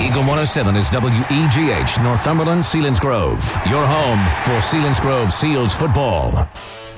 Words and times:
Eagle 0.00 0.22
107 0.22 0.76
is 0.76 0.90
WEGH, 0.90 2.02
Northumberland, 2.02 2.64
Selinsgrove. 2.64 3.70
Your 3.70 3.86
home 3.86 4.18
for 4.44 4.58
Selinsgrove 4.60 5.30
Seals 5.30 5.72
football. 5.72 6.48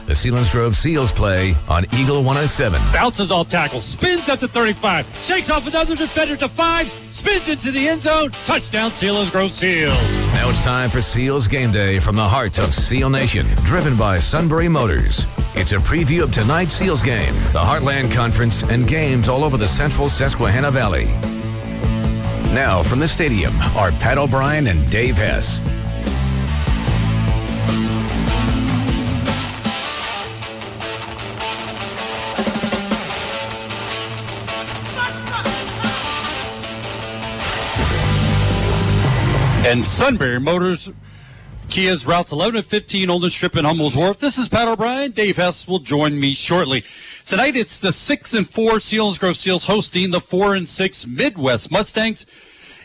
The 0.06 0.14
Selinsgrove 0.14 0.74
Seals 0.74 1.12
play 1.12 1.54
on 1.68 1.84
Eagle 1.94 2.22
107. 2.22 2.80
Bounces 2.92 3.30
off 3.30 3.48
tackle, 3.48 3.80
spins 3.80 4.28
up 4.28 4.40
to 4.40 4.48
35, 4.48 5.06
shakes 5.20 5.50
off 5.50 5.66
another 5.66 5.94
defender 5.94 6.36
to 6.36 6.48
five, 6.48 6.90
spins 7.10 7.48
into 7.48 7.70
the 7.70 7.86
end 7.86 8.02
zone. 8.02 8.30
Touchdown, 8.46 8.92
Selinsgrove 8.92 9.50
Seals. 9.50 9.94
Now 10.32 10.48
it's 10.48 10.64
time 10.64 10.88
for 10.88 11.02
Seals 11.02 11.46
Game 11.46 11.70
Day 11.70 11.98
from 11.98 12.16
the 12.16 12.26
heart 12.26 12.58
of 12.58 12.72
Seal 12.72 13.10
Nation, 13.10 13.46
driven 13.64 13.96
by 13.96 14.18
Sunbury 14.18 14.68
Motors. 14.68 15.26
It's 15.54 15.72
a 15.72 15.78
preview 15.78 16.22
of 16.22 16.32
tonight's 16.32 16.72
Seals 16.72 17.02
game, 17.02 17.34
the 17.52 17.60
Heartland 17.60 18.10
Conference, 18.10 18.62
and 18.62 18.86
games 18.86 19.28
all 19.28 19.44
over 19.44 19.58
the 19.58 19.68
central 19.68 20.08
Susquehanna 20.08 20.70
Valley. 20.70 21.14
Now, 22.52 22.82
from 22.82 22.98
the 22.98 23.08
stadium 23.08 23.58
are 23.74 23.92
Pat 23.92 24.18
O'Brien 24.18 24.66
and 24.66 24.90
Dave 24.90 25.16
Hess. 25.16 25.62
And 39.64 39.82
Sunbury 39.82 40.38
Motors, 40.38 40.90
Kia's 41.70 42.04
routes 42.04 42.32
11 42.32 42.56
and 42.56 42.66
15 42.66 43.08
on 43.08 43.22
the 43.22 43.30
strip 43.30 43.56
in 43.56 43.64
Hummel's 43.64 43.96
Wharf. 43.96 44.18
This 44.18 44.36
is 44.36 44.50
Pat 44.50 44.68
O'Brien. 44.68 45.12
Dave 45.12 45.38
Hess 45.38 45.66
will 45.66 45.78
join 45.78 46.20
me 46.20 46.34
shortly. 46.34 46.84
Tonight 47.26 47.56
it's 47.56 47.78
the 47.78 47.92
6 47.92 48.34
and 48.34 48.48
4 48.48 48.72
Selinsgrove 48.72 49.36
Seals 49.36 49.64
hosting 49.64 50.10
the 50.10 50.20
4 50.20 50.54
and 50.54 50.68
6 50.68 51.06
Midd-West 51.06 51.70
Mustangs. 51.70 52.26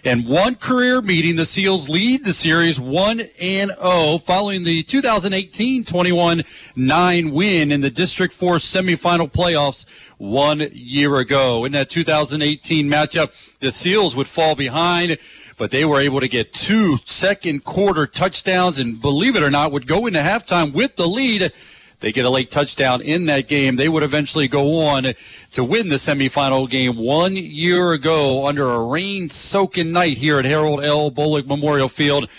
And 0.05 0.27
one 0.27 0.55
career 0.55 1.01
meeting, 1.01 1.35
the 1.35 1.45
Seals 1.45 1.89
lead 1.89 2.23
the 2.23 2.31
series 2.31 2.79
1 2.79 3.19
and 3.41 3.71
0 3.71 4.19
following 4.19 4.63
the 4.63 4.83
2018 4.83 5.83
21 5.83 6.43
9 6.75 7.31
win 7.31 7.71
in 7.71 7.81
the 7.81 7.89
District 7.89 8.33
4 8.33 8.55
semifinal 8.55 9.29
playoffs 9.29 9.85
one 10.17 10.69
year 10.71 11.17
ago. 11.17 11.65
In 11.65 11.71
that 11.73 11.89
2018 11.89 12.89
matchup, 12.89 13.31
the 13.59 13.71
Seals 13.71 14.15
would 14.15 14.27
fall 14.27 14.55
behind 14.55 15.17
but 15.57 15.71
they 15.71 15.83
were 15.83 15.99
able 15.99 16.19
to 16.19 16.27
get 16.27 16.53
two 16.53 16.97
second 17.03 17.63
quarter 17.63 18.05
touchdowns 18.05 18.77
and 18.77 19.01
believe 19.01 19.35
it 19.35 19.41
or 19.43 19.49
not 19.49 19.71
would 19.71 19.87
go 19.87 20.05
into 20.05 20.19
halftime 20.19 20.71
with 20.71 20.95
the 20.95 21.07
lead 21.07 21.51
they 21.99 22.11
get 22.11 22.25
a 22.25 22.29
late 22.29 22.51
touchdown 22.51 23.01
in 23.01 23.25
that 23.25 23.47
game, 23.47 23.75
they 23.75 23.89
would 23.89 24.03
eventually 24.03 24.47
go 24.47 24.79
on 24.79 25.13
to 25.51 25.63
win 25.63 25.89
the 25.89 25.95
semifinal 25.95 26.69
game 26.69 26.95
one 26.97 27.35
year 27.35 27.91
ago 27.91 28.45
under 28.45 28.69
a 28.71 28.83
rain 28.83 29.29
soaking 29.29 29.91
night 29.91 30.17
here 30.17 30.37
at 30.37 30.45
Harold 30.45 30.83
L. 30.83 31.11
Bolig 31.11 31.47
Memorial 31.47 31.89
Field. 31.89 32.29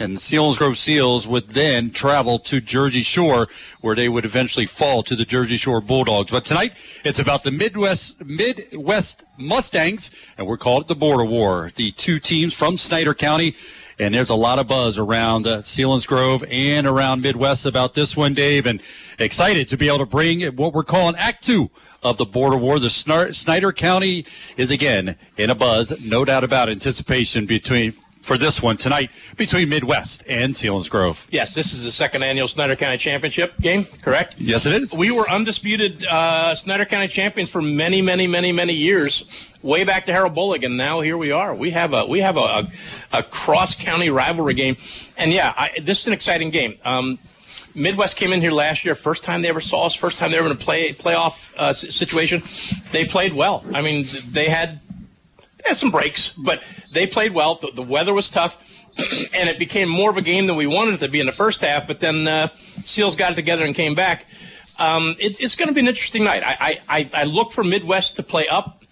And 0.00 0.16
the 0.16 0.54
Grove 0.56 0.78
Seals 0.78 1.26
would 1.26 1.48
then 1.48 1.90
travel 1.90 2.38
to 2.38 2.60
Jersey 2.60 3.02
Shore, 3.02 3.48
where 3.80 3.96
they 3.96 4.08
would 4.08 4.24
eventually 4.24 4.64
fall 4.64 5.02
to 5.02 5.16
the 5.16 5.24
Jersey 5.24 5.56
Shore 5.56 5.80
Bulldogs. 5.80 6.30
But 6.30 6.44
tonight, 6.44 6.74
it's 7.04 7.18
about 7.18 7.42
the 7.42 7.50
Midd-West 7.50 8.24
Midd-West 8.24 9.24
Mustangs, 9.38 10.12
and 10.36 10.46
we're 10.46 10.56
called 10.56 10.82
it 10.82 10.86
the 10.86 10.94
Border 10.94 11.24
War. 11.24 11.72
The 11.74 11.90
two 11.90 12.20
teams 12.20 12.54
from 12.54 12.78
Snyder 12.78 13.12
County 13.12 13.56
and 13.98 14.14
there's 14.14 14.30
a 14.30 14.34
lot 14.34 14.58
of 14.58 14.68
buzz 14.68 14.98
around 14.98 15.46
uh, 15.46 15.62
Selinsgrove 15.62 16.46
and 16.50 16.86
around 16.86 17.22
Midd-West 17.22 17.66
about 17.66 17.94
this 17.94 18.16
one, 18.16 18.34
Dave. 18.34 18.66
And 18.66 18.80
excited 19.18 19.68
to 19.68 19.76
be 19.76 19.88
able 19.88 19.98
to 19.98 20.06
bring 20.06 20.42
what 20.56 20.72
we're 20.72 20.84
calling 20.84 21.16
Act 21.16 21.44
Two 21.44 21.70
of 22.02 22.16
the 22.16 22.24
border 22.24 22.56
war. 22.56 22.78
The 22.78 22.90
Snyder 22.90 23.72
County 23.72 24.24
is 24.56 24.70
again 24.70 25.16
in 25.36 25.50
a 25.50 25.54
buzz, 25.54 26.00
no 26.00 26.24
doubt 26.24 26.44
about 26.44 26.68
anticipation 26.68 27.46
between 27.46 27.94
for 28.22 28.36
this 28.36 28.62
one 28.62 28.76
tonight 28.76 29.10
between 29.36 29.68
Midd-West 29.68 30.22
and 30.28 30.52
Selinsgrove. 30.52 31.26
Yes, 31.30 31.54
this 31.54 31.72
is 31.72 31.84
the 31.84 31.90
second 31.90 32.22
annual 32.22 32.48
Snyder 32.48 32.76
County 32.76 32.98
Championship 32.98 33.58
game, 33.60 33.86
correct? 34.02 34.36
Yes, 34.38 34.66
it 34.66 34.74
is. 34.74 34.94
We 34.94 35.10
were 35.10 35.28
undisputed 35.30 36.04
uh, 36.06 36.54
Snyder 36.54 36.84
County 36.84 37.08
champions 37.08 37.50
for 37.50 37.62
many, 37.62 38.02
many, 38.02 38.26
many, 38.26 38.52
many 38.52 38.74
years, 38.74 39.24
way 39.62 39.84
back 39.84 40.06
to 40.06 40.12
Harold 40.12 40.34
Bolig, 40.34 40.64
and 40.64 40.76
now 40.76 41.00
here 41.00 41.16
we 41.16 41.30
are. 41.30 41.54
We 41.54 41.70
have 41.70 41.92
a 41.92 42.06
we 42.06 42.20
have 42.20 42.36
a, 42.36 42.40
a, 42.40 42.72
a 43.12 43.22
cross 43.22 43.74
county 43.74 44.10
rivalry 44.10 44.54
game, 44.54 44.76
and 45.16 45.32
yeah, 45.32 45.54
I, 45.56 45.70
this 45.82 46.00
is 46.00 46.06
an 46.06 46.12
exciting 46.12 46.50
game. 46.50 46.76
Um, 46.84 47.18
Midd-West 47.74 48.16
came 48.16 48.32
in 48.32 48.40
here 48.40 48.50
last 48.50 48.84
year, 48.84 48.94
first 48.94 49.22
time 49.22 49.42
they 49.42 49.48
ever 49.48 49.60
saw 49.60 49.86
us, 49.86 49.94
first 49.94 50.18
time 50.18 50.32
they 50.32 50.40
were 50.40 50.46
in 50.46 50.52
a 50.52 50.56
play 50.56 50.92
playoff 50.92 51.54
uh, 51.56 51.72
situation. 51.72 52.42
They 52.90 53.04
played 53.04 53.32
well. 53.32 53.64
I 53.72 53.82
mean, 53.82 54.08
they 54.30 54.46
had 54.46 54.80
had 55.68 55.76
some 55.76 55.90
breaks, 55.90 56.30
but 56.30 56.62
they 56.92 57.06
played 57.06 57.32
well. 57.32 57.56
The, 57.56 57.70
the 57.72 57.82
weather 57.82 58.12
was 58.12 58.30
tough, 58.30 58.58
and 59.34 59.48
it 59.48 59.58
became 59.58 59.88
more 59.88 60.10
of 60.10 60.16
a 60.16 60.22
game 60.22 60.46
than 60.46 60.56
we 60.56 60.66
wanted 60.66 60.94
it 60.94 60.98
to 60.98 61.08
be 61.08 61.20
in 61.20 61.26
the 61.26 61.32
first 61.32 61.60
half. 61.60 61.86
But 61.86 62.00
then 62.00 62.26
uh, 62.26 62.48
Seals 62.84 63.16
got 63.16 63.32
it 63.32 63.36
together 63.36 63.64
and 63.64 63.74
came 63.74 63.94
back. 63.94 64.26
Um, 64.78 65.16
it, 65.18 65.40
it's 65.40 65.56
going 65.56 65.68
to 65.68 65.74
be 65.74 65.80
an 65.80 65.88
interesting 65.88 66.24
night. 66.24 66.42
I, 66.44 66.80
I, 66.88 67.10
I, 67.12 67.24
look 67.24 67.50
for 67.50 67.64
Midd-West 67.64 68.14
to 68.14 68.22
play 68.22 68.46
up, 68.46 68.84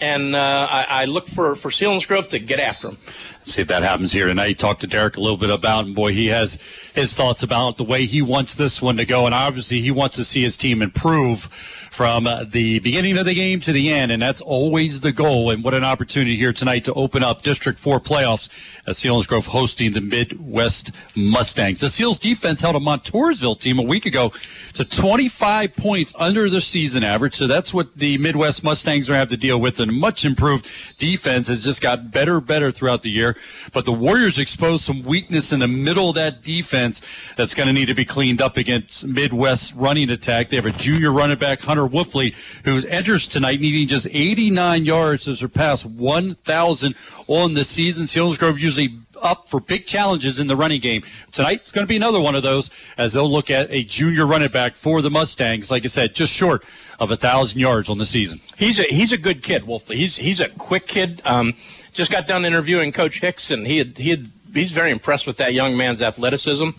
and 0.00 0.34
uh, 0.34 0.66
I, 0.70 0.86
I, 0.88 1.04
look 1.04 1.28
for 1.28 1.54
for 1.54 1.68
Selinsgrove 1.70 2.28
to 2.28 2.38
get 2.38 2.60
after 2.60 2.88
them 2.88 2.98
see 3.46 3.62
if 3.62 3.68
that 3.68 3.82
happens 3.82 4.12
here 4.12 4.26
tonight. 4.26 4.58
Talked 4.58 4.80
to 4.82 4.86
Derek 4.86 5.16
a 5.16 5.20
little 5.20 5.36
bit 5.36 5.50
about, 5.50 5.84
and 5.86 5.94
boy, 5.94 6.12
he 6.12 6.28
has 6.28 6.58
his 6.94 7.14
thoughts 7.14 7.42
about 7.42 7.76
the 7.76 7.84
way 7.84 8.06
he 8.06 8.22
wants 8.22 8.54
this 8.54 8.80
one 8.80 8.96
to 8.96 9.04
go, 9.04 9.26
and 9.26 9.34
obviously 9.34 9.80
he 9.80 9.90
wants 9.90 10.16
to 10.16 10.24
see 10.24 10.42
his 10.42 10.56
team 10.56 10.82
improve 10.82 11.48
from 11.94 12.26
uh, 12.26 12.42
the 12.42 12.80
beginning 12.80 13.16
of 13.16 13.24
the 13.24 13.34
game 13.34 13.60
to 13.60 13.70
the 13.70 13.92
end, 13.92 14.10
and 14.10 14.20
that's 14.20 14.40
always 14.40 15.00
the 15.00 15.12
goal. 15.12 15.50
And 15.50 15.62
what 15.62 15.74
an 15.74 15.84
opportunity 15.84 16.34
here 16.36 16.52
tonight 16.52 16.82
to 16.86 16.94
open 16.94 17.22
up 17.22 17.42
District 17.42 17.78
4 17.78 18.00
playoffs 18.00 18.48
as 18.88 18.98
Selinsgrove 18.98 19.46
hosting 19.46 19.92
the 19.92 20.00
Midd-West 20.00 20.90
Mustangs. 21.14 21.80
The 21.80 21.88
Seals 21.88 22.18
defense 22.18 22.60
held 22.60 22.74
a 22.74 22.80
Montoursville 22.80 23.60
team 23.60 23.78
a 23.78 23.82
week 23.82 24.06
ago 24.06 24.32
to 24.72 24.84
25 24.84 25.76
points 25.76 26.12
under 26.18 26.50
the 26.50 26.60
season 26.60 27.04
average, 27.04 27.34
so 27.34 27.46
that's 27.46 27.72
what 27.72 27.96
the 27.96 28.18
Midd-West 28.18 28.64
Mustangs 28.64 29.08
are 29.08 29.14
have 29.14 29.28
to 29.28 29.36
deal 29.36 29.60
with, 29.60 29.78
and 29.78 29.92
much 29.92 30.24
improved 30.24 30.68
defense 30.98 31.46
has 31.46 31.62
just 31.62 31.80
got 31.80 32.10
better, 32.10 32.40
better 32.40 32.72
throughout 32.72 33.02
the 33.02 33.10
year. 33.10 33.36
But 33.72 33.84
the 33.84 33.92
Warriors 33.92 34.40
exposed 34.40 34.82
some 34.82 35.04
weakness 35.04 35.52
in 35.52 35.60
the 35.60 35.68
middle 35.68 36.08
of 36.08 36.16
that 36.16 36.42
defense 36.42 37.02
that's 37.36 37.54
going 37.54 37.68
to 37.68 37.72
need 37.72 37.86
to 37.86 37.94
be 37.94 38.04
cleaned 38.04 38.42
up 38.42 38.56
against 38.56 39.06
Midd-West 39.06 39.74
running 39.76 40.10
attack. 40.10 40.50
They 40.50 40.56
have 40.56 40.66
a 40.66 40.72
junior 40.72 41.12
running 41.12 41.38
back, 41.38 41.60
Hunter 41.60 41.83
Wolfley, 41.88 42.34
who 42.64 42.86
enters 42.88 43.28
tonight 43.28 43.60
needing 43.60 43.86
just 43.86 44.06
89 44.10 44.84
yards 44.84 45.24
to 45.24 45.36
surpass 45.36 45.84
1,000 45.84 46.94
on 47.26 47.54
the 47.54 47.64
season. 47.64 48.06
Selinsgrove 48.06 48.58
usually 48.58 48.98
up 49.22 49.48
for 49.48 49.60
big 49.60 49.86
challenges 49.86 50.38
in 50.38 50.46
the 50.46 50.56
running 50.56 50.80
game. 50.80 51.02
Tonight, 51.32 51.60
it's 51.62 51.72
going 51.72 51.84
to 51.84 51.88
be 51.88 51.96
another 51.96 52.20
one 52.20 52.34
of 52.34 52.42
those 52.42 52.70
as 52.98 53.12
they'll 53.12 53.30
look 53.30 53.50
at 53.50 53.70
a 53.70 53.84
junior 53.84 54.26
running 54.26 54.50
back 54.50 54.74
for 54.74 55.02
the 55.02 55.10
Mustangs. 55.10 55.70
Like 55.70 55.84
I 55.84 55.88
said, 55.88 56.14
just 56.14 56.32
short 56.32 56.64
of 57.00 57.10
a 57.10 57.16
thousand 57.16 57.60
yards 57.60 57.88
on 57.88 57.98
the 57.98 58.06
season. 58.06 58.40
He's 58.56 58.78
a 58.78 58.84
he's 58.84 59.12
a 59.12 59.16
good 59.16 59.42
kid, 59.42 59.62
Wolfley. 59.62 59.96
He's 59.96 60.16
he's 60.16 60.40
a 60.40 60.48
quick 60.50 60.86
kid. 60.86 61.22
Um, 61.24 61.54
just 61.92 62.10
got 62.10 62.26
done 62.26 62.44
interviewing 62.44 62.92
Coach 62.92 63.20
Hicks, 63.20 63.50
and 63.50 63.66
he 63.66 63.78
had 63.78 63.98
he 63.98 64.10
had 64.10 64.30
he's 64.52 64.72
very 64.72 64.90
impressed 64.90 65.26
with 65.26 65.36
that 65.38 65.54
young 65.54 65.76
man's 65.76 66.02
athleticism, 66.02 66.70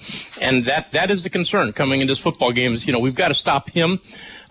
and 0.42 0.64
that 0.66 0.92
that 0.92 1.12
is 1.12 1.24
the 1.24 1.30
concern 1.30 1.74
coming 1.74 2.02
into 2.02 2.12
this 2.12 2.20
football 2.20 2.52
game. 2.52 2.74
Is 2.74 2.86
you 2.88 2.94
know 2.94 3.00
we've 3.00 3.16
got 3.16 3.30
to 3.30 3.34
stop 3.34 3.70
him. 3.70 4.00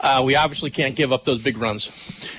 Uh, 0.04 0.20
we 0.22 0.37
obviously 0.37 0.69
can't 0.69 0.97
give 0.97 1.15
up 1.15 1.25
those 1.25 1.38
big 1.38 1.56
runs. 1.56 1.91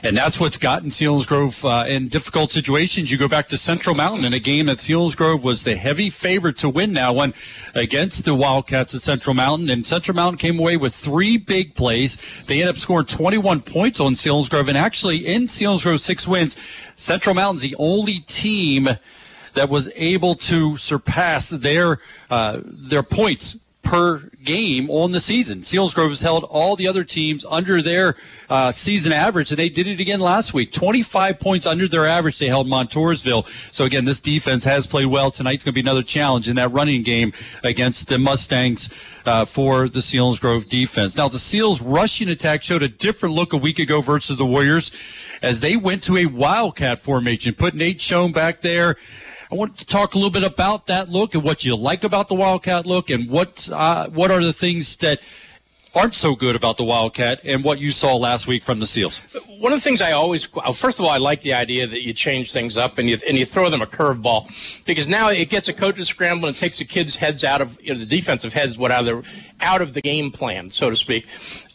And 0.03 0.15
that's 0.15 0.39
what's 0.39 0.59
gotten 0.59 0.91
Selinsgrove 0.91 1.67
uh, 1.67 1.87
in 1.87 2.09
difficult 2.09 2.51
situations. 2.51 3.11
You 3.11 3.17
go 3.17 3.27
back 3.27 3.47
to 3.47 3.57
Central 3.57 3.95
Mountain 3.95 4.23
in 4.23 4.33
a 4.33 4.39
game 4.39 4.67
that 4.67 4.77
Selinsgrove 4.77 5.41
was 5.41 5.63
the 5.63 5.75
heavy 5.75 6.11
favorite 6.11 6.57
to 6.57 6.69
win 6.69 6.93
now 6.93 7.11
one 7.11 7.33
against 7.73 8.23
the 8.23 8.35
Wildcats 8.35 8.93
at 8.93 9.01
Central 9.01 9.33
Mountain. 9.33 9.71
And 9.71 9.83
Central 9.83 10.15
Mountain 10.15 10.37
came 10.37 10.59
away 10.59 10.77
with 10.77 10.93
three 10.93 11.37
big 11.37 11.73
plays. 11.73 12.19
They 12.45 12.61
ended 12.61 12.75
up 12.75 12.77
scoring 12.77 13.07
21 13.07 13.61
points 13.61 13.99
on 13.99 14.13
Selinsgrove. 14.13 14.67
And 14.67 14.77
actually, 14.77 15.25
in 15.25 15.47
Selinsgrove, 15.47 16.01
six 16.01 16.27
wins, 16.27 16.57
Central 16.97 17.33
Mountain's 17.33 17.61
the 17.61 17.75
only 17.79 18.19
team 18.27 18.89
that 19.55 19.69
was 19.69 19.89
able 19.95 20.35
to 20.35 20.77
surpass 20.77 21.49
their 21.49 21.97
uh, 22.29 22.59
their 22.63 23.01
points 23.01 23.57
per 23.85 24.29
game 24.43 24.89
on 24.89 25.11
the 25.11 25.19
season. 25.19 25.61
Selinsgrove 25.61 26.09
has 26.09 26.21
held 26.21 26.43
all 26.45 26.75
the 26.75 26.87
other 26.87 27.03
teams 27.03 27.45
under 27.49 27.81
their 27.81 28.15
uh, 28.49 28.71
season 28.71 29.13
average, 29.13 29.51
and 29.51 29.57
they 29.57 29.69
did 29.69 29.87
it 29.87 29.99
again 29.99 30.19
last 30.19 30.53
week. 30.53 30.71
25 30.71 31.39
points 31.39 31.65
under 31.65 31.87
their 31.87 32.05
average, 32.05 32.39
they 32.39 32.47
held 32.47 32.67
Montoursville. 32.67 33.45
So, 33.71 33.85
again, 33.85 34.03
this 34.03 34.19
defense 34.19 34.63
has 34.65 34.87
played 34.87 35.05
well. 35.05 35.31
Tonight's 35.31 35.63
going 35.63 35.71
to 35.71 35.75
be 35.75 35.81
another 35.81 36.03
challenge 36.03 36.49
in 36.49 36.55
that 36.57 36.71
running 36.73 37.03
game 37.03 37.31
against 37.63 38.07
the 38.07 38.17
Mustangs 38.17 38.89
uh, 39.25 39.45
for 39.45 39.87
the 39.87 39.99
Selinsgrove 39.99 40.67
defense. 40.67 41.15
Now, 41.15 41.27
the 41.27 41.39
Seals 41.39 41.81
rushing 41.81 42.29
attack 42.29 42.63
showed 42.63 42.83
a 42.83 42.89
different 42.89 43.35
look 43.35 43.53
a 43.53 43.57
week 43.57 43.79
ago 43.79 44.01
versus 44.01 44.37
the 44.37 44.45
Warriors 44.45 44.91
as 45.41 45.61
they 45.61 45.77
went 45.77 46.01
to 46.03 46.17
a 46.17 46.25
wildcat 46.25 46.99
formation, 46.99 47.53
put 47.53 47.75
Nate 47.75 48.01
Schoen 48.01 48.31
back 48.31 48.61
there. 48.61 48.95
I 49.55 49.57
want 49.57 49.77
to 49.77 49.85
talk 49.85 50.15
a 50.15 50.17
little 50.17 50.31
bit 50.31 50.43
about 50.43 50.87
that 50.87 51.07
look 51.07 51.33
and 51.33 51.41
what 51.41 51.63
you 51.63 51.77
like 51.77 52.03
about 52.03 52.27
the 52.27 52.35
wildcat 52.35 52.85
look, 52.85 53.09
and 53.09 53.29
what 53.29 53.69
uh, 53.71 54.09
what 54.09 54.29
are 54.29 54.43
the 54.43 54.51
things 54.51 54.97
that 54.97 55.21
aren't 55.95 56.13
so 56.13 56.35
good 56.35 56.55
about 56.55 56.77
the 56.77 56.83
Wildcat 56.83 57.39
and 57.43 57.63
what 57.63 57.79
you 57.79 57.89
saw 57.89 58.15
last 58.15 58.47
week 58.47 58.63
from 58.63 58.79
the 58.79 58.85
Seals? 58.85 59.19
One 59.59 59.71
of 59.71 59.77
the 59.77 59.81
things 59.81 60.01
I 60.01 60.11
always, 60.11 60.45
first 60.75 60.99
of 60.99 61.05
all, 61.05 61.11
I 61.11 61.17
like 61.17 61.41
the 61.41 61.53
idea 61.53 61.87
that 61.87 62.03
you 62.03 62.13
change 62.13 62.51
things 62.51 62.77
up 62.77 62.97
and 62.97 63.09
you 63.09 63.17
and 63.27 63.37
you 63.37 63.45
throw 63.45 63.69
them 63.69 63.81
a 63.81 63.87
curveball 63.87 64.83
because 64.85 65.07
now 65.07 65.29
it 65.29 65.49
gets 65.49 65.69
a 65.69 65.73
coach's 65.73 66.09
scramble 66.09 66.47
and 66.47 66.57
takes 66.57 66.79
the 66.79 66.85
kids' 66.85 67.15
heads 67.15 67.43
out 67.43 67.61
of 67.61 67.81
you 67.81 67.93
know, 67.93 67.99
the 67.99 68.05
defensive 68.05 68.51
heads, 68.53 68.77
what 68.77 68.91
out 68.91 69.07
of 69.07 69.23
the 69.23 69.29
out 69.61 69.81
of 69.81 69.93
the 69.93 70.01
game 70.01 70.31
plan, 70.31 70.69
so 70.69 70.89
to 70.89 70.95
speak. 70.95 71.25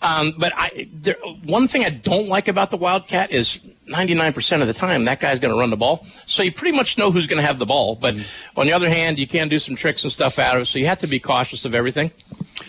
Um, 0.02 0.34
but 0.36 0.52
I, 0.54 0.88
there, 0.92 1.16
one 1.44 1.66
thing 1.66 1.84
I 1.84 1.90
don't 1.90 2.28
like 2.28 2.48
about 2.48 2.70
the 2.70 2.76
Wildcat 2.76 3.30
is 3.30 3.58
99% 3.88 4.60
of 4.60 4.66
the 4.66 4.74
time 4.74 5.04
that 5.04 5.20
guy's 5.20 5.38
going 5.38 5.52
to 5.52 5.58
run 5.58 5.70
the 5.70 5.76
ball. 5.76 6.06
So 6.26 6.42
you 6.42 6.52
pretty 6.52 6.76
much 6.76 6.96
know 6.96 7.10
who's 7.10 7.26
going 7.26 7.40
to 7.40 7.46
have 7.46 7.58
the 7.58 7.66
ball. 7.66 7.96
But 7.96 8.16
on 8.56 8.66
the 8.66 8.72
other 8.72 8.88
hand, 8.88 9.18
you 9.18 9.26
can 9.26 9.48
do 9.48 9.58
some 9.58 9.74
tricks 9.74 10.04
and 10.04 10.12
stuff 10.12 10.38
out 10.38 10.56
of 10.56 10.62
it. 10.62 10.66
So 10.66 10.78
you 10.78 10.86
have 10.86 11.00
to 11.00 11.06
be 11.06 11.18
cautious 11.18 11.64
of 11.64 11.74
everything. 11.74 12.10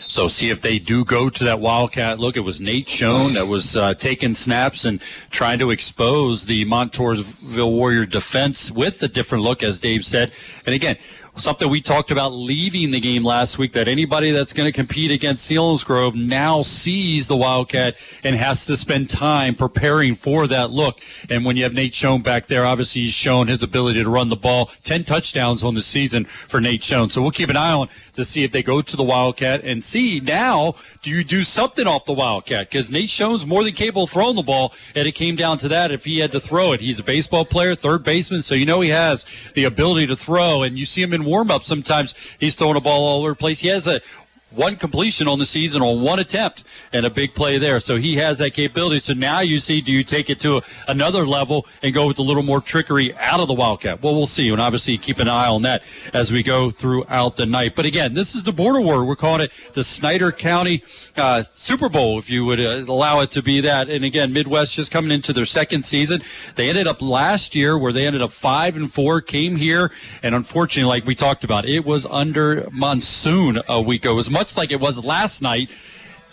So 0.08 0.28
see 0.28 0.50
if 0.50 0.62
they 0.62 0.80
do 0.80 1.06
go 1.06 1.30
to 1.30 1.44
that 1.46 1.60
Wildcat 1.60 2.20
look. 2.20 2.36
It 2.36 2.42
was 2.42 2.60
Nate 2.60 2.90
Schoen 2.90 3.34
that 3.34 3.48
was 3.48 3.78
uh, 3.78 3.94
taking 3.94 4.34
snaps 4.34 4.86
and 4.86 5.02
trying 5.30 5.60
to 5.60 5.72
expose 5.72 6.46
the 6.46 6.66
Montoursville 6.66 7.72
Warrior 7.72 8.06
defense 8.06 8.72
with 8.72 9.02
a 9.04 9.08
different 9.08 9.44
look, 9.44 9.64
as 9.64 9.80
Dave 9.80 10.06
said. 10.06 10.32
And 10.66 10.76
again, 10.76 10.98
something 11.38 11.70
we 11.70 11.82
talked 11.82 12.12
about 12.12 12.34
leaving 12.34 12.92
the 12.92 13.00
game 13.00 13.24
last 13.24 13.58
week 13.58 13.74
that 13.74 13.88
anybody 13.88 14.32
that's 14.32 14.54
going 14.54 14.68
to 14.68 14.72
compete 14.72 15.12
against 15.12 15.50
Selinsgrove 15.50 16.14
now 16.14 16.62
sees 16.62 17.28
the 17.28 17.38
Wildcat 17.38 17.96
and 18.24 18.36
has 18.36 18.66
to 18.66 18.76
spend 18.76 19.10
time 19.10 19.56
preparing 19.56 20.16
for 20.16 20.48
that 20.48 20.72
look. 20.72 21.00
And 21.30 21.46
when 21.46 21.56
you 21.56 21.64
have 21.64 21.74
Nate 21.74 21.94
Schoen 21.94 22.22
back 22.22 22.48
there, 22.48 22.66
obviously 22.66 23.04
he's 23.04 23.14
shown 23.14 23.48
his 23.48 23.64
ability 23.64 24.04
to 24.04 24.10
run 24.10 24.30
the 24.30 24.36
ball. 24.36 24.72
10 24.84 25.04
touchdowns 25.04 25.64
on 25.64 25.74
the 25.74 25.82
season 25.82 26.26
for 26.48 26.60
Nate 26.60 26.84
Schoen. 26.84 27.10
So 27.10 27.22
we'll 27.22 27.32
keep 27.32 27.50
an 27.50 27.58
eye 27.58 27.72
on 27.72 27.90
to 28.14 28.26
see 28.26 28.44
if 28.44 28.52
they 28.52 28.62
go 28.62 28.82
to 28.82 28.98
the 28.98 29.04
Wildcat 29.04 29.64
and 29.64 29.84
see 29.84 30.20
now 30.20 30.76
do 31.02 31.10
you 31.10 31.24
do 31.24 31.44
something 31.44 31.88
off 31.88 32.06
the 32.06 32.14
Wildcat? 32.14 32.70
Because 32.70 32.92
Nate 32.92 33.10
Schoen's 33.10 33.46
more 33.46 33.64
than 33.64 33.74
capable 33.74 34.04
of 34.04 34.12
throwing 34.12 34.36
the 34.36 34.44
ball, 34.44 34.74
and 34.96 35.08
it 35.08 35.14
came 35.14 35.36
down 35.36 35.58
to 35.60 35.68
that 35.70 35.92
if 35.92 36.06
he 36.06 36.20
had 36.20 36.32
to 36.32 36.40
throw 36.40 36.74
it. 36.74 36.80
He's 36.80 37.00
a 37.00 37.04
baseball 37.04 37.44
player, 37.44 37.74
third 37.74 38.04
baseman, 38.04 38.44
so 38.44 38.54
you 38.54 38.66
know 38.68 38.82
he 38.82 38.90
has 38.90 39.26
the 39.56 39.64
ability 39.64 40.06
to 40.08 40.16
throw, 40.16 40.62
and 40.62 40.78
you 40.78 40.86
see 40.86 41.02
him 41.02 41.14
in 41.14 41.21
warm 41.26 41.52
up 41.52 41.64
sometimes 41.64 42.14
he's 42.40 42.56
throwing 42.56 42.78
a 42.78 42.82
ball 42.82 43.06
all 43.06 43.20
over 43.22 43.30
the 43.30 43.36
place. 43.36 43.60
He 43.60 43.68
has 43.70 43.88
a 43.88 44.02
one 44.52 44.76
completion 44.76 45.28
on 45.28 45.40
the 45.40 45.46
season 45.46 45.82
on 45.82 46.02
one 46.02 46.20
attempt 46.20 46.64
and 46.94 47.06
a 47.06 47.10
big 47.10 47.34
play 47.34 47.58
there. 47.58 47.80
So 47.80 47.98
he 47.98 48.16
has 48.18 48.38
that 48.40 48.52
capability. 48.52 49.00
So 49.00 49.14
now 49.14 49.40
you 49.40 49.60
see, 49.60 49.82
do 49.82 49.92
you 49.92 50.04
take 50.04 50.30
it 50.30 50.40
to 50.42 50.62
another 50.88 51.26
level 51.26 51.66
and 51.82 51.94
go 51.94 52.08
with 52.08 52.20
a 52.20 52.22
little 52.22 52.44
more 52.44 52.62
trickery 52.62 53.16
out 53.16 53.40
of 53.40 53.48
the 53.48 53.54
Wildcat? 53.54 54.02
Well, 54.02 54.14
we'll 54.14 54.26
see. 54.26 54.50
And 54.50 54.62
obviously 54.62 54.98
keep 54.98 55.20
an 55.20 55.28
eye 55.28 55.48
on 55.48 55.62
that 55.64 55.84
as 56.14 56.32
we 56.32 56.44
go 56.44 56.72
throughout 56.72 57.38
the 57.38 57.46
night. 57.46 57.76
But 57.76 57.86
again, 57.86 58.14
this 58.14 58.36
is 58.36 58.44
the 58.44 58.52
border 58.52 58.82
war. 58.82 59.06
We're 59.06 59.16
calling 59.16 59.42
it 59.42 59.52
the 59.74 59.84
Snyder 59.84 60.32
County 60.32 60.84
uh, 61.16 61.44
Super 61.52 61.90
Bowl, 61.90 62.20
if 62.20 62.30
you 62.30 62.46
would 62.46 62.60
uh, 62.60 62.84
allow 62.88 63.22
it 63.22 63.32
to 63.32 63.42
be 63.42 63.62
that. 63.62 63.90
And 63.90 64.04
again, 64.04 64.34
Midd-West 64.34 64.74
just 64.74 64.92
coming 64.92 65.12
into 65.12 65.34
their 65.34 65.46
second 65.46 65.84
season. 65.84 66.22
They 66.56 66.70
ended 66.70 66.88
up 66.88 67.02
last 67.02 67.56
year 67.56 67.78
where 67.78 67.94
they 67.94 68.06
ended 68.06 68.22
up 68.22 68.32
five 68.32 68.76
and 68.76 68.92
four, 68.92 69.22
came 69.22 69.56
here. 69.56 69.92
And 70.24 70.36
unfortunately, 70.36 70.90
like 70.90 71.06
we 71.06 71.16
talked 71.16 71.44
about, 71.44 71.66
it 71.66 71.86
was 71.86 72.06
under 72.06 72.68
monsoon 72.72 73.62
a 73.68 73.82
week 73.82 74.04
ago. 74.04 74.14
It 74.14 74.16
was 74.16 74.30
much 74.42 74.58
like 74.58 74.72
it 74.72 74.80
was 74.80 74.98
last 74.98 75.44
night 75.44 75.70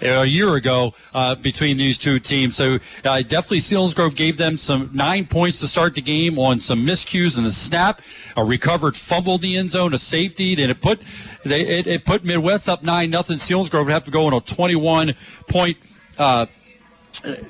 a 0.01 0.25
year 0.25 0.55
ago 0.55 0.95
uh, 1.13 1.35
between 1.35 1.77
these 1.77 1.99
two 1.99 2.19
teams. 2.19 2.57
So 2.57 2.79
uh, 3.05 3.21
definitely 3.21 3.59
Selinsgrove 3.59 4.15
gave 4.15 4.39
them 4.39 4.57
some 4.57 4.89
nine 4.95 5.27
points 5.27 5.61
to 5.61 5.69
start 5.69 5.95
the 5.95 6.01
game 6.01 6.39
on 6.39 6.59
some 6.59 6.87
miscues 6.87 7.37
and 7.37 7.47
a 7.47 7.51
snap, 7.51 8.01
a 8.35 8.43
recovered 8.43 8.97
fumble 8.97 9.35
in 9.35 9.41
the 9.43 9.57
end 9.59 9.73
zone, 9.73 9.93
a 9.93 9.99
safety, 9.99 10.53
and 10.55 10.71
it 10.71 10.81
put 10.81 11.03
they 11.45 11.67
it, 11.67 11.87
it 11.87 12.07
put 12.07 12.25
Midd-West 12.25 12.67
up 12.67 12.83
nine 12.83 13.11
nothing. 13.11 13.37
Selinsgrove 13.37 13.85
would 13.85 13.93
have 13.93 14.05
to 14.05 14.11
go 14.11 14.25
on 14.25 14.33
a 14.33 14.41
21 14.41 15.15
point. 15.47 15.77
Uh, 16.17 16.47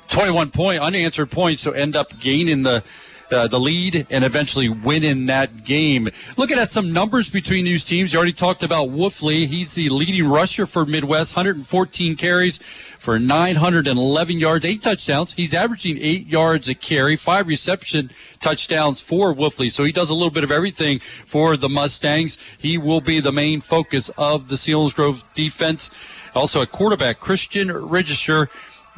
21 0.09 0.51
point 0.51 0.81
unanswered 0.81 1.31
points, 1.31 1.61
so 1.61 1.71
end 1.71 1.95
up 1.95 2.19
gaining 2.19 2.63
the 2.63 2.83
uh, 3.31 3.47
the 3.47 3.59
lead 3.59 4.07
and 4.09 4.23
eventually 4.23 4.69
win 4.69 5.03
in 5.03 5.25
that 5.27 5.63
game. 5.63 6.09
Looking 6.37 6.59
at 6.59 6.71
some 6.71 6.91
numbers 6.91 7.29
between 7.29 7.65
these 7.65 7.83
teams, 7.83 8.13
you 8.13 8.17
already 8.17 8.33
talked 8.33 8.63
about 8.63 8.89
Wolfley. 8.89 9.47
He's 9.47 9.73
the 9.73 9.89
leading 9.89 10.27
rusher 10.27 10.65
for 10.65 10.85
Midd-West, 10.85 11.35
114 11.35 12.15
carries 12.15 12.59
for 12.99 13.17
911 13.17 14.39
yards, 14.39 14.65
eight 14.65 14.81
touchdowns. 14.81 15.33
He's 15.33 15.53
averaging 15.53 15.97
eight 15.99 16.27
yards 16.27 16.67
a 16.67 16.75
carry, 16.75 17.15
five 17.15 17.47
reception 17.47 18.11
touchdowns 18.39 18.99
for 18.99 19.33
Wolfley. 19.33 19.71
So 19.71 19.83
he 19.83 19.91
does 19.91 20.09
a 20.09 20.13
little 20.13 20.31
bit 20.31 20.43
of 20.43 20.51
everything 20.51 20.99
for 21.25 21.55
the 21.55 21.69
Mustangs. 21.69 22.37
He 22.57 22.77
will 22.77 23.01
be 23.01 23.19
the 23.19 23.31
main 23.31 23.61
focus 23.61 24.09
of 24.17 24.49
the 24.49 24.55
Selinsgrove 24.55 25.23
defense. 25.33 25.91
Also, 26.35 26.61
a 26.61 26.67
quarterback, 26.67 27.19
Christian 27.19 27.71
Register 27.71 28.49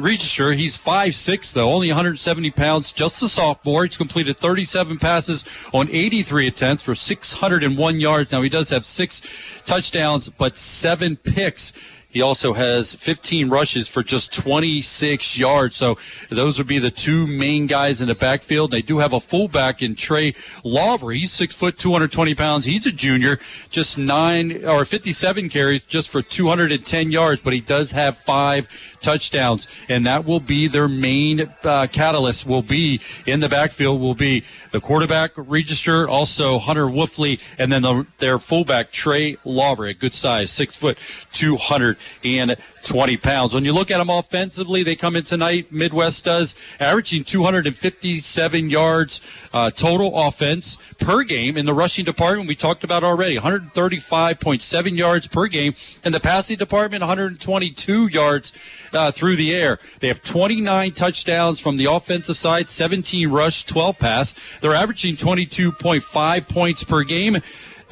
Register. 0.02 0.54
He's 0.54 0.78
5'6", 0.78 1.54
though, 1.54 1.72
only 1.72 1.88
170 1.90 2.52
pounds, 2.52 2.92
just 2.92 3.22
a 3.22 3.28
sophomore. 3.28 3.86
He's 3.86 3.98
completed 3.98 4.38
37 4.38 4.98
passes 4.98 5.46
on 5.74 5.90
83 5.90 6.48
attempts 6.48 6.84
for 6.84 6.96
601 6.96 8.00
yards. 8.00 8.32
Now, 8.32 8.42
he 8.42 8.50
does 8.50 8.70
have 8.70 8.86
six 8.86 9.22
touchdowns, 9.66 10.30
but 10.30 10.58
seven 10.58 11.18
picks. 11.18 11.74
He 12.12 12.22
also 12.22 12.52
has 12.54 12.94
15 12.94 13.50
rushes 13.50 13.88
for 13.88 14.04
just 14.04 14.34
26 14.34 15.38
yards. 15.38 15.78
So 15.78 15.98
those 16.30 16.58
would 16.58 16.68
be 16.68 16.78
the 16.78 16.92
two 16.92 17.26
main 17.26 17.68
guys 17.68 18.02
in 18.02 18.10
the 18.10 18.16
backfield. 18.16 18.72
They 18.72 18.82
do 18.82 18.98
have 18.98 19.14
a 19.14 19.22
fullback 19.22 19.82
in 19.82 19.96
Trey 19.96 20.36
Lawver. 20.66 21.12
He's 21.12 21.32
six 21.32 21.56
foot, 21.56 21.78
220 21.78 22.36
pounds. 22.36 22.66
He's 22.66 22.86
a 22.86 22.92
junior, 22.92 23.40
just 23.70 23.98
nine 23.98 24.66
or 24.66 24.84
57 24.84 25.48
carries 25.48 25.84
just 25.84 26.10
for 26.10 26.22
210 26.22 27.12
yards, 27.12 27.40
but 27.40 27.54
he 27.54 27.62
does 27.62 27.92
have 27.92 28.18
five 28.18 28.68
touchdowns, 29.02 29.68
and 29.90 30.06
that 30.06 30.26
will 30.26 30.40
be 30.40 30.68
their 30.68 30.88
main 30.88 31.52
uh, 31.64 31.88
catalyst. 31.92 32.46
Will 32.46 32.62
be 32.62 33.02
in 33.26 33.40
the 33.40 33.50
backfield. 33.50 34.00
Will 34.00 34.16
be 34.16 34.44
the 34.72 34.80
quarterback 34.80 35.32
register, 35.36 36.08
also 36.08 36.60
Hunter 36.60 36.86
Wolfley, 36.86 37.40
and 37.58 37.72
then 37.72 37.82
the, 37.82 38.06
their 38.20 38.40
fullback 38.40 38.92
Trey 38.92 39.38
Lawver, 39.44 39.86
a 39.86 39.94
good 39.94 40.14
size, 40.14 40.52
six 40.52 40.76
foot, 40.76 40.98
200 41.34 41.98
and 42.24 42.56
20 42.84 43.18
pounds. 43.18 43.54
When 43.54 43.66
you 43.66 43.74
look 43.74 43.92
at 43.92 43.98
them 43.98 44.10
offensively, 44.10 44.84
they 44.84 44.96
come 44.96 45.16
in 45.16 45.24
tonight. 45.24 45.72
Midd-West 45.72 46.26
does 46.26 46.56
averaging 46.80 47.24
257 47.24 48.70
yards 48.70 49.22
uh, 49.54 49.72
total 49.72 50.28
offense 50.28 50.78
per 51.00 51.24
game 51.24 51.58
in 51.58 51.66
the 51.66 51.74
rushing 51.74 52.06
department. 52.06 52.48
We 52.48 52.56
talked 52.56 52.84
about 52.84 53.04
already 53.04 53.38
135.7 53.38 54.98
yards 54.98 55.28
per 55.28 55.48
game 55.48 55.76
in 56.04 56.12
the 56.12 56.20
passing 56.20 56.58
department, 56.58 57.02
122 57.02 58.08
yards 58.08 58.54
uh, 58.94 59.12
through 59.12 59.36
the 59.36 59.54
air. 59.54 59.80
They 60.00 60.08
have 60.08 60.22
29 60.22 60.92
touchdowns 60.94 61.60
from 61.60 61.78
the 61.78 61.86
offensive 61.86 62.38
side, 62.38 62.70
17 62.70 63.30
rush, 63.30 63.66
12 63.66 63.98
pass. 63.98 64.36
They're 64.62 64.74
averaging 64.74 65.16
22.5 65.16 66.48
points 66.48 66.84
per 66.84 67.04
game. 67.04 67.42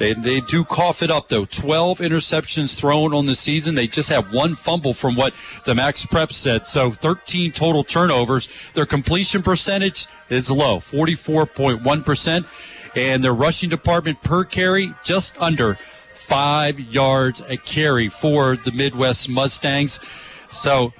They, 0.00 0.14
they 0.14 0.40
do 0.40 0.64
cough 0.64 1.02
it 1.02 1.10
up, 1.10 1.28
though. 1.28 1.44
12 1.44 1.98
interceptions 1.98 2.74
thrown 2.74 3.12
on 3.12 3.26
the 3.26 3.34
season. 3.34 3.74
They 3.74 3.86
just 3.86 4.08
have 4.08 4.32
one 4.32 4.54
fumble 4.54 4.94
from 4.94 5.14
what 5.14 5.34
the 5.66 5.74
Max 5.74 6.06
Prep 6.06 6.32
said. 6.32 6.66
So 6.66 6.90
13 6.90 7.52
total 7.52 7.84
turnovers. 7.84 8.48
Their 8.72 8.86
completion 8.86 9.42
percentage 9.42 10.06
is 10.30 10.50
low, 10.50 10.78
44.1%. 10.78 12.46
And 12.96 13.22
their 13.22 13.34
rushing 13.34 13.68
department 13.68 14.22
per 14.22 14.42
carry, 14.42 14.94
just 15.04 15.36
under 15.38 15.78
five 16.14 16.80
yards 16.80 17.42
a 17.48 17.58
carry 17.58 18.08
for 18.08 18.56
the 18.56 18.70
Midd-West 18.70 19.28
Mustangs. 19.28 20.00
So 20.50 20.94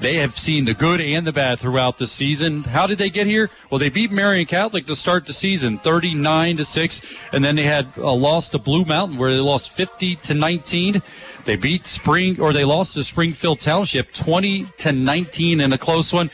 they 0.00 0.14
have 0.14 0.38
seen 0.38 0.64
the 0.64 0.74
good 0.74 1.00
and 1.00 1.26
the 1.26 1.32
bad 1.32 1.58
throughout 1.58 1.98
the 1.98 2.06
season. 2.06 2.62
How 2.62 2.86
did 2.86 2.98
they 2.98 3.10
get 3.10 3.26
here? 3.26 3.50
Well, 3.70 3.78
they 3.78 3.90
beat 3.90 4.10
Marion 4.10 4.46
Catholic 4.46 4.86
to 4.86 4.96
start 4.96 5.26
the 5.26 5.32
season, 5.32 5.78
39 5.78 6.56
to 6.56 6.64
6, 6.64 7.02
and 7.32 7.44
then 7.44 7.56
they 7.56 7.64
had 7.64 7.94
a 7.96 8.10
loss 8.10 8.48
to 8.50 8.58
Blue 8.58 8.84
Mountain 8.84 9.18
where 9.18 9.30
they 9.30 9.40
lost 9.40 9.70
50 9.70 10.16
to 10.16 10.34
19. 10.34 11.02
They 11.44 11.56
beat 11.56 11.86
Spring 11.86 12.40
or 12.40 12.52
they 12.52 12.64
lost 12.64 12.94
to 12.94 13.04
Springfield 13.04 13.60
Township 13.60 14.12
20 14.12 14.66
to 14.78 14.92
19 14.92 15.60
in 15.60 15.72
a 15.72 15.78
close 15.78 16.12
one. 16.12 16.30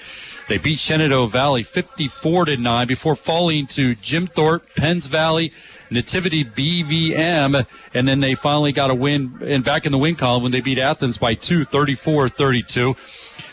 They 0.49 0.58
beat 0.58 0.78
Shenandoah 0.78 1.28
Valley 1.28 1.64
54 1.64 2.44
to 2.44 2.56
9 2.56 2.87
before 2.87 3.16
falling 3.16 3.66
to 3.68 3.96
Jim 3.96 4.28
Thorpe, 4.28 4.64
Penns 4.76 5.08
Valley, 5.08 5.52
Nativity 5.90 6.44
BVM, 6.44 7.66
and 7.94 8.08
then 8.08 8.20
they 8.20 8.35
finally 8.37 8.73
got 8.73 8.90
a 8.90 8.94
win 8.94 9.38
and 9.44 9.64
back 9.64 9.87
in 9.87 9.92
the 9.92 9.99
win 9.99 10.14
column 10.14 10.44
when 10.44 10.52
they 10.52 10.61
beat 10.61 10.78
Athens 10.78 11.18
by 11.18 11.35
2, 11.35 11.64
34 11.64 12.28
32. 12.28 12.96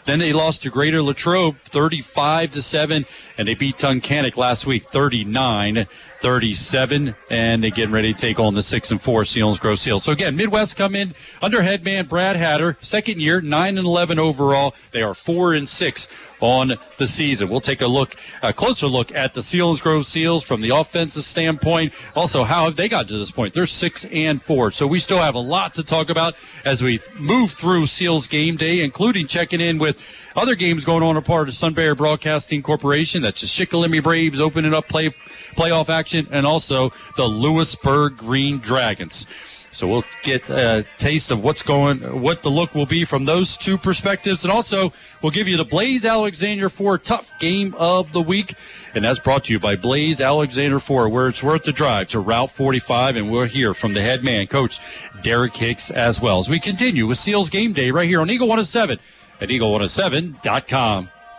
Then 0.05 0.19
they 0.19 0.33
lost 0.33 0.63
to 0.63 0.69
Greater 0.69 1.01
Latrobe 1.01 1.57
35 1.65 2.51
to 2.51 2.61
7, 2.61 3.05
and 3.37 3.47
they 3.47 3.55
beat 3.55 3.77
Tunkhannock 3.77 4.37
last 4.37 4.65
week 4.65 4.89
39 4.89 5.87
37, 6.23 7.13
and 7.29 7.61
they're 7.61 7.69
getting 7.69 7.91
ready 7.91 8.13
to 8.13 8.19
take 8.19 8.39
on 8.39 8.53
the 8.53 8.61
six 8.61 8.91
and 8.91 9.01
four 9.01 9.23
Selinsgrove 9.23 9.77
Seals. 9.77 10.05
So 10.05 10.13
again, 10.13 10.37
Midd-West 10.37 10.77
come 10.77 10.95
in 10.95 11.13
under 11.41 11.61
head 11.61 11.83
man 11.83 12.05
Brad 12.05 12.37
Hatter, 12.37 12.77
second 12.79 13.21
year, 13.21 13.41
nine 13.41 13.77
and 13.77 13.85
11 13.85 14.19
overall. 14.19 14.73
They 14.91 15.01
are 15.01 15.13
four 15.13 15.53
and 15.53 15.67
six 15.67 16.07
on 16.43 16.73
the 16.97 17.07
season. 17.07 17.47
We'll 17.47 17.61
take 17.61 17.81
a 17.81 17.87
look, 17.87 18.17
a 18.41 18.51
closer 18.51 18.87
look 18.87 19.15
at 19.15 19.33
the 19.33 19.39
Selinsgrove 19.39 20.05
Seals 20.05 20.43
from 20.43 20.59
the 20.59 20.71
offensive 20.71 21.23
standpoint. 21.23 21.93
Also, 22.15 22.43
how 22.43 22.65
have 22.65 22.75
they 22.75 22.89
got 22.89 23.07
to 23.07 23.17
this 23.17 23.31
point? 23.31 23.53
They're 23.53 23.65
six 23.65 24.03
and 24.05 24.41
four. 24.41 24.69
So 24.71 24.85
we 24.85 24.99
still 24.99 25.19
have 25.19 25.35
a 25.35 25.39
lot 25.39 25.73
to 25.75 25.83
talk 25.83 26.09
about 26.09 26.35
as 26.65 26.83
we 26.83 26.99
move 27.17 27.53
through 27.53 27.85
Seals 27.85 28.27
game 28.27 28.57
day, 28.57 28.81
including 28.81 29.25
checking 29.25 29.61
in 29.61 29.77
with 29.77 29.97
other 30.35 30.55
games 30.55 30.83
going 30.83 31.01
on 31.01 31.15
a 31.15 31.21
part 31.21 31.47
of 31.47 31.55
Sunbury 31.55 31.95
Broadcasting 31.95 32.61
Corporation. 32.61 33.21
That's 33.21 33.39
the 33.39 33.47
Shikellamy 33.47 34.03
Braves 34.03 34.41
opening 34.41 34.73
up 34.73 34.89
play 34.89 35.11
playoff 35.55 35.87
action, 35.87 36.27
and 36.29 36.45
also 36.45 36.91
the 37.15 37.25
Lewisburg 37.25 38.17
Green 38.17 38.59
Dragons. 38.59 39.27
So 39.73 39.87
we'll 39.87 40.05
get 40.21 40.47
a 40.49 40.85
taste 40.97 41.31
of 41.31 41.43
what's 41.43 41.63
going, 41.63 42.21
what 42.21 42.43
the 42.43 42.49
look 42.49 42.75
will 42.75 42.85
be 42.85 43.05
from 43.05 43.25
those 43.25 43.57
two 43.57 43.77
perspectives. 43.77 44.43
And 44.43 44.53
also, 44.53 44.93
we'll 45.21 45.31
give 45.31 45.47
you 45.47 45.57
the 45.57 45.65
Blaze 45.65 46.05
Alexander 46.05 46.69
Ford 46.69 47.03
Tough 47.03 47.31
Game 47.39 47.73
of 47.77 48.13
the 48.13 48.21
Week. 48.21 48.53
And 48.93 49.03
that's 49.03 49.19
brought 49.19 49.45
to 49.45 49.53
you 49.53 49.59
by 49.59 49.75
Blaze 49.75 50.21
Alexander 50.21 50.79
Ford, 50.79 51.11
where 51.11 51.27
it's 51.27 51.41
worth 51.41 51.63
the 51.63 51.71
drive 51.71 52.07
to 52.09 52.19
Route 52.19 52.51
45. 52.51 53.15
And 53.15 53.31
we'll 53.31 53.45
hear 53.45 53.73
from 53.73 53.93
the 53.93 54.01
head 54.01 54.23
man, 54.23 54.45
Coach 54.45 54.79
Derek 55.23 55.55
Hicks, 55.55 55.89
as 55.89 56.21
well. 56.21 56.39
As 56.39 56.47
we 56.47 56.59
continue 56.59 57.07
with 57.07 57.17
Seals 57.17 57.49
Game 57.49 57.73
Day 57.73 57.89
right 57.89 58.07
here 58.07 58.21
on 58.21 58.29
Eagle 58.29 58.47
107 58.47 58.99
at 59.41 59.49
eagle107.com. 59.49 61.09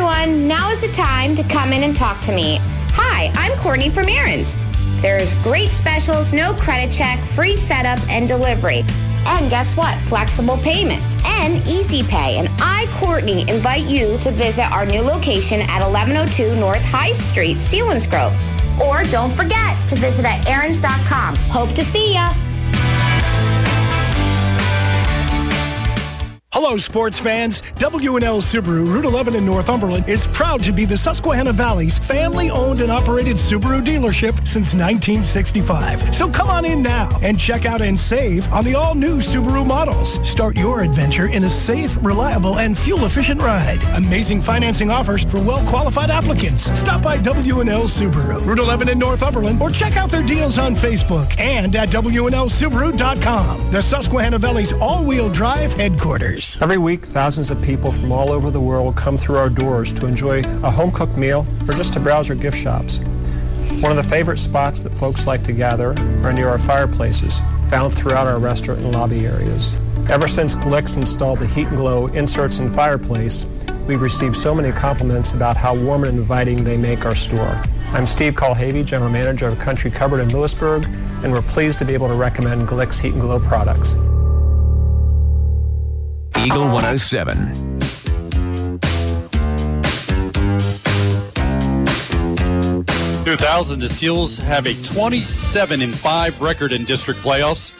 Everyone. 0.00 0.48
Now 0.48 0.70
is 0.70 0.80
the 0.80 0.88
time 0.88 1.36
to 1.36 1.42
come 1.44 1.74
in 1.74 1.82
and 1.82 1.94
talk 1.94 2.18
to 2.22 2.32
me. 2.32 2.58
Hi, 2.94 3.30
I'm 3.34 3.56
Courtney 3.58 3.90
from 3.90 4.08
Aaron's. 4.08 4.56
There's 5.02 5.34
great 5.42 5.70
specials, 5.72 6.32
no 6.32 6.54
credit 6.54 6.90
check, 6.90 7.18
free 7.18 7.54
setup 7.54 7.98
and 8.08 8.26
delivery. 8.26 8.82
And 9.26 9.50
guess 9.50 9.76
what? 9.76 9.98
Flexible 10.04 10.56
payments 10.58 11.18
and 11.26 11.56
easy 11.68 12.02
pay. 12.02 12.38
And 12.38 12.48
I, 12.60 12.86
Courtney, 12.92 13.42
invite 13.42 13.84
you 13.84 14.16
to 14.18 14.30
visit 14.30 14.72
our 14.72 14.86
new 14.86 15.02
location 15.02 15.60
at 15.60 15.82
1102 15.86 16.56
North 16.56 16.84
High 16.84 17.12
Street, 17.12 17.58
Selinsgrove. 17.58 18.32
Or 18.80 19.02
don't 19.10 19.32
forget 19.32 19.76
to 19.90 19.96
visit 19.96 20.24
at 20.24 20.48
aarons.com. 20.48 21.36
Hope 21.36 21.74
to 21.74 21.84
see 21.84 22.14
ya. 22.14 22.32
Hello, 26.52 26.76
sports 26.76 27.16
fans. 27.16 27.62
W&L 27.76 28.40
Subaru, 28.42 28.84
Route 28.84 29.04
11 29.04 29.36
in 29.36 29.46
Northumberland, 29.46 30.08
is 30.08 30.26
proud 30.26 30.60
to 30.64 30.72
be 30.72 30.84
the 30.84 30.98
Susquehanna 30.98 31.52
Valley's 31.52 31.96
family-owned 31.96 32.80
and 32.80 32.90
operated 32.90 33.36
Subaru 33.36 33.80
dealership 33.80 34.34
since 34.48 34.74
1965. 34.74 36.12
So 36.12 36.28
come 36.28 36.48
on 36.48 36.64
in 36.64 36.82
now 36.82 37.08
and 37.22 37.38
check 37.38 37.66
out 37.66 37.80
and 37.80 37.98
save 37.98 38.52
on 38.52 38.64
the 38.64 38.74
all-new 38.74 39.18
Subaru 39.18 39.64
models. 39.64 40.18
Start 40.28 40.56
your 40.58 40.82
adventure 40.82 41.28
in 41.28 41.44
a 41.44 41.48
safe, 41.48 41.96
reliable, 42.02 42.58
and 42.58 42.76
fuel-efficient 42.76 43.40
ride. 43.40 43.78
Amazing 43.94 44.40
financing 44.40 44.90
offers 44.90 45.22
for 45.22 45.40
well-qualified 45.40 46.10
applicants. 46.10 46.64
Stop 46.76 47.00
by 47.00 47.16
W&L 47.18 47.84
Subaru, 47.84 48.44
Route 48.44 48.58
11 48.58 48.88
in 48.88 48.98
Northumberland, 48.98 49.62
or 49.62 49.70
check 49.70 49.96
out 49.96 50.10
their 50.10 50.24
deals 50.24 50.58
on 50.58 50.74
Facebook 50.74 51.38
and 51.38 51.76
at 51.76 51.90
WNLSubaru.com, 51.90 53.70
the 53.70 53.80
Susquehanna 53.80 54.38
Valley's 54.38 54.72
all-wheel 54.72 55.30
drive 55.30 55.72
headquarters. 55.74 56.39
Every 56.62 56.78
week, 56.78 57.04
thousands 57.04 57.50
of 57.50 57.60
people 57.60 57.92
from 57.92 58.12
all 58.12 58.32
over 58.32 58.50
the 58.50 58.60
world 58.60 58.96
come 58.96 59.18
through 59.18 59.36
our 59.36 59.50
doors 59.50 59.92
to 59.92 60.06
enjoy 60.06 60.40
a 60.62 60.70
home 60.70 60.90
cooked 60.90 61.18
meal 61.18 61.46
or 61.68 61.74
just 61.74 61.92
to 61.92 62.00
browse 62.00 62.30
our 62.30 62.36
gift 62.36 62.56
shops. 62.56 62.98
One 63.80 63.90
of 63.92 63.96
the 63.96 64.08
favorite 64.08 64.38
spots 64.38 64.80
that 64.80 64.94
folks 64.94 65.26
like 65.26 65.44
to 65.44 65.52
gather 65.52 65.90
are 66.24 66.32
near 66.32 66.48
our 66.48 66.58
fireplaces, 66.58 67.40
found 67.68 67.92
throughout 67.92 68.26
our 68.26 68.38
restaurant 68.38 68.80
and 68.80 68.94
lobby 68.94 69.26
areas. 69.26 69.74
Ever 70.08 70.26
since 70.26 70.54
Glicks 70.54 70.96
installed 70.96 71.40
the 71.40 71.46
Heat 71.46 71.66
and 71.66 71.76
Glo 71.76 72.06
inserts 72.06 72.58
in 72.58 72.70
fireplace, 72.70 73.44
we've 73.86 74.00
received 74.00 74.34
so 74.34 74.54
many 74.54 74.72
compliments 74.72 75.34
about 75.34 75.58
how 75.58 75.76
warm 75.76 76.04
and 76.04 76.16
inviting 76.16 76.64
they 76.64 76.78
make 76.78 77.04
our 77.04 77.14
store. 77.14 77.62
I'm 77.92 78.06
Steve 78.06 78.32
Colhavy, 78.32 78.84
General 78.86 79.10
Manager 79.10 79.48
of 79.48 79.58
Country 79.58 79.90
Cupboard 79.90 80.20
in 80.20 80.30
Lewisburg, 80.30 80.84
and 81.22 81.32
we're 81.32 81.42
pleased 81.42 81.78
to 81.80 81.84
be 81.84 81.92
able 81.92 82.08
to 82.08 82.14
recommend 82.14 82.66
Glicks 82.66 82.98
Heat 82.98 83.12
and 83.12 83.20
Glo 83.20 83.38
products. 83.38 83.94
Eagle 86.38 86.68
107. 86.68 87.70
2000, 93.24 93.78
the 93.78 93.88
Seals 93.88 94.38
have 94.38 94.66
a 94.66 94.74
27 94.82 95.82
and 95.82 95.94
5 95.94 96.40
record 96.40 96.72
in 96.72 96.84
district 96.84 97.20
playoffs. 97.20 97.76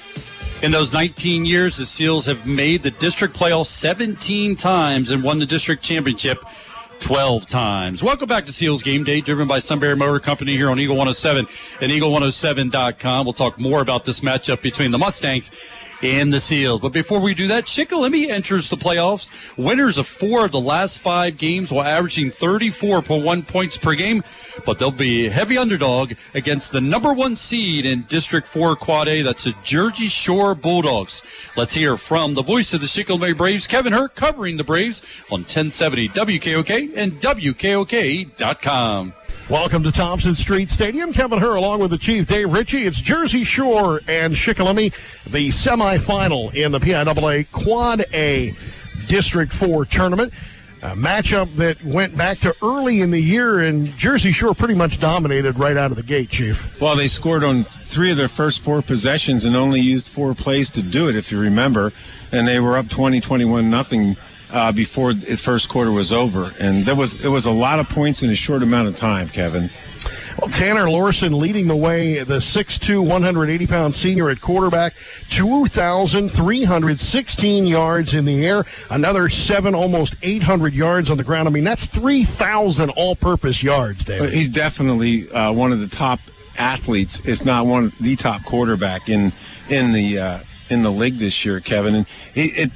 In 0.62 0.70
those 0.70 0.92
19 0.92 1.44
years, 1.44 1.78
the 1.78 1.86
Seals 1.86 2.26
have 2.26 2.46
made 2.46 2.82
the 2.82 2.90
district 2.92 3.34
playoffs 3.34 3.66
17 3.66 4.54
times 4.54 5.10
and 5.10 5.24
won 5.24 5.38
the 5.38 5.46
district 5.46 5.82
championship 5.82 6.44
12 7.00 7.46
times. 7.46 8.02
Welcome 8.04 8.28
back 8.28 8.44
to 8.44 8.52
Seals 8.52 8.82
Game 8.82 9.02
Day, 9.04 9.22
driven 9.22 9.48
by 9.48 9.58
Sunbury 9.58 9.96
Motor 9.96 10.20
Company 10.20 10.54
here 10.54 10.70
on 10.70 10.78
Eagle 10.78 10.96
107 10.96 11.46
and 11.80 11.90
Eagle107.com. 11.90 13.24
We'll 13.24 13.32
talk 13.32 13.58
more 13.58 13.80
about 13.80 14.04
this 14.04 14.20
matchup 14.20 14.60
between 14.62 14.90
the 14.90 14.98
Mustangs 14.98 15.50
and 16.02 16.32
the 16.32 16.40
Seals. 16.40 16.80
But 16.80 16.92
before 16.92 17.20
we 17.20 17.34
do 17.34 17.48
that, 17.48 17.64
Shikellamy 17.64 18.28
enters 18.30 18.70
the 18.70 18.76
playoffs. 18.76 19.30
Winners 19.56 19.98
of 19.98 20.06
four 20.06 20.44
of 20.44 20.52
the 20.52 20.60
last 20.60 21.00
five 21.00 21.36
games 21.38 21.72
while 21.72 21.86
averaging 21.86 22.30
34.1 22.30 23.46
points 23.46 23.76
per 23.76 23.94
game. 23.94 24.24
But 24.64 24.78
they'll 24.78 24.90
be 24.90 25.28
heavy 25.28 25.58
underdog 25.58 26.14
against 26.34 26.72
the 26.72 26.80
number 26.80 27.12
one 27.12 27.36
seed 27.36 27.86
in 27.86 28.02
District 28.02 28.46
4 28.46 28.76
Quad 28.76 29.08
A. 29.08 29.22
That's 29.22 29.44
the 29.44 29.54
Jersey 29.62 30.08
Shore 30.08 30.54
Bulldogs. 30.54 31.22
Let's 31.56 31.74
hear 31.74 31.96
from 31.96 32.34
the 32.34 32.42
voice 32.42 32.74
of 32.74 32.80
the 32.80 32.86
Shikellamy 32.86 33.36
Braves, 33.36 33.66
Kevin 33.66 33.92
Hurt, 33.92 34.14
covering 34.14 34.56
the 34.56 34.64
Braves 34.64 35.02
on 35.30 35.40
1070 35.40 36.08
WKOK 36.10 36.92
and 36.96 37.20
WKOK.com. 37.20 39.14
Welcome 39.50 39.82
to 39.82 39.90
Thompson 39.90 40.36
Street 40.36 40.70
Stadium. 40.70 41.12
Kevin 41.12 41.40
Hur 41.40 41.56
along 41.56 41.80
with 41.80 41.90
the 41.90 41.98
Chief 41.98 42.28
Dave 42.28 42.52
Ritchie. 42.52 42.86
It's 42.86 43.00
Jersey 43.00 43.42
Shore 43.42 44.00
and 44.06 44.32
Shikellamy, 44.32 44.94
the 45.26 45.48
semifinal 45.48 46.54
in 46.54 46.70
the 46.70 46.78
PIAA 46.78 47.50
Quad 47.50 48.04
A 48.14 48.54
District 49.08 49.50
4 49.50 49.86
tournament. 49.86 50.32
A 50.82 50.94
matchup 50.94 51.56
that 51.56 51.84
went 51.84 52.16
back 52.16 52.38
to 52.38 52.54
early 52.62 53.00
in 53.00 53.10
the 53.10 53.18
year, 53.18 53.58
and 53.58 53.96
Jersey 53.96 54.30
Shore 54.30 54.54
pretty 54.54 54.76
much 54.76 55.00
dominated 55.00 55.58
right 55.58 55.76
out 55.76 55.90
of 55.90 55.96
the 55.96 56.04
gate, 56.04 56.30
Chief. 56.30 56.80
Well, 56.80 56.94
they 56.94 57.08
scored 57.08 57.42
on 57.42 57.64
three 57.86 58.12
of 58.12 58.16
their 58.16 58.28
first 58.28 58.60
four 58.60 58.82
possessions 58.82 59.44
and 59.44 59.56
only 59.56 59.80
used 59.80 60.06
four 60.06 60.32
plays 60.32 60.70
to 60.70 60.80
do 60.80 61.08
it, 61.08 61.16
if 61.16 61.32
you 61.32 61.40
remember. 61.40 61.92
And 62.30 62.46
they 62.46 62.60
were 62.60 62.76
up 62.76 62.88
20 62.88 63.20
21 63.20 63.68
nothing 63.68 64.16
uh, 64.52 64.72
before 64.72 65.14
the 65.14 65.36
first 65.36 65.68
quarter 65.68 65.92
was 65.92 66.12
over, 66.12 66.54
and 66.58 66.86
there 66.86 66.96
was 66.96 67.16
it 67.16 67.28
was 67.28 67.46
a 67.46 67.50
lot 67.50 67.78
of 67.78 67.88
points 67.88 68.22
in 68.22 68.30
a 68.30 68.34
short 68.34 68.62
amount 68.62 68.88
of 68.88 68.96
time, 68.96 69.28
Kevin. 69.28 69.70
Well, 70.40 70.50
Tanner 70.50 70.88
Lorson 70.88 71.36
leading 71.38 71.66
the 71.66 71.76
way, 71.76 72.24
the 72.24 72.36
6'2", 72.36 73.06
180 73.06 73.66
pound 73.66 73.94
senior 73.94 74.30
at 74.30 74.40
quarterback, 74.40 74.94
2,316 75.28 77.66
yards 77.66 78.14
in 78.14 78.24
the 78.24 78.46
air, 78.46 78.64
another 78.88 79.28
seven, 79.28 79.74
almost 79.74 80.14
800 80.22 80.72
yards 80.72 81.10
on 81.10 81.18
the 81.18 81.24
ground. 81.24 81.46
I 81.46 81.50
mean, 81.50 81.64
that's 81.64 81.84
3,000 81.84 82.88
all 82.90 83.16
purpose 83.16 83.62
yards, 83.62 84.02
David. 84.04 84.32
He's 84.32 84.48
definitely 84.48 85.30
uh, 85.30 85.52
one 85.52 85.72
of 85.72 85.80
the 85.80 85.88
top 85.88 86.20
athletes, 86.56 87.20
if 87.24 87.44
not 87.44 87.66
one 87.66 87.86
of 87.86 87.98
the 87.98 88.14
top 88.16 88.44
quarterback 88.44 89.08
in 89.08 89.32
in 89.68 89.92
the 89.92 90.18
uh, 90.18 90.40
in 90.68 90.82
the 90.82 90.90
league 90.90 91.18
this 91.18 91.44
year, 91.44 91.60
Kevin. 91.60 91.94
And 91.94 92.06
it, 92.34 92.58
it, 92.58 92.70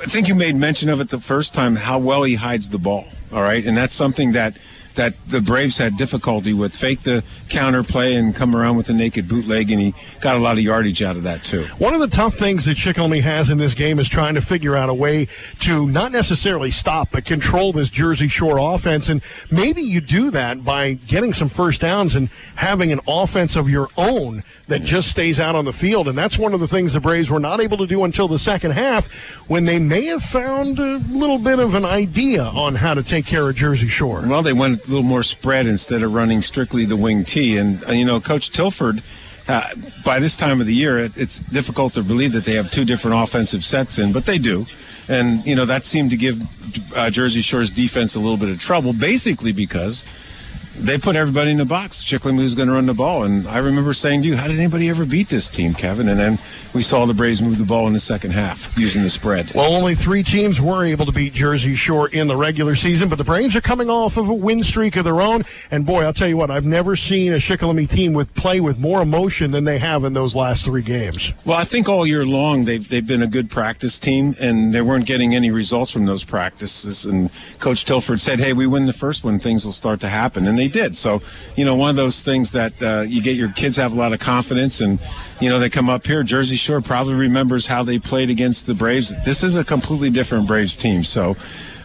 I 0.00 0.06
think 0.06 0.28
you 0.28 0.34
made 0.34 0.56
mention 0.56 0.88
of 0.88 1.00
it 1.00 1.08
the 1.08 1.20
first 1.20 1.54
time 1.54 1.76
how 1.76 1.98
well 1.98 2.22
he 2.22 2.36
hides 2.36 2.68
the 2.68 2.78
ball. 2.78 3.06
All 3.32 3.42
right, 3.42 3.64
and 3.64 3.76
that's 3.76 3.94
something 3.94 4.32
that 4.32 4.56
that 4.98 5.14
the 5.28 5.40
Braves 5.40 5.78
had 5.78 5.96
difficulty 5.96 6.52
with. 6.52 6.76
Fake 6.76 7.02
the 7.04 7.22
counter 7.48 7.84
play 7.84 8.16
and 8.16 8.34
come 8.34 8.54
around 8.54 8.76
with 8.76 8.90
a 8.90 8.92
naked 8.92 9.28
bootleg, 9.28 9.70
and 9.70 9.80
he 9.80 9.94
got 10.20 10.36
a 10.36 10.40
lot 10.40 10.58
of 10.58 10.64
yardage 10.64 11.02
out 11.02 11.16
of 11.16 11.22
that 11.22 11.44
too. 11.44 11.62
One 11.78 11.94
of 11.94 12.00
the 12.00 12.08
tough 12.08 12.34
things 12.34 12.64
that 12.64 12.76
Shikellamy 12.76 13.22
has 13.22 13.48
in 13.48 13.58
this 13.58 13.74
game 13.74 14.00
is 14.00 14.08
trying 14.08 14.34
to 14.34 14.40
figure 14.40 14.74
out 14.76 14.88
a 14.88 14.94
way 14.94 15.28
to 15.60 15.88
not 15.88 16.10
necessarily 16.10 16.72
stop, 16.72 17.12
but 17.12 17.24
control 17.24 17.72
this 17.72 17.90
Jersey 17.90 18.26
Shore 18.26 18.58
offense. 18.58 19.08
And 19.08 19.22
maybe 19.52 19.82
you 19.82 20.00
do 20.00 20.30
that 20.32 20.64
by 20.64 20.94
getting 20.94 21.32
some 21.32 21.48
first 21.48 21.80
downs 21.80 22.16
and 22.16 22.28
having 22.56 22.90
an 22.90 23.00
offense 23.06 23.54
of 23.54 23.70
your 23.70 23.88
own 23.96 24.42
that 24.66 24.82
just 24.82 25.10
stays 25.10 25.40
out 25.40 25.54
on 25.54 25.64
the 25.64 25.72
field. 25.72 26.08
And 26.08 26.18
that's 26.18 26.38
one 26.38 26.52
of 26.52 26.60
the 26.60 26.68
things 26.68 26.92
the 26.92 27.00
Braves 27.00 27.30
were 27.30 27.40
not 27.40 27.60
able 27.60 27.78
to 27.78 27.86
do 27.86 28.04
until 28.04 28.28
the 28.28 28.38
second 28.38 28.72
half 28.72 29.08
when 29.48 29.64
they 29.64 29.78
may 29.78 30.06
have 30.06 30.22
found 30.22 30.78
a 30.78 30.98
little 31.10 31.38
bit 31.38 31.58
of 31.58 31.74
an 31.74 31.84
idea 31.84 32.42
on 32.44 32.74
how 32.74 32.94
to 32.94 33.02
take 33.02 33.26
care 33.26 33.48
of 33.48 33.56
Jersey 33.56 33.88
Shore. 33.88 34.22
Well, 34.26 34.42
they 34.42 34.52
went 34.52 34.87
a 34.88 34.90
little 34.90 35.04
more 35.04 35.22
spread 35.22 35.66
instead 35.66 36.02
of 36.02 36.12
running 36.12 36.42
strictly 36.42 36.84
the 36.84 36.96
wing 36.96 37.24
T. 37.24 37.56
And, 37.56 37.86
uh, 37.86 37.92
you 37.92 38.04
know, 38.04 38.20
Coach 38.20 38.50
Tilford. 38.50 39.02
Uh, 39.46 39.74
by 40.04 40.18
this 40.18 40.36
time 40.36 40.60
of 40.60 40.66
the 40.66 40.74
year, 40.74 40.98
it, 40.98 41.16
it's 41.16 41.38
difficult 41.38 41.94
to 41.94 42.02
believe 42.02 42.32
that 42.32 42.44
they 42.44 42.54
have 42.54 42.70
two 42.70 42.84
different 42.84 43.22
offensive 43.22 43.64
sets 43.64 43.98
in, 43.98 44.12
but 44.12 44.26
they 44.26 44.38
do. 44.38 44.66
And, 45.08 45.44
you 45.46 45.54
know, 45.54 45.64
that 45.64 45.86
seemed 45.86 46.10
to 46.10 46.18
give 46.18 46.42
uh, 46.94 47.08
Jersey 47.08 47.40
Shore's 47.40 47.70
defense 47.70 48.14
a 48.14 48.20
little 48.20 48.36
bit 48.36 48.50
of 48.50 48.60
trouble, 48.60 48.92
basically 48.92 49.52
because 49.52 50.04
they 50.80 50.98
put 50.98 51.16
everybody 51.16 51.50
in 51.50 51.56
the 51.56 51.64
box. 51.64 52.02
Shikellamy 52.02 52.42
was 52.42 52.54
going 52.54 52.68
to 52.68 52.74
run 52.74 52.86
the 52.86 52.94
ball. 52.94 53.24
And 53.24 53.46
I 53.48 53.58
remember 53.58 53.92
saying 53.92 54.22
to 54.22 54.28
you, 54.28 54.36
how 54.36 54.46
did 54.46 54.58
anybody 54.58 54.88
ever 54.88 55.04
beat 55.04 55.28
this 55.28 55.48
team, 55.48 55.74
Kevin? 55.74 56.08
And 56.08 56.18
then 56.18 56.38
we 56.72 56.82
saw 56.82 57.06
the 57.06 57.14
Braves 57.14 57.42
move 57.42 57.58
the 57.58 57.64
ball 57.64 57.86
in 57.86 57.92
the 57.92 58.00
second 58.00 58.30
half 58.30 58.76
using 58.78 59.02
the 59.02 59.08
spread. 59.08 59.52
Well, 59.54 59.74
only 59.74 59.94
three 59.94 60.22
teams 60.22 60.60
were 60.60 60.84
able 60.84 61.06
to 61.06 61.12
beat 61.12 61.32
Jersey 61.32 61.74
Shore 61.74 62.08
in 62.08 62.28
the 62.28 62.36
regular 62.36 62.74
season, 62.74 63.08
but 63.08 63.18
the 63.18 63.24
Braves 63.24 63.56
are 63.56 63.60
coming 63.60 63.90
off 63.90 64.16
of 64.16 64.28
a 64.28 64.34
win 64.34 64.62
streak 64.62 64.96
of 64.96 65.04
their 65.04 65.20
own. 65.20 65.44
And 65.70 65.84
boy, 65.84 66.04
I'll 66.04 66.12
tell 66.12 66.28
you 66.28 66.36
what, 66.36 66.50
I've 66.50 66.66
never 66.66 66.96
seen 66.96 67.32
a 67.32 67.36
Shikellamy 67.36 67.90
team 67.90 68.12
with 68.12 68.34
play 68.34 68.60
with 68.60 68.78
more 68.78 69.02
emotion 69.02 69.50
than 69.50 69.64
they 69.64 69.78
have 69.78 70.04
in 70.04 70.12
those 70.12 70.34
last 70.34 70.64
three 70.64 70.82
games. 70.82 71.32
Well, 71.44 71.58
I 71.58 71.64
think 71.64 71.88
all 71.88 72.06
year 72.06 72.24
long 72.24 72.64
they've, 72.64 72.88
they've 72.88 73.06
been 73.06 73.22
a 73.22 73.26
good 73.26 73.50
practice 73.50 73.98
team, 73.98 74.36
and 74.38 74.72
they 74.72 74.82
weren't 74.82 75.06
getting 75.06 75.34
any 75.34 75.50
results 75.50 75.90
from 75.90 76.06
those 76.06 76.24
practices. 76.24 77.04
And 77.04 77.30
Coach 77.58 77.84
Tilford 77.84 78.20
said, 78.20 78.38
hey, 78.38 78.52
we 78.52 78.66
win 78.66 78.86
the 78.86 78.92
first 78.92 79.24
one, 79.24 79.38
things 79.38 79.64
will 79.64 79.72
start 79.72 80.00
to 80.00 80.08
happen. 80.08 80.46
And 80.46 80.58
they 80.58 80.67
did. 80.68 80.96
So, 80.96 81.22
you 81.56 81.64
know, 81.64 81.74
one 81.74 81.90
of 81.90 81.96
those 81.96 82.20
things 82.20 82.52
that 82.52 82.80
uh, 82.82 83.00
you 83.00 83.22
get 83.22 83.36
your 83.36 83.50
kids 83.52 83.76
have 83.76 83.92
a 83.92 83.96
lot 83.96 84.12
of 84.12 84.20
confidence, 84.20 84.80
and, 84.80 84.98
you 85.40 85.48
know, 85.48 85.58
they 85.58 85.70
come 85.70 85.88
up 85.88 86.06
here. 86.06 86.22
Jersey 86.22 86.56
Shore 86.56 86.80
probably 86.80 87.14
remembers 87.14 87.66
how 87.66 87.82
they 87.82 87.98
played 87.98 88.30
against 88.30 88.66
the 88.66 88.74
Braves. 88.74 89.14
This 89.24 89.42
is 89.42 89.56
a 89.56 89.64
completely 89.64 90.10
different 90.10 90.46
Braves 90.46 90.76
team. 90.76 91.02
So, 91.04 91.36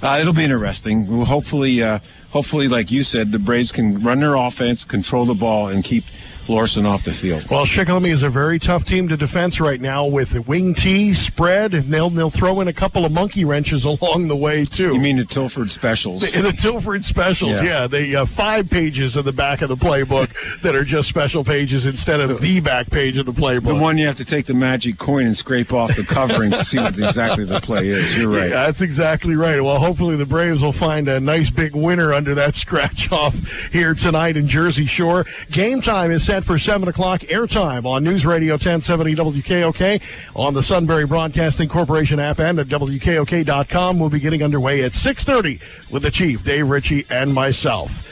uh, 0.01 0.17
it'll 0.19 0.33
be 0.33 0.43
interesting. 0.43 1.05
Hopefully, 1.05 1.81
uh, 1.81 1.99
hopefully, 2.31 2.67
like 2.67 2.91
you 2.91 3.03
said, 3.03 3.31
the 3.31 3.39
Braves 3.39 3.71
can 3.71 4.03
run 4.03 4.19
their 4.19 4.35
offense, 4.35 4.83
control 4.83 5.23
the 5.23 5.33
ball, 5.33 5.67
and 5.67 5.83
keep 5.83 6.03
Lorson 6.49 6.85
off 6.85 7.03
the 7.03 7.11
field. 7.11 7.45
Well, 7.49 7.65
Shikellamy 7.65 8.09
is 8.09 8.23
a 8.23 8.29
very 8.29 8.59
tough 8.59 8.85
team 8.85 9.07
to 9.09 9.17
defense 9.17 9.59
right 9.59 9.79
now 9.79 10.05
with 10.05 10.47
wing 10.47 10.73
T 10.73 11.13
spread, 11.13 11.73
and 11.73 11.85
they'll 11.85 12.09
they'll 12.09 12.29
throw 12.29 12.61
in 12.61 12.67
a 12.67 12.73
couple 12.73 13.05
of 13.05 13.11
monkey 13.11 13.45
wrenches 13.45 13.85
along 14.03 14.27
the 14.27 14.35
way 14.35 14.65
too. 14.65 14.93
You 14.93 14.99
mean 14.99 15.17
the 15.17 15.25
Tilford 15.25 15.71
specials? 15.71 16.21
The, 16.21 16.41
the 16.41 16.53
Tilford 16.53 17.05
specials, 17.05 17.51
yeah. 17.51 17.63
Yeah. 17.63 17.81
yeah 17.81 17.87
the 17.87 18.15
uh, 18.17 18.25
five 18.25 18.69
pages 18.69 19.17
in 19.17 19.25
the 19.25 19.33
back 19.33 19.61
of 19.61 19.69
the 19.69 19.77
playbook 19.77 20.61
that 20.61 20.75
are 20.75 20.83
just 20.83 21.09
special 21.09 21.43
pages 21.43 21.85
instead 21.85 22.19
of 22.19 22.39
the 22.41 22.61
back 22.61 22.89
page 22.89 23.17
of 23.17 23.25
the 23.25 23.31
playbook. 23.31 23.65
The 23.65 23.75
one 23.75 23.97
you 23.97 24.05
have 24.05 24.17
to 24.17 24.25
take 24.25 24.45
the 24.45 24.53
magic 24.53 24.97
coin 24.97 25.25
and 25.25 25.35
scrape 25.35 25.73
off 25.73 25.95
the 25.95 26.03
covering 26.03 26.51
to 26.51 26.63
see 26.63 26.77
what 26.77 26.97
exactly 26.97 27.45
the 27.45 27.59
play 27.59 27.87
is. 27.89 28.17
You're 28.17 28.29
right. 28.29 28.49
Yeah, 28.49 28.65
that's 28.65 28.81
exactly 28.81 29.35
right. 29.35 29.61
Well, 29.61 29.79
hopefully 29.79 30.15
the 30.15 30.25
Braves 30.25 30.63
will 30.63 30.71
find 30.71 31.07
a 31.07 31.19
nice 31.19 31.49
big 31.49 31.75
winner 31.75 32.13
under 32.13 32.35
that 32.35 32.55
scratch 32.55 33.11
off 33.11 33.35
here 33.71 33.93
tonight 33.93 34.37
in 34.37 34.47
Jersey 34.47 34.85
Shore. 34.85 35.25
Game 35.51 35.81
time 35.81 36.11
is 36.11 36.25
set 36.33 36.43
for 36.43 36.57
7 36.57 36.87
o'clock 36.87 37.21
airtime 37.21 37.85
on 37.85 38.03
News 38.03 38.25
Radio 38.25 38.53
1070 38.53 39.13
WKOK 39.13 40.01
on 40.35 40.55
the 40.55 40.63
Sunbury 40.63 41.05
Broadcasting 41.05 41.69
Corporation 41.69 42.19
app 42.19 42.39
and 42.39 42.57
at 42.57 42.67
WKOK.com. 42.69 43.99
We'll 43.99 44.09
be 44.09 44.19
getting 44.19 44.41
underway 44.41 44.81
at 44.81 44.93
6.30 44.93 45.61
with 45.91 46.01
the 46.01 46.09
Chief, 46.09 46.43
Dave 46.43 46.67
Ritchie, 46.67 47.05
and 47.11 47.35
myself. 47.35 48.03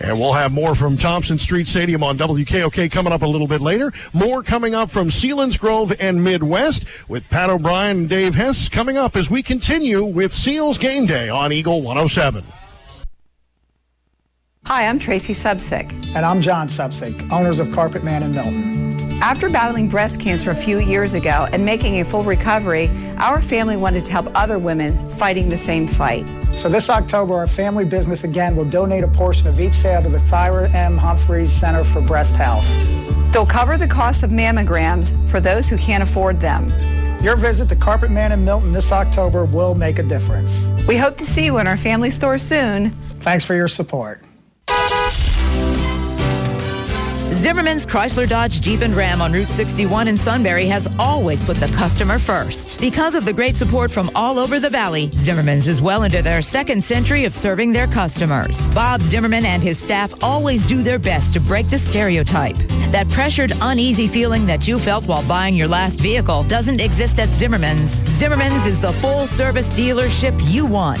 And 0.00 0.18
we'll 0.18 0.32
have 0.32 0.52
more 0.52 0.74
from 0.74 0.96
Thompson 0.96 1.36
Street 1.36 1.68
Stadium 1.68 2.02
on 2.02 2.16
WKOK 2.16 2.90
coming 2.90 3.12
up 3.12 3.20
a 3.20 3.26
little 3.26 3.46
bit 3.46 3.60
later. 3.60 3.92
More 4.14 4.42
coming 4.42 4.74
up 4.74 4.88
from 4.88 5.10
Selinsgrove 5.10 5.94
and 6.00 6.24
Midd-West 6.24 6.86
with 7.08 7.28
Pat 7.28 7.50
O'Brien 7.50 7.98
and 7.98 8.08
Dave 8.08 8.34
Hess 8.34 8.70
coming 8.70 8.96
up 8.96 9.16
as 9.16 9.28
we 9.28 9.42
continue 9.42 10.02
with 10.02 10.32
Seals 10.32 10.78
Game 10.78 11.04
Day 11.04 11.28
on 11.28 11.52
Eagle 11.52 11.82
107. 11.82 12.42
Hi, 14.66 14.88
I'm 14.88 14.98
Tracy 14.98 15.32
Subsick. 15.32 15.92
And 16.16 16.26
I'm 16.26 16.42
John 16.42 16.66
Subsick, 16.66 17.30
owners 17.30 17.60
of 17.60 17.70
Carpet 17.70 18.02
Man 18.02 18.24
in 18.24 18.32
Milton. 18.32 19.12
After 19.22 19.48
battling 19.48 19.88
breast 19.88 20.18
cancer 20.18 20.50
a 20.50 20.56
few 20.56 20.80
years 20.80 21.14
ago 21.14 21.46
and 21.52 21.64
making 21.64 22.00
a 22.00 22.04
full 22.04 22.24
recovery, 22.24 22.90
our 23.18 23.40
family 23.40 23.76
wanted 23.76 24.02
to 24.06 24.10
help 24.10 24.26
other 24.34 24.58
women 24.58 25.08
fighting 25.10 25.50
the 25.50 25.56
same 25.56 25.86
fight. 25.86 26.26
So 26.52 26.68
this 26.68 26.90
October, 26.90 27.34
our 27.34 27.46
family 27.46 27.84
business 27.84 28.24
again 28.24 28.56
will 28.56 28.68
donate 28.68 29.04
a 29.04 29.08
portion 29.08 29.46
of 29.46 29.60
each 29.60 29.72
sale 29.72 30.02
to 30.02 30.08
the 30.08 30.18
Thyra 30.18 30.74
M. 30.74 30.98
Humphreys 30.98 31.52
Center 31.52 31.84
for 31.84 32.00
Breast 32.00 32.34
Health. 32.34 32.66
They'll 33.32 33.46
cover 33.46 33.78
the 33.78 33.86
cost 33.86 34.24
of 34.24 34.30
mammograms 34.30 35.12
for 35.30 35.40
those 35.40 35.68
who 35.68 35.78
can't 35.78 36.02
afford 36.02 36.40
them. 36.40 36.70
Your 37.22 37.36
visit 37.36 37.68
to 37.68 37.76
Carpet 37.76 38.10
Man 38.10 38.32
in 38.32 38.44
Milton 38.44 38.72
this 38.72 38.90
October 38.90 39.44
will 39.44 39.76
make 39.76 40.00
a 40.00 40.02
difference. 40.02 40.50
We 40.88 40.96
hope 40.96 41.16
to 41.18 41.24
see 41.24 41.44
you 41.44 41.58
in 41.58 41.68
our 41.68 41.76
family 41.76 42.10
store 42.10 42.36
soon. 42.36 42.90
Thanks 43.20 43.44
for 43.44 43.54
your 43.54 43.68
support. 43.68 44.25
Zimmerman's 47.46 47.86
Chrysler 47.86 48.28
Dodge 48.28 48.60
Jeep 48.60 48.80
and 48.80 48.92
Ram 48.92 49.22
on 49.22 49.32
Route 49.32 49.46
61 49.46 50.08
in 50.08 50.16
Sunbury 50.16 50.66
has 50.66 50.88
always 50.98 51.40
put 51.40 51.58
the 51.58 51.68
customer 51.68 52.18
first. 52.18 52.80
Because 52.80 53.14
of 53.14 53.24
the 53.24 53.32
great 53.32 53.54
support 53.54 53.92
from 53.92 54.10
all 54.16 54.40
over 54.40 54.58
the 54.58 54.68
valley, 54.68 55.12
Zimmerman's 55.14 55.68
is 55.68 55.80
well 55.80 56.02
into 56.02 56.22
their 56.22 56.42
second 56.42 56.82
century 56.82 57.24
of 57.24 57.32
serving 57.32 57.70
their 57.70 57.86
customers. 57.86 58.68
Bob 58.70 59.00
Zimmerman 59.00 59.44
and 59.44 59.62
his 59.62 59.78
staff 59.78 60.24
always 60.24 60.64
do 60.64 60.82
their 60.82 60.98
best 60.98 61.32
to 61.34 61.40
break 61.40 61.68
the 61.68 61.78
stereotype. 61.78 62.56
That 62.90 63.08
pressured, 63.10 63.52
uneasy 63.60 64.08
feeling 64.08 64.44
that 64.46 64.66
you 64.66 64.80
felt 64.80 65.06
while 65.06 65.22
buying 65.28 65.54
your 65.54 65.68
last 65.68 66.00
vehicle 66.00 66.42
doesn't 66.42 66.80
exist 66.80 67.20
at 67.20 67.28
Zimmerman's. 67.28 68.04
Zimmerman's 68.08 68.66
is 68.66 68.80
the 68.80 68.92
full 68.94 69.24
service 69.24 69.70
dealership 69.70 70.36
you 70.50 70.66
want. 70.66 71.00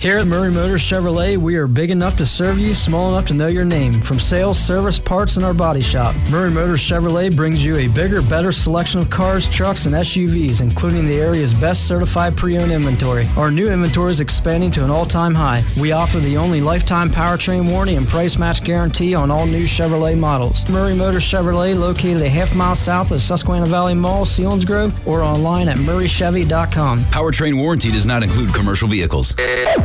Here 0.00 0.18
at 0.18 0.28
Murray 0.28 0.52
Motors 0.52 0.82
Chevrolet, 0.82 1.36
we 1.36 1.56
are 1.56 1.66
big 1.66 1.90
enough 1.90 2.16
to 2.18 2.24
serve 2.24 2.56
you, 2.56 2.72
small 2.72 3.08
enough 3.08 3.24
to 3.24 3.34
know 3.34 3.48
your 3.48 3.64
name. 3.64 4.00
From 4.00 4.20
sales, 4.20 4.56
service, 4.56 4.96
parts, 4.96 5.34
and 5.34 5.44
our 5.44 5.52
body 5.52 5.80
shop, 5.80 6.14
Murray 6.30 6.52
Motors 6.52 6.80
Chevrolet 6.80 7.34
brings 7.34 7.64
you 7.64 7.76
a 7.78 7.88
bigger, 7.88 8.22
better 8.22 8.52
selection 8.52 9.00
of 9.00 9.10
cars, 9.10 9.48
trucks, 9.48 9.86
and 9.86 9.96
SUVs, 9.96 10.60
including 10.60 11.08
the 11.08 11.16
area's 11.16 11.52
best 11.52 11.88
certified 11.88 12.36
pre-owned 12.36 12.70
inventory. 12.70 13.26
Our 13.36 13.50
new 13.50 13.66
inventory 13.66 14.12
is 14.12 14.20
expanding 14.20 14.70
to 14.70 14.84
an 14.84 14.90
all-time 14.90 15.34
high. 15.34 15.64
We 15.80 15.90
offer 15.90 16.20
the 16.20 16.36
only 16.36 16.60
lifetime 16.60 17.10
powertrain 17.10 17.68
warranty 17.68 17.96
and 17.96 18.06
price 18.06 18.38
match 18.38 18.62
guarantee 18.62 19.16
on 19.16 19.32
all 19.32 19.46
new 19.46 19.64
Chevrolet 19.64 20.16
models. 20.16 20.70
Murray 20.70 20.94
Motors 20.94 21.24
Chevrolet, 21.24 21.76
located 21.76 22.22
a 22.22 22.28
half 22.28 22.54
mile 22.54 22.76
south 22.76 23.10
of 23.10 23.20
Susquehanna 23.20 23.66
Valley 23.66 23.94
Mall, 23.94 24.24
Selinsgrove, 24.24 25.08
or 25.08 25.22
online 25.22 25.68
at 25.68 25.78
murraychevy.com. 25.78 27.00
Powertrain 27.00 27.60
warranty 27.60 27.90
does 27.90 28.06
not 28.06 28.22
include 28.22 28.54
commercial 28.54 28.86
vehicles. 28.86 29.34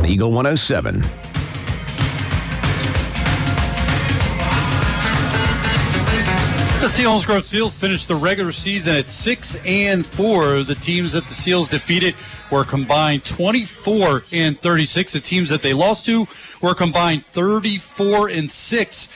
Eagle 0.04 0.30
107. 0.32 1.04
The 6.84 6.90
Selinsgrove 6.90 7.44
Seals 7.44 7.74
finished 7.74 8.08
the 8.08 8.14
regular 8.14 8.52
season 8.52 8.94
at 8.94 9.08
six 9.08 9.56
and 9.64 10.04
four. 10.04 10.62
The 10.62 10.74
teams 10.74 11.12
that 11.12 11.24
the 11.24 11.32
Seals 11.32 11.70
defeated 11.70 12.14
were 12.52 12.62
combined 12.62 13.24
24 13.24 14.24
and 14.32 14.60
36. 14.60 15.14
The 15.14 15.20
teams 15.20 15.48
that 15.48 15.62
they 15.62 15.72
lost 15.72 16.04
to 16.04 16.28
were 16.60 16.74
combined 16.74 17.24
34 17.24 18.28
and 18.28 18.50
six, 18.50 19.08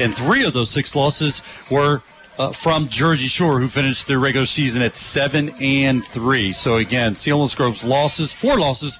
and 0.00 0.12
three 0.12 0.44
of 0.44 0.52
those 0.52 0.70
six 0.70 0.96
losses 0.96 1.42
were 1.70 2.02
uh, 2.38 2.50
from 2.50 2.88
Jersey 2.88 3.28
Shore, 3.28 3.60
who 3.60 3.68
finished 3.68 4.08
their 4.08 4.18
regular 4.18 4.46
season 4.46 4.82
at 4.82 4.96
seven 4.96 5.50
and 5.60 6.04
three. 6.04 6.52
So 6.52 6.78
again, 6.78 7.14
Selinsgrove's 7.14 7.84
losses, 7.84 8.32
four 8.32 8.58
losses 8.58 8.98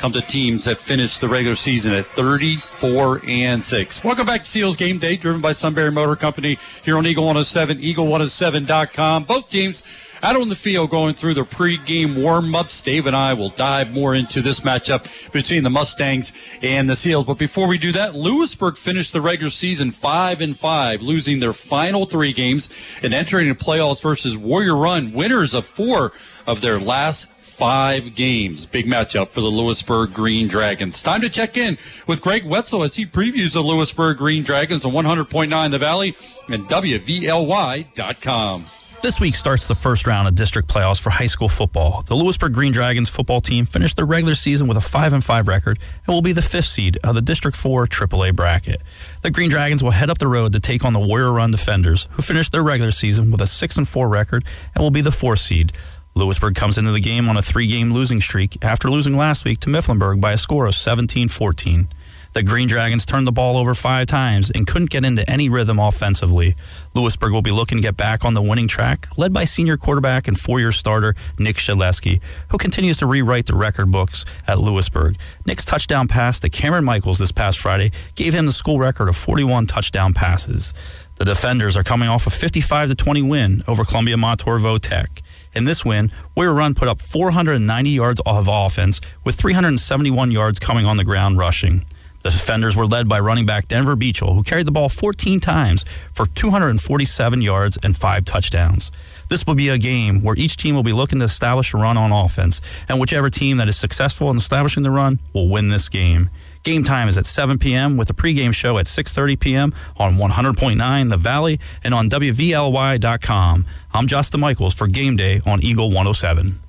come 0.00 0.12
to 0.14 0.22
teams 0.22 0.64
that 0.64 0.78
finished 0.78 1.20
the 1.20 1.28
regular 1.28 1.54
season 1.54 1.92
at 1.92 2.06
34 2.14 3.20
and 3.26 3.62
6. 3.62 4.02
Welcome 4.02 4.24
back 4.24 4.44
to 4.44 4.48
Seals 4.48 4.74
Game 4.74 4.98
Day, 4.98 5.14
driven 5.14 5.42
by 5.42 5.52
Sunbury 5.52 5.92
Motor 5.92 6.16
Company 6.16 6.58
here 6.82 6.96
on 6.96 7.06
Eagle 7.06 7.24
107, 7.24 7.76
eagle107.com. 7.80 9.24
Both 9.24 9.50
teams 9.50 9.82
out 10.22 10.40
on 10.40 10.48
the 10.48 10.56
field 10.56 10.88
going 10.88 11.12
through 11.12 11.34
their 11.34 11.44
pregame 11.44 12.22
warm-ups. 12.22 12.80
Dave 12.80 13.06
and 13.06 13.14
I 13.14 13.34
will 13.34 13.50
dive 13.50 13.90
more 13.90 14.14
into 14.14 14.40
this 14.40 14.60
matchup 14.60 15.04
between 15.32 15.64
the 15.64 15.70
Mustangs 15.70 16.32
and 16.62 16.88
the 16.88 16.96
Seals. 16.96 17.26
But 17.26 17.36
before 17.36 17.66
we 17.66 17.76
do 17.76 17.92
that, 17.92 18.14
Lewisburg 18.14 18.78
finished 18.78 19.12
the 19.12 19.20
regular 19.20 19.50
season 19.50 19.92
five 19.92 20.40
and 20.40 20.58
five, 20.58 21.02
losing 21.02 21.40
their 21.40 21.52
final 21.52 22.06
three 22.06 22.32
games 22.32 22.70
and 23.02 23.12
entering 23.12 23.50
the 23.50 23.54
playoffs 23.54 24.00
versus 24.00 24.34
Warrior 24.34 24.76
Run, 24.76 25.12
winners 25.12 25.52
of 25.52 25.66
four 25.66 26.12
of 26.46 26.62
their 26.62 26.80
last 26.80 27.26
five 27.60 28.14
games. 28.14 28.64
Big 28.64 28.86
matchup 28.86 29.28
for 29.28 29.42
the 29.42 29.50
Lewisburg 29.50 30.14
Green 30.14 30.48
Dragons. 30.48 31.02
Time 31.02 31.20
to 31.20 31.28
check 31.28 31.58
in 31.58 31.76
with 32.06 32.22
Greg 32.22 32.46
Wetzel 32.46 32.82
as 32.82 32.96
he 32.96 33.04
previews 33.04 33.52
the 33.52 33.60
Lewisburg 33.60 34.16
Green 34.16 34.42
Dragons 34.42 34.86
on 34.86 34.92
100.9 34.92 35.70
The 35.70 35.78
Valley 35.78 36.16
and 36.48 36.64
WVLY.com. 36.70 38.64
This 39.02 39.20
week 39.20 39.34
starts 39.34 39.68
the 39.68 39.74
first 39.74 40.06
round 40.06 40.26
of 40.26 40.34
district 40.34 40.68
playoffs 40.68 41.00
for 41.00 41.10
high 41.10 41.26
school 41.26 41.50
football. 41.50 42.02
The 42.02 42.14
Lewisburg 42.14 42.54
Green 42.54 42.72
Dragons 42.72 43.10
football 43.10 43.42
team 43.42 43.66
finished 43.66 43.96
their 43.96 44.06
regular 44.06 44.34
season 44.34 44.66
with 44.66 44.78
a 44.78 44.82
5 44.82 45.12
and 45.12 45.22
5 45.22 45.46
record 45.46 45.78
and 46.06 46.14
will 46.14 46.22
be 46.22 46.32
the 46.32 46.40
fifth 46.40 46.66
seed 46.66 46.98
of 47.04 47.14
the 47.14 47.22
District 47.22 47.56
4 47.56 47.86
AAA 47.86 48.34
bracket. 48.34 48.80
The 49.20 49.30
Green 49.30 49.50
Dragons 49.50 49.82
will 49.82 49.90
head 49.90 50.08
up 50.08 50.16
the 50.18 50.28
road 50.28 50.54
to 50.54 50.60
take 50.60 50.82
on 50.82 50.94
the 50.94 50.98
Warrior 50.98 51.32
Run 51.32 51.50
Defenders, 51.50 52.08
who 52.12 52.22
finished 52.22 52.52
their 52.52 52.62
regular 52.62 52.90
season 52.90 53.30
with 53.30 53.42
a 53.42 53.46
6 53.46 53.76
and 53.76 53.86
4 53.86 54.08
record 54.08 54.44
and 54.74 54.82
will 54.82 54.90
be 54.90 55.02
the 55.02 55.12
fourth 55.12 55.40
seed. 55.40 55.72
Lewisburg 56.14 56.56
comes 56.56 56.76
into 56.76 56.90
the 56.90 57.00
game 57.00 57.28
on 57.28 57.36
a 57.36 57.42
three 57.42 57.66
game 57.66 57.92
losing 57.92 58.20
streak 58.20 58.56
after 58.62 58.90
losing 58.90 59.16
last 59.16 59.44
week 59.44 59.60
to 59.60 59.68
Mifflinburg 59.68 60.20
by 60.20 60.32
a 60.32 60.38
score 60.38 60.66
of 60.66 60.74
17 60.74 61.28
14. 61.28 61.88
The 62.32 62.44
Green 62.44 62.68
Dragons 62.68 63.04
turned 63.04 63.26
the 63.26 63.32
ball 63.32 63.56
over 63.56 63.74
five 63.74 64.06
times 64.06 64.50
and 64.50 64.64
couldn't 64.64 64.90
get 64.90 65.04
into 65.04 65.28
any 65.28 65.48
rhythm 65.48 65.80
offensively. 65.80 66.54
Lewisburg 66.94 67.32
will 67.32 67.42
be 67.42 67.50
looking 67.50 67.78
to 67.78 67.82
get 67.82 67.96
back 67.96 68.24
on 68.24 68.34
the 68.34 68.42
winning 68.42 68.68
track, 68.68 69.08
led 69.16 69.32
by 69.32 69.44
senior 69.44 69.76
quarterback 69.76 70.28
and 70.28 70.38
four 70.38 70.60
year 70.60 70.70
starter 70.70 71.14
Nick 71.38 71.56
Shaleski, 71.56 72.20
who 72.50 72.58
continues 72.58 72.98
to 72.98 73.06
rewrite 73.06 73.46
the 73.46 73.56
record 73.56 73.90
books 73.90 74.24
at 74.46 74.60
Lewisburg. 74.60 75.16
Nick's 75.44 75.64
touchdown 75.64 76.06
pass 76.06 76.38
to 76.40 76.48
Cameron 76.48 76.84
Michaels 76.84 77.18
this 77.18 77.32
past 77.32 77.58
Friday 77.58 77.90
gave 78.14 78.32
him 78.32 78.46
the 78.46 78.52
school 78.52 78.78
record 78.78 79.08
of 79.08 79.16
41 79.16 79.66
touchdown 79.66 80.12
passes. 80.12 80.72
The 81.16 81.24
defenders 81.24 81.76
are 81.76 81.84
coming 81.84 82.08
off 82.08 82.26
a 82.26 82.30
55 82.30 82.96
20 82.96 83.22
win 83.22 83.62
over 83.66 83.84
Columbia 83.84 84.16
Montour 84.16 84.78
Tech. 84.78 85.20
In 85.54 85.64
this 85.64 85.84
win, 85.84 86.10
Warrior 86.36 86.54
Run 86.54 86.74
put 86.74 86.88
up 86.88 87.00
490 87.00 87.90
yards 87.90 88.20
of 88.24 88.48
offense, 88.48 89.00
with 89.24 89.34
371 89.34 90.30
yards 90.30 90.58
coming 90.58 90.86
on 90.86 90.96
the 90.96 91.04
ground 91.04 91.38
rushing. 91.38 91.84
The 92.22 92.30
defenders 92.30 92.76
were 92.76 92.86
led 92.86 93.08
by 93.08 93.18
running 93.18 93.46
back 93.46 93.66
Denver 93.66 93.96
Beechel, 93.96 94.34
who 94.34 94.42
carried 94.42 94.66
the 94.66 94.72
ball 94.72 94.90
14 94.90 95.40
times 95.40 95.84
for 96.12 96.26
247 96.26 97.40
yards 97.40 97.78
and 97.82 97.96
five 97.96 98.26
touchdowns. 98.26 98.92
This 99.28 99.46
will 99.46 99.54
be 99.54 99.70
a 99.70 99.78
game 99.78 100.22
where 100.22 100.36
each 100.36 100.56
team 100.56 100.74
will 100.74 100.82
be 100.82 100.92
looking 100.92 101.20
to 101.20 101.24
establish 101.24 101.72
a 101.72 101.78
run 101.78 101.96
on 101.96 102.12
offense, 102.12 102.60
and 102.88 103.00
whichever 103.00 103.30
team 103.30 103.56
that 103.56 103.68
is 103.68 103.76
successful 103.76 104.30
in 104.30 104.36
establishing 104.36 104.82
the 104.82 104.90
run 104.90 105.18
will 105.32 105.48
win 105.48 105.70
this 105.70 105.88
game. 105.88 106.28
Game 106.62 106.84
time 106.84 107.08
is 107.08 107.16
at 107.16 107.24
7 107.24 107.58
p.m. 107.58 107.96
with 107.96 108.10
a 108.10 108.12
pregame 108.12 108.54
show 108.54 108.76
at 108.78 108.86
6:30 108.86 109.40
p.m. 109.40 109.74
on 109.96 110.16
100.9 110.16 111.08
The 111.08 111.16
Valley 111.16 111.58
and 111.82 111.94
on 111.94 112.10
WVLY.com. 112.10 113.66
I'm 113.94 114.06
Justin 114.06 114.40
Michaels 114.40 114.74
for 114.74 114.86
Game 114.86 115.16
Day 115.16 115.40
on 115.46 115.62
Eagle 115.62 115.88
107. 115.88 116.60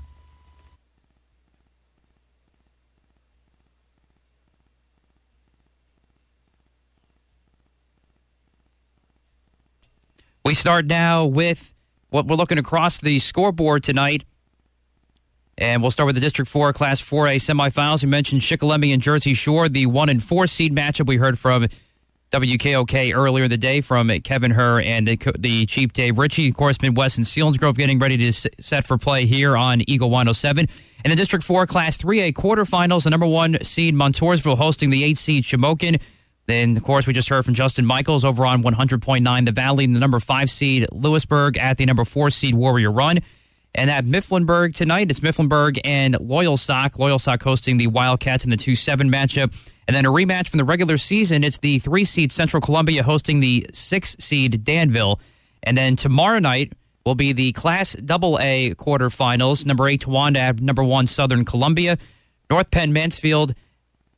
We 10.43 10.55
start 10.55 10.85
now 10.85 11.25
with 11.25 11.73
what 12.09 12.27
we're 12.27 12.35
looking 12.35 12.57
across 12.57 12.97
the 12.97 13.19
scoreboard 13.19 13.83
tonight. 13.83 14.23
And 15.61 15.83
we'll 15.83 15.91
start 15.91 16.07
with 16.07 16.15
the 16.15 16.21
District 16.21 16.49
4 16.49 16.73
Class 16.73 16.99
4A 16.99 17.35
semifinals. 17.35 18.01
You 18.01 18.09
mentioned 18.09 18.41
Shikellamy 18.41 18.91
and 18.93 19.01
Jersey 19.01 19.35
Shore, 19.35 19.69
the 19.69 19.85
1 19.85 20.09
and 20.09 20.21
4 20.21 20.47
seed 20.47 20.75
matchup 20.75 21.05
we 21.05 21.17
heard 21.17 21.37
from 21.37 21.67
WKOK 22.31 23.15
earlier 23.15 23.43
in 23.43 23.49
the 23.51 23.57
day 23.57 23.79
from 23.79 24.09
Kevin 24.21 24.49
Herr 24.49 24.81
and 24.81 25.07
the, 25.07 25.19
the 25.37 25.67
Chief 25.67 25.93
Dave 25.93 26.17
Ritchie. 26.17 26.49
Of 26.49 26.55
course, 26.55 26.81
Midd-West 26.81 27.17
and 27.17 27.27
Selinsgrove 27.27 27.75
getting 27.75 27.99
ready 27.99 28.17
to 28.17 28.49
set 28.59 28.87
for 28.87 28.97
play 28.97 29.27
here 29.27 29.55
on 29.55 29.87
Eagle 29.87 30.09
107. 30.09 30.67
In 31.05 31.11
the 31.11 31.15
District 31.15 31.45
4 31.45 31.67
Class 31.67 31.95
3A 31.95 32.33
quarterfinals, 32.33 33.03
the 33.03 33.11
number 33.11 33.27
one 33.27 33.63
seed 33.63 33.93
Montoursville 33.93 34.57
hosting 34.57 34.89
the 34.89 35.03
8 35.03 35.15
seed 35.15 35.43
Shamokin. 35.43 36.01
Then, 36.47 36.75
of 36.75 36.81
course, 36.81 37.05
we 37.05 37.13
just 37.13 37.29
heard 37.29 37.45
from 37.45 37.53
Justin 37.53 37.85
Michaels 37.85 38.25
over 38.25 38.47
on 38.47 38.63
100.9 38.63 39.45
The 39.45 39.51
Valley, 39.51 39.83
and 39.83 39.95
the 39.95 39.99
number 39.99 40.19
five 40.19 40.49
seed 40.49 40.87
Lewisburg 40.91 41.59
at 41.59 41.77
the 41.77 41.85
number 41.85 42.03
four 42.03 42.31
seed 42.31 42.55
Warrior 42.55 42.91
Run. 42.91 43.19
And 43.73 43.89
at 43.89 44.05
Mifflinburg 44.05 44.75
tonight, 44.75 45.09
it's 45.09 45.21
Mifflinburg 45.21 45.79
and 45.85 46.15
Loyalsock. 46.15 46.99
Loyal 46.99 47.19
Sock 47.19 47.41
hosting 47.41 47.77
the 47.77 47.87
Wildcats 47.87 48.43
in 48.43 48.49
the 48.49 48.57
2 48.57 48.75
7 48.75 49.09
matchup. 49.09 49.53
And 49.87 49.95
then 49.95 50.05
a 50.05 50.09
rematch 50.09 50.49
from 50.49 50.57
the 50.57 50.63
regular 50.63 50.97
season, 50.97 51.43
it's 51.43 51.57
the 51.57 51.79
three 51.79 52.03
seed 52.03 52.31
Central 52.31 52.61
Columbia 52.61 53.03
hosting 53.03 53.39
the 53.39 53.65
six 53.73 54.15
seed 54.19 54.63
Danville. 54.63 55.19
And 55.63 55.77
then 55.77 55.95
tomorrow 55.95 56.39
night 56.39 56.73
will 57.05 57.15
be 57.15 57.33
the 57.33 57.51
Class 57.53 57.95
AA 57.95 58.71
quarterfinals. 58.75 59.65
Number 59.65 59.87
eight, 59.87 60.01
Towanda, 60.01 60.59
number 60.61 60.83
one, 60.83 61.07
Southern 61.07 61.45
Columbia. 61.45 61.97
North 62.49 62.69
Penn 62.71 62.93
Mansfield 62.93 63.53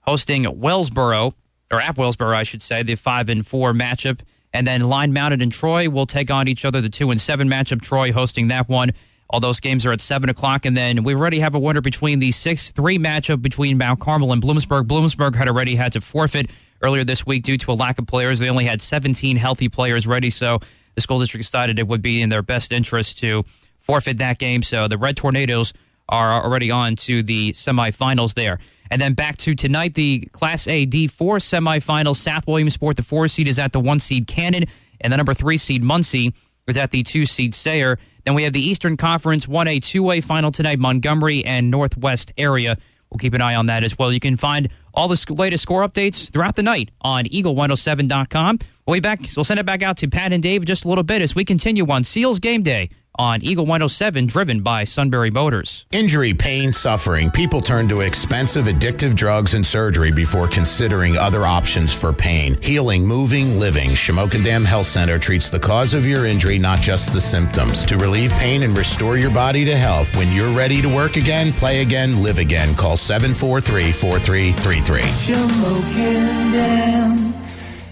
hosting 0.02 0.44
Wellsboro 0.44 1.34
or 1.72 1.80
at 1.80 1.96
Wellsboro, 1.96 2.36
I 2.36 2.44
should 2.44 2.62
say, 2.62 2.84
the 2.84 2.96
five 2.96 3.30
and 3.30 3.46
four 3.46 3.74
matchup. 3.74 4.20
And 4.54 4.68
then 4.68 4.82
Line 4.82 5.14
Mountain 5.14 5.42
and 5.42 5.52
Troy 5.52 5.90
will 5.90 6.06
take 6.06 6.30
on 6.30 6.48
each 6.48 6.66
other, 6.66 6.82
the 6.82 6.90
two 6.90 7.10
and 7.10 7.20
seven 7.20 7.50
matchup. 7.50 7.82
Troy 7.82 8.12
hosting 8.12 8.50
that 8.50 8.70
one. 8.70 8.92
All 9.30 9.40
those 9.40 9.60
games 9.60 9.86
are 9.86 9.92
at 9.92 10.02
seven 10.02 10.30
o'clock, 10.30 10.66
and 10.66 10.78
then 10.78 11.04
we 11.04 11.16
already 11.16 11.40
have 11.40 11.56
a 11.56 11.60
winner 11.60 11.82
between 11.82 12.20
the 12.20 12.32
six 12.32 12.72
three 12.72 13.00
matchup 13.00 13.42
between 13.42 13.78
Mount 13.78 14.00
Carmel 14.00 14.32
and 14.32 14.42
Bloomsburg. 14.42 14.84
Bloomsburg 14.84 15.36
had 15.36 15.48
already 15.48 15.76
had 15.76 15.94
to 15.94 16.02
forfeit 16.02 16.50
earlier 16.82 17.04
this 17.04 17.26
week 17.26 17.44
due 17.44 17.58
to 17.58 17.72
a 17.72 17.74
lack 17.74 17.98
of 17.98 18.06
players. 18.06 18.40
They 18.40 18.50
only 18.50 18.66
had 18.66 18.82
17 18.82 19.38
healthy 19.38 19.70
players 19.70 20.06
ready, 20.06 20.30
so 20.30 20.60
the 20.96 21.02
school 21.02 21.20
district 21.20 21.46
decided 21.46 21.80
it 21.80 21.88
would 21.88 22.02
be 22.02 22.22
in 22.22 22.30
their 22.30 22.42
best 22.42 22.72
interest 22.72 23.20
to 23.20 23.44
forfeit 23.80 24.18
that 24.20 24.38
game. 24.38 24.62
So 24.62 24.88
the 24.88 24.98
Red 24.98 25.18
Tornadoes 25.18 25.74
are 26.10 26.44
already 26.44 26.70
on 26.70 26.96
to 26.96 27.24
the 27.24 27.54
semifinals 27.54 28.34
there. 28.34 28.60
And 28.92 29.02
then 29.02 29.14
back 29.14 29.38
to 29.38 29.56
tonight, 29.56 29.96
the 29.96 30.28
Class 30.32 30.68
A 30.68 30.86
D4 30.86 31.40
semifinals. 31.40 32.18
South 32.18 32.46
Williamsport, 32.46 32.98
the 32.98 33.04
four 33.04 33.28
seed, 33.28 33.48
is 33.48 33.58
at 33.58 33.72
the 33.72 33.80
one 33.80 34.00
seed 34.00 34.28
Canton, 34.28 34.66
and 35.02 35.12
the 35.12 35.18
number 35.18 35.34
three 35.34 35.58
seed 35.58 35.82
Muncy 35.82 36.34
is 36.68 36.78
at 36.78 36.92
the 36.92 37.04
two 37.04 37.26
seed 37.26 37.56
Sayre. 37.56 37.98
Then 38.26 38.36
we 38.36 38.44
have 38.44 38.54
the 38.54 38.62
Eastern 38.62 38.98
Conference 38.98 39.46
1A, 39.46 39.80
2A 39.80 40.24
final 40.24 40.52
tonight, 40.52 40.80
Montgomery 40.80 41.44
and 41.46 41.70
Northwest 41.70 42.32
area. 42.38 42.78
We'll 43.10 43.20
keep 43.20 43.34
an 43.34 43.42
eye 43.42 43.56
on 43.56 43.68
that 43.68 43.84
as 43.84 43.98
well. 43.98 44.12
You 44.12 44.20
can 44.20 44.38
find 44.38 44.70
all 44.94 45.08
the 45.08 45.26
latest 45.30 45.64
score 45.64 45.88
updates 45.88 46.32
throughout 46.32 46.56
the 46.56 46.64
night 46.64 46.90
on 47.02 47.26
eagle107.com. 47.26 48.60
We'll 48.88 48.96
be 48.96 49.00
back. 49.00 49.22
We'll 49.36 49.44
send 49.44 49.60
it 49.60 49.66
back 49.66 49.84
out 49.84 49.98
to 49.98 50.08
Pat 50.08 50.34
and 50.34 50.42
Dave 50.42 50.66
just 50.66 50.86
a 50.86 50.90
little 50.90 51.04
bit 51.04 51.22
as 51.22 51.36
we 51.36 51.46
continue 51.46 51.86
on 51.90 52.04
Seals 52.04 52.40
Game 52.40 52.64
Day 52.64 52.90
on 53.16 53.44
Eagle 53.44 53.66
107, 53.66 54.26
driven 54.26 54.62
by 54.62 54.84
Sunbury 54.84 55.30
Motors. 55.30 55.86
Injury, 55.92 56.34
pain, 56.34 56.74
suffering. 56.74 57.30
People 57.32 57.62
turn 57.62 57.88
to 57.90 58.02
expensive, 58.02 58.66
addictive 58.66 59.16
drugs 59.16 59.54
and 59.54 59.66
surgery 59.66 60.12
before 60.12 60.48
considering 60.48 61.18
other 61.18 61.46
options 61.46 61.94
for 61.94 62.12
pain. 62.12 62.60
Healing, 62.62 63.06
moving, 63.06 63.60
living. 63.60 63.92
Shamokin 63.92 64.44
Dam 64.44 64.64
Health 64.64 64.88
Center 64.88 65.20
treats 65.20 65.50
the 65.50 65.60
cause 65.60 65.94
of 65.94 66.06
your 66.06 66.26
injury, 66.26 66.58
not 66.58 66.82
just 66.82 67.14
the 67.14 67.22
symptoms. 67.22 67.84
To 67.86 67.98
relieve 67.98 68.32
pain 68.34 68.64
and 68.64 68.78
restore 68.78 69.18
your 69.18 69.32
body 69.32 69.66
to 69.66 69.78
health, 69.78 70.16
when 70.16 70.32
you're 70.36 70.56
ready 70.56 70.82
to 70.82 70.88
work 70.88 71.16
again, 71.18 71.54
play 71.54 71.82
again, 71.82 72.24
live 72.24 72.40
again, 72.40 72.76
call 72.76 72.98
743 72.98 73.92
4333. 73.92 75.02
Shamokin 75.02 76.54
Dam 76.54 77.43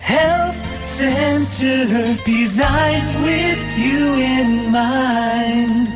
Health 0.01 0.83
center 0.83 2.17
designed 2.25 3.23
with 3.23 3.77
you 3.77 4.15
in 4.15 4.71
mind. 4.71 5.87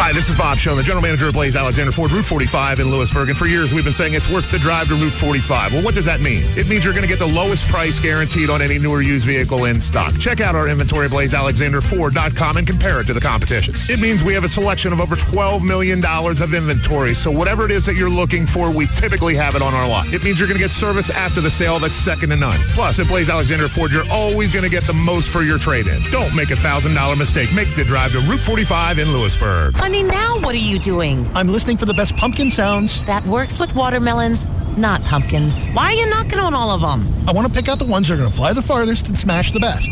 Hi, 0.00 0.12
this 0.12 0.28
is 0.28 0.38
Bob 0.38 0.58
Schoen, 0.58 0.76
the 0.76 0.84
general 0.84 1.02
manager 1.02 1.26
of 1.26 1.34
Blaze 1.34 1.56
Alexander 1.56 1.90
Ford, 1.90 2.12
Route 2.12 2.24
45 2.24 2.78
in 2.78 2.88
Lewisburg. 2.88 3.30
And 3.30 3.36
for 3.36 3.46
years, 3.46 3.74
we've 3.74 3.82
been 3.82 3.92
saying 3.92 4.14
it's 4.14 4.30
worth 4.30 4.48
the 4.48 4.58
drive 4.58 4.86
to 4.88 4.94
Route 4.94 5.12
45. 5.12 5.74
Well, 5.74 5.82
what 5.82 5.92
does 5.92 6.04
that 6.04 6.20
mean? 6.20 6.44
It 6.56 6.68
means 6.68 6.84
you're 6.84 6.94
going 6.94 7.02
to 7.02 7.08
get 7.08 7.18
the 7.18 7.26
lowest 7.26 7.66
price 7.66 7.98
guaranteed 7.98 8.48
on 8.48 8.62
any 8.62 8.78
newer 8.78 9.02
used 9.02 9.26
vehicle 9.26 9.64
in 9.64 9.80
stock. 9.80 10.16
Check 10.20 10.40
out 10.40 10.54
our 10.54 10.68
inventory 10.68 11.06
at 11.06 11.10
blazealexanderford.com 11.10 12.56
and 12.56 12.66
compare 12.66 13.00
it 13.00 13.08
to 13.08 13.12
the 13.12 13.20
competition. 13.20 13.74
It 13.88 14.00
means 14.00 14.22
we 14.22 14.32
have 14.34 14.44
a 14.44 14.48
selection 14.48 14.92
of 14.92 15.00
over 15.00 15.16
$12 15.16 15.64
million 15.64 16.02
of 16.04 16.54
inventory. 16.54 17.12
So 17.12 17.32
whatever 17.32 17.64
it 17.64 17.72
is 17.72 17.84
that 17.86 17.96
you're 17.96 18.08
looking 18.08 18.46
for, 18.46 18.74
we 18.74 18.86
typically 18.94 19.34
have 19.34 19.56
it 19.56 19.62
on 19.62 19.74
our 19.74 19.88
lot. 19.88 20.06
It 20.14 20.22
means 20.22 20.38
you're 20.38 20.48
going 20.48 20.58
to 20.58 20.64
get 20.64 20.70
service 20.70 21.10
after 21.10 21.40
the 21.40 21.50
sale 21.50 21.80
that's 21.80 21.96
second 21.96 22.30
to 22.30 22.36
none. 22.36 22.60
Plus, 22.68 23.00
at 23.00 23.08
Blaze 23.08 23.28
Alexander 23.28 23.66
Ford, 23.66 23.90
you're 23.90 24.08
always 24.12 24.52
going 24.52 24.64
to 24.64 24.70
get 24.70 24.84
the 24.84 24.92
most 24.92 25.28
for 25.28 25.42
your 25.42 25.58
trade-in. 25.58 26.00
Don't 26.12 26.36
make 26.36 26.52
a 26.52 26.54
$1,000 26.54 27.18
mistake. 27.18 27.52
Make 27.52 27.74
the 27.74 27.82
drive 27.82 28.12
to 28.12 28.20
Route 28.20 28.40
45 28.40 29.00
in 29.00 29.12
Lewisburg. 29.12 29.74
Honey, 29.88 30.02
now 30.02 30.38
what 30.40 30.54
are 30.54 30.58
you 30.58 30.78
doing? 30.78 31.26
I'm 31.34 31.48
listening 31.48 31.78
for 31.78 31.86
the 31.86 31.94
best 31.94 32.14
pumpkin 32.14 32.50
sounds. 32.50 33.02
That 33.06 33.24
works 33.24 33.58
with 33.58 33.74
watermelons, 33.74 34.46
not 34.76 35.02
pumpkins. 35.04 35.68
Why 35.68 35.84
are 35.84 35.92
you 35.94 36.10
knocking 36.10 36.38
on 36.40 36.52
all 36.52 36.70
of 36.70 36.82
them? 36.82 37.10
I 37.26 37.32
want 37.32 37.48
to 37.48 37.54
pick 37.54 37.70
out 37.70 37.78
the 37.78 37.86
ones 37.86 38.06
that 38.06 38.12
are 38.12 38.16
going 38.18 38.28
to 38.28 38.36
fly 38.36 38.52
the 38.52 38.60
farthest 38.60 39.06
and 39.06 39.18
smash 39.18 39.50
the 39.50 39.60
best. 39.60 39.88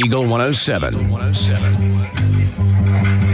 Eagle 0.00 0.22
107. 0.22 1.10
107. 1.10 3.27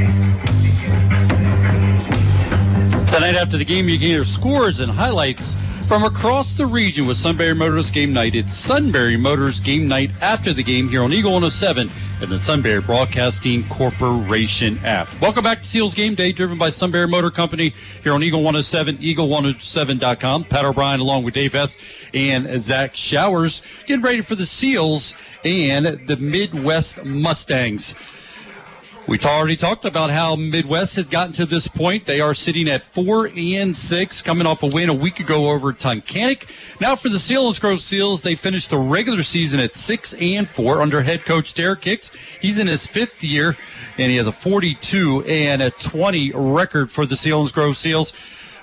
Tonight 3.15 3.37
after 3.37 3.57
the 3.57 3.65
game, 3.65 3.89
you 3.89 3.97
can 3.97 4.09
hear 4.09 4.25
scores 4.25 4.81
and 4.81 4.91
highlights 4.91 5.55
from 5.87 6.03
across 6.03 6.55
the 6.55 6.67
region 6.67 7.07
with 7.07 7.17
Sunbury 7.17 7.55
Motors 7.55 7.89
Game 7.89 8.13
Night. 8.13 8.35
It's 8.35 8.53
Sunbury 8.53 9.17
Motors 9.17 9.61
Game 9.61 9.87
Night 9.87 10.11
after 10.21 10.53
the 10.53 10.65
game 10.65 10.89
here 10.89 11.01
on 11.01 11.13
Eagle 11.13 11.31
107 11.31 11.89
and 12.21 12.29
the 12.29 12.37
Sunbury 12.41 12.81
Broadcasting 12.81 13.63
Corporation 13.69 14.79
app. 14.79 15.09
Welcome 15.21 15.45
back 15.45 15.63
to 15.63 15.69
Seals 15.69 15.95
Game 15.95 16.17
Day, 16.17 16.33
driven 16.33 16.59
by 16.59 16.71
Sunbury 16.71 17.07
Motor 17.07 17.31
Company 17.31 17.73
here 18.03 18.15
on 18.15 18.25
Eagle 18.25 18.41
107, 18.41 18.99
eagle107.com. 18.99 20.45
Pat 20.47 20.65
O'Brien 20.65 20.99
along 20.99 21.23
with 21.23 21.35
Dave 21.35 21.53
Hess 21.53 21.77
and 22.15 22.61
Zach 22.61 22.97
Showers 22.97 23.63
getting 23.87 24.03
ready 24.03 24.23
for 24.23 24.35
the 24.35 24.45
Seals 24.45 25.15
and 25.45 25.87
the 26.09 26.17
Midd-West 26.17 27.05
Mustangs. 27.05 27.95
We 29.07 29.19
already 29.19 29.57
talked 29.57 29.85
about 29.85 30.09
how 30.09 30.35
Midd-West 30.35 30.97
has 30.97 31.05
gotten 31.05 31.35
to 31.35 31.45
this 31.45 31.69
point. 31.69 32.07
They 32.07 32.23
are 32.23 32.33
sitting 32.33 32.69
at 32.69 32.83
four 32.83 33.29
and 33.37 33.77
six, 33.77 34.23
coming 34.23 34.47
off 34.47 34.63
a 34.63 34.67
win 34.67 34.89
a 34.89 34.95
week 34.95 35.21
ago 35.21 35.51
over 35.51 35.75
Tunkhannock. 35.75 36.49
Now 36.81 36.97
for 36.97 37.11
the 37.11 37.19
Selinsgrove 37.19 37.81
Seals, 37.81 38.23
they 38.23 38.35
finished 38.35 38.71
the 38.71 38.79
regular 38.79 39.23
season 39.23 39.61
at 39.61 39.75
six 39.75 40.15
and 40.15 40.49
four 40.49 40.81
under 40.81 41.03
head 41.03 41.27
coach 41.27 41.53
Derek 41.53 41.85
Hicks. 41.85 42.13
He's 42.41 42.59
in 42.59 42.67
his 42.67 42.87
fifth 42.87 43.23
year, 43.23 43.59
and 43.99 44.11
he 44.11 44.17
has 44.17 44.27
a 44.27 44.33
42 44.33 45.25
and 45.25 45.61
a 45.61 45.71
20 45.71 46.33
record 46.33 46.91
for 46.91 47.05
the 47.05 47.15
Selinsgrove 47.15 47.77
Seals. 47.77 48.15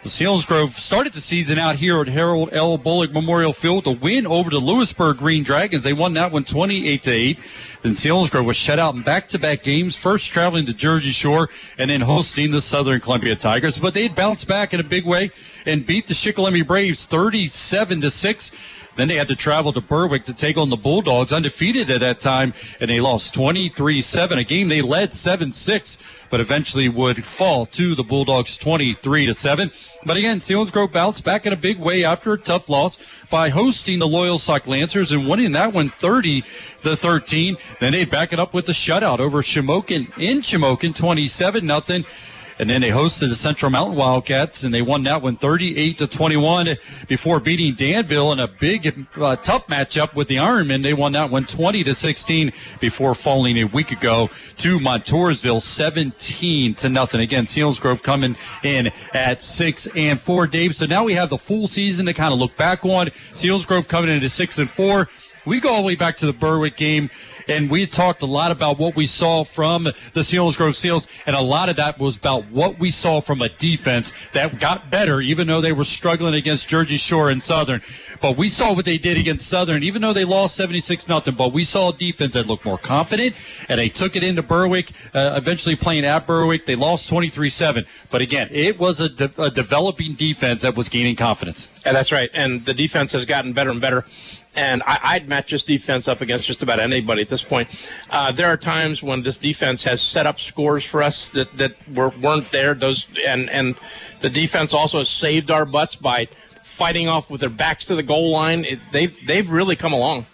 The 0.03 0.09
Selinsgrove 0.09 0.71
started 0.79 1.13
the 1.13 1.21
season 1.21 1.59
out 1.59 1.75
here 1.75 2.01
at 2.01 2.07
Harold 2.07 2.49
L. 2.53 2.79
Bolig 2.79 3.13
Memorial 3.13 3.53
Field 3.53 3.83
to 3.83 3.91
win 3.91 4.25
over 4.25 4.49
the 4.49 4.57
Lewisburg 4.57 5.19
Green 5.19 5.43
Dragons. 5.43 5.83
They 5.83 5.93
won 5.93 6.15
that 6.15 6.31
one 6.31 6.43
28 6.43 7.03
to 7.03 7.11
8. 7.11 7.39
Then 7.83 7.91
Selinsgrove 7.91 8.45
was 8.45 8.57
shut 8.57 8.79
out 8.79 8.95
in 8.95 9.03
back-to-back 9.03 9.61
games, 9.61 9.95
first 9.95 10.31
traveling 10.31 10.65
to 10.65 10.73
Jersey 10.73 11.11
Shore 11.11 11.49
and 11.77 11.91
then 11.91 12.01
hosting 12.01 12.49
the 12.49 12.61
Southern 12.61 12.99
Columbia 12.99 13.35
Tigers. 13.35 13.77
But 13.77 13.93
they 13.93 14.07
bounced 14.07 14.47
back 14.47 14.73
in 14.73 14.79
a 14.79 14.83
big 14.83 15.05
way 15.05 15.29
and 15.67 15.85
beat 15.85 16.07
the 16.07 16.15
Shikellamy 16.15 16.65
Braves 16.65 17.05
37 17.05 18.01
to 18.01 18.09
6. 18.09 18.51
Then 19.01 19.07
they 19.07 19.15
had 19.15 19.29
to 19.29 19.35
travel 19.35 19.73
to 19.73 19.81
Berwick 19.81 20.25
to 20.25 20.33
take 20.33 20.57
on 20.57 20.69
the 20.69 20.77
Bulldogs, 20.77 21.33
undefeated 21.33 21.89
at 21.89 22.01
that 22.01 22.19
time, 22.19 22.53
and 22.79 22.87
they 22.87 22.99
lost 22.99 23.33
23 23.33 23.99
7. 23.99 24.37
A 24.37 24.43
game 24.43 24.69
they 24.69 24.83
led 24.83 25.15
7 25.15 25.51
6, 25.51 25.97
but 26.29 26.39
eventually 26.39 26.87
would 26.87 27.25
fall 27.25 27.65
to 27.65 27.95
the 27.95 28.03
Bulldogs 28.03 28.59
23 28.59 29.25
to 29.25 29.33
7. 29.33 29.71
But 30.05 30.17
again, 30.17 30.39
Selinsgrove 30.39 30.91
bounced 30.91 31.23
back 31.23 31.47
in 31.47 31.53
a 31.53 31.55
big 31.55 31.79
way 31.79 32.03
after 32.05 32.33
a 32.33 32.37
tough 32.37 32.69
loss 32.69 32.99
by 33.31 33.49
hosting 33.49 33.97
the 33.97 34.05
Loyalsock 34.05 34.67
Lancers 34.67 35.11
and 35.11 35.27
winning 35.27 35.53
that 35.53 35.73
one 35.73 35.89
30 35.89 36.43
to 36.83 36.95
13. 36.95 37.57
Then 37.79 37.93
they 37.93 38.05
back 38.05 38.31
it 38.31 38.39
up 38.39 38.53
with 38.53 38.67
the 38.67 38.71
shutout 38.71 39.17
over 39.17 39.41
Shamokin 39.41 40.15
in 40.19 40.41
Shamokin 40.41 40.95
27 40.95 41.65
nothing. 41.65 42.05
And 42.61 42.69
then 42.69 42.81
they 42.81 42.91
hosted 42.91 43.29
the 43.29 43.35
Central 43.35 43.71
Mountain 43.71 43.97
Wildcats, 43.97 44.63
and 44.63 44.71
they 44.71 44.83
won 44.83 45.01
that 45.05 45.23
one 45.23 45.35
38 45.35 45.97
to 45.97 46.05
21 46.05 46.77
before 47.07 47.39
beating 47.39 47.73
Danville 47.73 48.31
in 48.33 48.39
a 48.39 48.47
big, 48.47 49.07
uh, 49.15 49.35
tough 49.37 49.65
matchup 49.65 50.13
with 50.13 50.27
the 50.27 50.35
Ironmen. 50.35 50.83
They 50.83 50.93
won 50.93 51.13
that 51.13 51.31
one 51.31 51.45
20 51.45 51.83
to 51.83 51.95
16 51.95 52.53
before 52.79 53.15
falling 53.15 53.57
a 53.57 53.63
week 53.63 53.89
ago 53.91 54.29
to 54.57 54.77
Montoursville 54.77 55.59
17 55.59 56.75
to 56.75 56.89
nothing. 56.89 57.21
Again, 57.21 57.45
Selinsgrove 57.45 58.03
coming 58.03 58.35
in 58.61 58.91
at 59.15 59.41
six 59.41 59.87
and 59.95 60.21
four, 60.21 60.45
Dave. 60.45 60.75
So 60.75 60.85
now 60.85 61.03
we 61.03 61.15
have 61.15 61.31
the 61.31 61.39
full 61.39 61.67
season 61.67 62.05
to 62.05 62.13
kind 62.13 62.31
of 62.31 62.37
look 62.37 62.55
back 62.57 62.85
on. 62.85 63.07
Selinsgrove 63.33 63.87
coming 63.87 64.11
into 64.11 64.29
six 64.29 64.59
and 64.59 64.69
four. 64.69 65.09
We 65.45 65.59
go 65.59 65.69
all 65.69 65.81
the 65.81 65.87
way 65.87 65.95
back 65.95 66.17
to 66.17 66.27
the 66.27 66.33
Berwick 66.33 66.77
game, 66.77 67.09
and 67.51 67.69
we 67.69 67.85
talked 67.85 68.21
a 68.21 68.25
lot 68.25 68.51
about 68.51 68.79
what 68.79 68.95
we 68.95 69.05
saw 69.05 69.43
from 69.43 69.83
the 69.83 70.21
Selinsgrove 70.21 70.73
Seals, 70.73 71.07
and 71.25 71.35
a 71.35 71.41
lot 71.41 71.67
of 71.67 71.75
that 71.75 71.99
was 71.99 72.15
about 72.15 72.45
what 72.49 72.79
we 72.79 72.89
saw 72.89 73.19
from 73.19 73.41
a 73.41 73.49
defense 73.49 74.13
that 74.31 74.57
got 74.57 74.89
better, 74.89 75.19
even 75.19 75.47
though 75.47 75.59
they 75.59 75.73
were 75.73 75.83
struggling 75.83 76.33
against 76.33 76.69
Jersey 76.69 76.95
Shore 76.95 77.29
and 77.29 77.43
Southern. 77.43 77.81
But 78.21 78.37
we 78.37 78.47
saw 78.47 78.73
what 78.73 78.85
they 78.85 78.97
did 78.97 79.17
against 79.17 79.47
Southern, 79.47 79.83
even 79.83 80.01
though 80.01 80.13
they 80.13 80.23
lost 80.23 80.55
76 80.55 81.09
nothing. 81.09 81.35
But 81.35 81.51
we 81.51 81.63
saw 81.65 81.89
a 81.89 81.93
defense 81.93 82.35
that 82.35 82.47
looked 82.47 82.63
more 82.63 82.77
confident, 82.77 83.35
and 83.67 83.79
they 83.79 83.89
took 83.89 84.15
it 84.15 84.23
into 84.23 84.43
Berwick, 84.43 84.91
uh, 85.13 85.33
eventually 85.35 85.75
playing 85.75 86.05
at 86.05 86.25
Berwick. 86.25 86.65
They 86.65 86.75
lost 86.75 87.09
23 87.09 87.49
7. 87.49 87.85
But 88.09 88.21
again, 88.21 88.47
it 88.51 88.79
was 88.79 89.01
a, 89.01 89.09
de- 89.09 89.41
a 89.41 89.49
developing 89.49 90.13
defense 90.13 90.61
that 90.61 90.77
was 90.77 90.87
gaining 90.87 91.15
confidence. 91.17 91.67
Yeah, 91.85 91.91
that's 91.91 92.11
right. 92.11 92.29
And 92.33 92.63
the 92.63 92.73
defense 92.73 93.11
has 93.11 93.25
gotten 93.25 93.51
better 93.51 93.71
and 93.71 93.81
better. 93.81 94.05
And 94.55 94.81
I, 94.85 95.19
would 95.19 95.29
match 95.29 95.51
this 95.51 95.63
defense 95.63 96.09
up 96.09 96.19
against 96.19 96.45
just 96.45 96.61
about 96.61 96.81
anybody 96.81 97.21
at 97.21 97.29
this 97.29 97.41
point. 97.41 97.69
Uh, 98.09 98.33
there 98.33 98.47
are 98.47 98.57
times 98.57 99.01
when 99.01 99.21
this 99.21 99.37
defense 99.37 99.81
has 99.85 100.01
set 100.01 100.25
up 100.25 100.39
scores 100.39 100.83
for 100.83 101.01
us 101.01 101.29
that, 101.29 101.55
that 101.55 101.77
were, 101.93 102.09
weren't 102.21 102.51
there. 102.51 102.73
Those 102.73 103.07
and 103.25 103.49
and 103.49 103.77
the 104.19 104.29
defense 104.29 104.73
also 104.73 105.03
saved 105.03 105.51
our 105.51 105.65
butts 105.65 105.95
by 105.95 106.27
fighting 106.63 107.07
off 107.07 107.29
with 107.29 107.39
their 107.39 107.49
backs 107.49 107.85
to 107.85 107.95
the 107.95 108.03
goal 108.03 108.31
line. 108.31 108.65
It, 108.65 108.79
they've 108.91 109.17
they've 109.25 109.49
really 109.49 109.77
come 109.77 109.93
along. 109.93 110.25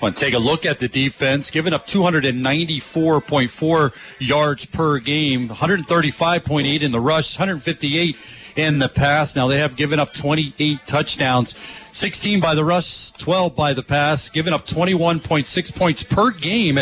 To 0.00 0.10
take 0.12 0.34
a 0.34 0.38
look 0.38 0.64
at 0.64 0.78
the 0.78 0.86
defense, 0.86 1.50
giving 1.50 1.72
up 1.72 1.84
294.4 1.88 3.92
yards 4.20 4.64
per 4.64 5.00
game, 5.00 5.48
135.8 5.48 6.82
in 6.82 6.92
the 6.92 7.00
rush, 7.00 7.36
158 7.36 8.16
in 8.58 8.80
the 8.80 8.88
pass. 8.88 9.36
Now 9.36 9.46
they 9.46 9.58
have 9.58 9.76
given 9.76 10.00
up 10.00 10.12
28 10.12 10.80
touchdowns, 10.84 11.54
16 11.92 12.40
by 12.40 12.56
the 12.56 12.64
rush, 12.64 13.12
12 13.12 13.54
by 13.54 13.72
the 13.72 13.84
pass, 13.84 14.28
given 14.28 14.52
up 14.52 14.66
21.6 14.66 15.74
points 15.74 16.02
per 16.02 16.30
game. 16.32 16.78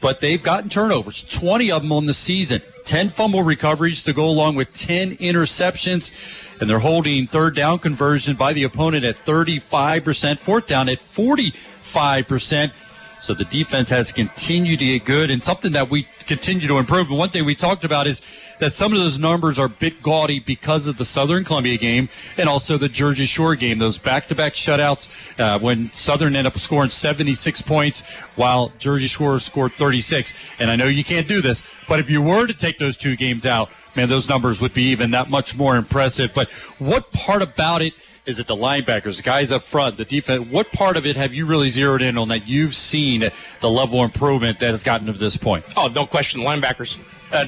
But 0.00 0.20
they've 0.20 0.42
gotten 0.42 0.70
turnovers, 0.70 1.24
20 1.24 1.72
of 1.72 1.82
them 1.82 1.92
on 1.92 2.06
the 2.06 2.14
season, 2.14 2.62
10 2.84 3.10
fumble 3.10 3.42
recoveries 3.42 4.02
to 4.04 4.12
go 4.14 4.24
along 4.24 4.54
with 4.54 4.72
10 4.72 5.16
interceptions. 5.16 6.12
And 6.60 6.70
they're 6.70 6.78
holding 6.78 7.26
third 7.26 7.56
down 7.56 7.80
conversion 7.80 8.36
by 8.36 8.52
the 8.52 8.62
opponent 8.62 9.04
at 9.04 9.22
35%, 9.26 10.38
fourth 10.38 10.66
down 10.68 10.88
at 10.88 11.00
45%. 11.00 12.72
So 13.20 13.34
the 13.34 13.44
defense 13.44 13.90
has 13.90 14.12
continued 14.12 14.78
to 14.78 14.86
get 14.86 15.04
good 15.04 15.30
and 15.30 15.42
something 15.42 15.72
that 15.72 15.90
we 15.90 16.08
continue 16.20 16.66
to 16.68 16.78
improve. 16.78 17.08
And 17.10 17.18
one 17.18 17.28
thing 17.28 17.44
we 17.44 17.54
talked 17.54 17.84
about 17.84 18.06
is 18.06 18.22
that 18.60 18.72
some 18.72 18.92
of 18.92 18.98
those 18.98 19.18
numbers 19.18 19.58
are 19.58 19.66
a 19.66 19.70
bit 19.70 20.02
gaudy 20.02 20.38
because 20.38 20.86
of 20.86 20.96
the 20.98 21.04
Southern 21.04 21.44
Columbia 21.44 21.76
game 21.76 22.08
and 22.36 22.48
also 22.48 22.78
the 22.78 22.88
Jersey 22.88 23.24
Shore 23.24 23.54
game. 23.56 23.78
Those 23.78 23.98
back-to-back 23.98 24.54
shutouts 24.54 25.08
uh, 25.38 25.58
when 25.58 25.92
Southern 25.92 26.36
ended 26.36 26.52
up 26.52 26.58
scoring 26.58 26.90
76 26.90 27.62
points 27.62 28.02
while 28.36 28.72
Jersey 28.78 29.06
Shore 29.06 29.38
scored 29.38 29.72
36. 29.74 30.32
And 30.58 30.70
I 30.70 30.76
know 30.76 30.86
you 30.86 31.04
can't 31.04 31.26
do 31.26 31.40
this, 31.40 31.62
but 31.88 31.98
if 31.98 32.08
you 32.08 32.22
were 32.22 32.46
to 32.46 32.54
take 32.54 32.78
those 32.78 32.96
two 32.96 33.16
games 33.16 33.46
out, 33.46 33.70
man, 33.96 34.08
those 34.08 34.28
numbers 34.28 34.60
would 34.60 34.72
be 34.72 34.84
even 34.84 35.10
that 35.10 35.30
much 35.30 35.56
more 35.56 35.76
impressive. 35.76 36.32
But 36.34 36.50
what 36.78 37.10
part 37.12 37.42
about 37.42 37.82
it 37.82 37.94
is 38.26 38.38
it 38.38 38.46
the 38.46 38.56
linebackers, 38.56 39.16
the 39.16 39.22
guys 39.22 39.50
up 39.50 39.62
front, 39.62 39.96
the 39.96 40.04
defense? 40.04 40.46
What 40.50 40.70
part 40.72 40.96
of 40.96 41.06
it 41.06 41.16
have 41.16 41.34
you 41.34 41.46
really 41.46 41.70
zeroed 41.70 42.02
in 42.02 42.18
on 42.18 42.28
that 42.28 42.46
you've 42.46 42.74
seen 42.74 43.30
the 43.60 43.70
level 43.70 44.00
of 44.00 44.04
improvement 44.04 44.58
that 44.60 44.70
has 44.70 44.84
gotten 44.84 45.06
to 45.06 45.12
this 45.14 45.36
point? 45.36 45.64
Oh, 45.76 45.88
no 45.88 46.06
question, 46.06 46.42
linebackers. 46.42 46.98
Uh, 47.32 47.46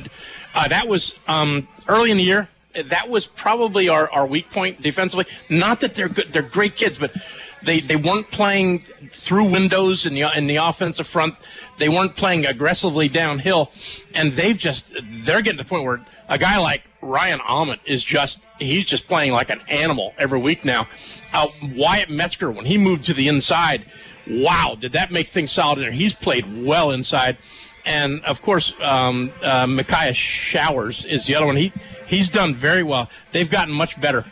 uh, 0.54 0.68
that 0.68 0.88
was 0.88 1.14
um, 1.28 1.68
early 1.88 2.10
in 2.10 2.16
the 2.16 2.22
year. 2.22 2.48
that 2.74 3.08
was 3.08 3.26
probably 3.26 3.88
our, 3.88 4.10
our 4.10 4.26
weak 4.26 4.50
point 4.50 4.80
defensively. 4.80 5.26
Not 5.48 5.80
that 5.80 5.94
they're 5.94 6.08
good, 6.08 6.32
they're 6.32 6.42
great 6.42 6.76
kids, 6.76 6.98
but 6.98 7.14
they, 7.62 7.80
they 7.80 7.96
weren't 7.96 8.30
playing 8.30 8.84
through 9.10 9.44
windows 9.44 10.06
in 10.06 10.14
the 10.14 10.30
in 10.36 10.46
the 10.46 10.56
offensive 10.56 11.06
front. 11.06 11.34
They 11.78 11.88
weren't 11.88 12.16
playing 12.16 12.46
aggressively 12.46 13.08
downhill, 13.08 13.70
and 14.14 14.32
they've 14.32 14.58
just 14.58 14.86
they're 15.24 15.42
getting 15.42 15.58
to 15.58 15.64
the 15.64 15.68
point 15.68 15.84
where 15.84 16.04
a 16.28 16.38
guy 16.38 16.58
like 16.58 16.82
Ryan 17.00 17.40
Almond 17.40 17.80
is 17.84 18.02
just 18.02 18.46
he's 18.58 18.86
just 18.86 19.06
playing 19.06 19.32
like 19.32 19.50
an 19.50 19.60
animal 19.68 20.14
every 20.18 20.40
week 20.40 20.64
now. 20.64 20.88
Uh, 21.32 21.48
Wyatt 21.74 22.10
Metzger 22.10 22.50
when 22.50 22.64
he 22.64 22.78
moved 22.78 23.04
to 23.04 23.14
the 23.14 23.28
inside, 23.28 23.84
wow, 24.28 24.76
did 24.78 24.92
that 24.92 25.12
make 25.12 25.28
things 25.28 25.52
solid 25.52 25.78
there? 25.78 25.92
He's 25.92 26.14
played 26.14 26.64
well 26.64 26.90
inside. 26.90 27.38
And 27.84 28.24
of 28.24 28.42
course, 28.42 28.74
um, 28.80 29.32
uh, 29.42 29.66
Micaiah 29.66 30.12
Showers 30.12 31.04
is 31.04 31.26
the 31.26 31.34
other 31.34 31.46
one. 31.46 31.56
He 31.56 31.72
he's 32.06 32.30
done 32.30 32.54
very 32.54 32.82
well. 32.82 33.10
They've 33.32 33.50
gotten 33.50 33.74
much 33.74 34.00
better, 34.00 34.24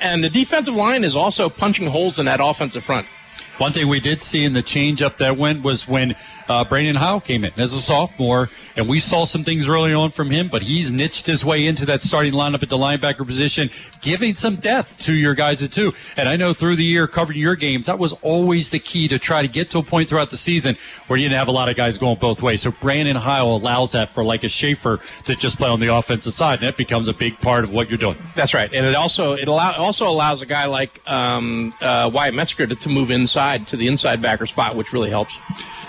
and 0.00 0.24
the 0.24 0.30
defensive 0.30 0.74
line 0.74 1.04
is 1.04 1.14
also 1.14 1.48
punching 1.50 1.86
holes 1.88 2.18
in 2.18 2.26
that 2.26 2.40
offensive 2.42 2.84
front. 2.84 3.06
One 3.58 3.72
thing 3.72 3.88
we 3.88 4.00
did 4.00 4.22
see 4.22 4.44
in 4.44 4.52
the 4.52 4.62
change 4.62 5.02
up 5.02 5.18
that 5.18 5.36
went 5.36 5.62
was 5.62 5.86
when 5.86 6.16
uh, 6.48 6.64
Brandon 6.64 6.96
Howe 6.96 7.20
came 7.20 7.44
in 7.44 7.52
as 7.56 7.72
a 7.72 7.80
sophomore, 7.80 8.50
and 8.76 8.88
we 8.88 8.98
saw 8.98 9.24
some 9.24 9.44
things 9.44 9.68
early 9.68 9.92
on 9.92 10.10
from 10.10 10.30
him, 10.30 10.48
but 10.48 10.62
he's 10.62 10.90
niched 10.90 11.26
his 11.26 11.44
way 11.44 11.66
into 11.66 11.86
that 11.86 12.02
starting 12.02 12.32
lineup 12.32 12.62
at 12.62 12.68
the 12.68 12.78
linebacker 12.78 13.26
position, 13.26 13.70
giving 14.00 14.34
some 14.34 14.56
depth 14.56 14.98
to 14.98 15.14
your 15.14 15.34
guys 15.34 15.62
at 15.62 15.72
two. 15.72 15.92
And 16.16 16.28
I 16.28 16.36
know 16.36 16.52
through 16.52 16.76
the 16.76 16.84
year 16.84 17.06
covering 17.06 17.38
your 17.38 17.56
games, 17.56 17.86
that 17.86 17.98
was 17.98 18.12
always 18.22 18.70
the 18.70 18.78
key 18.78 19.08
to 19.08 19.18
try 19.18 19.42
to 19.42 19.48
get 19.48 19.70
to 19.70 19.78
a 19.78 19.82
point 19.82 20.08
throughout 20.08 20.30
the 20.30 20.36
season 20.36 20.76
where 21.06 21.18
you 21.18 21.26
didn't 21.26 21.38
have 21.38 21.48
a 21.48 21.52
lot 21.52 21.68
of 21.68 21.76
guys 21.76 21.98
going 21.98 22.18
both 22.18 22.42
ways. 22.42 22.62
So 22.62 22.72
Brandon 22.72 23.16
Howe 23.16 23.46
allows 23.46 23.92
that 23.92 24.10
for 24.10 24.24
like 24.24 24.44
a 24.44 24.48
Schaefer 24.48 25.00
to 25.24 25.34
just 25.34 25.58
play 25.58 25.68
on 25.68 25.80
the 25.80 25.94
offensive 25.94 26.32
side, 26.32 26.60
and 26.60 26.68
that 26.68 26.76
becomes 26.76 27.08
a 27.08 27.14
big 27.14 27.38
part 27.40 27.64
of 27.64 27.72
what 27.72 27.88
you're 27.88 27.98
doing. 27.98 28.16
That's 28.34 28.54
right, 28.54 28.72
and 28.72 28.86
it 28.86 28.94
also 28.94 29.32
it 29.32 29.48
allow, 29.48 29.72
also 29.76 30.08
allows 30.08 30.42
a 30.42 30.46
guy 30.46 30.66
like 30.66 31.00
um, 31.06 31.74
uh, 31.80 32.10
Wyatt 32.12 32.34
Metzger 32.34 32.66
to, 32.66 32.74
to 32.74 32.88
move 32.88 33.10
inside 33.10 33.66
to 33.68 33.76
the 33.76 33.86
inside 33.86 34.20
backer 34.22 34.46
spot, 34.46 34.76
which 34.76 34.92
really 34.92 35.10
helps. 35.10 35.38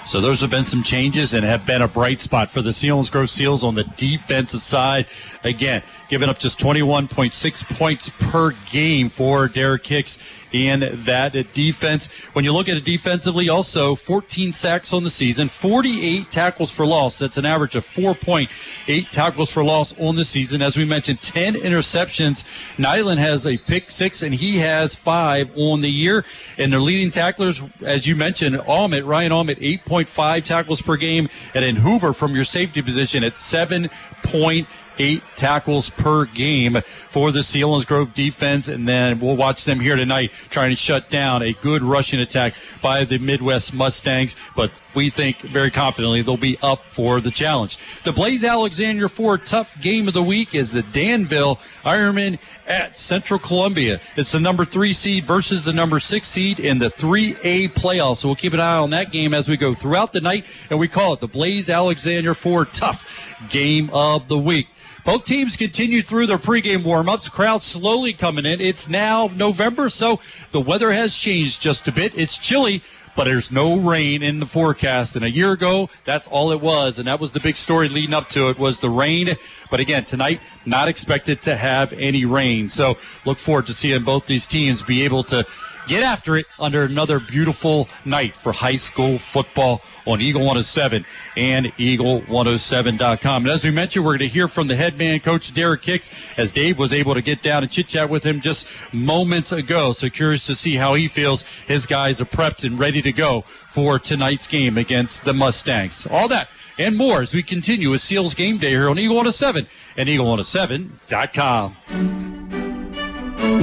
So 0.06 0.22
those 0.22 0.40
have 0.42 0.52
been 0.52 0.66
some 0.66 0.84
changes 0.84 1.34
and 1.34 1.44
have 1.44 1.66
been 1.66 1.82
a 1.82 1.88
bright 1.88 2.22
spot 2.22 2.52
for 2.52 2.62
the 2.62 2.70
Selinsgrove 2.70 3.28
Seals 3.28 3.64
on 3.64 3.74
the 3.74 3.86
defensive 3.96 4.62
side. 4.62 5.08
Again, 5.44 5.82
giving 6.10 6.30
up 6.30 6.38
just 6.38 6.60
21.6 6.60 7.76
points 7.76 8.10
per 8.10 8.52
game 8.70 9.10
for 9.10 9.48
Derek 9.48 9.86
Hicks 9.86 10.20
in 10.56 11.04
that 11.04 11.34
defense. 11.54 12.08
When 12.32 12.46
you 12.46 12.54
look 12.54 12.70
at 12.70 12.78
it 12.78 12.86
defensively, 12.86 13.50
also 13.50 13.94
14 13.94 14.54
sacks 14.54 14.94
on 14.94 15.04
the 15.04 15.10
season, 15.10 15.50
48 15.50 16.32
tackles 16.32 16.72
for 16.72 16.86
loss. 16.86 17.20
That's 17.20 17.36
an 17.36 17.46
average 17.46 17.76
of 17.76 17.86
4.8 17.86 19.10
tackles 19.10 19.52
for 19.52 19.66
loss 19.66 19.94
on 20.00 20.16
the 20.16 20.24
season. 20.24 20.62
As 20.62 20.78
we 20.78 20.86
mentioned, 20.86 21.20
10 21.20 21.56
interceptions. 21.56 22.46
Nyland 22.78 23.20
has 23.20 23.46
a 23.46 23.58
pick 23.58 23.92
six, 23.92 24.22
and 24.22 24.34
he 24.34 24.58
has 24.60 24.96
five 24.96 25.52
on 25.58 25.82
the 25.82 25.92
year. 25.92 26.24
And 26.58 26.72
their 26.72 26.80
leading 26.80 27.12
tacklers, 27.12 27.62
as 27.82 28.08
you 28.08 28.16
mentioned, 28.16 28.56
Almit, 28.60 29.06
Ryan 29.06 29.34
Almit, 29.34 29.60
8.5 29.60 30.46
tackles 30.46 30.82
per 30.82 30.96
game, 30.96 31.28
and 31.54 31.66
then 31.66 31.76
Hoover 31.76 32.14
from 32.14 32.34
your 32.34 32.46
safety 32.46 32.82
position 32.82 33.26
at 33.26 33.34
7.8 33.36 34.66
eight 35.00 35.24
tackles 35.36 35.90
per 35.90 36.26
game 36.26 36.82
for 37.10 37.32
the 37.32 37.40
Selinsgrove 37.40 38.14
defense. 38.14 38.68
And 38.68 38.88
then 38.88 39.20
we'll 39.20 39.38
watch 39.38 39.66
them 39.66 39.80
here 39.80 39.96
tonight 39.96 40.32
trying 40.50 40.70
to 40.70 40.76
shut 40.76 41.10
down 41.10 41.42
a 41.42 41.54
good 41.54 41.82
rushing 41.84 42.20
attack 42.20 42.56
by 42.82 43.04
the 43.04 43.18
Midd-West 43.18 43.74
Mustangs. 43.74 44.36
But 44.56 44.72
we 44.96 45.10
think 45.10 45.40
very 45.42 45.72
confidently 45.72 46.22
they'll 46.22 46.38
be 46.38 46.58
up 46.62 46.86
for 46.86 47.22
the 47.22 47.32
challenge. 47.32 47.78
The 48.04 48.14
Blaise 48.14 48.44
Alexander 48.44 49.10
Ford 49.10 49.46
tough 49.46 49.80
game 49.82 50.08
of 50.08 50.14
the 50.14 50.24
week 50.24 50.56
is 50.56 50.72
the 50.72 50.84
Danville 50.84 51.60
Ironman 51.84 52.40
at 52.68 52.98
Central 52.98 53.40
Columbia. 53.40 54.00
It's 54.16 54.32
the 54.32 54.40
number 54.40 54.66
three 54.66 54.94
seed 54.94 55.26
versus 55.26 55.66
the 55.66 55.74
number 55.74 56.00
six 56.00 56.28
seed 56.28 56.60
in 56.60 56.80
the 56.80 56.90
3A 56.90 57.74
playoffs. 57.74 58.18
So 58.18 58.30
we'll 58.30 58.36
keep 58.36 58.54
an 58.54 58.60
eye 58.60 58.78
on 58.78 58.90
that 58.92 59.12
game 59.12 59.34
as 59.34 59.50
we 59.50 59.58
go 59.58 59.74
throughout 59.74 60.14
the 60.14 60.22
night. 60.22 60.46
And 60.70 60.80
we 60.80 60.88
call 60.88 61.14
it 61.14 61.20
the 61.20 61.28
Blaise 61.28 61.70
Alexander 61.70 62.34
Ford 62.34 62.72
tough 62.74 63.06
game 63.50 63.90
of 63.92 64.28
the 64.28 64.38
week. 64.38 64.68
Both 65.06 65.26
teams 65.26 65.56
continue 65.56 66.02
through 66.02 66.26
their 66.26 66.40
pregame 66.40 66.84
warm-ups. 66.84 67.30
Crowd 67.30 67.62
slowly 67.62 68.12
coming 68.12 68.44
in. 68.44 68.60
It's 68.60 68.90
now 68.90 69.30
November, 69.36 69.88
so 69.90 70.20
the 70.52 70.60
weather 70.60 70.92
has 70.92 71.16
changed 71.16 71.62
just 71.62 71.88
a 71.88 71.92
bit. 71.92 72.12
It's 72.16 72.40
chilly, 72.40 72.82
but 73.16 73.26
there's 73.26 73.52
no 73.52 73.78
rain 73.78 74.24
in 74.24 74.40
the 74.40 74.48
forecast. 74.48 75.16
And 75.16 75.24
a 75.24 75.30
year 75.30 75.52
ago, 75.52 75.92
that's 76.06 76.26
all 76.28 76.52
it 76.52 76.60
was, 76.60 76.98
and 76.98 77.08
that 77.08 77.20
was 77.20 77.34
the 77.34 77.40
big 77.40 77.56
story 77.56 77.88
leading 77.88 78.16
up 78.16 78.30
to 78.30 78.50
it 78.50 78.58
was 78.58 78.80
the 78.80 78.90
rain. 78.90 79.38
But 79.70 79.80
again, 79.80 80.06
tonight, 80.06 80.42
not 80.66 80.88
expected 80.88 81.40
to 81.44 81.56
have 81.56 81.94
any 81.94 82.26
rain. 82.26 82.68
So 82.68 82.98
look 83.26 83.38
forward 83.38 83.68
to 83.68 83.76
seeing 83.76 84.04
both 84.04 84.26
these 84.26 84.48
teams 84.48 84.82
be 84.82 85.04
able 85.04 85.24
to 85.26 85.46
get 85.88 86.04
after 86.04 86.38
it 86.38 86.46
under 86.60 86.84
another 86.84 87.20
beautiful 87.20 87.88
night 88.04 88.36
for 88.36 88.52
high 88.52 88.76
school 88.76 89.18
football 89.18 89.82
on 90.06 90.22
Eagle 90.22 90.42
107 90.42 91.06
and 91.38 91.68
Eagle107.com. 91.78 93.44
And 93.44 93.52
as 93.52 93.64
we 93.64 93.72
mentioned, 93.72 94.06
we're 94.06 94.12
going 94.12 94.20
to 94.20 94.28
hear 94.28 94.48
from 94.48 94.68
the 94.68 94.76
head 94.76 94.98
man 94.98 95.20
coach 95.20 95.54
Derek 95.54 95.84
Hicks 95.84 96.10
as 96.38 96.52
Dave 96.52 96.78
was 96.78 96.94
able 96.94 97.14
to 97.14 97.22
get 97.22 97.42
down 97.42 97.64
and 97.64 97.72
chit 97.72 97.88
chat 97.88 98.10
with 98.10 98.24
him 98.24 98.42
just 98.42 98.68
moments 98.94 99.52
ago. 99.52 99.92
So 99.92 100.10
curious 100.10 100.46
to 100.48 100.56
see 100.56 100.76
how 100.76 100.94
he 100.94 101.08
feels 101.08 101.44
his 101.68 101.86
guys 101.86 102.22
are 102.22 102.26
prepped 102.26 102.64
and 102.64 102.80
ready 102.80 103.02
to 103.02 103.12
go 103.12 103.44
for 103.72 104.00
tonight's 104.00 104.48
game 104.48 104.78
against 104.78 105.26
the 105.26 105.34
Mustangs. 105.34 106.08
All 106.10 106.28
that 106.30 106.50
and 106.78 106.96
more 106.98 107.22
as 107.22 107.34
we 107.34 107.42
continue 107.44 107.90
with 107.92 108.02
Seals 108.02 108.34
Game 108.34 108.58
Day 108.58 108.70
here 108.72 108.90
on 108.90 109.00
Eagle 109.00 109.16
107 109.16 109.68
and 109.98 110.10
Eagle107.com. 110.10 111.78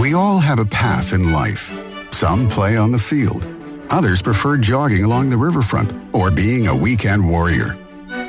We 0.01 0.15
all 0.15 0.39
have 0.39 0.59
a 0.59 0.65
path 0.65 1.13
in 1.13 1.33
life. 1.33 1.71
Some 2.13 2.49
play 2.49 2.77
on 2.77 2.93
the 2.93 2.99
field. 2.99 3.47
Others 3.91 4.23
prefer 4.23 4.59
jogging 4.59 5.05
along 5.05 5.31
the 5.31 5.37
riverfront 5.37 5.93
or 6.15 6.31
being 6.31 6.69
a 6.69 6.77
weekend 6.77 7.27
warrior. 7.27 7.71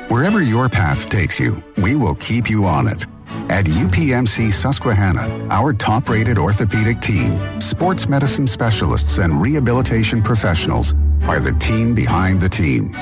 Wherever 0.08 0.42
your 0.42 0.68
path 0.68 1.08
takes 1.08 1.38
you, 1.38 1.62
we 1.76 1.94
will 1.94 2.14
keep 2.14 2.48
you 2.50 2.64
on 2.64 2.88
it. 2.88 3.06
At 3.50 3.66
UPMC 3.66 4.52
Susquehanna, 4.52 5.48
our 5.50 5.72
top 5.72 6.08
rated 6.08 6.38
orthopedic 6.38 7.00
team, 7.00 7.60
sports 7.60 8.08
medicine 8.08 8.46
specialists, 8.46 9.18
and 9.18 9.40
rehabilitation 9.40 10.22
professionals 10.22 10.94
are 11.24 11.40
the 11.40 11.52
team 11.52 11.94
behind 11.94 12.40
the 12.40 12.48
team. 12.48 12.92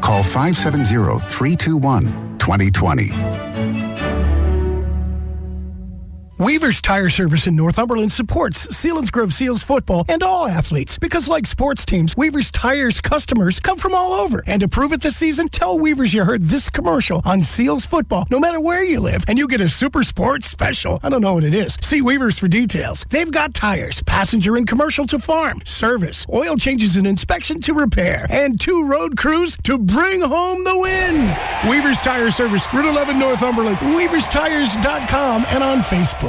Call 0.00 0.22
570 0.22 1.18
321 1.26 2.38
2020. 2.38 3.67
Weaver's 6.40 6.80
Tire 6.80 7.08
Service 7.08 7.48
in 7.48 7.56
Northumberland 7.56 8.12
supports 8.12 8.68
Selinsgrove 8.68 9.32
Seals 9.32 9.64
football 9.64 10.04
and 10.08 10.22
all 10.22 10.46
athletes 10.46 10.96
because, 10.96 11.28
like 11.28 11.48
sports 11.48 11.84
teams, 11.84 12.16
Weaver's 12.16 12.52
Tires 12.52 13.00
customers 13.00 13.58
come 13.58 13.76
from 13.76 13.92
all 13.92 14.14
over. 14.14 14.44
And 14.46 14.60
to 14.60 14.68
prove 14.68 14.92
it 14.92 15.00
this 15.00 15.16
season, 15.16 15.48
tell 15.48 15.76
Weaver's 15.76 16.14
you 16.14 16.22
heard 16.22 16.42
this 16.42 16.70
commercial 16.70 17.22
on 17.24 17.42
Seals 17.42 17.86
football, 17.86 18.24
no 18.30 18.38
matter 18.38 18.60
where 18.60 18.84
you 18.84 19.00
live, 19.00 19.24
and 19.26 19.36
you 19.36 19.48
get 19.48 19.60
a 19.60 19.68
super 19.68 20.04
sports 20.04 20.46
special. 20.46 21.00
I 21.02 21.08
don't 21.08 21.22
know 21.22 21.34
what 21.34 21.42
it 21.42 21.54
is. 21.54 21.76
See 21.80 22.02
Weaver's 22.02 22.38
for 22.38 22.46
details. 22.46 23.04
They've 23.10 23.32
got 23.32 23.52
tires, 23.52 24.00
passenger 24.04 24.54
and 24.54 24.66
commercial 24.66 25.08
to 25.08 25.18
farm, 25.18 25.60
service, 25.64 26.24
oil 26.32 26.54
changes 26.56 26.94
and 26.94 27.06
inspection 27.08 27.60
to 27.62 27.74
repair, 27.74 28.28
and 28.30 28.60
two 28.60 28.88
road 28.88 29.16
crews 29.16 29.56
to 29.64 29.76
bring 29.76 30.20
home 30.20 30.62
the 30.62 30.78
win. 30.78 31.16
Weaver's 31.68 32.00
Tire 32.00 32.30
Service, 32.30 32.72
Route 32.72 32.88
11 32.88 33.18
Northumberland, 33.18 33.78
weaverstires.com, 33.78 35.44
and 35.48 35.64
on 35.64 35.78
Facebook. 35.78 36.27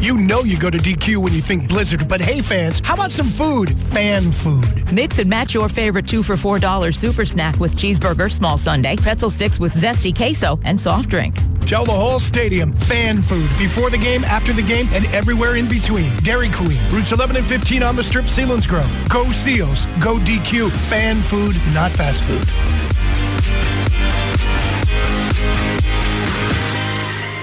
You 0.00 0.16
know 0.16 0.40
you 0.40 0.58
go 0.58 0.70
to 0.70 0.78
DQ 0.78 1.18
when 1.18 1.32
you 1.32 1.40
think 1.40 1.68
Blizzard, 1.68 2.08
but 2.08 2.20
hey 2.20 2.40
fans, 2.40 2.80
how 2.84 2.94
about 2.94 3.12
some 3.12 3.28
food? 3.28 3.78
Fan 3.78 4.32
food. 4.32 4.92
Mix 4.92 5.20
and 5.20 5.30
match 5.30 5.54
your 5.54 5.68
favorite 5.68 6.08
two 6.08 6.24
for 6.24 6.34
$4 6.34 6.92
super 6.92 7.24
snack 7.24 7.60
with 7.60 7.76
cheeseburger, 7.76 8.28
small 8.28 8.58
sundae, 8.58 8.96
pretzel 8.96 9.30
sticks 9.30 9.60
with 9.60 9.72
zesty 9.72 10.12
queso, 10.12 10.58
and 10.64 10.78
soft 10.78 11.10
drink. 11.10 11.36
Tell 11.64 11.84
the 11.84 11.92
whole 11.92 12.18
stadium 12.18 12.72
fan 12.72 13.22
food 13.22 13.48
before 13.56 13.88
the 13.88 13.98
game, 13.98 14.24
after 14.24 14.52
the 14.52 14.62
game, 14.62 14.88
and 14.90 15.06
everywhere 15.14 15.54
in 15.54 15.68
between. 15.68 16.16
Dairy 16.24 16.50
Queen, 16.50 16.80
routes 16.90 17.12
11 17.12 17.36
and 17.36 17.46
15 17.46 17.84
on 17.84 17.94
the 17.94 18.02
strip, 18.02 18.24
Selinsgrove. 18.24 19.08
Go 19.08 19.30
Seals, 19.30 19.86
go 20.00 20.18
DQ. 20.18 20.70
Fan 20.90 21.16
food, 21.18 21.54
not 21.72 21.92
fast 21.92 22.24
food. 22.24 22.42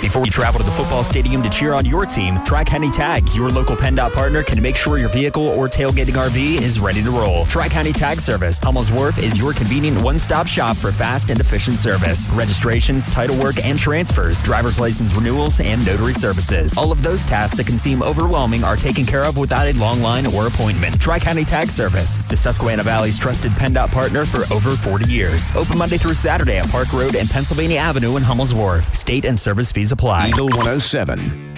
Before 0.02 0.24
you 0.24 0.32
travel 0.32 0.60
to 0.60 0.66
the 0.66 0.72
football 0.72 1.04
stadium 1.04 1.44
to 1.44 1.50
cheer 1.50 1.74
on 1.74 1.84
your 1.84 2.06
team, 2.06 2.40
Tri 2.46 2.64
County 2.64 2.90
Tag, 2.90 3.28
your 3.36 3.50
local 3.50 3.76
PennDOT 3.76 4.14
partner, 4.14 4.44
can 4.44 4.62
make 4.62 4.78
sure 4.78 4.98
your 4.98 5.10
vehicle 5.10 5.46
or 5.46 5.68
tailgating 5.68 6.14
RV 6.14 6.62
is 6.62 6.80
ready 6.80 7.04
to 7.04 7.12
roll. 7.12 7.46
Tri 7.46 7.68
County 7.68 7.92
Tag 7.92 8.22
Service, 8.22 8.60
Hummels 8.60 8.90
is 9.18 9.38
your 9.38 9.52
convenient 9.52 10.02
one 10.02 10.18
stop 10.18 10.48
shop 10.48 10.78
for 10.78 10.94
fast 10.94 11.30
and 11.30 11.42
efficient 11.42 11.78
service. 11.78 12.26
Registrations, 12.30 13.10
title 13.10 13.38
work, 13.38 13.64
and 13.64 13.78
transfers, 13.78 14.42
driver's 14.42 14.80
license 14.80 15.14
renewals, 15.16 15.60
and 15.60 15.86
notary 15.86 16.14
services. 16.14 16.78
All 16.78 16.94
of 16.94 17.04
those 17.04 17.26
tasks 17.26 17.58
that 17.58 17.68
can 17.68 17.78
seem 17.78 18.02
overwhelming 18.02 18.64
are 18.64 18.78
taken 18.78 19.06
care 19.06 19.26
of 19.26 19.38
without 19.38 19.68
a 19.68 19.74
long 19.74 20.02
line 20.02 20.26
or 20.28 20.48
appointment. 20.48 21.02
Tri 21.02 21.20
County 21.20 21.44
Tag 21.44 21.68
Service, 21.68 22.16
the 22.30 22.38
Susquehanna 22.38 22.84
Valley's 22.84 23.20
trusted 23.20 23.52
PennDOT 23.52 23.92
partner 23.92 24.24
for 24.24 24.52
over 24.54 24.72
40 24.72 25.12
years. 25.12 25.52
Open 25.58 25.78
Monday 25.78 25.98
through 25.98 26.14
Saturday 26.14 26.58
at 26.58 26.70
Park 26.70 26.94
Road 26.94 27.16
and 27.16 27.30
Pennsylvania 27.30 27.80
Avenue 27.80 28.16
in 28.16 28.24
Hummels. 28.24 28.50
State 28.98 29.26
and 29.26 29.38
service 29.38 29.72
fees 29.74 29.89
apply. 29.92 30.28
apply. 30.28 30.30
Eagle 30.30 30.48
107. 30.50 31.50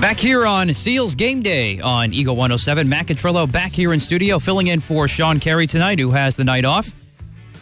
Back 0.00 0.20
here 0.20 0.46
on 0.46 0.72
Seals 0.72 1.14
Game 1.16 1.42
Day 1.42 1.80
on 1.80 2.12
Eagle 2.12 2.36
107, 2.36 2.88
Matt 2.88 3.06
Catrillo 3.06 3.50
back 3.50 3.72
here 3.72 3.92
in 3.92 3.98
studio, 3.98 4.38
filling 4.38 4.68
in 4.68 4.78
for 4.78 5.08
Sean 5.08 5.40
Carey 5.40 5.66
tonight, 5.66 5.98
who 5.98 6.12
has 6.12 6.36
the 6.36 6.44
night 6.44 6.64
off. 6.64 6.94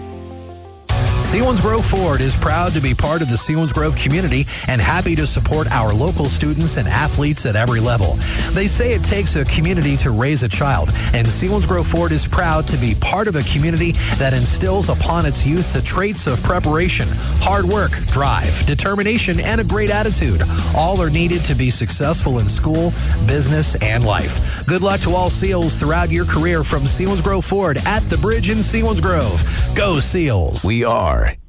Selinsgrove 1.28 1.84
Ford 1.84 2.22
is 2.22 2.38
proud 2.38 2.72
to 2.72 2.80
be 2.80 2.94
part 2.94 3.22
of 3.22 3.28
the 3.28 3.36
Selinsgrove 3.36 4.02
community 4.02 4.48
and 4.70 4.80
happy 4.80 5.14
to 5.18 5.28
support 5.28 5.70
our 5.72 5.94
local 5.94 6.30
students 6.30 6.78
and 6.78 6.88
athletes 6.88 7.46
at 7.46 7.58
every 7.58 7.82
level. 7.82 8.14
They 8.52 8.68
say 8.68 8.94
it 8.94 9.04
takes 9.04 9.36
a 9.36 9.44
community 9.44 9.98
to 9.98 10.12
raise 10.12 10.44
a 10.44 10.48
child, 10.48 10.88
and 11.14 11.28
Selinsgrove 11.28 11.86
Ford 11.86 12.14
is 12.14 12.26
proud 12.26 12.66
to 12.70 12.78
be 12.78 12.96
part 12.96 13.28
of 13.28 13.36
a 13.36 13.44
community 13.44 13.92
that 14.20 14.34
instills 14.34 14.88
upon 14.88 15.26
its 15.26 15.46
youth 15.46 15.74
the 15.74 15.82
traits 15.82 16.28
of 16.28 16.42
preparation, 16.44 17.10
hard 17.42 17.66
work, 17.66 17.92
drive, 18.08 18.66
determination, 18.66 19.42
and 19.42 19.60
a 19.60 19.66
great 19.66 19.90
attitude. 19.90 20.42
All 20.78 21.02
are 21.02 21.10
needed 21.10 21.44
to 21.46 21.56
be 21.56 21.72
successful 21.72 22.40
in 22.40 22.48
school, 22.48 22.94
business, 23.26 23.76
and 23.76 24.06
life. 24.06 24.66
Good 24.66 24.82
luck 24.82 25.02
to 25.02 25.14
all 25.14 25.30
SEALs 25.30 25.76
throughout 25.76 26.10
your 26.10 26.26
career 26.26 26.64
from 26.64 26.84
Selinsgrove 26.84 27.44
Ford 27.44 27.78
at 27.86 28.08
the 28.08 28.18
bridge 28.18 28.50
in 28.50 28.60
Selinsgrove. 28.60 29.76
Go 29.76 30.00
SEALs! 30.00 30.64
We 30.64 30.86
are 30.86 30.97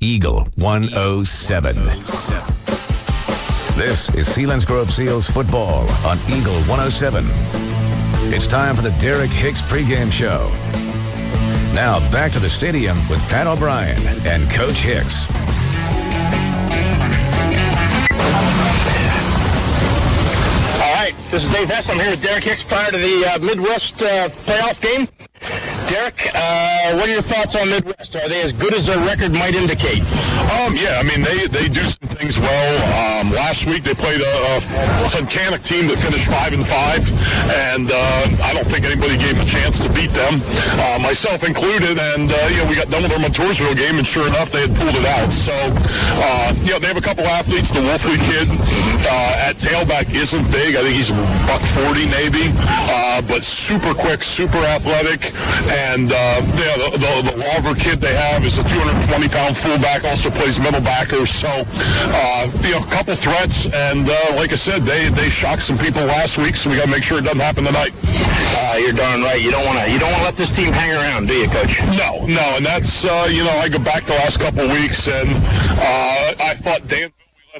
Eagle 0.01 0.46
107. 0.57 1.74
This 3.76 4.14
is 4.14 4.28
Selinsgrove 4.28 4.90
Seals 4.90 5.26
football 5.26 5.88
on 6.05 6.18
Eagle 6.28 6.61
107. 6.68 7.24
It's 8.30 8.46
time 8.46 8.76
for 8.76 8.82
the 8.82 8.90
Derek 9.01 9.30
Hicks 9.30 9.62
pregame 9.62 10.12
show. 10.12 10.51
Now 11.74 11.99
back 12.11 12.32
to 12.32 12.38
the 12.38 12.51
stadium 12.51 12.99
with 13.09 13.22
Pat 13.22 13.46
O'Brien 13.46 13.99
and 14.26 14.51
Coach 14.51 14.76
Hicks. 14.76 15.26
All 20.74 20.94
right, 20.94 21.14
this 21.30 21.44
is 21.44 21.51
Dave 21.51 21.68
Hess. 21.70 21.88
I'm 21.88 21.99
here 21.99 22.11
with 22.11 22.22
Derek 22.22 22.44
Hicks 22.44 22.64
prior 22.64 22.90
to 22.90 22.99
the 22.99 23.24
uh, 23.24 23.38
Midd-West 23.38 24.03
uh, 24.03 24.28
playoff 24.44 24.82
game. 24.82 25.09
Derek, 25.89 26.20
uh, 26.34 26.93
what 27.01 27.09
are 27.09 27.12
your 27.12 27.22
thoughts 27.22 27.57
on 27.57 27.70
Midd-West? 27.70 28.14
Are 28.16 28.28
they 28.28 28.43
as 28.43 28.53
good 28.53 28.74
as 28.74 28.84
their 28.84 28.99
record 29.09 29.32
might 29.32 29.55
indicate? 29.55 30.05
Um, 30.61 30.76
yeah, 30.76 31.01
I 31.01 31.03
mean 31.03 31.24
they, 31.24 31.49
they 31.49 31.68
do 31.72 31.80
some 31.80 32.12
things 32.12 32.39
well. 32.39 32.72
Um, 32.93 33.32
last 33.32 33.64
week 33.64 33.84
they 33.84 33.95
played 33.95 34.20
a, 34.20 34.32
a 35.09 35.59
team 35.64 35.89
that 35.89 35.97
finished 35.97 36.28
five 36.28 36.53
and 36.53 36.61
five, 36.61 37.01
and 37.72 37.89
uh, 37.89 38.45
I 38.45 38.53
don't 38.53 38.68
think 38.68 38.84
anybody 38.84 39.16
gave 39.16 39.32
them 39.32 39.49
a 39.49 39.49
chance 39.49 39.80
to 39.80 39.89
beat 39.97 40.12
them, 40.12 40.45
uh, 40.76 41.01
myself 41.01 41.41
included. 41.41 41.97
And 41.97 42.28
uh, 42.28 42.36
you 42.53 42.61
know 42.61 42.68
we 42.68 42.76
got 42.76 42.93
done 42.93 43.03
with 43.03 43.12
our 43.16 43.22
Montoursville 43.24 43.76
game, 43.76 43.97
and 43.97 44.07
sure 44.07 44.28
enough 44.28 44.53
they 44.53 44.68
had 44.68 44.76
pulled 44.76 44.93
it 44.93 45.09
out. 45.09 45.32
So 45.32 45.57
uh, 45.57 46.53
you 46.68 46.76
know 46.76 46.78
they 46.78 46.89
have 46.93 47.01
a 47.01 47.05
couple 47.05 47.24
athletes. 47.24 47.72
The 47.72 47.80
Wolfley 47.80 48.20
kid 48.28 48.53
uh, 49.09 49.49
at 49.49 49.57
tailback 49.57 50.12
isn't 50.12 50.45
big. 50.53 50.76
I 50.76 50.84
think 50.84 51.01
he's 51.01 51.11
buck 51.49 51.64
forty 51.72 52.05
maybe, 52.12 52.53
but 53.24 53.41
super 53.41 53.97
quick, 53.97 54.20
super 54.22 54.61
athletic. 54.68 55.32
And 55.64 55.78
uh, 56.11 56.41
yeah, 56.59 56.76
the, 56.76 56.99
the, 56.99 57.31
the 57.31 57.37
Lawver 57.39 57.74
kid 57.74 58.01
they 58.01 58.14
have 58.14 58.45
is 58.45 58.59
a 58.59 58.64
220 58.64 59.29
pound 59.29 59.57
fullback, 59.57 60.05
also 60.05 60.31
plays 60.31 60.59
middle 60.59 60.81
backer. 60.81 61.26
So, 61.26 61.49
uh, 61.49 62.51
you 62.62 62.72
know, 62.72 62.83
a 62.83 62.91
couple 62.91 63.14
threats. 63.14 63.66
And 63.66 64.09
uh, 64.09 64.37
like 64.37 64.53
I 64.53 64.57
said, 64.57 64.83
they, 64.83 65.09
they 65.09 65.29
shocked 65.29 65.62
some 65.62 65.79
people 65.79 66.03
last 66.05 66.39
week, 66.39 66.57
so 66.57 66.70
we 66.70 66.76
got 66.76 66.85
to 66.85 66.91
make 66.91 67.03
sure 67.03 67.18
it 67.18 67.24
doesn't 67.24 67.41
happen 67.41 67.64
tonight. 67.64 67.93
Uh, 68.59 68.76
you're 68.81 68.93
darn 68.93 69.22
right. 69.22 69.41
You 69.41 69.51
don't 69.51 69.64
want 69.64 69.79
to. 69.79 69.91
You 69.91 69.99
don't 69.99 70.11
want 70.11 70.20
to 70.22 70.29
let 70.29 70.37
this 70.37 70.55
team 70.55 70.72
hang 70.72 70.93
around, 70.93 71.29
do 71.29 71.35
you, 71.35 71.49
Coach? 71.49 71.81
No, 71.97 72.26
no, 72.26 72.57
and 72.57 72.64
that's 72.64 73.05
uh, 73.05 73.29
you 73.31 73.45
know 73.45 73.53
I 73.53 73.68
go 73.68 73.79
back 73.79 74.05
the 74.05 74.14
last 74.14 74.41
couple 74.41 74.66
weeks, 74.68 75.09
and 75.09 75.29
uh, 75.31 76.35
I 76.41 76.55
thought 76.57 76.87
Dan 76.89 77.12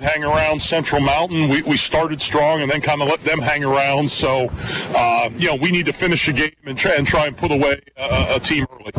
hang 0.03 0.25
around 0.25 0.61
Central 0.61 1.01
Mountain. 1.01 1.49
We, 1.49 1.63
we 1.63 1.77
started 1.77 2.21
strong 2.21 2.63
and 2.63 2.71
then 2.71 2.81
kind 2.81 3.03
of 3.03 3.09
let 3.09 3.25
them 3.25 3.41
hang 3.41 3.65
around. 3.65 4.11
So 4.11 4.51
uh, 4.95 5.31
you 5.37 5.49
know 5.49 5.57
we 5.57 5.71
need 5.71 5.87
to 5.87 5.93
finish 5.93 6.27
the 6.27 6.33
game 6.33 6.53
and 6.65 6.77
try 6.77 6.95
and 6.95 7.07
try 7.07 7.27
and 7.27 7.37
put 7.37 7.51
away 7.51 7.81
a, 7.97 8.37
a 8.37 8.41
team 8.41 8.67
early. 8.73 8.93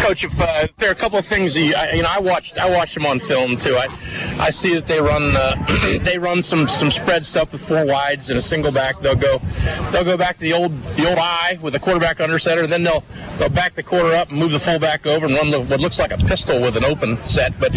Coach, 0.00 0.24
if 0.24 0.40
uh, 0.40 0.68
there 0.76 0.88
are 0.88 0.92
a 0.92 0.96
couple 0.96 1.18
of 1.18 1.24
things 1.24 1.54
that 1.54 1.60
you, 1.60 1.74
I, 1.74 1.92
you 1.92 2.02
know, 2.02 2.10
I 2.10 2.20
watched, 2.20 2.58
I 2.58 2.70
watched 2.70 2.94
them 2.94 3.06
on 3.06 3.18
film 3.18 3.56
too. 3.56 3.76
I, 3.76 3.86
I 4.38 4.50
see 4.50 4.74
that 4.74 4.86
they 4.86 5.00
run, 5.00 5.34
uh, 5.36 5.54
they 6.02 6.18
run 6.18 6.42
some 6.42 6.66
some 6.66 6.90
spread 6.90 7.24
stuff 7.24 7.52
with 7.52 7.66
four 7.66 7.84
wides 7.84 8.30
and 8.30 8.38
a 8.38 8.40
single 8.40 8.70
back. 8.70 9.00
They'll 9.00 9.16
go, 9.16 9.40
they'll 9.90 10.04
go 10.04 10.16
back 10.16 10.36
to 10.36 10.42
the 10.42 10.52
old 10.52 10.72
the 10.94 11.08
old 11.08 11.18
eye 11.18 11.58
with 11.60 11.72
the 11.72 11.80
quarterback 11.80 12.20
under 12.20 12.38
center. 12.38 12.62
And 12.62 12.72
then 12.72 12.82
they'll 12.84 13.04
they'll 13.38 13.48
back 13.48 13.74
the 13.74 13.82
quarter 13.82 14.14
up 14.14 14.30
and 14.30 14.38
move 14.38 14.52
the 14.52 14.58
fullback 14.58 15.06
over 15.06 15.26
and 15.26 15.34
run 15.34 15.50
the, 15.50 15.60
what 15.60 15.80
looks 15.80 15.98
like 15.98 16.12
a 16.12 16.18
pistol 16.18 16.60
with 16.60 16.76
an 16.76 16.84
open 16.84 17.16
set. 17.26 17.58
But 17.58 17.72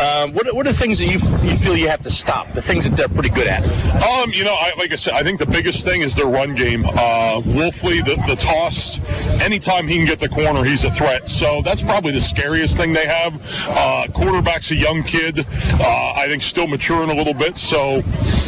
um, 0.00 0.32
what, 0.32 0.52
what 0.54 0.66
are 0.66 0.72
the 0.72 0.78
things 0.78 0.98
that 0.98 1.06
you 1.06 1.20
you 1.48 1.56
feel 1.56 1.76
you 1.76 1.88
have 1.88 2.02
to 2.02 2.10
stop? 2.10 2.52
The 2.52 2.62
things 2.62 2.88
that 2.88 2.96
they're 2.96 3.08
pretty 3.08 3.30
good 3.30 3.46
at. 3.46 3.64
Um, 4.02 4.30
you 4.30 4.44
know, 4.44 4.54
I, 4.54 4.72
like 4.76 4.92
I 4.92 4.96
said, 4.96 5.14
I 5.14 5.22
think 5.22 5.38
the 5.38 5.46
biggest 5.46 5.84
thing 5.84 6.02
is 6.02 6.14
their 6.14 6.26
run 6.26 6.54
game. 6.54 6.84
Uh, 6.84 7.40
Wolfley, 7.44 8.04
the, 8.04 8.16
the 8.26 8.36
toss, 8.36 8.98
anytime 9.42 9.86
he 9.86 9.96
can 9.96 10.06
get 10.06 10.20
the 10.20 10.28
corner, 10.28 10.64
he's 10.64 10.84
a 10.84 10.90
threat. 10.90 11.28
So 11.28 11.43
So 11.44 11.60
that's 11.60 11.82
probably 11.82 12.12
the 12.12 12.20
scariest 12.20 12.74
thing 12.74 12.94
they 12.94 13.06
have. 13.06 13.34
Uh, 13.68 14.06
quarterback's 14.14 14.70
a 14.70 14.76
young 14.76 15.02
kid. 15.02 15.40
Uh, 15.40 16.12
I 16.16 16.24
think 16.26 16.40
still 16.40 16.66
maturing 16.66 17.10
a 17.10 17.14
little 17.14 17.34
bit. 17.34 17.58
So, 17.58 18.02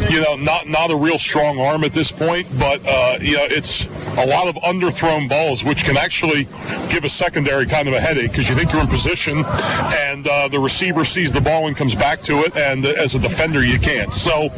you 0.08 0.22
know, 0.22 0.34
not 0.36 0.66
not 0.66 0.90
a 0.90 0.96
real 0.96 1.18
strong 1.18 1.60
arm 1.60 1.84
at 1.84 1.92
this 1.92 2.10
point, 2.10 2.46
but 2.58 2.80
uh, 2.88 3.18
you 3.20 3.36
know, 3.36 3.44
it's 3.50 3.86
a 4.16 4.26
lot 4.26 4.48
of 4.48 4.54
underthrown 4.62 5.28
balls, 5.28 5.62
which 5.62 5.84
can 5.84 5.98
actually 5.98 6.44
give 6.88 7.04
a 7.04 7.08
secondary 7.10 7.66
kind 7.66 7.86
of 7.86 7.92
a 7.92 8.00
headache 8.00 8.30
because 8.30 8.48
you 8.48 8.54
think 8.54 8.72
you're 8.72 8.80
in 8.80 8.88
position, 8.88 9.44
and 9.44 10.26
uh, 10.26 10.48
the 10.48 10.58
receiver 10.58 11.04
sees 11.04 11.34
the 11.34 11.40
ball 11.42 11.66
and 11.66 11.76
comes 11.76 11.94
back 11.94 12.22
to 12.22 12.38
it, 12.44 12.56
and 12.56 12.86
as 12.86 13.14
a 13.14 13.18
defender 13.18 13.62
you 13.62 13.78
can't. 13.78 14.14
So, 14.14 14.48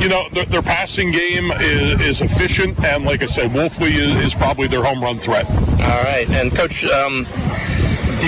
you 0.00 0.10
know, 0.10 0.28
their, 0.32 0.44
their 0.44 0.62
passing 0.62 1.12
game 1.12 1.50
is, 1.52 2.02
is 2.02 2.20
efficient, 2.20 2.78
and 2.84 3.06
like 3.06 3.22
I 3.22 3.26
said, 3.26 3.52
Wolfley 3.52 3.92
is, 3.92 4.16
is 4.16 4.34
probably 4.34 4.66
their 4.66 4.84
home 4.84 5.02
run 5.02 5.16
threat. 5.16 5.48
All 5.48 6.02
right, 6.02 6.28
and 6.28 6.54
coach. 6.54 6.84
Um, 6.84 7.26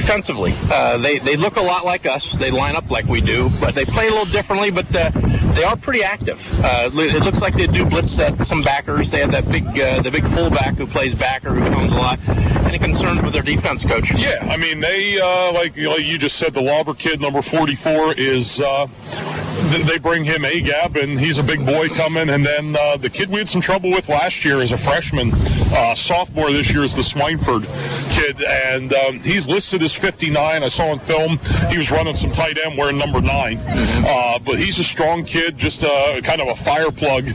defensively, 0.01 0.55
uh, 0.71 0.97
they 0.99 1.19
they 1.19 1.37
look 1.37 1.57
a 1.57 1.61
lot 1.61 1.85
like 1.85 2.07
us. 2.07 2.37
They 2.37 2.51
line 2.51 2.77
up 2.77 2.91
like 2.91 3.07
we 3.07 3.21
do, 3.21 3.51
but 3.61 3.75
they 3.75 3.85
play 3.85 4.07
a 4.07 4.11
little 4.11 4.27
differently. 4.27 4.71
But 4.71 4.87
uh, 4.95 5.11
they 5.55 5.65
are 5.65 5.77
pretty 5.77 6.03
active. 6.03 6.51
Uh, 6.63 6.91
it 6.93 7.25
looks 7.25 7.41
like 7.41 7.55
they 7.55 7.67
do 7.67 7.85
blitz 7.85 8.21
some 8.47 8.63
backers. 8.63 9.11
They 9.11 9.21
have 9.21 9.33
that 9.33 9.51
big 9.51 9.67
uh, 9.79 10.01
the 10.03 10.11
big 10.11 10.27
fullback 10.27 10.75
who 10.75 10.87
plays 10.87 11.15
backer 11.15 11.55
who 11.55 11.69
comes 11.71 11.93
a 11.93 11.97
lot. 11.97 12.19
Any 12.67 12.79
concerns 12.79 13.23
with 13.23 13.33
their 13.33 13.43
defense, 13.43 13.85
coach? 13.85 14.13
Yeah, 14.15 14.47
I 14.49 14.57
mean 14.57 14.81
they 14.81 15.21
uh, 15.21 15.53
like 15.53 15.77
like 15.77 16.05
you 16.05 16.19
just 16.19 16.37
said, 16.37 16.55
the 16.55 16.63
Lawver 16.63 16.95
kid, 16.95 17.21
number 17.21 17.43
44, 17.43 18.15
is 18.15 18.61
uh, 18.61 18.87
they 19.87 19.99
bring 19.99 20.25
him 20.25 20.45
a 20.45 20.61
gap, 20.61 20.97
and 20.97 21.19
he's 21.19 21.39
a 21.39 21.43
big 21.43 21.65
boy 21.65 21.89
coming. 21.89 22.31
And 22.31 22.45
then 22.45 22.77
uh, 22.79 22.97
the 22.97 23.11
kid 23.11 23.29
we 23.29 23.39
had 23.39 23.49
some 23.49 23.61
trouble 23.61 23.91
with 23.91 24.09
last 24.09 24.45
year 24.45 24.61
as 24.61 24.73
a 24.73 24.79
freshman, 24.79 25.31
uh, 25.73 25.95
sophomore 25.95 26.51
this 26.51 26.73
year 26.73 26.83
is 26.83 26.95
the 26.95 27.03
Swineford 27.03 27.65
kid, 28.11 28.43
and 28.43 28.93
um, 28.93 29.19
he's 29.21 29.49
listed 29.49 29.83
as 29.83 29.95
59. 29.95 30.63
I 30.63 30.69
saw 30.69 30.93
in 30.93 30.99
film 30.99 31.39
he 31.71 31.79
was 31.79 31.91
running 31.91 32.15
some 32.15 32.31
tight 32.31 32.59
end 32.65 32.77
wearing 32.77 32.99
number 32.99 33.21
9 33.21 33.59
uh, 33.69 34.39
but 34.45 34.59
he's 34.59 34.79
a 34.79 34.85
strong 34.85 35.25
kid, 35.29 35.57
just 35.59 35.85
uh, 35.85 36.21
kind 36.23 36.41
of 36.41 36.49
a 36.49 36.57
fire 36.57 36.91
plug, 36.91 37.29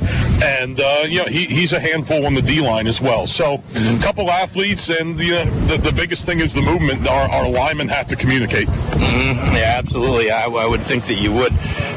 and 0.44 0.80
uh, 0.80 1.04
you 1.08 1.20
know 1.20 1.26
he, 1.26 1.46
he's 1.46 1.74
a 1.74 1.80
handful 1.80 2.26
on 2.26 2.34
the 2.34 2.42
D 2.42 2.60
line 2.60 2.88
as 2.88 3.00
well. 3.00 3.28
So 3.28 3.62
a 3.76 4.00
couple 4.02 4.30
athletes, 4.32 4.90
and 4.90 5.20
you 5.20 5.32
know 5.34 5.46
the, 5.68 5.78
the 5.78 5.92
biggest 5.92 6.26
thing 6.26 6.40
is 6.40 6.54
the 6.54 6.62
movement. 6.62 7.08
Our, 7.08 7.30
our 7.30 7.48
linemen 7.50 7.88
have 7.90 8.08
to 8.10 8.16
communicate. 8.16 8.68
Mhm. 8.68 9.36
Yeah, 9.54 9.76
absolutely. 9.78 10.32
I, 10.32 10.46
I 10.46 10.66
would 10.66 10.82
think 10.82 11.06
that 11.06 11.16
you 11.16 11.32
would, 11.34 11.54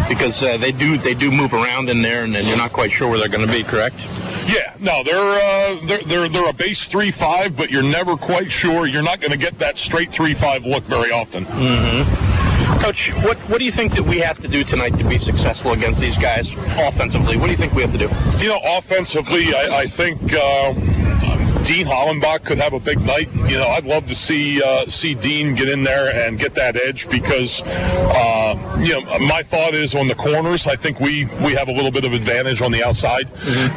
because 0.08 0.42
uh, 0.42 0.56
they 0.58 0.72
do 0.72 0.98
they 0.98 1.14
do 1.14 1.30
move 1.30 1.54
around 1.54 1.88
in 1.88 2.02
there, 2.02 2.24
and 2.24 2.34
then 2.34 2.44
you're 2.46 2.58
not 2.58 2.72
quite 2.72 2.92
sure 2.92 3.08
where 3.08 3.18
they're 3.18 3.28
going 3.28 3.46
to 3.46 3.52
be. 3.52 3.64
Correct? 3.64 3.96
Yeah, 4.46 4.76
no, 4.78 5.02
they're 5.02 5.16
uh, 5.16 5.86
they're 5.86 6.02
they're 6.02 6.28
they're 6.28 6.48
a 6.48 6.52
base 6.52 6.86
three 6.88 7.10
five, 7.10 7.56
but 7.56 7.70
you're 7.70 7.82
never 7.82 8.16
quite 8.16 8.50
sure. 8.50 8.86
You're 8.86 9.02
not 9.02 9.20
going 9.20 9.32
to 9.32 9.38
get 9.38 9.58
that 9.58 9.78
straight 9.78 10.10
three 10.12 10.34
five 10.34 10.64
look 10.66 10.84
very 10.84 11.10
often. 11.10 11.46
Mm-hmm. 11.46 12.35
Coach, 12.66 13.10
what 13.22 13.36
what 13.48 13.58
do 13.58 13.64
you 13.64 13.70
think 13.72 13.94
that 13.94 14.02
we 14.02 14.18
have 14.18 14.38
to 14.38 14.48
do 14.48 14.64
tonight 14.64 14.98
to 14.98 15.04
be 15.04 15.18
successful 15.18 15.72
against 15.72 16.00
these 16.00 16.18
guys 16.18 16.54
offensively? 16.76 17.36
What 17.36 17.46
do 17.46 17.52
you 17.52 17.56
think 17.56 17.72
we 17.74 17.82
have 17.82 17.92
to 17.92 17.98
do? 17.98 18.08
You 18.40 18.48
know, 18.50 18.60
offensively, 18.64 19.54
I, 19.54 19.82
I 19.82 19.86
think 19.86 20.20
uh, 20.32 20.74
Dean 21.66 21.84
Hollenbach 21.84 22.44
could 22.44 22.58
have 22.58 22.74
a 22.74 22.78
big 22.78 23.00
night. 23.00 23.28
You 23.34 23.58
know, 23.58 23.66
I'd 23.66 23.84
love 23.84 24.06
to 24.06 24.14
see 24.14 24.62
uh, 24.62 24.86
see 24.86 25.14
Dean 25.14 25.56
get 25.56 25.68
in 25.68 25.82
there 25.82 26.14
and 26.26 26.38
get 26.38 26.54
that 26.54 26.76
edge 26.76 27.08
because, 27.08 27.60
uh, 27.64 28.80
you 28.80 28.92
know, 28.92 29.18
my 29.26 29.42
thought 29.42 29.74
is 29.74 29.96
on 29.96 30.06
the 30.06 30.14
corners. 30.14 30.68
I 30.68 30.76
think 30.76 31.00
we 31.00 31.24
we 31.44 31.54
have 31.54 31.66
a 31.66 31.72
little 31.72 31.90
bit 31.90 32.04
of 32.04 32.12
advantage 32.12 32.62
on 32.62 32.70
the 32.70 32.84
outside, 32.84 33.28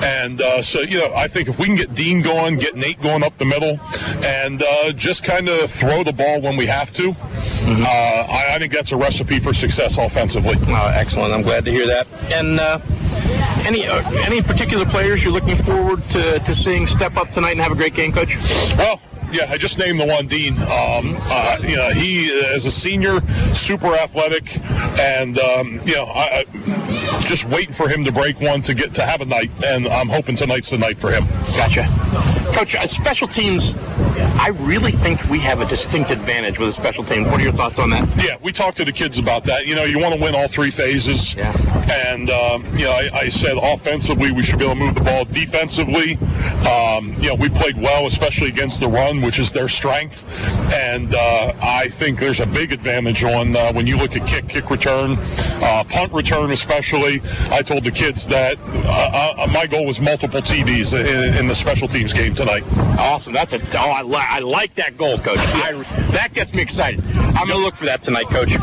and 0.04 0.40
uh, 0.40 0.62
so 0.62 0.82
you 0.82 1.00
know, 1.00 1.16
I 1.16 1.28
think 1.28 1.50
if 1.50 1.58
we 1.58 1.66
can 1.66 1.76
get 1.76 1.96
Dean 1.96 2.22
going, 2.22 2.60
get 2.60 2.76
Nate 2.76 3.02
going 3.02 3.24
up 3.24 3.36
the 3.38 3.46
middle, 3.46 3.80
and 4.24 4.62
uh, 4.62 4.92
just 4.92 5.24
kind 5.24 5.50
of 5.50 5.68
throw 5.70 6.04
the 6.04 6.14
ball 6.14 6.42
when 6.42 6.58
we 6.58 6.68
have 6.68 6.92
to, 6.94 7.10
uh, 7.10 8.28
I, 8.30 8.52
I 8.52 8.60
think 8.60 8.72
that's 8.72 8.92
a 8.92 8.98
recipe 8.98 9.40
for 9.40 9.52
success 9.52 9.98
offensively. 9.98 10.58
Oh, 10.68 10.92
excellent. 10.94 11.34
I'm 11.34 11.42
glad 11.42 11.66
to 11.66 11.72
hear 11.72 11.88
that. 11.88 12.06
And 12.32 12.60
any 13.66 13.88
uh, 13.88 14.02
any 14.22 14.42
particular 14.42 14.86
players 14.86 15.24
you're 15.24 15.34
looking 15.34 15.56
forward 15.56 16.02
to, 16.12 16.40
to 16.40 16.56
seeing 16.56 16.88
step 16.88 17.18
up 17.18 17.30
tonight 17.32 17.52
and 17.52 17.62
have 17.62 17.72
a 17.72 17.76
great 17.76 17.94
game, 17.94 18.12
Coach? 18.12 18.36
Well, 18.78 19.00
yeah, 19.32 19.46
I 19.50 19.58
just 19.58 19.78
named 19.78 20.00
the 20.00 20.06
one, 20.06 20.28
Dean. 20.28 20.58
Um, 20.58 21.16
uh, 21.30 21.58
you 21.62 21.76
know, 21.76 21.90
he 21.92 22.32
as 22.54 22.66
a 22.66 22.72
senior, 22.72 23.22
super 23.54 23.94
athletic, 23.94 24.58
and 25.00 25.38
um, 25.38 25.80
you 25.84 25.96
know, 25.96 26.06
I, 26.06 26.46
I 26.52 27.20
just 27.22 27.46
waiting 27.46 27.74
for 27.74 27.88
him 27.88 28.04
to 28.06 28.12
break 28.12 28.40
one 28.42 28.62
to 28.64 28.74
get 28.74 28.94
to 28.94 29.06
have 29.06 29.22
a 29.22 29.26
night, 29.26 29.52
and 29.66 29.88
I'm 29.88 30.10
hoping 30.10 30.36
tonight's 30.36 30.72
the 30.72 30.78
night 30.78 30.98
for 30.98 31.12
him. 31.12 31.26
Gotcha. 31.56 31.88
Coach, 32.54 32.76
uh, 32.76 32.88
special 32.88 33.28
teams, 33.28 33.78
I 34.18 34.52
really 34.62 34.92
think 34.92 35.24
we 35.26 35.40
have 35.40 35.62
a 35.62 35.66
distinct 35.66 36.10
advantage 36.10 36.58
with 36.58 36.70
the 36.70 36.72
special 36.72 37.04
teams. 37.04 37.28
What 37.28 37.40
are 37.40 37.44
your 37.44 37.52
thoughts 37.52 37.78
on 37.78 37.92
that? 37.92 38.10
Yeah, 38.24 38.38
we 38.42 38.52
talked 38.52 38.78
to 38.78 38.86
the 38.86 38.92
kids 38.92 39.20
about 39.20 39.44
that. 39.46 39.68
You 39.68 39.76
know, 39.76 39.84
you 39.84 40.00
want 40.00 40.16
to 40.16 40.22
win 40.22 40.34
all 40.34 40.48
three 40.48 40.72
phases. 40.72 41.36
Yeah. 41.36 41.52
And, 41.90 42.30
um, 42.30 42.66
you 42.78 42.86
know, 42.86 42.92
I, 42.92 43.10
I 43.14 43.30
said 43.30 43.58
offensively, 43.58 44.32
we 44.32 44.44
should 44.44 44.60
be 44.60 44.66
able 44.66 44.76
to 44.76 44.80
move 44.80 44.96
the 44.96 45.02
ball. 45.02 45.26
Defensively, 45.26 46.18
um, 46.68 47.14
you 47.20 47.30
know, 47.30 47.36
we 47.36 47.50
played 47.50 47.78
well, 47.78 48.06
especially 48.06 48.48
against 48.48 48.80
the 48.80 48.88
run, 48.88 49.22
which 49.22 49.40
is 49.40 49.52
their 49.52 49.68
strength. 49.68 50.24
And 50.74 51.14
uh, 51.16 51.54
I 51.62 51.90
think 51.90 52.20
there's 52.20 52.40
a 52.40 52.46
big 52.46 52.72
advantage 52.72 53.24
on 53.24 53.56
uh, 53.56 53.74
when 53.74 53.88
you 53.88 53.98
look 53.98 54.16
at 54.16 54.28
kick, 54.28 54.48
kick 54.48 54.70
return, 54.70 55.18
uh, 55.62 55.84
punt 55.90 56.14
return, 56.14 56.52
especially. 56.52 57.22
I 57.50 57.62
told 57.62 57.84
the 57.84 57.92
kids 57.92 58.28
that 58.28 58.58
uh, 58.60 59.36
uh, 59.40 59.48
my 59.52 59.66
goal 59.66 59.86
was 59.86 60.00
multiple 60.00 60.42
TDs 60.42 60.94
in, 60.94 61.38
in 61.38 61.48
the 61.48 61.56
special 61.56 61.88
teams 61.88 62.14
game 62.14 62.36
tonight. 62.36 62.64
Awesome. 63.00 63.34
That's 63.34 63.54
a 63.54 63.60
oh, 63.78 63.92
I, 63.92 64.02
li- 64.04 64.18
I 64.30 64.40
like 64.40 64.76
that 64.76 64.98
goal, 64.98 65.18
Coach. 65.18 65.40
I, 65.40 65.74
that 66.12 66.34
gets 66.34 66.54
me 66.54 66.62
excited. 66.62 67.04
I'm 67.16 67.48
going 67.48 67.60
to 67.60 67.66
look 67.66 67.76
for 67.76 67.86
that 67.86 68.04
tonight, 68.04 68.28
Coach. 68.30 68.56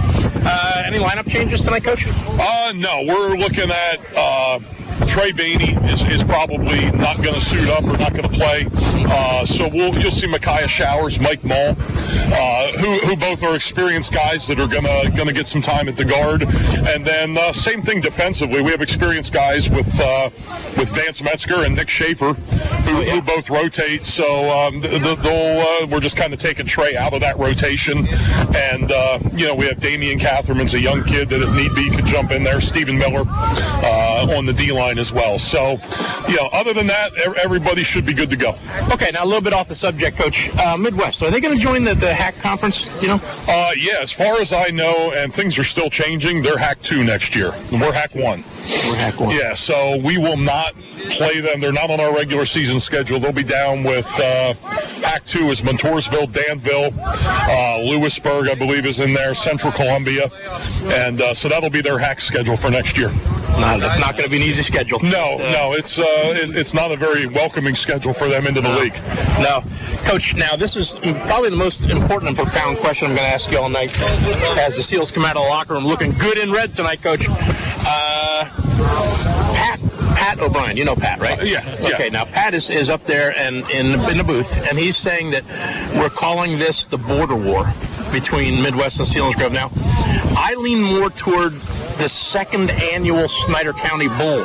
Uh, 0.49 0.82
any 0.86 0.99
lineup 0.99 1.28
changes 1.28 1.64
tonight, 1.64 1.82
Coach? 1.82 2.07
Uh, 2.09 2.72
no, 2.76 3.05
we're 3.07 3.36
looking 3.36 3.68
at 3.70 4.01
uh, 4.16 4.59
Trey 5.07 5.32
Bainey 5.32 5.76
is, 5.90 6.05
is 6.05 6.22
probably 6.22 6.90
not 6.92 7.20
going 7.22 7.34
to 7.34 7.40
suit 7.40 7.68
up 7.68 7.82
or 7.84 7.99
not 7.99 8.12
going 8.12 8.22
to 8.22 8.28
play. 8.28 8.66
Uh, 9.09 9.45
so 9.45 9.69
we'll 9.69 9.95
you'll 9.99 10.11
see 10.11 10.27
Micaiah 10.27 10.69
Showers, 10.69 11.21
Mike 11.21 11.45
Mull, 11.45 11.77
uh, 11.79 12.73
who 12.79 12.99
who 13.07 13.17
both 13.17 13.43
are 13.43 13.55
experienced 13.55 14.13
guys 14.13 14.47
that 14.49 14.59
are 14.59 14.67
gonna 14.67 15.11
gonna 15.17 15.33
get 15.33 15.47
some 15.47 15.63
time 15.63 15.89
at 15.89 15.97
the 15.97 16.05
guard. 16.05 16.43
And 16.43 17.05
then 17.05 17.39
uh, 17.39 17.53
same 17.53 17.83
thing 17.83 18.01
defensively. 18.01 18.63
We 18.63 18.71
have 18.73 18.83
experienced 18.83 19.33
guys 19.33 19.71
with 19.71 20.01
uh, 20.01 20.31
with 20.77 20.95
Vance 20.95 21.23
Metzger 21.23 21.65
and 21.65 21.77
Nick 21.77 21.89
Schaefer, 21.89 22.33
who, 22.35 23.03
who 23.03 23.23
both 23.23 23.51
rotate. 23.51 24.05
So 24.05 24.51
um, 24.51 24.83
uh, 24.85 25.87
we're 25.91 26.01
just 26.01 26.17
kind 26.17 26.33
of 26.33 26.41
taking 26.41 26.67
Trey 26.67 26.97
out 26.97 27.13
of 27.13 27.21
that 27.21 27.39
rotation. 27.39 28.07
And 28.57 28.91
uh, 28.91 29.19
you 29.35 29.47
know 29.47 29.55
we 29.55 29.67
have 29.67 29.79
Damian 29.79 30.19
Catherman's 30.19 30.75
a 30.75 30.81
young 30.81 31.05
kid 31.05 31.29
that 31.29 31.43
if 31.43 31.53
need 31.55 31.75
be 31.75 31.91
could 31.95 32.07
jump 32.07 32.31
in 32.31 32.43
there. 32.43 32.61
Stephen 32.61 32.99
Miller 32.99 33.25
uh, 33.27 34.37
on 34.37 34.47
the 34.47 34.53
D 34.53 34.73
line 34.73 34.99
as 34.99 35.13
well. 35.13 35.39
So 35.39 35.79
you 36.29 36.37
know 36.37 36.49
other 36.53 36.73
than 36.73 36.87
that, 36.89 37.13
everybody 37.43 37.83
should 37.83 38.05
be 38.05 38.13
good 38.13 38.31
to 38.31 38.37
go. 38.37 38.59
Okay, 38.97 39.11
now 39.12 39.24
a 39.24 39.26
little 39.26 39.42
bit 39.42 39.53
off 39.53 39.68
the 39.68 39.74
subject, 39.74 40.16
Coach. 40.16 40.49
Uh, 40.57 40.74
Midd-West, 40.74 41.22
are 41.22 41.30
they 41.30 41.38
going 41.38 41.55
to 41.55 41.61
join 41.61 41.84
the, 41.84 41.92
the 41.92 42.14
HAC 42.14 42.38
Conference? 42.38 42.90
You 43.03 43.09
know? 43.09 43.20
Uh, 43.47 43.72
yeah, 43.76 43.99
as 44.01 44.11
far 44.11 44.40
as 44.40 44.55
I 44.55 44.68
know, 44.68 45.12
and 45.14 45.30
things 45.30 45.59
are 45.59 45.64
still 45.64 45.90
changing, 45.90 46.40
they're 46.40 46.57
HAC 46.57 46.80
2 46.80 47.05
next 47.05 47.36
year. 47.36 47.51
We're 47.70 47.92
HAC 47.92 48.14
1. 48.14 48.22
We're 48.22 48.97
HAC 48.97 49.20
1. 49.20 49.36
Yeah, 49.36 49.53
so 49.53 49.99
we 49.99 50.16
will 50.16 50.38
not 50.38 50.72
play 51.11 51.40
them. 51.40 51.61
They're 51.61 51.72
not 51.72 51.90
on 51.90 52.01
our 52.01 52.11
regular 52.14 52.47
season 52.47 52.80
schedule. 52.80 53.20
They'll 53.20 53.32
be 53.32 53.42
down 53.42 53.84
with 53.84 54.11
uh, 54.18 54.55
HAC 55.05 55.26
2 55.26 55.51
is 55.51 55.61
Montoursville, 55.61 56.32
Danville, 56.32 56.90
uh, 56.99 57.82
Lewisburg, 57.82 58.49
I 58.49 58.55
believe, 58.55 58.86
is 58.86 59.01
in 59.01 59.12
there, 59.12 59.34
Central 59.34 59.72
Columbia. 59.72 60.30
And 60.84 61.20
uh, 61.20 61.34
so 61.34 61.51
that'll 61.51 61.68
be 61.68 61.82
their 61.82 61.99
HAC 61.99 62.18
schedule 62.20 62.57
for 62.57 62.70
next 62.70 62.97
year. 62.97 63.12
It's 63.57 63.59
not, 63.59 63.82
it's 63.82 63.99
not 63.99 64.12
going 64.12 64.24
to 64.24 64.30
be 64.30 64.36
an 64.36 64.42
easy 64.42 64.62
schedule. 64.62 64.99
No, 65.03 65.38
no, 65.38 65.72
it's 65.72 65.99
uh, 65.99 66.05
it, 66.05 66.55
it's 66.57 66.74
not 66.74 66.92
a 66.92 66.97
very 66.97 67.26
welcoming 67.26 67.74
schedule 67.74 68.12
for 68.12 68.28
them 68.28 68.47
into 68.47 68.61
the 68.61 68.68
league. 68.68 68.86
No. 69.41 69.62
Coach, 70.05 70.34
now 70.37 70.57
this 70.57 70.76
is 70.76 70.99
probably 71.26 71.51
the 71.51 71.57
most 71.57 71.82
important 71.82 72.28
and 72.28 72.37
profound 72.37 72.78
question 72.78 73.09
I'm 73.09 73.16
going 73.16 73.26
to 73.26 73.32
ask 73.34 73.51
you 73.51 73.59
all 73.59 73.68
night. 73.68 73.99
As 74.59 74.76
the 74.76 74.82
Seals 74.82 75.11
come 75.11 75.24
out 75.24 75.37
of 75.37 75.43
the 75.43 75.49
locker 75.49 75.74
room 75.74 75.87
looking 75.87 76.12
good 76.12 76.39
in 76.39 76.53
red 76.53 76.74
tonight, 76.74 77.03
Coach. 77.03 77.26
Uh, 77.28 78.45
Pat, 79.55 79.80
Pat 80.14 80.41
O'Brien, 80.41 80.76
you 80.76 80.84
know 80.84 80.97
Pat, 80.97 81.18
right? 81.20 81.45
yeah, 81.47 81.64
yeah. 81.80 81.95
Okay, 81.95 82.11
now 82.11 82.24
Pat 82.24 82.55
is, 82.55 82.70
is 82.70 82.91
up 82.91 83.05
there 83.05 83.37
and 83.39 83.68
in, 83.70 83.99
in 84.09 84.18
the 84.18 84.24
booth, 84.24 84.59
and 84.68 84.78
he's 84.78 84.97
saying 84.97 85.30
that 85.30 85.45
we're 85.97 86.11
calling 86.11 86.59
this 86.59 86.87
the 86.87 86.99
border 86.99 87.37
war 87.37 87.66
between 88.21 88.62
Midd-West 88.62 88.99
and 88.99 89.07
Selinsgrove. 89.07 89.53
Now, 89.53 89.71
I 90.39 90.55
lean 90.59 90.83
more 90.83 91.11
toward 91.11 91.53
the 91.99 92.09
second 92.09 92.71
annual 92.71 93.29
Snyder 93.29 93.75
County 93.75 94.09
Bowl. 94.09 94.39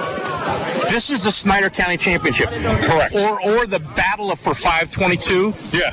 This 0.89 1.09
is 1.09 1.23
the 1.23 1.31
Snyder 1.31 1.69
County 1.69 1.95
Championship. 1.95 2.49
Correct. 2.49 3.15
Or 3.15 3.41
or 3.41 3.65
the 3.65 3.79
battle 3.79 4.29
of 4.29 4.39
for 4.39 4.53
522. 4.53 5.53
Yeah. 5.71 5.89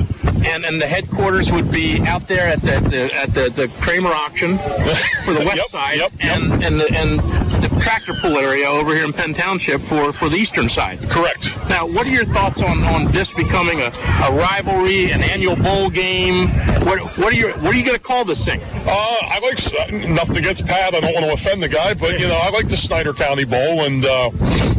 And 0.47 0.65
and 0.65 0.81
the 0.81 0.87
headquarters 0.87 1.51
would 1.53 1.71
be 1.71 2.01
out 2.07 2.27
there 2.29 2.49
at 2.49 2.61
the, 2.63 2.81
the 2.89 3.15
at 3.15 3.35
the, 3.35 3.51
the 3.51 3.69
Kramer 3.81 4.11
auction 4.11 4.59
for 5.25 5.33
the 5.33 5.43
west 5.45 5.57
Yep, 5.57 5.67
side, 5.69 5.99
yep, 5.99 6.13
yep. 6.21 6.37
and 6.39 6.65
and 6.65 6.81
the, 6.81 6.87
and 6.95 7.19
the 7.63 7.69
tractor 7.81 8.15
pull 8.15 8.37
area 8.39 8.67
over 8.69 8.95
here 8.95 9.05
in 9.05 9.13
Penn 9.13 9.35
Township 9.35 9.81
for 9.81 10.13
for 10.13 10.29
the 10.29 10.37
eastern 10.37 10.69
side. 10.69 10.99
Correct. 11.09 11.57
Now, 11.69 11.87
what 11.87 12.07
are 12.07 12.11
your 12.11 12.25
thoughts 12.25 12.63
on, 12.63 12.83
on 12.85 13.11
this 13.11 13.33
becoming 13.33 13.81
a, 13.81 13.91
a 14.25 14.33
rivalry, 14.33 15.11
an 15.13 15.23
annual 15.23 15.57
bowl 15.57 15.91
game? 15.91 16.49
What 16.87 17.01
what 17.19 17.33
are 17.33 17.37
your 17.37 17.53
what 17.59 17.75
are 17.75 17.79
you 17.79 17.85
going 17.85 17.97
to 17.97 18.03
call 18.03 18.25
this 18.25 18.45
thing? 18.45 18.61
Uh, 18.87 19.17
I 19.31 19.39
like 19.43 19.59
uh, 20.07 20.13
nothing 20.15 20.39
against 20.39 20.67
Pat. 20.67 20.95
I 20.95 21.01
don't 21.01 21.13
want 21.15 21.27
to 21.27 21.33
offend 21.33 21.63
the 21.63 21.69
guy, 21.69 21.95
but 21.95 22.19
you 22.21 22.27
know 22.29 22.39
I 22.41 22.51
like 22.51 22.69
the 22.69 22.77
Snyder 22.77 23.13
County 23.13 23.45
Bowl, 23.45 23.83
and 23.85 24.05
uh, 24.05 24.31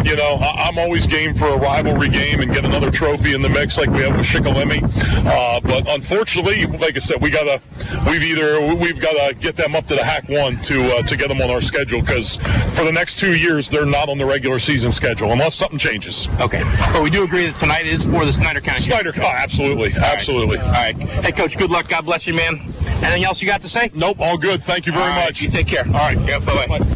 you 0.03 0.15
know 0.15 0.37
I- 0.41 0.67
I'm 0.69 0.77
always 0.79 1.05
game 1.07 1.33
for 1.33 1.47
a 1.47 1.57
rivalry 1.57 2.09
game 2.09 2.39
and 2.41 2.51
get 2.51 2.63
another 2.65 2.89
trophy 2.91 3.33
in 3.33 3.41
the 3.41 3.49
mix 3.49 3.77
like 3.77 3.89
we 3.89 4.01
have 4.03 4.15
with 4.17 4.25
Shikellamy. 4.25 4.81
Uh, 5.25 5.48
but 5.61 5.87
unfortunately, 5.89 6.65
like 6.65 6.95
I 6.95 6.99
said, 6.99 7.21
we 7.21 7.29
gotta 7.29 7.61
we've 8.07 8.23
either 8.23 8.75
we've 8.75 8.99
got 8.99 9.13
to 9.13 9.33
get 9.35 9.55
them 9.55 9.75
up 9.75 9.85
to 9.87 9.95
the 9.95 10.03
HAC 10.03 10.29
One 10.29 10.59
to 10.61 10.97
uh, 10.97 11.01
to 11.03 11.17
get 11.17 11.29
them 11.29 11.41
on 11.41 11.49
our 11.49 11.61
schedule 11.61 12.01
because 12.01 12.37
for 12.75 12.83
the 12.83 12.91
next 12.91 13.17
two 13.17 13.37
years 13.37 13.69
they're 13.69 13.85
not 13.85 14.09
on 14.09 14.17
the 14.17 14.25
regular 14.25 14.59
season 14.59 14.91
schedule 14.91 15.31
unless 15.31 15.55
something 15.55 15.79
changes. 15.79 16.27
Okay, 16.39 16.63
but 16.93 17.01
we 17.01 17.09
do 17.09 17.23
agree 17.23 17.45
that 17.45 17.57
tonight 17.57 17.87
is 17.87 18.03
for 18.03 18.25
the 18.25 18.33
Snyder 18.33 18.61
County. 18.61 18.81
Snyder, 18.81 19.13
oh, 19.17 19.21
absolutely, 19.21 19.91
absolutely. 19.95 20.59
All 20.59 20.71
right. 20.71 20.95
Hey, 20.95 21.31
Coach. 21.31 21.57
Good 21.57 21.71
luck. 21.71 21.87
God 21.87 22.05
bless 22.05 22.27
you, 22.27 22.33
man. 22.33 22.59
Anything 23.01 23.23
else 23.23 23.41
you 23.41 23.47
got 23.47 23.61
to 23.61 23.69
say? 23.69 23.89
Nope. 23.93 24.19
All 24.19 24.37
good. 24.37 24.61
Thank 24.61 24.85
you 24.85 24.91
very 24.91 25.03
All 25.03 25.09
right, 25.09 25.25
much. 25.25 25.41
You 25.41 25.49
take 25.49 25.67
care. 25.67 25.85
All 25.87 25.93
right. 25.93 26.19
Yeah. 26.21 26.39
Bye 26.39 26.67
bye. 26.67 26.95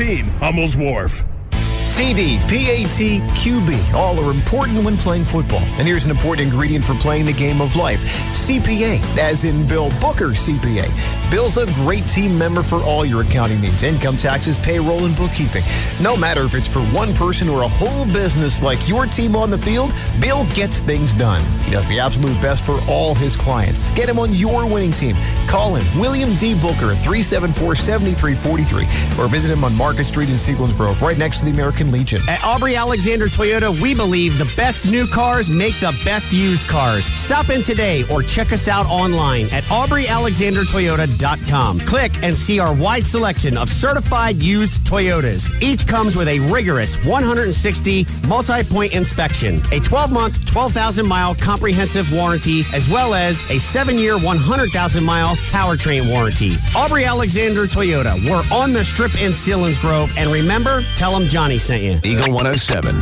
Hummel's 0.01 0.75
Wharf. 0.75 1.23
TD, 1.91 2.39
PAT, 2.47 3.21
QB, 3.35 3.93
all 3.93 4.17
are 4.19 4.31
important 4.31 4.83
when 4.83 4.95
playing 4.95 5.25
football. 5.25 5.59
And 5.77 5.85
here's 5.85 6.05
an 6.05 6.11
important 6.11 6.47
ingredient 6.47 6.85
for 6.85 6.93
playing 6.95 7.25
the 7.25 7.33
game 7.33 7.59
of 7.59 7.75
life 7.75 8.01
CPA, 8.31 8.99
as 9.17 9.43
in 9.43 9.67
Bill 9.67 9.89
Booker 9.99 10.29
CPA. 10.29 10.89
Bill's 11.29 11.57
a 11.57 11.65
great 11.83 12.07
team 12.07 12.37
member 12.37 12.63
for 12.63 12.77
all 12.83 13.05
your 13.05 13.21
accounting 13.21 13.59
needs 13.59 13.83
income 13.83 14.15
taxes, 14.15 14.57
payroll, 14.57 15.05
and 15.05 15.15
bookkeeping. 15.17 15.63
No 16.01 16.15
matter 16.15 16.43
if 16.43 16.55
it's 16.55 16.67
for 16.67 16.81
one 16.87 17.13
person 17.13 17.49
or 17.49 17.63
a 17.63 17.67
whole 17.67 18.05
business 18.05 18.63
like 18.63 18.87
your 18.87 19.05
team 19.05 19.35
on 19.35 19.49
the 19.49 19.57
field, 19.57 19.93
Bill 20.19 20.45
gets 20.53 20.79
things 20.79 21.13
done. 21.13 21.41
He 21.63 21.71
does 21.71 21.87
the 21.87 21.99
absolute 21.99 22.39
best 22.41 22.65
for 22.65 22.79
all 22.89 23.15
his 23.15 23.35
clients. 23.35 23.91
Get 23.91 24.07
him 24.07 24.19
on 24.19 24.33
your 24.33 24.65
winning 24.65 24.91
team. 24.91 25.15
Call 25.47 25.75
him, 25.75 25.99
William 25.99 26.33
D. 26.35 26.53
Booker 26.55 26.91
at 26.91 27.01
374 27.03 27.75
7343, 27.75 29.23
or 29.23 29.27
visit 29.27 29.51
him 29.51 29.63
on 29.63 29.75
Market 29.75 30.05
Street 30.05 30.29
in 30.29 30.35
Selinsgrove, 30.35 31.01
right 31.01 31.17
next 31.17 31.39
to 31.39 31.45
the 31.45 31.51
American 31.51 31.80
Legion. 31.89 32.21
At 32.27 32.43
Aubrey 32.43 32.75
Alexander 32.75 33.27
Toyota, 33.27 33.71
we 33.81 33.95
believe 33.95 34.37
the 34.37 34.53
best 34.55 34.85
new 34.85 35.07
cars 35.07 35.49
make 35.49 35.79
the 35.79 35.97
best 36.03 36.33
used 36.33 36.67
cars. 36.67 37.05
Stop 37.19 37.49
in 37.49 37.63
today 37.63 38.03
or 38.11 38.21
check 38.21 38.51
us 38.51 38.67
out 38.67 38.85
online 38.87 39.45
at 39.51 39.63
AubreyAlexanderToyota.com. 39.63 41.79
Click 41.79 42.11
and 42.21 42.35
see 42.35 42.59
our 42.59 42.75
wide 42.75 43.05
selection 43.05 43.57
of 43.57 43.69
certified 43.69 44.43
used 44.43 44.85
Toyotas. 44.85 45.47
Each 45.63 45.87
comes 45.87 46.17
with 46.17 46.27
a 46.27 46.39
rigorous 46.51 46.97
160 47.05 48.05
multi 48.27 48.63
point 48.63 48.93
inspection, 48.93 49.61
a 49.71 49.79
12 49.79 50.11
month, 50.11 50.45
12,000 50.45 51.07
mile 51.07 51.33
comprehensive 51.35 52.11
warranty, 52.13 52.65
as 52.73 52.89
well 52.89 53.13
as 53.13 53.41
a 53.49 53.57
7 53.57 53.97
year, 53.97 54.17
100,000 54.17 55.01
mile 55.03 55.37
powertrain 55.51 56.09
warranty. 56.11 56.57
Aubrey 56.75 57.05
Alexander 57.05 57.65
Toyota, 57.65 58.19
we're 58.29 58.43
on 58.53 58.73
the 58.73 58.83
strip 58.83 59.13
in 59.21 59.31
Selinsgrove. 59.31 60.11
And 60.17 60.29
remember, 60.31 60.83
tell 60.97 61.17
them 61.17 61.29
Johnny 61.29 61.57
sent 61.57 61.70
you. 61.77 61.99
Eagle 62.03 62.33
107. 62.33 62.95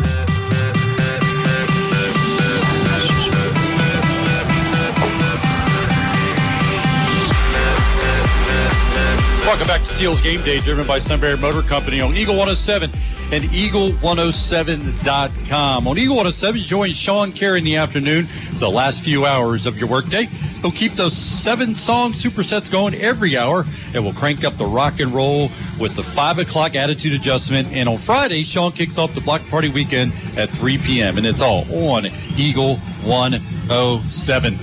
Welcome 9.45 9.67
back 9.67 9.81
to 9.81 9.93
Seals 9.93 10.21
Game 10.21 10.43
Day, 10.43 10.59
driven 10.59 10.85
by 10.85 10.99
Sunbury 10.99 11.35
Motor 11.37 11.63
Company 11.63 12.01
on 12.01 12.15
Eagle 12.15 12.35
107 12.35 12.91
and 13.31 13.43
Eagle107.com. 13.43 15.87
On 15.87 15.97
Eagle 15.97 16.15
107, 16.15 16.61
join 16.61 16.93
Sean 16.93 17.31
Carey 17.31 17.59
in 17.59 17.63
the 17.63 17.75
afternoon 17.75 18.27
for 18.53 18.59
the 18.59 18.69
last 18.69 19.03
few 19.03 19.25
hours 19.25 19.65
of 19.65 19.77
your 19.77 19.87
workday. 19.87 20.25
He'll 20.61 20.71
keep 20.71 20.95
those 20.95 21.15
seven 21.15 21.75
song 21.75 22.13
supersets 22.13 22.71
going 22.71 22.95
every 22.95 23.37
hour 23.37 23.65
and 23.93 24.03
we'll 24.03 24.13
crank 24.13 24.43
up 24.43 24.57
the 24.57 24.65
rock 24.65 24.99
and 24.99 25.13
roll 25.13 25.51
with 25.79 25.95
the 25.95 26.03
5 26.03 26.39
o'clock 26.39 26.75
attitude 26.75 27.13
adjustment. 27.13 27.67
And 27.71 27.87
on 27.87 27.99
Friday, 27.99 28.41
Sean 28.43 28.71
kicks 28.71 28.97
off 28.97 29.13
the 29.13 29.21
Block 29.21 29.47
Party 29.49 29.69
Weekend 29.69 30.13
at 30.35 30.49
3 30.49 30.79
p.m. 30.79 31.17
And 31.17 31.27
it's 31.27 31.41
all 31.41 31.63
on 31.89 32.07
Eagle 32.35 32.77
107 33.03 34.59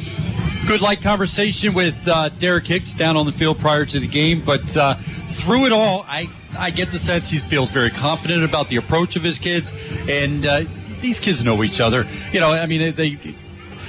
good 0.67 0.81
light 0.81 1.01
conversation 1.01 1.73
with 1.75 1.95
uh, 2.09 2.29
Derek 2.29 2.67
Hicks 2.67 2.97
down 2.97 3.17
on 3.17 3.25
the 3.25 3.31
field 3.31 3.61
prior 3.61 3.87
to 3.87 4.01
the 4.01 4.09
game, 4.09 4.43
but 4.45 4.77
uh, 4.77 4.97
through 5.29 5.67
it 5.67 5.71
all, 5.71 6.05
I 6.09 6.29
I 6.59 6.71
get 6.71 6.91
the 6.91 6.99
sense 6.99 7.29
he 7.31 7.39
feels 7.39 7.71
very 7.71 7.91
confident 7.91 8.45
about 8.45 8.69
the 8.69 8.77
approach 8.77 9.17
of 9.17 9.23
his 9.23 9.39
kids, 9.39 9.73
and 10.09 10.47
uh, 10.47 10.65
these 11.01 11.21
kids 11.21 11.45
know 11.45 11.63
each 11.63 11.81
other. 11.81 12.07
You 12.33 12.41
know, 12.41 12.53
I 12.53 12.67
mean, 12.67 12.95
they. 12.95 13.19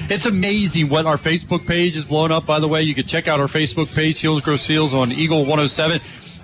It's 0.09 0.25
amazing 0.25 0.89
what 0.89 1.05
our 1.05 1.17
Facebook 1.17 1.65
page 1.65 1.95
is 1.95 2.05
blowing 2.05 2.31
up. 2.31 2.45
By 2.45 2.59
the 2.59 2.67
way, 2.67 2.83
you 2.83 2.93
can 2.95 3.05
check 3.05 3.27
out 3.27 3.39
our 3.39 3.47
Facebook 3.47 3.93
page, 3.93 4.21
Selinsgrove 4.21 4.59
Seals, 4.59 4.93
on 4.93 5.11
Eagle 5.11 5.39
107, 5.39 5.99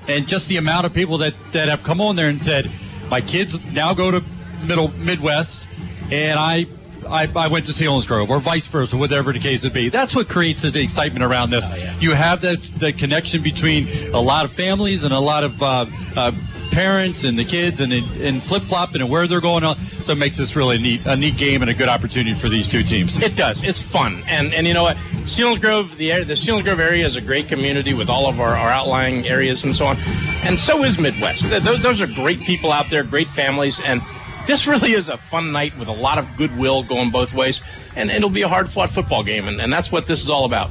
and 0.08 0.28
just 0.28 0.50
the 0.50 0.58
amount 0.58 0.86
of 0.86 0.94
people 0.94 1.18
that 1.20 1.34
that 1.52 1.70
have 1.70 1.84
come 1.84 2.02
on 2.02 2.16
there 2.16 2.30
and 2.30 2.42
said, 2.42 2.72
"My 3.10 3.22
kids 3.22 3.60
now 3.66 3.94
go 3.94 4.12
to 4.12 4.24
Middle 4.64 4.90
Midd-West, 4.90 5.68
and 6.12 6.40
I 6.40 6.68
I, 7.08 7.30
I 7.36 7.48
went 7.48 7.66
to 7.68 7.72
Selinsgrove, 7.72 8.30
or 8.30 8.40
vice 8.40 8.68
versa, 8.68 8.98
whatever 8.98 9.34
the 9.34 9.40
case 9.40 9.64
would 9.64 9.74
be. 9.74 9.90
That's 9.90 10.16
what 10.16 10.30
creates 10.30 10.62
the 10.62 10.82
excitement 10.82 11.24
around 11.24 11.50
this. 11.52 11.68
You 12.02 12.12
have 12.12 12.42
that 12.42 12.62
the 12.80 12.94
connection 12.94 13.42
between 13.42 13.88
a 14.14 14.20
lot 14.22 14.46
of 14.46 14.52
families 14.52 15.04
and 15.04 15.14
a 15.14 15.20
lot 15.20 15.44
of 15.44 15.62
uh, 15.62 15.86
uh, 16.16 16.32
parents 16.72 17.24
and 17.24 17.38
the 17.38 17.46
kids, 17.46 17.80
and 17.80 17.94
and 17.94 18.42
flip 18.42 18.64
flopping 18.64 19.02
and 19.02 19.10
where 19.10 19.28
they're 19.28 19.42
going 19.42 19.64
on. 19.64 19.78
So 20.02 20.14
it 20.14 20.18
makes 20.18 20.38
this 20.38 20.56
really 20.56 20.78
a 20.78 20.80
neat 20.80 21.02
a 21.06 21.16
neat 21.16 21.38
game 21.38 21.62
and 21.62 21.70
a 21.70 21.74
good 21.74 21.90
opportunity 21.90 22.34
for 22.34 22.50
these 22.50 22.68
two 22.68 22.84
teams. 22.84 23.20
It 23.20 23.36
does. 23.36 23.64
It's 23.64 23.82
fun, 23.82 24.24
and 24.28 24.54
and 24.54 24.68
you 24.68 24.74
know 24.74 24.84
what, 24.84 24.98
Selinsgrove, 25.24 25.98
the 25.98 26.24
the 26.24 26.34
Selinsgrove 26.34 26.80
area 26.80 27.06
is 27.06 27.16
a 27.16 27.22
great 27.22 27.48
community 27.48 27.94
with 27.94 28.10
all 28.10 28.28
of 28.28 28.40
our, 28.40 28.56
our 28.56 28.70
outlying 28.70 29.28
areas 29.28 29.64
and 29.64 29.76
so 29.76 29.86
on, 29.86 29.98
and 30.44 30.58
so 30.58 30.84
is 30.84 30.98
Midd-West. 30.98 31.50
Those, 31.50 31.82
those 31.84 32.02
are 32.02 32.08
great 32.08 32.42
people 32.42 32.72
out 32.72 32.90
there, 32.90 33.04
great 33.04 33.30
families, 33.30 33.80
and 33.86 34.02
this 34.46 34.68
really 34.68 34.94
is 34.94 35.10
a 35.10 35.18
fun 35.18 35.52
night 35.52 35.78
with 35.78 35.88
a 35.88 35.94
lot 35.94 36.18
of 36.18 36.28
goodwill 36.38 36.84
going 36.84 37.10
both 37.12 37.34
ways, 37.34 37.62
and 37.96 38.10
it'll 38.10 38.30
be 38.30 38.42
a 38.42 38.48
hard 38.48 38.70
fought 38.70 38.90
football 38.90 39.24
game, 39.24 39.48
and, 39.48 39.62
and 39.62 39.72
that's 39.72 39.92
what 39.92 40.06
this 40.08 40.22
is 40.22 40.30
all 40.30 40.46
about. 40.46 40.70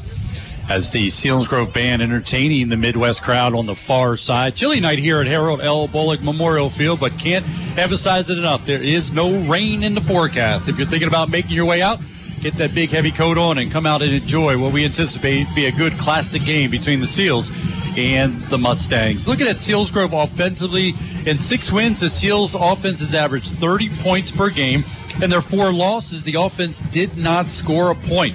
as 0.68 0.90
the 0.90 1.08
Selinsgrove 1.08 1.72
Band 1.72 2.02
entertaining 2.02 2.68
the 2.68 2.76
Midd-West 2.76 3.22
crowd 3.22 3.54
on 3.54 3.66
the 3.66 3.74
far 3.74 4.16
side. 4.16 4.54
Chilly 4.54 4.80
night 4.80 4.98
here 4.98 5.20
at 5.20 5.26
Harold 5.26 5.60
L. 5.60 5.88
Bolig 5.88 6.22
Memorial 6.22 6.70
Field, 6.70 7.00
but 7.00 7.18
can't 7.18 7.44
emphasize 7.78 8.30
it 8.30 8.38
enough. 8.38 8.64
There 8.64 8.82
is 8.82 9.10
no 9.12 9.40
rain 9.46 9.82
in 9.82 9.94
the 9.94 10.00
forecast. 10.00 10.68
If 10.68 10.78
you're 10.78 10.86
thinking 10.86 11.08
about 11.08 11.30
making 11.30 11.52
your 11.52 11.66
way 11.66 11.82
out, 11.82 12.00
get 12.42 12.56
that 12.56 12.74
big 12.74 12.90
heavy 12.90 13.12
coat 13.12 13.38
on 13.38 13.58
and 13.58 13.70
come 13.70 13.86
out 13.86 14.02
and 14.02 14.12
enjoy 14.12 14.58
what 14.58 14.72
we 14.72 14.84
anticipate 14.84 15.46
be 15.54 15.66
a 15.66 15.72
good 15.72 15.92
classic 15.92 16.44
game 16.44 16.72
between 16.72 16.98
the 16.98 17.06
Seals 17.06 17.52
and 17.96 18.42
the 18.46 18.58
Mustangs. 18.58 19.28
Looking 19.28 19.46
at 19.46 19.56
Selinsgrove 19.56 20.12
offensively, 20.12 20.94
in 21.24 21.38
six 21.38 21.70
wins, 21.70 22.00
the 22.00 22.10
Seals 22.10 22.56
offense 22.56 22.98
has 22.98 23.14
averaged 23.14 23.50
30 23.52 23.90
points 23.98 24.32
per 24.32 24.50
game. 24.50 24.84
In 25.22 25.30
their 25.30 25.40
four 25.40 25.72
losses, 25.72 26.24
the 26.24 26.34
offense 26.34 26.80
did 26.90 27.16
not 27.16 27.48
score 27.48 27.92
a 27.92 27.94
point. 27.94 28.34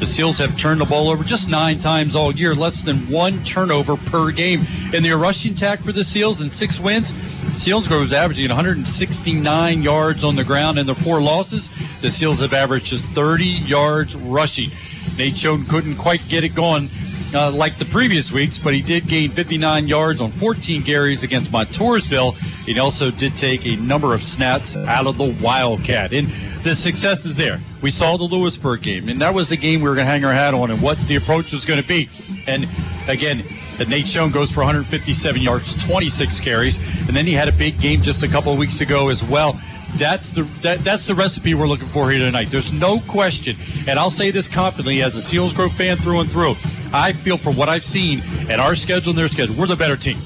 The 0.00 0.06
Seals 0.06 0.36
have 0.36 0.58
turned 0.58 0.82
the 0.82 0.84
ball 0.84 1.08
over 1.08 1.24
just 1.24 1.48
nine 1.48 1.78
times 1.78 2.14
all 2.14 2.34
year, 2.34 2.54
less 2.54 2.82
than 2.82 3.08
one 3.08 3.42
turnover 3.42 3.96
per 3.96 4.32
game. 4.32 4.66
In 4.92 5.02
their 5.02 5.16
rushing 5.16 5.54
attack 5.54 5.80
for 5.80 5.92
the 5.92 6.04
Seals 6.04 6.42
in 6.42 6.50
six 6.50 6.78
wins, 6.78 7.14
Selinsgrove 7.56 8.04
is 8.04 8.12
averaging 8.12 8.48
169 8.48 9.82
yards 9.82 10.24
on 10.24 10.36
the 10.36 10.44
ground. 10.44 10.78
In 10.78 10.84
their 10.84 10.94
four 10.94 11.22
losses, 11.22 11.70
the 12.02 12.10
Seals 12.10 12.40
have 12.40 12.52
averaged 12.52 12.86
just 12.86 13.04
30 13.06 13.46
yards 13.46 14.14
rushing. 14.14 14.70
Nate 15.16 15.38
Schoen 15.38 15.64
couldn't 15.64 15.96
quite 15.96 16.22
get 16.28 16.44
it 16.44 16.54
going 16.54 16.90
uh, 17.34 17.50
like 17.50 17.78
the 17.78 17.86
previous 17.86 18.30
weeks, 18.30 18.58
but 18.58 18.74
he 18.74 18.82
did 18.82 19.08
gain 19.08 19.30
59 19.30 19.88
yards 19.88 20.20
on 20.20 20.30
14 20.32 20.82
carries 20.82 21.22
against 21.22 21.50
Montoursville. 21.50 22.34
He 22.66 22.78
also 22.78 23.10
did 23.10 23.34
take 23.36 23.64
a 23.64 23.76
number 23.76 24.12
of 24.12 24.22
snaps 24.22 24.76
out 24.76 25.06
of 25.06 25.16
the 25.16 25.34
Wildcat. 25.40 26.12
And 26.12 26.30
the 26.62 26.74
success 26.74 27.24
is 27.24 27.38
there. 27.38 27.60
We 27.80 27.90
saw 27.90 28.18
the 28.18 28.24
Lewisburg 28.24 28.82
game, 28.82 29.08
and 29.08 29.20
that 29.22 29.32
was 29.32 29.48
the 29.48 29.56
game 29.56 29.80
we 29.80 29.88
were 29.88 29.94
going 29.94 30.06
to 30.06 30.10
hang 30.10 30.24
our 30.26 30.32
hat 30.32 30.52
on 30.52 30.70
and 30.70 30.82
what 30.82 30.98
the 31.08 31.16
approach 31.16 31.52
was 31.52 31.64
going 31.64 31.80
to 31.80 31.86
be. 31.86 32.10
And 32.46 32.68
again, 33.08 33.44
Nate 33.84 34.08
Schoen 34.08 34.30
goes 34.30 34.50
for 34.50 34.60
157 34.60 35.40
yards, 35.40 35.74
26 35.84 36.40
carries, 36.40 36.78
and 37.06 37.16
then 37.16 37.26
he 37.26 37.32
had 37.32 37.48
a 37.48 37.52
big 37.52 37.80
game 37.80 38.02
just 38.02 38.22
a 38.22 38.28
couple 38.28 38.52
of 38.52 38.58
weeks 38.58 38.80
ago 38.80 39.08
as 39.08 39.22
well. 39.22 39.60
That's 39.96 40.32
the 40.32 40.42
that, 40.62 40.84
that's 40.84 41.06
the 41.06 41.14
recipe 41.14 41.54
we're 41.54 41.68
looking 41.68 41.88
for 41.88 42.10
here 42.10 42.20
tonight. 42.20 42.50
There's 42.50 42.72
no 42.72 43.00
question, 43.00 43.56
and 43.86 43.98
I'll 43.98 44.10
say 44.10 44.30
this 44.30 44.48
confidently 44.48 45.02
as 45.02 45.16
a 45.16 45.20
Selinsgrove 45.20 45.72
fan 45.72 45.98
through 45.98 46.20
and 46.20 46.30
through. 46.30 46.56
I 46.92 47.12
feel 47.12 47.38
from 47.38 47.56
what 47.56 47.68
I've 47.68 47.84
seen 47.84 48.20
at 48.48 48.60
our 48.60 48.74
schedule 48.74 49.10
and 49.10 49.18
their 49.18 49.28
schedule, 49.28 49.54
we're 49.56 49.66
the 49.66 49.76
better 49.76 49.96
team. 49.96 50.18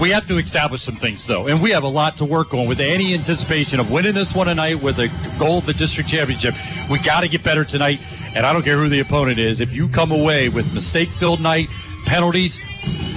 We 0.00 0.10
have 0.10 0.28
to 0.28 0.36
establish 0.36 0.82
some 0.82 0.96
things 0.96 1.26
though, 1.26 1.46
and 1.46 1.62
we 1.62 1.70
have 1.70 1.82
a 1.82 1.88
lot 1.88 2.16
to 2.18 2.24
work 2.24 2.52
on 2.52 2.68
with 2.68 2.80
any 2.80 3.14
anticipation 3.14 3.80
of 3.80 3.90
winning 3.90 4.14
this 4.14 4.34
one 4.34 4.46
tonight 4.46 4.82
with 4.82 4.98
a 4.98 5.08
goal 5.38 5.58
of 5.58 5.66
the 5.66 5.72
district 5.72 6.10
championship. 6.10 6.54
We 6.90 6.98
got 6.98 7.20
to 7.20 7.28
get 7.28 7.42
better 7.42 7.64
tonight, 7.64 8.00
and 8.34 8.44
I 8.44 8.52
don't 8.52 8.62
care 8.62 8.76
who 8.76 8.90
the 8.90 9.00
opponent 9.00 9.38
is. 9.38 9.60
If 9.60 9.72
you 9.72 9.88
come 9.88 10.12
away 10.12 10.50
with 10.50 10.72
mistake-filled 10.74 11.40
night, 11.40 11.70
penalties, 12.06 12.58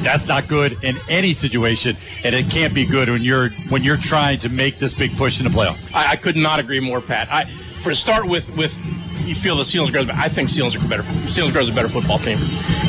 that's 0.03 0.27
not 0.27 0.47
good 0.47 0.77
in 0.83 0.99
any 1.09 1.33
situation, 1.33 1.97
and 2.23 2.35
it 2.35 2.49
can't 2.49 2.73
be 2.73 2.85
good 2.85 3.09
when 3.09 3.21
you're 3.21 3.49
when 3.69 3.83
you're 3.83 3.97
trying 3.97 4.39
to 4.39 4.49
make 4.49 4.79
this 4.79 4.93
big 4.93 5.15
push 5.17 5.39
in 5.39 5.45
the 5.45 5.51
playoffs. 5.51 5.93
I, 5.93 6.11
I 6.11 6.15
could 6.15 6.35
not 6.35 6.59
agree 6.59 6.79
more, 6.79 7.01
Pat. 7.01 7.27
I 7.31 7.49
for 7.81 7.89
to 7.89 7.95
start 7.95 8.27
with 8.27 8.49
with 8.55 8.77
you 9.25 9.35
feel 9.35 9.55
the 9.55 9.65
Selinsgrove's. 9.65 10.09
I 10.09 10.27
think 10.27 10.49
Seals 10.49 10.75
are 10.75 10.87
better. 10.87 11.03
Selinsgrove's 11.29 11.69
a 11.69 11.73
better 11.73 11.89
football 11.89 12.19
team, 12.19 12.39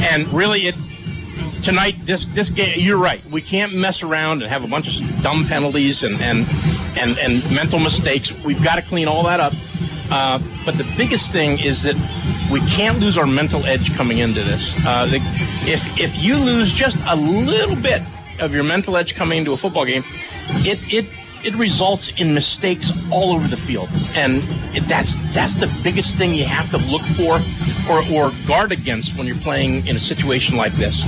and 0.01 0.27
really 0.33 0.67
it 0.67 0.75
tonight 1.63 2.07
this 2.07 2.25
this 2.27 2.51
game. 2.51 2.79
You're 2.79 2.99
right. 2.99 3.25
We 3.31 3.43
can't 3.43 3.75
mess 3.75 4.03
around 4.03 4.43
and 4.43 4.51
have 4.51 4.65
a 4.65 4.69
bunch 4.69 5.01
of 5.01 5.23
dumb 5.23 5.47
penalties 5.47 6.03
and 6.03 6.21
and 6.21 6.47
and, 6.99 7.19
and 7.19 7.49
mental 7.55 7.79
mistakes. 7.79 8.33
We've 8.33 8.63
got 8.63 8.77
to 8.77 8.83
clean 8.83 9.09
all 9.09 9.25
that 9.25 9.41
up. 9.41 9.53
Uh, 10.11 10.39
but 10.65 10.75
the 10.75 10.95
biggest 10.97 11.31
thing 11.31 11.61
is 11.61 11.85
that 11.85 11.95
we 12.51 12.61
can't 12.67 12.99
lose 12.99 13.17
our 13.17 13.27
mental 13.27 13.65
edge 13.65 13.95
coming 13.95 14.19
into 14.19 14.43
this. 14.43 14.75
Uh, 14.85 15.07
the, 15.07 15.21
if 15.67 15.87
if 15.99 16.19
you 16.19 16.37
lose 16.37 16.73
just 16.73 16.97
a 17.09 17.17
little 17.17 17.77
bit 17.77 18.03
of 18.41 18.53
your 18.53 18.65
mental 18.65 18.97
edge 18.97 19.15
coming 19.15 19.39
into 19.39 19.53
a 19.53 19.57
football 19.57 19.85
game, 19.85 20.05
it 20.65 20.79
it 20.93 21.07
it 21.45 21.55
results 21.55 22.13
in 22.17 22.35
mistakes 22.35 22.93
all 23.11 23.33
over 23.33 23.49
the 23.49 23.57
field, 23.57 23.89
and 24.15 24.43
that's 24.89 25.17
that's 25.35 25.55
the 25.55 25.71
biggest 25.83 26.17
thing 26.17 26.35
you 26.35 26.45
have 26.45 26.71
to 26.71 26.79
look 26.79 27.03
for 27.17 27.41
or, 27.89 28.05
or 28.13 28.33
guard 28.47 28.73
against 28.73 29.17
when 29.17 29.27
you're 29.27 29.37
playing 29.37 29.87
in 29.87 29.97
a 29.97 29.99
situation 29.99 30.57
like 30.57 30.73
this. 30.75 31.05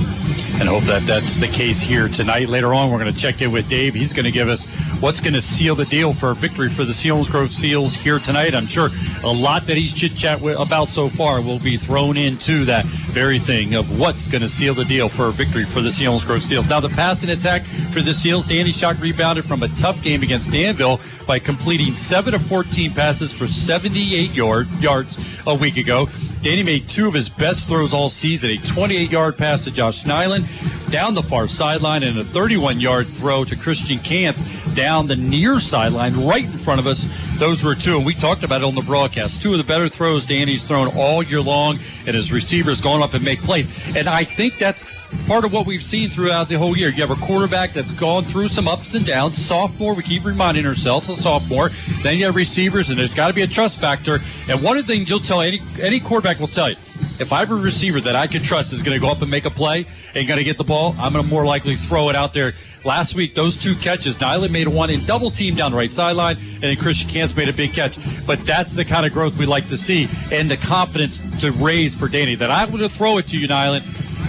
And 0.59 0.69
hope 0.69 0.83
that 0.83 1.05
that's 1.07 1.37
the 1.37 1.47
case 1.47 1.79
here 1.79 2.07
tonight. 2.07 2.47
Later 2.47 2.73
on, 2.73 2.91
we're 2.91 2.99
going 2.99 3.13
to 3.13 3.19
check 3.19 3.41
in 3.41 3.51
with 3.51 3.67
Dave. 3.69 3.95
He's 3.95 4.13
going 4.13 4.25
to 4.25 4.31
give 4.31 4.49
us 4.49 4.65
what's 4.99 5.19
going 5.19 5.33
to 5.33 5.41
seal 5.41 5.75
the 5.75 5.85
deal 5.85 6.13
for 6.13 6.29
a 6.29 6.35
victory 6.35 6.69
for 6.69 6.85
the 6.85 6.93
Selinsgrove 6.93 7.49
Seals 7.49 7.95
here 7.95 8.19
tonight. 8.19 8.53
I'm 8.53 8.67
sure 8.67 8.89
a 9.23 9.31
lot 9.31 9.65
that 9.65 9.77
he's 9.77 9.93
chit 9.93 10.15
chat 10.15 10.41
about 10.43 10.89
so 10.89 11.09
far 11.09 11.41
will 11.41 11.59
be 11.59 11.75
thrown 11.75 12.17
into 12.17 12.65
that 12.65 12.85
very 12.85 13.39
thing 13.39 13.73
of 13.73 13.99
what's 13.99 14.27
going 14.27 14.41
to 14.41 14.49
seal 14.49 14.75
the 14.75 14.85
deal 14.85 15.09
for 15.09 15.27
a 15.27 15.31
victory 15.31 15.65
for 15.65 15.81
the 15.81 15.89
Selinsgrove 15.89 16.41
Seals. 16.41 16.67
Now, 16.67 16.79
the 16.79 16.89
passing 16.89 17.31
attack 17.31 17.65
for 17.91 18.01
the 18.01 18.13
Seals, 18.13 18.45
Danny 18.45 18.71
Shock 18.71 18.99
rebounded 18.99 19.45
from 19.45 19.63
a 19.63 19.69
tough 19.69 20.01
game 20.01 20.22
against 20.23 20.51
Danville 20.51 20.99
by 21.27 21.39
completing 21.39 21.93
7 21.93 22.33
of 22.33 22.45
14 22.47 22.93
passes 22.93 23.31
for 23.31 23.47
78 23.47 24.31
yard, 24.31 24.67
yards 24.79 25.17
a 25.45 25.53
week 25.53 25.77
ago. 25.77 26.09
Danny 26.41 26.63
made 26.63 26.89
two 26.89 27.07
of 27.07 27.13
his 27.13 27.29
best 27.29 27.69
throws 27.69 27.93
all 27.93 28.09
season 28.09 28.49
a 28.49 28.57
28 28.57 29.09
yard 29.09 29.37
pass 29.37 29.63
to 29.63 29.71
Josh 29.71 30.05
Nyland 30.05 30.45
down 30.89 31.13
the 31.13 31.23
far 31.23 31.47
sideline 31.47 32.03
and 32.03 32.19
a 32.19 32.23
31 32.25 32.79
yard 32.79 33.07
throw 33.07 33.43
to 33.45 33.55
Christian 33.55 33.97
Cants 33.99 34.43
down 34.75 35.07
the 35.07 35.15
near 35.15 35.59
sideline 35.59 36.25
right 36.25 36.43
in 36.43 36.51
front 36.51 36.79
of 36.79 36.87
us. 36.87 37.07
Those 37.39 37.63
were 37.63 37.75
two, 37.75 37.97
and 37.97 38.05
we 38.05 38.13
talked 38.13 38.43
about 38.43 38.61
it 38.61 38.65
on 38.65 38.75
the 38.75 38.81
broadcast. 38.81 39.41
Two 39.41 39.53
of 39.53 39.57
the 39.57 39.63
better 39.63 39.87
throws 39.87 40.25
Danny's 40.25 40.65
thrown 40.65 40.89
all 40.95 41.23
year 41.23 41.41
long, 41.41 41.79
and 42.05 42.15
his 42.15 42.31
receivers 42.31 42.81
going 42.81 43.01
up 43.01 43.13
and 43.13 43.23
make 43.23 43.41
plays. 43.41 43.67
And 43.95 44.07
I 44.07 44.23
think 44.23 44.59
that's 44.59 44.83
part 45.27 45.45
of 45.45 45.53
what 45.53 45.65
we've 45.65 45.83
seen 45.83 46.09
throughout 46.09 46.49
the 46.49 46.57
whole 46.57 46.77
year. 46.77 46.89
You 46.89 47.05
have 47.05 47.11
a 47.11 47.21
quarterback 47.25 47.73
that's 47.73 47.91
gone 47.91 48.25
through 48.25 48.49
some 48.49 48.67
ups 48.67 48.93
and 48.93 49.05
downs. 49.05 49.37
Sophomore, 49.37 49.93
we 49.93 50.03
keep 50.03 50.25
reminding 50.25 50.65
ourselves, 50.65 51.09
a 51.09 51.15
sophomore. 51.15 51.71
Then 52.01 52.17
you 52.17 52.25
have 52.25 52.35
receivers, 52.35 52.89
and 52.89 52.99
there's 52.99 53.15
got 53.15 53.29
to 53.29 53.33
be 53.33 53.41
a 53.41 53.47
trust 53.47 53.79
factor. 53.79 54.19
And 54.49 54.61
one 54.61 54.77
of 54.77 54.85
the 54.85 54.93
things 54.93 55.09
you'll 55.09 55.19
tell 55.19 55.41
any 55.41 55.61
any 55.81 55.99
quarterback 55.99 56.39
will 56.39 56.47
tell 56.47 56.69
you. 56.69 56.75
If 57.19 57.31
I 57.31 57.39
have 57.39 57.51
a 57.51 57.55
receiver 57.55 58.01
that 58.01 58.15
I 58.15 58.27
can 58.27 58.41
trust 58.41 58.73
is 58.73 58.81
going 58.81 58.99
to 58.99 58.99
go 58.99 59.11
up 59.11 59.21
and 59.21 59.29
make 59.29 59.45
a 59.45 59.49
play 59.49 59.85
and 60.15 60.27
going 60.27 60.37
to 60.39 60.43
get 60.43 60.57
the 60.57 60.63
ball, 60.63 60.95
I'm 60.97 61.13
going 61.13 61.23
to 61.23 61.29
more 61.29 61.45
likely 61.45 61.75
throw 61.75 62.09
it 62.09 62.15
out 62.15 62.33
there. 62.33 62.53
Last 62.85 63.13
week, 63.13 63.35
those 63.35 63.57
two 63.57 63.75
catches, 63.75 64.19
Nyland 64.19 64.51
made 64.51 64.67
one 64.67 64.89
in 64.89 65.05
double 65.05 65.29
team 65.29 65.55
down 65.55 65.71
the 65.71 65.77
right 65.77 65.93
sideline, 65.93 66.37
and 66.37 66.63
then 66.63 66.75
Christian 66.77 67.09
Cants 67.09 67.35
made 67.35 67.49
a 67.49 67.53
big 67.53 67.73
catch. 67.73 67.97
But 68.25 68.45
that's 68.45 68.75
the 68.75 68.83
kind 68.83 69.05
of 69.05 69.13
growth 69.13 69.37
we 69.37 69.45
like 69.45 69.67
to 69.69 69.77
see 69.77 70.09
and 70.31 70.49
the 70.49 70.57
confidence 70.57 71.21
to 71.39 71.51
raise 71.51 71.95
for 71.95 72.07
Danny 72.07 72.35
that 72.35 72.49
I'm 72.49 72.69
going 72.69 72.81
to 72.81 72.89
throw 72.89 73.17
it 73.19 73.27
to 73.27 73.37
you, 73.37 73.47
Nyland 73.47 73.85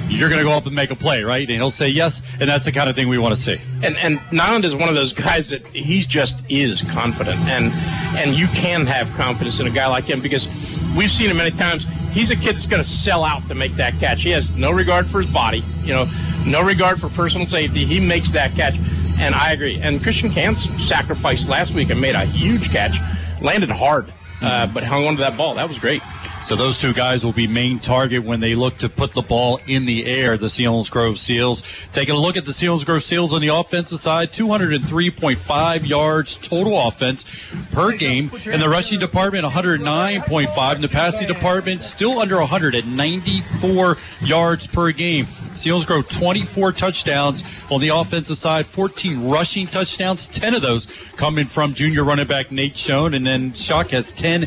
you're 0.08 0.28
going 0.28 0.38
to 0.38 0.44
go 0.44 0.52
up 0.52 0.66
and 0.66 0.74
make 0.74 0.90
a 0.90 0.96
play, 0.96 1.22
right? 1.22 1.48
And 1.48 1.50
he'll 1.50 1.70
say 1.70 1.88
yes, 1.88 2.22
and 2.40 2.48
that's 2.48 2.64
the 2.64 2.72
kind 2.72 2.88
of 2.88 2.96
thing 2.96 3.08
we 3.08 3.18
want 3.18 3.34
to 3.34 3.40
see. 3.40 3.60
And 3.82 3.96
and 3.96 4.64
is 4.64 4.74
one 4.74 4.88
of 4.88 4.94
those 4.94 5.12
guys 5.12 5.50
that 5.50 5.66
he 5.68 6.02
just 6.02 6.42
is 6.48 6.82
confident, 6.82 7.40
and 7.40 7.72
and 8.16 8.34
you 8.34 8.46
can 8.48 8.86
have 8.86 9.12
confidence 9.14 9.60
in 9.60 9.66
a 9.66 9.70
guy 9.70 9.86
like 9.86 10.04
him 10.04 10.20
because 10.20 10.48
we've 10.96 11.10
seen 11.10 11.30
him 11.30 11.36
many 11.38 11.50
times. 11.50 11.86
He's 12.12 12.30
a 12.30 12.36
kid 12.36 12.54
that's 12.54 12.66
going 12.66 12.82
to 12.82 12.88
sell 12.88 13.24
out 13.24 13.48
to 13.48 13.54
make 13.54 13.74
that 13.74 13.98
catch. 13.98 14.22
He 14.22 14.30
has 14.30 14.52
no 14.52 14.70
regard 14.70 15.08
for 15.08 15.20
his 15.20 15.30
body, 15.32 15.64
you 15.82 15.92
know, 15.92 16.08
no 16.46 16.62
regard 16.62 17.00
for 17.00 17.08
personal 17.08 17.46
safety. 17.46 17.84
He 17.84 17.98
makes 17.98 18.30
that 18.32 18.54
catch, 18.54 18.76
and 19.18 19.34
I 19.34 19.52
agree. 19.52 19.80
And 19.80 20.00
Christian 20.02 20.30
Cants 20.30 20.68
sacrificed 20.86 21.48
last 21.48 21.74
week 21.74 21.90
and 21.90 22.00
made 22.00 22.14
a 22.14 22.24
huge 22.24 22.70
catch, 22.70 22.96
landed 23.42 23.70
hard, 23.70 24.12
uh, 24.42 24.68
but 24.68 24.84
hung 24.84 25.06
onto 25.06 25.20
that 25.20 25.36
ball. 25.36 25.54
That 25.54 25.68
was 25.68 25.78
great. 25.78 26.02
So 26.44 26.56
those 26.56 26.76
two 26.76 26.92
guys 26.92 27.24
will 27.24 27.32
be 27.32 27.46
main 27.46 27.78
target 27.78 28.22
when 28.22 28.38
they 28.38 28.54
look 28.54 28.76
to 28.78 28.90
put 28.90 29.14
the 29.14 29.22
ball 29.22 29.60
in 29.66 29.86
the 29.86 30.04
air. 30.04 30.36
The 30.36 30.48
Selinsgrove 30.48 31.16
Seals. 31.16 31.62
Taking 31.90 32.14
a 32.14 32.18
look 32.18 32.36
at 32.36 32.44
the 32.44 32.52
Selinsgrove 32.52 33.02
Seals 33.02 33.32
on 33.32 33.40
the 33.40 33.48
offensive 33.48 33.98
side, 33.98 34.30
203.5 34.30 35.88
yards 35.88 36.36
total 36.36 36.86
offense 36.86 37.24
per 37.72 37.92
game. 37.92 38.30
In 38.44 38.60
the 38.60 38.68
rushing 38.68 39.00
department, 39.00 39.46
109.5. 39.46 40.74
In 40.74 40.82
the 40.82 40.88
passing 40.88 41.26
department, 41.26 41.82
still 41.82 42.18
under 42.18 42.36
100 42.36 42.74
at 42.74 42.86
94 42.86 43.96
yards 44.20 44.66
per 44.66 44.92
game. 44.92 45.24
Selinsgrove 45.54 46.10
24 46.10 46.72
touchdowns 46.72 47.42
on 47.70 47.80
the 47.80 47.88
offensive 47.88 48.36
side, 48.36 48.66
14 48.66 49.30
rushing 49.30 49.66
touchdowns. 49.66 50.26
10 50.26 50.54
of 50.54 50.60
those 50.60 50.88
coming 51.16 51.46
from 51.46 51.72
junior 51.72 52.04
running 52.04 52.26
back 52.26 52.52
Nate 52.52 52.76
Schoen, 52.76 53.14
and 53.14 53.26
then 53.26 53.54
Shock 53.54 53.90
has 53.90 54.12
10 54.12 54.46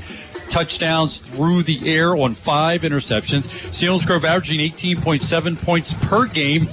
touchdowns 0.50 1.20
through 1.20 1.64
the 1.64 1.94
air 1.94 2.16
on 2.16 2.36
five 2.36 2.82
interceptions. 2.82 3.48
Selinsgrove 3.70 4.24
averaging 4.24 4.60
18.7 4.60 5.62
points 5.62 5.94
per 5.94 6.26
game. 6.26 6.68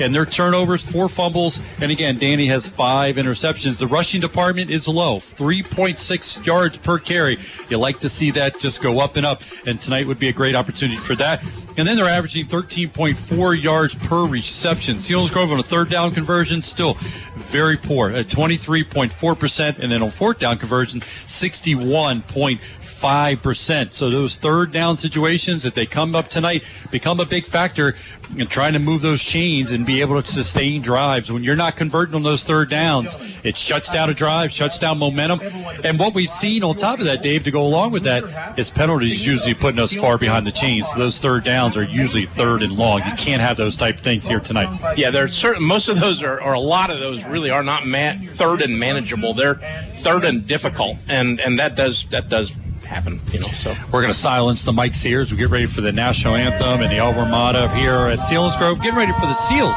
And 0.00 0.14
their 0.14 0.26
turnovers, 0.26 0.84
four 0.84 1.08
fumbles, 1.08 1.60
and 1.80 1.90
again, 1.90 2.18
Danny 2.18 2.46
has 2.46 2.68
five 2.68 3.16
interceptions. 3.16 3.78
The 3.78 3.86
rushing 3.86 4.20
department 4.20 4.70
is 4.70 4.86
low, 4.86 5.18
3.6 5.18 6.46
yards 6.46 6.76
per 6.76 6.98
carry. 6.98 7.38
You 7.68 7.78
like 7.78 7.98
to 8.00 8.08
see 8.08 8.30
that 8.32 8.60
just 8.60 8.80
go 8.80 9.00
up 9.00 9.16
and 9.16 9.26
up, 9.26 9.42
and 9.66 9.80
tonight 9.80 10.06
would 10.06 10.18
be 10.18 10.28
a 10.28 10.32
great 10.32 10.54
opportunity 10.54 10.98
for 10.98 11.16
that. 11.16 11.42
And 11.78 11.88
then 11.88 11.96
they're 11.96 12.06
averaging 12.06 12.46
13.4 12.46 13.60
yards 13.60 13.94
per 13.94 14.26
reception. 14.26 14.96
Selinsgrove 14.98 15.50
on 15.50 15.58
a 15.58 15.64
third 15.64 15.90
down 15.90 16.12
conversion, 16.12 16.60
still 16.62 16.96
very 17.36 17.76
poor 17.76 18.10
at 18.10 18.26
23.4%, 18.26 19.78
and 19.78 19.90
then 19.90 20.02
on 20.02 20.10
fourth 20.10 20.38
down 20.38 20.58
conversion, 20.58 21.00
61.4 21.26 22.60
5%. 23.00 23.92
So 23.92 24.10
those 24.10 24.36
third 24.36 24.72
down 24.72 24.96
situations, 24.96 25.64
if 25.64 25.74
they 25.74 25.86
come 25.86 26.14
up 26.14 26.28
tonight, 26.28 26.64
become 26.90 27.20
a 27.20 27.26
big 27.26 27.44
factor 27.44 27.94
in 28.36 28.46
trying 28.46 28.72
to 28.74 28.78
move 28.78 29.00
those 29.00 29.22
chains 29.22 29.70
and 29.70 29.86
be 29.86 30.00
able 30.00 30.20
to 30.20 30.30
sustain 30.30 30.82
drives. 30.82 31.32
When 31.32 31.42
you're 31.42 31.56
not 31.56 31.76
converting 31.76 32.14
on 32.14 32.22
those 32.22 32.42
third 32.42 32.68
downs, 32.68 33.16
it 33.42 33.56
shuts 33.56 33.90
down 33.90 34.10
a 34.10 34.14
drive, 34.14 34.52
shuts 34.52 34.78
down 34.78 34.98
momentum. 34.98 35.40
And 35.84 35.98
what 35.98 36.14
we've 36.14 36.30
seen 36.30 36.62
on 36.62 36.76
top 36.76 36.98
of 36.98 37.06
that, 37.06 37.22
Dave, 37.22 37.44
to 37.44 37.50
go 37.50 37.62
along 37.62 37.92
with 37.92 38.02
that, 38.04 38.58
is 38.58 38.70
penalties 38.70 39.26
usually 39.26 39.54
putting 39.54 39.80
us 39.80 39.92
far 39.92 40.18
behind 40.18 40.46
the 40.46 40.52
chains. 40.52 40.88
So 40.90 40.98
those 40.98 41.20
third 41.20 41.44
downs 41.44 41.76
are 41.76 41.84
usually 41.84 42.26
third 42.26 42.62
and 42.62 42.72
long. 42.72 42.98
You 43.06 43.14
can't 43.14 43.40
have 43.40 43.56
those 43.56 43.76
type 43.76 43.98
things 43.98 44.26
here 44.26 44.40
tonight. 44.40 44.96
Yeah, 44.96 45.10
there's 45.10 45.34
certain 45.34 45.62
most 45.62 45.88
of 45.88 46.00
those 46.00 46.22
are, 46.22 46.42
or 46.42 46.52
a 46.54 46.60
lot 46.60 46.90
of 46.90 46.98
those 46.98 47.24
really 47.24 47.50
are 47.50 47.62
not 47.62 47.86
man, 47.86 48.26
third 48.26 48.62
and 48.62 48.78
manageable. 48.78 49.34
They're 49.34 49.60
third 49.94 50.24
and 50.24 50.46
difficult, 50.46 50.98
and 51.08 51.40
and 51.40 51.58
that 51.58 51.76
does 51.76 52.06
that 52.06 52.28
does 52.28 52.52
happen, 52.88 53.20
you 53.30 53.40
know. 53.40 53.48
So 53.48 53.74
we're 53.92 54.02
going 54.02 54.12
to 54.12 54.18
silence 54.18 54.64
the 54.64 54.72
mics 54.72 55.02
here 55.02 55.20
as 55.20 55.30
we 55.30 55.38
get 55.38 55.50
ready 55.50 55.66
for 55.66 55.80
the 55.80 55.92
national 55.92 56.34
anthem 56.34 56.80
and 56.80 56.90
the 56.90 56.98
Alma 56.98 57.68
here 57.74 57.92
at 57.92 58.18
Selinsgrove. 58.20 58.82
Getting 58.82 58.98
ready 58.98 59.12
for 59.12 59.26
the 59.26 59.34
Seals 59.34 59.76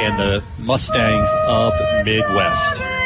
and 0.00 0.18
the 0.18 0.42
Mustangs 0.58 1.28
of 1.46 1.72
Midd-West. 2.04 2.99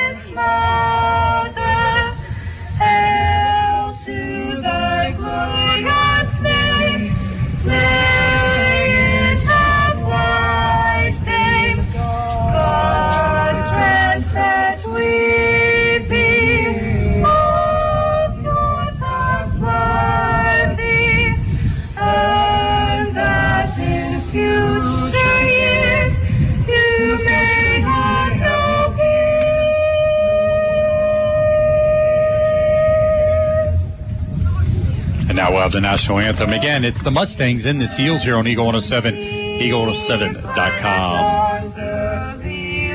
Now 35.45 35.53
we'll 35.53 35.61
have 35.61 35.73
the 35.73 35.81
national 35.83 36.21
anthem. 36.21 36.55
Again, 36.55 36.87
it's 36.87 37.03
the 37.03 37.11
Mustangs 37.11 37.67
and 37.67 37.79
the 37.79 37.87
Seals 37.87 38.23
here 38.23 38.37
on 38.37 38.49
Eagle 38.49 38.65
107, 38.65 39.15
eagle107.com. 39.15 41.73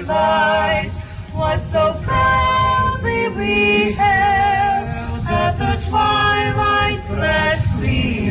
light 0.08 0.90
was 1.36 1.62
so 1.72 1.94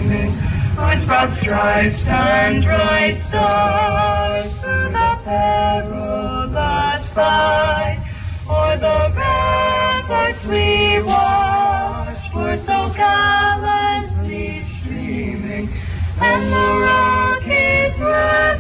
with 0.08 1.06
broad 1.06 1.30
stripes 1.34 2.04
and 2.08 2.64
bright 2.64 3.20
stars 3.28 4.52
through 4.54 4.90
the 4.90 5.18
perilous 5.22 7.08
fight 7.10 8.00
o'er 8.50 8.76
the 8.78 9.12
ramparts 9.14 10.44
we 10.46 11.00
were 11.02 12.16
so 12.56 12.88
streaming 12.92 14.07
and 16.20 16.52
the 16.52 16.80
rockets 16.84 17.96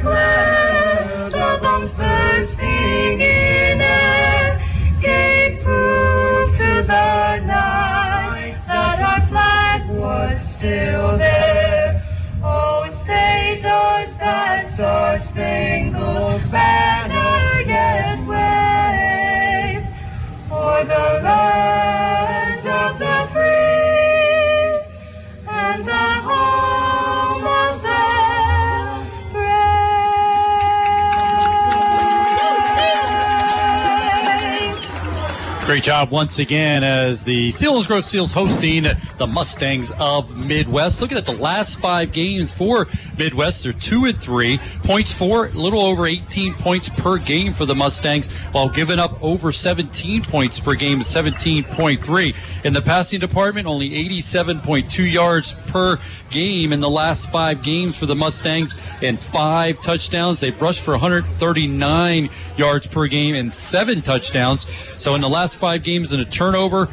glare 0.02 1.30
the 1.30 1.58
bombs 1.60 1.92
bursting 1.92 3.20
in 3.20 3.80
air 3.80 4.60
gave 5.00 5.60
proof 5.62 6.56
to 6.56 6.82
the 6.82 7.36
night 7.46 8.56
that 8.66 9.00
our 9.00 9.26
flag 9.28 9.88
was 9.90 10.40
still 10.56 11.18
there. 11.18 12.02
Oh, 12.42 12.88
say 13.04 13.60
does 13.60 14.16
that 14.18 14.72
star-spangled 14.74 16.50
banner 16.50 17.60
yet 17.66 18.18
wave 18.26 19.86
for 20.48 20.84
the 20.84 21.20
land 21.24 22.37
Great 35.68 35.82
job 35.82 36.10
once 36.10 36.38
again 36.38 36.82
as 36.82 37.22
the 37.24 37.50
Selinsgrove 37.50 38.02
Seals 38.02 38.32
hosting 38.32 38.86
the 39.18 39.26
Mustangs 39.26 39.92
of 39.98 40.34
Midd-West. 40.34 41.02
Looking 41.02 41.18
at 41.18 41.26
the 41.26 41.34
last 41.34 41.78
five 41.78 42.10
games 42.10 42.50
for 42.50 42.86
Midd-West, 43.18 43.64
they're 43.64 43.74
two 43.74 44.06
and 44.06 44.18
three. 44.18 44.58
Points 44.84 45.12
for 45.12 45.48
a 45.48 45.50
little 45.50 45.82
over 45.82 46.06
18 46.06 46.54
points 46.54 46.88
per 46.88 47.18
game 47.18 47.52
for 47.52 47.66
the 47.66 47.74
Mustangs, 47.74 48.28
while 48.52 48.70
giving 48.70 48.98
up 48.98 49.22
over 49.22 49.52
17 49.52 50.22
points 50.22 50.58
per 50.58 50.74
game, 50.74 51.00
17.3. 51.00 52.34
In 52.64 52.72
the 52.72 52.80
passing 52.80 53.20
department, 53.20 53.66
only 53.66 53.90
87.2 53.90 55.12
yards 55.12 55.54
per 55.66 55.98
game 56.30 56.72
in 56.72 56.80
the 56.80 56.88
last 56.88 57.30
five 57.30 57.62
games 57.62 57.94
for 57.94 58.06
the 58.06 58.14
Mustangs 58.14 58.74
and 59.02 59.20
five 59.20 59.82
touchdowns. 59.82 60.40
They 60.40 60.50
rushed 60.52 60.80
for 60.80 60.92
139 60.92 62.30
yards 62.56 62.86
per 62.86 63.06
game 63.06 63.34
and 63.34 63.54
seven 63.54 64.00
touchdowns. 64.00 64.66
So 64.96 65.14
in 65.14 65.20
the 65.20 65.28
last 65.28 65.57
five 65.58 65.82
games 65.82 66.12
and 66.12 66.22
a 66.22 66.24
turnover, 66.24 66.88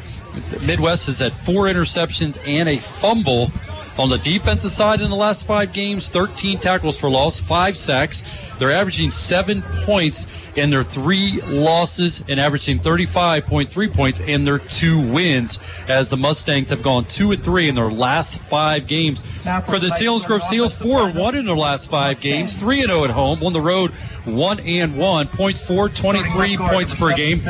Midd-West 0.60 1.06
has 1.06 1.18
had 1.18 1.32
four 1.32 1.64
interceptions 1.64 2.36
and 2.46 2.68
a 2.68 2.78
fumble. 2.78 3.50
On 3.98 4.10
the 4.10 4.18
defensive 4.18 4.70
side 4.70 5.00
in 5.00 5.08
the 5.08 5.16
last 5.16 5.46
five 5.46 5.72
games, 5.72 6.10
13 6.10 6.58
tackles 6.58 6.98
for 6.98 7.08
loss, 7.08 7.40
five 7.40 7.78
sacks. 7.78 8.22
They're 8.58 8.70
averaging 8.70 9.10
seven 9.10 9.62
points 9.62 10.26
in 10.54 10.68
their 10.68 10.84
three 10.84 11.40
losses 11.42 12.22
and 12.28 12.38
averaging 12.38 12.80
35.3 12.80 13.94
points 13.94 14.20
in 14.20 14.44
their 14.44 14.58
two 14.58 14.98
wins 14.98 15.58
as 15.88 16.10
the 16.10 16.16
Mustangs 16.16 16.68
have 16.68 16.82
gone 16.82 17.06
two 17.06 17.32
and 17.32 17.42
three 17.42 17.68
in 17.68 17.74
their 17.74 17.90
last 17.90 18.38
five 18.38 18.86
games. 18.86 19.20
For 19.66 19.78
the 19.78 19.88
Selinsgrove 19.88 20.42
Seals, 20.42 20.74
four 20.74 21.08
and 21.08 21.14
one 21.14 21.34
in 21.34 21.46
their 21.46 21.56
last 21.56 21.88
five 21.90 22.20
games, 22.20 22.54
three 22.54 22.80
and 22.82 22.90
zero 22.90 23.04
at 23.04 23.10
home. 23.10 23.42
On 23.42 23.52
the 23.54 23.60
road, 23.60 23.92
one 24.24 24.60
and 24.60 24.96
one. 24.96 25.28
Points 25.28 25.60
for 25.60 25.88
23 25.88 26.58
points 26.58 26.94
per 26.94 27.14
game. 27.14 27.42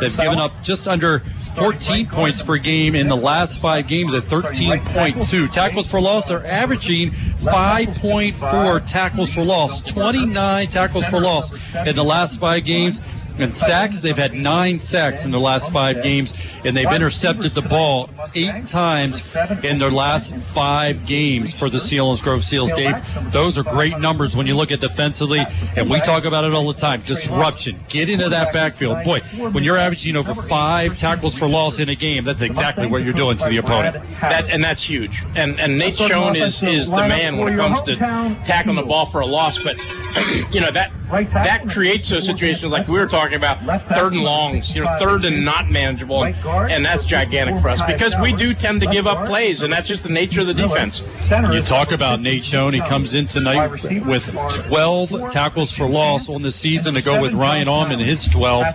They've 0.00 0.16
given 0.16 0.38
up 0.38 0.62
just 0.62 0.88
under 0.88 1.22
14 1.54 2.06
points 2.08 2.42
per 2.42 2.56
game 2.56 2.94
in 2.94 3.08
the 3.08 3.16
last 3.16 3.60
five 3.60 3.86
games 3.86 4.14
at 4.14 4.24
13.2. 4.24 5.52
Tackles 5.52 5.88
for 5.90 6.00
loss, 6.00 6.26
they're 6.28 6.46
averaging 6.46 7.10
5.4 7.10 8.86
tackles 8.86 9.32
for 9.32 9.44
loss, 9.44 9.82
29 9.82 10.68
tackles 10.68 11.06
for 11.06 11.20
loss 11.20 11.52
in 11.86 11.94
the 11.96 12.04
last 12.04 12.38
five 12.38 12.64
games. 12.64 13.00
And 13.38 13.56
sacks, 13.56 14.00
they've 14.00 14.16
had 14.16 14.34
nine 14.34 14.78
sacks 14.78 15.24
in 15.24 15.30
the 15.30 15.40
last 15.40 15.72
five 15.72 16.02
games, 16.02 16.34
and 16.64 16.76
they've 16.76 16.90
intercepted 16.90 17.54
the 17.54 17.62
ball 17.62 18.10
eight 18.34 18.66
times 18.66 19.22
in 19.62 19.78
their 19.78 19.90
last 19.90 20.34
five 20.54 21.06
games 21.06 21.54
for 21.54 21.70
the 21.70 21.78
Selinsgrove 21.78 22.42
Seals. 22.42 22.70
Dave, 22.72 22.96
those 23.32 23.58
are 23.58 23.62
great 23.62 23.98
numbers 23.98 24.36
when 24.36 24.46
you 24.46 24.54
look 24.54 24.70
at 24.70 24.80
defensively, 24.80 25.44
and 25.76 25.88
we 25.88 26.00
talk 26.00 26.24
about 26.24 26.44
it 26.44 26.52
all 26.52 26.66
the 26.66 26.78
time. 26.78 27.02
Disruption, 27.02 27.78
get 27.88 28.08
into 28.08 28.28
that 28.28 28.52
backfield. 28.52 29.02
Boy, 29.04 29.20
when 29.50 29.64
you're 29.64 29.76
averaging 29.76 30.16
over 30.16 30.34
five 30.34 30.96
tackles 30.96 31.36
for 31.36 31.48
loss 31.48 31.78
in 31.78 31.88
a 31.88 31.94
game, 31.94 32.24
that's 32.24 32.42
exactly 32.42 32.86
what 32.86 33.02
you're 33.04 33.12
doing 33.12 33.38
to 33.38 33.48
the 33.48 33.56
opponent. 33.58 33.96
That 34.20 34.48
and 34.50 34.62
that's 34.62 34.82
huge. 34.82 35.24
And 35.36 35.58
and 35.60 35.78
Nate 35.78 35.96
Schoen 35.96 36.36
is 36.36 36.62
is 36.62 36.90
the 36.90 37.08
man 37.08 37.38
when 37.38 37.54
it 37.54 37.56
comes 37.56 37.82
to 37.84 37.96
tackling 37.96 38.76
the 38.76 38.82
ball 38.82 39.06
for 39.06 39.20
a 39.20 39.26
loss. 39.26 39.62
But 39.62 39.78
you 40.52 40.60
know 40.60 40.70
that 40.70 40.92
that 41.10 41.68
creates 41.68 42.08
those 42.08 42.26
situations 42.26 42.70
like 42.70 42.88
we 42.88 42.98
were 42.98 43.06
talking 43.06 43.21
talking 43.22 43.36
about 43.36 43.86
third 43.86 44.12
and 44.12 44.22
longs, 44.22 44.74
you 44.74 44.82
know, 44.82 44.96
third 44.98 45.24
and 45.24 45.44
not 45.44 45.70
manageable, 45.70 46.24
and 46.24 46.84
that's 46.84 47.04
gigantic 47.04 47.58
for 47.60 47.68
us 47.68 47.80
because 47.86 48.14
we 48.20 48.32
do 48.32 48.52
tend 48.52 48.80
to 48.80 48.86
give 48.88 49.06
up 49.06 49.26
plays, 49.26 49.62
and 49.62 49.72
that's 49.72 49.86
just 49.86 50.02
the 50.02 50.08
nature 50.08 50.40
of 50.40 50.46
the 50.46 50.54
defense. 50.54 51.02
You 51.30 51.62
talk 51.62 51.92
about 51.92 52.20
Nate 52.20 52.44
Schoen. 52.44 52.74
He 52.74 52.80
comes 52.80 53.14
in 53.14 53.26
tonight 53.26 53.70
with 54.04 54.34
12 54.66 55.30
tackles 55.30 55.70
for 55.70 55.88
loss 55.88 56.28
on 56.28 56.42
the 56.42 56.50
season 56.50 56.94
to 56.94 57.02
go 57.02 57.20
with 57.20 57.32
Ryan 57.32 57.68
Almond, 57.68 58.02
his 58.02 58.26
12. 58.26 58.66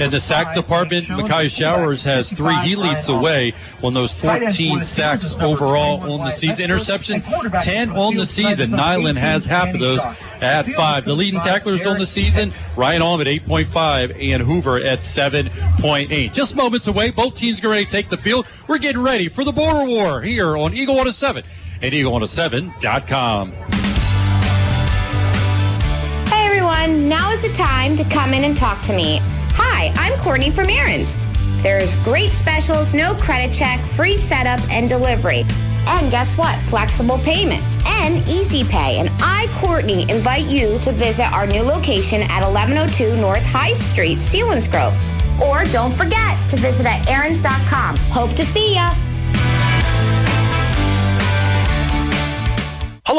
And 0.00 0.12
the 0.12 0.20
sack 0.20 0.54
department, 0.54 1.08
Makai 1.08 1.50
Showers 1.54 2.04
has 2.04 2.32
three. 2.32 2.54
He 2.60 2.76
leads 2.76 3.06
the 3.06 3.16
way 3.16 3.54
on 3.82 3.94
those 3.94 4.12
14 4.12 4.84
sacks 4.84 5.32
overall 5.34 6.00
on 6.12 6.20
the 6.20 6.30
season. 6.30 6.60
Interception, 6.60 7.22
10 7.62 7.90
on 7.90 8.14
the 8.16 8.26
season. 8.26 8.70
Nyland 8.70 9.18
has 9.18 9.44
half 9.44 9.74
of 9.74 9.80
those 9.80 10.00
at 10.40 10.66
five. 10.72 11.04
The 11.04 11.14
leading 11.14 11.40
tacklers 11.40 11.86
on 11.86 11.98
the 11.98 12.06
season, 12.06 12.52
Ryan 12.76 13.02
Almond, 13.02 13.28
8.5. 13.28 13.87
5 13.88 14.18
and 14.20 14.42
Hoover 14.42 14.76
at 14.76 14.98
7.8. 14.98 16.30
Just 16.34 16.54
moments 16.54 16.88
away. 16.88 17.10
Both 17.10 17.36
teams 17.36 17.58
get 17.58 17.68
ready 17.68 17.86
to 17.86 17.90
take 17.90 18.10
the 18.10 18.18
field. 18.18 18.44
We're 18.66 18.76
getting 18.76 19.02
ready 19.02 19.28
for 19.28 19.44
the 19.44 19.52
Border 19.52 19.86
War 19.86 20.20
here 20.20 20.58
on 20.58 20.74
Eagle 20.74 20.96
107 20.96 21.42
and 21.80 21.94
Eagle107.com. 21.94 23.52
Hey 26.26 26.44
everyone, 26.44 27.08
now 27.08 27.30
is 27.30 27.40
the 27.40 27.52
time 27.54 27.96
to 27.96 28.04
come 28.04 28.34
in 28.34 28.44
and 28.44 28.54
talk 28.54 28.78
to 28.82 28.92
me. 28.92 29.20
Hi, 29.54 29.90
I'm 29.96 30.18
Courtney 30.20 30.50
from 30.50 30.68
Aaron's. 30.68 31.16
There's 31.62 31.96
great 32.04 32.32
specials, 32.32 32.92
no 32.92 33.14
credit 33.14 33.54
check, 33.54 33.80
free 33.80 34.18
setup, 34.18 34.60
and 34.70 34.90
delivery. 34.90 35.44
And 35.88 36.10
guess 36.10 36.36
what? 36.36 36.58
Flexible 36.62 37.18
payments 37.18 37.78
and 37.86 38.26
easy 38.28 38.62
pay. 38.64 38.98
And 38.98 39.08
I, 39.20 39.48
Courtney, 39.56 40.02
invite 40.10 40.46
you 40.46 40.78
to 40.80 40.92
visit 40.92 41.32
our 41.32 41.46
new 41.46 41.62
location 41.62 42.22
at 42.22 42.42
1102 42.46 43.16
North 43.16 43.44
High 43.44 43.72
Street, 43.72 44.18
Selinsgrove. 44.18 44.94
Or 45.40 45.64
don't 45.64 45.92
forget 45.92 46.38
to 46.50 46.56
visit 46.56 46.86
at 46.86 47.08
aarons.com. 47.08 47.96
Hope 47.96 48.34
to 48.36 48.44
see 48.44 48.74
ya. 48.74 48.94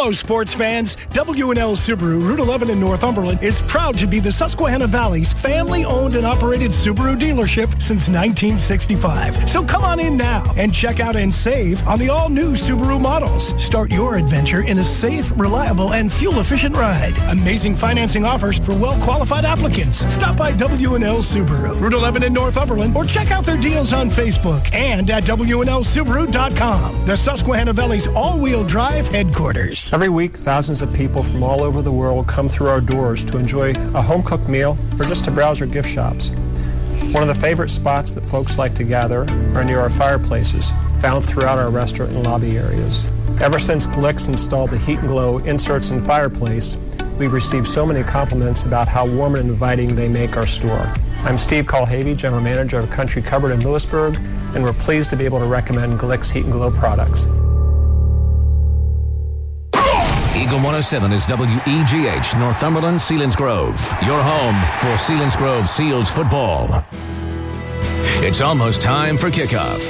Hello, 0.02 0.14
sports 0.14 0.54
fans. 0.54 0.96
WNL 1.12 1.76
Subaru, 1.76 2.26
Route 2.26 2.40
11 2.40 2.70
in 2.70 2.80
Northumberland, 2.80 3.44
is 3.44 3.62
proud 3.64 3.98
to 3.98 4.08
be 4.08 4.22
the 4.22 4.32
Susquehanna 4.32 4.88
Valley's 4.88 5.34
family 5.34 5.84
owned 5.84 6.16
and 6.16 6.26
operated 6.26 6.72
Subaru 6.72 7.20
dealership 7.20 7.70
since 7.82 8.08
1965. 8.08 9.50
So 9.50 9.62
come 9.62 9.84
on 9.84 10.00
in 10.00 10.16
now 10.16 10.54
and 10.56 10.74
check 10.74 11.02
out 11.02 11.18
and 11.18 11.34
save 11.34 11.86
on 11.86 12.00
the 12.00 12.08
all 12.08 12.30
new 12.30 12.52
Subaru 12.54 13.00
models. 13.02 13.54
Start 13.62 13.92
your 13.92 14.16
adventure 14.16 14.62
in 14.62 14.78
a 14.78 14.86
safe, 14.86 15.38
reliable, 15.38 15.92
and 15.92 16.10
fuel 16.10 16.40
efficient 16.40 16.78
ride. 16.78 17.14
Amazing 17.28 17.76
financing 17.76 18.24
offers 18.24 18.58
for 18.58 18.72
well 18.78 18.98
qualified 19.02 19.44
applicants. 19.44 20.08
Stop 20.16 20.38
by 20.38 20.54
WNL 20.54 21.20
Subaru, 21.20 21.78
Route 21.78 21.94
11 21.94 22.24
in 22.24 22.32
Northumberland, 22.32 22.96
or 22.96 23.04
check 23.04 23.32
out 23.32 23.46
their 23.46 23.60
deals 23.60 23.92
on 23.92 24.10
Facebook 24.10 24.74
and 24.74 25.10
at 25.10 25.24
WNLSubaru.com, 25.24 27.06
the 27.06 27.18
Susquehanna 27.18 27.74
Valley's 27.74 28.08
all 28.08 28.40
wheel 28.40 28.64
drive 28.64 29.06
headquarters. 29.10 29.89
Every 29.92 30.10
week, 30.10 30.36
thousands 30.36 30.84
of 30.84 30.94
people 30.94 31.24
from 31.24 31.42
all 31.42 31.64
over 31.64 31.82
the 31.82 31.92
world 31.92 32.28
come 32.28 32.48
through 32.48 32.68
our 32.68 32.80
doors 32.80 33.24
to 33.24 33.40
enjoy 33.40 33.72
a 33.72 34.04
home 34.04 34.22
cooked 34.22 34.48
meal 34.48 34.78
or 35.00 35.06
just 35.06 35.24
to 35.24 35.32
browse 35.32 35.62
our 35.62 35.68
gift 35.68 35.90
shops. 35.90 36.30
One 37.12 37.24
of 37.24 37.28
the 37.28 37.34
favorite 37.34 37.70
spots 37.70 38.12
that 38.12 38.22
folks 38.22 38.60
like 38.60 38.76
to 38.76 38.84
gather 38.84 39.22
are 39.56 39.64
near 39.64 39.80
our 39.80 39.90
fireplaces, 39.90 40.70
found 41.02 41.26
throughout 41.26 41.58
our 41.58 41.72
restaurant 41.72 42.12
and 42.12 42.24
lobby 42.24 42.56
areas. 42.56 43.04
Ever 43.42 43.58
since 43.58 43.88
Glicks 43.88 44.30
installed 44.30 44.70
the 44.70 44.78
Heat 44.78 45.00
and 45.00 45.08
Glo 45.08 45.40
inserts 45.40 45.90
in 45.90 46.02
fireplace, 46.02 46.78
we've 47.18 47.34
received 47.34 47.66
so 47.66 47.84
many 47.84 48.04
compliments 48.04 48.66
about 48.66 48.88
how 48.88 49.08
warm 49.08 49.34
and 49.34 49.50
inviting 49.50 49.96
they 49.96 50.08
make 50.08 50.38
our 50.38 50.46
store. 50.46 50.94
I'm 51.24 51.40
Steve 51.40 51.66
Colhavy, 51.66 52.16
General 52.16 52.44
Manager 52.44 52.78
of 52.78 52.92
Country 52.92 53.24
Cupboard 53.24 53.54
in 53.54 53.62
Lewisburg, 53.62 54.18
and 54.54 54.64
we're 54.64 54.74
pleased 54.74 55.10
to 55.10 55.16
be 55.16 55.26
able 55.26 55.40
to 55.40 55.46
recommend 55.46 56.00
Glicks 56.00 56.32
Heat 56.32 56.44
and 56.44 56.54
Glo 56.54 56.70
products. 56.70 57.26
Eagle 60.40 60.60
107 60.60 61.12
is 61.12 61.26
WEGH, 61.28 62.40
Northumberland, 62.40 62.98
Selinsgrove. 62.98 63.78
Your 64.08 64.24
home 64.24 64.56
for 64.80 64.96
Selinsgrove 64.96 65.68
Seals 65.68 66.10
football. 66.10 66.86
It's 68.24 68.40
almost 68.40 68.82
time 68.82 69.18
for 69.18 69.28
kickoff. 69.28 69.82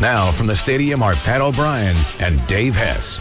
Now 0.00 0.32
from 0.32 0.48
the 0.48 0.56
stadium 0.56 1.04
are 1.04 1.14
Pat 1.14 1.40
O'Brien 1.40 1.96
and 2.18 2.44
Dave 2.48 2.74
Hess. 2.74 3.20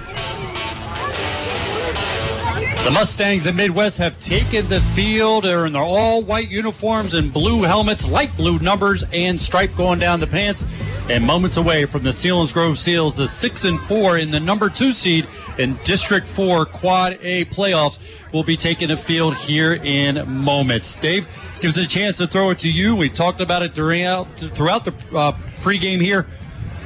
The 2.86 2.91
Mustangs 2.91 3.47
of 3.47 3.55
Midd-West 3.55 3.97
have 3.97 4.19
taken 4.19 4.69
the 4.69 4.79
field. 4.79 5.45
They're 5.45 5.65
in 5.65 5.73
their 5.73 5.81
all 5.81 6.21
white 6.21 6.49
uniforms 6.49 7.15
and 7.15 7.33
blue 7.33 7.63
helmets, 7.63 8.07
light 8.07 8.29
blue 8.38 8.59
numbers, 8.59 9.03
and 9.11 9.41
stripe 9.41 9.75
going 9.75 9.97
down 9.97 10.19
the 10.19 10.27
pants. 10.27 10.67
And 11.09 11.25
moments 11.25 11.57
away 11.57 11.86
from 11.86 12.03
the 12.03 12.11
Selinsgrove 12.11 12.77
Seals, 12.77 13.17
the 13.17 13.27
six 13.27 13.63
and 13.63 13.79
four 13.79 14.19
in 14.19 14.29
the 14.29 14.39
number 14.39 14.69
two 14.69 14.93
seed 14.93 15.27
in 15.57 15.79
District 15.83 16.27
Four 16.27 16.67
Quad 16.67 17.17
A 17.23 17.45
playoffs 17.45 17.97
will 18.31 18.43
be 18.43 18.55
taking 18.55 18.89
the 18.89 18.97
field 18.97 19.36
here 19.36 19.73
in 19.73 20.29
moments. 20.29 20.93
Dave 20.93 21.27
gives 21.61 21.79
us 21.79 21.86
a 21.86 21.88
chance 21.88 22.17
to 22.17 22.27
throw 22.27 22.51
it 22.51 22.59
to 22.59 22.71
you. 22.71 22.95
We've 22.95 23.11
talked 23.11 23.41
about 23.41 23.63
it 23.63 23.73
throughout 23.73 24.27
throughout 24.53 24.86
the 24.86 24.93
uh, 25.11 25.31
pregame 25.59 26.01
here. 26.01 26.27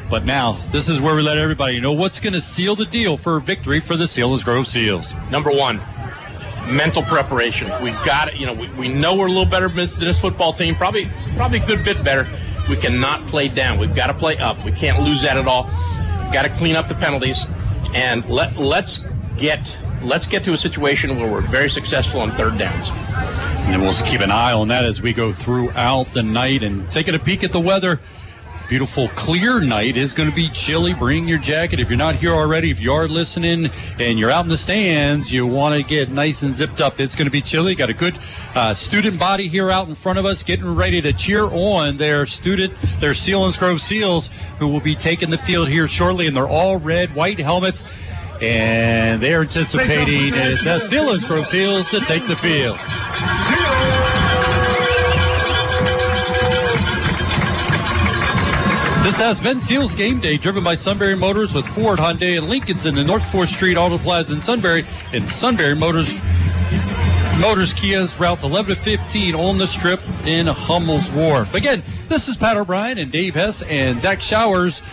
But 0.09 0.25
now, 0.25 0.53
this 0.71 0.89
is 0.89 0.99
where 0.99 1.15
we 1.15 1.21
let 1.21 1.37
everybody 1.37 1.79
know 1.79 1.91
what's 1.91 2.19
going 2.19 2.33
to 2.33 2.41
seal 2.41 2.75
the 2.75 2.85
deal 2.85 3.15
for 3.15 3.37
a 3.37 3.41
victory 3.41 3.79
for 3.79 3.95
the 3.95 4.05
Selinsgrove 4.05 4.65
Seals. 4.65 5.13
Number 5.29 5.51
one, 5.51 5.79
mental 6.67 7.03
preparation. 7.03 7.71
We've 7.83 8.01
got 8.03 8.29
it. 8.29 8.37
You 8.37 8.47
know, 8.47 8.53
we, 8.53 8.69
we 8.69 8.87
know 8.87 9.15
we're 9.15 9.27
a 9.27 9.31
little 9.31 9.45
better 9.45 9.67
than 9.67 9.87
this, 9.99 10.19
football 10.19 10.51
team. 10.51 10.73
Probably, 10.73 11.07
probably 11.35 11.59
a 11.59 11.65
good 11.65 11.85
bit 11.85 12.03
better. 12.03 12.27
We 12.67 12.75
cannot 12.75 13.25
play 13.27 13.47
down. 13.49 13.77
We've 13.77 13.95
got 13.95 14.07
to 14.07 14.13
play 14.15 14.37
up. 14.37 14.63
We 14.65 14.71
can't 14.71 14.99
lose 15.03 15.21
that 15.21 15.37
at 15.37 15.47
all. 15.47 15.63
Got 16.33 16.43
to 16.43 16.49
clean 16.49 16.75
up 16.75 16.87
the 16.87 16.95
penalties, 16.95 17.45
and 17.93 18.23
let 18.29 18.55
let's 18.57 19.03
get 19.37 19.75
let's 20.03 20.27
get 20.27 20.43
to 20.43 20.53
a 20.53 20.57
situation 20.57 21.17
where 21.17 21.31
we're 21.31 21.41
very 21.41 21.69
successful 21.69 22.21
on 22.21 22.31
third 22.33 22.57
downs. 22.57 22.91
And 23.71 23.81
we'll 23.81 23.93
keep 24.05 24.21
an 24.21 24.31
eye 24.31 24.53
on 24.53 24.67
that 24.69 24.85
as 24.85 25.01
we 25.01 25.13
go 25.13 25.31
throughout 25.31 26.13
the 26.13 26.23
night 26.23 26.63
and 26.63 26.89
taking 26.91 27.15
a 27.15 27.19
peek 27.19 27.43
at 27.43 27.51
the 27.51 27.59
weather. 27.59 27.99
Beautiful 28.69 29.07
clear 29.09 29.59
night 29.59 29.97
is 29.97 30.13
going 30.13 30.29
to 30.29 30.35
be 30.35 30.47
chilly. 30.49 30.93
Bring 30.93 31.27
your 31.27 31.39
jacket. 31.39 31.79
If 31.79 31.89
you're 31.89 31.97
not 31.97 32.13
here 32.13 32.33
already, 32.33 32.69
if 32.69 32.79
you 32.79 32.93
are 32.93 33.07
listening 33.07 33.71
and 33.97 34.19
you're 34.19 34.29
out 34.29 34.45
in 34.45 34.49
the 34.49 34.57
stands, 34.57 35.33
you 35.33 35.47
want 35.47 35.75
to 35.75 35.81
get 35.81 36.11
nice 36.11 36.43
and 36.43 36.53
zipped 36.53 36.79
up. 36.79 36.99
It's 36.99 37.15
going 37.15 37.25
to 37.25 37.31
be 37.31 37.41
chilly. 37.41 37.73
Got 37.73 37.89
a 37.89 37.95
good 37.95 38.19
uh, 38.53 38.75
student 38.75 39.19
body 39.19 39.47
here 39.47 39.71
out 39.71 39.89
in 39.89 39.95
front 39.95 40.19
of 40.19 40.25
us, 40.25 40.43
getting 40.43 40.75
ready 40.75 41.01
to 41.01 41.11
cheer 41.11 41.45
on 41.45 41.97
their 41.97 42.27
student, 42.27 42.71
their 42.99 43.13
Selinsgrove 43.13 43.79
Seals, 43.79 44.29
who 44.59 44.67
will 44.67 44.81
be 44.81 44.93
taking 44.93 45.31
the 45.31 45.39
field 45.39 45.67
here 45.67 45.87
shortly. 45.87 46.27
And 46.27 46.37
they're 46.37 46.47
all 46.47 46.77
red, 46.77 47.15
white 47.15 47.39
helmets. 47.39 47.85
And 48.39 49.19
they're 49.19 49.41
anticipating 49.41 50.29
the 50.29 50.79
Selinsgrove 50.87 51.45
Seals 51.45 51.89
to 51.89 52.01
take 52.01 52.27
the 52.27 52.35
field. 52.35 52.77
This 59.09 59.17
has 59.17 59.39
been 59.39 59.59
Seals 59.59 59.95
Game 59.95 60.19
Day, 60.19 60.37
driven 60.37 60.63
by 60.63 60.75
Sunbury 60.75 61.15
Motors 61.15 61.55
with 61.55 61.65
Ford, 61.69 61.97
Hyundai, 61.97 62.37
and 62.37 62.47
Lincoln's 62.47 62.85
in 62.85 62.93
the 62.93 63.03
North 63.03 63.23
4th 63.23 63.47
Street 63.47 63.75
Auto 63.75 63.97
Plaza 63.97 64.35
in 64.35 64.41
Sunbury. 64.43 64.85
And 65.13 65.27
Sunbury 65.27 65.73
Motors 65.73 66.19
Motors 67.39 67.73
Kia's 67.73 68.19
routes 68.19 68.43
11 68.43 68.75
to 68.75 68.79
15 68.79 69.33
on 69.33 69.57
the 69.57 69.65
strip 69.65 69.99
in 70.27 70.45
Hummel's 70.45 71.09
Wharf. 71.09 71.55
Again, 71.55 71.81
this 72.07 72.27
is 72.27 72.37
Pat 72.37 72.55
O'Brien 72.55 72.99
and 72.99 73.11
Dave 73.11 73.33
Hess 73.33 73.63
and 73.63 73.99
Zach 73.99 74.21
Showers 74.21 74.83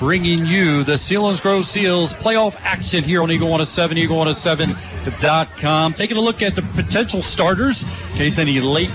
bringing 0.00 0.44
you 0.44 0.82
the 0.82 0.94
Selinsgrove 0.94 1.64
Seals 1.64 2.12
playoff 2.12 2.56
action 2.62 3.04
here 3.04 3.22
on 3.22 3.30
Eagle 3.30 3.50
107, 3.50 3.96
eagle107.com. 3.98 5.94
Taking 5.94 6.16
a 6.16 6.20
look 6.20 6.42
at 6.42 6.56
the 6.56 6.62
potential 6.74 7.22
starters 7.22 7.84
in 7.84 8.16
case 8.16 8.36
any 8.38 8.58
late 8.58 8.90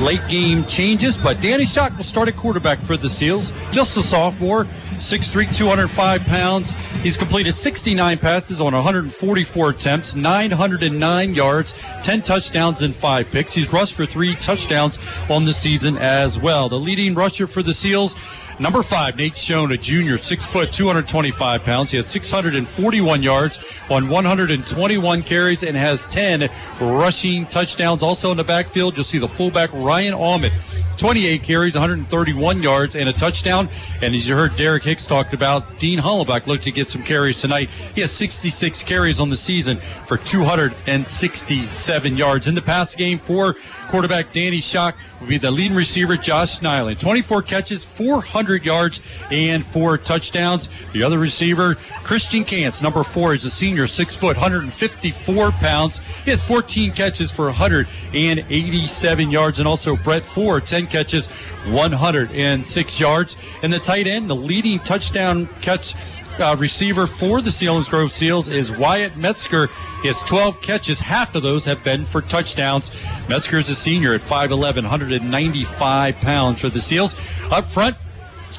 late 0.00 0.26
game 0.28 0.64
changes. 0.64 1.16
But 1.16 1.40
Danny 1.40 1.66
Shock 1.66 1.96
will 1.96 2.04
start 2.04 2.28
at 2.28 2.36
quarterback 2.36 2.80
for 2.80 2.96
the 2.96 3.08
Seals, 3.08 3.52
just 3.70 3.96
a 3.96 4.02
sophomore. 4.02 4.66
6'3", 4.96 5.54
205 5.54 6.22
pounds. 6.22 6.72
He's 7.02 7.18
completed 7.18 7.54
69 7.54 8.16
passes 8.18 8.62
on 8.62 8.72
144 8.72 9.70
attempts, 9.70 10.14
909 10.14 11.34
yards, 11.34 11.74
10 12.02 12.22
touchdowns, 12.22 12.80
and 12.80 12.94
5 12.94 13.30
picks. 13.30 13.52
He's 13.52 13.70
rushed 13.70 13.92
for 13.92 14.06
3 14.06 14.34
touchdowns 14.36 14.98
on 15.28 15.44
the 15.44 15.52
season 15.52 15.98
as 15.98 16.40
well. 16.40 16.70
The 16.70 16.78
leading 16.78 17.14
rusher 17.14 17.46
for 17.46 17.62
the 17.62 17.74
Seals, 17.74 18.14
Number 18.58 18.82
five, 18.82 19.16
Nate 19.16 19.36
Schoen, 19.36 19.70
a 19.72 19.76
junior, 19.76 20.16
six 20.16 20.46
foot, 20.46 20.72
225 20.72 21.62
pounds. 21.62 21.90
He 21.90 21.98
has 21.98 22.06
641 22.06 23.22
yards 23.22 23.60
on 23.90 24.08
121 24.08 25.22
carries 25.24 25.62
and 25.62 25.76
has 25.76 26.06
10 26.06 26.48
rushing 26.80 27.44
touchdowns. 27.46 28.02
Also 28.02 28.30
in 28.30 28.38
the 28.38 28.44
backfield, 28.44 28.96
you'll 28.96 29.04
see 29.04 29.18
the 29.18 29.28
fullback 29.28 29.70
Ryan 29.74 30.14
Almond. 30.14 30.54
28 30.96 31.42
carries, 31.42 31.74
131 31.74 32.62
yards, 32.62 32.96
and 32.96 33.10
a 33.10 33.12
touchdown. 33.12 33.68
And 34.00 34.14
as 34.14 34.26
you 34.26 34.34
heard 34.34 34.56
Derek 34.56 34.84
Hicks 34.84 35.06
talked 35.06 35.34
about, 35.34 35.78
Dean 35.78 35.98
Hollenbach 35.98 36.46
looked 36.46 36.64
to 36.64 36.70
get 36.70 36.88
some 36.88 37.02
carries 37.02 37.38
tonight. 37.40 37.68
He 37.94 38.00
has 38.00 38.10
66 38.12 38.82
carries 38.84 39.20
on 39.20 39.28
the 39.28 39.36
season 39.36 39.78
for 40.06 40.16
267 40.16 42.16
yards. 42.16 42.46
In 42.46 42.54
the 42.54 42.62
pass 42.62 42.94
game 42.94 43.18
for 43.18 43.54
quarterback 43.88 44.32
Danny 44.32 44.60
Shock 44.60 44.96
will 45.20 45.26
be 45.26 45.38
the 45.38 45.50
leading 45.50 45.76
receiver 45.76 46.16
Josh 46.16 46.58
Snyland. 46.58 47.00
24 47.00 47.42
catches, 47.42 47.84
400 47.84 48.64
yards, 48.64 49.00
and 49.30 49.64
four 49.64 49.98
touchdowns. 49.98 50.68
The 50.92 51.02
other 51.02 51.18
receiver, 51.18 51.74
Christian 52.04 52.44
Kantz, 52.44 52.82
number 52.82 53.02
four, 53.02 53.34
is 53.34 53.44
a 53.44 53.50
senior, 53.50 53.86
six 53.86 54.14
foot, 54.14 54.36
154 54.36 55.52
pounds. 55.52 56.00
He 56.24 56.30
has 56.30 56.42
14 56.42 56.92
catches 56.92 57.30
for 57.30 57.46
187 57.46 59.30
yards, 59.30 59.58
and 59.58 59.68
also 59.68 59.96
Brett 59.96 60.24
Ford, 60.24 60.66
10 60.66 60.86
catches, 60.86 61.26
106 61.66 63.00
yards. 63.00 63.36
And 63.62 63.72
the 63.72 63.78
tight 63.78 64.06
end, 64.06 64.28
the 64.30 64.36
leading 64.36 64.78
touchdown 64.80 65.48
catch 65.60 65.94
uh, 66.40 66.56
receiver 66.58 67.06
for 67.06 67.40
the 67.40 67.50
Selinsgrove 67.50 68.10
Seals 68.10 68.48
is 68.48 68.70
Wyatt 68.70 69.16
Metzger. 69.16 69.68
He 70.02 70.08
has 70.08 70.22
12 70.22 70.60
catches. 70.60 70.98
Half 70.98 71.34
of 71.34 71.42
those 71.42 71.64
have 71.64 71.82
been 71.82 72.06
for 72.06 72.22
touchdowns. 72.22 72.90
Metzger 73.28 73.58
is 73.58 73.68
a 73.70 73.74
senior 73.74 74.14
at 74.14 74.20
5'11", 74.20 74.76
195 74.82 76.16
pounds 76.16 76.60
for 76.60 76.68
the 76.68 76.80
Seals. 76.80 77.16
Up 77.50 77.66
front, 77.66 77.96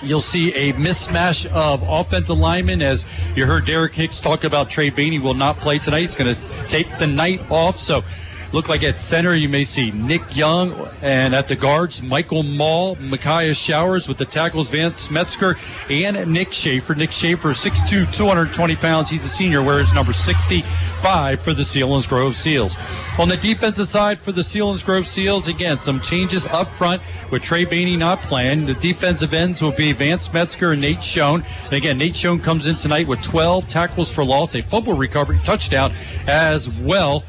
You'll 0.04 0.22
see 0.22 0.54
a 0.54 0.74
mismatch 0.74 1.48
of 1.48 1.82
offensive 1.82 2.38
linemen 2.38 2.82
as 2.82 3.06
you 3.36 3.46
heard 3.46 3.66
Derek 3.66 3.94
Hicks 3.94 4.20
talk 4.20 4.44
about 4.44 4.70
Trey 4.70 4.92
Bainey 4.92 5.20
will 5.20 5.34
not 5.34 5.58
play 5.58 5.80
tonight. 5.80 6.02
He's 6.02 6.16
going 6.16 6.36
to 6.36 6.68
take 6.68 6.88
the 7.00 7.08
night 7.08 7.42
off. 7.50 7.80
So 7.80 8.04
Look 8.54 8.70
like 8.70 8.82
at 8.84 9.02
center 9.02 9.36
you 9.36 9.50
may 9.50 9.66
see 9.66 9.92
Nick 9.92 10.36
Young, 10.36 10.74
and 11.02 11.36
at 11.36 11.50
the 11.50 11.56
guards 11.56 12.02
Michael 12.02 12.44
Mall, 12.44 12.96
Micaiah 12.96 13.54
Showers 13.54 14.08
with 14.08 14.18
the 14.18 14.26
tackles 14.26 14.70
Vance 14.70 15.12
Metzger 15.12 15.58
and 15.90 16.32
Nick 16.32 16.54
Schaefer. 16.54 16.96
Nick 16.96 17.12
Schaefer, 17.12 17.50
6'2", 17.50 18.14
220 18.14 18.76
pounds. 18.78 19.10
He's 19.10 19.26
a 19.26 19.30
senior, 19.30 19.62
wears 19.62 19.94
number 19.94 20.14
65 20.14 21.42
for 21.42 21.54
the 21.54 21.64
Selinsgrove 21.64 22.36
Seals. 22.36 22.78
On 23.20 23.28
the 23.28 23.36
defensive 23.36 23.88
side 23.90 24.18
for 24.20 24.32
the 24.32 24.42
Selinsgrove 24.42 25.06
Seals, 25.06 25.50
again, 25.50 25.78
some 25.80 26.00
changes 26.00 26.46
up 26.46 26.70
front 26.70 27.02
with 27.32 27.42
Trey 27.42 27.66
Bainey 27.66 27.98
not 27.98 28.22
playing. 28.22 28.66
The 28.66 28.76
defensive 28.76 29.34
ends 29.34 29.62
will 29.62 29.74
be 29.74 29.92
Vance 29.92 30.32
Metzger 30.32 30.72
and 30.72 30.82
Nate 30.82 31.04
Schoen. 31.04 31.44
And 31.66 31.74
again, 31.74 31.98
Nate 31.98 32.16
Schoen 32.16 32.40
comes 32.40 32.66
in 32.66 32.78
tonight 32.78 33.08
with 33.08 33.22
12 33.22 33.68
tackles 33.68 34.10
for 34.10 34.24
loss, 34.24 34.56
a 34.56 34.62
fumble 34.62 34.96
recovery 34.96 35.40
touchdown 35.44 35.94
as 36.28 36.70
well. 36.70 37.24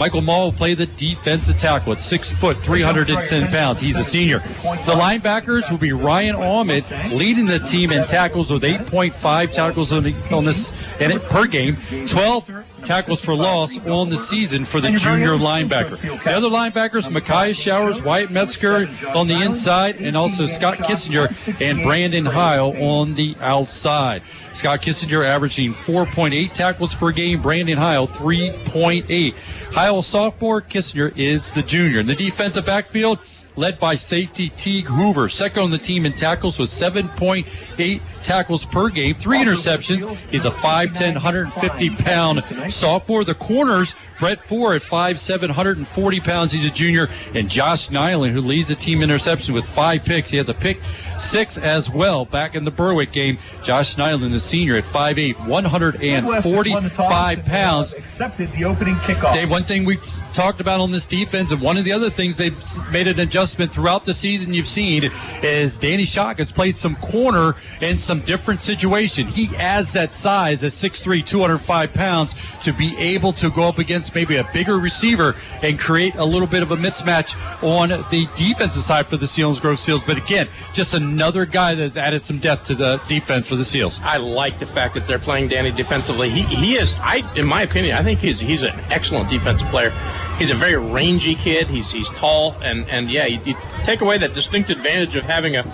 Michael 0.00 0.22
Mall 0.22 0.46
will 0.46 0.52
play 0.54 0.72
the 0.72 0.86
defensive 0.86 1.58
tackle 1.58 1.92
at 1.92 2.00
six 2.00 2.32
foot, 2.32 2.56
310 2.62 3.50
pounds. 3.50 3.78
He's 3.78 3.98
a 3.98 4.02
senior. 4.02 4.38
The 4.62 4.94
linebackers 4.94 5.70
will 5.70 5.76
be 5.76 5.92
Ryan 5.92 6.36
Almond 6.36 6.86
leading 7.12 7.44
the 7.44 7.58
team 7.58 7.92
in 7.92 8.06
tackles 8.06 8.50
with 8.50 8.62
8.5 8.62 9.50
tackles 9.52 9.92
on, 9.92 10.04
the, 10.04 10.14
on 10.34 10.46
this 10.46 10.72
and 11.00 11.12
it, 11.12 11.22
per 11.24 11.46
game, 11.46 11.76
12 12.06 12.50
tackles 12.82 13.24
for 13.24 13.34
loss 13.34 13.78
on 13.86 14.10
the 14.10 14.16
season 14.16 14.64
for 14.64 14.80
the 14.80 14.92
junior 14.92 15.30
linebacker. 15.30 16.00
The 16.24 16.30
other 16.30 16.48
linebackers, 16.48 17.10
Micaiah 17.10 17.54
Showers, 17.54 18.02
Wyatt 18.02 18.30
Metzger 18.30 18.88
on 19.14 19.28
the 19.28 19.40
inside, 19.42 19.96
and 19.96 20.16
also 20.16 20.46
Scott 20.46 20.78
Kissinger 20.78 21.28
and 21.60 21.82
Brandon 21.82 22.24
Heil 22.24 22.74
on 22.82 23.14
the 23.14 23.36
outside. 23.40 24.22
Scott 24.52 24.82
Kissinger 24.82 25.24
averaging 25.24 25.72
4.8 25.72 26.52
tackles 26.52 26.94
per 26.94 27.12
game, 27.12 27.40
Brandon 27.40 27.78
Heil 27.78 28.06
3.8. 28.06 29.34
Heil 29.72 30.02
sophomore, 30.02 30.60
Kissinger 30.60 31.16
is 31.16 31.50
the 31.52 31.62
junior. 31.62 32.00
In 32.00 32.06
the 32.06 32.14
defensive 32.14 32.66
backfield, 32.66 33.18
led 33.56 33.78
by 33.78 33.94
safety 33.94 34.48
Teague 34.50 34.86
Hoover. 34.86 35.28
Second 35.28 35.64
on 35.64 35.70
the 35.70 35.78
team 35.78 36.06
in 36.06 36.12
tackles 36.12 36.58
with 36.58 36.70
7.8 36.70 38.00
tackles 38.22 38.64
per 38.64 38.88
game, 38.88 39.14
three 39.14 39.38
interceptions. 39.38 40.16
He's 40.30 40.44
a 40.44 40.50
5'10, 40.50 41.14
150 41.14 41.90
pound 41.96 42.44
sophomore. 42.72 43.24
The 43.24 43.34
corners, 43.34 43.94
Brett 44.18 44.40
Ford 44.40 44.76
at 44.76 44.82
5'7, 44.82 45.40
140 45.42 46.20
pounds. 46.20 46.52
He's 46.52 46.64
a 46.64 46.70
junior. 46.70 47.08
And 47.34 47.48
Josh 47.48 47.90
Nyland, 47.90 48.34
who 48.34 48.40
leads 48.40 48.68
the 48.68 48.74
team 48.74 49.02
interception 49.02 49.54
with 49.54 49.66
five 49.66 50.04
picks. 50.04 50.30
He 50.30 50.36
has 50.36 50.48
a 50.48 50.54
pick 50.54 50.80
six 51.18 51.58
as 51.58 51.90
well 51.90 52.24
back 52.24 52.54
in 52.54 52.64
the 52.64 52.70
Berwick 52.70 53.12
game. 53.12 53.38
Josh 53.62 53.96
Nyland, 53.96 54.32
the 54.32 54.40
senior, 54.40 54.76
at 54.76 54.84
5'8, 54.84 55.46
145 55.46 57.44
pounds. 57.44 57.94
Accepted 57.94 58.52
the 58.52 58.64
opening 58.64 58.94
kickoff. 58.96 59.34
Dave, 59.34 59.50
one 59.50 59.64
thing 59.64 59.84
we 59.84 59.98
talked 60.32 60.60
about 60.60 60.80
on 60.80 60.90
this 60.90 61.06
defense, 61.06 61.50
and 61.50 61.60
one 61.60 61.76
of 61.76 61.84
the 61.84 61.92
other 61.92 62.10
things 62.10 62.36
they've 62.36 62.58
made 62.90 63.06
an 63.06 63.20
adjustment 63.20 63.72
throughout 63.72 64.04
the 64.04 64.14
season 64.14 64.52
you've 64.52 64.66
seen 64.66 65.10
is 65.42 65.76
Danny 65.76 66.04
Shock 66.04 66.38
has 66.38 66.50
played 66.52 66.76
some 66.76 66.96
corner 66.96 67.54
in 67.80 67.98
some 67.98 68.09
different 68.18 68.62
situation. 68.62 69.28
He 69.28 69.54
adds 69.56 69.92
that 69.92 70.12
size 70.12 70.64
at 70.64 70.72
6'3", 70.72 71.24
205 71.24 71.92
pounds 71.94 72.34
to 72.62 72.72
be 72.72 72.96
able 72.98 73.32
to 73.34 73.50
go 73.50 73.62
up 73.62 73.78
against 73.78 74.14
maybe 74.16 74.36
a 74.36 74.50
bigger 74.52 74.78
receiver 74.78 75.36
and 75.62 75.78
create 75.78 76.16
a 76.16 76.24
little 76.24 76.48
bit 76.48 76.62
of 76.64 76.72
a 76.72 76.76
mismatch 76.76 77.36
on 77.62 77.90
the 78.10 78.28
defensive 78.34 78.82
side 78.82 79.06
for 79.06 79.16
the 79.16 79.26
Selinsgrove 79.26 79.78
Seals. 79.78 80.02
But 80.02 80.16
again, 80.16 80.48
just 80.72 80.94
another 80.94 81.46
guy 81.46 81.74
that's 81.74 81.96
added 81.96 82.24
some 82.24 82.38
depth 82.38 82.66
to 82.66 82.74
the 82.74 83.00
defense 83.08 83.48
for 83.48 83.56
the 83.56 83.64
Seals. 83.64 84.00
I 84.02 84.16
like 84.16 84.58
the 84.58 84.66
fact 84.66 84.94
that 84.94 85.06
they're 85.06 85.18
playing 85.18 85.48
Danny 85.48 85.70
defensively. 85.70 86.30
He, 86.30 86.42
he 86.42 86.76
is, 86.76 86.98
I 87.00 87.22
in 87.36 87.46
my 87.46 87.62
opinion, 87.62 87.96
I 87.96 88.02
think 88.02 88.18
he's 88.20 88.40
he's 88.40 88.62
an 88.62 88.78
excellent 88.90 89.28
defensive 89.28 89.68
player. 89.68 89.92
He's 90.40 90.50
a 90.50 90.54
very 90.54 90.76
rangy 90.76 91.34
kid. 91.34 91.68
He's 91.68 91.92
he's 91.92 92.08
tall 92.10 92.56
and 92.62 92.88
and 92.88 93.10
yeah, 93.10 93.26
you, 93.26 93.38
you 93.44 93.54
take 93.84 94.00
away 94.00 94.16
that 94.18 94.32
distinct 94.32 94.70
advantage 94.70 95.14
of 95.14 95.24
having 95.24 95.56
a, 95.56 95.64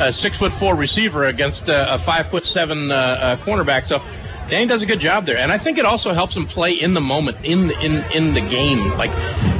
a 0.00 0.10
six 0.10 0.38
foot 0.38 0.52
four 0.52 0.74
receiver 0.74 1.26
against 1.26 1.68
a, 1.68 1.94
a 1.94 1.98
five 1.98 2.28
foot 2.28 2.42
seven 2.42 2.90
uh, 2.90 2.94
uh, 2.94 3.36
cornerback. 3.38 3.86
So. 3.86 4.02
Danny 4.48 4.64
does 4.64 4.80
a 4.80 4.86
good 4.86 4.98
job 4.98 5.26
there, 5.26 5.36
and 5.36 5.52
I 5.52 5.58
think 5.58 5.76
it 5.76 5.84
also 5.84 6.14
helps 6.14 6.34
him 6.34 6.46
play 6.46 6.72
in 6.72 6.94
the 6.94 7.02
moment, 7.02 7.36
in 7.44 7.68
the 7.68 7.78
in 7.80 8.02
in 8.14 8.32
the 8.32 8.40
game. 8.40 8.96
Like 8.96 9.10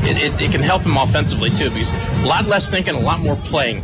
it, 0.02 0.16
it, 0.16 0.40
it 0.40 0.50
can 0.50 0.62
help 0.62 0.80
him 0.80 0.96
offensively 0.96 1.50
too, 1.50 1.68
because 1.68 1.92
a 2.24 2.26
lot 2.26 2.46
less 2.46 2.70
thinking, 2.70 2.94
a 2.94 2.98
lot 2.98 3.20
more 3.20 3.36
playing. 3.36 3.82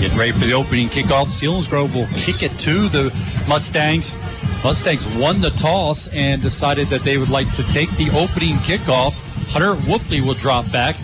Getting 0.00 0.16
ready 0.16 0.30
for 0.30 0.44
the 0.44 0.52
opening 0.52 0.88
kickoff. 0.88 1.26
Selinsgrove 1.26 1.92
will 1.92 2.06
kick 2.14 2.44
it 2.44 2.56
to 2.60 2.88
the 2.88 3.12
Mustangs. 3.48 4.14
Mustangs 4.62 5.04
won 5.18 5.40
the 5.40 5.50
toss 5.50 6.06
and 6.08 6.40
decided 6.40 6.86
that 6.90 7.02
they 7.02 7.18
would 7.18 7.30
like 7.30 7.52
to 7.54 7.64
take 7.64 7.90
the 7.96 8.08
opening 8.10 8.54
kickoff. 8.58 9.14
Hunter 9.50 9.74
Wolfley 9.74 10.24
will 10.24 10.34
drop 10.34 10.70
back. 10.70 10.94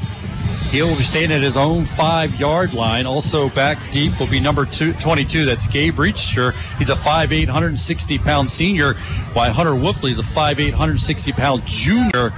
He'll 0.70 0.96
be 0.96 1.02
staying 1.02 1.32
at 1.32 1.42
his 1.42 1.56
own 1.56 1.84
five 1.84 2.38
yard 2.38 2.74
line. 2.74 3.06
Also 3.06 3.48
back 3.50 3.78
deep 3.90 4.18
will 4.20 4.28
be 4.28 4.38
number 4.38 4.64
two, 4.64 4.92
22. 4.94 5.44
That's 5.44 5.66
Gabe 5.66 5.96
Reacher. 5.96 6.54
He's 6.78 6.90
a 6.90 6.94
5'8, 6.94 7.46
160 7.46 8.18
pound 8.18 8.50
senior, 8.50 8.94
while 9.32 9.52
Hunter 9.52 9.72
Wolfley 9.72 10.10
is 10.10 10.18
a 10.18 10.22
5'8, 10.22 10.70
160 10.70 11.32
pound 11.32 11.66
junior. 11.66 12.32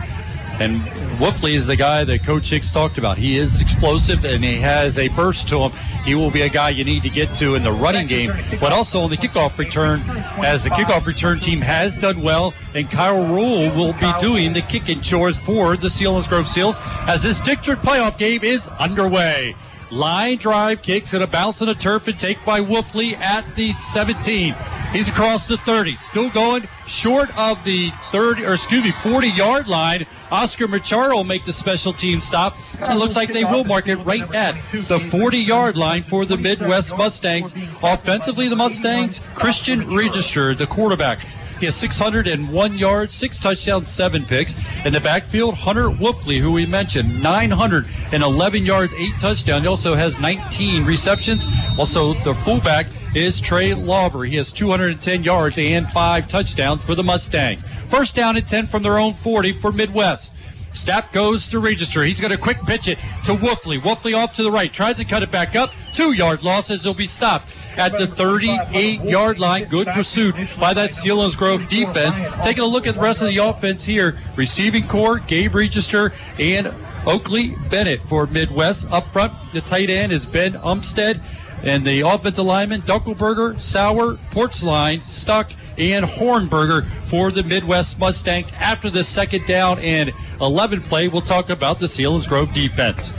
And 0.61 0.81
Wolfley 1.19 1.55
is 1.55 1.67
the 1.67 1.77
guy 1.77 2.05
that 2.05 2.25
Coach 2.25 2.51
Hicks 2.51 2.73
talked 2.73 2.99
about. 2.99 3.17
He 3.17 3.39
is 3.39 3.61
explosive 3.61 4.25
and 4.25 4.43
he 4.43 4.57
has 4.57 4.99
a 4.99 5.09
burst 5.09 5.49
to 5.49 5.59
him. 5.61 5.73
He 6.05 6.15
will 6.15 6.31
be 6.31 6.43
a 6.43 6.49
guy 6.49 6.71
you 6.71 6.85
need 6.85 7.03
to 7.05 7.11
get 7.11 7.35
to 7.37 7.55
in 7.55 7.63
the 7.63 7.73
running 7.73 8.07
game, 8.07 8.33
but 8.61 8.73
also 8.73 9.03
on 9.03 9.11
the 9.11 9.17
kickoff 9.17 9.57
return, 9.59 10.03
as 10.39 10.65
the 10.65 10.71
kickoff 10.71 11.07
return 11.07 11.39
team 11.39 11.61
has 11.61 11.97
done 11.97 12.23
well, 12.23 12.55
and 12.75 12.91
Kyle 12.91 13.27
Rule 13.27 13.71
will 13.75 13.93
be 13.95 14.13
doing 14.21 14.53
the 14.53 14.63
kicking 14.63 15.01
chores 15.01 15.37
for 15.37 15.77
the 15.77 15.89
Selinsgrove 15.89 16.47
Seals 16.47 16.81
as 17.07 17.23
this 17.23 17.41
district 17.41 17.83
playoff 17.83 18.19
game 18.19 18.43
is 18.43 18.69
underway. 18.81 19.55
Line 19.91 20.37
drive 20.37 20.83
kicks 20.83 21.15
and 21.15 21.23
a 21.23 21.27
bounce 21.27 21.63
on 21.63 21.69
the 21.69 21.75
turf 21.75 22.09
and 22.09 22.19
take 22.19 22.45
by 22.45 22.61
Wolfley 22.61 23.15
at 23.19 23.55
the 23.55 23.73
17. 23.73 24.55
He's 24.93 25.09
across 25.09 25.49
the 25.49 25.57
30, 25.59 25.97
still 25.97 26.31
going 26.31 26.69
short 26.87 27.37
of 27.39 27.63
the 27.65 27.91
30, 28.11 28.45
or 28.45 28.55
excuse 28.55 28.83
me, 28.83 28.91
40 28.91 29.29
yard 29.29 29.69
line. 29.69 30.07
Oscar 30.31 30.69
Machado 30.69 31.15
will 31.15 31.25
make 31.25 31.45
the 31.45 31.53
special 31.53 31.93
team 31.93 32.21
stop. 32.21 32.57
It 32.81 32.95
looks 32.97 33.17
like 33.17 33.33
they 33.33 33.45
will 33.45 33.65
mark 33.65 33.89
it 33.89 33.97
right 33.97 34.35
at 34.35 34.61
the 34.73 34.99
40 34.99 35.39
yard 35.39 35.77
line 35.77 36.03
for 36.03 36.27
the 36.27 36.37
Midd-West 36.37 36.97
Mustangs. 36.97 37.55
Offensively, 37.83 38.49
the 38.49 38.57
Mustangs, 38.57 39.21
Christian 39.35 39.95
Register, 39.95 40.55
the 40.55 40.67
quarterback. 40.67 41.21
He 41.59 41.67
has 41.67 41.75
601 41.75 42.79
yards, 42.79 43.15
six 43.15 43.39
touchdowns, 43.39 43.89
seven 43.89 44.25
picks. 44.25 44.55
In 44.85 44.93
the 44.93 45.01
backfield, 45.01 45.55
Hunter 45.55 45.89
Wolfley, 45.89 46.39
who 46.39 46.53
we 46.53 46.67
mentioned, 46.67 47.21
911 47.23 48.65
yards, 48.65 48.93
eight 48.95 49.19
touchdowns. 49.19 49.63
He 49.63 49.69
also 49.69 49.95
has 49.95 50.19
19 50.19 50.85
receptions. 50.85 51.47
Also, 51.77 52.15
the 52.23 52.35
fullback 52.35 52.87
is 53.15 53.41
Trey 53.41 53.75
Lawver. 53.75 54.25
He 54.25 54.37
has 54.37 54.53
210 54.53 55.25
yards 55.25 55.59
and 55.59 55.89
five 55.91 56.29
touchdowns 56.29 56.85
for 56.85 56.95
the 56.95 57.03
Mustangs. 57.03 57.65
First 57.89 58.15
down 58.15 58.37
and 58.37 58.47
10 58.47 58.69
from 58.69 58.85
their 58.85 58.99
own 58.99 59.15
40 59.15 59.53
for 59.53 59.73
Midd-West. 59.73 60.33
Snap 60.73 61.13
goes 61.13 61.49
to 61.49 61.59
Register. 61.59 62.05
He's 62.05 62.21
going 62.21 62.31
to 62.31 62.39
quick 62.39 62.63
pitch 62.65 62.87
it 62.87 62.99
to 63.25 63.35
Wolfley. 63.35 63.81
Wolfley 63.81 64.17
off 64.17 64.33
to 64.33 64.43
the 64.43 64.53
right. 64.53 64.73
Tries 64.73 64.99
to 64.99 65.05
cut 65.05 65.23
it 65.23 65.31
back 65.31 65.57
up. 65.57 65.73
Two 65.95 66.13
yard 66.13 66.43
loss 66.43 66.71
as 66.71 66.85
he'll 66.85 66.95
be 66.95 67.07
stopped 67.07 67.49
at 67.79 67.97
the 67.97 68.07
38 68.07 69.03
yard 69.03 69.39
line. 69.39 69.65
Good 69.69 69.87
pursuit 69.89 70.35
by 70.61 70.75
that 70.75 70.91
Selinsgrove 70.91 71.69
defense. 71.69 72.21
Taking 72.45 72.65
a 72.65 72.67
look 72.67 72.87
at 72.87 72.97
the 72.97 73.01
rest 73.01 73.23
of 73.23 73.29
the 73.29 73.39
offense 73.39 73.85
here. 73.85 74.19
Receiving 74.37 74.87
core, 74.87 75.19
Gabe 75.21 75.55
Register 75.55 76.13
and 76.39 76.75
Oakley 77.07 77.57
Bennett 77.71 78.03
for 78.03 78.27
Midd-West. 78.27 78.89
Up 78.91 79.11
front, 79.13 79.33
the 79.53 79.61
tight 79.61 79.91
end 79.91 80.13
is 80.13 80.27
Ben 80.27 80.55
Umstead. 80.55 81.23
And 81.63 81.85
the 81.85 82.03
offensive 82.03 82.45
linemen, 82.45 82.83
Duckelberger, 82.83 83.61
Sauer, 83.61 84.17
Portsline, 84.31 85.03
Stuck, 85.03 85.53
and 85.77 86.05
Hornberger 86.05 86.87
for 87.07 87.33
the 87.33 87.43
Midd-West 87.43 87.99
Mustangs. 87.99 88.53
After 88.59 88.91
the 88.91 89.03
second 89.03 89.47
down 89.47 89.81
and 89.81 90.13
11 90.41 90.83
play, 90.83 91.09
we'll 91.09 91.21
talk 91.21 91.51
about 91.51 91.81
the 91.81 91.87
Selinsgrove 91.87 92.55
defense. 92.55 93.13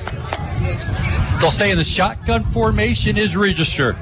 They'll 1.41 1.51
stay 1.51 1.71
in 1.71 1.77
the 1.77 1.83
shotgun 1.83 2.43
formation 2.43 3.17
is 3.17 3.35
Register. 3.35 3.97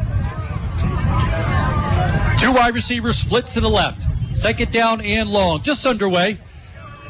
Two 2.40 2.52
wide 2.54 2.74
receivers 2.76 3.18
split 3.18 3.48
to 3.52 3.60
the 3.60 3.70
left. 3.70 4.04
Second 4.38 4.72
down 4.72 5.02
and 5.02 5.30
long. 5.30 5.64
Just 5.64 5.86
underway. 5.86 6.40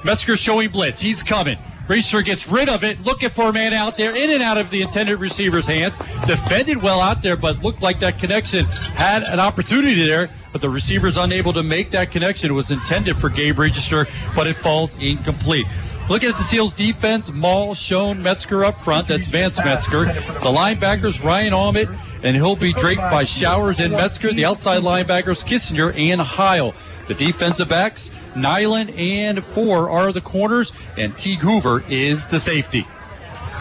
Metzger 0.06 0.38
showing 0.38 0.70
blitz. 0.70 1.02
He's 1.02 1.22
coming. 1.22 1.58
Register 1.88 2.22
gets 2.22 2.48
rid 2.50 2.68
of 2.68 2.84
it, 2.84 3.02
looking 3.04 3.30
for 3.30 3.50
a 3.50 3.54
man 3.54 3.74
out 3.74 3.96
there, 3.96 4.14
in 4.16 4.30
and 4.32 4.44
out 4.44 4.58
of 4.58 4.70
the 4.72 4.82
intended 4.82 5.20
receiver's 5.20 5.68
hands. 5.68 6.00
Defended 6.26 6.82
well 6.82 7.00
out 7.00 7.22
there, 7.22 7.38
but 7.38 7.64
looked 7.64 7.82
like 7.82 8.00
that 8.02 8.20
connection 8.20 8.66
had 8.66 9.24
an 9.24 9.40
opportunity 9.40 10.06
there, 10.06 10.30
but 10.52 10.60
the 10.60 10.70
receiver's 10.70 11.16
unable 11.16 11.54
to 11.54 11.64
make 11.64 11.92
that 11.92 12.12
connection. 12.12 12.50
It 12.50 12.54
was 12.54 12.72
intended 12.72 13.18
for 13.18 13.30
Gabe 13.30 13.60
Register, 13.60 14.06
but 14.36 14.48
it 14.48 14.58
falls 14.58 14.96
incomplete. 15.00 15.66
Looking 16.10 16.30
at 16.30 16.38
the 16.38 16.44
Seals 16.44 16.74
defense, 16.74 17.32
Maul, 17.32 17.76
Schoen, 17.76 18.24
Metzger 18.24 18.64
up 18.64 18.80
front. 18.82 19.10
That's 19.10 19.28
Vance 19.28 19.58
Metzger. 19.60 20.06
The 20.06 20.52
linebackers, 20.52 21.22
Ryan 21.22 21.54
Ahmet, 21.54 21.90
and 22.24 22.34
he'll 22.34 22.56
be 22.56 22.72
draped 22.72 23.02
by 23.02 23.26
Showers 23.26 23.82
and 23.82 23.92
Metzger. 23.92 24.32
The 24.32 24.46
outside 24.46 24.84
linebackers, 24.84 25.46
Kissinger 25.46 25.94
and 25.98 26.22
Heil. 26.22 26.74
The 27.10 27.14
defensive 27.14 27.68
backs, 27.68 28.10
Nyland 28.38 28.92
and 28.92 29.44
Ford 29.44 29.90
are 29.90 30.14
the 30.14 30.22
corners, 30.22 30.72
and 30.98 31.16
Teague 31.18 31.40
Hoover 31.40 31.84
is 31.90 32.28
the 32.28 32.40
safety. 32.40 32.88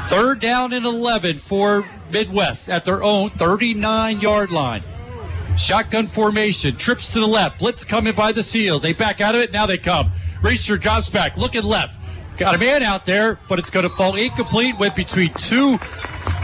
Third 0.04 0.38
down 0.38 0.72
and 0.72 0.86
11 0.86 1.40
for 1.40 1.84
Midd-West 2.12 2.68
at 2.68 2.84
their 2.84 3.02
own 3.02 3.30
39 3.30 4.20
yard 4.20 4.52
line. 4.52 4.84
Shotgun 5.56 6.06
formation, 6.06 6.76
trips 6.76 7.12
to 7.12 7.18
the 7.18 7.26
left, 7.26 7.58
blitz 7.58 7.82
coming 7.82 8.14
by 8.14 8.30
the 8.30 8.42
Seals. 8.42 8.82
They 8.82 8.92
back 8.92 9.20
out 9.20 9.34
of 9.34 9.40
it, 9.40 9.50
now 9.50 9.66
they 9.66 9.78
come. 9.78 10.12
Racer 10.42 10.78
drops 10.78 11.10
back, 11.10 11.36
looking 11.36 11.64
left. 11.64 11.95
Got 12.36 12.54
a 12.54 12.58
man 12.58 12.82
out 12.82 13.06
there, 13.06 13.38
but 13.48 13.58
it's 13.58 13.70
going 13.70 13.84
to 13.84 13.88
fall 13.88 14.14
incomplete. 14.14 14.78
Went 14.78 14.94
between 14.94 15.32
two 15.34 15.78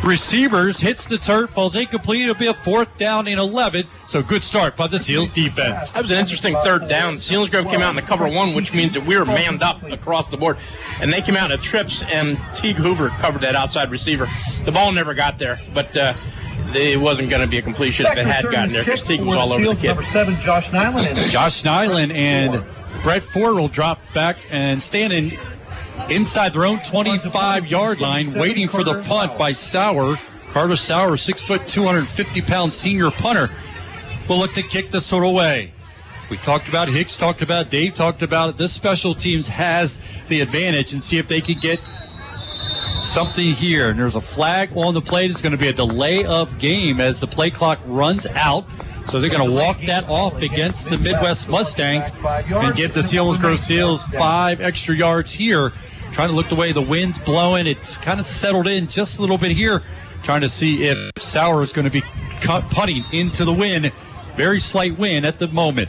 receivers, 0.03 0.81
hits 0.81 1.07
the 1.07 1.19
turf, 1.19 1.51
falls 1.51 1.77
incomplete. 1.77 2.23
It'll 2.23 2.35
be 2.35 2.47
a 2.47 2.55
fourth 2.55 2.89
down 2.99 3.29
in 3.29 3.39
11. 3.39 3.87
So 4.09 4.23
good 4.23 4.43
start 4.43 4.77
by 4.77 4.87
the 4.87 4.99
Seals 4.99 5.31
defense. 5.31 5.91
That 5.91 6.03
was 6.03 6.11
an 6.11 6.19
interesting 6.19 6.55
third 6.65 6.89
down. 6.89 7.15
Selinsgrove 7.17 7.71
came 7.71 7.81
out 7.81 7.91
in 7.91 7.97
the 7.97 8.03
cover 8.03 8.27
one, 8.27 8.55
which 8.55 8.73
means 8.73 8.95
that 8.95 9.05
we 9.05 9.17
were 9.17 9.27
manned 9.27 9.63
up 9.63 9.83
across 9.85 10.29
the 10.29 10.37
board. 10.37 10.57
And 11.01 11.13
they 11.13 11.21
came 11.21 11.37
out 11.37 11.51
in 11.51 11.61
trips, 11.61 12.03
and 12.05 12.41
Teague 12.55 12.77
Hoover 12.77 13.11
covered 13.11 13.43
that 13.43 13.55
outside 13.55 13.91
receiver. 13.91 14.27
The 14.65 14.73
ball 14.73 14.93
never 14.93 15.13
got 15.13 15.39
there, 15.39 15.59
but 15.75 15.95
uh, 15.97 16.15
it 16.75 16.99
wasn't 16.99 17.31
going 17.31 17.43
to 17.43 17.49
be 17.49 17.59
a 17.59 17.63
completion 17.63 18.07
if 18.07 18.17
it 18.17 18.27
had 18.27 18.45
gotten 18.51 18.73
there 18.73 18.85
because 18.85 19.03
Teague 19.03 19.21
was 19.21 19.37
all 19.37 19.53
over 19.53 19.65
the 19.65 19.75
kid. 19.75 19.89
Number 19.89 20.05
seven, 20.05 20.41
Josh 20.41 20.73
Nyland. 20.73 21.19
Josh 21.31 21.65
Nyland 21.65 22.13
and 22.13 22.65
Brett 23.03 23.23
Ford 23.23 23.57
will 23.57 23.69
drop 23.69 24.01
back 24.15 24.37
and 24.51 24.83
stand 24.83 25.13
in 25.13 25.33
inside 26.09 26.53
their 26.53 26.65
own 26.65 26.81
25 26.81 27.67
yard 27.67 28.01
line, 28.01 28.35
waiting 28.35 28.69
for 28.69 28.85
the 28.85 29.03
punt 29.03 29.37
by 29.39 29.53
Sauer. 29.53 30.17
Carter 30.51 30.77
Sauer, 30.77 31.17
six 31.17 31.43
foot, 31.43 31.67
250 31.67 32.43
pound 32.43 32.73
senior 32.73 33.11
punter, 33.11 33.51
will 34.29 34.39
look 34.39 34.53
to 34.55 34.63
kick 34.63 34.91
this 34.91 35.11
one 35.13 35.23
away. 35.23 35.73
We 36.31 36.37
talked 36.39 36.69
about 36.69 36.89
Hicks, 36.89 37.17
talked 37.17 37.43
about 37.43 37.71
Dave, 37.71 37.95
talked 37.95 38.23
about 38.23 38.51
it. 38.51 38.57
This 38.57 38.73
special 38.73 39.15
teams 39.15 39.49
has 39.49 40.01
the 40.29 40.41
advantage 40.41 40.93
and 40.93 41.03
see 41.03 41.19
if 41.19 41.29
they 41.29 41.41
can 41.41 41.59
get 41.59 41.79
something 43.03 43.53
here. 43.53 43.91
And 43.91 43.99
there's 43.99 44.17
a 44.17 44.21
flag 44.21 44.75
on 44.77 44.95
the 44.95 45.01
plate. 45.01 45.31
It's 45.31 45.43
going 45.43 45.53
to 45.53 45.59
be 45.59 45.69
a 45.69 45.73
delay 45.73 46.25
of 46.25 46.59
game 46.59 47.01
as 47.01 47.21
the 47.21 47.27
play 47.27 47.51
clock 47.51 47.81
runs 47.85 48.27
out. 48.29 48.65
So 49.09 49.21
they're 49.21 49.31
going 49.31 49.47
to 49.47 49.55
walk 49.55 49.81
that 49.87 50.09
off 50.09 50.41
against 50.41 50.89
the 50.89 50.97
Midd-West 50.97 51.49
Mustangs 51.49 52.11
and 52.25 52.75
give 52.75 52.95
the 52.95 53.01
Selinsgrove 53.01 53.59
Seals 53.59 54.05
five 54.05 54.61
extra 54.61 54.97
yards 54.97 55.33
here. 55.33 55.73
Trying 56.13 56.29
to 56.29 56.35
look 56.35 56.49
the 56.49 56.55
way 56.55 56.73
the 56.73 56.83
wind's 56.83 57.19
blowing. 57.19 57.67
It's 57.67 57.97
kind 57.97 58.21
of 58.21 58.27
settled 58.27 58.67
in 58.67 58.87
just 58.87 59.19
a 59.19 59.21
little 59.23 59.39
bit 59.39 59.53
here. 59.53 59.83
Trying 60.23 60.43
to 60.43 60.49
see 60.49 60.85
if 60.85 61.13
Sauer 61.17 61.63
is 61.63 61.73
going 61.73 61.87
to 61.87 61.91
be 61.91 62.03
cut, 62.41 62.65
putting 62.71 63.03
into 63.13 63.45
the 63.45 63.53
wind. 63.53 63.91
Very 64.37 64.61
slight 64.61 64.99
wind 64.99 65.27
at 65.27 65.39
the 65.39 65.49
moment. 65.49 65.89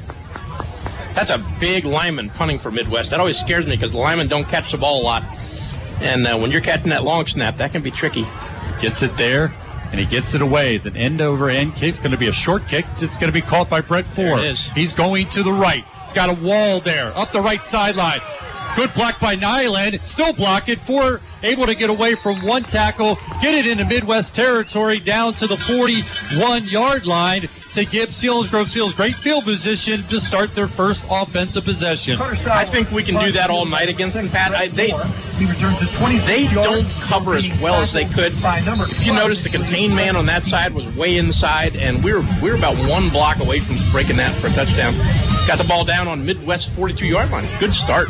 That's 1.13 1.29
a 1.29 1.37
big 1.59 1.85
lineman 1.85 2.29
punting 2.31 2.57
for 2.57 2.71
Midd-West. 2.71 3.11
That 3.11 3.19
always 3.19 3.39
scares 3.39 3.65
me 3.65 3.75
because 3.75 3.91
the 3.91 3.99
linemen 3.99 4.27
don't 4.27 4.47
catch 4.47 4.71
the 4.71 4.77
ball 4.77 5.01
a 5.01 5.03
lot. 5.03 5.23
And 6.01 6.25
uh, 6.25 6.37
when 6.37 6.51
you're 6.51 6.61
catching 6.61 6.89
that 6.89 7.03
long 7.03 7.27
snap, 7.27 7.57
that 7.57 7.71
can 7.71 7.81
be 7.83 7.91
tricky. 7.91 8.25
Gets 8.81 9.03
it 9.03 9.15
there, 9.15 9.53
and 9.91 9.99
he 9.99 10.05
gets 10.05 10.33
it 10.33 10.41
away. 10.41 10.75
It's 10.75 10.85
an 10.85 10.97
end 10.97 11.21
over 11.21 11.49
end 11.49 11.75
kick. 11.75 11.89
It's 11.89 11.99
going 11.99 12.11
to 12.11 12.17
be 12.17 12.27
a 12.27 12.33
short 12.33 12.67
kick. 12.67 12.85
It's 12.97 13.17
going 13.17 13.27
to 13.27 13.31
be 13.31 13.41
caught 13.41 13.69
by 13.69 13.81
Brett 13.81 14.05
Ford. 14.05 14.39
He's 14.73 14.93
going 14.93 15.27
to 15.29 15.43
the 15.43 15.53
right. 15.53 15.85
He's 16.01 16.13
got 16.13 16.29
a 16.29 16.41
wall 16.41 16.79
there, 16.79 17.15
up 17.15 17.31
the 17.31 17.41
right 17.41 17.63
sideline. 17.63 18.21
Good 18.75 18.93
block 18.93 19.19
by 19.19 19.35
Nyland. 19.35 19.99
Still 20.03 20.33
block 20.33 20.67
it. 20.67 20.79
Ford 20.79 21.21
able 21.43 21.65
to 21.67 21.75
get 21.75 21.89
away 21.89 22.15
from 22.15 22.41
one 22.41 22.63
tackle, 22.63 23.17
get 23.41 23.53
it 23.53 23.67
into 23.67 23.85
Midd-West 23.85 24.33
territory 24.33 24.99
down 24.99 25.33
to 25.33 25.45
the 25.47 25.57
41 25.57 26.65
yard 26.65 27.05
line 27.05 27.41
to 27.73 27.85
give 27.85 28.09
Selinsgrove 28.09 28.67
Seals 28.67 28.93
great 28.93 29.15
field 29.15 29.43
position 29.43 30.03
to 30.03 30.19
start 30.19 30.55
their 30.55 30.67
first 30.67 31.03
offensive 31.09 31.65
possession. 31.65 32.17
I 32.21 32.65
think 32.65 32.89
we 32.91 33.03
can 33.03 33.15
do 33.25 33.31
that 33.33 33.49
all 33.49 33.65
night 33.65 33.89
against 33.89 34.15
them, 34.15 34.29
Pat. 34.29 34.53
I, 34.53 34.67
they 34.69 34.91
they 36.25 36.47
don't 36.47 36.89
cover 37.01 37.35
as 37.35 37.49
well 37.61 37.75
as 37.81 37.91
they 37.91 38.05
could. 38.05 38.33
If 38.91 39.05
you 39.05 39.13
notice, 39.13 39.43
the 39.43 39.49
contained 39.49 39.95
man 39.95 40.15
on 40.15 40.25
that 40.27 40.43
side 40.45 40.73
was 40.73 40.85
way 40.95 41.17
inside, 41.17 41.75
and 41.75 42.03
we're 42.03 42.21
we 42.41 42.49
were 42.49 42.55
about 42.55 42.77
one 42.89 43.09
block 43.09 43.39
away 43.39 43.59
from 43.59 43.77
breaking 43.91 44.17
that 44.17 44.33
for 44.35 44.47
a 44.47 44.51
touchdown. 44.51 44.93
Got 45.47 45.57
the 45.57 45.65
ball 45.65 45.83
down 45.83 46.07
on 46.07 46.23
Midd-West 46.25 46.71
42 46.71 47.05
yard 47.05 47.31
line. 47.31 47.47
Good 47.59 47.73
start. 47.73 48.07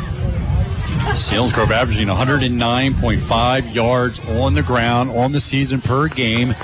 Selinsgrove 1.12 1.70
averaging 1.70 2.08
109.5 2.08 3.74
yards 3.74 4.20
on 4.20 4.54
the 4.54 4.62
ground 4.62 5.10
on 5.10 5.32
the 5.32 5.40
season 5.40 5.80
per 5.80 6.08
game. 6.08 6.54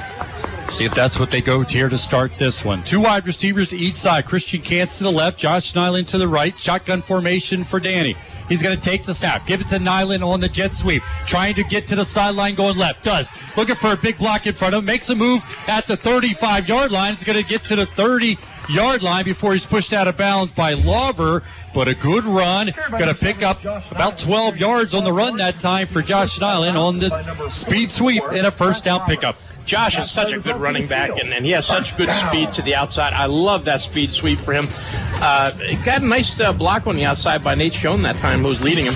See 0.71 0.85
if 0.85 0.95
that's 0.95 1.19
what 1.19 1.31
they 1.31 1.41
go 1.41 1.63
to 1.63 1.73
here 1.73 1.89
to 1.89 1.99
start 1.99 2.33
this 2.39 2.65
one. 2.65 2.83
Two 2.83 3.01
wide 3.01 3.27
receivers 3.27 3.71
to 3.71 3.77
each 3.77 3.97
side. 3.97 4.27
Christian 4.27 4.63
Cantz 4.63 4.99
to 4.99 5.05
the 5.05 5.11
left, 5.11 5.39
Josh 5.39 5.75
Nyland 5.75 6.09
to 6.09 6.19
the 6.19 6.27
right. 6.29 6.59
Shotgun 6.59 7.03
formation 7.03 7.65
for 7.65 7.81
Danny. 7.81 8.17
He's 8.49 8.63
going 8.63 8.77
to 8.77 8.83
take 8.83 9.05
the 9.05 9.15
snap. 9.15 9.47
Give 9.47 9.61
it 9.61 9.69
to 9.69 9.79
Nyland 9.79 10.25
on 10.25 10.41
the 10.41 10.49
jet 10.49 10.75
sweep. 10.75 11.03
Trying 11.25 11.55
to 11.55 11.63
get 11.63 11.87
to 11.87 11.97
the 11.97 12.05
sideline 12.05 12.57
going 12.57 12.77
left. 12.77 13.05
Does. 13.05 13.31
Looking 13.57 13.77
for 13.77 13.93
a 13.93 13.97
big 13.97 14.19
block 14.19 14.47
in 14.49 14.55
front 14.55 14.75
of 14.75 14.81
him. 14.81 14.87
Makes 14.87 15.09
a 15.11 15.15
move 15.15 15.45
at 15.69 15.87
the 15.87 15.97
35 15.97 16.69
yard 16.69 16.91
line. 16.91 17.15
He's 17.15 17.23
going 17.23 17.41
to 17.41 17.49
get 17.49 17.63
to 17.65 17.77
the 17.77 17.87
30 17.87 18.37
yard 18.71 19.03
line 19.03 19.25
before 19.25 19.53
he's 19.53 19.67
pushed 19.67 19.93
out 19.93 20.09
of 20.09 20.17
bounds 20.17 20.53
by 20.53 20.75
Lawver. 20.75 21.43
But 21.73 21.89
a 21.89 21.95
good 21.95 22.25
run. 22.25 22.73
Going 22.91 23.07
to 23.07 23.15
pick 23.15 23.43
up 23.43 23.63
about 23.91 24.19
12 24.19 24.57
yards 24.57 24.95
on 24.95 25.05
the 25.05 25.13
run 25.13 25.37
that 25.37 25.59
time 25.59 25.87
for 25.87 26.03
Josh 26.03 26.41
Nyland 26.41 26.77
on 26.77 26.99
the 26.99 27.49
speed 27.49 27.91
sweep 27.91 28.23
and 28.33 28.47
a 28.47 28.51
first 28.51 28.85
down 28.85 29.01
pickup. 29.07 29.37
Josh 29.65 29.99
is 29.99 30.11
such 30.11 30.33
a 30.33 30.39
good 30.39 30.57
running 30.57 30.89
back, 30.89 31.11
and, 31.11 31.33
and 31.33 31.45
he 31.45 31.53
has 31.53 31.65
such 31.67 31.97
good 31.97 32.11
speed 32.13 32.53
to 32.55 32.63
the 32.63 32.75
outside. 32.75 33.13
I 33.13 33.27
love 33.27 33.65
that 33.67 33.81
speed 33.81 34.13
sweep 34.13 34.41
for 34.41 34.53
him. 34.53 34.67
Uh, 35.15 35.53
got 35.85 36.03
a 36.03 36.07
nice 36.07 36.41
uh, 36.41 36.53
block 36.53 36.89
on 36.89 36.97
the 36.97 37.05
outside 37.05 37.45
by 37.45 37.55
Nate 37.55 37.75
Schoen 37.75 38.03
that 38.03 38.19
time, 38.19 38.41
who 38.41 38.49
was 38.49 38.61
leading 38.61 38.87
him. 38.87 38.95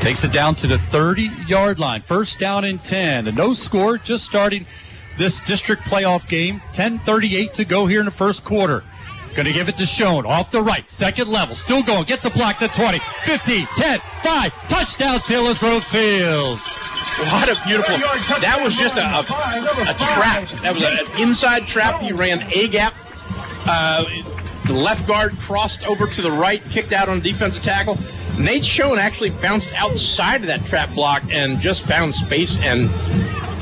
Takes 0.00 0.22
it 0.22 0.32
down 0.32 0.54
to 0.56 0.66
the 0.66 0.78
30 0.78 1.30
yard 1.48 1.78
line. 1.78 2.02
First 2.02 2.38
down 2.38 2.64
and 2.64 2.82
10. 2.82 3.28
A 3.28 3.32
no 3.32 3.52
score 3.52 3.98
just 3.98 4.24
starting 4.24 4.66
this 5.18 5.40
district 5.40 5.82
playoff 5.84 6.28
game. 6.28 6.60
10.38 6.72 7.52
to 7.52 7.64
go 7.64 7.86
here 7.86 8.00
in 8.00 8.06
the 8.06 8.12
first 8.12 8.44
quarter. 8.44 8.84
Going 9.34 9.46
to 9.46 9.52
give 9.52 9.68
it 9.70 9.76
to 9.76 9.86
Schoen 9.86 10.26
off 10.26 10.50
the 10.50 10.60
right, 10.60 10.88
second 10.90 11.28
level, 11.28 11.54
still 11.54 11.82
going, 11.82 12.04
gets 12.04 12.26
a 12.26 12.30
block 12.30 12.58
to 12.58 12.68
20, 12.68 12.98
15, 12.98 13.66
10, 13.76 14.00
5, 14.22 14.68
touchdown 14.68 15.18
Selinsgrove 15.20 15.82
Seals. 15.82 16.60
What 17.30 17.48
a 17.48 17.58
beautiful! 17.66 17.96
That 18.40 18.60
was 18.62 18.74
just 18.74 18.96
a, 18.96 19.02
a, 19.02 19.20
a 19.20 19.94
trap. 19.94 20.48
That 20.62 20.74
was 20.74 20.84
an 20.84 21.22
inside 21.22 21.66
trap. 21.66 22.00
He 22.00 22.12
ran 22.12 22.42
a 22.52 22.68
gap. 22.68 22.94
Uh, 23.66 24.04
the 24.66 24.72
left 24.72 25.06
guard 25.06 25.38
crossed 25.38 25.86
over 25.86 26.06
to 26.06 26.22
the 26.22 26.30
right, 26.30 26.62
kicked 26.64 26.92
out 26.92 27.08
on 27.08 27.20
defensive 27.20 27.62
tackle. 27.62 27.98
Nate 28.38 28.64
Schoen 28.64 28.98
actually 28.98 29.30
bounced 29.30 29.72
outside 29.74 30.40
of 30.40 30.46
that 30.46 30.64
trap 30.64 30.92
block 30.94 31.22
and 31.30 31.60
just 31.60 31.82
found 31.82 32.14
space, 32.14 32.56
and 32.58 32.90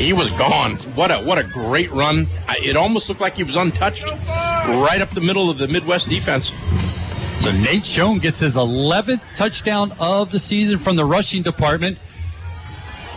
he 0.01 0.13
was 0.15 0.31
gone. 0.31 0.77
What 0.97 1.11
a 1.11 1.19
what 1.19 1.37
a 1.39 1.45
great 1.45 1.93
run! 1.93 2.27
I- 2.49 2.59
It 2.63 2.75
almost 2.77 3.09
looked 3.09 3.21
like 3.21 3.35
he 3.35 3.45
was 3.45 3.55
untouched, 3.57 4.11
right 4.11 5.01
up 5.01 5.11
the 5.11 5.21
middle 5.21 5.51
of 5.51 5.59
the 5.59 5.69
Midd-West 5.69 6.09
defense. 6.09 6.53
So 7.39 7.53
Nate 7.53 7.85
Schoen 7.87 8.19
gets 8.19 8.41
his 8.41 8.57
11th 8.57 9.21
touchdown 9.37 9.93
of 9.99 10.31
the 10.31 10.39
season 10.39 10.79
from 10.79 10.97
the 10.97 11.05
rushing 11.05 11.43
department. 11.43 11.99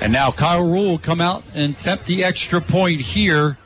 And 0.01 0.11
now 0.11 0.31
Kyle 0.31 0.63
Rule 0.63 0.91
will 0.91 0.99
come 0.99 1.21
out 1.21 1.43
and 1.53 1.73
attempt 1.75 2.05
the 2.05 2.23
extra 2.23 2.59
point 2.59 2.99
here 3.01 3.57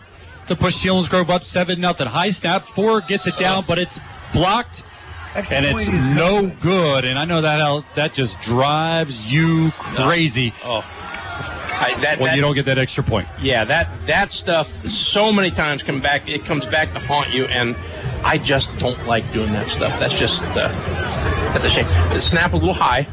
to 0.47 0.55
push 0.55 0.85
grove 1.09 1.29
up 1.29 1.43
7 1.43 1.79
nothing. 1.79 2.07
High 2.07 2.29
snap, 2.31 2.65
Ford 2.65 3.07
gets 3.07 3.25
it 3.27 3.37
down, 3.39 3.65
but 3.67 3.79
it's 3.79 3.99
blocked. 4.31 4.83
And 5.35 5.65
it's 5.65 5.87
no 5.87 6.47
good. 6.61 7.05
And 7.05 7.17
I 7.19 7.25
know 7.25 7.41
that 7.41 7.83
that 7.95 8.13
just 8.13 8.39
drives 8.41 9.31
you 9.31 9.71
crazy 9.77 10.53
Oh, 10.63 10.83
I, 11.79 11.93
that, 12.01 12.19
when 12.19 12.27
that- 12.27 12.35
you 12.35 12.41
don't 12.41 12.55
get 12.55 12.65
that 12.65 12.77
extra 12.77 13.03
point. 13.03 13.27
Yeah, 13.41 13.63
that 13.65 13.89
that 14.05 14.31
stuff 14.31 14.87
so 14.87 15.31
many 15.31 15.51
times 15.51 15.83
come 15.83 15.99
back. 16.01 16.27
It 16.27 16.43
comes 16.45 16.65
back 16.65 16.91
to 16.93 16.99
haunt 16.99 17.33
you, 17.33 17.45
and 17.45 17.75
I 18.23 18.37
just 18.37 18.75
don't 18.77 19.05
like 19.05 19.31
doing 19.31 19.51
that 19.53 19.67
stuff. 19.67 19.97
That's 19.99 20.17
just 20.17 20.43
uh, 20.43 20.69
that's 21.53 21.65
a 21.65 21.69
shame. 21.69 21.87
The 22.13 22.19
snap 22.19 22.53
a 22.53 22.57
little 22.57 22.73
high. 22.73 23.07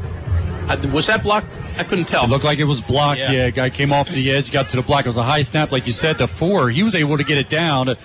Was 0.91 1.07
that 1.07 1.21
block? 1.21 1.43
I 1.77 1.83
couldn't 1.83 2.05
tell. 2.05 2.23
It 2.23 2.29
looked 2.29 2.45
like 2.45 2.59
it 2.59 2.63
was 2.63 2.81
blocked. 2.81 3.19
Yeah. 3.19 3.31
Yeah. 3.31 3.49
guy 3.49 3.69
came 3.69 3.91
off 3.93 4.09
the 4.09 4.31
edge, 4.31 4.51
got 4.51 4.69
to 4.69 4.77
the 4.77 4.81
block. 4.81 5.05
It 5.05 5.09
was 5.09 5.17
a 5.17 5.23
high 5.23 5.41
snap, 5.43 5.71
like 5.71 5.85
you 5.85 5.93
said, 5.93 6.17
to 6.17 6.27
Ford. 6.27 6.73
He 6.73 6.83
was 6.83 6.95
able 6.95 7.17
to 7.17 7.23
get 7.23 7.37
it 7.37 7.49
down, 7.49 7.95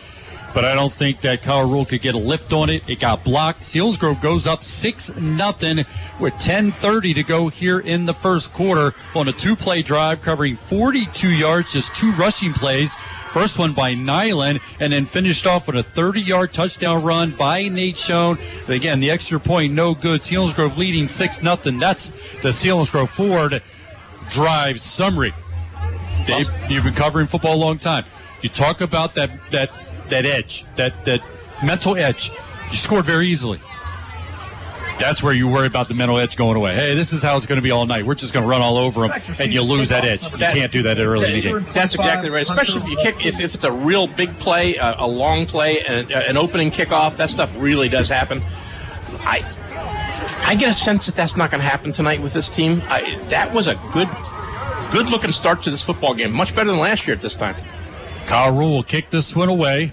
but 0.53 0.65
I 0.65 0.75
don't 0.75 0.93
think 0.93 1.21
that 1.21 1.43
Kyle 1.43 1.69
Rule 1.69 1.85
could 1.85 2.03
get 2.03 2.15
a 2.15 2.19
lift 2.19 2.53
on 2.53 2.71
it. 2.71 2.83
It 2.89 3.01
got 3.01 3.25
blocked. 3.25 3.63
Selinsgrove 3.63 4.21
goes 4.21 4.47
up 4.47 4.65
six 4.65 5.15
nothing 5.17 5.85
with 6.19 6.35
10:30 6.35 7.15
to 7.15 7.23
go 7.23 7.49
here 7.49 7.81
in 7.81 8.07
the 8.07 8.15
first 8.15 8.53
quarter 8.53 8.95
on 9.15 9.29
a 9.29 9.33
two-play 9.33 9.83
drive 9.83 10.23
covering 10.23 10.57
42 10.57 11.31
yards, 11.31 11.73
just 11.73 11.95
two 11.95 12.13
rushing 12.13 12.53
plays. 12.53 12.97
First 13.33 13.59
one 13.59 13.75
by 13.75 13.95
Nyland, 13.95 14.61
and 14.81 14.93
then 14.93 15.05
finished 15.05 15.47
off 15.47 15.69
with 15.69 15.77
a 15.77 15.85
30-yard 15.85 16.53
touchdown 16.53 17.05
run 17.05 17.37
by 17.37 17.69
Nate 17.69 17.97
Schoen. 17.97 18.37
But 18.67 18.75
again, 18.75 18.99
the 18.99 19.11
extra 19.11 19.39
point 19.39 19.73
no 19.73 19.95
good. 19.95 20.21
Selinsgrove 20.21 20.77
leading 20.77 21.09
six 21.09 21.41
nothing. 21.41 21.79
That's 21.79 22.11
the 22.43 22.49
Selinsgrove 22.49 23.09
Ford 23.11 23.63
drive 24.31 24.81
summary. 24.81 25.33
Dave, 26.27 26.49
you've 26.69 26.85
been 26.85 26.95
covering 26.95 27.27
football 27.27 27.55
a 27.55 27.57
long 27.57 27.79
time. 27.79 28.05
You 28.43 28.49
talk 28.49 28.81
about 28.81 29.15
that 29.15 29.39
that 29.53 29.71
that 30.11 30.27
edge, 30.27 30.65
that 30.77 31.05
that 31.05 31.23
mental 31.65 31.97
edge. 31.97 32.31
You 32.71 32.77
scored 32.77 33.05
very 33.05 33.27
easily. 33.27 33.61
That's 35.01 35.23
where 35.23 35.33
you 35.33 35.49
worry 35.49 35.67
about 35.67 35.89
the 35.89 35.95
mental 35.95 36.19
edge 36.19 36.37
going 36.37 36.57
away. 36.57 36.75
Hey, 36.75 36.95
this 36.95 37.15
is 37.15 37.23
how 37.23 37.39
it's 37.39 37.47
going 37.47 37.57
to 37.57 37.63
be 37.63 37.71
all 37.71 37.87
night. 37.87 38.05
We're 38.05 38.15
just 38.15 38.35
going 38.35 38.45
to 38.45 38.49
run 38.49 38.61
all 38.61 38.77
over 38.77 39.09
them, 39.09 39.23
and 39.39 39.53
you 39.53 39.63
lose 39.63 39.89
that 39.89 40.05
edge. 40.05 40.31
You 40.31 40.39
can't 40.39 40.71
do 40.71 40.83
that 40.83 41.01
early 41.01 41.27
in 41.27 41.33
the 41.33 41.41
game. 41.41 41.73
That's 41.73 41.95
exactly 41.95 42.29
right. 42.29 42.43
Especially 42.43 42.83
if 42.83 42.89
you 42.89 42.97
kick, 42.99 43.25
if, 43.25 43.41
if 43.41 43.55
it's 43.55 43.65
a 43.65 43.73
real 43.73 44.07
big 44.07 44.39
play, 44.39 44.77
a, 44.77 44.97
a 44.99 45.07
long 45.07 45.47
play, 45.47 45.81
and 45.81 46.13
uh, 46.13 46.23
an 46.29 46.37
opening 46.37 46.71
kickoff, 46.71 47.17
that 47.17 47.31
stuff 47.31 47.51
really 47.57 47.89
does 47.89 48.11
happen. 48.11 48.43
I 49.21 49.43
I 50.45 50.55
get 50.55 50.69
a 50.69 50.75
sense 50.75 51.07
that 51.07 51.17
that's 51.17 51.37
not 51.37 51.51
going 51.51 51.63
to 51.63 51.67
happen 51.67 51.93
tonight 51.93 52.21
with 52.21 52.35
this 52.35 52.51
team. 52.51 52.83
I, 52.85 53.19
that 53.31 53.55
was 53.55 53.69
a 53.69 53.77
good 53.93 54.09
good 54.93 55.09
looking 55.09 55.33
start 55.33 55.63
to 55.63 55.71
this 55.71 55.83
football 55.83 56.13
game, 56.13 56.31
much 56.31 56.55
better 56.55 56.71
than 56.71 56.79
last 56.79 57.07
year 57.07 57.17
at 57.17 57.23
this 57.23 57.37
time. 57.37 57.55
Kyle 58.27 58.57
Rule 58.57 58.73
will 58.73 58.83
kick 58.83 59.11
this 59.11 59.35
one 59.35 59.49
away. 59.49 59.93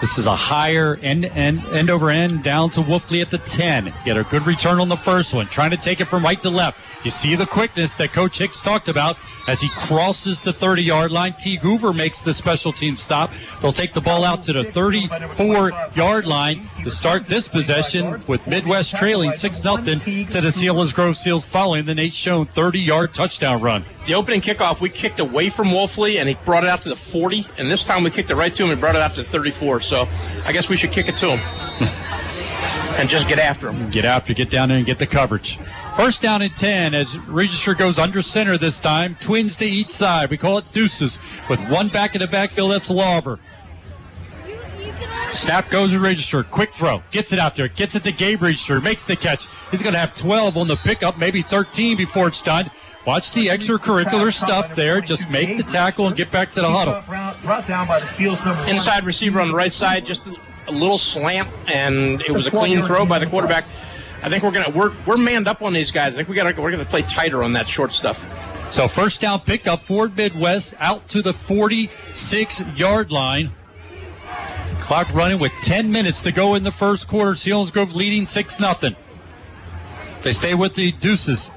This 0.00 0.18
is 0.18 0.26
a 0.26 0.36
higher 0.36 0.98
end, 1.02 1.24
end, 1.24 1.64
end 1.72 1.88
over 1.88 2.10
end 2.10 2.42
down 2.42 2.68
to 2.70 2.80
Wolfley 2.80 3.22
at 3.22 3.30
the 3.30 3.38
10. 3.38 3.94
Get 4.04 4.18
a 4.18 4.24
good 4.24 4.46
return 4.46 4.78
on 4.78 4.90
the 4.90 4.96
first 4.96 5.32
one, 5.32 5.46
trying 5.46 5.70
to 5.70 5.78
take 5.78 6.00
it 6.00 6.04
from 6.04 6.22
right 6.22 6.40
to 6.42 6.50
left. 6.50 6.78
You 7.02 7.10
see 7.10 7.34
the 7.34 7.46
quickness 7.46 7.96
that 7.96 8.12
Coach 8.12 8.38
Hicks 8.38 8.60
talked 8.60 8.88
about 8.88 9.16
as 9.46 9.60
he 9.60 9.68
crosses 9.70 10.40
the 10.40 10.52
30 10.52 10.82
yard 10.82 11.10
line. 11.10 11.32
Teague 11.34 11.60
Hoover 11.60 11.92
makes 11.92 12.22
the 12.22 12.34
special 12.34 12.72
team 12.72 12.96
stop. 12.96 13.30
They'll 13.60 13.72
take 13.72 13.92
the 13.92 14.00
ball 14.00 14.24
out 14.24 14.42
to 14.44 14.52
the 14.52 14.64
34 14.64 15.72
yard 15.94 16.26
line 16.26 16.68
to 16.84 16.90
start 16.90 17.26
this 17.26 17.48
possession 17.48 18.22
with 18.26 18.46
Midd-West 18.46 18.96
trailing 18.96 19.32
6 19.34 19.58
0 19.58 19.76
to 19.76 19.84
the 19.84 20.52
Selinsgrove 20.52 21.16
Seals 21.16 21.44
following 21.44 21.84
the 21.86 21.94
Nate 21.94 22.14
Schoen 22.14 22.46
30 22.46 22.80
yard 22.80 23.14
touchdown 23.14 23.60
run. 23.60 23.84
The 24.06 24.14
opening 24.14 24.40
kickoff, 24.40 24.80
we 24.80 24.88
kicked 24.88 25.18
away 25.18 25.48
from 25.48 25.68
Wolfley, 25.68 26.20
and 26.20 26.28
he 26.28 26.36
brought 26.44 26.62
it 26.62 26.70
out 26.70 26.82
to 26.82 26.88
the 26.88 26.96
40. 26.96 27.44
And 27.58 27.68
this 27.68 27.84
time 27.84 28.04
we 28.04 28.10
kicked 28.10 28.30
it 28.30 28.36
right 28.36 28.54
to 28.54 28.64
him 28.64 28.70
and 28.70 28.80
brought 28.80 28.94
it 28.94 29.02
out 29.02 29.16
to 29.16 29.22
the 29.22 29.28
34. 29.28 29.80
So 29.80 30.06
I 30.44 30.52
guess 30.52 30.68
we 30.68 30.76
should 30.76 30.92
kick 30.92 31.08
it 31.08 31.16
to 31.16 31.36
him. 31.36 31.40
and 32.98 33.08
just 33.08 33.28
get 33.28 33.38
after 33.38 33.70
him. 33.70 33.90
Get 33.90 34.04
after, 34.04 34.32
get 34.32 34.48
down 34.48 34.68
there 34.68 34.78
and 34.78 34.86
get 34.86 34.98
the 34.98 35.06
coverage. 35.06 35.58
First 35.96 36.20
down 36.20 36.42
and 36.42 36.54
10 36.54 36.94
as 36.94 37.18
Register 37.20 37.74
goes 37.74 37.98
under 37.98 38.20
center 38.20 38.58
this 38.58 38.78
time. 38.78 39.16
Twins 39.18 39.56
to 39.56 39.64
each 39.64 39.88
side. 39.88 40.28
We 40.28 40.36
call 40.36 40.58
it 40.58 40.70
deuces 40.72 41.18
with 41.48 41.58
one 41.70 41.88
back 41.88 42.14
in 42.14 42.20
the 42.20 42.26
backfield. 42.26 42.70
That's 42.70 42.90
Lawver. 42.90 43.38
Snap 45.32 45.70
goes 45.70 45.92
to 45.92 46.00
Register. 46.00 46.44
Quick 46.44 46.74
throw. 46.74 47.02
Gets 47.10 47.32
it 47.32 47.38
out 47.38 47.54
there. 47.54 47.68
Gets 47.68 47.94
it 47.94 48.04
to 48.04 48.12
Gabe 48.12 48.42
Register. 48.42 48.78
Makes 48.78 49.04
the 49.04 49.16
catch. 49.16 49.48
He's 49.70 49.82
going 49.82 49.94
to 49.94 49.98
have 49.98 50.14
12 50.14 50.58
on 50.58 50.68
the 50.68 50.76
pickup, 50.76 51.18
maybe 51.18 51.40
13 51.40 51.96
before 51.96 52.28
it's 52.28 52.42
done. 52.42 52.70
Watch 53.06 53.32
the 53.32 53.46
extracurricular 53.46 54.34
stuff 54.34 54.74
there. 54.76 55.00
Just 55.00 55.30
make 55.30 55.56
the 55.56 55.62
tackle 55.62 56.08
and 56.08 56.16
get 56.16 56.30
back 56.30 56.50
to 56.52 56.60
the 56.60 56.68
huddle. 56.68 57.02
Inside 58.68 59.04
receiver 59.04 59.40
on 59.40 59.48
the 59.48 59.54
right 59.54 59.72
side, 59.72 60.04
just 60.04 60.24
a 60.68 60.72
little 60.72 60.98
slant, 60.98 61.48
and 61.68 62.20
it 62.22 62.32
was 62.32 62.46
a 62.46 62.50
clean 62.50 62.82
throw 62.82 63.06
by 63.06 63.18
the 63.18 63.26
quarterback. 63.26 63.64
I 64.26 64.28
think 64.28 64.42
we're 64.42 64.50
gonna 64.50 64.70
we're 64.70 64.92
we're 65.06 65.16
manned 65.16 65.46
up 65.46 65.62
on 65.62 65.72
these 65.72 65.92
guys. 65.92 66.14
I 66.14 66.16
think 66.16 66.28
we 66.28 66.34
got 66.34 66.58
we're 66.58 66.72
gonna 66.72 66.84
play 66.84 67.02
tighter 67.02 67.44
on 67.44 67.52
that 67.52 67.68
short 67.68 67.92
stuff. 67.92 68.26
So 68.72 68.88
first 68.88 69.20
down 69.20 69.38
pickup, 69.38 69.82
Ford 69.82 70.16
Midd-West 70.16 70.74
out 70.80 71.06
to 71.10 71.22
the 71.22 71.32
46 71.32 72.66
yard 72.70 73.12
line. 73.12 73.52
Clock 74.80 75.14
running 75.14 75.38
with 75.38 75.52
10 75.60 75.92
minutes 75.92 76.22
to 76.22 76.32
go 76.32 76.56
in 76.56 76.64
the 76.64 76.72
first 76.72 77.06
quarter. 77.06 77.32
Selinsgrove 77.32 77.94
leading 77.94 78.26
6 78.26 78.56
0. 78.56 78.96
They 80.24 80.32
stay 80.32 80.54
with 80.54 80.74
the 80.74 80.90
deuces. 80.90 81.48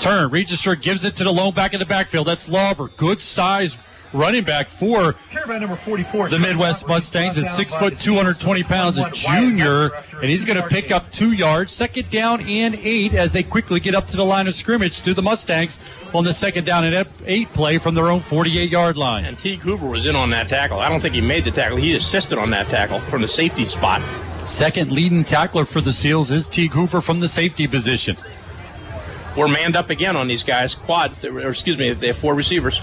Turn. 0.00 0.28
Register 0.28 0.74
gives 0.74 1.04
it 1.04 1.14
to 1.16 1.24
the 1.24 1.32
lone 1.32 1.54
back 1.54 1.74
in 1.74 1.78
the 1.78 1.86
backfield. 1.86 2.26
That's 2.26 2.48
Lawver. 2.48 2.88
Good 2.96 3.22
size 3.22 3.78
running 4.16 4.44
back 4.44 4.68
for 4.68 5.14
number 5.46 5.76
44. 5.76 6.28
the 6.28 6.38
Midd-West 6.38 6.88
Mustangs 6.88 7.38
at 7.38 7.52
six 7.52 7.74
foot, 7.74 7.98
220 8.00 8.62
pounds, 8.64 8.98
a 8.98 9.10
junior, 9.10 9.90
and 10.14 10.24
he's 10.24 10.44
going 10.44 10.60
to 10.60 10.66
pick 10.66 10.90
up 10.90 11.10
two 11.12 11.32
yards. 11.32 11.72
Second 11.72 12.10
down 12.10 12.40
and 12.42 12.74
eight 12.76 13.14
as 13.14 13.32
they 13.32 13.42
quickly 13.42 13.80
get 13.80 13.94
up 13.94 14.06
to 14.08 14.16
the 14.16 14.24
line 14.24 14.46
of 14.48 14.54
scrimmage 14.54 15.02
to 15.02 15.14
the 15.14 15.22
Mustangs 15.22 15.78
on 16.14 16.24
the 16.24 16.32
second 16.32 16.64
down 16.64 16.84
and 16.84 17.08
eight 17.26 17.52
play 17.52 17.78
from 17.78 17.94
their 17.94 18.08
own 18.08 18.20
48 18.20 18.70
yard 18.70 18.96
line. 18.96 19.24
And 19.24 19.38
Teague 19.38 19.60
Hoover 19.60 19.86
was 19.86 20.06
in 20.06 20.16
on 20.16 20.30
that 20.30 20.48
tackle. 20.48 20.78
I 20.78 20.88
don't 20.88 21.00
think 21.00 21.14
he 21.14 21.20
made 21.20 21.44
the 21.44 21.50
tackle. 21.50 21.76
He 21.76 21.94
assisted 21.94 22.38
on 22.38 22.50
that 22.50 22.66
tackle 22.68 23.00
from 23.02 23.22
the 23.22 23.28
safety 23.28 23.64
spot. 23.64 24.02
Second 24.46 24.92
leading 24.92 25.24
tackler 25.24 25.64
for 25.64 25.80
the 25.80 25.92
Seals 25.92 26.30
is 26.30 26.48
Teague 26.48 26.72
Hoover 26.72 27.00
from 27.00 27.20
the 27.20 27.28
safety 27.28 27.66
position. 27.66 28.16
We're 29.36 29.48
manned 29.48 29.76
up 29.76 29.90
again 29.90 30.16
on 30.16 30.28
these 30.28 30.42
guys, 30.44 30.74
quads, 30.74 31.24
or 31.24 31.50
excuse 31.50 31.76
me, 31.76 31.92
they 31.92 32.06
have 32.06 32.16
four 32.16 32.34
receivers. 32.34 32.80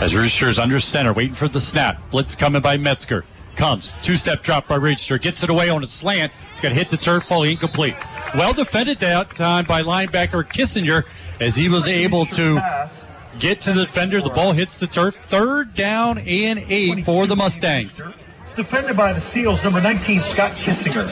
As 0.00 0.14
Register 0.14 0.48
is 0.48 0.58
under 0.58 0.78
center, 0.78 1.12
waiting 1.12 1.34
for 1.34 1.48
the 1.48 1.60
snap. 1.60 2.00
Blitz 2.10 2.34
coming 2.34 2.62
by 2.62 2.76
Metzger. 2.76 3.24
Comes. 3.56 3.92
Two 4.02 4.14
step 4.14 4.42
drop 4.42 4.68
by 4.68 4.76
Register. 4.76 5.18
Gets 5.18 5.42
it 5.42 5.50
away 5.50 5.68
on 5.68 5.82
a 5.82 5.86
slant. 5.86 6.32
It's 6.52 6.60
going 6.60 6.72
to 6.72 6.78
hit 6.78 6.90
the 6.90 6.96
turf, 6.96 7.24
fall 7.24 7.42
incomplete. 7.42 7.96
Well 8.36 8.52
defended 8.52 9.00
that 9.00 9.30
time 9.30 9.64
by 9.64 9.82
linebacker 9.82 10.44
Kissinger 10.44 11.04
as 11.40 11.56
he 11.56 11.68
was 11.68 11.88
able 11.88 12.26
to 12.26 12.88
get 13.40 13.60
to 13.62 13.72
the 13.72 13.80
defender. 13.80 14.20
The 14.20 14.30
ball 14.30 14.52
hits 14.52 14.78
the 14.78 14.86
turf. 14.86 15.16
Third 15.22 15.74
down 15.74 16.18
and 16.18 16.64
eight 16.68 17.04
for 17.04 17.26
the 17.26 17.34
Mustangs. 17.34 18.00
It's 18.00 18.54
defended 18.54 18.96
by 18.96 19.12
the 19.12 19.20
Seals 19.20 19.62
number 19.64 19.80
19, 19.80 20.20
Scott 20.30 20.52
Kissinger. 20.52 21.08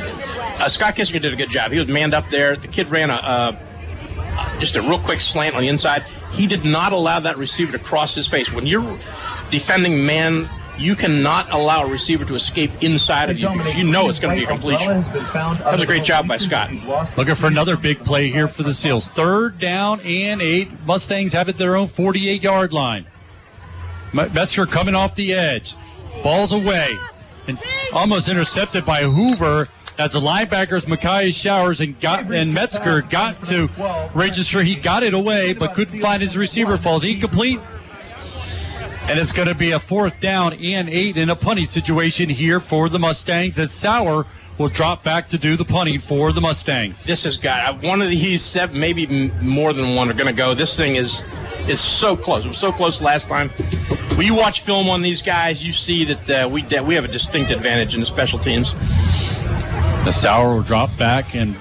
Uh, 0.60 0.68
Scott 0.68 0.94
Kissinger 0.94 1.20
did 1.20 1.32
a 1.32 1.36
good 1.36 1.50
job. 1.50 1.72
He 1.72 1.78
was 1.78 1.88
manned 1.88 2.14
up 2.14 2.28
there. 2.30 2.54
The 2.54 2.68
kid 2.68 2.88
ran 2.90 3.10
a 3.10 3.14
uh, 3.14 3.56
just 4.60 4.76
a 4.76 4.82
real 4.82 4.98
quick 4.98 5.20
slant 5.20 5.54
on 5.54 5.62
the 5.62 5.68
inside. 5.68 6.04
He 6.36 6.46
did 6.46 6.64
not 6.64 6.92
allow 6.92 7.18
that 7.20 7.38
receiver 7.38 7.72
to 7.72 7.78
cross 7.78 8.14
his 8.14 8.26
face. 8.26 8.52
When 8.52 8.66
you're 8.66 8.98
defending 9.50 10.04
man, 10.04 10.48
you 10.78 10.94
cannot 10.94 11.50
allow 11.50 11.84
a 11.84 11.88
receiver 11.88 12.24
to 12.26 12.34
escape 12.34 12.70
inside 12.82 13.30
of 13.30 13.38
you 13.38 13.48
because 13.48 13.74
you 13.74 13.84
know 13.84 14.08
it's 14.10 14.18
going 14.18 14.34
to 14.34 14.40
be 14.40 14.44
a 14.44 14.48
completion. 14.48 15.02
That 15.02 15.72
was 15.72 15.82
a 15.82 15.86
great 15.86 16.04
job 16.04 16.28
by 16.28 16.36
Scott. 16.36 16.70
Looking 17.16 17.34
for 17.34 17.46
another 17.46 17.76
big 17.76 18.04
play 18.04 18.28
here 18.28 18.48
for 18.48 18.62
the 18.62 18.74
Seals. 18.74 19.08
Third 19.08 19.58
down 19.58 20.00
and 20.00 20.42
eight. 20.42 20.68
Mustangs 20.84 21.32
have 21.32 21.48
it 21.48 21.56
their 21.56 21.76
own 21.76 21.88
48 21.88 22.42
yard 22.42 22.72
line. 22.72 23.06
Metzger 24.12 24.66
coming 24.66 24.94
off 24.94 25.14
the 25.14 25.32
edge. 25.32 25.74
Ball's 26.22 26.52
away 26.52 26.94
and 27.46 27.58
almost 27.92 28.28
intercepted 28.28 28.84
by 28.84 29.02
Hoover. 29.02 29.68
As 29.98 30.12
the 30.12 30.20
linebackers, 30.20 30.86
Micaiah 30.86 31.32
Showers 31.32 31.80
and 31.80 31.98
got 32.00 32.30
and 32.30 32.52
Metzger 32.52 33.02
got 33.02 33.42
to 33.44 33.68
register. 34.14 34.62
He 34.62 34.74
got 34.74 35.02
it 35.02 35.14
away, 35.14 35.54
but 35.54 35.74
couldn't 35.74 36.00
find 36.00 36.22
his 36.22 36.36
receiver. 36.36 36.76
Falls 36.76 37.02
incomplete. 37.02 37.60
And 39.08 39.20
it's 39.20 39.32
going 39.32 39.48
to 39.48 39.54
be 39.54 39.70
a 39.70 39.78
fourth 39.78 40.18
down 40.20 40.52
and 40.54 40.88
eight 40.90 41.16
in 41.16 41.30
a 41.30 41.36
punting 41.36 41.66
situation 41.66 42.28
here 42.28 42.58
for 42.58 42.88
the 42.88 42.98
Mustangs 42.98 43.56
as 43.56 43.70
Sauer 43.70 44.26
will 44.58 44.68
drop 44.68 45.04
back 45.04 45.28
to 45.28 45.38
do 45.38 45.56
the 45.56 45.64
punting 45.64 46.00
for 46.00 46.32
the 46.32 46.40
Mustangs. 46.40 47.04
This 47.04 47.22
has 47.24 47.36
got 47.36 47.82
one 47.82 48.02
of 48.02 48.08
these 48.08 48.42
seven, 48.42 48.80
maybe 48.80 49.30
more 49.40 49.72
than 49.72 49.94
one 49.94 50.10
are 50.10 50.14
going 50.14 50.26
to 50.26 50.32
go. 50.32 50.54
This 50.54 50.76
thing 50.76 50.96
is 50.96 51.22
is 51.68 51.80
so 51.80 52.16
close. 52.16 52.44
It 52.44 52.48
was 52.48 52.58
so 52.58 52.72
close 52.72 53.00
last 53.00 53.28
time. 53.28 53.48
When 54.16 54.26
you 54.26 54.34
watch 54.34 54.60
film 54.60 54.88
on 54.88 55.02
these 55.02 55.20
guys, 55.22 55.64
you 55.64 55.72
see 55.72 56.04
that 56.04 56.30
uh, 56.30 56.48
we 56.48 56.62
that 56.64 56.84
we 56.84 56.94
have 56.94 57.04
a 57.04 57.08
distinct 57.08 57.50
advantage 57.50 57.94
in 57.94 58.00
the 58.00 58.06
special 58.06 58.38
teams. 58.38 58.74
The 60.06 60.12
Sauer 60.12 60.54
will 60.54 60.62
drop 60.62 60.96
back 60.96 61.34
and 61.34 61.56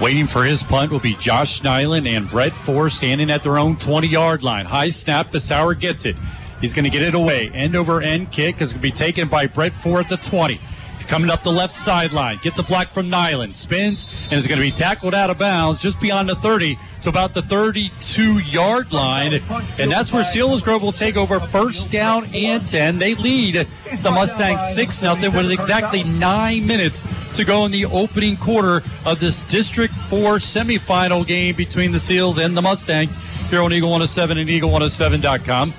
waiting 0.00 0.28
for 0.28 0.44
his 0.44 0.62
punt 0.62 0.92
will 0.92 1.00
be 1.00 1.16
Josh 1.16 1.64
Nyland 1.64 2.06
and 2.06 2.30
Brett 2.30 2.54
Ford 2.54 2.92
standing 2.92 3.32
at 3.32 3.42
their 3.42 3.58
own 3.58 3.76
20 3.76 4.06
yard 4.06 4.44
line. 4.44 4.64
High 4.64 4.90
snap, 4.90 5.34
Sauer 5.34 5.74
gets 5.74 6.04
it. 6.04 6.14
He's 6.60 6.72
going 6.72 6.84
to 6.84 6.90
get 6.90 7.02
it 7.02 7.16
away. 7.16 7.48
End 7.48 7.74
over 7.74 8.00
end 8.00 8.30
kick 8.30 8.62
is 8.62 8.68
going 8.68 8.80
to 8.80 8.82
be 8.82 8.92
taken 8.92 9.26
by 9.26 9.48
Brett 9.48 9.72
Ford 9.72 10.04
at 10.04 10.08
the 10.08 10.18
20. 10.18 10.60
Coming 11.06 11.30
up 11.30 11.42
the 11.42 11.52
left 11.52 11.76
sideline. 11.76 12.38
Gets 12.42 12.58
a 12.58 12.62
block 12.62 12.88
from 12.88 13.08
Nyland. 13.08 13.56
Spins 13.56 14.06
and 14.24 14.34
is 14.34 14.46
going 14.46 14.58
to 14.58 14.62
be 14.62 14.72
tackled 14.72 15.14
out 15.14 15.30
of 15.30 15.38
bounds 15.38 15.82
just 15.82 16.00
beyond 16.00 16.28
the 16.28 16.36
30. 16.36 16.78
It's 16.96 17.06
about 17.06 17.34
the 17.34 17.42
32 17.42 18.38
yard 18.38 18.92
line. 18.92 19.42
And 19.78 19.90
that's 19.90 20.12
where 20.12 20.24
Selinsgrove 20.24 20.80
will 20.80 20.92
take 20.92 21.16
over 21.16 21.40
first 21.40 21.90
down 21.90 22.26
and 22.34 22.66
10. 22.68 22.98
They 22.98 23.14
lead 23.14 23.66
the 24.02 24.10
Mustangs 24.10 24.74
6 24.74 24.98
0 24.98 25.16
with 25.30 25.50
exactly 25.50 26.04
nine 26.04 26.66
minutes 26.66 27.04
to 27.34 27.44
go 27.44 27.64
in 27.64 27.72
the 27.72 27.86
opening 27.86 28.36
quarter 28.36 28.82
of 29.04 29.20
this 29.20 29.42
District 29.42 29.92
4 29.94 30.36
semifinal 30.36 31.26
game 31.26 31.56
between 31.56 31.92
the 31.92 31.98
Seals 31.98 32.38
and 32.38 32.56
the 32.56 32.62
Mustangs 32.62 33.16
here 33.50 33.62
on 33.62 33.72
Eagle 33.72 33.90
107 33.90 34.38
and 34.38 34.48
Eagle107.com. 34.48 35.74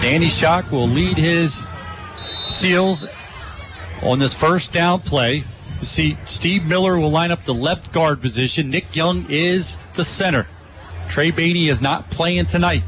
Danny 0.00 0.28
Shock 0.28 0.72
will 0.72 0.88
lead 0.88 1.16
his 1.16 1.64
Seals 2.48 3.06
on 4.02 4.18
this 4.18 4.34
first 4.34 4.72
down 4.72 5.00
play. 5.00 5.44
You 5.80 5.86
see, 5.86 6.18
Steve 6.24 6.64
Miller 6.64 6.98
will 6.98 7.10
line 7.10 7.30
up 7.30 7.44
the 7.44 7.54
left 7.54 7.92
guard 7.92 8.20
position. 8.20 8.70
Nick 8.70 8.94
Young 8.94 9.26
is 9.28 9.76
the 9.94 10.04
center. 10.04 10.46
Trey 11.08 11.32
Bainey 11.32 11.68
is 11.68 11.82
not 11.82 12.10
playing 12.10 12.46
tonight. 12.46 12.84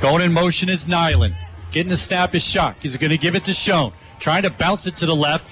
Going 0.00 0.22
in 0.22 0.32
motion 0.32 0.68
is 0.68 0.86
Nyland. 0.86 1.36
Getting 1.70 1.92
a 1.92 1.96
snap 1.96 2.34
is 2.34 2.44
Shock. 2.44 2.76
He's 2.80 2.96
going 2.96 3.10
to 3.10 3.18
give 3.18 3.34
it 3.34 3.44
to 3.44 3.54
Schoen. 3.54 3.92
Trying 4.18 4.42
to 4.42 4.50
bounce 4.50 4.86
it 4.86 4.96
to 4.96 5.06
the 5.06 5.16
left. 5.16 5.44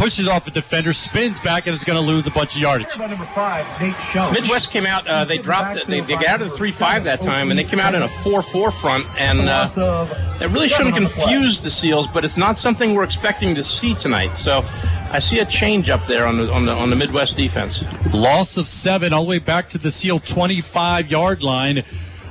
Pushes 0.00 0.28
off 0.28 0.46
a 0.46 0.50
defender, 0.50 0.94
spins 0.94 1.40
back, 1.40 1.66
and 1.66 1.74
is 1.74 1.84
going 1.84 2.00
to 2.00 2.06
lose 2.06 2.26
a 2.26 2.30
bunch 2.30 2.54
of 2.54 2.62
yardage. 2.62 2.96
Number 2.96 3.28
five, 3.34 3.66
Nate 3.82 3.94
Schoen. 4.10 4.32
Midd-West 4.32 4.70
came 4.70 4.86
out. 4.86 5.06
Uh, 5.06 5.26
they 5.26 5.36
dropped. 5.36 5.86
They, 5.86 6.00
they 6.00 6.14
got 6.14 6.26
out 6.26 6.42
of 6.42 6.50
the 6.50 6.56
three-five 6.56 7.04
that 7.04 7.20
time, 7.20 7.50
and 7.50 7.58
they 7.58 7.64
came 7.64 7.80
out 7.80 7.94
in 7.94 8.00
a 8.00 8.08
four-four 8.08 8.70
front, 8.72 9.06
and 9.18 9.40
uh, 9.40 9.68
that 10.38 10.48
really 10.48 10.68
shouldn't 10.68 10.96
confuse 10.96 11.60
the 11.60 11.68
Seals. 11.68 12.08
But 12.08 12.24
it's 12.24 12.38
not 12.38 12.56
something 12.56 12.94
we're 12.94 13.04
expecting 13.04 13.54
to 13.54 13.62
see 13.62 13.94
tonight. 13.94 14.38
So 14.38 14.64
I 15.10 15.18
see 15.18 15.40
a 15.40 15.44
change 15.44 15.90
up 15.90 16.06
there 16.06 16.26
on 16.26 16.38
the 16.38 16.50
on 16.50 16.64
the 16.64 16.72
on 16.72 16.88
the 16.88 16.96
Midd-West 16.96 17.36
defense. 17.36 17.84
Loss 18.14 18.56
of 18.56 18.68
seven 18.68 19.12
all 19.12 19.24
the 19.24 19.28
way 19.28 19.38
back 19.38 19.68
to 19.68 19.78
the 19.78 19.90
Seal 19.90 20.18
25 20.18 21.10
yard 21.10 21.42
line 21.42 21.84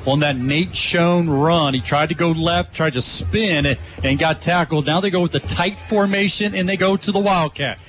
on 0.05 0.19
that 0.21 0.37
Nate 0.37 0.75
Schoen 0.75 1.29
run. 1.29 1.73
He 1.73 1.81
tried 1.81 2.09
to 2.09 2.15
go 2.15 2.31
left, 2.31 2.73
tried 2.73 2.93
to 2.93 3.01
spin, 3.01 3.77
and 4.03 4.19
got 4.19 4.41
tackled. 4.41 4.85
Now 4.85 4.99
they 4.99 5.09
go 5.09 5.21
with 5.21 5.31
the 5.31 5.39
tight 5.39 5.79
formation 5.79 6.55
and 6.55 6.67
they 6.67 6.77
go 6.77 6.97
to 6.97 7.11
the 7.11 7.19
Wildcat. 7.19 7.79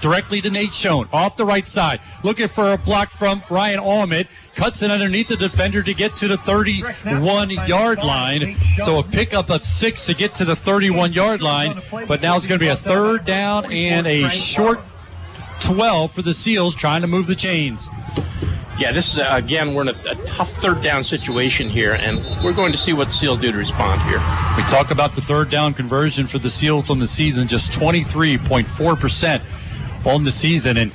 Directly 0.00 0.40
to 0.40 0.48
Nate 0.48 0.72
Schoen 0.72 1.06
off 1.12 1.36
the 1.36 1.44
right 1.44 1.68
side. 1.68 2.00
Looking 2.22 2.48
for 2.48 2.72
a 2.72 2.78
block 2.78 3.10
from 3.10 3.42
Ryan 3.50 3.80
Ahmed. 3.80 4.26
Cuts 4.54 4.80
it 4.80 4.90
underneath 4.90 5.28
the 5.28 5.36
defender 5.36 5.82
to 5.82 5.92
get 5.92 6.16
to 6.16 6.28
the 6.28 6.38
31 6.38 7.50
yard 7.50 8.02
line. 8.02 8.56
So 8.78 8.98
a 8.98 9.02
pickup 9.02 9.50
of 9.50 9.66
six 9.66 10.06
to 10.06 10.14
get 10.14 10.32
to 10.34 10.46
the 10.46 10.56
31 10.56 11.12
yard 11.12 11.42
line. 11.42 11.82
But 12.08 12.22
now 12.22 12.36
it's 12.36 12.46
going 12.46 12.58
to 12.58 12.64
be 12.64 12.70
a 12.70 12.76
third 12.76 13.26
down 13.26 13.70
and 13.70 14.06
a 14.06 14.30
short 14.30 14.80
12 15.60 16.12
for 16.12 16.22
the 16.22 16.32
Seals 16.32 16.74
trying 16.74 17.02
to 17.02 17.06
move 17.06 17.26
the 17.26 17.34
chains. 17.34 17.88
Yeah, 18.78 18.92
this 18.92 19.14
is 19.14 19.18
uh, 19.18 19.30
again 19.32 19.74
we're 19.74 19.82
in 19.82 19.88
a, 19.88 20.10
a 20.10 20.14
tough 20.26 20.52
third 20.52 20.82
down 20.82 21.02
situation 21.02 21.70
here, 21.70 21.94
and 21.94 22.18
we're 22.44 22.52
going 22.52 22.72
to 22.72 22.78
see 22.78 22.92
what 22.92 23.08
the 23.08 23.14
Seals 23.14 23.38
do 23.38 23.50
to 23.50 23.56
respond 23.56 24.02
here. 24.02 24.18
We 24.54 24.64
talk 24.64 24.90
about 24.90 25.14
the 25.14 25.22
third 25.22 25.48
down 25.48 25.72
conversion 25.72 26.26
for 26.26 26.38
the 26.38 26.50
Seals 26.50 26.90
on 26.90 26.98
the 26.98 27.06
season, 27.06 27.48
just 27.48 27.72
23.4% 27.72 29.42
on 30.04 30.24
the 30.24 30.30
season. 30.30 30.76
And 30.76 30.92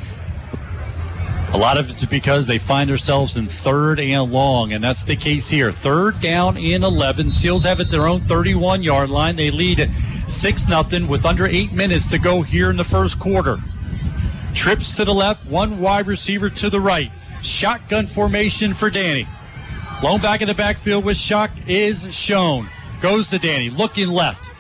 a 1.54 1.58
lot 1.58 1.80
of 1.80 1.90
it's 1.90 2.06
because 2.06 2.46
they 2.46 2.60
find 2.60 2.88
themselves 2.88 3.36
in 3.36 3.48
third 3.48 4.00
and 4.00 4.32
long, 4.32 4.74
and 4.74 4.84
that's 4.84 5.02
the 5.04 5.16
case 5.16 5.50
here. 5.50 5.72
Third 5.72 6.20
down 6.20 6.58
in 6.58 6.84
11. 6.84 7.32
Seals 7.32 7.64
have 7.64 7.80
it 7.80 7.90
their 7.90 8.06
own 8.08 8.22
31 8.26 8.84
yard 8.84 9.10
line. 9.10 9.36
They 9.36 9.50
lead 9.50 9.92
6 10.28 10.62
0 10.68 11.08
with 11.08 11.26
under 11.26 11.48
eight 11.48 11.72
minutes 11.72 12.08
to 12.10 12.20
go 12.20 12.44
here 12.44 12.70
in 12.70 12.78
the 12.78 12.84
first 12.84 13.20
quarter. 13.20 13.58
Trips 14.54 14.96
to 14.98 15.04
the 15.04 15.16
left, 15.16 15.48
one 15.48 15.80
wide 15.80 16.06
receiver 16.06 16.52
to 16.52 16.70
the 16.70 16.80
right. 16.80 17.12
Shotgun 17.42 18.08
formation 18.08 18.74
for 18.74 18.90
Danny. 18.90 19.28
Lone 20.04 20.22
back 20.22 20.42
in 20.42 20.48
the 20.48 20.54
backfield 20.54 21.06
with 21.06 21.18
Shock 21.18 21.52
is 21.68 22.14
Schoen. 22.14 22.68
Goes 23.02 23.28
to 23.30 23.40
Danny, 23.40 23.70
looking 23.70 24.08
left. 24.08 24.52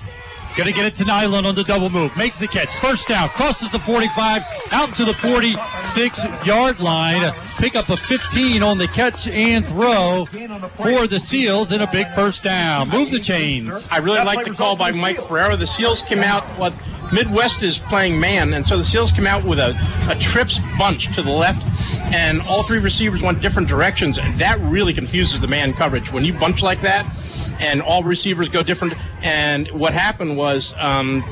Gonna 0.57 0.71
get 0.73 0.85
it 0.85 0.95
to 0.95 1.05
Nyland 1.05 1.47
on 1.47 1.55
the 1.55 1.63
double 1.63 1.89
move. 1.89 2.15
Makes 2.17 2.39
the 2.39 2.47
catch. 2.47 2.75
First 2.75 3.07
down. 3.07 3.29
Crosses 3.29 3.71
the 3.71 3.79
45. 3.79 4.43
Out 4.73 4.93
to 4.95 5.05
the 5.05 5.13
46 5.13 6.25
yard 6.45 6.81
line. 6.81 7.33
Pick 7.61 7.75
up 7.75 7.89
a 7.89 7.95
15 7.95 8.63
on 8.63 8.79
the 8.79 8.87
catch 8.87 9.27
and 9.27 9.67
throw 9.67 10.25
for 10.25 11.05
the 11.05 11.19
Seals 11.19 11.71
and 11.71 11.83
a 11.83 11.87
big 11.91 12.07
first 12.15 12.43
down. 12.43 12.89
Move 12.89 13.11
the 13.11 13.19
chains. 13.19 13.87
I 13.91 13.99
really 13.99 14.17
like 14.23 14.43
the 14.47 14.55
call 14.55 14.75
by 14.75 14.89
Mike 14.89 15.21
Ferrero. 15.27 15.55
The 15.55 15.67
Seals 15.67 16.01
came 16.01 16.23
out, 16.23 16.43
what 16.57 16.73
Midd-West 17.11 17.61
is 17.61 17.77
playing 17.77 18.19
man, 18.19 18.53
and 18.53 18.65
so 18.65 18.77
the 18.77 18.83
Seals 18.83 19.11
come 19.11 19.27
out 19.27 19.45
with 19.45 19.59
a, 19.59 19.77
a 20.09 20.15
trips 20.15 20.59
bunch 20.79 21.13
to 21.13 21.21
the 21.21 21.29
left, 21.29 21.63
and 22.11 22.41
all 22.41 22.63
three 22.63 22.79
receivers 22.79 23.21
went 23.21 23.41
different 23.41 23.67
directions. 23.67 24.17
And 24.17 24.39
that 24.39 24.59
really 24.61 24.91
confuses 24.91 25.39
the 25.39 25.47
man 25.47 25.73
coverage. 25.73 26.11
When 26.11 26.25
you 26.25 26.33
bunch 26.33 26.63
like 26.63 26.81
that, 26.81 27.15
and 27.59 27.79
all 27.83 28.01
receivers 28.01 28.49
go 28.49 28.63
different, 28.63 28.95
and 29.21 29.69
what 29.69 29.93
happened 29.93 30.35
was 30.35 30.73
um, 30.79 31.23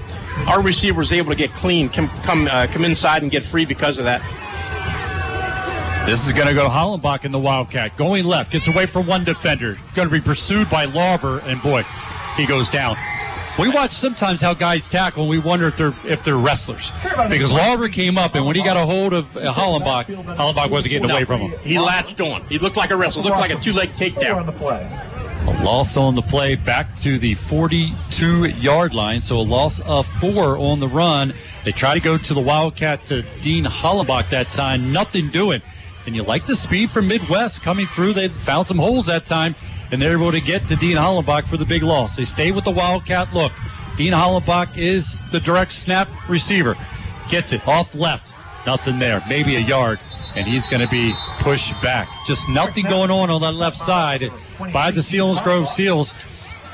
our 0.46 0.62
receiver 0.62 1.00
was 1.00 1.12
able 1.12 1.32
to 1.32 1.36
get 1.36 1.52
clean, 1.54 1.90
come 1.90 2.08
come, 2.22 2.48
uh, 2.52 2.68
come 2.68 2.86
inside 2.86 3.24
and 3.24 3.32
get 3.32 3.42
free 3.42 3.66
because 3.66 3.98
of 3.98 4.06
that. 4.06 4.22
This 6.10 6.26
is 6.26 6.34
going 6.34 6.48
to 6.48 6.56
go 6.56 6.64
to 6.64 6.70
Hollenbach 6.70 7.24
in 7.24 7.32
the 7.32 7.38
Wildcat. 7.38 7.96
Going 7.96 8.26
left, 8.26 8.52
gets 8.52 8.68
away 8.68 8.88
from 8.88 9.06
one 9.06 9.24
defender. 9.24 9.78
Going 9.94 10.08
to 10.08 10.12
be 10.12 10.20
pursued 10.20 10.68
by 10.68 10.86
Lawver, 10.86 11.38
and 11.42 11.62
boy, 11.62 11.84
he 12.36 12.48
goes 12.48 12.68
down. 12.72 12.98
We 13.60 13.70
watch 13.70 13.92
sometimes 13.92 14.42
how 14.42 14.56
guys 14.56 14.90
tackle, 14.90 15.22
and 15.22 15.30
we 15.30 15.38
wonder 15.38 15.68
if 15.68 15.78
they're 15.78 15.94
if 16.06 16.24
they're 16.24 16.38
wrestlers 16.38 16.92
because 17.30 17.52
Lawver 17.52 17.90
came 17.90 18.18
up, 18.18 18.34
and 18.34 18.44
when 18.44 18.56
he 18.56 18.64
got 18.64 18.76
a 18.76 18.88
hold 18.88 19.14
of 19.14 19.38
uh, 19.38 19.54
Hollenbach, 19.54 20.06
Hollenbach 20.36 20.72
wasn't 20.72 20.90
getting 20.90 21.12
away 21.12 21.26
from 21.26 21.42
him. 21.42 21.60
He 21.60 21.78
latched 21.78 22.20
on. 22.22 22.42
He 22.48 22.58
looked 22.58 22.76
like 22.76 22.90
a 22.90 22.96
wrestler. 22.96 23.22
Looked 23.22 23.38
like 23.38 23.52
a 23.52 23.60
two-leg 23.60 23.92
takedown. 23.92 24.48
A 25.48 25.64
loss 25.64 25.96
on 25.96 26.16
the 26.16 26.24
play 26.24 26.56
back 26.56 26.96
to 27.02 27.20
the 27.20 27.36
42 27.36 28.46
yard 28.46 28.96
line. 28.96 29.22
So 29.22 29.38
a 29.38 29.42
loss 29.42 29.80
of 29.82 30.08
four 30.08 30.58
on 30.58 30.80
the 30.80 30.88
run. 30.88 31.36
They 31.66 31.72
try 31.72 31.94
to 31.94 32.00
go 32.00 32.18
to 32.18 32.34
the 32.34 32.42
Wildcat 32.42 33.06
to 33.06 33.22
Dean 33.42 33.64
Hollenbach 33.64 34.32
that 34.32 34.50
time. 34.50 34.92
Nothing 34.92 35.30
doing. 35.30 35.62
And 36.06 36.16
you 36.16 36.24
like 36.24 36.46
the 36.46 36.56
speed 36.56 36.90
from 36.90 37.08
Midd-West 37.08 37.62
coming 37.62 37.86
through. 37.88 38.14
They 38.14 38.30
found 38.30 38.68
some 38.68 38.78
holes 38.78 39.06
that 39.08 39.26
time, 39.26 39.56
and 39.92 40.02
they're 40.02 40.14
able 40.14 40.32
to 40.32 40.42
get 40.42 40.68
to 40.68 40.76
Dean 40.76 40.98
Hollenbach 40.98 41.48
for 41.48 41.58
the 41.58 41.66
big 41.66 41.84
loss. 41.84 42.16
They 42.16 42.26
stay 42.26 42.52
with 42.52 42.64
the 42.64 42.72
Wildcat 42.72 43.34
look. 43.34 43.52
Dean 43.98 44.14
Hollenbach 44.14 44.78
is 44.78 45.18
the 45.32 45.40
direct 45.40 45.72
snap 45.72 46.10
receiver. 46.30 46.78
Gets 47.30 47.54
it 47.54 47.68
off 47.68 47.94
left. 47.94 48.34
Nothing 48.66 48.98
there. 48.98 49.22
Maybe 49.28 49.56
a 49.56 49.60
yard. 49.60 50.00
And 50.36 50.48
he's 50.48 50.68
going 50.68 50.82
to 50.82 50.90
be 50.90 51.14
pushed 51.40 51.80
back. 51.82 52.08
Just 52.26 52.48
nothing 52.50 52.86
going 52.86 53.12
on 53.12 53.30
on 53.30 53.42
that 53.42 53.54
left 53.54 53.78
side 53.78 54.32
by 54.74 54.92
the 54.92 55.02
Selinsgrove 55.02 55.68
Seals. 55.68 56.14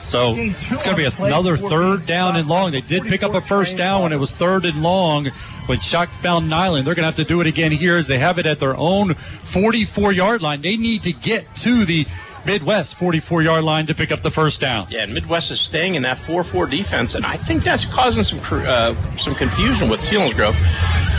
So 0.03 0.35
it's 0.37 0.83
going 0.83 0.95
to 0.95 1.09
be 1.09 1.23
another 1.23 1.57
third 1.57 2.05
down 2.05 2.35
and 2.35 2.47
long. 2.47 2.71
They 2.71 2.81
did 2.81 3.03
pick 3.03 3.23
up 3.23 3.33
a 3.33 3.41
first 3.41 3.75
down 3.75 4.03
when 4.03 4.13
it 4.13 4.19
was 4.19 4.31
third 4.31 4.65
and 4.65 4.83
long 4.83 5.31
when 5.67 5.79
Shock 5.79 6.09
found 6.09 6.49
Nyland. 6.49 6.85
They're 6.85 6.95
going 6.95 7.03
to 7.03 7.07
have 7.07 7.15
to 7.15 7.23
do 7.23 7.41
it 7.41 7.47
again 7.47 7.71
here 7.71 7.97
as 7.97 8.07
they 8.07 8.19
have 8.19 8.37
it 8.39 8.45
at 8.45 8.59
their 8.59 8.75
own 8.77 9.15
44 9.43 10.11
yard 10.11 10.41
line. 10.41 10.61
They 10.61 10.77
need 10.77 11.03
to 11.03 11.13
get 11.13 11.53
to 11.57 11.85
the 11.85 12.05
Midd-West 12.45 12.95
44 12.95 13.41
yard 13.41 13.63
line 13.63 13.87
to 13.87 13.95
pick 13.95 14.11
up 14.11 14.21
the 14.21 14.31
first 14.31 14.61
down. 14.61 14.87
Yeah, 14.89 15.03
and 15.03 15.13
Midd-West 15.13 15.51
is 15.51 15.59
staying 15.59 15.95
in 15.95 16.03
that 16.03 16.17
4-4 16.17 16.69
defense, 16.69 17.15
and 17.15 17.25
I 17.25 17.35
think 17.35 17.63
that's 17.63 17.85
causing 17.85 18.23
some 18.23 18.39
uh, 18.51 18.95
some 19.17 19.33
confusion 19.33 19.89
with 19.89 19.99
Selinsgrove 19.99 20.55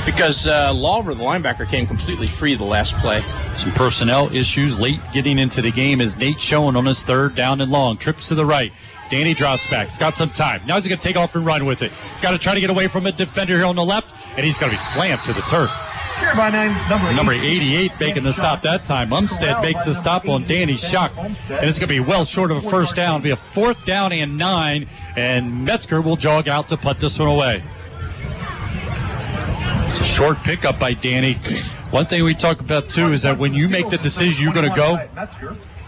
because 0.07 0.47
uh, 0.47 0.73
Lawver, 0.73 1.15
the 1.15 1.25
linebacker, 1.25 1.69
came 1.69 1.87
completely 1.87 2.29
free 2.29 2.55
the 2.55 2.65
last 2.65 2.97
play. 2.99 3.25
Some 3.57 3.73
personnel 3.73 4.35
issues 4.35 4.79
late 4.79 5.01
getting 5.13 5.39
into 5.39 5.61
the 5.61 5.73
game 5.73 6.01
as 6.01 6.17
Nate 6.17 6.41
showing 6.41 6.77
on 6.77 6.87
his 6.87 7.03
third 7.03 7.35
down 7.35 7.61
and 7.61 7.73
long. 7.73 7.97
Trips 7.97 8.29
to 8.29 8.37
the 8.37 8.47
right. 8.47 8.73
Danny 9.11 9.35
drops 9.35 9.67
back. 9.69 9.89
He's 9.89 9.99
got 9.99 10.17
some 10.17 10.31
time. 10.31 10.63
Now 10.67 10.77
he's 10.77 10.87
going 10.87 10.99
to 10.99 11.05
take 11.05 11.17
off 11.17 11.35
and 11.35 11.45
run 11.45 11.65
with 11.65 11.83
it. 11.83 11.93
He's 12.13 12.21
got 12.21 12.33
to 12.33 12.39
try 12.39 12.55
to 12.55 12.61
get 12.61 12.71
away 12.71 12.89
from 12.89 13.07
a 13.07 13.13
defender 13.13 13.57
here 13.57 13.67
on 13.67 13.77
the 13.77 13.85
left, 13.85 14.15
and 14.37 14.45
he's 14.45 14.59
going 14.59 14.71
to 14.71 14.77
be 14.77 14.83
slammed 14.83 15.23
to 15.25 15.33
the 15.33 15.43
turf. 15.43 15.71
Here 16.19 16.35
by 16.35 16.49
name, 16.49 16.75
number, 16.89 17.13
Number 17.13 17.33
88 17.33 17.93
making 18.01 18.23
the 18.23 18.33
stop 18.33 18.63
that 18.63 18.87
time. 18.87 19.11
Umstead 19.11 19.61
makes 19.61 19.85
the 19.85 19.95
stop 19.95 20.27
on 20.29 20.47
Danny 20.47 20.75
Shock. 20.75 21.13
And 21.19 21.37
it's 21.51 21.79
going 21.79 21.89
to 21.89 21.95
be 21.95 22.01
well 22.01 22.25
short 22.25 22.51
of 22.51 22.65
a 22.65 22.71
first 22.71 22.97
down. 22.97 23.17
It'll 23.17 23.25
be 23.25 23.31
a 23.33 23.53
fourth 23.53 23.85
down 23.85 24.13
and 24.13 24.39
nine. 24.39 24.89
And 25.15 25.67
Metzger 25.67 26.01
will 26.01 26.17
jog 26.17 26.49
out 26.49 26.69
to 26.69 26.79
put 26.79 26.99
this 27.01 27.19
one 27.19 27.29
away. 27.29 27.63
It's 29.91 30.01
a 30.01 30.05
short 30.05 30.39
pickup 30.39 30.79
by 30.79 30.95
Danny. 30.95 31.35
One 31.91 32.07
thing 32.07 32.25
we 32.25 32.35
talk 32.35 32.61
about 32.61 32.89
too 32.89 33.13
is 33.13 33.21
that 33.23 33.39
when 33.39 33.53
you 33.53 33.69
make 33.69 33.91
the 33.91 33.99
decision 33.99 34.43
you're 34.43 34.55
going 34.55 34.71
to 34.71 34.75
go, 34.75 34.97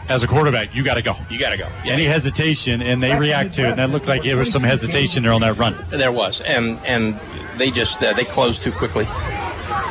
as 0.09 0.23
a 0.23 0.27
quarterback, 0.27 0.75
you 0.75 0.83
got 0.83 0.95
to 0.95 1.03
go. 1.03 1.15
You 1.31 1.39
got 1.39 1.51
to 1.51 1.59
go. 1.59 1.69
Any 1.85 2.05
hesitation, 2.05 2.83
and 2.83 3.03
they 3.03 3.17
react 3.17 3.55
to 3.55 3.67
it. 3.67 3.71
And 3.71 3.79
that 3.79 3.91
looked 3.91 4.07
like 4.07 4.23
there 4.23 4.37
was 4.37 4.51
some 4.51 4.63
hesitation 4.63 5.23
there 5.23 5.33
on 5.33 5.41
that 5.43 5.59
run. 5.59 5.85
There 5.91 6.13
was, 6.13 6.41
and 6.41 6.79
and 6.85 7.21
they 7.59 7.71
just 7.71 8.03
uh, 8.03 8.15
they 8.15 8.25
closed 8.25 8.63
too 8.63 8.73
quickly. 8.73 9.07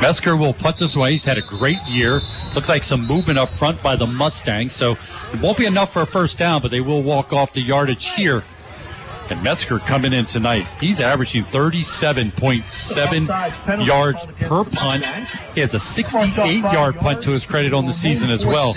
Metzger 0.00 0.36
will 0.36 0.54
put 0.54 0.76
this 0.76 0.94
away. 0.94 1.12
He's 1.12 1.24
had 1.24 1.38
a 1.38 1.42
great 1.42 1.78
year. 1.86 2.20
Looks 2.54 2.68
like 2.68 2.84
some 2.84 3.06
movement 3.06 3.38
up 3.38 3.48
front 3.48 3.82
by 3.82 3.96
the 3.96 4.06
Mustangs. 4.06 4.72
So 4.72 4.96
it 5.32 5.40
won't 5.40 5.58
be 5.58 5.66
enough 5.66 5.92
for 5.92 6.02
a 6.02 6.06
first 6.06 6.38
down, 6.38 6.62
but 6.62 6.70
they 6.70 6.80
will 6.80 7.02
walk 7.02 7.32
off 7.32 7.52
the 7.52 7.60
yardage 7.60 8.08
here. 8.10 8.44
And 9.28 9.42
Metzger 9.42 9.80
coming 9.80 10.12
in 10.12 10.24
tonight. 10.24 10.66
He's 10.80 11.00
averaging 11.00 11.42
37.7 11.44 13.86
yards 13.86 14.26
per 14.40 14.64
punt. 14.64 15.04
He 15.54 15.60
has 15.60 15.74
a 15.74 15.80
68 15.80 16.60
yard 16.60 16.96
punt 16.96 17.20
to 17.22 17.32
his 17.32 17.44
credit 17.44 17.74
on 17.74 17.86
the 17.86 17.92
season 17.92 18.30
as 18.30 18.46
well. 18.46 18.76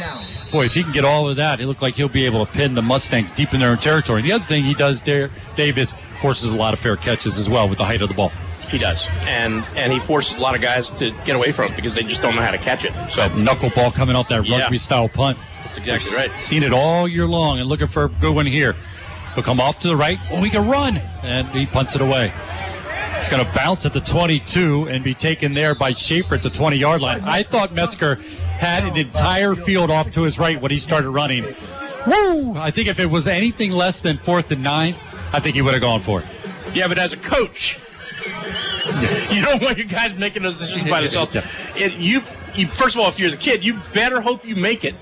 Boy, 0.51 0.65
if 0.65 0.73
he 0.73 0.83
can 0.83 0.91
get 0.91 1.05
all 1.05 1.29
of 1.29 1.37
that, 1.37 1.61
it 1.61 1.67
looked 1.67 1.81
like 1.81 1.95
he'll 1.95 2.09
be 2.09 2.25
able 2.25 2.45
to 2.45 2.51
pin 2.51 2.75
the 2.75 2.81
Mustangs 2.81 3.31
deep 3.31 3.53
in 3.53 3.61
their 3.61 3.69
own 3.71 3.77
territory. 3.77 4.19
And 4.19 4.29
the 4.29 4.33
other 4.33 4.43
thing 4.43 4.63
he 4.65 4.73
does 4.73 5.01
there, 5.01 5.29
Dave, 5.55 5.77
is 5.77 5.93
forces 6.21 6.49
a 6.49 6.55
lot 6.55 6.73
of 6.73 6.79
fair 6.79 6.97
catches 6.97 7.37
as 7.37 7.49
well 7.49 7.69
with 7.69 7.77
the 7.77 7.85
height 7.85 8.01
of 8.01 8.09
the 8.09 8.15
ball. 8.15 8.31
He 8.69 8.77
does, 8.77 9.07
and 9.23 9.63
and 9.75 9.91
he 9.91 9.99
forces 9.99 10.37
a 10.37 10.39
lot 10.39 10.55
of 10.55 10.61
guys 10.61 10.91
to 10.91 11.11
get 11.25 11.35
away 11.35 11.51
from 11.51 11.71
it 11.71 11.75
because 11.75 11.95
they 11.95 12.03
just 12.03 12.21
don't 12.21 12.35
know 12.35 12.41
how 12.41 12.51
to 12.51 12.57
catch 12.57 12.85
it. 12.85 12.93
So 13.09 13.21
that 13.21 13.31
knuckleball 13.31 13.93
coming 13.93 14.15
off 14.15 14.27
that 14.29 14.45
Yeah. 14.45 14.59
rugby 14.61 14.77
style 14.77 15.09
punt. 15.09 15.37
That's 15.63 15.77
exactly 15.77 16.15
right. 16.15 16.39
Seen 16.39 16.63
it 16.63 16.71
all 16.71 17.07
year 17.07 17.25
long 17.25 17.59
and 17.59 17.67
looking 17.67 17.87
for 17.87 18.05
a 18.05 18.09
good 18.09 18.35
one 18.35 18.45
here. 18.45 18.75
He'll 19.35 19.43
come 19.43 19.59
off 19.61 19.79
to 19.79 19.87
the 19.87 19.95
right. 19.95 20.19
Oh, 20.29 20.41
he 20.43 20.49
can 20.49 20.67
run, 20.69 20.97
and 21.23 21.47
he 21.49 21.65
punts 21.65 21.95
it 21.95 22.01
away. 22.01 22.31
It's 23.19 23.29
going 23.29 23.43
to 23.45 23.51
bounce 23.53 23.85
at 23.85 23.93
the 23.93 24.01
22 24.01 24.87
and 24.89 25.03
be 25.03 25.13
taken 25.13 25.53
there 25.53 25.73
by 25.75 25.93
Schaefer 25.93 26.35
at 26.35 26.41
the 26.41 26.49
20 26.49 26.75
yard 26.77 27.01
line. 27.01 27.21
I 27.23 27.43
thought 27.43 27.73
Metzger 27.73 28.19
had 28.61 28.85
an 28.85 28.95
entire 28.95 29.55
field 29.55 29.89
off 29.89 30.13
to 30.13 30.21
his 30.21 30.37
right 30.37 30.61
when 30.61 30.69
he 30.69 30.77
started 30.77 31.09
running. 31.09 31.43
Woo! 32.05 32.55
I 32.55 32.69
think 32.69 32.87
if 32.87 32.99
it 32.99 33.07
was 33.07 33.27
anything 33.27 33.71
less 33.71 34.01
than 34.01 34.19
fourth 34.19 34.51
and 34.51 34.61
nine, 34.61 34.95
I 35.33 35.39
think 35.39 35.55
he 35.55 35.63
would 35.63 35.73
have 35.73 35.81
gone 35.81 35.99
for 35.99 36.21
it. 36.21 36.27
Yeah, 36.71 36.87
but 36.87 36.99
as 36.99 37.11
a 37.11 37.17
coach, 37.17 37.79
you 39.31 39.41
don't 39.41 39.63
want 39.63 39.79
your 39.79 39.87
guys 39.87 40.15
making 40.15 40.43
those 40.43 40.59
decisions 40.59 40.87
by 40.87 41.01
themselves. 41.01 41.35
It, 41.75 41.93
you, 41.93 42.21
you, 42.53 42.67
first 42.67 42.95
of 42.95 43.01
all, 43.01 43.09
if 43.09 43.19
you're 43.19 43.31
the 43.31 43.37
kid, 43.37 43.63
you 43.63 43.81
better 43.93 44.21
hope 44.21 44.45
you 44.45 44.55
make 44.55 44.85
it, 44.85 44.93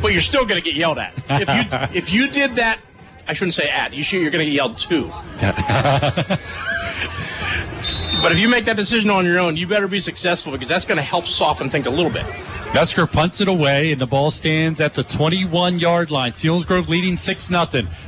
but 0.00 0.12
you're 0.12 0.22
still 0.22 0.46
going 0.46 0.60
to 0.60 0.64
get 0.64 0.74
yelled 0.74 0.98
at. 0.98 1.12
If 1.28 1.48
you 1.48 1.78
if 2.00 2.12
you 2.12 2.30
did 2.30 2.54
that, 2.56 2.80
I 3.28 3.34
shouldn't 3.34 3.54
say 3.54 3.68
at. 3.68 3.92
You 3.92 4.02
sure 4.02 4.22
you're 4.22 4.30
going 4.30 4.46
to 4.46 4.50
get 4.50 4.54
yelled 4.54 4.78
to. 4.78 5.12
But 8.22 8.30
if 8.30 8.38
you 8.38 8.48
make 8.48 8.64
that 8.66 8.76
decision 8.76 9.10
on 9.10 9.26
your 9.26 9.40
own, 9.40 9.56
you 9.56 9.66
better 9.66 9.88
be 9.88 9.98
successful 9.98 10.52
because 10.52 10.68
that's 10.68 10.84
going 10.84 10.96
to 10.96 11.02
help 11.02 11.26
soften 11.26 11.68
things 11.68 11.86
a 11.86 11.90
little 11.90 12.08
bit. 12.08 12.24
Metzger 12.72 13.06
punts 13.06 13.40
it 13.40 13.48
away, 13.48 13.90
and 13.90 14.00
the 14.00 14.06
ball 14.06 14.30
stands 14.30 14.80
at 14.80 14.94
the 14.94 15.02
21 15.02 15.80
yard 15.80 16.12
line. 16.12 16.30
Selinsgrove 16.30 16.88
leading 16.88 17.16
6 17.16 17.44
0. 17.46 17.66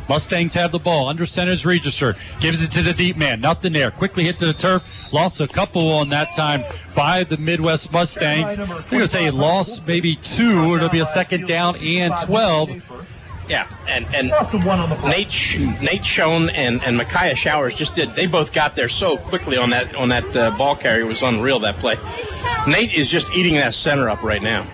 Mustangs 0.09 0.55
have 0.55 0.71
the 0.71 0.79
ball. 0.79 1.09
Under 1.09 1.27
center's 1.27 1.67
register. 1.67 2.15
Gives 2.41 2.63
it 2.63 2.71
to 2.73 2.83
the 2.83 2.95
deep 2.95 3.17
man. 3.17 3.41
Nothing 3.41 3.73
there. 3.73 3.91
Quickly 3.91 4.25
hit 4.25 4.39
to 4.39 4.47
the 4.47 4.55
turf. 4.55 4.85
Lost 5.13 5.41
a 5.41 5.49
couple 5.49 5.91
on 5.91 6.09
that 6.11 6.33
time 6.33 6.65
by 6.95 7.25
the 7.25 7.37
Midd-West 7.37 7.93
Mustangs. 7.93 8.57
I'm 8.59 8.69
going 8.69 9.03
to 9.03 9.09
say 9.09 9.29
lost 9.31 9.87
maybe 9.87 10.15
two. 10.15 10.77
It'll 10.77 10.89
be 10.89 11.01
a 11.01 11.07
second 11.07 11.49
down 11.49 11.77
and 11.77 12.15
12. 12.23 12.71
Yeah, 13.49 13.69
and 13.89 14.07
and 14.15 14.33
Nate 15.05 15.31
Sh- 15.31 15.59
Nate 15.59 16.05
Schoen 16.05 16.49
and 16.51 16.83
and 16.83 16.97
Micaiah 16.97 17.37
Showers 17.37 17.75
just 17.75 17.95
did. 17.95 18.15
They 18.15 18.27
both 18.27 18.55
got 18.55 18.75
there 18.75 18.89
so 18.89 19.19
quickly 19.19 19.59
on 19.59 19.71
that 19.71 19.95
on 19.95 20.09
that 20.09 20.35
uh, 20.37 20.57
ball 20.57 20.75
carrier 20.77 21.03
It 21.03 21.09
was 21.09 21.23
unreal 21.23 21.59
that 21.61 21.77
play. 21.77 21.97
Nate 22.67 22.95
is 22.95 23.11
just 23.11 23.31
eating 23.33 23.55
that 23.55 23.75
center 23.75 24.09
up 24.09 24.23
right 24.23 24.43
now. 24.43 24.67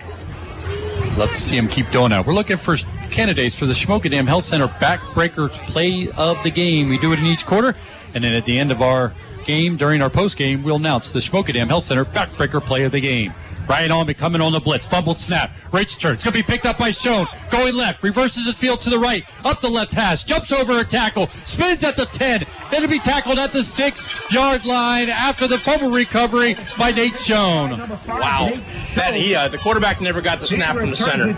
Love 1.17 1.29
to 1.29 1.35
see 1.41 1.57
him 1.57 1.67
keep 1.67 1.89
doing 1.91 2.11
that. 2.11 2.25
We're 2.25 2.33
looking 2.33 2.55
for 2.55 2.77
candidates 3.11 3.53
for 3.53 3.65
the 3.65 3.73
Schmokadam 3.73 4.25
Health 4.25 4.45
Center 4.45 4.67
Backbreakers 4.67 5.51
Play 5.67 6.07
of 6.17 6.41
the 6.41 6.49
Game. 6.49 6.87
We 6.87 6.97
do 6.97 7.11
it 7.11 7.19
in 7.19 7.25
each 7.25 7.45
quarter, 7.45 7.75
and 8.13 8.23
then 8.23 8.33
at 8.33 8.45
the 8.45 8.57
end 8.57 8.71
of 8.71 8.81
our 8.81 9.11
game, 9.45 9.75
during 9.75 10.01
our 10.01 10.09
post 10.09 10.37
game, 10.37 10.63
we'll 10.63 10.77
announce 10.77 11.11
the 11.11 11.19
Schmokadam 11.19 11.67
Health 11.67 11.83
Center 11.83 12.05
Backbreaker 12.05 12.63
Play 12.63 12.83
of 12.83 12.93
the 12.93 13.01
Game. 13.01 13.33
Ryan 13.71 13.91
Allman 13.91 14.15
coming 14.15 14.41
on 14.41 14.51
the 14.51 14.59
blitz. 14.59 14.85
Fumbled 14.85 15.17
snap. 15.17 15.55
Rich 15.71 15.97
turn. 15.97 16.15
It's 16.15 16.25
going 16.25 16.33
to 16.33 16.39
be 16.39 16.43
picked 16.43 16.65
up 16.65 16.77
by 16.77 16.91
Schoen. 16.91 17.25
Going 17.49 17.73
left. 17.73 18.03
Reverses 18.03 18.45
the 18.45 18.51
field 18.51 18.81
to 18.81 18.89
the 18.89 18.99
right. 18.99 19.23
Up 19.45 19.61
the 19.61 19.69
left 19.69 19.93
hash. 19.93 20.25
Jumps 20.25 20.51
over 20.51 20.77
a 20.77 20.83
tackle. 20.83 21.29
Spins 21.45 21.81
at 21.81 21.95
the 21.95 22.05
10. 22.05 22.45
Then 22.69 22.81
to 22.81 22.89
be 22.89 22.99
tackled 22.99 23.39
at 23.39 23.53
the 23.53 23.63
six 23.63 24.29
yard 24.29 24.65
line 24.65 25.09
after 25.09 25.47
the 25.47 25.57
fumble 25.57 25.89
recovery 25.89 26.57
by 26.77 26.91
Nate 26.91 27.17
Schoen. 27.17 27.79
Wow. 28.09 28.51
That 28.95 29.13
he, 29.13 29.35
uh, 29.35 29.47
the 29.47 29.57
quarterback 29.57 30.01
never 30.01 30.19
got 30.19 30.41
the 30.41 30.47
snap 30.47 30.75
from 30.75 30.89
the 30.89 30.97
center. 30.97 31.29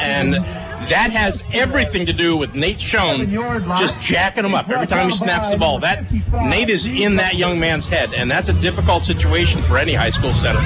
And 0.00 0.34
that 0.34 1.10
has 1.10 1.42
everything 1.52 2.06
to 2.06 2.12
do 2.12 2.36
with 2.36 2.54
Nate 2.54 2.78
Schoen 2.78 3.28
just 3.28 3.98
jacking 3.98 4.44
him 4.44 4.54
up 4.54 4.68
every 4.68 4.86
time 4.86 5.10
he 5.10 5.16
snaps 5.16 5.50
the 5.50 5.56
ball. 5.56 5.80
That 5.80 6.04
Nate 6.32 6.70
is 6.70 6.86
in 6.86 7.16
that 7.16 7.34
young 7.34 7.58
man's 7.58 7.86
head, 7.86 8.14
and 8.14 8.30
that's 8.30 8.48
a 8.48 8.54
difficult 8.54 9.02
situation 9.02 9.62
for 9.62 9.78
any 9.78 9.94
high 9.94 10.10
school 10.10 10.32
center. 10.34 10.60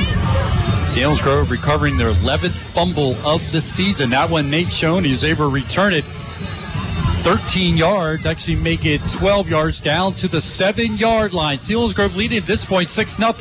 Selinsgrove 0.87 1.51
recovering 1.51 1.97
their 1.97 2.13
11th 2.13 2.53
fumble 2.53 3.15
of 3.27 3.43
the 3.53 3.61
season. 3.61 4.11
That 4.11 4.31
one, 4.31 4.49
Nate 4.49 4.73
Schoen, 4.73 5.05
he 5.05 5.13
was 5.13 5.25
able 5.25 5.49
to 5.49 5.55
return 5.55 5.93
it 5.93 6.05
13 7.23 7.77
yards, 7.77 8.25
actually 8.25 8.57
make 8.57 8.87
it 8.87 9.01
12 9.11 9.51
yards 9.51 9.81
down 9.81 10.15
to 10.15 10.29
the 10.29 10.41
seven 10.41 10.97
yard 10.97 11.33
line. 11.33 11.59
Selinsgrove 11.59 12.15
leading 12.15 12.39
at 12.39 12.47
this 12.47 12.65
point 12.65 12.89
6 12.89 13.17
0 13.17 13.33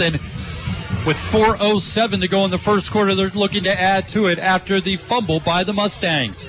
with 1.05 1.17
4.07 1.17 2.21
to 2.21 2.27
go 2.27 2.45
in 2.45 2.51
the 2.51 2.57
first 2.57 2.91
quarter. 2.91 3.13
They're 3.13 3.29
looking 3.29 3.63
to 3.63 3.79
add 3.79 4.07
to 4.09 4.25
it 4.25 4.39
after 4.39 4.81
the 4.81 4.97
fumble 4.97 5.39
by 5.39 5.63
the 5.63 5.73
Mustangs. 5.73 6.47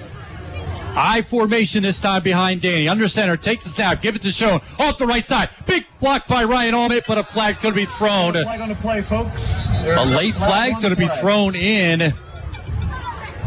I 0.96 1.20
formation 1.22 1.82
this 1.82 2.00
time 2.00 2.22
behind 2.22 2.62
Danny. 2.62 2.88
Under 2.88 3.06
center, 3.06 3.36
take 3.36 3.62
the 3.62 3.68
snap, 3.68 4.00
give 4.00 4.16
it 4.16 4.22
to 4.22 4.32
Schoen. 4.32 4.60
Off 4.78 4.96
the 4.96 5.06
right 5.06 5.26
side. 5.26 5.50
Big 5.66 5.84
block 6.00 6.26
by 6.26 6.42
Ryan 6.44 6.74
Allman, 6.74 7.02
but 7.06 7.18
a 7.18 7.22
flag's 7.22 7.62
going 7.62 7.74
to 7.74 7.80
be 7.80 7.86
thrown. 7.86 8.32
Flag 8.32 8.60
on 8.60 8.70
the 8.70 8.74
play, 8.76 9.02
folks. 9.02 9.34
A 9.84 10.04
late 10.04 10.34
flag's 10.34 10.80
going 10.80 10.94
to 10.94 10.98
be 11.00 11.08
thrown 11.20 11.54
in. 11.54 12.14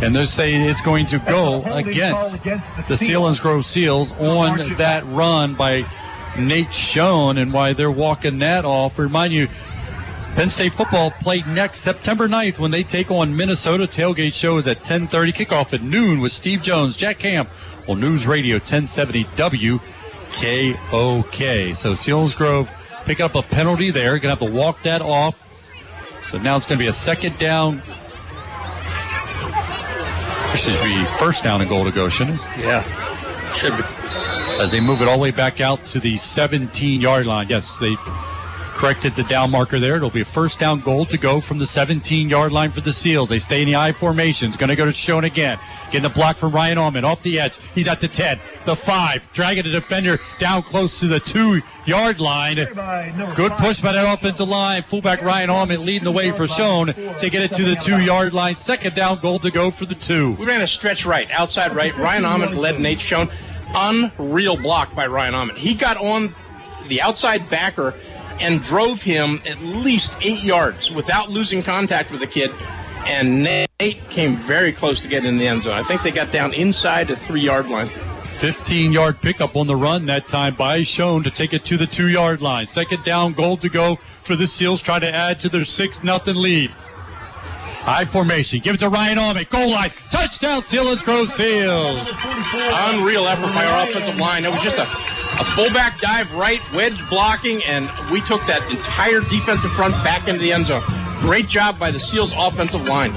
And 0.01 0.15
they're 0.15 0.25
saying 0.25 0.61
it's 0.61 0.81
going 0.81 1.07
to 1.07 1.19
go 1.19 1.63
against 1.63 2.43
the 2.43 2.95
Selinsgrove 2.95 3.65
Seals 3.65 4.13
on 4.13 4.75
that 4.75 5.05
run 5.07 5.55
by 5.55 5.83
Nate 6.37 6.73
Schoen 6.73 7.37
and 7.37 7.51
why 7.51 7.73
they're 7.73 7.91
walking 7.91 8.39
that 8.39 8.63
off. 8.63 8.97
Remind 8.99 9.33
you, 9.33 9.49
Penn 10.39 10.49
State 10.49 10.71
football 10.71 11.11
played 11.11 11.45
next 11.47 11.81
September 11.81 12.29
9th 12.29 12.59
when 12.59 12.71
they 12.71 12.81
take 12.81 13.11
on 13.11 13.35
Minnesota. 13.35 13.83
Tailgate 13.83 14.33
show 14.33 14.55
is 14.55 14.69
at 14.69 14.85
10:30. 14.85 15.33
Kickoff 15.33 15.73
at 15.73 15.83
noon 15.83 16.21
with 16.21 16.31
Steve 16.31 16.61
Jones, 16.61 16.95
Jack 16.95 17.19
Camp 17.19 17.49
on 17.89 17.99
News 17.99 18.25
Radio 18.25 18.55
1070 18.55 19.25
WKOK. 19.35 19.81
So 21.75 21.91
Selinsgrove 21.91 22.69
pick 23.03 23.19
up 23.19 23.35
a 23.35 23.41
penalty 23.41 23.91
there. 23.91 24.17
Gonna 24.17 24.29
have 24.29 24.39
to 24.39 24.45
walk 24.45 24.81
that 24.83 25.01
off. 25.01 25.35
So 26.23 26.37
now 26.37 26.55
it's 26.55 26.65
gonna 26.65 26.79
be 26.79 26.87
a 26.87 26.93
second 26.93 27.37
down. 27.37 27.81
This 30.53 30.63
should 30.63 30.81
be 30.81 31.03
first 31.17 31.43
down 31.43 31.59
and 31.59 31.69
goal 31.69 31.83
to 31.83 31.91
go, 31.91 32.07
shouldn't 32.07 32.39
it? 32.39 32.47
Yeah, 32.59 33.51
should 33.51 33.75
be. 33.75 33.83
As 34.57 34.71
they 34.71 34.79
move 34.79 35.01
it 35.01 35.09
all 35.09 35.17
the 35.17 35.21
way 35.21 35.31
back 35.31 35.59
out 35.59 35.83
to 35.87 35.99
the 35.99 36.15
17 36.15 37.01
yard 37.01 37.25
line. 37.25 37.47
Yes, 37.49 37.77
they 37.77 37.97
corrected 38.79 39.13
the 39.17 39.23
down 39.25 39.51
marker 39.51 39.77
there. 39.77 39.97
It'll 39.97 40.09
be 40.09 40.21
a 40.21 40.25
first 40.25 40.57
down 40.57 40.79
goal 40.79 41.05
to 41.07 41.17
go 41.17 41.41
from 41.41 41.57
the 41.57 41.65
17 41.65 42.29
yard 42.29 42.53
line 42.53 42.71
for 42.71 42.79
the 42.79 42.93
Seals. 42.93 43.27
They 43.27 43.37
stay 43.37 43.61
in 43.61 43.67
the 43.67 43.75
I 43.75 43.91
formation. 43.91 44.47
It's 44.47 44.55
going 44.55 44.69
to 44.69 44.75
go 44.77 44.85
to 44.85 44.93
Schoen 44.93 45.25
again. 45.25 45.59
Getting 45.87 46.03
the 46.03 46.09
block 46.09 46.37
from 46.37 46.53
Ryan 46.53 46.77
Allman 46.77 47.03
off 47.03 47.21
the 47.21 47.41
edge. 47.41 47.59
He's 47.75 47.89
at 47.89 47.99
the 47.99 48.07
10, 48.07 48.39
the 48.65 48.77
5, 48.77 49.33
dragging 49.33 49.65
the 49.65 49.71
defender 49.71 50.17
down 50.39 50.61
close 50.61 50.97
to 51.01 51.07
the 51.07 51.19
2 51.19 51.61
yard 51.85 52.21
line. 52.21 52.55
Good 53.35 53.51
push 53.53 53.81
by 53.81 53.91
that 53.91 54.13
offensive 54.13 54.47
line. 54.47 54.83
Fullback 54.83 55.21
Ryan 55.23 55.49
Allman 55.49 55.85
leading 55.85 56.05
the 56.05 56.11
way 56.11 56.31
for 56.31 56.47
Schoen 56.47 56.87
to 56.87 57.29
get 57.29 57.41
it 57.41 57.51
to 57.57 57.65
the 57.65 57.75
2 57.75 57.99
yard 57.99 58.33
line. 58.33 58.55
Second 58.55 58.95
down 58.95 59.19
goal 59.19 59.39
to 59.39 59.51
go 59.51 59.71
for 59.71 59.87
the 59.87 59.95
2. 59.95 60.37
We 60.39 60.45
ran 60.45 60.61
a 60.61 60.67
stretch 60.67 61.05
right, 61.05 61.29
outside 61.31 61.75
right. 61.75 61.95
Ryan 61.97 62.23
Ahmed 62.23 62.53
led 62.53 62.79
Nate 62.79 63.01
Schoen. 63.01 63.29
Unreal 63.75 64.55
block 64.55 64.95
by 64.95 65.05
Ryan 65.05 65.35
Ahmed. 65.35 65.57
He 65.57 65.73
got 65.73 65.97
on 65.97 66.33
the 66.87 67.01
outside 67.01 67.49
backer 67.49 67.93
and 68.39 68.61
drove 68.61 69.01
him 69.01 69.41
at 69.45 69.59
least 69.61 70.13
eight 70.21 70.43
yards 70.43 70.91
without 70.91 71.29
losing 71.29 71.61
contact 71.61 72.11
with 72.11 72.19
the 72.21 72.27
kid. 72.27 72.51
And 73.05 73.43
Nate 73.43 74.09
came 74.09 74.37
very 74.37 74.71
close 74.71 75.01
to 75.01 75.07
getting 75.07 75.29
in 75.29 75.37
the 75.37 75.47
end 75.47 75.63
zone. 75.63 75.73
I 75.73 75.83
think 75.83 76.03
they 76.03 76.11
got 76.11 76.31
down 76.31 76.53
inside 76.53 77.07
the 77.07 77.15
three 77.15 77.41
yard 77.41 77.67
line. 77.67 77.89
15 78.39 78.93
yard 78.93 79.19
pickup 79.21 79.57
on 79.57 79.67
the 79.67 79.75
run 79.75 80.05
that 80.05 80.27
time 80.27 80.55
by 80.55 80.81
Schoen 80.83 81.23
to 81.23 81.31
take 81.31 81.53
it 81.53 81.65
to 81.65 81.77
the 81.77 81.85
two 81.85 82.07
yard 82.07 82.41
line. 82.41 82.67
Second 82.67 83.03
down 83.03 83.33
goal 83.33 83.57
to 83.57 83.67
go 83.67 83.97
for 84.23 84.35
the 84.35 84.47
Seals. 84.47 84.81
Try 84.81 84.99
to 84.99 85.13
add 85.13 85.39
to 85.39 85.49
their 85.49 85.65
6 85.65 86.03
nothing 86.03 86.35
lead. 86.35 86.71
High 87.81 88.05
formation. 88.05 88.59
Give 88.59 88.75
it 88.75 88.79
to 88.79 88.89
Ryan 88.89 89.17
Allman. 89.17 89.45
Goal 89.49 89.71
line. 89.71 89.91
Touchdown, 90.11 90.61
Selinsgrove 90.61 91.29
Seals. 91.29 92.13
Unreal 92.93 93.25
effort 93.25 93.53
by 93.53 93.65
our 93.65 93.87
offensive 93.87 94.17
line. 94.19 94.43
It 94.43 94.51
was 94.51 94.61
just 94.61 94.77
a, 94.77 94.83
a 94.83 95.45
fullback 95.45 95.97
dive 95.97 96.31
right, 96.33 96.61
wedge 96.73 96.97
blocking, 97.09 97.63
and 97.63 97.89
we 98.11 98.21
took 98.21 98.45
that 98.47 98.69
entire 98.69 99.21
defensive 99.21 99.71
front 99.71 99.93
back 100.03 100.27
into 100.27 100.41
the 100.41 100.51
end 100.51 100.67
zone. 100.67 100.83
Great 101.19 101.47
job 101.47 101.79
by 101.79 101.89
the 101.89 101.99
Seals 101.99 102.33
offensive 102.37 102.85
line. 102.87 103.11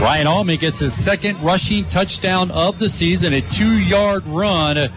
Ryan 0.00 0.26
Allman 0.26 0.58
gets 0.58 0.78
his 0.78 0.94
second 0.94 1.40
rushing 1.42 1.84
touchdown 1.86 2.50
of 2.52 2.78
the 2.78 2.88
season, 2.88 3.32
a 3.32 3.40
two 3.40 3.78
yard 3.78 4.26
run 4.26 4.92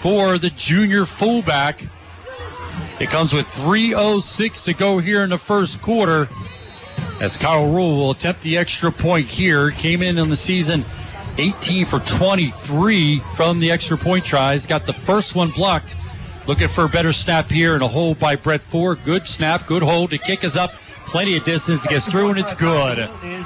for 0.00 0.38
the 0.38 0.50
junior 0.50 1.04
fullback. 1.04 1.84
It 3.00 3.10
comes 3.10 3.32
with 3.32 3.46
3.06 3.46 4.64
to 4.64 4.74
go 4.74 4.98
here 4.98 5.22
in 5.24 5.30
the 5.30 5.38
first 5.38 5.82
quarter. 5.82 6.28
As 7.20 7.36
Kyle 7.36 7.68
Rule 7.68 7.96
will 7.96 8.10
attempt 8.12 8.42
the 8.42 8.56
extra 8.56 8.92
point 8.92 9.26
here. 9.26 9.70
Came 9.72 10.02
in 10.02 10.18
on 10.18 10.30
the 10.30 10.36
season 10.36 10.84
18 11.38 11.86
for 11.86 11.98
23 12.00 13.20
from 13.34 13.58
the 13.58 13.70
extra 13.70 13.98
point 13.98 14.24
tries. 14.24 14.66
Got 14.66 14.86
the 14.86 14.92
first 14.92 15.34
one 15.34 15.50
blocked. 15.50 15.96
Looking 16.46 16.68
for 16.68 16.84
a 16.84 16.88
better 16.88 17.12
snap 17.12 17.50
here 17.50 17.74
and 17.74 17.82
a 17.82 17.88
hold 17.88 18.18
by 18.18 18.36
Brett 18.36 18.62
Ford. 18.62 19.00
Good 19.04 19.26
snap, 19.26 19.66
good 19.66 19.82
hold. 19.82 20.10
The 20.10 20.18
kick 20.18 20.44
is 20.44 20.56
up. 20.56 20.72
Plenty 21.06 21.36
of 21.36 21.44
distance. 21.44 21.84
It 21.84 21.88
gets 21.88 22.08
through 22.08 22.30
and 22.30 22.38
it's 22.38 22.54
good. 22.54 22.98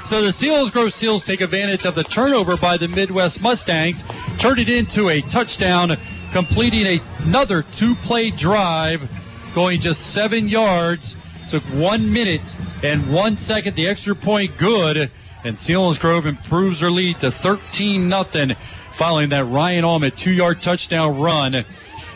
So 0.05 0.21
the 0.21 0.29
Selinsgrove 0.29 0.91
Seals 0.91 1.25
take 1.25 1.41
advantage 1.41 1.85
of 1.85 1.95
the 1.95 2.03
turnover 2.03 2.57
by 2.57 2.77
the 2.77 2.87
Midd-West 2.87 3.41
Mustangs. 3.41 4.03
Turn 4.37 4.59
it 4.59 4.69
into 4.69 5.09
a 5.09 5.21
touchdown, 5.21 5.97
completing 6.31 7.01
another 7.25 7.63
two 7.63 7.95
play 7.95 8.29
drive, 8.31 9.09
going 9.55 9.81
just 9.81 10.13
seven 10.13 10.47
yards. 10.47 11.15
Took 11.49 11.63
one 11.63 12.11
minute 12.11 12.55
and 12.83 13.11
one 13.11 13.37
second. 13.37 13.75
The 13.75 13.87
extra 13.87 14.15
point 14.15 14.57
good. 14.57 15.11
And 15.43 15.57
Selinsgrove 15.57 16.25
improves 16.25 16.79
their 16.79 16.91
lead 16.91 17.19
to 17.19 17.29
13 17.29 18.07
nothing 18.07 18.55
following 18.93 19.29
that 19.29 19.45
Ryan 19.45 19.83
Allman 19.83 20.11
two 20.11 20.31
yard 20.31 20.61
touchdown 20.61 21.19
run. 21.19 21.65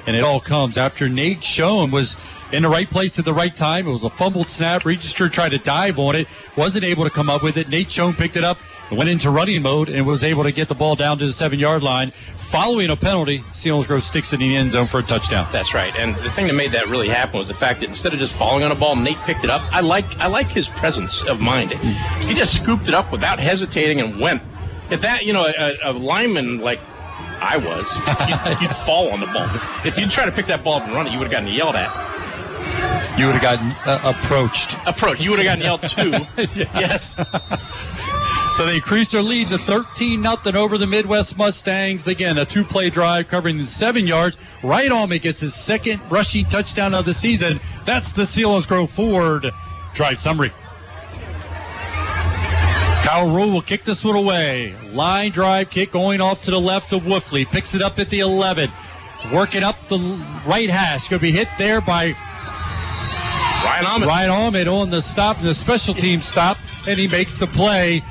And 0.07 0.15
it 0.15 0.23
all 0.23 0.39
comes 0.39 0.77
after 0.77 1.09
Nate 1.09 1.43
Schoen 1.43 1.91
was 1.91 2.15
in 2.51 2.63
the 2.63 2.69
right 2.69 2.89
place 2.89 3.19
at 3.19 3.25
the 3.25 3.33
right 3.33 3.53
time. 3.53 3.87
It 3.87 3.91
was 3.91 4.05
a 4.05 4.09
fumbled 4.09 4.47
snap. 4.47 4.85
Register 4.85 5.27
tried 5.27 5.49
to 5.49 5.57
dive 5.57 5.99
on 5.99 6.15
it, 6.15 6.27
wasn't 6.55 6.85
able 6.85 7.03
to 7.03 7.09
come 7.09 7.29
up 7.29 7.43
with 7.43 7.57
it. 7.57 7.67
Nate 7.67 7.91
Schoen 7.91 8.13
picked 8.13 8.37
it 8.37 8.43
up 8.43 8.57
went 8.91 9.09
into 9.09 9.29
running 9.29 9.61
mode 9.61 9.89
and 9.89 10.05
was 10.05 10.23
able 10.23 10.43
to 10.43 10.51
get 10.51 10.67
the 10.67 10.75
ball 10.75 10.95
down 10.95 11.17
to 11.19 11.27
the 11.27 11.33
seven 11.33 11.59
yard 11.59 11.83
line. 11.83 12.11
Following 12.37 12.89
a 12.89 12.95
penalty, 12.95 13.39
Selinsgrove 13.51 14.01
sticks 14.01 14.31
it 14.31 14.41
in 14.41 14.47
the 14.47 14.55
end 14.55 14.71
zone 14.71 14.87
for 14.87 14.99
a 14.99 15.03
touchdown. 15.03 15.47
That's 15.51 15.73
right. 15.73 15.93
And 15.97 16.15
the 16.17 16.31
thing 16.31 16.47
that 16.47 16.53
made 16.53 16.71
that 16.71 16.87
really 16.87 17.09
happen 17.09 17.37
was 17.37 17.49
the 17.49 17.53
fact 17.53 17.81
that 17.81 17.89
instead 17.89 18.13
of 18.13 18.19
just 18.19 18.33
falling 18.33 18.63
on 18.63 18.71
a 18.71 18.75
ball, 18.75 18.95
Nate 18.95 19.17
picked 19.19 19.43
it 19.43 19.49
up. 19.49 19.61
I 19.73 19.81
like 19.81 20.05
I 20.19 20.27
like 20.27 20.47
his 20.47 20.69
presence 20.69 21.21
of 21.23 21.41
mind. 21.41 21.73
He 21.73 22.33
just 22.33 22.55
scooped 22.55 22.87
it 22.87 22.93
up 22.93 23.11
without 23.11 23.39
hesitating 23.39 23.99
and 23.99 24.19
went. 24.19 24.41
If 24.89 25.01
that, 25.01 25.25
you 25.25 25.33
know, 25.33 25.45
a, 25.45 25.73
a 25.83 25.91
lineman 25.91 26.59
like 26.59 26.79
I 27.41 27.57
was, 27.57 27.85
you'd, 28.55 28.61
you'd 28.61 28.75
fall 28.75 29.09
on 29.09 29.19
the 29.19 29.25
ball. 29.27 29.49
If 29.85 29.97
you'd 29.97 30.09
try 30.09 30.25
to 30.25 30.31
pick 30.31 30.47
that 30.47 30.63
ball 30.63 30.75
up 30.75 30.83
and 30.83 30.93
run 30.93 31.07
it, 31.07 31.11
you 31.11 31.19
would 31.19 31.25
have 31.25 31.31
gotten 31.31 31.49
yelled 31.49 31.75
at. 31.75 31.91
You 33.17 33.25
would 33.25 33.35
have 33.35 33.41
gotten 33.41 33.71
uh, 33.85 33.99
approached. 34.03 34.77
Approach. 34.85 35.19
You 35.19 35.31
would 35.31 35.39
have 35.39 35.45
gotten 35.45 35.63
yelled 35.63 35.81
too. 35.89 36.11
yes. 36.75 37.15
So 38.57 38.65
they 38.65 38.77
increase 38.77 39.11
their 39.11 39.21
lead 39.21 39.49
to 39.49 39.59
13 39.59 40.19
nothing 40.19 40.55
over 40.55 40.79
the 40.79 40.87
Midd-West 40.87 41.37
Mustangs. 41.37 42.07
Again, 42.07 42.39
a 42.39 42.45
two 42.45 42.63
play 42.63 42.89
drive 42.89 43.27
covering 43.27 43.63
seven 43.65 44.07
yards. 44.07 44.35
Right 44.63 44.91
Allman 44.91 45.19
gets 45.19 45.41
his 45.41 45.53
second 45.53 46.01
rushing 46.09 46.43
touchdown 46.45 46.95
of 46.95 47.05
the 47.05 47.13
season. 47.13 47.59
That's 47.85 48.13
the 48.13 48.23
Selinsgrove 48.23 48.89
Ford 48.89 49.51
drive 49.93 50.19
summary. 50.19 50.51
Kyle 53.03 53.29
Rule 53.29 53.51
will 53.51 53.61
kick 53.61 53.83
this 53.83 54.03
one 54.03 54.15
away. 54.15 54.75
Line 54.91 55.31
drive 55.31 55.69
kick 55.69 55.91
going 55.91 56.19
off 56.19 56.41
to 56.41 56.49
the 56.49 56.59
left 56.59 56.91
of 56.93 57.03
Wolfley. 57.03 57.47
Picks 57.47 57.75
it 57.75 57.83
up 57.83 57.99
at 57.99 58.09
the 58.09 58.21
11. 58.21 58.71
Working 59.31 59.61
up 59.61 59.77
the 59.87 59.99
right 60.47 60.71
hash. 60.71 61.09
Going 61.09 61.19
to 61.19 61.21
be 61.21 61.31
hit 61.31 61.47
there 61.59 61.79
by 61.79 62.15
Ryan 63.63 63.85
Ahmed. 63.85 64.07
Ryan 64.07 64.29
Ahmed 64.31 64.67
on 64.67 64.89
the 64.89 65.01
stop, 65.01 65.41
the 65.41 65.53
special 65.53 65.93
team 65.93 66.21
stop, 66.21 66.57
and 66.87 66.97
he 66.97 67.07
makes 67.07 67.37
the 67.37 67.47
play. 67.47 68.01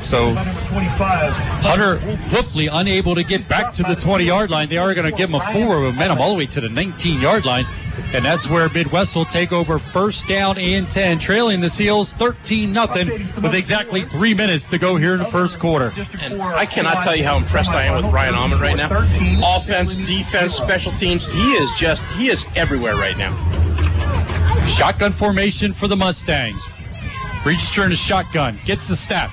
So 0.00 0.34
Hunter 0.34 1.96
Wolfley 2.30 2.68
unable 2.70 3.14
to 3.14 3.22
get 3.22 3.48
back 3.48 3.72
to 3.74 3.82
the 3.82 3.94
20 3.94 4.24
yard 4.24 4.50
line. 4.50 4.68
They 4.68 4.78
are 4.78 4.94
going 4.94 5.10
to 5.10 5.16
give 5.16 5.30
him 5.30 5.36
a 5.36 5.52
forward 5.52 5.80
momentum 5.80 6.20
all 6.20 6.30
the 6.32 6.38
way 6.38 6.46
to 6.46 6.60
the 6.60 6.68
19 6.68 7.20
yard 7.20 7.44
line. 7.44 7.64
And 8.12 8.24
that's 8.24 8.48
where 8.48 8.68
Midd-West 8.68 9.16
will 9.16 9.24
take 9.24 9.52
over 9.52 9.78
first 9.78 10.26
down 10.28 10.56
and 10.56 10.88
10, 10.88 11.18
trailing 11.18 11.60
the 11.60 11.68
Seals 11.68 12.12
13 12.12 12.72
nothing 12.72 13.08
with 13.42 13.54
exactly 13.54 14.04
three 14.06 14.34
minutes 14.34 14.66
to 14.68 14.78
go 14.78 14.96
here 14.96 15.12
in 15.12 15.18
the 15.18 15.26
first 15.26 15.58
quarter. 15.58 15.92
And 16.20 16.40
I 16.40 16.64
cannot 16.64 17.02
tell 17.02 17.16
you 17.16 17.24
how 17.24 17.36
impressed 17.36 17.72
I 17.72 17.84
am 17.84 18.02
with 18.02 18.12
Ryan 18.12 18.34
Almond 18.34 18.62
right 18.62 18.76
now. 18.76 19.06
Offense, 19.56 19.96
defense, 19.96 20.54
special 20.54 20.92
teams. 20.92 21.26
He 21.26 21.52
is 21.52 21.70
just, 21.74 22.04
he 22.12 22.28
is 22.28 22.46
everywhere 22.54 22.96
right 22.96 23.18
now. 23.18 23.34
Shotgun 24.66 25.12
formation 25.12 25.72
for 25.72 25.88
the 25.88 25.96
Mustangs. 25.96 26.62
Reaches 27.44 27.78
in 27.78 27.92
a 27.92 27.96
shotgun, 27.96 28.58
gets 28.64 28.88
the 28.88 28.96
snap, 28.96 29.30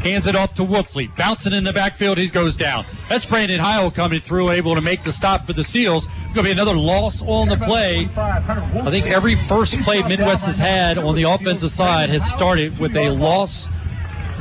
hands 0.00 0.26
it 0.26 0.36
off 0.36 0.54
to 0.54 0.62
Wolfley. 0.62 1.14
bouncing 1.16 1.52
in 1.52 1.64
the 1.64 1.72
backfield. 1.72 2.18
He 2.18 2.28
goes 2.28 2.56
down. 2.56 2.86
That's 3.08 3.26
Brandon 3.26 3.60
Heil 3.60 3.90
coming 3.90 4.20
through, 4.20 4.50
able 4.50 4.74
to 4.74 4.80
make 4.80 5.02
the 5.02 5.12
stop 5.12 5.46
for 5.46 5.52
the 5.52 5.64
Seals. 5.64 6.06
Going 6.06 6.34
to 6.34 6.42
be 6.44 6.50
another 6.52 6.76
loss 6.76 7.22
on 7.22 7.48
the 7.48 7.56
play. 7.56 8.08
I 8.16 8.90
think 8.90 9.06
every 9.06 9.34
first 9.46 9.80
play 9.80 10.02
Midd-West 10.02 10.46
has 10.46 10.56
had 10.56 10.98
on 10.98 11.14
the 11.16 11.24
offensive 11.24 11.72
side 11.72 12.10
has 12.10 12.24
started 12.30 12.78
with 12.78 12.96
a 12.96 13.10
loss 13.10 13.68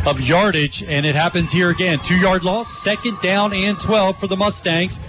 of 0.05 0.21
yardage, 0.21 0.83
and 0.83 1.05
it 1.05 1.15
happens 1.15 1.51
here 1.51 1.69
again. 1.69 1.99
Two 1.99 2.15
yard 2.15 2.43
loss, 2.43 2.71
second 2.71 3.19
down 3.21 3.51
and 3.51 3.79
12 3.79 4.17
for 4.17 4.27
the 4.27 4.37
Mustangs 4.37 4.99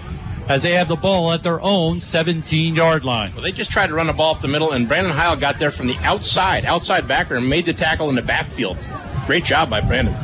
as 0.48 0.62
they 0.62 0.72
have 0.72 0.88
the 0.88 0.96
ball 0.96 1.30
at 1.30 1.42
their 1.42 1.60
own 1.60 2.00
17 2.00 2.74
yard 2.74 3.04
line. 3.04 3.34
Well, 3.34 3.42
they 3.42 3.52
just 3.52 3.70
tried 3.70 3.88
to 3.88 3.94
run 3.94 4.06
the 4.06 4.12
ball 4.12 4.34
up 4.34 4.40
the 4.40 4.48
middle, 4.48 4.72
and 4.72 4.88
Brandon 4.88 5.12
Heil 5.12 5.36
got 5.36 5.58
there 5.58 5.70
from 5.70 5.86
the 5.86 5.96
outside, 5.98 6.64
outside 6.64 7.06
backer, 7.06 7.36
and 7.36 7.48
made 7.48 7.66
the 7.66 7.74
tackle 7.74 8.08
in 8.08 8.14
the 8.14 8.22
backfield. 8.22 8.78
Great 9.26 9.44
job 9.44 9.68
by 9.68 9.80
Brandon. 9.80 10.16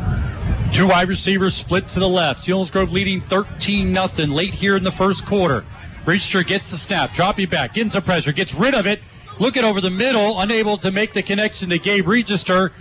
Two 0.73 0.89
wide 0.89 1.09
receivers 1.09 1.55
split 1.55 1.87
to 1.89 2.01
the 2.01 2.09
left. 2.09 2.47
Grove 2.73 2.93
leading 2.93 3.21
13 3.21 3.95
0 3.95 4.29
late 4.29 4.55
here 4.55 4.77
in 4.77 4.83
the 4.83 4.91
first 4.91 5.27
quarter. 5.27 5.65
Breacher 6.05 6.47
gets 6.47 6.71
the 6.71 6.77
snap, 6.77 7.15
dropping 7.15 7.49
back, 7.49 7.75
getting 7.75 7.91
some 7.91 8.03
pressure, 8.03 8.33
gets 8.33 8.55
rid 8.55 8.75
of 8.75 8.87
it, 8.87 9.01
looking 9.39 9.65
over 9.65 9.81
the 9.81 9.91
middle, 9.91 10.41
unable 10.41 10.77
to 10.79 10.91
make 10.91 11.13
the 11.13 11.23
connection 11.23 11.71
to 11.71 11.79
Gabe 11.79 12.07
Register 12.07 12.73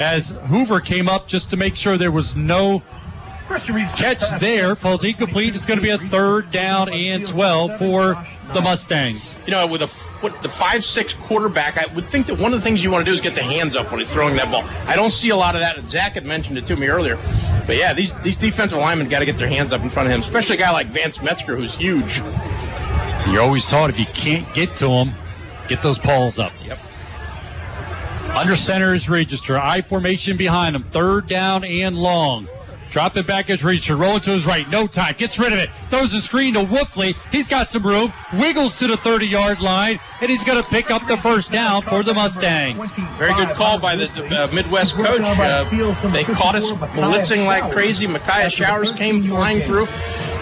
as 0.00 0.30
Hoover 0.48 0.80
came 0.80 1.08
up 1.08 1.26
just 1.26 1.50
to 1.50 1.56
make 1.56 1.76
sure 1.76 1.98
there 1.98 2.10
was 2.10 2.34
no 2.34 2.82
catch 3.96 4.40
there. 4.40 4.74
Falls 4.74 5.04
incomplete. 5.04 5.54
It's 5.54 5.66
going 5.66 5.78
to 5.78 5.82
be 5.82 5.90
a 5.90 5.98
third 5.98 6.50
down 6.50 6.92
and 6.92 7.26
12 7.26 7.78
for 7.78 8.26
the 8.52 8.60
Mustangs. 8.60 9.34
You 9.46 9.52
know, 9.52 9.66
with 9.66 9.82
a 9.82 9.90
with 10.22 10.40
the 10.40 10.48
five 10.48 10.84
six 10.84 11.14
quarterback, 11.14 11.76
I 11.76 11.92
would 11.94 12.06
think 12.06 12.26
that 12.26 12.38
one 12.38 12.52
of 12.52 12.58
the 12.58 12.64
things 12.64 12.82
you 12.82 12.90
want 12.90 13.04
to 13.04 13.10
do 13.10 13.14
is 13.14 13.20
get 13.20 13.34
the 13.34 13.42
hands 13.42 13.76
up 13.76 13.90
when 13.90 14.00
he's 14.00 14.10
throwing 14.10 14.36
that 14.36 14.50
ball. 14.50 14.64
I 14.88 14.96
don't 14.96 15.10
see 15.10 15.28
a 15.30 15.36
lot 15.36 15.54
of 15.54 15.60
that. 15.60 15.78
Zach 15.86 16.14
had 16.14 16.24
mentioned 16.24 16.56
it 16.56 16.66
to 16.66 16.76
me 16.76 16.86
earlier, 16.88 17.18
but 17.66 17.76
yeah, 17.76 17.92
these 17.92 18.12
these 18.22 18.38
defensive 18.38 18.78
linemen 18.78 19.08
got 19.08 19.20
to 19.20 19.26
get 19.26 19.36
their 19.36 19.48
hands 19.48 19.72
up 19.72 19.82
in 19.82 19.90
front 19.90 20.08
of 20.08 20.14
him, 20.14 20.20
especially 20.20 20.56
a 20.56 20.58
guy 20.58 20.70
like 20.70 20.86
Vance 20.88 21.20
Metzger 21.22 21.56
who's 21.56 21.74
huge. 21.74 22.22
You're 23.30 23.42
always 23.42 23.66
taught 23.66 23.90
if 23.90 23.98
you 23.98 24.06
can't 24.06 24.50
get 24.54 24.74
to 24.76 24.88
him, 24.88 25.12
get 25.68 25.82
those 25.82 25.98
paws 25.98 26.38
up. 26.38 26.52
Yep. 26.64 26.78
Under 28.36 28.56
center 28.56 28.94
is 28.94 29.08
Register. 29.08 29.58
I 29.58 29.80
formation 29.80 30.36
behind 30.36 30.74
him. 30.74 30.82
Third 30.90 31.28
down 31.28 31.64
and 31.64 31.96
long. 31.96 32.48
Drop 32.94 33.16
it 33.16 33.26
back 33.26 33.50
as 33.50 33.64
Register. 33.64 33.96
Rolling 33.96 34.20
to 34.20 34.30
his 34.30 34.46
right. 34.46 34.70
No 34.70 34.86
time. 34.86 35.16
Gets 35.18 35.36
rid 35.36 35.52
of 35.52 35.58
it. 35.58 35.68
Throws 35.90 36.14
a 36.14 36.20
screen 36.20 36.54
to 36.54 36.60
Wolfley. 36.60 37.16
He's 37.32 37.48
got 37.48 37.68
some 37.68 37.84
room. 37.84 38.12
Wiggles 38.34 38.78
to 38.78 38.86
the 38.86 38.96
30 38.96 39.26
yard 39.26 39.60
line. 39.60 39.98
And 40.20 40.30
he's 40.30 40.44
going 40.44 40.62
to 40.62 40.68
pick 40.68 40.92
up 40.92 41.08
the 41.08 41.16
first 41.16 41.50
down 41.50 41.82
for 41.82 42.04
the 42.04 42.14
Mustangs. 42.14 42.92
Very 43.18 43.34
good 43.34 43.48
call 43.56 43.80
by 43.80 43.96
the 43.96 44.06
uh, 44.06 44.46
Midd-West 44.52 44.94
coach. 44.94 45.20
Uh, 45.20 46.08
they 46.12 46.22
caught 46.22 46.54
us 46.54 46.70
blitzing 46.70 47.46
like 47.46 47.68
crazy. 47.72 48.06
Micaiah 48.06 48.48
Showers 48.48 48.92
came 48.92 49.24
flying 49.24 49.60
through. 49.62 49.86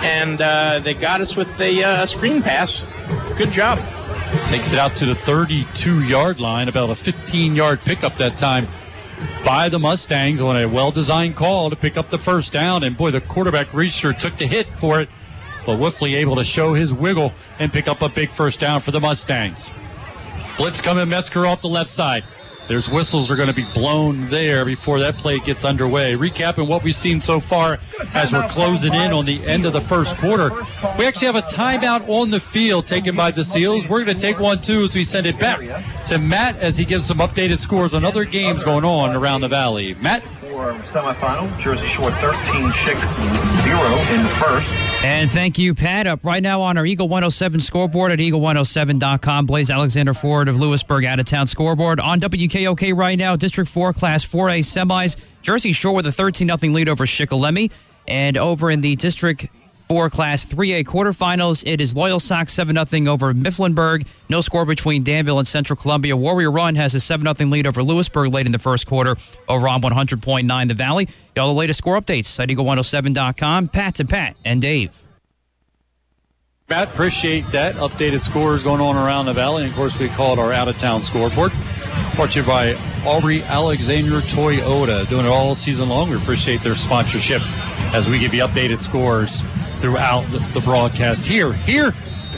And 0.02 0.42
uh, 0.42 0.80
they 0.80 0.92
got 0.92 1.22
us 1.22 1.34
with 1.34 1.58
a 1.58 1.82
uh, 1.82 2.04
screen 2.04 2.42
pass. 2.42 2.84
Good 3.38 3.50
job. 3.50 3.78
Takes 4.44 4.74
it 4.74 4.78
out 4.78 4.94
to 4.96 5.06
the 5.06 5.14
32 5.14 6.02
yard 6.02 6.38
line. 6.38 6.68
About 6.68 6.90
a 6.90 6.94
15 6.94 7.54
yard 7.54 7.80
pickup 7.80 8.18
that 8.18 8.36
time 8.36 8.68
by 9.44 9.68
the 9.68 9.78
Mustangs 9.78 10.40
on 10.40 10.56
a 10.56 10.66
well 10.66 10.90
designed 10.90 11.36
call 11.36 11.70
to 11.70 11.76
pick 11.76 11.96
up 11.96 12.10
the 12.10 12.18
first 12.18 12.52
down. 12.52 12.84
And 12.84 12.96
boy, 12.96 13.10
the 13.10 13.20
quarterback 13.20 13.72
Reeser 13.72 14.12
took 14.12 14.36
the 14.38 14.46
hit 14.46 14.66
for 14.76 15.00
it. 15.00 15.08
But 15.64 15.78
Wolfley 15.78 16.14
able 16.14 16.36
to 16.36 16.44
show 16.44 16.74
his 16.74 16.92
wiggle 16.92 17.32
and 17.58 17.72
pick 17.72 17.86
up 17.86 18.02
a 18.02 18.08
big 18.08 18.30
first 18.30 18.58
down 18.60 18.80
for 18.80 18.90
the 18.90 19.00
Mustangs. 19.00 19.70
Blitz 20.56 20.80
coming 20.80 21.08
Metzger 21.08 21.46
off 21.46 21.62
the 21.62 21.68
left 21.68 21.90
side. 21.90 22.24
There's 22.68 22.88
whistles 22.88 23.30
are 23.30 23.36
going 23.36 23.48
to 23.48 23.54
be 23.54 23.66
blown 23.74 24.28
there 24.28 24.64
before 24.64 25.00
that 25.00 25.16
play 25.16 25.40
gets 25.40 25.64
underway. 25.64 26.14
Recapping 26.14 26.68
what 26.68 26.82
we've 26.82 26.94
seen 26.94 27.20
so 27.20 27.40
far 27.40 27.78
as 28.14 28.32
we're 28.32 28.46
closing 28.48 28.94
in 28.94 29.12
on 29.12 29.24
the 29.26 29.44
end 29.46 29.66
of 29.66 29.72
the 29.72 29.80
first 29.80 30.16
quarter. 30.18 30.50
We 30.98 31.06
actually 31.06 31.26
have 31.26 31.36
a 31.36 31.42
timeout 31.42 32.08
on 32.08 32.30
the 32.30 32.40
field 32.40 32.86
taken 32.86 33.16
by 33.16 33.30
the 33.30 33.44
Seals. 33.44 33.88
We're 33.88 34.04
going 34.04 34.16
to 34.16 34.22
take 34.22 34.38
one 34.38 34.60
too 34.60 34.84
as 34.84 34.94
we 34.94 35.04
send 35.04 35.26
it 35.26 35.38
back 35.38 35.60
to 36.06 36.18
Matt 36.18 36.56
as 36.56 36.76
he 36.76 36.84
gives 36.84 37.04
some 37.04 37.18
updated 37.18 37.58
scores 37.58 37.94
on 37.94 38.04
other 38.04 38.24
games 38.24 38.64
going 38.64 38.84
on 38.84 39.14
around 39.16 39.40
the 39.40 39.48
valley. 39.48 39.94
Matt? 39.94 40.22
For 40.22 40.72
semifinal, 40.92 41.58
Jersey 41.58 41.88
Shore 41.88 42.12
13, 42.12 42.70
Schick 42.70 43.00
0 43.64 44.14
in 44.14 44.22
the 44.22 44.28
first. 44.38 44.91
And 45.04 45.28
thank 45.28 45.58
you, 45.58 45.74
Pat. 45.74 46.06
Up 46.06 46.24
right 46.24 46.42
now 46.42 46.62
on 46.62 46.78
our 46.78 46.86
Eagle 46.86 47.08
107 47.08 47.60
scoreboard 47.60 48.12
at 48.12 48.20
eagle107.com. 48.20 49.46
Blaise 49.46 49.68
Alexander 49.68 50.14
Ford 50.14 50.46
of 50.48 50.60
Lewisburg 50.60 51.04
out 51.04 51.18
of 51.18 51.26
town 51.26 51.48
scoreboard 51.48 51.98
on 51.98 52.20
WKOK 52.20 52.96
right 52.96 53.18
now. 53.18 53.34
District 53.34 53.68
4 53.68 53.92
Class 53.94 54.24
4A 54.24 54.60
semis. 54.60 55.20
Jersey 55.42 55.72
Shore 55.72 55.96
with 55.96 56.06
a 56.06 56.12
13 56.12 56.46
0 56.56 56.72
lead 56.72 56.88
over 56.88 57.04
Shikellamy. 57.04 57.72
And 58.06 58.36
over 58.36 58.70
in 58.70 58.80
the 58.80 58.94
District 58.94 59.48
4 59.92 60.08
Class 60.08 60.46
3A 60.46 60.84
quarterfinals, 60.84 61.62
it 61.66 61.78
is 61.78 61.92
Loyalsock 61.92 62.48
7 62.48 62.74
0 62.86 63.12
over 63.12 63.34
Mifflinburg. 63.34 64.06
No 64.30 64.40
score 64.40 64.64
between 64.64 65.02
Danville 65.02 65.38
and 65.38 65.46
Central 65.46 65.76
Columbia. 65.76 66.16
Warrior 66.16 66.50
Run 66.50 66.76
has 66.76 66.94
a 66.94 67.00
7 67.00 67.26
0 67.36 67.50
lead 67.50 67.66
over 67.66 67.82
Lewisburg 67.82 68.32
late 68.32 68.46
in 68.46 68.52
the 68.52 68.58
first 68.58 68.86
quarter 68.86 69.18
over 69.50 69.68
on 69.68 69.82
100.9 69.82 70.68
The 70.68 70.72
Valley. 70.72 71.08
Y'all, 71.36 71.48
the 71.48 71.52
latest 71.52 71.76
score 71.76 72.00
updates 72.00 72.40
at 72.40 72.48
eagle107.com. 72.48 73.68
Pat 73.68 73.96
to 73.96 74.06
Pat 74.06 74.34
and 74.46 74.62
Dave. 74.62 75.04
Matt, 76.70 76.88
appreciate 76.88 77.46
that. 77.48 77.74
Updated 77.74 78.22
scores 78.22 78.64
going 78.64 78.80
on 78.80 78.96
around 78.96 79.26
the 79.26 79.34
valley. 79.34 79.64
And 79.64 79.70
of 79.70 79.76
course, 79.76 79.98
we 79.98 80.08
call 80.08 80.32
it 80.32 80.38
our 80.38 80.54
out 80.54 80.68
of 80.68 80.78
town 80.78 81.02
scoreboard. 81.02 81.52
Brought 82.16 82.30
to 82.30 82.40
you 82.40 82.46
by 82.46 82.78
Aubrey 83.04 83.42
Alexander 83.42 84.22
Toyota. 84.22 85.06
Doing 85.10 85.26
it 85.26 85.28
all 85.28 85.54
season 85.54 85.90
long. 85.90 86.08
We 86.08 86.16
appreciate 86.16 86.62
their 86.62 86.76
sponsorship 86.76 87.42
as 87.92 88.08
we 88.08 88.18
give 88.18 88.32
you 88.32 88.42
updated 88.42 88.80
scores 88.80 89.42
throughout 89.82 90.22
the, 90.30 90.38
the 90.54 90.60
broadcast 90.60 91.26
here. 91.26 91.52
Here, 91.52 91.92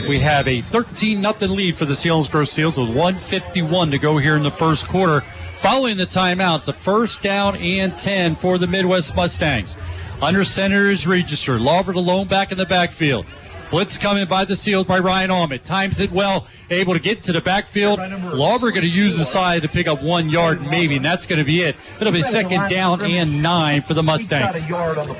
we 0.09 0.19
have 0.19 0.47
a 0.47 0.61
13 0.61 1.21
0 1.21 1.35
lead 1.41 1.77
for 1.77 1.85
the 1.85 1.93
Selinsgrove 1.93 2.47
Seals 2.47 2.77
with 2.77 2.89
151 2.89 3.91
to 3.91 3.99
go 3.99 4.17
here 4.17 4.35
in 4.35 4.41
the 4.41 4.49
first 4.49 4.87
quarter. 4.87 5.23
Following 5.59 5.95
the 5.95 6.07
timeouts, 6.07 6.67
a 6.67 6.73
first 6.73 7.21
down 7.21 7.55
and 7.57 7.97
10 7.97 8.33
for 8.33 8.57
the 8.57 8.65
Midd-West 8.65 9.15
Mustangs. 9.15 9.77
Under 10.23 10.43
center 10.43 10.89
is 10.89 11.05
Register. 11.05 11.59
Lawford 11.59 11.95
alone 11.95 12.27
back 12.27 12.51
in 12.51 12.57
the 12.57 12.65
backfield. 12.65 13.27
Blitz 13.69 13.97
coming 13.97 14.25
by 14.27 14.45
the 14.45 14.55
Seals 14.55 14.85
by 14.85 14.99
Ryan 14.99 15.31
Ahmed. 15.31 15.63
Times 15.63 15.99
it 15.99 16.11
well, 16.11 16.47
able 16.69 16.93
to 16.93 16.99
get 16.99 17.23
to 17.23 17.31
the 17.31 17.41
backfield. 17.41 17.99
Lawver 17.99 18.71
going 18.71 18.83
to 18.83 18.89
use 18.89 19.17
the 19.17 19.25
side 19.25 19.63
to 19.63 19.67
pick 19.67 19.87
up 19.87 20.01
one 20.01 20.29
yard, 20.29 20.61
maybe, 20.61 20.97
and 20.97 21.05
that's 21.05 21.25
going 21.25 21.39
to 21.39 21.45
be 21.45 21.61
it. 21.61 21.75
It'll 21.99 22.13
be 22.13 22.21
second 22.21 22.69
down 22.69 23.01
and 23.01 23.41
nine 23.41 23.81
for 23.81 23.93
the 23.93 24.03
Mustangs. 24.03 24.61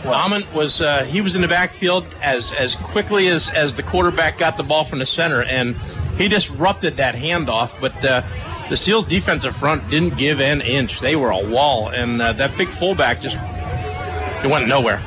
Amon 0.06 0.44
was 0.54 0.82
uh, 0.82 1.04
he 1.06 1.22
was 1.22 1.36
in 1.36 1.42
the 1.42 1.48
backfield 1.48 2.06
as 2.22 2.54
as 2.54 2.76
quickly 2.76 3.28
as 3.28 3.50
as 3.50 3.76
the 3.76 3.84
quarterback 3.84 4.38
got 4.38 4.58
the 4.58 4.64
ball 4.64 4.86
from 4.86 5.00
the 5.00 5.06
center, 5.06 5.44
and 5.44 5.76
he 6.18 6.28
disrupted 6.28 6.98
that 6.98 7.16
handoff. 7.16 7.80
But 7.82 8.06
uh, 8.06 8.22
the 8.70 8.78
Seals' 8.78 9.06
defensive 9.06 9.56
front 9.56 9.90
didn't 9.90 10.18
give 10.18 10.40
an 10.40 10.62
inch; 10.62 11.00
they 11.00 11.16
were 11.16 11.32
a 11.32 11.46
wall, 11.46 11.90
and 11.90 12.22
uh, 12.22 12.34
that 12.34 12.56
big 12.58 12.68
fullback 12.68 13.22
just 13.22 13.38
it 13.38 14.52
went 14.52 14.68
nowhere. 14.68 15.02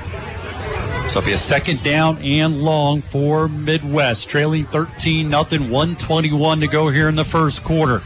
So 1.09 1.21
it'll 1.21 1.27
be 1.27 1.33
a 1.33 1.39
second 1.39 1.83
down 1.83 2.19
and 2.19 2.61
long 2.61 3.01
for 3.01 3.49
Midd-West, 3.49 4.29
trailing 4.29 4.67
13 4.67 5.27
nothing, 5.27 5.71
121 5.71 6.61
to 6.61 6.67
go 6.67 6.91
here 6.91 7.09
in 7.09 7.15
the 7.15 7.25
first 7.25 7.65
quarter. 7.65 8.03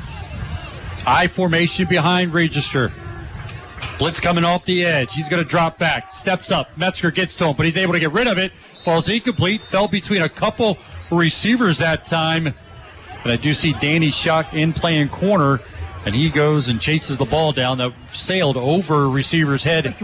I 1.04 1.26
formation 1.26 1.88
behind 1.88 2.32
Register. 2.32 2.92
Blitz 3.98 4.20
coming 4.20 4.44
off 4.44 4.64
the 4.64 4.84
edge. 4.84 5.14
He's 5.14 5.28
going 5.28 5.42
to 5.42 5.48
drop 5.48 5.80
back, 5.80 6.12
steps 6.12 6.52
up. 6.52 6.78
Metzger 6.78 7.10
gets 7.10 7.34
to 7.36 7.46
him, 7.46 7.56
but 7.56 7.66
he's 7.66 7.76
able 7.76 7.92
to 7.92 7.98
get 7.98 8.12
rid 8.12 8.28
of 8.28 8.38
it. 8.38 8.52
Falls 8.84 9.08
incomplete, 9.08 9.62
fell 9.62 9.88
between 9.88 10.22
a 10.22 10.28
couple 10.28 10.78
receivers 11.10 11.78
that 11.78 12.04
time. 12.04 12.54
But 13.24 13.32
I 13.32 13.36
do 13.36 13.52
see 13.52 13.72
Danny 13.74 14.10
Shock 14.10 14.54
in 14.54 14.72
playing 14.72 15.08
corner 15.08 15.58
and 16.04 16.14
he 16.14 16.30
goes 16.30 16.68
and 16.68 16.80
chases 16.80 17.16
the 17.16 17.24
ball 17.24 17.52
down 17.52 17.78
that 17.78 17.92
sailed 18.12 18.56
over 18.56 19.08
receiver's 19.08 19.62
head. 19.62 19.86
And 19.86 19.96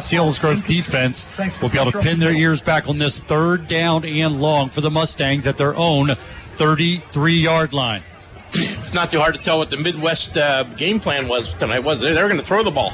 Selinsgrove 0.00 0.64
defense 0.64 1.26
will 1.60 1.68
be 1.68 1.78
able 1.78 1.92
to 1.92 2.00
pin 2.00 2.20
their 2.20 2.32
ears 2.32 2.62
back 2.62 2.88
on 2.88 2.98
this 2.98 3.18
third 3.18 3.66
down 3.66 4.04
and 4.04 4.40
long 4.40 4.68
for 4.68 4.80
the 4.80 4.90
Mustangs 4.90 5.46
at 5.46 5.56
their 5.56 5.74
own 5.76 6.14
33 6.56 7.34
yard 7.34 7.72
line. 7.72 8.02
it's 8.52 8.94
not 8.94 9.10
too 9.10 9.18
hard 9.18 9.34
to 9.34 9.40
tell 9.40 9.58
what 9.58 9.70
the 9.70 9.76
Midd-West 9.76 10.36
uh, 10.36 10.62
game 10.62 11.00
plan 11.00 11.26
was 11.26 11.52
tonight. 11.54 11.80
Was 11.80 12.00
they? 12.00 12.12
They 12.12 12.22
were 12.22 12.28
going 12.28 12.40
to 12.40 12.46
throw 12.46 12.62
the 12.62 12.70
ball. 12.70 12.92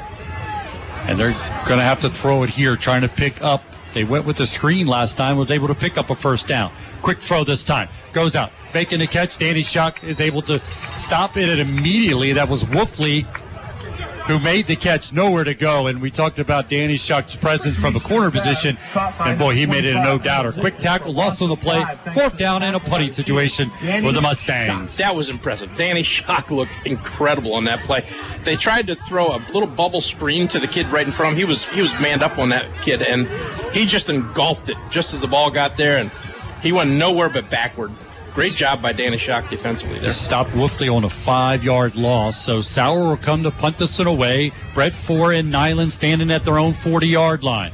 And 1.05 1.19
they're 1.19 1.33
going 1.65 1.79
to 1.79 1.83
have 1.83 2.01
to 2.01 2.09
throw 2.09 2.43
it 2.43 2.49
here, 2.49 2.75
trying 2.75 3.01
to 3.01 3.09
pick 3.09 3.41
up. 3.43 3.63
They 3.93 4.03
went 4.03 4.25
with 4.25 4.37
the 4.37 4.45
screen 4.45 4.87
last 4.87 5.17
time, 5.17 5.37
was 5.37 5.51
able 5.51 5.67
to 5.67 5.75
pick 5.75 5.97
up 5.97 6.09
a 6.09 6.15
first 6.15 6.47
down. 6.47 6.71
Quick 7.01 7.19
throw 7.19 7.43
this 7.43 7.63
time. 7.63 7.89
Goes 8.13 8.35
out. 8.35 8.51
Making 8.73 8.99
the 8.99 9.07
catch. 9.07 9.37
Danny 9.37 9.63
Shock 9.63 10.03
is 10.03 10.19
able 10.19 10.41
to 10.43 10.61
stop 10.97 11.37
it 11.37 11.59
immediately. 11.59 12.33
That 12.33 12.49
was 12.49 12.63
Wolfley 12.65 13.25
who 14.27 14.39
made 14.39 14.67
the 14.67 14.75
catch 14.75 15.11
nowhere 15.11 15.43
to 15.43 15.53
go. 15.53 15.87
And 15.87 16.01
we 16.01 16.11
talked 16.11 16.39
about 16.39 16.69
Danny 16.69 16.97
Shock's 16.97 17.35
presence 17.35 17.75
from 17.75 17.93
the 17.93 17.99
corner 17.99 18.31
position. 18.31 18.77
And 18.95 19.37
boy, 19.37 19.55
he 19.55 19.65
made 19.65 19.83
it 19.83 19.95
a 19.95 20.03
no 20.03 20.17
doubter. 20.17 20.51
Quick 20.51 20.77
tackle, 20.77 21.13
loss 21.13 21.41
on 21.41 21.49
the 21.49 21.55
play, 21.55 21.83
fourth 22.13 22.37
down 22.37 22.63
and 22.63 22.75
a 22.75 22.79
punting 22.79 23.11
situation 23.11 23.69
for 24.01 24.11
the 24.11 24.21
Mustangs. 24.21 24.97
That 24.97 25.15
was 25.15 25.29
impressive. 25.29 25.73
Danny 25.75 26.03
Shock 26.03 26.51
looked 26.51 26.71
incredible 26.85 27.53
on 27.53 27.65
that 27.65 27.79
play. 27.81 28.05
They 28.43 28.55
tried 28.55 28.87
to 28.87 28.95
throw 28.95 29.27
a 29.27 29.45
little 29.53 29.67
bubble 29.67 30.01
screen 30.01 30.47
to 30.49 30.59
the 30.59 30.67
kid 30.67 30.87
right 30.87 31.05
in 31.05 31.11
front 31.11 31.33
of 31.33 31.37
him. 31.37 31.39
He 31.39 31.45
was 31.45 31.67
he 31.67 31.81
was 31.81 31.91
manned 31.99 32.23
up 32.23 32.37
on 32.37 32.49
that 32.49 32.71
kid, 32.83 33.01
and 33.01 33.27
he 33.73 33.85
just 33.85 34.09
engulfed 34.09 34.69
it 34.69 34.77
just 34.89 35.13
as 35.13 35.21
the 35.21 35.27
ball 35.27 35.49
got 35.49 35.77
there, 35.77 35.97
and 35.97 36.11
he 36.61 36.71
went 36.71 36.91
nowhere 36.91 37.29
but 37.29 37.49
backward. 37.49 37.91
Great 38.33 38.53
job 38.53 38.81
by 38.81 38.93
Danny 38.93 39.17
Shock 39.17 39.49
defensively 39.49 39.99
there. 39.99 40.11
Stopped 40.11 40.51
Wolfley 40.51 40.93
on 40.93 41.03
a 41.03 41.09
five 41.09 41.65
yard 41.65 41.95
loss. 41.95 42.41
So 42.41 42.61
Sauer 42.61 43.09
will 43.09 43.17
come 43.17 43.43
to 43.43 43.51
punt 43.51 43.77
this 43.77 43.99
one 43.99 44.07
away. 44.07 44.53
Brett 44.73 44.93
Four 44.93 45.33
and 45.33 45.51
Nyland 45.51 45.91
standing 45.91 46.31
at 46.31 46.45
their 46.45 46.57
own 46.57 46.73
40 46.73 47.07
yard 47.07 47.43
line. 47.43 47.73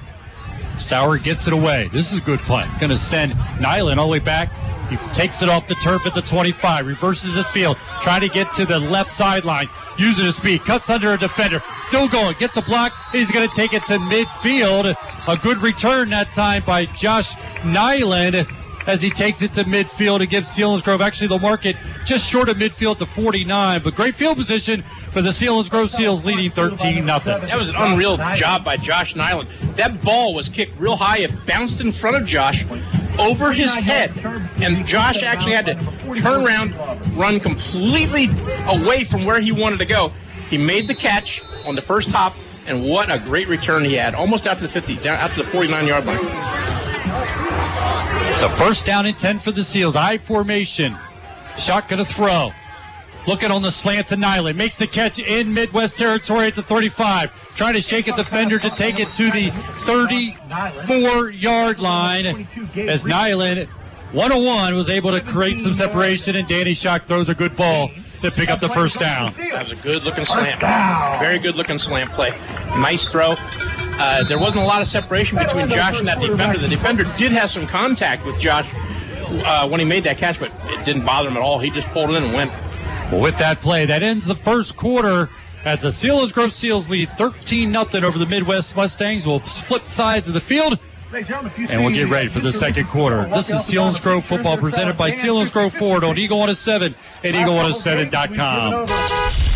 Sauer 0.80 1.19
gets 1.19 1.45
it 1.45 1.53
away. 1.53 1.89
This 1.93 2.11
is 2.11 2.18
a 2.18 2.22
good 2.22 2.39
punt. 2.39 2.72
Going 2.80 2.89
to 2.89 2.97
send 2.97 3.35
Nyland 3.59 3.99
all 3.99 4.07
the 4.07 4.14
way 4.14 4.19
back. 4.19 4.51
He 4.89 4.97
takes 5.14 5.41
it 5.41 5.49
off 5.49 5.68
the 5.68 5.76
turf 5.76 6.05
at 6.05 6.15
the 6.15 6.22
25, 6.22 6.88
reverses 6.88 7.35
his 7.35 7.45
field, 7.47 7.77
trying 8.01 8.22
to 8.22 8.30
get 8.30 8.53
to 8.53 8.65
the 8.65 8.80
left 8.80 9.11
sideline, 9.11 9.68
using 9.97 10.23
his 10.23 10.38
speed, 10.38 10.64
cuts 10.64 10.89
under 10.89 11.11
a 11.11 11.18
defender, 11.18 11.61
still 11.81 12.07
going, 12.07 12.35
gets 12.39 12.55
a 12.55 12.61
block. 12.61 12.93
He's 13.11 13.30
going 13.30 13.49
to 13.49 13.53
take 13.53 13.73
it 13.73 13.84
to 13.88 13.97
midfield. 13.97 14.95
A 15.27 15.38
good 15.38 15.57
return 15.57 16.09
that 16.11 16.31
time 16.31 16.64
by 16.65 16.85
Josh 16.85 17.34
Nyland 17.65 18.47
as 18.88 19.01
he 19.01 19.09
takes 19.09 19.41
it 19.41 19.53
to 19.53 19.65
midfield 19.65 20.22
and 20.22 20.30
gives 20.30 20.47
Selinsgrove 20.47 21.01
actually 21.01 21.27
the 21.27 21.39
market 21.39 21.76
just 22.05 22.30
short 22.30 22.49
of 22.49 22.57
midfield 22.57 22.97
to 22.97 23.05
49. 23.05 23.81
But 23.84 23.95
great 23.95 24.15
field 24.15 24.38
position 24.38 24.84
for 25.11 25.22
the 25.22 25.30
Selinsgrove 25.30 25.89
Seals 25.89 26.23
leading 26.23 26.49
13 26.49 27.05
nothing. 27.05 27.39
That 27.41 27.57
was 27.57 27.69
an 27.69 27.76
unreal 27.76 28.18
job 28.35 28.64
by 28.64 28.77
Josh 28.77 29.15
Nyland. 29.15 29.49
That 29.76 30.01
ball 30.03 30.34
was 30.34 30.49
kicked 30.49 30.80
real 30.80 30.95
high. 30.95 31.19
It 31.19 31.45
bounced 31.45 31.81
in 31.81 31.91
front 31.91 32.15
of 32.15 32.26
Josh 32.26 32.65
over 33.19 33.51
his 33.51 33.73
head. 33.76 34.18
And 34.61 34.85
Josh 34.85 35.22
actually 35.22 35.53
had 35.53 35.65
to 35.65 35.76
turn 36.15 36.45
around, 36.45 36.76
run 37.18 37.39
completely 37.39 38.30
away 38.68 39.03
from 39.03 39.26
where 39.26 39.41
he 39.41 39.51
wanted 39.51 39.80
to 39.80 39.85
go. 39.85 40.14
He 40.49 40.57
made 40.57 40.88
the 40.88 40.95
catch 40.95 41.43
on 41.65 41.76
the 41.76 41.81
first 41.81 42.09
hop, 42.09 42.34
and 42.65 42.85
what 42.85 43.11
a 43.11 43.19
great 43.19 43.49
return 43.49 43.84
he 43.84 43.95
had. 43.95 44.15
Almost 44.15 44.47
out 44.47 44.57
to 44.57 44.64
the 44.64 44.69
50, 44.69 44.95
down 44.97 45.18
out 45.18 45.31
to 45.31 45.38
the 45.38 45.49
49 45.49 45.88
yard 45.88 46.05
line. 46.05 47.66
So 48.38 48.47
first 48.49 48.85
down 48.85 49.07
and 49.07 49.18
10 49.18 49.39
for 49.39 49.51
the 49.51 49.64
Seals. 49.64 49.95
I 49.95 50.19
formation. 50.19 50.95
Shot 51.57 51.89
to 51.89 52.05
throw. 52.05 52.51
Looking 53.26 53.49
on 53.49 53.64
the 53.64 53.72
slant 53.72 54.07
to 54.09 54.15
Nyland. 54.15 54.59
Makes 54.59 54.77
the 54.77 54.85
catch 54.85 55.18
in 55.18 55.51
Midd-West 55.51 55.97
territory 55.97 56.45
at 56.45 56.53
the 56.53 56.61
35. 56.61 57.31
Trying 57.55 57.73
to 57.73 57.81
shake 57.81 58.07
a 58.07 58.15
defender 58.15 58.59
to 58.59 58.69
take 58.69 58.99
it 58.99 59.11
to 59.14 59.31
the 59.31 59.49
34 59.85 61.31
yard 61.31 61.80
line. 61.80 62.47
As 62.76 63.05
Nyland, 63.05 63.68
101, 64.11 64.76
was 64.76 64.88
able 64.88 65.09
to 65.09 65.19
create 65.19 65.59
some 65.59 65.73
separation, 65.73 66.35
and 66.35 66.47
Danny 66.47 66.76
Shock 66.76 67.07
throws 67.07 67.30
a 67.30 67.35
good 67.35 67.57
ball 67.57 67.89
to 68.22 68.31
pick 68.31 68.49
up 68.49 68.60
the 68.60 68.69
first 68.69 68.99
down. 68.99 69.34
That 69.34 69.64
was 69.64 69.72
a 69.72 69.81
good 69.81 70.03
looking 70.03 70.26
slam. 70.26 70.60
Very 71.19 71.39
good 71.39 71.56
looking 71.56 71.80
slam 71.80 72.07
play. 72.10 72.30
Nice 72.80 73.10
throw. 73.10 73.35
Uh, 73.99 74.23
there 74.26 74.38
wasn't 74.38 74.57
a 74.57 74.65
lot 74.65 74.81
of 74.81 74.88
separation 74.88 75.38
between 75.38 75.69
Josh 75.69 75.98
and 75.98 76.07
that 76.07 76.19
defender. 76.19 76.57
The 76.57 76.68
defender 76.68 77.03
did 77.18 77.31
have 77.31 77.49
some 77.49 77.65
contact 77.65 78.26
with 78.26 78.39
Josh 78.39 78.68
uh, 78.73 79.68
when 79.68 79.80
he 79.80 79.85
made 79.85 80.03
that 80.03 80.18
catch, 80.18 80.39
but 80.39 80.52
it 80.65 80.85
didn't 80.85 81.06
bother 81.06 81.30
him 81.30 81.38
at 81.38 81.41
all. 81.41 81.60
He 81.60 81.69
just 81.69 81.88
pulled 81.89 82.11
it 82.11 82.15
in 82.15 82.23
and 82.23 82.34
went. 82.34 82.52
Well, 83.11 83.22
with 83.22 83.38
that 83.38 83.61
play, 83.61 83.85
that 83.85 84.03
ends 84.03 84.26
the 84.26 84.35
first 84.35 84.76
quarter 84.76 85.30
as 85.65 85.81
the 85.81 85.89
Selinsgrove 85.89 86.52
Seals 86.52 86.89
lead 86.89 87.10
13 87.18 87.72
0 87.72 88.07
over 88.07 88.18
the 88.18 88.26
Midd-West 88.26 88.76
Mustangs. 88.76 89.26
We'll 89.26 89.39
flip 89.39 89.88
sides 89.88 90.27
of 90.27 90.34
the 90.34 90.41
field. 90.41 90.80
And 91.70 91.86
we'll 91.86 91.94
get 91.94 92.10
ready 92.10 92.30
for 92.30 92.40
the 92.40 92.52
second 92.52 92.88
quarter. 92.88 93.26
This 93.30 93.50
is 93.50 93.58
Selinsgrove 93.58 94.24
football 94.24 94.58
presented 94.58 94.98
by 94.98 95.12
Selinsgrove 95.12 95.78
Ford 95.78 96.04
on 96.04 96.18
Eagle 96.18 96.40
107 96.40 96.96
and 97.24 97.36
Eagle107.com. 97.36 99.47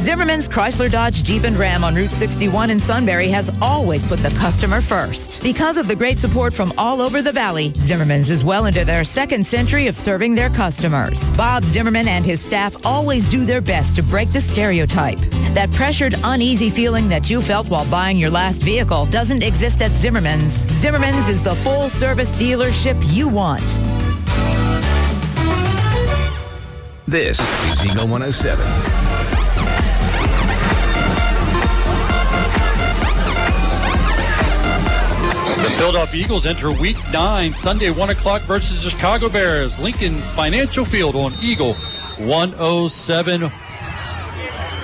Zimmerman's 0.00 0.48
Chrysler 0.48 0.90
Dodge 0.90 1.22
Jeep 1.22 1.44
and 1.44 1.58
Ram 1.58 1.84
on 1.84 1.94
Route 1.94 2.10
61 2.10 2.70
in 2.70 2.80
Sunbury 2.80 3.28
has 3.28 3.50
always 3.60 4.02
put 4.02 4.18
the 4.20 4.30
customer 4.30 4.80
first. 4.80 5.42
Because 5.42 5.76
of 5.76 5.88
the 5.88 5.94
great 5.94 6.16
support 6.16 6.54
from 6.54 6.72
all 6.78 7.02
over 7.02 7.20
the 7.20 7.30
valley, 7.30 7.74
Zimmerman's 7.76 8.30
is 8.30 8.42
well 8.42 8.64
into 8.64 8.82
their 8.82 9.04
second 9.04 9.46
century 9.46 9.88
of 9.88 9.96
serving 9.96 10.34
their 10.34 10.48
customers. 10.48 11.34
Bob 11.34 11.64
Zimmerman 11.64 12.08
and 12.08 12.24
his 12.24 12.40
staff 12.40 12.86
always 12.86 13.26
do 13.26 13.44
their 13.44 13.60
best 13.60 13.94
to 13.96 14.02
break 14.02 14.30
the 14.30 14.40
stereotype. 14.40 15.18
That 15.52 15.70
pressured, 15.72 16.14
uneasy 16.24 16.70
feeling 16.70 17.06
that 17.10 17.28
you 17.28 17.42
felt 17.42 17.68
while 17.68 17.88
buying 17.90 18.16
your 18.16 18.30
last 18.30 18.62
vehicle 18.62 19.04
doesn't 19.04 19.42
exist 19.42 19.82
at 19.82 19.90
Zimmerman's. 19.90 20.66
Zimmerman's 20.80 21.28
is 21.28 21.44
the 21.44 21.54
full 21.56 21.90
service 21.90 22.32
dealership 22.40 22.98
you 23.12 23.28
want. 23.28 23.60
This 27.06 27.38
is 27.70 27.84
Eagle 27.84 28.08
107. 28.08 29.09
The 35.62 35.68
Philadelphia 35.72 36.24
Eagles 36.24 36.46
enter 36.46 36.72
Week 36.72 36.96
9, 37.12 37.52
Sunday, 37.52 37.90
1 37.90 38.08
o'clock 38.08 38.40
versus 38.42 38.82
the 38.82 38.88
Chicago 38.88 39.28
Bears. 39.28 39.78
Lincoln 39.78 40.16
Financial 40.16 40.86
Field 40.86 41.14
on 41.14 41.34
Eagle 41.42 41.74
107. 42.16 43.42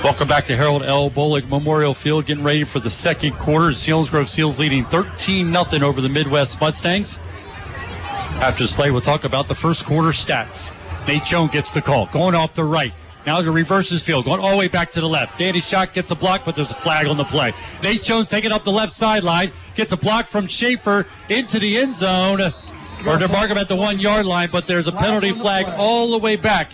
Welcome 0.05 0.28
back 0.28 0.44
to 0.47 0.55
Harold 0.55 0.82
L. 0.82 1.11
Bolig 1.11 1.48
Memorial 1.48 1.94
Field, 1.94 2.27
getting 2.27 2.44
ready 2.44 2.62
for 2.62 2.78
the 2.78 2.90
second 2.90 3.39
quarter. 3.39 3.69
Selinsgrove 3.69 4.27
Seals 4.27 4.59
leading 4.59 4.85
13 4.85 5.51
0 5.51 5.82
over 5.82 6.03
the 6.03 6.11
Midd-West 6.11 6.61
Mustangs. 6.61 7.19
After 8.43 8.62
this 8.62 8.74
play, 8.74 8.90
we'll 8.90 9.01
talk 9.01 9.24
about 9.24 9.48
the 9.48 9.55
first 9.55 9.86
quarter 9.86 10.11
stats. 10.11 10.74
Nate 11.09 11.24
Jones 11.24 11.53
gets 11.53 11.70
the 11.70 11.81
call, 11.81 12.05
going 12.12 12.35
off 12.35 12.53
the 12.53 12.65
right. 12.65 12.93
Now 13.27 13.40
to 13.40 13.51
reverse 13.51 13.90
his 13.90 14.03
field, 14.03 14.24
going 14.24 14.40
all 14.40 14.51
the 14.51 14.57
way 14.57 14.69
back 14.69 14.93
to 14.93 15.01
the 15.01 15.09
left. 15.09 15.36
Danny 15.36 15.61
Shock 15.61 15.93
gets 15.93 16.12
a 16.12 16.15
block, 16.15 16.43
but 16.44 16.55
there's 16.55 16.70
a 16.70 16.74
flag 16.74 17.09
on 17.09 17.16
the 17.16 17.24
play. 17.24 17.53
Nate 17.82 18.05
Jones 18.05 18.28
taking 18.28 18.53
up 18.53 18.62
the 18.62 18.70
left 18.70 18.93
sideline, 18.93 19.51
gets 19.74 19.90
a 19.90 19.97
block 19.97 20.28
from 20.28 20.47
Schaefer 20.47 21.07
into 21.28 21.59
the 21.59 21.77
end 21.77 21.97
zone, 21.97 22.40
or 23.05 23.19
to 23.19 23.27
mark 23.27 23.51
him 23.51 23.59
at 23.59 23.66
the 23.66 23.74
one 23.74 23.98
yard 23.98 24.27
line, 24.27 24.48
but 24.53 24.69
there's 24.69 24.86
a 24.86 24.93
penalty 24.93 25.32
flag 25.32 25.66
all 25.77 26.12
the 26.12 26.19
way 26.19 26.36
back 26.36 26.70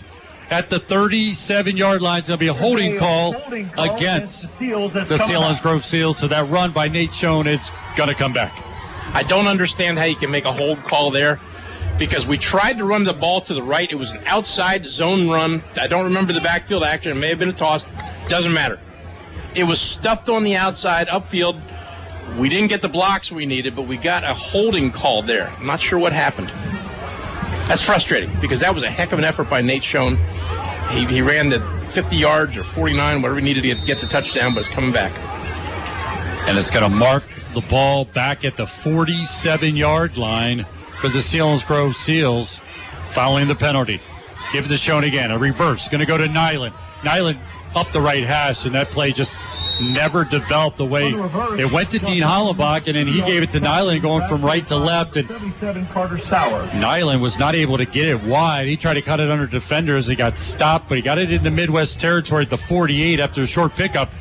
at 0.51 0.69
the 0.69 0.79
37 0.79 1.75
yard 1.77 2.03
line. 2.03 2.23
To 2.25 2.37
be 2.37 2.49
a 2.49 2.53
holding 2.53 2.99
call 2.99 3.35
against 3.79 4.43
the 4.59 5.17
Selinsgrove 5.19 5.83
Seals. 5.83 6.19
So 6.19 6.29
that 6.29 6.51
run 6.51 6.73
by 6.73 6.87
Nate 6.87 7.13
Jones 7.13 7.49
is 7.49 7.73
going 7.97 8.11
to 8.11 8.15
come 8.15 8.35
back. 8.35 8.53
I 9.15 9.23
don't 9.23 9.47
understand 9.47 9.99
how 9.99 10.05
you 10.05 10.17
can 10.17 10.31
make 10.31 10.45
a 10.45 10.53
hold 10.53 10.83
call 10.83 11.11
there 11.11 11.41
because 11.99 12.27
we 12.27 12.39
tried 12.39 12.79
to 12.79 12.85
run 12.85 13.05
the 13.05 13.13
ball 13.13 13.41
to 13.43 13.55
the 13.55 13.63
right. 13.63 13.91
It 13.91 13.97
was 13.97 14.13
an 14.13 14.23
outside 14.27 14.87
zone 14.87 15.29
run. 15.29 15.63
I 15.77 15.87
don't 15.87 16.05
remember 16.05 16.33
the 16.33 16.41
backfield 16.41 16.85
action. 16.85 17.13
It 17.13 17.21
may 17.21 17.29
have 17.29 17.39
been 17.39 17.51
a 17.51 17.53
toss. 17.53 17.87
Doesn't 18.27 18.53
matter. 18.53 18.81
It 19.55 19.65
was 19.65 19.81
stuffed 19.81 20.29
on 20.29 20.45
the 20.45 20.57
outside, 20.57 21.09
upfield. 21.09 21.61
We 22.39 22.49
didn't 22.49 22.69
get 22.69 22.81
the 22.81 22.89
blocks 22.89 23.31
we 23.31 23.45
needed, 23.45 23.77
but 23.77 23.83
we 23.83 23.97
got 23.97 24.25
a 24.25 24.33
holding 24.33 24.91
call 24.91 25.23
there. 25.23 25.49
I'm 25.59 25.67
not 25.67 25.81
sure 25.81 25.99
what 25.99 26.13
happened. 26.13 26.49
That's 27.69 27.83
frustrating 27.83 28.35
because 28.41 28.61
that 28.61 28.75
was 28.75 28.83
a 28.83 28.91
heck 28.91 29.13
of 29.13 29.19
an 29.19 29.25
effort 29.25 29.51
by 29.51 29.61
Nate 29.61 29.85
Schoen. 29.85 30.19
He, 30.91 31.05
he 31.07 31.23
ran 31.23 31.49
the 31.49 31.61
50 31.91 32.17
yards 32.17 32.57
or 32.57 32.65
49, 32.65 33.23
whatever 33.23 33.39
he 33.39 33.45
needed 33.45 33.63
to 33.63 33.87
get, 33.87 34.01
the 34.01 34.07
touchdown, 34.07 34.55
but 34.55 34.61
it's 34.61 34.69
coming 34.69 34.93
back. 34.93 35.13
And 36.49 36.59
it's 36.59 36.71
going 36.71 36.83
to 36.83 36.89
mark 36.89 37.25
the 37.55 37.61
ball 37.61 38.07
back 38.07 38.45
at 38.45 38.57
the 38.57 38.67
47 38.67 39.77
yard 39.77 40.17
line 40.17 40.67
for 41.03 41.09
the 41.09 41.19
Selinsgrove 41.19 41.97
Seals 41.97 42.61
following 43.11 43.49
the 43.49 43.57
penalty. 43.57 44.01
Give 44.53 44.65
it 44.65 44.69
to 44.69 44.77
Schoen 44.77 45.03
again. 45.03 45.33
A 45.33 45.39
reverse. 45.39 45.89
Going 45.89 45.99
to 45.99 46.07
go 46.07 46.17
to 46.17 46.29
Nyland. 46.29 46.77
Nyland 47.03 47.41
up 47.75 47.91
the 47.91 48.01
right 48.01 48.23
hash, 48.23 48.67
and 48.67 48.75
that 48.77 48.89
play 48.91 49.11
just 49.11 49.37
never 49.81 50.25
developed 50.25 50.77
the 50.77 50.85
way 50.85 51.09
it 51.59 51.73
went 51.73 51.91
to 51.91 51.99
Dean 51.99 52.23
Hollenbach, 52.23 52.87
and 52.87 52.95
then 52.95 53.09
he 53.09 53.21
gave 53.23 53.43
it 53.43 53.51
to 53.51 53.59
Nyland 53.59 54.03
going 54.03 54.29
from 54.29 54.45
right 54.45 54.65
to 54.69 54.77
left. 54.77 55.17
And. 55.17 55.29
Nyland 56.81 57.21
was 57.21 57.37
not 57.37 57.57
able 57.57 57.79
to 57.79 57.85
get 57.85 58.07
it 58.07 58.23
wide. 58.23 58.69
He 58.69 58.77
tried 58.77 58.95
to 58.95 59.03
cut 59.03 59.19
it 59.19 59.29
under 59.29 59.49
defenders. 59.49 60.07
He 60.07 60.15
got 60.15 60.37
stopped, 60.37 60.89
but 60.89 60.95
he 60.95 61.03
got 61.03 61.19
it 61.19 61.33
into 61.33 61.51
Midd-West 61.51 62.01
territory 62.01 62.45
at 62.45 62.51
the 62.51 62.59
48 62.59 63.19
after 63.19 63.43
a 63.43 63.47
short 63.49 63.75
pickup. 63.75 64.13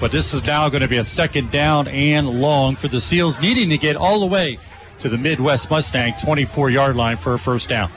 But 0.00 0.10
this 0.10 0.32
is 0.32 0.46
now 0.46 0.70
going 0.70 0.80
to 0.80 0.88
be 0.88 0.96
a 0.96 1.04
second 1.04 1.50
down 1.50 1.86
and 1.86 2.40
long 2.40 2.76
for 2.76 2.88
the 2.88 2.98
Seals, 2.98 3.38
needing 3.40 3.68
to 3.68 3.76
get 3.76 3.94
all 3.94 4.20
the 4.20 4.26
way 4.26 4.58
to 5.00 5.08
the 5.08 5.18
Midd-West 5.18 5.70
Mustang 5.70 6.14
24 6.22 6.70
yard 6.70 6.96
line 6.96 7.16
for 7.16 7.34
a 7.34 7.38
first 7.38 7.68
down. 7.68 7.90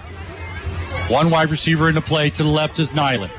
One 1.10 1.30
wide 1.30 1.50
receiver 1.50 1.90
in 1.90 1.96
the 1.96 2.02
play 2.02 2.30
to 2.32 2.44
the 2.44 2.50
left 2.50 2.80
is 2.80 2.94
Nyland. 2.94 3.34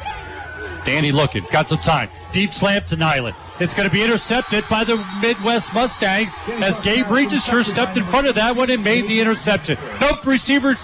Danny 0.84 1.12
looking, 1.12 1.44
got 1.50 1.68
some 1.68 1.78
time. 1.78 2.10
Deep 2.30 2.52
slant 2.52 2.86
to 2.88 2.96
Nyland. 2.96 3.34
It's 3.58 3.72
going 3.72 3.88
to 3.88 3.92
be 3.92 4.02
intercepted 4.02 4.64
by 4.68 4.84
the 4.84 4.96
Midd-West 5.20 5.72
Mustangs 5.72 6.32
as 6.48 6.80
Gabe 6.80 7.08
Register 7.08 7.64
stepped 7.64 7.96
in 7.96 8.04
front 8.04 8.26
of 8.26 8.34
that 8.34 8.54
one 8.54 8.70
and 8.70 8.82
made 8.84 9.08
the 9.08 9.20
interception. 9.20 9.78
Nope, 10.00 10.26
receiver 10.26 10.76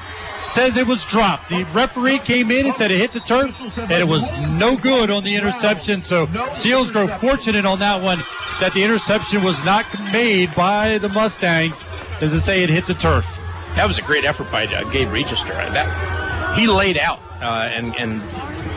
says 0.47 0.77
it 0.77 0.87
was 0.87 1.05
dropped. 1.05 1.49
The 1.49 1.65
referee 1.73 2.19
came 2.19 2.51
in 2.51 2.67
and 2.67 2.77
said 2.77 2.91
it 2.91 2.99
hit 2.99 3.13
the 3.13 3.21
turf, 3.21 3.55
and 3.77 3.91
it 3.91 4.09
was 4.09 4.31
no 4.49 4.77
good 4.77 5.11
on 5.11 5.25
the 5.25 5.35
interception. 5.35 6.03
So 6.03 6.27
Selinsgrove 6.27 7.19
fortunate 7.19 7.65
on 7.65 7.79
that 7.81 8.03
one 8.03 8.19
that 8.61 8.73
the 8.75 8.83
interception 8.83 9.43
was 9.43 9.65
not 9.65 9.87
made 10.13 10.55
by 10.55 10.99
the 10.99 11.09
Mustangs. 11.09 11.85
As 12.21 12.35
I 12.35 12.39
say, 12.39 12.63
it 12.63 12.71
hit 12.71 12.87
the 12.87 12.95
turf. 12.95 13.27
That 13.77 13.87
was 13.87 13.99
a 13.99 14.03
great 14.03 14.25
effort 14.25 14.51
by 14.51 14.67
uh, 14.67 14.85
Gabe 14.91 15.11
Register. 15.11 15.49
That 15.49 16.57
he 16.57 16.67
laid 16.67 16.99
out 16.99 17.21
uh, 17.41 17.71
and 17.73 17.95
and 17.97 18.21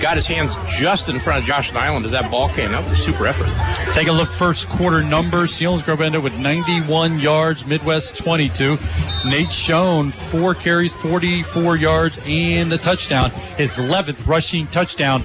got 0.02 0.16
his 0.16 0.28
hands 0.28 0.54
just 0.78 1.10
in 1.10 1.20
front 1.20 1.40
of 1.40 1.46
Josh 1.46 1.72
Nyland 1.72 2.06
as 2.06 2.12
that 2.12 2.30
ball 2.30 2.50
came. 2.50 2.72
That 2.72 2.88
was 2.88 3.00
a 3.00 3.02
super 3.02 3.26
effort. 3.26 3.48
Take 3.94 4.08
a 4.08 4.12
look 4.12 4.30
first 4.30 4.68
quarter 4.70 5.04
numbers. 5.04 5.52
Selinsgrove 5.52 6.02
ended 6.02 6.24
with 6.24 6.34
91 6.34 7.20
yards, 7.20 7.66
Midd-West 7.66 8.18
22. 8.18 8.78
Nate 9.26 9.52
Schoen, 9.52 10.12
four 10.12 10.54
carries, 10.56 10.94
44 10.94 11.78
yards, 11.78 12.20
and 12.26 12.72
a 12.74 12.78
touchdown. 12.78 13.32
His 13.58 13.78
11th 13.78 14.28
rushing 14.28 14.68
touchdown 14.68 15.24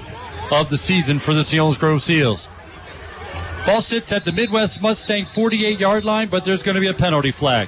of 0.51 0.69
the 0.69 0.77
season 0.77 1.19
for 1.19 1.33
the 1.33 1.41
Selinsgrove 1.41 2.01
Seals. 2.01 2.47
Ball 3.65 3.81
sits 3.81 4.11
at 4.11 4.25
the 4.25 4.31
Midd-West 4.31 4.81
Mustang 4.81 5.25
48 5.25 5.79
yard 5.79 6.05
line, 6.05 6.29
but 6.29 6.45
there's 6.45 6.63
going 6.63 6.75
to 6.75 6.81
be 6.81 6.87
a 6.87 6.93
penalty 6.93 7.31
flag. 7.31 7.67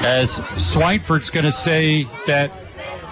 As 0.00 0.36
Swineford's 0.56 1.30
going 1.30 1.44
to 1.44 1.52
say 1.52 2.06
that 2.26 2.50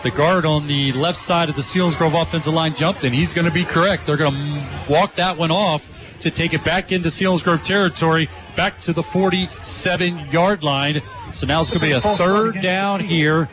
the 0.05 0.10
guard 0.10 0.44
on 0.44 0.66
the 0.66 0.93
left 0.93 1.18
side 1.18 1.48
of 1.48 1.56
the 1.56 1.62
Selinsgrove 1.62 2.20
offensive 2.20 2.52
line 2.52 2.74
jumped, 2.74 3.05
and 3.05 3.14
he's 3.14 3.32
going 3.32 3.47
to 3.47 3.51
be 3.51 3.64
correct. 3.64 4.06
They're 4.06 4.18
going 4.18 4.35
to 4.35 4.62
walk 4.89 5.16
that 5.16 5.39
one 5.39 5.51
off 5.51 5.90
to 6.20 6.31
take 6.31 6.52
it 6.52 6.62
back 6.62 6.93
into 6.93 7.09
Selinsgrove 7.09 7.64
territory, 7.64 8.28
back 8.55 8.81
to 8.82 8.93
the 8.93 9.02
47 9.02 10.28
yard 10.31 10.62
line. 10.62 11.01
So 11.32 11.47
now 11.47 11.62
it's 11.62 11.70
going 11.70 11.81
to 11.81 11.86
be 11.86 11.93
a 11.93 12.16
third 12.16 12.60
down 12.60 13.01
here. 13.01 13.48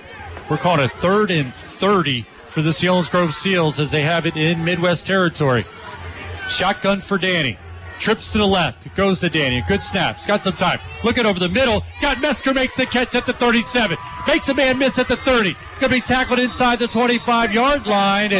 We're 0.49 0.57
calling 0.57 0.81
it 0.81 0.91
third 0.91 1.31
and 1.31 1.55
30 1.55 2.25
for 2.49 2.61
the 2.61 2.71
Selinsgrove 2.71 3.33
Seals 3.33 3.79
as 3.79 3.91
they 3.91 4.01
have 4.01 4.25
it 4.25 4.35
in 4.35 4.59
Midd-West 4.65 5.07
territory. 5.07 5.65
Shotgun 6.49 6.99
for 6.99 7.17
Danny. 7.17 7.57
Trips 8.01 8.31
to 8.31 8.39
the 8.39 8.47
left. 8.47 8.93
Goes 8.95 9.19
to 9.19 9.29
Danny. 9.29 9.63
Good 9.67 9.83
snap. 9.83 10.15
He's 10.15 10.25
got 10.25 10.43
some 10.43 10.53
time. 10.53 10.79
Looking 11.03 11.27
over 11.27 11.39
the 11.39 11.49
middle. 11.49 11.83
Got 12.01 12.19
Metzger 12.19 12.51
makes 12.51 12.75
the 12.75 12.87
catch 12.87 13.13
at 13.13 13.27
the 13.27 13.33
37. 13.33 13.95
Makes 14.27 14.49
a 14.49 14.55
man 14.55 14.79
miss 14.79 14.97
at 14.97 15.07
the 15.07 15.17
30. 15.17 15.53
Going 15.53 15.59
to 15.81 15.89
be 15.89 16.01
tackled 16.01 16.39
inside 16.39 16.79
the 16.79 16.87
25 16.87 17.53
yard 17.53 17.85
line. 17.85 18.31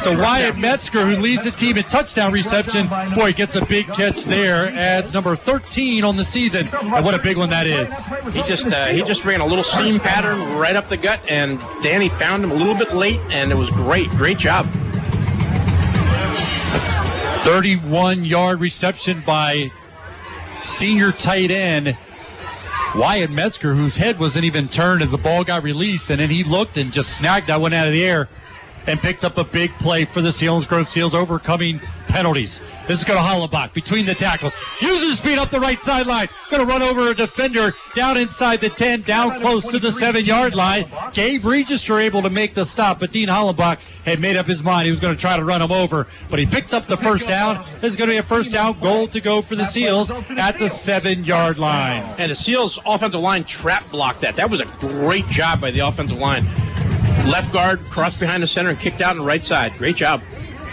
So 0.00 0.18
Wyatt 0.18 0.56
Metzger, 0.56 1.04
who 1.04 1.20
leads 1.20 1.44
the 1.44 1.50
team 1.50 1.76
in 1.76 1.84
touchdown 1.84 2.32
reception, 2.32 2.88
boy, 3.14 3.34
gets 3.34 3.56
a 3.56 3.64
big 3.66 3.88
catch 3.88 4.24
there. 4.24 4.68
Adds 4.70 5.12
number 5.12 5.36
13 5.36 6.02
on 6.02 6.16
the 6.16 6.24
season. 6.24 6.68
And 6.68 7.04
what 7.04 7.14
a 7.14 7.22
big 7.22 7.36
one 7.36 7.50
that 7.50 7.66
is. 7.66 7.92
He 8.32 8.42
just 8.44 8.68
uh, 8.68 8.86
he 8.86 9.02
just 9.02 9.26
ran 9.26 9.42
a 9.42 9.46
little 9.46 9.64
seam 9.64 10.00
pattern 10.00 10.56
right 10.56 10.76
up 10.76 10.88
the 10.88 10.96
gut, 10.96 11.20
and 11.28 11.60
Danny 11.82 12.08
found 12.08 12.42
him 12.42 12.52
a 12.52 12.54
little 12.54 12.74
bit 12.74 12.94
late, 12.94 13.20
and 13.28 13.52
it 13.52 13.56
was 13.56 13.68
great. 13.68 14.08
Great 14.12 14.38
job. 14.38 14.66
31 17.48 18.26
yard 18.26 18.60
reception 18.60 19.22
by 19.24 19.70
senior 20.60 21.12
tight 21.12 21.50
end 21.50 21.96
Wyatt 22.94 23.30
Metzger, 23.30 23.74
whose 23.74 23.96
head 23.96 24.20
wasn't 24.20 24.44
even 24.44 24.68
turned 24.68 25.00
as 25.00 25.12
the 25.12 25.16
ball 25.16 25.44
got 25.44 25.62
released, 25.62 26.10
and 26.10 26.20
then 26.20 26.28
he 26.28 26.44
looked 26.44 26.76
and 26.76 26.92
just 26.92 27.16
snagged 27.16 27.46
that 27.46 27.58
one 27.58 27.72
out 27.72 27.86
of 27.86 27.94
the 27.94 28.04
air 28.04 28.28
and 28.88 28.98
picks 28.98 29.22
up 29.22 29.36
a 29.36 29.44
big 29.44 29.70
play 29.78 30.06
for 30.06 30.22
the 30.22 30.30
Selinsgrove 30.30 30.86
Seals, 30.86 31.14
overcoming 31.14 31.78
penalties. 32.06 32.62
This 32.88 32.98
is 32.98 33.04
going 33.04 33.18
to 33.18 33.24
Hollenbach 33.24 33.74
between 33.74 34.06
the 34.06 34.14
tackles. 34.14 34.54
Uses 34.80 35.18
speed 35.18 35.38
up 35.38 35.50
the 35.50 35.60
right 35.60 35.80
sideline. 35.80 36.26
Going 36.50 36.66
to 36.66 36.66
run 36.66 36.80
over 36.80 37.10
a 37.10 37.14
defender 37.14 37.74
down 37.94 38.16
inside 38.16 38.62
the 38.62 38.70
10, 38.70 39.02
down 39.02 39.38
close 39.40 39.66
to 39.66 39.78
the 39.78 39.92
seven 39.92 40.24
yard 40.24 40.54
line. 40.54 40.86
Gabe 41.12 41.44
Register 41.44 41.98
able 41.98 42.22
to 42.22 42.30
make 42.30 42.54
the 42.54 42.64
stop, 42.64 42.98
but 42.98 43.12
Dean 43.12 43.28
Hollenbach 43.28 43.78
had 44.06 44.20
made 44.20 44.36
up 44.36 44.46
his 44.46 44.62
mind. 44.62 44.86
He 44.86 44.90
was 44.90 45.00
going 45.00 45.14
to 45.14 45.20
try 45.20 45.36
to 45.36 45.44
run 45.44 45.60
him 45.60 45.70
over, 45.70 46.06
but 46.30 46.38
he 46.38 46.46
picks 46.46 46.72
up 46.72 46.86
the 46.86 46.96
first 46.96 47.28
down. 47.28 47.62
This 47.82 47.90
is 47.90 47.96
going 47.96 48.08
to 48.08 48.14
be 48.14 48.18
a 48.18 48.22
first 48.22 48.50
down 48.50 48.80
goal 48.80 49.06
to 49.08 49.20
go 49.20 49.42
for 49.42 49.54
the 49.54 49.66
Seals 49.66 50.10
at 50.10 50.58
the 50.58 50.70
seven 50.70 51.24
yard 51.24 51.58
line. 51.58 52.02
And 52.16 52.30
the 52.30 52.34
Seals 52.34 52.80
offensive 52.86 53.20
line 53.20 53.44
trap 53.44 53.90
blocked 53.90 54.22
that. 54.22 54.34
That 54.36 54.48
was 54.48 54.62
a 54.62 54.66
great 54.80 55.28
job 55.28 55.60
by 55.60 55.72
the 55.72 55.80
offensive 55.80 56.18
line. 56.18 56.48
Left 57.28 57.52
guard 57.52 57.84
crossed 57.90 58.18
behind 58.18 58.42
the 58.42 58.46
center 58.46 58.70
and 58.70 58.80
kicked 58.80 59.02
out 59.02 59.10
on 59.10 59.18
the 59.18 59.24
right 59.24 59.44
side. 59.44 59.76
Great 59.76 59.96
job. 59.96 60.22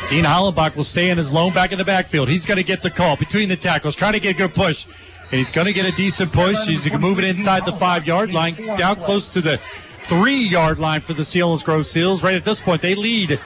Dean 0.10 0.24
Hollenbach 0.24 0.76
will 0.76 0.86
stay 0.86 1.10
in 1.10 1.18
his 1.18 1.30
lone 1.30 1.54
back 1.54 1.74
in 1.74 1.78
the 1.78 1.84
backfield. 1.84 2.30
He's 2.30 2.46
going 2.46 2.58
to 2.58 2.64
get 2.64 2.82
the 2.82 2.90
call 2.90 3.18
between 3.18 3.50
the 3.50 3.58
tackles, 3.58 3.94
trying 3.94 4.14
to 4.14 4.22
get 4.22 4.36
a 4.36 4.38
good 4.38 4.54
push. 4.54 4.86
And 5.32 5.40
he's 5.40 5.52
going 5.52 5.68
to 5.68 5.74
get 5.74 5.86
a 5.86 5.92
decent 5.92 6.32
push. 6.32 6.66
He's 6.66 6.86
going 6.86 6.94
to 6.94 7.00
move 7.00 7.20
it 7.20 7.26
inside 7.26 7.66
the 7.66 7.74
five 7.74 8.08
yard 8.08 8.32
line, 8.32 8.56
down 8.78 8.96
close 8.98 9.28
to 9.30 9.42
the 9.42 9.60
three 10.04 10.48
yard 10.48 10.80
line 10.80 11.02
for 11.02 11.14
the 11.14 11.24
Selinsgrove 11.24 11.86
Seals. 11.86 12.24
Right 12.24 12.36
at 12.36 12.46
this 12.46 12.62
point, 12.62 12.82
they 12.82 12.96
lead 12.96 13.38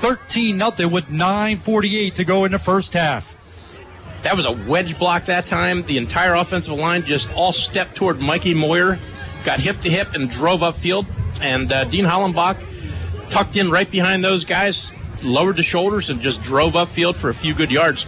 13 0.00 0.58
0 0.58 0.88
with 0.88 1.04
9.48 1.04 2.14
to 2.14 2.24
go 2.24 2.44
in 2.44 2.50
the 2.52 2.58
first 2.58 2.92
half. 2.92 3.34
That 4.22 4.36
was 4.36 4.46
a 4.46 4.52
wedge 4.52 4.98
block 4.98 5.26
that 5.26 5.46
time. 5.46 5.84
The 5.84 5.96
entire 5.96 6.34
offensive 6.34 6.74
line 6.74 7.04
just 7.04 7.32
all 7.34 7.52
stepped 7.52 7.94
toward 7.94 8.18
Mikey 8.18 8.54
Moyer, 8.54 8.98
got 9.48 9.60
hip 9.60 9.80
to 9.80 9.88
hip, 9.88 10.12
and 10.12 10.28
drove 10.28 10.60
upfield. 10.60 11.06
And 11.40 11.72
uh, 11.72 11.84
Dean 11.84 12.04
Hollenbach 12.04 12.58
tucked 13.30 13.56
in 13.56 13.70
right 13.70 13.90
behind 13.90 14.22
those 14.22 14.44
guys, 14.44 14.92
lowered 15.22 15.56
the 15.56 15.62
shoulders, 15.62 16.10
and 16.10 16.20
just 16.20 16.42
drove 16.42 16.74
upfield 16.74 17.16
for 17.16 17.30
a 17.30 17.34
few 17.34 17.54
good 17.54 17.70
yards. 17.70 18.04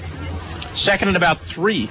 Second 0.74 1.08
and 1.08 1.16
about 1.16 1.40
three. 1.40 1.88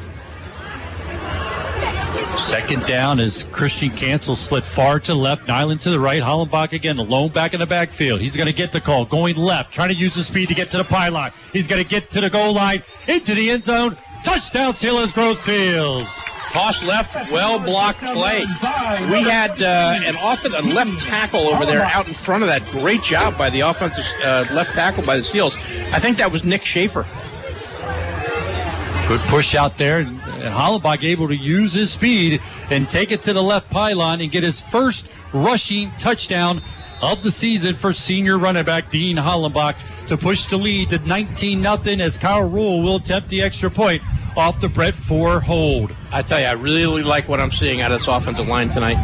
Second 2.38 2.86
down 2.86 3.20
is 3.20 3.44
Christian 3.52 3.90
Cancel 3.90 4.36
split 4.36 4.64
far 4.64 5.00
to 5.00 5.16
left, 5.16 5.48
Nyland 5.48 5.82
to 5.82 5.90
the 5.90 6.00
right, 6.00 6.22
Hollenbach 6.22 6.72
again, 6.72 7.00
alone 7.00 7.32
back 7.32 7.56
in 7.56 7.60
the 7.60 7.66
backfield. 7.66 8.22
He's 8.22 8.38
going 8.38 8.46
to 8.46 8.54
get 8.54 8.72
the 8.72 8.80
call, 8.80 9.04
going 9.04 9.36
left, 9.36 9.74
trying 9.74 9.90
to 9.90 9.96
use 9.96 10.14
the 10.14 10.22
speed 10.22 10.50
to 10.50 10.54
get 10.54 10.70
to 10.72 10.78
the 10.78 10.84
pylon. 10.84 11.32
He's 11.54 11.66
going 11.66 11.82
to 11.84 11.90
get 11.90 12.12
to 12.12 12.22
the 12.22 12.30
goal 12.30 12.54
line, 12.54 12.84
into 13.08 13.34
the 13.34 13.50
end 13.50 13.66
zone. 13.66 13.98
Touchdown, 14.24 14.74
Selinsgrove 14.74 15.38
Seals. 15.38 16.08
Toss 16.52 16.84
left, 16.84 17.32
well 17.32 17.60
blocked 17.60 18.00
play. 18.00 18.40
We 19.12 19.22
had 19.24 19.62
uh, 19.62 20.00
an 20.04 20.16
offense, 20.22 20.54
a 20.56 20.62
left 20.62 21.00
tackle 21.06 21.48
over 21.48 21.66
there 21.66 21.84
out 21.84 22.08
in 22.08 22.16
front 22.16 22.42
of 22.42 22.50
that. 22.50 22.66
Great 22.72 23.04
job 23.04 23.38
by 23.38 23.50
the 23.50 23.62
offensive 23.62 24.06
uh, 24.24 24.46
left 24.52 24.74
tackle 24.74 25.04
by 25.04 25.18
the 25.18 25.24
Seals. 25.24 25.56
I 25.92 26.00
think 26.00 26.18
that 26.18 26.32
was 26.32 26.44
Nick 26.44 26.66
Schaefer. 26.66 27.06
Good 29.08 29.22
push 29.22 29.56
out 29.56 29.78
there. 29.78 30.00
And 30.00 30.20
Hollenbach 30.20 31.04
able 31.04 31.28
to 31.28 31.36
use 31.36 31.74
his 31.74 31.92
speed 31.92 32.42
and 32.70 32.90
take 32.90 33.12
it 33.12 33.22
to 33.24 33.34
the 33.34 33.44
left 33.44 33.70
pylon 33.70 34.22
and 34.22 34.32
get 34.32 34.44
his 34.44 34.62
first 34.62 35.08
rushing 35.34 35.92
touchdown 36.00 36.64
of 37.02 37.24
the 37.24 37.32
season 37.32 37.76
for 37.76 37.94
senior 37.94 38.38
running 38.38 38.66
back 38.66 38.92
Dean 38.92 39.18
Hollenbach 39.18 39.76
to 40.08 40.18
push 40.18 40.46
the 40.48 40.58
lead 40.58 40.90
to 40.90 41.00
19 41.00 41.62
0 41.62 41.78
as 42.00 42.18
Kyle 42.18 42.48
Rule 42.48 42.82
will 42.82 42.98
attempt 42.98 43.30
the 43.30 43.42
extra 43.42 43.70
point 43.70 44.02
off 44.38 44.60
the 44.62 44.70
Brett 44.70 44.96
Four 44.96 45.40
hold. 45.40 45.96
I 46.12 46.22
tell 46.22 46.40
you, 46.40 46.46
I 46.46 46.54
really 46.54 47.04
like 47.04 47.28
what 47.28 47.40
I'm 47.40 47.52
seeing 47.52 47.82
out 47.82 47.92
of 47.92 48.00
this 48.00 48.08
offensive 48.08 48.48
line 48.48 48.70
tonight. 48.70 48.98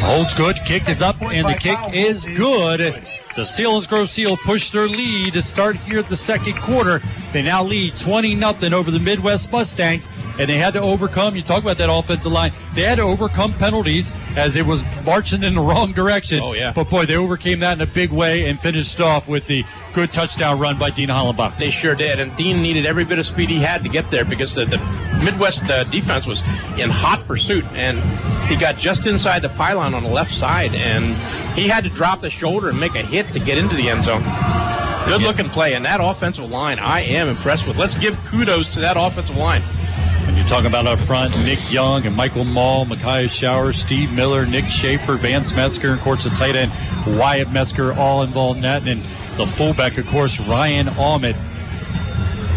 Holds 0.00 0.34
good, 0.34 0.56
kick 0.66 0.88
is 0.88 1.00
up, 1.00 1.20
and 1.22 1.48
the 1.48 1.54
kick 1.54 1.78
is 1.92 2.26
good. 2.26 3.02
The 3.34 3.42
Selinsgrove 3.42 4.08
Seal 4.08 4.36
push 4.36 4.70
their 4.70 4.86
lead 4.86 5.32
to 5.32 5.42
start 5.42 5.76
here 5.76 5.98
at 5.98 6.08
the 6.10 6.16
second 6.18 6.52
quarter. 6.56 7.00
They 7.32 7.40
now 7.40 7.64
lead 7.64 7.96
20 7.96 8.38
0 8.38 8.78
over 8.78 8.90
the 8.90 8.98
Midd-West 8.98 9.50
Mustangs, 9.50 10.06
and 10.38 10.50
they 10.50 10.58
had 10.58 10.74
to 10.74 10.80
overcome. 10.80 11.34
You 11.34 11.40
talk 11.40 11.62
about 11.62 11.78
that 11.78 11.90
offensive 11.90 12.30
line. 12.30 12.52
They 12.74 12.82
had 12.82 12.96
to 12.96 13.02
overcome 13.02 13.54
penalties 13.54 14.12
as 14.36 14.54
it 14.54 14.66
was 14.66 14.84
marching 15.06 15.44
in 15.44 15.54
the 15.54 15.60
wrong 15.62 15.92
direction. 15.92 16.40
Oh, 16.42 16.52
yeah. 16.52 16.74
But 16.74 16.90
boy, 16.90 17.06
they 17.06 17.16
overcame 17.16 17.60
that 17.60 17.78
in 17.78 17.80
a 17.80 17.90
big 17.90 18.10
way 18.10 18.48
and 18.48 18.60
finished 18.60 19.00
off 19.00 19.28
with 19.28 19.46
the 19.46 19.64
good 19.94 20.12
touchdown 20.12 20.58
run 20.58 20.78
by 20.78 20.90
Dean 20.90 21.08
Hollenbach. 21.08 21.56
They 21.56 21.70
sure 21.70 21.94
did, 21.94 22.20
and 22.20 22.36
Dean 22.36 22.60
needed 22.60 22.84
every 22.84 23.06
bit 23.06 23.18
of 23.18 23.24
speed 23.24 23.48
he 23.48 23.60
had 23.60 23.82
to 23.82 23.88
get 23.88 24.10
there 24.10 24.26
because 24.26 24.54
the, 24.54 24.66
the 24.66 24.76
Midd-West 25.24 25.62
uh, 25.64 25.84
defense 25.84 26.26
was 26.26 26.40
in 26.78 26.90
hot 26.90 27.26
pursuit, 27.26 27.64
and 27.72 27.98
he 28.48 28.56
got 28.56 28.76
just 28.76 29.06
inside 29.06 29.42
the 29.42 29.48
pylon 29.50 29.94
on 29.94 30.02
the 30.02 30.10
left 30.10 30.34
side, 30.34 30.74
and 30.74 31.14
he 31.56 31.68
had 31.68 31.84
to 31.84 31.90
drop 31.90 32.20
the 32.20 32.30
shoulder 32.30 32.68
and 32.70 32.78
make 32.80 32.94
a 32.94 33.02
hit 33.02 33.32
to 33.32 33.38
get 33.38 33.58
into 33.58 33.74
the 33.76 33.88
end 33.88 34.04
zone. 34.04 34.22
Good 35.06 35.22
looking 35.22 35.48
play, 35.48 35.74
and 35.74 35.84
that 35.84 36.00
offensive 36.00 36.50
line, 36.50 36.78
I 36.78 37.00
am 37.00 37.28
impressed 37.28 37.66
with. 37.66 37.76
Let's 37.76 37.96
give 37.96 38.16
kudos 38.26 38.72
to 38.74 38.80
that 38.80 38.96
offensive 38.96 39.36
line. 39.36 39.62
And 40.26 40.36
you're 40.36 40.46
talking 40.46 40.66
about 40.66 40.86
up 40.86 41.00
front, 41.00 41.36
Nick 41.44 41.58
Young 41.70 42.06
and 42.06 42.14
Michael 42.14 42.44
Mall, 42.44 42.84
Micaiah 42.84 43.28
Shower, 43.28 43.72
Steve 43.72 44.12
Miller, 44.12 44.46
Nick 44.46 44.66
Schaefer, 44.66 45.16
Vance 45.16 45.52
Metzger, 45.52 45.90
and 45.90 45.98
of 45.98 46.04
course 46.04 46.22
the 46.24 46.30
tight 46.30 46.54
end 46.54 46.70
Wyatt 47.18 47.50
Metzger 47.50 47.92
all 47.94 48.22
involved 48.22 48.58
in 48.58 48.62
that. 48.62 48.86
And 48.86 49.02
the 49.36 49.46
fullback, 49.46 49.98
of 49.98 50.06
course, 50.06 50.38
Ryan 50.40 50.88
Ahmed. 50.90 51.36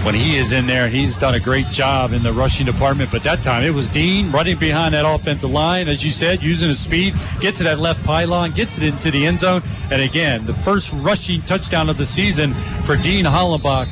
When 0.06 0.14
he 0.14 0.38
is 0.38 0.52
in 0.52 0.68
there, 0.68 0.88
he's 0.88 1.18
done 1.18 1.34
a 1.34 1.40
great 1.40 1.66
job 1.68 2.14
in 2.14 2.22
the 2.22 2.32
rushing 2.32 2.64
department. 2.64 3.10
But 3.12 3.24
that 3.24 3.42
time 3.42 3.64
it 3.64 3.74
was 3.74 3.90
Dean 3.90 4.32
running 4.32 4.60
behind 4.60 4.94
that 4.94 5.04
offensive 5.04 5.50
line, 5.50 5.88
as 5.88 6.06
you 6.06 6.12
said, 6.12 6.44
using 6.44 6.68
his 6.68 6.80
speed, 6.80 7.16
gets 7.40 7.58
to 7.58 7.64
that 7.64 7.80
left 7.80 8.04
pylon, 8.04 8.52
gets 8.52 8.78
it 8.78 8.84
into 8.84 9.10
the 9.10 9.26
end 9.26 9.40
zone. 9.40 9.64
And 9.92 10.04
again, 10.04 10.46
the 10.46 10.54
first 10.54 10.94
rushing 10.94 11.42
touchdown 11.42 11.90
of 11.90 11.98
the 11.98 12.06
season 12.06 12.54
for 12.86 12.96
Dean 12.96 13.26
Hollenbach. 13.26 13.88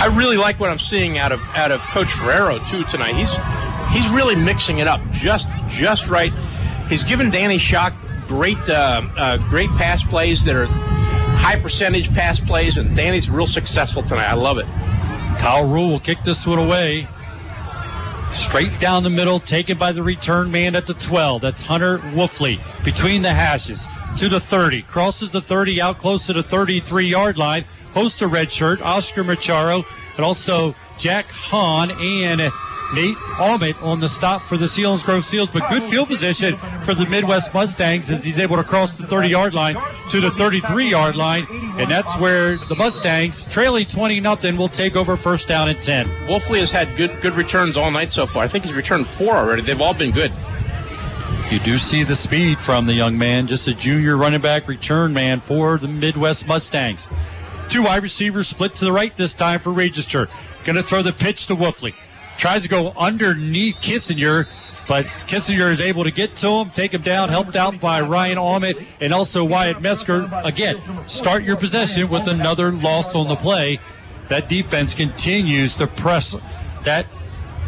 I 0.00 0.06
really 0.16 0.38
like 0.38 0.58
what 0.58 0.70
I'm 0.70 0.78
seeing 0.78 1.18
out 1.18 1.30
of 1.32 1.42
out 1.54 1.70
of 1.70 1.82
Coach 1.82 2.10
Ferrero 2.12 2.58
too 2.70 2.84
tonight. 2.84 3.16
He's 3.16 3.34
he's 3.92 4.10
really 4.10 4.34
mixing 4.34 4.78
it 4.78 4.86
up 4.86 5.02
just 5.10 5.48
just 5.68 6.08
right. 6.08 6.32
He's 6.88 7.04
given 7.04 7.30
Danny 7.30 7.58
Shock 7.58 7.92
great 8.26 8.56
uh, 8.70 9.02
uh, 9.18 9.36
great 9.50 9.68
pass 9.70 10.02
plays 10.02 10.42
that 10.44 10.56
are 10.56 10.97
high 11.48 11.58
percentage 11.58 12.12
pass 12.12 12.38
plays, 12.38 12.76
and 12.76 12.94
Danny's 12.94 13.30
real 13.30 13.46
successful 13.46 14.02
tonight. 14.02 14.28
I 14.28 14.34
love 14.34 14.58
it. 14.58 14.66
Kyle 15.40 15.66
Rule 15.66 15.88
will 15.88 16.00
kick 16.00 16.18
this 16.22 16.46
one 16.46 16.58
away. 16.58 17.08
Straight 18.34 18.78
down 18.78 19.02
the 19.02 19.08
middle, 19.08 19.40
taken 19.40 19.78
by 19.78 19.92
the 19.92 20.02
return 20.02 20.50
man 20.50 20.76
at 20.76 20.84
the 20.84 20.92
12. 20.92 21.40
That's 21.40 21.62
Hunter 21.62 22.00
Wolfley 22.12 22.60
between 22.84 23.22
the 23.22 23.32
hashes 23.32 23.86
to 24.18 24.28
the 24.28 24.40
30. 24.40 24.82
Crosses 24.82 25.30
the 25.30 25.40
30 25.40 25.80
out 25.80 25.96
close 25.96 26.26
to 26.26 26.34
the 26.34 26.42
33 26.42 27.06
yard 27.06 27.38
line. 27.38 27.64
Hosts 27.94 28.20
a 28.20 28.28
red 28.28 28.52
shirt, 28.52 28.82
Oscar 28.82 29.24
Macharo, 29.24 29.86
and 30.16 30.26
also 30.26 30.74
Jack 30.98 31.30
Hahn 31.30 31.90
and 31.92 32.42
Nate 32.94 33.16
Almond 33.38 33.76
on 33.82 34.00
the 34.00 34.08
stop 34.08 34.42
for 34.42 34.56
the 34.56 34.66
Selinsgrove 34.66 35.24
Seals. 35.24 35.50
But 35.52 35.68
good 35.70 35.82
field 35.82 36.08
position 36.08 36.56
for 36.84 36.94
the 36.94 37.06
Midd-West 37.06 37.52
Mustangs 37.52 38.10
as 38.10 38.24
he's 38.24 38.38
able 38.38 38.56
to 38.56 38.64
cross 38.64 38.96
the 38.96 39.06
30 39.06 39.28
yard 39.28 39.54
line 39.54 39.76
to 40.10 40.20
the 40.20 40.30
33 40.32 40.88
yard 40.88 41.16
line. 41.16 41.46
And 41.78 41.90
that's 41.90 42.16
where 42.18 42.56
the 42.68 42.74
Mustangs, 42.74 43.44
trailing 43.46 43.86
20 43.86 44.20
nothing, 44.20 44.56
will 44.56 44.68
take 44.68 44.96
over 44.96 45.16
first 45.16 45.48
down 45.48 45.68
and 45.68 45.80
10. 45.80 46.06
Wolfley 46.26 46.58
has 46.60 46.70
had 46.70 46.96
good 46.96 47.20
good 47.20 47.34
returns 47.34 47.76
all 47.76 47.90
night 47.90 48.10
so 48.10 48.26
far. 48.26 48.44
I 48.44 48.48
think 48.48 48.64
he's 48.64 48.74
returned 48.74 49.06
four 49.06 49.34
already. 49.34 49.62
They've 49.62 49.80
all 49.80 49.94
been 49.94 50.10
good. 50.10 50.32
You 51.50 51.58
do 51.60 51.78
see 51.78 52.02
the 52.02 52.14
speed 52.14 52.58
from 52.58 52.84
the 52.84 52.92
young 52.92 53.16
man, 53.16 53.46
just 53.46 53.68
a 53.68 53.74
junior 53.74 54.18
running 54.18 54.42
back 54.42 54.68
return 54.68 55.14
man 55.14 55.40
for 55.40 55.78
the 55.78 55.88
Midwest 55.88 56.46
Mustangs. 56.46 57.08
Two 57.70 57.82
wide 57.82 58.02
receivers 58.02 58.48
split 58.48 58.74
to 58.76 58.84
the 58.84 58.92
right 58.92 59.16
this 59.16 59.34
time 59.34 59.60
for 59.60 59.72
Register. 59.72 60.28
Going 60.64 60.76
to 60.76 60.82
throw 60.82 61.00
the 61.00 61.12
pitch 61.12 61.46
to 61.46 61.56
Wolfley. 61.56 61.94
Tries 62.38 62.62
to 62.62 62.68
go 62.68 62.92
underneath 62.96 63.74
Kissinger, 63.82 64.46
but 64.86 65.04
Kissinger 65.26 65.70
is 65.72 65.80
able 65.80 66.04
to 66.04 66.10
get 66.12 66.36
to 66.36 66.48
him, 66.48 66.70
take 66.70 66.94
him 66.94 67.02
down, 67.02 67.28
helped 67.28 67.56
out 67.56 67.80
by 67.80 68.00
Ryan 68.00 68.38
Almond 68.38 68.86
and 69.00 69.12
also 69.12 69.44
Wyatt 69.44 69.82
Metzger. 69.82 70.30
Again, 70.44 70.80
start 71.06 71.42
your 71.42 71.56
possession 71.56 72.08
with 72.08 72.28
another 72.28 72.72
loss 72.72 73.14
on 73.16 73.26
the 73.26 73.36
play. 73.36 73.80
That 74.28 74.48
defense 74.48 74.94
continues 74.94 75.76
to 75.78 75.88
press 75.88 76.36
that 76.84 77.06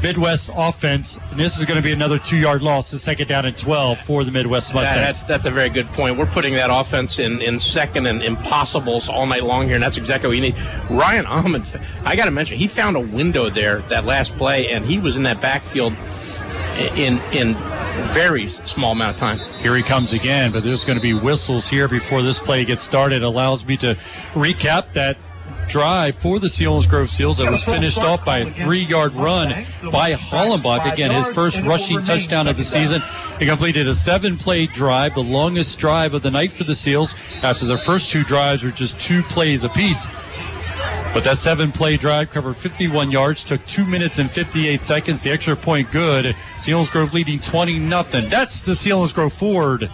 Midd-West 0.02 0.51
offense. 0.55 1.18
And 1.31 1.39
this 1.39 1.59
is 1.59 1.64
going 1.64 1.77
to 1.77 1.82
be 1.82 1.93
another 1.93 2.18
two 2.18 2.36
yard 2.39 2.62
loss, 2.62 2.90
the 2.90 2.98
second 2.98 3.28
down 3.28 3.44
and 3.47 3.56
12 3.56 4.01
for 4.01 4.24
the 4.24 4.31
Midd-West 4.31 4.72
That- 4.72 4.94
that's 4.97 5.22
that's 5.22 5.44
a 5.44 5.51
very 5.51 5.68
good 5.68 5.90
point. 5.93 6.16
We're 6.16 6.27
putting 6.27 6.55
that 6.55 6.70
offense 6.72 7.18
in, 7.18 7.40
in 7.43 7.59
second 7.59 8.06
and 8.06 8.22
impossibles 8.22 9.09
all 9.09 9.27
night 9.27 9.44
long 9.44 9.66
here, 9.66 9.74
and 9.74 9.82
that's 9.82 9.97
exactly 9.97 10.28
what 10.28 10.36
you 10.36 10.43
need. 10.43 10.56
Ryan 10.89 11.27
Almond, 11.27 11.66
I 12.05 12.16
got 12.16 12.24
to 12.27 12.31
mention, 12.31 12.59
he 12.59 12.68
found 12.68 12.97
a 12.97 13.01
window 13.01 13.51
there 13.51 13.81
that 13.82 14.05
last 14.05 14.36
play, 14.36 14.68
and 14.68 14.85
he 14.85 14.98
was 14.98 15.16
in 15.16 15.22
that 15.24 15.40
backfield 15.40 15.94
in 16.97 17.18
in 17.32 17.55
very 18.12 18.48
small 18.48 18.93
amount 18.93 19.14
of 19.14 19.20
time. 19.20 19.39
Here 19.60 19.77
he 19.77 19.82
comes 19.82 20.12
again, 20.12 20.52
but 20.52 20.62
there's 20.64 20.85
going 20.85 20.97
to 20.97 21.02
be 21.02 21.12
whistles 21.12 21.68
here 21.68 21.89
before 21.89 22.22
this 22.22 22.39
play 22.39 22.64
gets 22.64 22.81
started. 22.82 23.22
Allows 23.22 23.66
me 23.66 23.77
to 23.78 23.97
recap 24.32 24.93
that 24.94 25.18
drive 25.70 26.16
for 26.16 26.38
the 26.38 26.48
Selinsgrove 26.48 27.09
Seals 27.09 27.38
that 27.38 27.51
was 27.51 27.62
finished 27.62 27.98
off 27.98 28.24
by 28.24 28.38
a 28.38 28.52
three 28.55 28.84
yard 28.84 29.14
run 29.14 29.64
by 29.90 30.12
Hollenbach. 30.12 30.92
Again, 30.92 31.10
his 31.10 31.28
first 31.34 31.62
rushing 31.62 32.02
touchdown 32.02 32.48
of 32.48 32.56
the 32.56 32.64
season. 32.64 33.02
He 33.38 33.47
completed 33.47 33.86
a 33.86 33.94
seven 33.94 34.36
play 34.36 34.66
drive, 34.66 35.14
the 35.14 35.22
longest 35.22 35.78
drive 35.78 36.12
of 36.12 36.22
the 36.22 36.30
night 36.30 36.52
for 36.52 36.64
the 36.64 36.74
Seals 36.74 37.14
after 37.42 37.66
their 37.66 37.78
first 37.78 38.10
two 38.10 38.24
drives 38.24 38.62
were 38.62 38.70
just 38.70 38.98
two 38.98 39.22
plays 39.22 39.64
apiece. 39.64 40.06
But 41.14 41.24
that 41.24 41.38
seven 41.38 41.72
play 41.72 41.97
drive 41.97 42.30
covered 42.30 42.56
51 42.56 43.10
yards, 43.10 43.44
took 43.44 43.64
two 43.66 43.84
minutes 43.84 44.18
and 44.18 44.30
58 44.30 44.84
seconds. 44.84 45.22
The 45.22 45.30
extra 45.30 45.56
point 45.56 45.90
good. 45.90 46.36
Selinsgrove 46.59 47.12
leading 47.12 47.40
20 47.40 47.78
nothing. 47.78 48.28
That's 48.28 48.62
the 48.62 48.72
Selinsgrove 48.72 49.32
Ford 49.32 49.90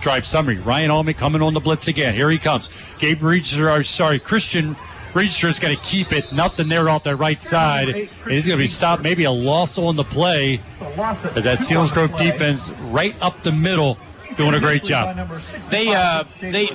drive 0.00 0.26
summary. 0.26 0.58
Ryan 0.58 0.90
Almond 0.90 1.18
coming 1.18 1.42
on 1.42 1.54
the 1.54 1.60
blitz 1.60 1.88
again. 1.88 2.14
Here 2.14 2.30
he 2.30 2.38
comes. 2.38 2.68
Gabe 2.98 3.22
Register, 3.22 3.70
or 3.70 3.82
sorry, 3.82 4.18
Christian 4.18 4.76
Register 5.14 5.48
is 5.48 5.58
going 5.58 5.76
to 5.76 5.82
keep 5.82 6.12
it. 6.12 6.32
Nothing 6.32 6.68
there 6.68 6.88
off 6.88 7.04
that 7.04 7.16
right 7.16 7.42
side. 7.42 7.88
He's 7.94 8.46
going 8.46 8.58
to 8.58 8.64
be 8.64 8.66
stopped. 8.66 9.02
Maybe 9.02 9.24
a 9.24 9.30
loss 9.30 9.78
on 9.78 9.96
the 9.96 10.04
play. 10.04 10.60
As 10.80 11.44
that 11.44 11.58
Selinsgrove 11.60 12.16
defense 12.16 12.70
right 12.70 13.14
up 13.20 13.42
the 13.42 13.52
middle 13.52 13.98
doing 14.36 14.54
a 14.54 14.60
great 14.60 14.84
job. 14.84 15.16
They 15.70 15.88
uh, 15.94 16.24
they 16.40 16.68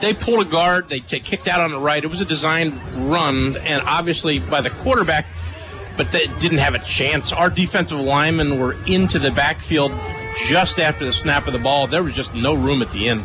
they 0.00 0.14
pulled 0.14 0.46
a 0.46 0.50
guard. 0.50 0.88
They 0.88 1.00
kicked 1.00 1.48
out 1.48 1.60
on 1.60 1.70
the 1.70 1.80
right. 1.80 2.02
It 2.04 2.08
was 2.08 2.20
a 2.20 2.24
designed 2.24 3.10
run, 3.10 3.56
and 3.58 3.82
obviously 3.86 4.38
by 4.38 4.60
the 4.60 4.70
quarterback, 4.70 5.26
but 5.96 6.12
they 6.12 6.26
didn't 6.38 6.58
have 6.58 6.74
a 6.74 6.80
chance. 6.80 7.32
Our 7.32 7.50
defensive 7.50 7.98
linemen 7.98 8.58
were 8.58 8.74
into 8.86 9.18
the 9.18 9.30
backfield 9.30 9.92
just 10.46 10.78
after 10.78 11.04
the 11.04 11.12
snap 11.12 11.46
of 11.46 11.52
the 11.52 11.58
ball. 11.58 11.86
There 11.86 12.02
was 12.02 12.14
just 12.14 12.34
no 12.34 12.54
room 12.54 12.82
at 12.82 12.90
the 12.90 13.08
end. 13.08 13.24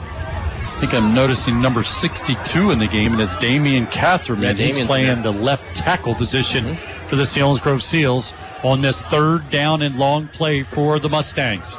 I 0.80 0.84
think 0.84 0.94
I'm 0.94 1.14
noticing 1.14 1.62
number 1.62 1.84
62 1.84 2.72
in 2.72 2.80
the 2.80 2.88
game, 2.88 3.12
and 3.12 3.22
it's 3.22 3.36
Damian 3.36 3.86
Catherman. 3.88 4.56
Yeah, 4.56 4.64
He's 4.64 4.88
playing 4.88 5.22
there. 5.22 5.34
the 5.34 5.34
left 5.34 5.76
tackle 5.76 6.16
position 6.16 6.64
mm-hmm. 6.64 7.08
for 7.10 7.18
the 7.18 7.24
Selinsgrove 7.24 7.82
Seals 7.82 8.34
on 8.64 8.82
this 8.82 9.02
third 9.02 9.50
down 9.50 9.82
and 9.82 9.98
long 9.98 10.30
play 10.30 10.64
for 10.64 10.98
the 10.98 11.10
Mustangs. 11.10 11.76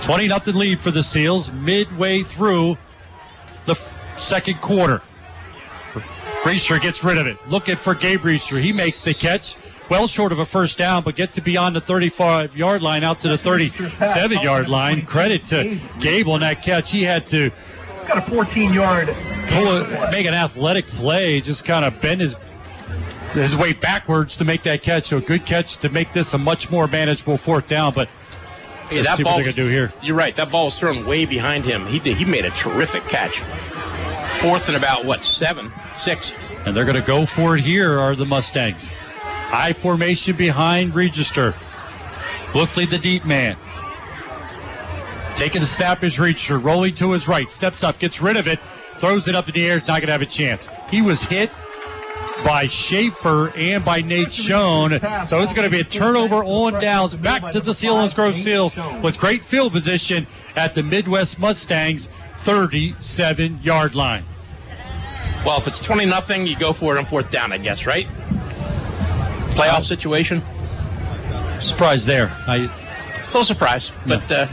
20 0.00 0.26
nothing 0.26 0.56
lead 0.56 0.80
for 0.80 0.90
the 0.90 1.04
Seals 1.04 1.52
midway 1.52 2.24
through 2.24 2.76
the 3.66 3.74
f- 3.74 4.20
second 4.20 4.60
quarter. 4.60 5.00
Reister 6.42 6.80
gets 6.80 7.04
rid 7.04 7.18
of 7.18 7.28
it. 7.28 7.36
Looking 7.48 7.76
for 7.76 7.94
Gabe 7.94 8.22
Reister. 8.22 8.60
He 8.60 8.72
makes 8.72 9.00
the 9.00 9.14
catch. 9.14 9.54
Well 9.88 10.08
short 10.08 10.32
of 10.32 10.40
a 10.40 10.44
first 10.44 10.76
down, 10.76 11.04
but 11.04 11.14
gets 11.14 11.38
it 11.38 11.42
beyond 11.42 11.76
the 11.76 11.80
35 11.80 12.56
yard 12.56 12.82
line 12.82 13.04
out 13.04 13.20
to 13.20 13.28
the 13.28 13.38
37 13.38 14.42
yard 14.42 14.68
line. 14.68 15.06
Credit 15.06 15.44
to 15.44 15.78
Gabe 16.00 16.26
on 16.26 16.40
that 16.40 16.64
catch. 16.64 16.90
He 16.90 17.04
had 17.04 17.24
to 17.28 17.52
Got 18.08 18.18
a 18.18 18.22
14 18.22 18.72
yard. 18.72 19.14
pull 19.48 19.68
a, 19.68 20.10
make 20.10 20.26
an 20.26 20.34
athletic 20.34 20.86
play, 20.86 21.40
just 21.40 21.64
kind 21.64 21.84
of 21.84 22.00
bend 22.00 22.20
his 22.22 22.34
his 23.32 23.54
way 23.54 23.74
backwards 23.74 24.38
to 24.38 24.44
make 24.44 24.62
that 24.62 24.80
catch. 24.82 25.06
So 25.06 25.18
a 25.18 25.20
good 25.20 25.44
catch 25.44 25.76
to 25.78 25.90
make 25.90 26.12
this 26.14 26.32
a 26.32 26.38
much 26.38 26.70
more 26.70 26.86
manageable 26.88 27.36
fourth 27.36 27.68
down. 27.68 27.92
But 27.92 28.08
Hey, 28.88 28.96
let's 28.96 29.08
that 29.08 29.16
see 29.18 29.22
ball 29.22 29.32
what 29.34 29.36
they're 29.40 29.44
was- 29.46 29.56
gonna 29.56 29.68
do 29.68 29.72
here. 29.74 29.92
You're 30.02 30.16
right. 30.16 30.34
That 30.36 30.50
ball 30.50 30.64
was 30.66 30.78
thrown 30.78 31.04
way 31.04 31.26
behind 31.26 31.66
him. 31.66 31.86
He 31.86 31.98
did. 31.98 32.16
He 32.16 32.24
made 32.24 32.46
a 32.46 32.50
terrific 32.50 33.06
catch. 33.08 33.40
Fourth 34.38 34.68
and 34.68 34.76
about 34.76 35.04
what 35.04 35.22
seven, 35.22 35.70
six. 36.00 36.32
And 36.64 36.74
they're 36.76 36.84
going 36.84 36.96
to 37.00 37.06
go 37.06 37.26
for 37.26 37.56
it 37.56 37.62
here 37.64 37.98
are 37.98 38.14
the 38.16 38.24
Mustangs. 38.26 38.88
High 38.88 39.72
formation 39.72 40.36
behind 40.36 40.94
Register. 40.94 41.52
Wolfley 42.52 42.88
the 42.88 42.98
deep 42.98 43.24
man. 43.24 43.56
Taking 45.38 45.60
the 45.60 45.68
snap 45.68 46.02
is 46.02 46.18
Register. 46.18 46.58
Rolling 46.58 46.94
to 46.94 47.12
his 47.12 47.28
right. 47.28 47.48
Steps 47.52 47.84
up. 47.84 48.00
Gets 48.00 48.20
rid 48.20 48.36
of 48.36 48.48
it. 48.48 48.58
Throws 48.96 49.28
it 49.28 49.36
up 49.36 49.46
in 49.46 49.54
the 49.54 49.64
air. 49.70 49.78
Not 49.78 49.86
going 49.86 50.06
to 50.06 50.12
have 50.12 50.20
a 50.20 50.26
chance. 50.26 50.68
He 50.90 51.00
was 51.00 51.22
hit 51.22 51.52
by 52.44 52.66
Schaefer 52.66 53.56
and 53.56 53.84
by 53.84 54.00
Nate 54.00 54.32
Schoen. 54.32 54.98
So 55.28 55.40
it's 55.40 55.54
going 55.54 55.64
to 55.64 55.70
be 55.70 55.78
a 55.78 55.84
turnover 55.84 56.42
on 56.42 56.80
downs 56.80 57.14
back 57.14 57.52
to 57.52 57.60
the 57.60 57.70
Selinsgrove 57.70 58.34
Seals 58.34 58.74
with 59.00 59.16
great 59.16 59.44
field 59.44 59.72
position 59.72 60.26
at 60.56 60.74
the 60.74 60.82
Midd-West 60.82 61.38
Mustangs 61.38 62.08
37 62.38 63.60
yard 63.62 63.94
line. 63.94 64.24
Well, 65.46 65.58
if 65.60 65.68
it's 65.68 65.78
twenty 65.78 66.04
nothing, 66.04 66.48
you 66.48 66.58
go 66.58 66.72
for 66.72 66.96
it 66.96 66.98
on 66.98 67.06
fourth 67.06 67.30
down, 67.30 67.52
I 67.52 67.58
guess, 67.58 67.86
right? 67.86 68.08
Playoff 69.54 69.84
situation. 69.84 70.42
Surprise 71.60 72.04
there. 72.04 72.28
I 72.48 72.56
A 72.56 73.26
little 73.26 73.44
surprise, 73.44 73.92
but 74.04 74.28
uh, 74.32 74.48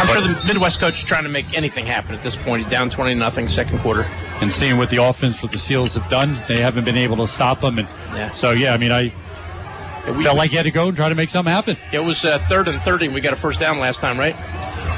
I'm 0.00 0.06
sure 0.06 0.20
the 0.20 0.40
Midd-West 0.46 0.78
coach 0.80 0.98
is 0.98 1.04
trying 1.04 1.24
to 1.24 1.28
make 1.28 1.56
anything 1.56 1.84
happen 1.86 2.14
at 2.14 2.22
this 2.22 2.36
point. 2.36 2.62
He's 2.62 2.70
down 2.70 2.88
twenty 2.90 3.14
nothing, 3.14 3.48
second 3.48 3.78
quarter. 3.80 4.06
and 4.40 4.52
seeing 4.52 4.76
what 4.78 4.88
the 4.88 5.02
offense 5.02 5.38
for 5.40 5.48
the 5.48 5.58
Seals 5.58 5.94
have 5.94 6.08
done, 6.08 6.40
they 6.46 6.60
haven't 6.60 6.84
been 6.84 6.96
able 6.96 7.16
to 7.16 7.26
stop 7.26 7.60
them. 7.60 7.78
And 7.78 7.88
Yeah. 8.14 8.30
so, 8.30 8.52
yeah, 8.52 8.72
I 8.72 8.76
mean, 8.78 8.92
I 8.92 9.12
we- 10.16 10.22
felt 10.22 10.36
like 10.36 10.52
you 10.52 10.58
had 10.58 10.62
to 10.62 10.70
go 10.70 10.86
and 10.88 10.96
try 10.96 11.08
to 11.08 11.14
make 11.16 11.28
something 11.28 11.52
happen 11.52 11.76
It 11.90 11.98
was 12.04 12.24
uh, 12.24 12.38
third 12.48 12.68
and 12.68 12.80
thirty. 12.82 13.06
and 13.06 13.14
We 13.14 13.20
got 13.20 13.32
a 13.32 13.36
first 13.36 13.58
down 13.58 13.78
last 13.80 14.00
time, 14.00 14.16
right? 14.18 14.36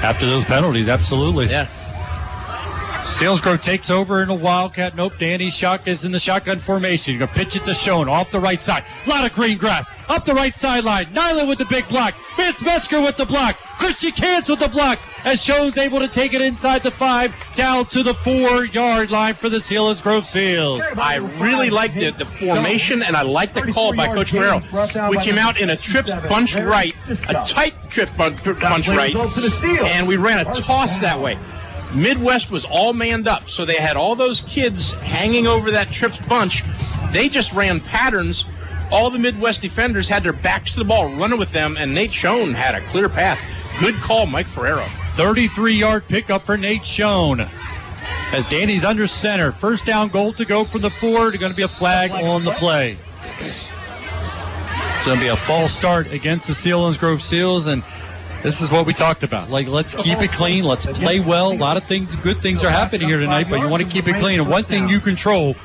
after 0.03 0.27
those 0.27 0.45
penalties. 0.45 0.89
Absolutely. 0.89 1.47
Yeah. 1.47 1.67
Selinsgrove 3.05 3.61
takes 3.61 3.91
over 3.91 4.23
in 4.23 4.29
a 4.31 4.35
wildcat. 4.35 4.95
Nope, 4.95 5.15
Danny 5.19 5.51
Shock 5.51 5.89
is 5.89 6.05
in 6.05 6.13
the 6.13 6.19
shotgun 6.19 6.59
formation. 6.59 7.13
You're 7.15 7.27
going 7.27 7.33
to 7.33 7.35
pitch 7.35 7.57
it 7.57 7.65
to 7.65 7.75
Schoen 7.75 8.09
off 8.09 8.31
the 8.31 8.39
right 8.41 8.63
side. 8.63 8.85
A 9.07 9.09
lot 9.11 9.25
of 9.25 9.33
green 9.33 9.59
grass. 9.59 9.91
Up 10.11 10.25
the 10.25 10.35
right 10.35 10.55
sideline. 10.57 11.13
Nyland 11.13 11.49
with 11.49 11.59
the 11.59 11.67
big 11.67 11.87
block. 11.87 12.17
Vince 12.37 12.61
Metzger 12.63 13.01
with 13.01 13.17
the 13.17 13.27
block. 13.27 13.57
Christian 13.79 14.11
Cance 14.11 14.49
with 14.49 14.59
the 14.59 14.69
block. 14.69 14.99
As 15.25 15.41
Schoen's 15.41 15.79
able 15.79 16.01
to 16.01 16.09
take 16.09 16.35
it 16.35 16.43
inside 16.43 16.83
the 16.83 16.91
five, 16.91 17.33
down 17.55 17.87
to 17.87 18.03
the 18.03 18.15
four 18.15 18.65
yard 18.65 19.13
line 19.13 19.35
for 19.35 19.49
the 19.49 19.59
Selinsgrove 19.59 20.25
Seals. 20.25 20.83
I 20.97 21.17
really 21.17 21.71
like 21.71 21.95
the, 21.95 22.11
the 22.11 22.27
formation 22.27 23.05
and 23.05 23.17
I 23.17 23.23
like 23.23 23.55
the 23.55 23.63
call 23.71 23.95
by 23.95 24.09
Coach 24.09 24.33
Ferrero. 24.33 24.63
We 25.09 25.19
came 25.19 25.39
out 25.39 25.61
in 25.61 25.71
a 25.71 25.77
trips 25.77 26.13
bunch 26.29 26.57
right, 26.57 26.95
a 27.29 27.45
tight 27.47 27.75
trip 27.89 28.11
bunch, 28.17 28.43
bunch 28.43 28.89
right, 28.89 29.15
and 29.15 30.09
we 30.09 30.17
ran 30.17 30.45
a 30.45 30.55
toss 30.55 30.99
that 30.99 31.21
way. 31.21 31.39
Midd-West 31.93 32.51
was 32.51 32.65
all 32.65 32.93
manned 32.93 33.29
up, 33.29 33.49
so 33.49 33.65
they 33.65 33.77
had 33.77 33.97
all 33.97 34.17
those 34.17 34.41
kids 34.43 34.93
hanging 34.93 35.47
over 35.47 35.71
that 35.71 35.91
trips 35.93 36.19
bunch. 36.27 36.65
They 37.13 37.29
just 37.29 37.53
ran 37.53 37.79
patterns. 37.81 38.45
All 38.91 39.09
the 39.09 39.19
Midd-West 39.19 39.63
defenders 39.63 40.09
had 40.09 40.25
their 40.25 40.33
backs 40.33 40.73
to 40.73 40.79
the 40.79 40.85
ball, 40.85 41.15
running 41.15 41.39
with 41.39 41.53
them, 41.53 41.77
and 41.79 41.95
Nate 41.95 42.13
Schoen 42.13 42.53
had 42.53 42.75
a 42.75 42.81
clear 42.89 43.09
path. 43.09 43.39
Good 43.79 43.95
call, 43.97 44.27
Mike 44.27 44.49
Ferrero. 44.49 44.85
33 45.15 45.75
yard 45.75 46.09
pickup 46.09 46.43
for 46.43 46.57
Nate 46.57 46.85
Schoen. 46.85 47.41
As 48.33 48.47
Danny's 48.49 48.85
under 48.85 49.07
center. 49.07 49.53
First 49.53 49.85
down 49.87 50.09
goal 50.09 50.33
to 50.35 50.45
go 50.45 50.65
from 50.65 50.83
the 50.83 50.91
four. 50.91 51.31
Going 51.33 51.53
to 51.53 51.57
be 51.57 51.63
a 51.63 51.69
flag 51.69 52.11
on 52.11 52.45
the 52.45 52.53
play. 52.53 52.97
It's 53.41 55.07
going 55.07 55.19
to 55.19 55.25
be 55.25 55.29
a 55.29 55.37
false 55.37 55.73
start 55.73 56.13
against 56.13 56.47
the 56.47 56.53
Selinsgrove 56.53 57.21
Seals. 57.21 57.67
And 57.67 57.83
this 58.43 58.61
is 58.61 58.71
what 58.71 58.87
we 58.87 58.93
talked 58.93 59.23
about. 59.23 59.51
Like, 59.51 59.67
let's 59.67 59.95
keep 59.95 60.21
it 60.21 60.31
clean. 60.31 60.65
Let's 60.65 60.87
play 60.87 61.21
well. 61.21 61.53
A 61.53 61.55
lot 61.55 61.77
of 61.77 61.85
things, 61.85 62.17
good 62.17 62.39
things 62.39 62.63
are 62.63 62.71
happening 62.71 63.09
here 63.09 63.19
tonight, 63.19 63.47
but 63.51 63.61
you 63.61 63.69
want 63.69 63.83
to 63.83 63.89
keep 63.89 64.07
it 64.09 64.17
clean. 64.17 64.41
And 64.41 64.49
one 64.49 64.65
thing 64.65 64.89
you 64.89 65.01
control 65.01 65.57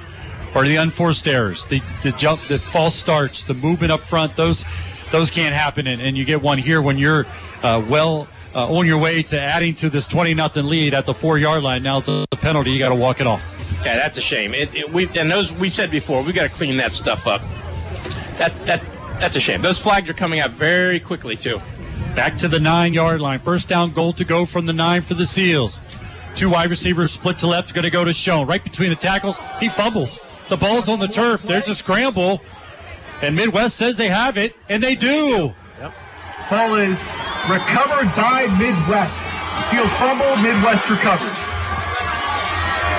are 0.55 0.65
the 0.65 0.77
unforced 0.77 1.27
errors, 1.27 1.65
the, 1.65 1.81
the 2.01 2.11
jump, 2.13 2.41
the 2.47 2.57
false 2.57 2.95
starts, 2.95 3.43
the 3.43 3.53
movement 3.53 3.91
up 3.91 3.99
front. 3.99 4.35
Those 4.35 4.63
those 5.11 5.29
can't 5.29 5.53
happen. 5.53 5.85
And, 5.87 6.01
and 6.01 6.17
you 6.17 6.25
get 6.25 6.41
one 6.41 6.57
here 6.57 6.81
when 6.81 6.97
you're 6.97 7.27
uh, 7.61 7.83
well 7.87 8.27
uh, 8.55 8.73
on 8.73 8.87
your 8.87 8.97
way 8.97 9.21
to 9.23 9.39
adding 9.39 9.75
to 9.75 9.89
this 9.89 10.07
20 10.07 10.33
nothing 10.33 10.65
lead 10.65 10.93
at 10.93 11.05
the 11.05 11.13
four 11.13 11.37
yard 11.37 11.61
line. 11.61 11.83
Now 11.83 11.99
it's 11.99 12.07
a 12.07 12.25
penalty. 12.31 12.71
You 12.71 12.79
got 12.79 12.89
to 12.89 12.95
walk 12.95 13.19
it 13.19 13.27
off. 13.27 13.43
Yeah, 13.83 13.97
that's 13.97 14.17
a 14.17 14.21
shame. 14.21 14.53
It, 14.53 14.73
it, 14.73 14.91
we 14.91 15.07
and 15.19 15.29
those 15.29 15.51
we 15.51 15.69
said 15.69 15.91
before, 15.91 16.23
we 16.23 16.33
got 16.33 16.43
to 16.43 16.49
clean 16.49 16.77
that 16.77 16.93
stuff 16.93 17.27
up. 17.27 17.41
That 18.37 18.53
that 18.65 18.81
that's 19.17 19.35
a 19.35 19.39
shame. 19.39 19.61
Those 19.61 19.77
flags 19.77 20.09
are 20.09 20.13
coming 20.13 20.39
out 20.39 20.51
very 20.51 20.99
quickly 20.99 21.35
too. 21.35 21.61
Back 22.15 22.37
to 22.37 22.47
the 22.47 22.59
nine 22.59 22.93
yard 22.93 23.19
line. 23.19 23.39
First 23.39 23.67
down 23.67 23.91
goal 23.91 24.13
to 24.13 24.23
go 24.23 24.45
from 24.45 24.65
the 24.65 24.73
nine 24.73 25.01
for 25.01 25.13
the 25.15 25.27
Seals. 25.27 25.81
Two 26.33 26.49
wide 26.49 26.69
receivers 26.69 27.11
split 27.11 27.37
to 27.39 27.47
left, 27.47 27.73
going 27.73 27.83
to 27.83 27.89
go 27.89 28.03
to 28.03 28.11
Schoen. 28.11 28.47
Right 28.47 28.63
between 28.63 28.89
the 28.89 28.95
tackles, 28.95 29.39
he 29.59 29.69
fumbles. 29.69 30.19
The 30.49 30.57
ball's 30.57 30.89
on 30.89 30.99
the 30.99 31.07
turf. 31.07 31.41
There's 31.43 31.67
a 31.69 31.75
scramble. 31.75 32.41
And 33.21 33.35
Midd-West 33.35 33.77
says 33.77 33.97
they 33.97 34.09
have 34.09 34.37
it, 34.37 34.55
and 34.69 34.83
they 34.83 34.95
do. 34.95 35.53
Ball 36.49 36.75
is 36.75 36.99
recovered 37.49 38.13
by 38.15 38.47
Midd-West. 38.59 39.15
Seals 39.71 39.89
fumble, 39.97 40.35
Midd-West 40.37 40.89
recovers. 40.89 41.44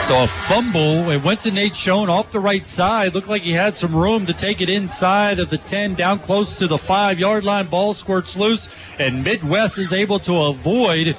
So 0.07 0.23
a 0.23 0.28
fumble. 0.28 1.11
It 1.11 1.24
went 1.24 1.41
to 1.41 1.51
Nate 1.51 1.74
Schoen 1.74 2.09
off 2.09 2.31
the 2.31 2.39
right 2.39 2.65
side. 2.65 3.12
Looked 3.12 3.27
like 3.27 3.43
he 3.43 3.51
had 3.51 3.77
some 3.77 3.93
room 3.93 4.24
to 4.27 4.33
take 4.33 4.61
it 4.61 4.69
inside 4.69 5.41
of 5.41 5.51
the 5.51 5.59
10, 5.59 5.97
down 5.97 6.20
close 6.20 6.55
to 6.59 6.69
the 6.69 6.78
five 6.78 7.19
yard 7.19 7.43
line. 7.43 7.66
Ball 7.66 7.93
squirts 7.93 8.37
loose, 8.37 8.69
and 9.01 9.24
Midd-West 9.24 9.78
is 9.78 9.93
able 9.93 10.20
to 10.20 10.43
avoid 10.43 11.16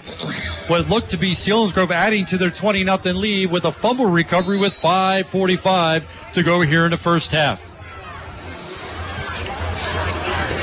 what 0.68 0.88
looked 0.88 1.10
to 1.10 1.18
be 1.18 1.34
Seals 1.34 1.74
Selinsgrove 1.74 1.92
adding 1.92 2.26
to 2.28 2.38
their 2.38 2.50
20 2.50 2.86
0 2.86 2.98
lead 3.14 3.52
with 3.52 3.66
a 3.66 3.74
fumble 3.74 4.06
recovery 4.06 4.58
with 4.58 4.74
5.45 4.74 6.32
to 6.32 6.42
go 6.42 6.62
here 6.62 6.86
in 6.86 6.92
the 6.92 6.98
first 6.98 7.30
half. 7.32 7.62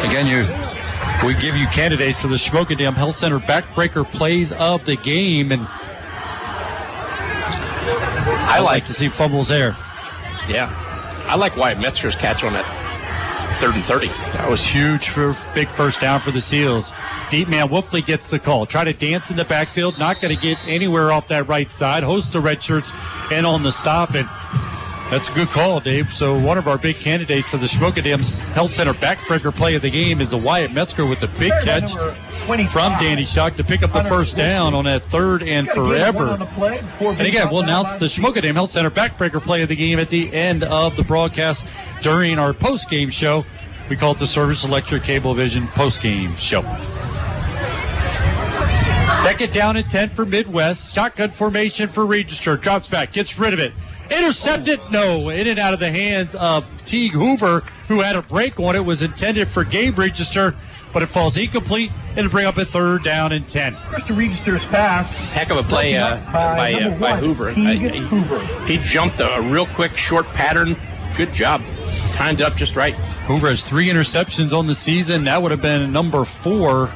Again, 0.02 0.26
you 0.26 0.46
we 1.26 1.34
give 1.34 1.56
you 1.56 1.66
candidates 1.66 2.20
for 2.20 2.28
the 2.28 2.36
Schmokendam 2.36 2.94
Health 2.94 3.16
Center 3.16 3.38
backbreaker 3.38 4.10
plays 4.10 4.50
of 4.52 4.82
the 4.86 4.96
game, 4.96 5.52
and 5.52 5.66
I 8.54 8.60
like 8.60 8.86
to 8.86 8.92
see 8.92 9.08
fumbles 9.08 9.48
there. 9.48 9.76
Yeah, 10.48 10.72
I 11.28 11.34
like 11.34 11.56
Wyatt 11.56 11.78
Metzger's 11.78 12.14
catch 12.14 12.44
on 12.44 12.52
that 12.52 12.64
third 13.60 13.74
and 13.74 13.84
thirty. 13.84 14.08
That 14.32 14.48
was 14.48 14.64
huge 14.64 15.08
for 15.08 15.36
big 15.54 15.68
first 15.70 16.00
down 16.00 16.20
for 16.20 16.30
the 16.30 16.40
Seals. 16.40 16.92
Deep 17.30 17.48
man 17.48 17.68
Wolfley 17.68 18.04
gets 18.04 18.30
the 18.30 18.38
call. 18.38 18.64
Try 18.66 18.84
to 18.84 18.92
dance 18.92 19.30
in 19.30 19.36
the 19.36 19.44
backfield. 19.44 19.98
Not 19.98 20.20
going 20.20 20.34
to 20.34 20.40
get 20.40 20.58
anywhere 20.66 21.10
off 21.10 21.26
that 21.28 21.48
right 21.48 21.70
side. 21.70 22.04
Host 22.04 22.32
the 22.32 22.40
red 22.40 22.62
shirts 22.62 22.92
and 23.32 23.44
on 23.44 23.62
the 23.62 23.72
stop, 23.72 24.14
and 24.14 24.28
that's 25.10 25.28
a 25.28 25.32
good 25.32 25.48
call, 25.48 25.80
Dave. 25.80 26.12
So 26.12 26.38
one 26.38 26.58
of 26.58 26.66
our 26.66 26.78
big 26.78 26.96
candidates 26.96 27.48
for 27.48 27.56
the 27.58 27.66
Schmokendam 27.66 28.22
Health 28.50 28.70
Center 28.70 28.94
backbreaker 28.94 29.54
play 29.54 29.74
of 29.74 29.82
the 29.82 29.90
game 29.90 30.20
is 30.20 30.30
the 30.30 30.38
Wyatt 30.38 30.72
Metzger 30.72 31.06
with 31.06 31.20
the 31.20 31.28
big 31.28 31.52
catch 31.62 31.92
from 32.70 32.92
Danny 32.98 33.24
Shock 33.24 33.56
to 33.56 33.64
pick 33.64 33.82
up 33.82 33.92
the 33.92 34.04
first 34.04 34.36
down 34.36 34.74
on 34.74 34.84
that 34.84 35.08
third 35.10 35.42
and 35.42 35.68
forever. 35.70 36.38
And 37.00 37.26
again, 37.26 37.50
we'll 37.50 37.62
announce 37.62 37.96
the 37.96 38.06
Schmokendam 38.06 38.54
Health 38.54 38.72
Center 38.72 38.90
backbreaker 38.90 39.40
play 39.40 39.62
of 39.62 39.68
the 39.68 39.76
game 39.76 39.98
at 39.98 40.10
the 40.10 40.32
end 40.32 40.64
of 40.64 40.96
the 40.96 41.04
broadcast 41.04 41.64
during 42.02 42.38
our 42.38 42.52
post-game 42.52 43.10
show. 43.10 43.44
We 43.88 43.96
call 43.96 44.12
it 44.12 44.18
the 44.18 44.26
Service 44.26 44.64
Electric 44.64 45.02
Cablevision 45.04 45.68
post-game 45.74 46.36
show. 46.36 46.62
Second 49.22 49.52
down 49.52 49.76
and 49.76 49.88
10 49.88 50.10
for 50.10 50.26
Midd-West. 50.26 50.94
Shotgun 50.94 51.30
formation 51.30 51.88
for 51.88 52.04
Register. 52.04 52.56
Drops 52.56 52.88
back, 52.88 53.12
gets 53.12 53.38
rid 53.38 53.54
of 53.54 53.58
it. 53.58 53.72
Intercepted? 54.10 54.80
No. 54.90 55.28
In 55.30 55.46
and 55.48 55.58
out 55.58 55.74
of 55.74 55.80
the 55.80 55.90
hands 55.90 56.34
of 56.34 56.64
Teague 56.84 57.12
Hoover, 57.12 57.60
who 57.88 58.00
had 58.00 58.16
a 58.16 58.22
break 58.22 58.58
on 58.60 58.76
it. 58.76 58.84
Was 58.84 59.02
intended 59.02 59.48
for 59.48 59.64
Gabe 59.64 59.98
Register, 59.98 60.54
but 60.92 61.02
it 61.02 61.06
falls 61.06 61.36
incomplete 61.36 61.90
and 62.16 62.30
bring 62.30 62.46
up 62.46 62.56
a 62.58 62.64
third 62.64 63.02
down 63.02 63.32
and 63.32 63.46
10. 63.48 63.74
Mr. 63.74 64.16
Register's 64.16 64.62
pass. 64.70 65.28
Heck 65.28 65.50
of 65.50 65.56
a 65.56 65.62
play 65.62 65.96
uh, 65.96 66.16
by 66.32 66.74
uh, 66.74 66.98
by 66.98 67.16
Hoover. 67.16 67.50
I- 67.50 67.54
I- 67.54 68.66
he 68.66 68.78
jumped 68.78 69.20
a, 69.20 69.34
a 69.36 69.42
real 69.42 69.66
quick 69.66 69.96
short 69.96 70.26
pattern. 70.28 70.76
Good 71.16 71.32
job. 71.32 71.62
Timed 72.12 72.40
it 72.40 72.46
up 72.46 72.56
just 72.56 72.76
right. 72.76 72.94
Hoover 73.26 73.48
has 73.48 73.64
three 73.64 73.88
interceptions 73.88 74.56
on 74.56 74.66
the 74.66 74.74
season. 74.74 75.24
That 75.24 75.42
would 75.42 75.50
have 75.50 75.62
been 75.62 75.92
number 75.92 76.24
four. 76.24 76.92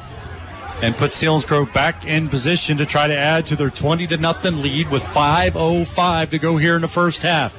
And 0.81 0.95
put 0.95 1.11
Selinsgrove 1.11 1.73
back 1.73 2.05
in 2.05 2.29
position 2.29 2.77
to 2.77 2.85
try 2.85 3.07
to 3.07 3.17
add 3.17 3.45
to 3.47 3.55
their 3.55 3.69
20 3.69 4.07
to 4.07 4.17
nothing 4.17 4.61
lead 4.61 4.89
with 4.89 5.03
5.05 5.03 6.29
to 6.29 6.39
go 6.39 6.55
here 6.57 6.75
in 6.75 6.81
the 6.81 6.87
first 6.87 7.21
half. 7.21 7.53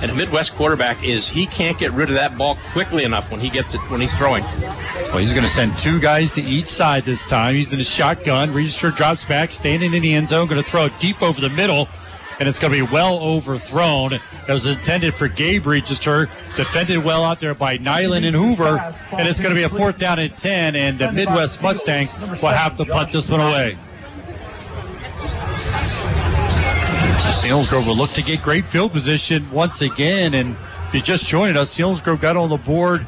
And 0.00 0.10
a 0.10 0.14
Midd-West 0.14 0.54
quarterback 0.54 1.02
is 1.02 1.28
he 1.28 1.44
can't 1.44 1.76
get 1.76 1.92
rid 1.92 2.08
of 2.08 2.14
that 2.14 2.38
ball 2.38 2.56
quickly 2.72 3.02
enough 3.02 3.30
when 3.32 3.40
he 3.40 3.50
gets 3.50 3.74
it 3.74 3.80
when 3.90 4.00
he's 4.00 4.14
throwing. 4.14 4.44
Well, 4.44 5.18
he's 5.18 5.32
going 5.32 5.44
to 5.44 5.50
send 5.50 5.76
two 5.76 5.98
guys 5.98 6.32
to 6.32 6.42
each 6.42 6.68
side 6.68 7.04
this 7.04 7.26
time. 7.26 7.56
He's 7.56 7.72
in 7.72 7.80
a 7.80 7.84
shotgun. 7.84 8.54
Register 8.54 8.92
drops 8.92 9.24
back, 9.24 9.50
standing 9.50 9.92
in 9.92 10.02
the 10.02 10.14
end 10.14 10.28
zone, 10.28 10.46
going 10.46 10.62
to 10.62 10.68
throw 10.68 10.84
it 10.84 10.92
deep 11.00 11.20
over 11.20 11.40
the 11.40 11.50
middle, 11.50 11.88
and 12.38 12.48
it's 12.48 12.58
going 12.58 12.72
to 12.72 12.86
be 12.86 12.92
well 12.92 13.18
overthrown. 13.20 14.10
That 14.10 14.52
was 14.52 14.66
intended 14.66 15.14
for 15.14 15.28
Gabe 15.28 15.66
Register, 15.66 16.28
defended 16.56 17.04
well 17.04 17.24
out 17.24 17.40
there 17.40 17.54
by 17.54 17.78
Nyland 17.78 18.24
and 18.24 18.36
Hoover, 18.36 18.78
and 19.12 19.26
it's 19.28 19.40
going 19.40 19.54
to 19.54 19.56
be 19.56 19.64
a 19.64 19.68
fourth 19.68 19.98
down 19.98 20.18
and 20.18 20.36
10, 20.36 20.76
and 20.76 20.98
the 20.98 21.10
Midd-West 21.10 21.62
Mustangs 21.62 22.18
will 22.18 22.48
have 22.48 22.76
to 22.76 22.84
punt 22.84 23.12
this 23.12 23.30
one 23.30 23.40
away. 23.40 23.76
So 27.18 27.28
Selinsgrove 27.34 27.86
will 27.86 27.96
look 27.96 28.10
to 28.12 28.22
get 28.22 28.42
great 28.42 28.64
field 28.64 28.92
position 28.92 29.50
once 29.50 29.80
again. 29.82 30.34
And 30.34 30.56
if 30.86 30.94
you 30.94 31.02
just 31.02 31.26
joined 31.26 31.58
us, 31.58 31.76
Selinsgrove 31.76 32.20
got 32.20 32.36
on 32.36 32.48
the 32.48 32.56
board 32.56 33.04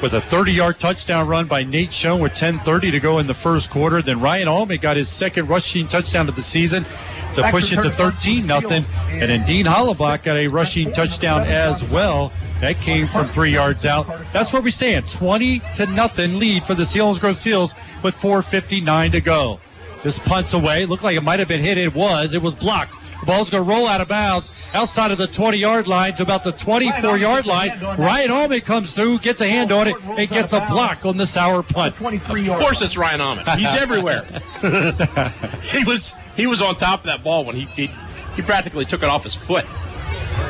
with 0.00 0.14
a 0.14 0.20
30-yard 0.20 0.78
touchdown 0.78 1.26
run 1.26 1.46
by 1.46 1.62
Nate 1.64 1.92
Schoen 1.92 2.20
with 2.20 2.32
10:30 2.32 2.92
to 2.92 3.00
go 3.00 3.18
in 3.18 3.26
the 3.26 3.34
first 3.34 3.70
quarter. 3.70 4.00
Then 4.00 4.20
Ryan 4.20 4.48
Allman 4.48 4.78
got 4.78 4.96
his 4.96 5.08
second 5.08 5.48
rushing 5.48 5.86
touchdown 5.86 6.28
of 6.28 6.36
the 6.36 6.42
season 6.42 6.86
to 7.34 7.50
push 7.50 7.72
it 7.72 7.76
to 7.76 7.90
13 7.90 8.46
nothing. 8.46 8.84
And 9.08 9.30
then 9.30 9.44
Dean 9.46 9.66
Hollenbach 9.66 10.22
got 10.24 10.36
a 10.36 10.48
rushing 10.48 10.92
touchdown 10.92 11.42
as 11.42 11.84
well. 11.84 12.32
That 12.60 12.76
came 12.76 13.08
from 13.08 13.28
three 13.28 13.50
yards 13.50 13.84
out. 13.84 14.06
That's 14.32 14.52
where 14.52 14.62
we 14.62 14.70
stand. 14.70 15.08
20 15.08 15.60
to 15.74 15.86
nothing 15.86 16.38
lead 16.38 16.64
for 16.64 16.74
the 16.74 16.84
Selinsgrove 16.84 17.36
Seals 17.36 17.74
with 18.02 18.14
4:59 18.16 19.12
to 19.12 19.20
go. 19.20 19.60
This 20.02 20.18
punts 20.18 20.52
away. 20.52 20.84
Looked 20.86 21.04
like 21.04 21.16
it 21.16 21.22
might 21.22 21.38
have 21.38 21.48
been 21.48 21.60
hit. 21.60 21.78
It 21.78 21.94
was. 21.94 22.34
It 22.34 22.42
was 22.42 22.54
blocked. 22.54 22.96
The 23.22 23.26
ball's 23.26 23.50
going 23.50 23.64
to 23.64 23.70
roll 23.70 23.86
out 23.86 24.00
of 24.00 24.08
bounds 24.08 24.50
outside 24.74 25.12
of 25.12 25.18
the 25.18 25.28
20 25.28 25.56
yard 25.56 25.86
line 25.86 26.12
to 26.14 26.24
about 26.24 26.42
the 26.42 26.50
24 26.50 27.18
yard 27.18 27.46
line. 27.46 27.78
Ryan 27.96 28.32
Allman 28.32 28.62
comes 28.62 28.94
through, 28.94 29.20
gets 29.20 29.40
a 29.40 29.48
hand 29.48 29.70
on 29.70 29.86
it, 29.86 29.94
and 30.02 30.28
gets 30.28 30.52
a 30.52 30.60
block 30.66 31.06
on 31.06 31.16
the 31.16 31.24
Sauer 31.24 31.62
punt. 31.62 31.94
Of 32.00 32.58
course, 32.58 32.82
it's 32.82 32.96
Ryan 32.96 33.20
Almond. 33.20 33.48
He's 33.50 33.68
everywhere. 33.80 34.24
he 35.62 35.84
was 35.84 36.14
he 36.34 36.48
was 36.48 36.60
on 36.60 36.74
top 36.74 37.00
of 37.00 37.06
that 37.06 37.22
ball 37.22 37.44
when 37.44 37.54
he 37.54 37.66
he, 37.66 37.94
he 38.34 38.42
practically 38.42 38.84
took 38.84 39.04
it 39.04 39.08
off 39.08 39.22
his 39.22 39.36
foot. 39.36 39.66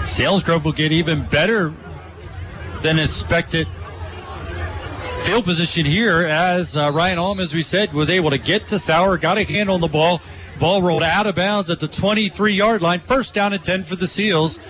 Sales 0.06 0.42
Selinsgrove 0.42 0.64
will 0.64 0.72
get 0.72 0.92
even 0.92 1.26
better 1.28 1.74
than 2.80 2.98
expected 2.98 3.68
field 5.22 5.44
position 5.44 5.86
here 5.86 6.26
as 6.26 6.76
uh, 6.76 6.90
Ryan 6.92 7.18
Alm, 7.18 7.38
as 7.38 7.54
we 7.54 7.62
said, 7.62 7.92
was 7.92 8.10
able 8.10 8.30
to 8.30 8.38
get 8.38 8.66
to 8.68 8.78
Sauer, 8.78 9.16
got 9.18 9.38
a 9.38 9.44
hand 9.44 9.70
on 9.70 9.80
the 9.80 9.88
ball, 9.88 10.20
Ball 10.62 10.80
rolled 10.80 11.02
out 11.02 11.26
of 11.26 11.34
bounds 11.34 11.70
at 11.70 11.80
the 11.80 11.88
23 11.88 12.52
yard 12.52 12.82
line. 12.82 13.00
First 13.00 13.34
down 13.34 13.52
and 13.52 13.60
10 13.60 13.82
for 13.82 13.96
the 13.96 14.06
Seals. 14.06 14.60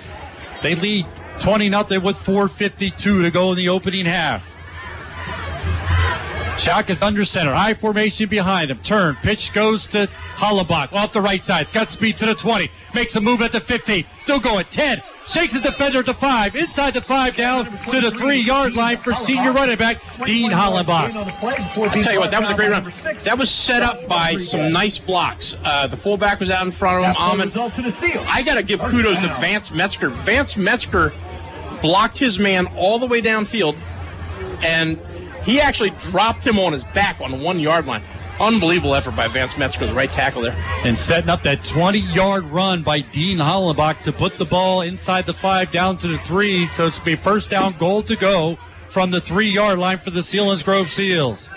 They 0.63 0.75
lead 0.75 1.07
20 1.39 1.69
0 1.69 2.01
with 2.01 2.17
4.52 2.17 2.97
to 2.97 3.31
go 3.31 3.51
in 3.51 3.59
the 3.59 3.69
opening 3.69 4.07
half. 4.07 4.43
Shock 6.59 6.89
is 6.89 7.03
under 7.03 7.27
center. 7.27 7.53
High 7.53 7.75
formation 7.75 8.31
behind 8.31 8.71
him. 8.71 8.79
Turn. 8.79 9.17
Pitch 9.17 9.53
goes 9.53 9.87
to 9.89 10.09
Hollenbach 10.37 10.95
off 10.95 11.13
the 11.13 11.21
right 11.21 11.45
side. 11.45 11.65
It's 11.65 11.73
got 11.73 11.91
speed 11.91 12.17
to 12.17 12.27
the 12.27 12.35
20. 12.37 12.71
Makes 12.95 13.17
a 13.17 13.21
move 13.21 13.43
at 13.43 13.53
the 13.53 13.61
15. 13.61 14.07
Still 14.19 14.41
going. 14.41 14.65
10. 14.71 15.03
Shakes 15.27 15.55
the 15.55 15.61
defender 15.61 16.03
to 16.03 16.13
5. 16.15 16.57
Inside 16.57 16.95
the 16.95 17.01
5 17.01 17.37
down 17.37 17.65
to 17.65 18.01
the 18.01 18.11
3 18.11 18.39
yard 18.39 18.75
line 18.75 18.97
for 18.99 19.15
senior 19.15 19.53
running 19.53 19.77
back 19.77 19.99
Dean 20.25 20.51
Hollenbach. 20.51 21.15
I'll 21.15 22.03
tell 22.03 22.13
you 22.13 22.19
what, 22.21 22.31
that 22.31 22.41
was 22.41 22.51
a 22.51 22.55
great 22.55 22.71
run. 22.71 22.93
That 23.23 23.39
was 23.39 23.51
set 23.51 23.83
up 23.83 24.09
by 24.09 24.37
some 24.37 24.73
nice 24.73 24.99
blocks. 24.99 25.57
Uh, 25.65 25.87
the 25.87 25.97
fullback 25.97 26.41
was 26.41 26.51
out 26.51 26.67
in 26.67 26.73
front 26.73 27.05
of 27.05 27.11
him. 27.11 27.17
Almond. 27.19 27.53
I 27.57 28.43
got 28.43 28.57
to 28.57 28.63
give 28.63 28.81
kudos 28.81 29.19
to 29.21 29.29
Vance 29.41 29.71
Metzger. 29.71 30.09
Vance 30.09 30.57
Metzger 30.57 31.13
blocked 31.81 32.19
his 32.19 32.39
man 32.39 32.67
all 32.77 32.99
the 32.99 33.07
way 33.07 33.21
downfield, 33.23 33.77
and 34.63 34.99
he 35.45 35.61
actually 35.61 35.91
dropped 35.91 36.47
him 36.47 36.59
on 36.59 36.73
his 36.73 36.85
back 36.85 37.21
on 37.21 37.31
the 37.31 37.37
one 37.37 37.59
yard 37.59 37.87
line. 37.87 38.03
Unbelievable 38.43 38.97
effort 38.97 39.15
by 39.15 39.29
Vance 39.29 39.57
Metzger, 39.57 39.87
the 39.87 39.95
right 39.95 40.11
tackle 40.11 40.43
there. 40.43 40.57
And 40.83 40.99
setting 40.99 41.31
up 41.31 41.43
that 41.43 41.65
20 41.65 42.01
yard 42.01 42.43
run 42.47 42.83
by 42.83 42.99
Dean 43.01 43.39
Hollenbach 43.39 44.03
to 44.03 44.13
put 44.13 44.37
the 44.37 44.45
ball 44.45 44.81
inside 44.81 45.27
the 45.27 45.33
5 45.33 45.71
down 45.71 45.97
to 45.99 46.09
the 46.09 46.19
3. 46.19 46.67
So 46.69 46.89
it's 46.89 46.99
be 46.99 47.15
first 47.15 47.51
down 47.51 47.77
goal 47.79 48.03
to 48.03 48.17
go 48.17 48.59
from 48.89 49.13
the 49.13 49.21
3 49.21 49.49
yard 49.49 49.79
line 49.79 49.99
for 49.99 50.11
the 50.11 50.21
Selinsgrove 50.21 50.89
Seals. 50.89 51.49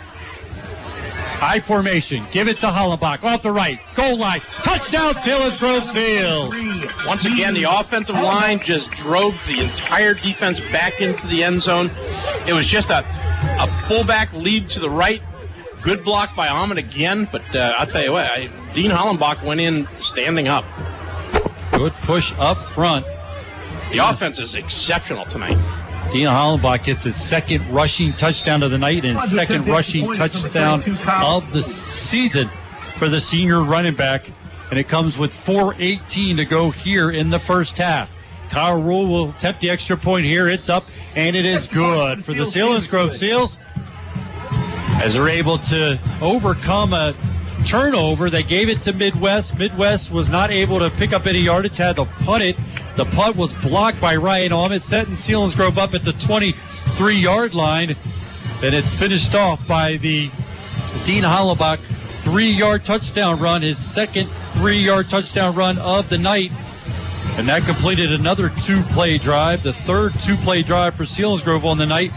High 1.40 1.60
formation. 1.60 2.26
Give 2.32 2.48
it 2.48 2.60
to 2.60 2.68
Hollenbach. 2.68 3.24
Off 3.24 3.42
the 3.42 3.52
right. 3.52 3.80
Goal 3.96 4.18
line. 4.18 4.40
Touchdown, 4.40 5.14
Selinsgrove 5.16 5.86
Seals. 5.86 6.54
Once 7.08 7.26
again, 7.26 7.56
the 7.56 7.64
offensive 7.64 8.16
line 8.16 8.60
just 8.60 8.92
drove 8.92 9.34
the 9.48 9.60
entire 9.60 10.14
defense 10.14 10.60
back 10.72 11.02
into 11.02 11.26
the 11.26 11.44
end 11.44 11.64
zone. 11.64 11.90
It 12.46 12.54
was 12.54 12.68
just 12.68 12.92
a, 12.92 13.04
a 13.60 13.68
fullback 13.88 14.32
lead 14.34 14.70
to 14.70 14.80
the 14.80 14.90
right. 14.90 15.24
Good 15.86 16.04
block 16.04 16.36
by 16.36 16.48
Ahmed 16.48 16.80
again, 16.80 17.30
but 17.32 17.44
uh, 17.56 17.76
I'll 17.78 17.86
tell 17.86 18.04
you 18.04 18.12
what, 18.12 18.26
I, 18.26 18.50
Dean 18.74 18.90
Hollenbach 18.90 19.44
went 19.44 19.62
in 19.62 19.88
standing 20.00 20.48
up. 20.48 20.66
Good 21.74 21.94
push 22.02 22.34
up 22.40 22.58
front. 22.58 23.06
The 23.92 24.00
offense 24.00 24.40
is 24.40 24.56
exceptional 24.56 25.26
tonight. 25.26 25.60
Dean 26.12 26.26
Hollenbach 26.26 26.86
gets 26.86 27.04
his 27.04 27.16
second 27.16 27.70
rushing 27.72 28.14
touchdown 28.14 28.64
of 28.64 28.72
the 28.72 28.80
night 28.80 29.06
and 29.06 29.16
his 29.16 29.32
second 29.32 29.68
rushing 29.68 30.12
touchdown 30.12 30.84
of 31.22 31.54
the 31.54 31.62
season 31.62 32.50
for 32.98 33.08
the 33.08 33.20
senior 33.20 33.62
running 33.62 33.94
back. 33.94 34.32
And 34.72 34.80
it 34.80 34.88
comes 34.88 35.20
with 35.20 35.32
4.18 35.32 36.38
to 36.38 36.46
go 36.46 36.72
here 36.72 37.12
in 37.12 37.30
the 37.30 37.38
first 37.38 37.78
half. 37.78 38.10
Kyle 38.50 38.82
Rule 38.82 39.06
will 39.06 39.30
attempt 39.30 39.62
the 39.62 39.70
extra 39.70 39.96
point 39.96 40.26
here. 40.26 40.48
It's 40.48 40.68
up, 40.68 40.88
and 41.16 41.36
it 41.36 41.46
is 41.46 41.68
good 41.68 42.26
for 42.26 42.34
the 42.34 42.44
Selinsgrove 42.44 43.12
Seals 43.12 43.60
as 45.02 45.14
they're 45.14 45.30
able 45.30 45.58
to 45.58 46.00
overcome 46.22 46.94
a 46.94 47.14
turnover. 47.66 48.30
They 48.30 48.44
gave 48.44 48.70
it 48.70 48.82
to 48.84 48.94
Midd-West. 48.94 49.58
Midd-West 49.58 50.12
was 50.12 50.30
not 50.30 50.52
able 50.52 50.80
to 50.80 50.90
pick 50.90 51.14
up 51.14 51.26
any 51.26 51.40
yardage, 51.40 51.78
had 51.78 51.98
to 51.98 52.06
punt 52.06 52.44
it. 52.44 52.56
The 52.96 53.06
punt 53.06 53.36
was 53.36 53.54
blocked 53.56 54.00
by 54.00 54.16
Ryan 54.16 54.54
Ahmed, 54.54 54.84
setting 54.84 55.16
Selinsgrove 55.16 55.78
up 55.78 55.94
at 55.94 56.04
the 56.04 56.14
23 56.14 57.16
yard 57.16 57.54
line. 57.54 57.96
And 58.64 58.74
it 58.74 58.84
finished 58.84 59.36
off 59.36 59.66
by 59.68 59.98
the 59.98 60.30
Dean 61.06 61.24
Hollenbach 61.24 61.80
three 62.22 62.50
yard 62.50 62.86
touchdown 62.86 63.40
run, 63.40 63.62
his 63.62 63.78
second 63.78 64.28
three 64.54 64.80
yard 64.80 65.10
touchdown 65.10 65.54
run 65.54 65.78
of 65.78 66.10
the 66.10 66.18
night. 66.18 66.52
And 67.38 67.48
that 67.50 67.64
completed 67.64 68.14
another 68.14 68.50
two 68.62 68.82
play 68.84 69.18
drive, 69.18 69.62
the 69.62 69.74
third 69.74 70.14
two 70.22 70.36
play 70.38 70.64
drive 70.64 70.96
for 70.96 71.04
Selinsgrove 71.04 71.66
on 71.66 71.78
the 71.78 71.86
night. 71.86 72.14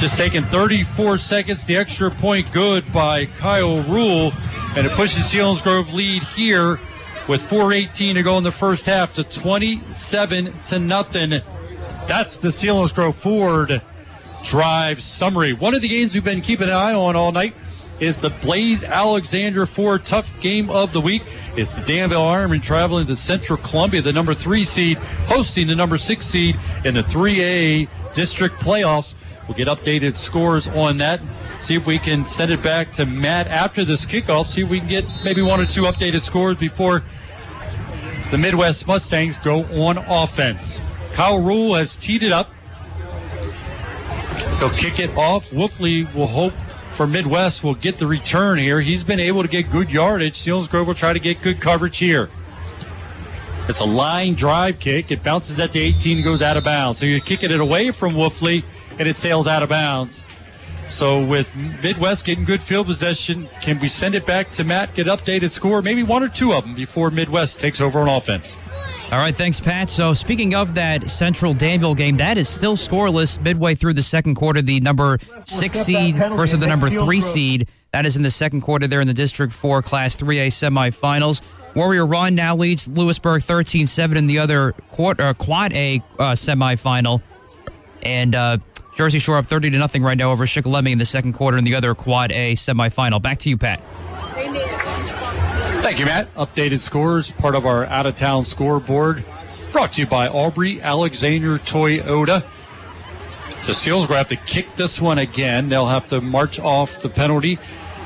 Just 0.00 0.16
taking 0.16 0.44
34 0.44 1.18
seconds, 1.18 1.66
the 1.66 1.76
extra 1.76 2.10
point 2.10 2.50
good 2.54 2.90
by 2.90 3.26
Kyle 3.26 3.82
Rule, 3.82 4.32
and 4.74 4.86
it 4.86 4.92
pushes 4.92 5.24
Selinsgrove 5.24 5.92
lead 5.92 6.22
here 6.22 6.80
with 7.28 7.42
4:18 7.42 8.14
to 8.14 8.22
go 8.22 8.38
in 8.38 8.42
the 8.42 8.50
first 8.50 8.86
half 8.86 9.12
to 9.12 9.24
27 9.24 10.54
to 10.68 10.78
nothing. 10.78 11.42
That's 12.08 12.38
the 12.38 12.48
Selinsgrove 12.48 13.14
Ford 13.14 13.82
drive 14.42 15.02
summary. 15.02 15.52
One 15.52 15.74
of 15.74 15.82
the 15.82 15.88
games 15.88 16.14
we've 16.14 16.24
been 16.24 16.40
keeping 16.40 16.68
an 16.68 16.74
eye 16.74 16.94
on 16.94 17.14
all 17.14 17.30
night 17.30 17.54
is 18.00 18.20
the 18.20 18.30
Blaise 18.30 18.82
Alexander 18.82 19.66
Ford 19.66 20.06
Tough 20.06 20.30
Game 20.40 20.70
of 20.70 20.94
the 20.94 21.00
Week. 21.02 21.22
It's 21.56 21.74
the 21.74 21.82
Danville 21.82 22.22
Ironman 22.22 22.62
traveling 22.62 23.06
to 23.06 23.16
Central 23.16 23.58
Columbia, 23.58 24.00
the 24.00 24.14
number 24.14 24.32
three 24.32 24.64
seed, 24.64 24.96
hosting 25.26 25.66
the 25.66 25.76
number 25.76 25.98
six 25.98 26.24
seed 26.24 26.58
in 26.86 26.94
the 26.94 27.02
3A 27.02 27.86
district 28.14 28.56
playoffs. 28.56 29.14
We'll 29.50 29.56
get 29.56 29.66
updated 29.66 30.16
scores 30.16 30.68
on 30.68 30.98
that. 30.98 31.20
See 31.58 31.74
if 31.74 31.84
we 31.84 31.98
can 31.98 32.24
send 32.24 32.52
it 32.52 32.62
back 32.62 32.92
to 32.92 33.04
Matt 33.04 33.48
after 33.48 33.84
this 33.84 34.06
kickoff. 34.06 34.46
See 34.46 34.62
if 34.62 34.70
we 34.70 34.78
can 34.78 34.88
get 34.88 35.04
maybe 35.24 35.42
one 35.42 35.60
or 35.60 35.66
two 35.66 35.82
updated 35.82 36.20
scores 36.20 36.56
before 36.56 37.02
the 38.30 38.36
Midd-West 38.36 38.86
Mustangs 38.86 39.38
go 39.38 39.64
on 39.84 39.98
offense. 39.98 40.80
Kyle 41.14 41.40
Rule 41.40 41.74
has 41.74 41.96
teed 41.96 42.22
it 42.22 42.30
up. 42.30 42.48
He'll 44.60 44.70
kick 44.70 45.00
it 45.00 45.10
off. 45.16 45.44
Wolfley 45.46 46.14
will 46.14 46.28
hope 46.28 46.54
for 46.92 47.08
Midd-West 47.08 47.64
will 47.64 47.74
get 47.74 47.98
the 47.98 48.06
return 48.06 48.56
here. 48.56 48.80
He's 48.80 49.02
been 49.02 49.18
able 49.18 49.42
to 49.42 49.48
get 49.48 49.68
good 49.68 49.90
yardage. 49.90 50.38
Selinsgrove 50.38 50.86
will 50.86 50.94
try 50.94 51.12
to 51.12 51.18
get 51.18 51.42
good 51.42 51.60
coverage 51.60 51.98
here. 51.98 52.30
It's 53.68 53.80
a 53.80 53.84
line 53.84 54.34
drive 54.34 54.78
kick. 54.78 55.10
It 55.10 55.24
bounces 55.24 55.58
at 55.58 55.72
the 55.72 55.80
18 55.80 56.18
and 56.18 56.24
goes 56.24 56.40
out 56.40 56.56
of 56.56 56.62
bounds. 56.62 57.00
So 57.00 57.06
you're 57.06 57.18
kicking 57.18 57.50
it 57.50 57.58
away 57.58 57.90
from 57.90 58.14
Wolfley 58.14 58.62
and 59.00 59.08
it 59.08 59.16
sails 59.16 59.46
out 59.46 59.62
of 59.64 59.70
bounds. 59.70 60.24
So 60.90 61.24
with 61.24 61.48
Midd-West 61.54 62.24
getting 62.24 62.44
good 62.44 62.62
field 62.62 62.86
possession, 62.86 63.48
can 63.62 63.80
we 63.80 63.88
send 63.88 64.14
it 64.14 64.26
back 64.26 64.50
to 64.52 64.64
Matt, 64.64 64.94
get 64.94 65.06
updated 65.06 65.50
score, 65.50 65.80
maybe 65.82 66.02
one 66.02 66.22
or 66.22 66.28
two 66.28 66.52
of 66.52 66.64
them 66.64 66.74
before 66.74 67.10
Midd-West 67.10 67.58
takes 67.58 67.80
over 67.80 68.00
on 68.00 68.08
offense? 68.08 68.58
All 69.10 69.18
right, 69.18 69.34
thanks, 69.34 69.58
Pat. 69.58 69.88
So, 69.90 70.14
speaking 70.14 70.54
of 70.54 70.74
that 70.74 71.10
Central 71.10 71.54
Danville 71.54 71.96
game, 71.96 72.16
that 72.18 72.38
is 72.38 72.48
still 72.48 72.76
scoreless 72.76 73.42
midway 73.42 73.74
through 73.74 73.94
the 73.94 74.02
second 74.02 74.36
quarter. 74.36 74.62
The 74.62 74.78
number 74.80 75.18
six 75.44 75.80
seed 75.80 76.16
versus 76.16 76.60
the 76.60 76.66
number 76.66 76.90
three 76.90 77.20
seed. 77.20 77.68
That 77.92 78.06
is 78.06 78.16
in 78.16 78.22
the 78.22 78.30
second 78.30 78.60
quarter 78.60 78.86
there 78.86 79.00
in 79.00 79.08
the 79.08 79.14
District 79.14 79.52
4 79.52 79.82
Class 79.82 80.14
3A 80.14 80.48
semifinals. 80.48 81.42
Warrior 81.74 82.06
Run 82.06 82.36
now 82.36 82.54
leads 82.54 82.86
Lewisburg 82.86 83.42
13 83.42 83.88
7 83.88 84.16
in 84.16 84.28
the 84.28 84.38
other 84.38 84.72
quarter, 84.90 85.24
uh, 85.24 85.34
Quad 85.34 85.72
A 85.72 86.02
uh, 86.18 86.32
semifinal. 86.32 87.20
And 88.02 88.34
uh, 88.34 88.58
Jersey 89.00 89.18
Shore 89.18 89.38
up 89.38 89.46
30 89.46 89.70
to 89.70 89.78
nothing 89.78 90.02
right 90.02 90.18
now 90.18 90.30
over 90.30 90.44
Shikellamy 90.44 90.92
in 90.92 90.98
the 90.98 91.06
second 91.06 91.32
quarter 91.32 91.56
in 91.56 91.64
the 91.64 91.74
other 91.74 91.94
Quad 91.94 92.30
A 92.32 92.52
semifinal. 92.52 93.22
Back 93.22 93.38
to 93.38 93.48
you, 93.48 93.56
Pat. 93.56 93.80
Thank 95.82 95.98
you, 95.98 96.04
Matt. 96.04 96.34
Updated 96.34 96.80
scores, 96.80 97.30
part 97.30 97.54
of 97.54 97.64
our 97.64 97.86
out 97.86 98.04
of 98.04 98.14
town 98.14 98.44
scoreboard. 98.44 99.24
Brought 99.72 99.92
to 99.92 100.02
you 100.02 100.06
by 100.06 100.28
Aubrey 100.28 100.82
Alexander 100.82 101.56
Toyota. 101.56 102.44
The 103.66 103.72
Seals 103.72 104.06
will 104.06 104.16
have 104.16 104.28
to 104.28 104.36
kick 104.36 104.66
this 104.76 105.00
one 105.00 105.16
again. 105.16 105.70
They'll 105.70 105.86
have 105.86 106.06
to 106.08 106.20
march 106.20 106.60
off 106.60 107.00
the 107.00 107.08
penalty. 107.08 107.58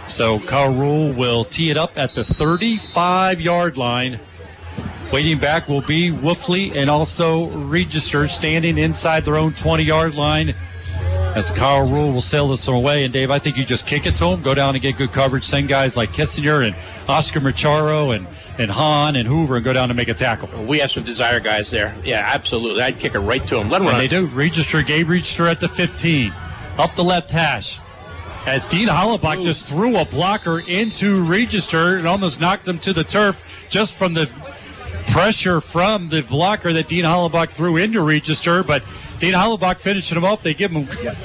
So 0.06 0.38
Kyle 0.38 0.72
Rule 0.72 1.12
will 1.12 1.44
tee 1.44 1.70
it 1.70 1.76
up 1.76 1.90
at 1.96 2.14
the 2.14 2.22
35 2.22 3.40
yard 3.40 3.76
line. 3.76 4.20
Waiting 5.12 5.40
back 5.40 5.68
will 5.68 5.82
be 5.82 6.12
Wolfley 6.12 6.76
and 6.76 6.88
also 6.88 7.50
Register 7.66 8.28
standing 8.28 8.78
inside 8.78 9.24
their 9.24 9.36
own 9.36 9.54
20 9.54 9.82
yard 9.82 10.14
line 10.14 10.54
as 11.34 11.50
Kyle 11.50 11.90
Rule 11.90 12.12
will 12.12 12.20
sail 12.20 12.48
this 12.48 12.66
one 12.66 12.76
away. 12.76 13.04
And 13.04 13.12
Dave, 13.12 13.30
I 13.30 13.38
think 13.38 13.56
you 13.56 13.64
just 13.64 13.86
kick 13.86 14.06
it 14.06 14.14
to 14.16 14.26
him, 14.26 14.42
go 14.42 14.54
down 14.54 14.74
and 14.74 14.82
get 14.82 14.96
good 14.96 15.12
coverage, 15.12 15.44
send 15.44 15.68
guys 15.68 15.96
like 15.96 16.10
Kissinger 16.10 16.66
and 16.66 16.76
Oscar 17.08 17.40
Macharo 17.40 18.14
and, 18.14 18.26
and 18.58 18.70
Hahn 18.70 19.16
and 19.16 19.26
Hoover 19.26 19.56
and 19.56 19.64
go 19.64 19.72
down 19.72 19.90
and 19.90 19.96
make 19.96 20.08
a 20.08 20.14
tackle. 20.14 20.48
We 20.64 20.78
have 20.78 20.90
some 20.90 21.02
desire 21.02 21.40
guys 21.40 21.70
there. 21.70 21.94
Yeah, 22.04 22.30
absolutely. 22.32 22.82
I'd 22.82 22.98
kick 22.98 23.14
it 23.14 23.20
right 23.20 23.44
to 23.48 23.58
him. 23.58 23.68
Let 23.68 23.82
him 23.82 23.88
run. 23.88 23.98
they 23.98 24.08
do. 24.08 24.26
Register, 24.26 24.82
Gabe 24.82 25.10
Register 25.10 25.46
at 25.46 25.60
the 25.60 25.68
15. 25.68 26.32
Up 26.78 26.94
the 26.94 27.04
left 27.04 27.30
hash. 27.30 27.80
As 28.46 28.66
Dean 28.66 28.88
Hollenbach 28.88 29.42
just 29.42 29.66
threw 29.66 29.96
a 29.96 30.04
blocker 30.04 30.60
into 30.60 31.22
Register 31.22 31.96
and 31.96 32.06
almost 32.06 32.40
knocked 32.40 32.68
him 32.68 32.78
to 32.80 32.92
the 32.92 33.02
turf 33.02 33.42
just 33.70 33.94
from 33.94 34.12
the 34.12 34.26
pressure 35.08 35.60
from 35.60 36.10
the 36.10 36.22
blocker 36.22 36.72
that 36.72 36.88
Dean 36.88 37.04
Hollenbach 37.04 37.50
threw 37.50 37.78
into 37.78 38.02
Register. 38.02 38.62
But 38.62 38.82
Dean 39.24 39.32
Hollenbach 39.32 39.78
finishing 39.78 40.18
him 40.18 40.24
up. 40.24 40.42
They 40.42 40.52
give 40.52 40.70
him 40.70 40.84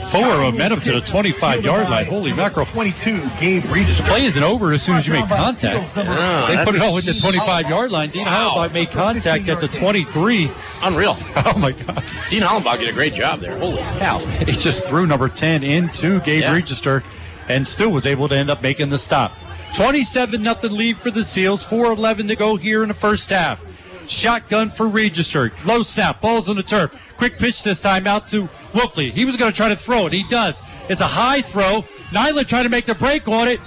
forward 0.09 0.37
momentum 0.41 0.79
to 0.81 0.93
the 0.93 1.01
25 1.01 1.65
yard 1.65 1.89
line. 1.89 2.05
Holy 2.05 2.31
mackerel. 2.31 2.65
22, 2.67 3.29
Gabe 3.41 3.65
Register. 3.65 4.03
Play 4.03 4.23
isn't 4.23 4.41
over 4.41 4.71
as 4.71 4.81
soon 4.81 4.95
as 4.95 5.05
you 5.05 5.11
make 5.11 5.27
contact. 5.27 5.97
Yeah, 5.97 6.45
they 6.47 6.55
put 6.63 6.75
it 6.75 6.79
that's- 6.79 6.81
all 6.81 6.97
at 6.97 7.03
the 7.03 7.13
25 7.13 7.69
yard 7.69 7.91
line. 7.91 8.09
Dean 8.11 8.25
Hollabach 8.25 8.71
made 8.71 8.89
contact 8.91 9.49
at 9.49 9.59
the 9.59 9.67
23. 9.67 10.49
Unreal. 10.81 11.17
Oh 11.35 11.57
my 11.57 11.73
God. 11.73 12.01
Dean 12.29 12.41
Hollenbach 12.41 12.79
did 12.79 12.87
a 12.89 12.93
great 12.93 13.13
job 13.13 13.41
there. 13.41 13.57
Holy 13.59 13.77
cow. 13.99 14.19
He 14.19 14.53
just 14.53 14.87
threw 14.87 15.05
number 15.05 15.27
10 15.27 15.63
into 15.63 16.21
Gabe 16.21 16.43
Yeah. 16.43 16.53
Register 16.53 17.03
and 17.49 17.67
still 17.67 17.89
was 17.91 18.05
able 18.05 18.29
to 18.29 18.35
end 18.35 18.49
up 18.49 18.61
making 18.61 18.89
the 18.91 18.97
stop. 18.97 19.33
27 19.75 20.41
nothing 20.41 20.71
lead 20.71 20.97
for 20.97 21.11
the 21.11 21.25
Seals. 21.25 21.63
4 21.63 21.91
11 21.91 22.29
to 22.29 22.35
go 22.37 22.55
here 22.55 22.81
in 22.81 22.87
the 22.87 22.93
first 22.93 23.29
half. 23.29 23.61
Shotgun 24.09 24.69
for 24.69 24.87
Register. 24.87 25.51
Low 25.65 25.83
snap. 25.83 26.21
Balls 26.21 26.49
on 26.49 26.55
the 26.55 26.63
turf. 26.63 26.91
Quick 27.17 27.37
pitch 27.37 27.63
this 27.63 27.81
time 27.81 28.07
out 28.07 28.27
to 28.27 28.49
Wolfley. 28.73 29.11
He 29.11 29.25
was 29.25 29.37
going 29.37 29.51
to 29.51 29.55
try 29.55 29.69
to 29.69 29.75
throw 29.75 30.07
it. 30.07 30.13
He 30.13 30.23
does. 30.29 30.61
It's 30.89 31.01
a 31.01 31.07
high 31.07 31.41
throw. 31.41 31.85
Nyland 32.11 32.47
trying 32.47 32.63
to 32.63 32.69
make 32.69 32.85
the 32.85 32.95
break 32.95 33.27
on 33.27 33.47
it 33.47 33.59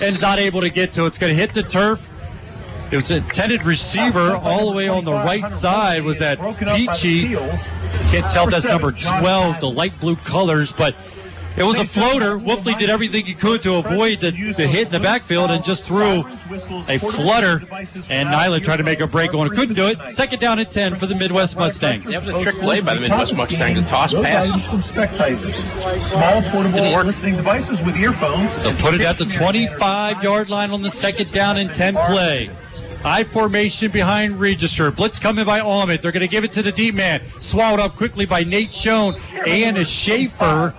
and 0.00 0.20
not 0.20 0.38
able 0.38 0.62
to 0.62 0.70
get 0.70 0.92
to 0.94 1.04
it. 1.04 1.08
It's 1.08 1.18
going 1.18 1.34
to 1.34 1.38
hit 1.38 1.52
the 1.52 1.62
turf. 1.62 2.06
It 2.90 2.96
was 2.96 3.10
intended 3.10 3.62
receiver 3.62 4.34
all 4.34 4.70
the 4.70 4.76
way 4.76 4.88
on 4.88 5.04
the 5.04 5.12
right 5.12 5.48
side 5.48 6.02
was 6.02 6.18
that 6.18 6.40
Peachy. 6.74 7.36
Can't 8.10 8.28
tell 8.30 8.44
if 8.44 8.50
that's 8.50 8.66
number 8.66 8.90
12, 8.90 9.60
the 9.60 9.70
light 9.70 9.98
blue 10.00 10.16
colors, 10.16 10.72
but 10.72 10.96
it 11.56 11.64
was 11.64 11.78
a 11.78 11.84
floater. 11.84 12.38
Wolfley 12.38 12.78
did 12.78 12.90
everything 12.90 13.26
he 13.26 13.34
could 13.34 13.62
to 13.62 13.74
avoid 13.74 14.20
the, 14.20 14.30
the 14.56 14.66
hit 14.66 14.86
in 14.86 14.92
the 14.92 15.00
backfield 15.00 15.50
and 15.50 15.62
just 15.62 15.84
threw 15.84 16.24
a 16.88 16.98
flutter. 16.98 17.62
And 18.08 18.30
Nyland 18.30 18.64
tried 18.64 18.78
to 18.78 18.84
make 18.84 19.00
a 19.00 19.06
break 19.06 19.34
on 19.34 19.46
it. 19.46 19.52
Couldn't 19.52 19.74
do 19.74 19.86
it. 19.86 20.14
Second 20.14 20.40
down 20.40 20.58
at 20.58 20.70
10 20.70 20.96
for 20.96 21.06
the 21.06 21.14
Midd-West 21.14 21.56
Mustangs. 21.56 22.06
That 22.10 22.24
was 22.24 22.34
a 22.34 22.42
trick 22.42 22.56
play 22.56 22.80
by 22.80 22.94
the 22.94 23.00
Midd-West 23.00 23.34
Mustangs. 23.34 23.78
A 23.78 23.84
toss 23.84 24.14
pass. 24.14 24.48
Small 26.10 26.42
portable 26.50 27.04
listening 27.04 27.36
devices 27.36 27.80
with 27.82 27.96
earphones. 27.96 28.50
They'll 28.62 28.74
put 28.76 28.94
it 28.94 29.00
at 29.00 29.18
the 29.18 29.26
25 29.26 30.22
yard 30.22 30.48
line 30.48 30.70
on 30.70 30.82
the 30.82 30.90
second 30.90 31.32
down 31.32 31.56
and 31.56 31.72
10 31.72 31.94
play. 31.94 32.50
I 33.04 33.24
formation 33.24 33.90
behind 33.90 34.38
Register. 34.38 34.90
Blitz 34.90 35.18
coming 35.18 35.46
by 35.46 35.60
Almond. 35.60 36.02
They're 36.02 36.12
going 36.12 36.20
to 36.20 36.28
give 36.28 36.44
it 36.44 36.52
to 36.52 36.62
the 36.62 36.72
deep 36.72 36.94
man. 36.94 37.22
Swallowed 37.38 37.80
up 37.80 37.96
quickly 37.96 38.26
by 38.26 38.44
Nate 38.44 38.72
Schoen 38.72 39.18
and 39.46 39.78
a 39.78 39.84
Schaefer. 39.84 40.74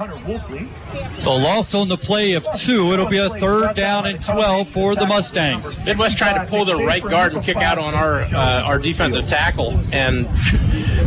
So 1.20 1.36
loss 1.36 1.74
on 1.74 1.88
the 1.88 1.98
play 1.98 2.34
of 2.34 2.46
two. 2.56 2.94
It'll 2.94 3.08
be 3.08 3.18
a 3.18 3.30
third 3.30 3.76
down 3.76 4.06
and 4.06 4.24
12 4.24 4.70
for 4.70 4.96
the 4.96 5.08
Mustangs. 5.08 5.76
Midd-West 5.86 6.18
tried 6.18 6.44
to 6.44 6.50
pull 6.50 6.66
their 6.66 6.78
right 6.78 7.04
guard 7.04 7.34
and 7.34 7.44
kick 7.44 7.58
out 7.58 7.78
on 7.78 7.94
our 7.94 8.22
uh, 8.22 8.62
our 8.64 8.80
defensive 8.80 9.28
tackle, 9.28 9.80
and 9.92 10.28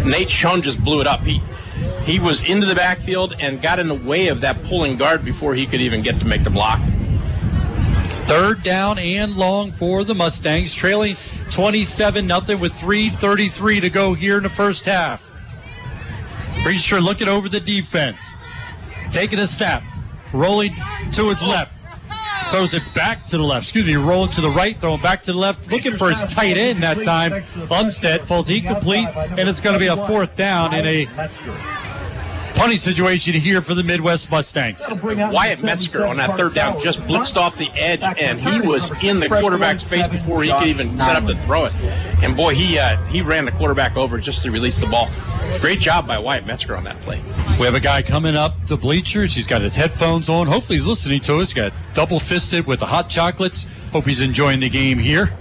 Nate 0.04 0.30
Schoen 0.30 0.62
just 0.62 0.82
blew 0.84 1.00
it 1.00 1.06
up. 1.06 1.20
He 1.20 1.40
he 2.04 2.18
was 2.18 2.42
into 2.44 2.66
the 2.66 2.74
backfield 2.74 3.34
and 3.40 3.62
got 3.62 3.78
in 3.78 3.88
the 3.88 3.94
way 3.94 4.28
of 4.28 4.40
that 4.42 4.62
pulling 4.64 4.96
guard 4.96 5.24
before 5.24 5.54
he 5.54 5.66
could 5.66 5.80
even 5.80 6.02
get 6.02 6.18
to 6.20 6.26
make 6.26 6.44
the 6.44 6.50
block. 6.50 6.80
Third 8.26 8.62
down 8.62 8.98
and 8.98 9.36
long 9.36 9.70
for 9.72 10.02
the 10.02 10.14
Mustangs, 10.14 10.74
trailing 10.74 11.16
27 11.50 12.26
0 12.26 12.58
with 12.58 12.72
3.33 12.72 13.82
to 13.82 13.90
go 13.90 14.14
here 14.14 14.38
in 14.38 14.42
the 14.42 14.48
first 14.48 14.86
half. 14.86 15.22
Register 16.64 17.02
looking 17.02 17.28
over 17.28 17.50
the 17.50 17.60
defense, 17.60 18.22
taking 19.12 19.38
a 19.38 19.46
step, 19.46 19.82
rolling 20.32 20.74
to 21.12 21.28
his 21.28 21.42
left. 21.42 21.72
Throws 22.50 22.72
it 22.72 22.82
back 22.94 23.26
to 23.26 23.36
the 23.36 23.42
left. 23.42 23.64
Excuse 23.64 23.86
me, 23.86 23.96
rolling 23.96 24.30
to 24.32 24.40
the 24.40 24.50
right, 24.50 24.80
throwing 24.80 25.02
back 25.02 25.22
to 25.22 25.32
the 25.32 25.38
left, 25.38 25.70
looking 25.70 25.94
for 25.94 26.10
his 26.10 26.22
tight 26.32 26.56
end 26.56 26.82
that 26.82 27.02
time. 27.02 27.42
Umstead 27.68 28.24
falls 28.26 28.48
incomplete, 28.48 29.08
and 29.08 29.48
it's 29.48 29.60
going 29.60 29.74
to 29.74 29.80
be 29.80 29.88
a 29.88 29.96
fourth 30.06 30.34
down 30.36 30.72
in 30.72 30.86
a 30.86 31.06
punting 32.64 32.80
situation 32.80 33.34
here 33.34 33.60
for 33.60 33.74
the 33.74 33.82
Midd-West 33.82 34.30
Mustangs. 34.30 34.82
Wyatt 34.88 35.62
Metzger 35.62 36.06
on 36.06 36.16
that 36.16 36.34
third 36.34 36.54
down 36.54 36.80
just 36.80 36.98
blitzed 37.00 37.36
off 37.36 37.58
the 37.58 37.70
edge, 37.72 38.00
and 38.18 38.40
he 38.40 38.66
was 38.66 38.90
in 39.04 39.20
the 39.20 39.28
quarterback's 39.28 39.82
face 39.82 40.08
before 40.08 40.42
he 40.42 40.50
could 40.50 40.68
even 40.68 40.96
set 40.96 41.14
up 41.14 41.26
to 41.26 41.36
throw 41.42 41.66
it. 41.66 41.74
And 42.22 42.34
boy, 42.34 42.54
he 42.54 42.78
uh, 42.78 42.96
he 43.08 43.20
ran 43.20 43.44
the 43.44 43.52
quarterback 43.52 43.98
over 43.98 44.16
just 44.16 44.42
to 44.44 44.50
release 44.50 44.80
the 44.80 44.86
ball. 44.86 45.10
Great 45.58 45.78
job 45.78 46.06
by 46.06 46.18
Wyatt 46.18 46.46
Metzger 46.46 46.74
on 46.74 46.84
that 46.84 46.96
play. 47.00 47.22
We 47.58 47.66
have 47.66 47.74
a 47.74 47.80
guy 47.80 48.00
coming 48.00 48.34
up 48.34 48.54
the 48.66 48.78
bleachers. 48.78 49.34
He's 49.34 49.46
got 49.46 49.60
his 49.60 49.76
headphones 49.76 50.30
on. 50.30 50.46
Hopefully, 50.46 50.78
he's 50.78 50.86
listening 50.86 51.20
to 51.20 51.40
us. 51.40 51.52
Got 51.52 51.74
double 51.92 52.18
fisted 52.18 52.66
with 52.66 52.80
the 52.80 52.86
hot 52.86 53.10
chocolates. 53.10 53.66
Hope 53.92 54.06
he's 54.06 54.22
enjoying 54.22 54.60
the 54.60 54.70
game 54.70 54.98
here. 54.98 55.36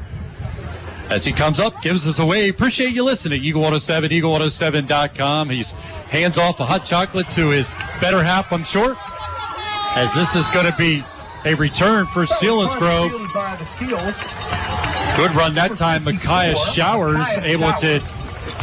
As 1.09 1.25
he 1.25 1.31
comes 1.31 1.59
up, 1.59 1.81
gives 1.81 2.07
us 2.07 2.19
away. 2.19 2.49
Appreciate 2.49 2.93
you 2.93 3.03
listening. 3.03 3.43
Eagle 3.43 3.61
107, 3.61 4.09
eagle107.com. 4.09 5.49
He's 5.49 5.71
hands 5.71 6.37
off 6.37 6.59
a 6.59 6.65
hot 6.65 6.85
chocolate 6.85 7.29
to 7.31 7.49
his 7.49 7.73
better 8.01 8.23
half, 8.23 8.51
I'm 8.51 8.63
sure. 8.63 8.97
As 9.95 10.13
this 10.15 10.35
is 10.35 10.49
going 10.49 10.65
to 10.65 10.75
be 10.75 11.03
a 11.45 11.53
return 11.55 12.05
for 12.07 12.25
Selinsgrove. 12.25 13.11
Good 15.17 15.31
run 15.35 15.53
that 15.55 15.75
time. 15.77 16.05
Micaiah 16.05 16.55
Showers 16.55 17.27
able 17.39 17.73
to 17.73 18.01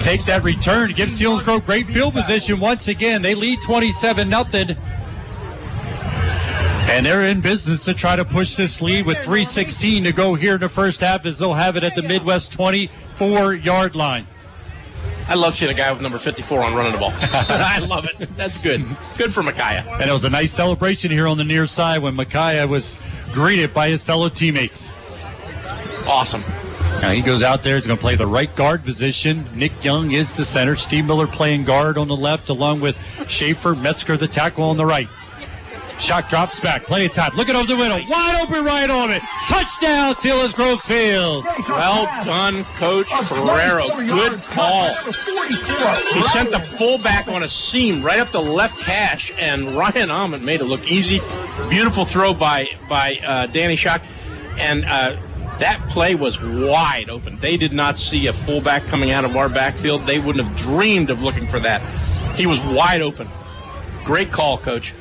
take 0.00 0.24
that 0.24 0.42
return, 0.42 0.92
give 0.92 1.10
Selinsgrove 1.10 1.64
great 1.66 1.86
field 1.86 2.14
position 2.14 2.58
once 2.58 2.88
again. 2.88 3.22
They 3.22 3.34
lead 3.34 3.60
27 3.62 4.30
0 4.30 4.44
and 6.90 7.06
they're 7.06 7.22
in 7.22 7.40
business 7.40 7.84
to 7.84 7.94
try 7.94 8.16
to 8.16 8.24
push 8.24 8.56
this 8.56 8.82
lead 8.82 9.06
with 9.06 9.16
3.16 9.18 10.04
to 10.04 10.12
go 10.12 10.34
here 10.34 10.54
in 10.54 10.60
the 10.60 10.68
first 10.68 11.00
half 11.00 11.24
as 11.24 11.38
they'll 11.38 11.54
have 11.54 11.76
it 11.76 11.84
at 11.84 11.94
the 11.94 12.02
Midd-West 12.02 12.52
24 12.52 13.54
yard 13.54 13.94
line. 13.94 14.26
I 15.28 15.34
love 15.34 15.54
seeing 15.54 15.70
a 15.70 15.74
guy 15.74 15.90
with 15.92 16.00
number 16.00 16.18
54 16.18 16.60
on 16.60 16.74
running 16.74 16.92
the 16.92 16.98
ball. 16.98 17.12
I 17.20 17.78
love 17.78 18.04
it. 18.04 18.36
That's 18.36 18.58
good. 18.58 18.84
Good 19.16 19.32
for 19.32 19.44
Micaiah. 19.44 19.84
And 19.88 20.10
it 20.10 20.12
was 20.12 20.24
a 20.24 20.30
nice 20.30 20.52
celebration 20.52 21.12
here 21.12 21.28
on 21.28 21.38
the 21.38 21.44
near 21.44 21.68
side 21.68 22.02
when 22.02 22.16
Micaiah 22.16 22.66
was 22.66 22.96
greeted 23.32 23.72
by 23.72 23.88
his 23.88 24.02
fellow 24.02 24.28
teammates. 24.28 24.90
Awesome. 26.06 26.42
Now 27.00 27.12
he 27.12 27.22
goes 27.22 27.44
out 27.44 27.62
there. 27.62 27.76
He's 27.76 27.86
going 27.86 27.96
to 27.96 28.02
play 28.02 28.16
the 28.16 28.26
right 28.26 28.54
guard 28.56 28.84
position. 28.84 29.48
Nick 29.54 29.84
Young 29.84 30.10
is 30.10 30.36
the 30.36 30.44
center. 30.44 30.74
Steve 30.74 31.06
Miller 31.06 31.28
playing 31.28 31.64
guard 31.64 31.96
on 31.96 32.08
the 32.08 32.16
left, 32.16 32.48
along 32.48 32.80
with 32.80 32.98
Schaefer, 33.28 33.76
Metzger, 33.76 34.16
the 34.16 34.26
tackle 34.26 34.64
on 34.64 34.76
the 34.76 34.84
right. 34.84 35.08
Shot 36.00 36.30
drops 36.30 36.60
back. 36.60 36.84
Plenty 36.84 37.06
of 37.06 37.12
time. 37.12 37.30
Look 37.36 37.50
Looking 37.50 37.56
over 37.56 37.66
the 37.66 37.76
window. 37.76 38.10
Wide 38.10 38.40
open 38.42 38.64
right 38.64 38.88
on 38.88 39.10
it. 39.10 39.22
Touchdown, 39.48 40.14
Selinsgrove 40.14 40.80
Seals. 40.80 41.44
Well 41.68 42.06
done, 42.24 42.64
Coach 42.76 43.08
Ferrero. 43.24 43.88
Good 43.88 44.40
call. 44.44 44.94
He 46.12 46.22
sent 46.22 46.52
the 46.52 46.60
fullback 46.78 47.28
on 47.28 47.42
a 47.42 47.48
seam 47.48 48.02
right 48.02 48.18
up 48.18 48.30
the 48.30 48.40
left 48.40 48.80
hash, 48.80 49.32
and 49.38 49.76
Ryan 49.76 50.10
Almond 50.10 50.44
made 50.44 50.60
it 50.60 50.64
look 50.64 50.90
easy. 50.90 51.20
Beautiful 51.68 52.04
throw 52.04 52.32
by 52.32 52.68
by 52.88 53.18
uh, 53.26 53.46
Danny 53.46 53.76
Shock, 53.76 54.02
and 54.58 54.84
uh, 54.84 55.16
that 55.58 55.84
play 55.88 56.14
was 56.14 56.40
wide 56.40 57.10
open. 57.10 57.36
They 57.38 57.56
did 57.56 57.72
not 57.72 57.98
see 57.98 58.28
a 58.28 58.32
fullback 58.32 58.84
coming 58.84 59.10
out 59.10 59.24
of 59.24 59.36
our 59.36 59.48
backfield. 59.48 60.06
They 60.06 60.18
wouldn't 60.18 60.46
have 60.46 60.56
dreamed 60.56 61.10
of 61.10 61.20
looking 61.20 61.46
for 61.46 61.60
that. 61.60 61.82
He 62.36 62.46
was 62.46 62.60
wide 62.60 63.02
open. 63.02 63.28
Great 64.04 64.30
call, 64.30 64.56
Coach. 64.56 64.94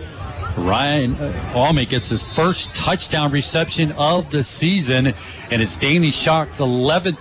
Ryan 0.57 1.15
uh, 1.15 1.53
Almond 1.55 1.89
gets 1.89 2.09
his 2.09 2.23
first 2.23 2.73
touchdown 2.75 3.31
reception 3.31 3.91
of 3.93 4.29
the 4.31 4.43
season, 4.43 5.13
and 5.51 5.61
it's 5.61 5.77
Danny 5.77 6.11
Shock's 6.11 6.59
11th 6.59 7.17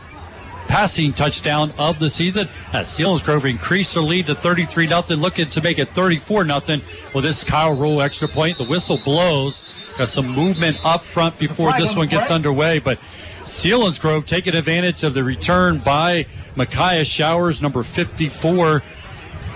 passing 0.68 1.12
touchdown 1.12 1.72
of 1.78 1.98
the 1.98 2.10
season. 2.10 2.46
As 2.72 2.88
Selinsgrove 2.88 3.48
increased 3.48 3.94
their 3.94 4.02
lead 4.02 4.26
to 4.26 4.34
33 4.34 4.86
0 4.86 5.02
looking 5.16 5.48
to 5.48 5.60
make 5.62 5.78
it 5.78 5.94
34 5.94 6.46
0 6.46 6.80
with 7.14 7.24
this 7.24 7.42
Kyle 7.42 7.74
Rule 7.74 8.00
extra 8.02 8.28
point. 8.28 8.58
The 8.58 8.64
whistle 8.64 8.98
blows. 8.98 9.64
Got 9.96 10.08
some 10.08 10.28
movement 10.28 10.78
up 10.84 11.02
front 11.02 11.36
before 11.40 11.72
this 11.76 11.96
one 11.96 12.06
gets 12.06 12.30
underway, 12.30 12.78
but 12.78 13.00
Selinsgrove 13.42 14.26
taking 14.26 14.54
advantage 14.54 15.02
of 15.02 15.14
the 15.14 15.24
return 15.24 15.78
by 15.78 16.26
Micaiah 16.54 17.04
Showers, 17.04 17.60
number 17.60 17.82
54 17.82 18.82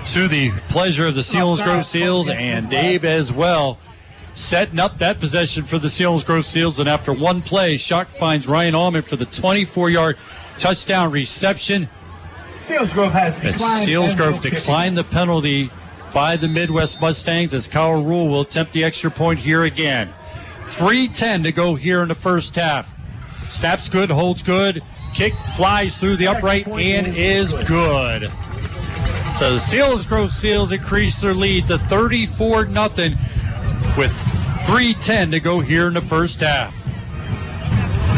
to 0.06 0.28
the 0.28 0.50
pleasure 0.68 1.06
of 1.06 1.14
the 1.14 1.20
Selinsgrove 1.20 1.84
Seals 1.84 2.28
and 2.28 2.68
Dave 2.68 3.04
as 3.04 3.32
well. 3.32 3.78
Setting 4.34 4.80
up 4.80 4.98
that 4.98 5.20
possession 5.20 5.64
for 5.64 5.78
the 5.78 5.88
Selinsgrove 5.88 6.44
Seals, 6.44 6.78
and 6.78 6.88
after 6.88 7.12
one 7.12 7.42
play, 7.42 7.76
Shock 7.76 8.08
finds 8.08 8.46
Ryan 8.46 8.74
Almond 8.74 9.04
for 9.04 9.16
the 9.16 9.26
24-yard 9.26 10.16
touchdown 10.58 11.10
reception. 11.10 11.88
Selinsgrove 12.64 13.12
has 13.12 13.34
And 13.34 13.52
declined. 13.52 13.88
Selinsgrove 13.88 14.40
declined 14.40 14.96
the 14.96 15.04
penalty 15.04 15.70
by 16.14 16.36
the 16.36 16.48
Midd-West 16.48 17.00
Mustangs 17.00 17.52
as 17.54 17.68
Kyle 17.68 18.02
Rule 18.02 18.28
will 18.28 18.42
attempt 18.42 18.72
the 18.72 18.84
extra 18.84 19.10
point 19.10 19.38
here 19.40 19.64
again. 19.64 20.12
3.10 20.64 21.44
to 21.44 21.52
go 21.52 21.74
here 21.74 22.02
in 22.02 22.08
the 22.08 22.14
first 22.14 22.54
half. 22.54 22.88
Snaps 23.50 23.88
good, 23.88 24.10
holds 24.10 24.42
good. 24.42 24.82
Kick 25.14 25.34
flies 25.56 25.98
through 25.98 26.16
the 26.16 26.28
upright 26.28 26.66
and 26.66 27.06
is 27.06 27.52
good. 27.66 28.30
So 29.38 29.54
the 29.54 29.58
Selinsgrove 29.58 30.30
Seals 30.30 30.72
increase 30.72 31.20
their 31.20 31.34
lead 31.34 31.66
to 31.66 31.78
34 31.78 32.66
0 32.66 32.88
with 33.96 34.12
3.10 34.66 35.32
to 35.32 35.40
go 35.40 35.58
here 35.60 35.88
in 35.88 35.94
the 35.94 36.00
first 36.00 36.40
half. 36.40 36.74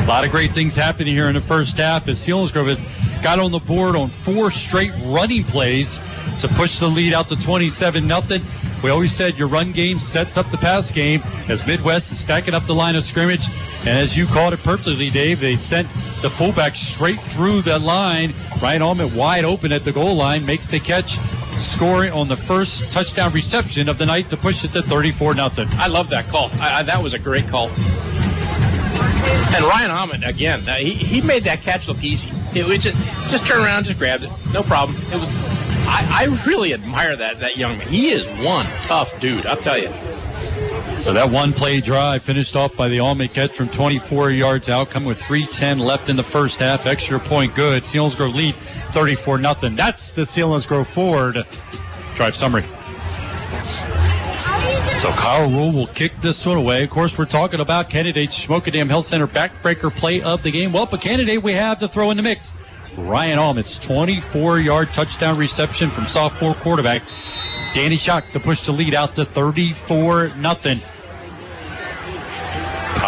A 0.05 0.07
lot 0.07 0.24
of 0.24 0.31
great 0.31 0.53
things 0.53 0.74
happening 0.74 1.15
here 1.15 1.28
in 1.28 1.35
the 1.35 1.41
first 1.41 1.78
half 1.78 2.09
as 2.09 2.19
Selinsgrove 2.19 2.77
had 2.77 3.23
got 3.23 3.39
on 3.39 3.53
the 3.53 3.59
board 3.59 3.97
on 3.97 4.09
four 4.09 4.51
straight 4.51 4.93
running 5.07 5.45
plays 5.45 5.99
to 6.41 6.49
push 6.49 6.78
the 6.78 6.89
lead 6.89 7.15
out 7.15 7.28
to 7.28 7.36
27 7.36 8.07
0 8.07 8.20
We 8.85 8.90
always 8.90 9.16
said 9.16 9.39
your 9.39 9.48
run 9.48 9.73
game 9.73 9.98
sets 9.98 10.36
up 10.36 10.51
the 10.51 10.59
pass 10.59 10.93
game 10.93 11.23
as 11.48 11.66
Midd-West 11.66 12.12
is 12.12 12.19
stacking 12.19 12.52
up 12.52 12.66
the 12.66 12.74
line 12.74 12.97
of 12.97 13.02
scrimmage. 13.02 13.48
And 13.78 13.98
as 13.98 14.15
you 14.15 14.27
called 14.27 14.52
it 14.52 14.62
perfectly, 14.62 15.09
Dave, 15.09 15.40
they 15.40 15.56
sent 15.56 15.89
the 16.20 16.28
fullback 16.28 16.77
straight 16.77 17.19
through 17.19 17.62
that 17.62 17.81
line. 17.81 18.35
Ryan 18.61 18.82
Almond 18.82 19.16
wide 19.16 19.47
open 19.47 19.73
at 19.73 19.85
the 19.85 19.93
goal 19.93 20.15
line, 20.15 20.44
makes 20.44 20.69
the 20.69 20.78
catch, 20.81 21.19
scoring 21.56 22.12
on 22.12 22.28
the 22.28 22.36
first 22.36 22.93
touchdown 22.93 23.32
reception 23.32 23.89
of 23.89 23.97
the 23.97 24.05
night 24.05 24.28
to 24.28 24.36
push 24.36 24.62
it 24.65 24.73
to 24.73 24.82
34 24.82 25.35
0 25.35 25.48
I 25.78 25.86
love 25.86 26.11
that 26.11 26.28
call. 26.28 26.51
I, 26.61 26.81
I, 26.81 26.82
that 26.82 27.02
was 27.02 27.15
a 27.15 27.19
great 27.19 27.48
call. 27.48 27.69
And 27.70 29.65
Ryan 29.65 29.93
Ahmed 29.93 30.24
again, 30.24 30.61
uh, 30.69 30.74
he, 30.74 30.90
he 30.90 31.23
made 31.23 31.44
that 31.44 31.62
catch 31.62 31.89
look 31.89 32.05
easy. 32.05 32.28
It 32.55 32.81
just 32.82 33.31
just 33.31 33.47
turn 33.47 33.62
around, 33.65 33.85
just 33.85 33.98
grabbed 33.98 34.24
it, 34.24 34.31
no 34.52 34.62
problem. 34.62 34.98
It 35.11 35.15
was. 35.15 35.64
I, 35.86 36.23
I 36.23 36.47
really 36.47 36.74
admire 36.74 37.16
that 37.16 37.40
that 37.40 37.56
young 37.56 37.78
man. 37.78 37.89
He 37.89 38.11
is 38.11 38.27
one 38.44 38.66
tough 38.82 39.19
dude. 39.20 39.47
I'll 39.47 39.56
tell 39.56 39.78
you. 39.78 39.93
So 40.98 41.12
that 41.12 41.28
one 41.28 41.52
play 41.52 41.81
drive 41.81 42.23
finished 42.23 42.55
off 42.55 42.77
by 42.77 42.89
the 42.89 43.01
Almond 43.01 43.35
catch 43.35 43.52
from 43.52 43.69
24 43.69 44.31
yards 44.31 44.69
out, 44.69 44.90
coming 44.90 45.09
with 45.09 45.20
310 45.23 45.78
left 45.78 46.09
in 46.09 46.16
the 46.16 46.23
first 46.23 46.61
half. 46.61 46.86
Extra 46.86 47.19
point 47.19 47.55
good. 47.55 47.82
Selinsgrove 47.82 48.35
lead 48.35 48.55
34 48.93 49.39
nothing. 49.39 49.74
That's 49.74 50.11
the 50.11 50.23
Selinsgrove 50.23 50.86
Ford 50.86 51.44
drive 52.15 52.36
summary. 52.36 52.65
So 55.01 55.11
Kyle 55.11 55.51
Rule 55.51 55.73
will 55.73 55.89
kick 55.89 56.12
this 56.23 56.47
one 56.47 56.56
away. 56.56 56.85
Of 56.85 56.90
course, 56.90 57.19
we're 57.19 57.27
talking 57.27 57.61
about 57.61 57.90
candidates 57.90 58.39
Shamokin 58.39 58.73
Dam 58.73 58.89
Health 58.89 59.05
Center 59.05 59.27
backbreaker 59.27 59.94
play 59.94 60.23
of 60.23 60.43
the 60.43 60.51
game. 60.51 60.73
Well, 60.73 60.89
a 60.90 60.97
candidate 60.97 61.43
we 61.43 61.52
have 61.52 61.78
to 61.81 61.89
throw 61.89 62.11
in 62.11 62.16
the 62.16 62.23
mix. 62.23 62.55
Ryan 62.97 63.39
Almond's 63.39 63.79
24 63.79 64.61
yard 64.61 64.93
touchdown 64.93 65.37
reception 65.37 65.91
from 65.91 66.07
sophomore 66.07 66.55
quarterback 66.55 67.03
Danny 67.75 67.97
Shock 67.97 68.31
to 68.33 68.41
push 68.41 68.65
the 68.65 68.73
lead 68.73 68.95
out 68.95 69.16
to 69.16 69.25
34 69.25 70.29
nothing. 70.37 70.81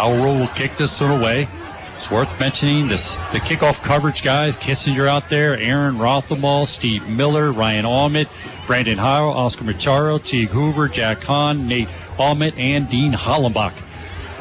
Rule 0.05 0.35
will 0.35 0.47
kick 0.49 0.77
this 0.77 1.01
one 1.01 1.19
away. 1.19 1.47
It's 1.95 2.11
worth 2.11 2.39
mentioning 2.39 2.87
this 2.87 3.17
the 3.31 3.39
kickoff 3.39 3.81
coverage 3.81 4.23
guys. 4.23 4.55
Kissinger 4.55 5.07
out 5.07 5.29
there, 5.29 5.57
Aaron 5.57 5.95
Rothenball, 5.95 6.67
Steve 6.67 7.07
Miller, 7.09 7.51
Ryan 7.51 7.85
Almond, 7.85 8.29
Brandon 8.67 8.99
Howell, 8.99 9.33
Oscar 9.33 9.63
Macharo, 9.63 10.23
Teague 10.23 10.49
Hoover, 10.49 10.87
Jack 10.87 11.23
Hahn, 11.23 11.67
Nate 11.67 11.89
Almond, 12.19 12.53
and 12.57 12.87
Dean 12.87 13.13
Hollenbach. 13.13 13.73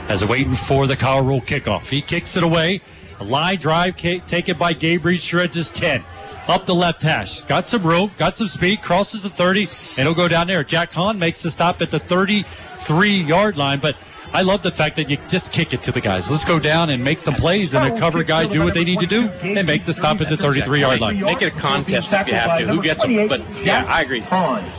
As 0.09 0.25
waiting 0.25 0.55
for 0.55 0.87
the 0.87 0.97
Kyle 0.97 1.25
Rule 1.25 1.41
kickoff. 1.41 1.87
He 1.87 2.03
kicks 2.03 2.37
it 2.37 2.43
away. 2.43 2.83
A 3.19 3.25
line 3.25 3.59
drive 3.59 3.97
kick, 3.97 4.27
taken 4.27 4.59
by 4.59 4.73
Gabriel 4.73 5.15
Reed, 5.15 5.21
stretches 5.21 5.71
10. 5.71 6.05
Up 6.49 6.67
the 6.67 6.75
left 6.75 7.03
hash. 7.03 7.43
Got 7.43 7.67
some 7.67 7.83
room, 7.83 8.11
got 8.19 8.37
some 8.37 8.49
speed, 8.49 8.83
crosses 8.83 9.23
the 9.23 9.31
30, 9.31 9.69
and 9.97 10.07
he'll 10.07 10.15
go 10.15 10.29
down 10.29 10.47
there. 10.47 10.63
Jack 10.63 10.93
Hahn 10.93 11.19
makes 11.19 11.43
the 11.43 11.51
stop 11.51 11.83
at 11.83 11.91
the 11.91 11.99
33 11.99 13.09
yard 13.23 13.57
line, 13.57 13.81
but 13.81 13.97
I 14.33 14.43
love 14.43 14.63
the 14.63 14.71
fact 14.71 14.97
that 14.97 15.09
you 15.09 15.19
just 15.29 15.51
kick 15.51 15.73
it 15.73 15.83
to 15.83 15.93
the 15.93 16.01
guys. 16.01 16.31
Let's 16.31 16.45
go 16.45 16.59
down 16.59 16.91
and 16.91 17.03
make 17.03 17.19
some 17.19 17.35
plays, 17.35 17.75
and 17.75 17.93
a 17.93 17.99
cover 17.99 18.23
guy 18.23 18.47
do 18.47 18.63
what 18.63 18.75
they 18.75 18.85
need 18.85 19.01
to 19.01 19.07
do 19.07 19.29
and 19.43 19.67
make 19.67 19.85
the 19.85 19.95
stop 19.95 20.21
at 20.21 20.29
the 20.29 20.37
33 20.37 20.81
yard 20.81 21.01
line. 21.01 21.21
Make 21.21 21.43
it 21.43 21.47
a 21.47 21.51
contest 21.59 22.13
if 22.13 22.27
you 22.27 22.35
have 22.35 22.59
to. 22.59 22.67
Who 22.67 22.83
gets 22.83 23.03
them? 23.03 23.29
But 23.29 23.41
yeah, 23.63 23.85
I 23.89 24.03
agree. 24.03 24.21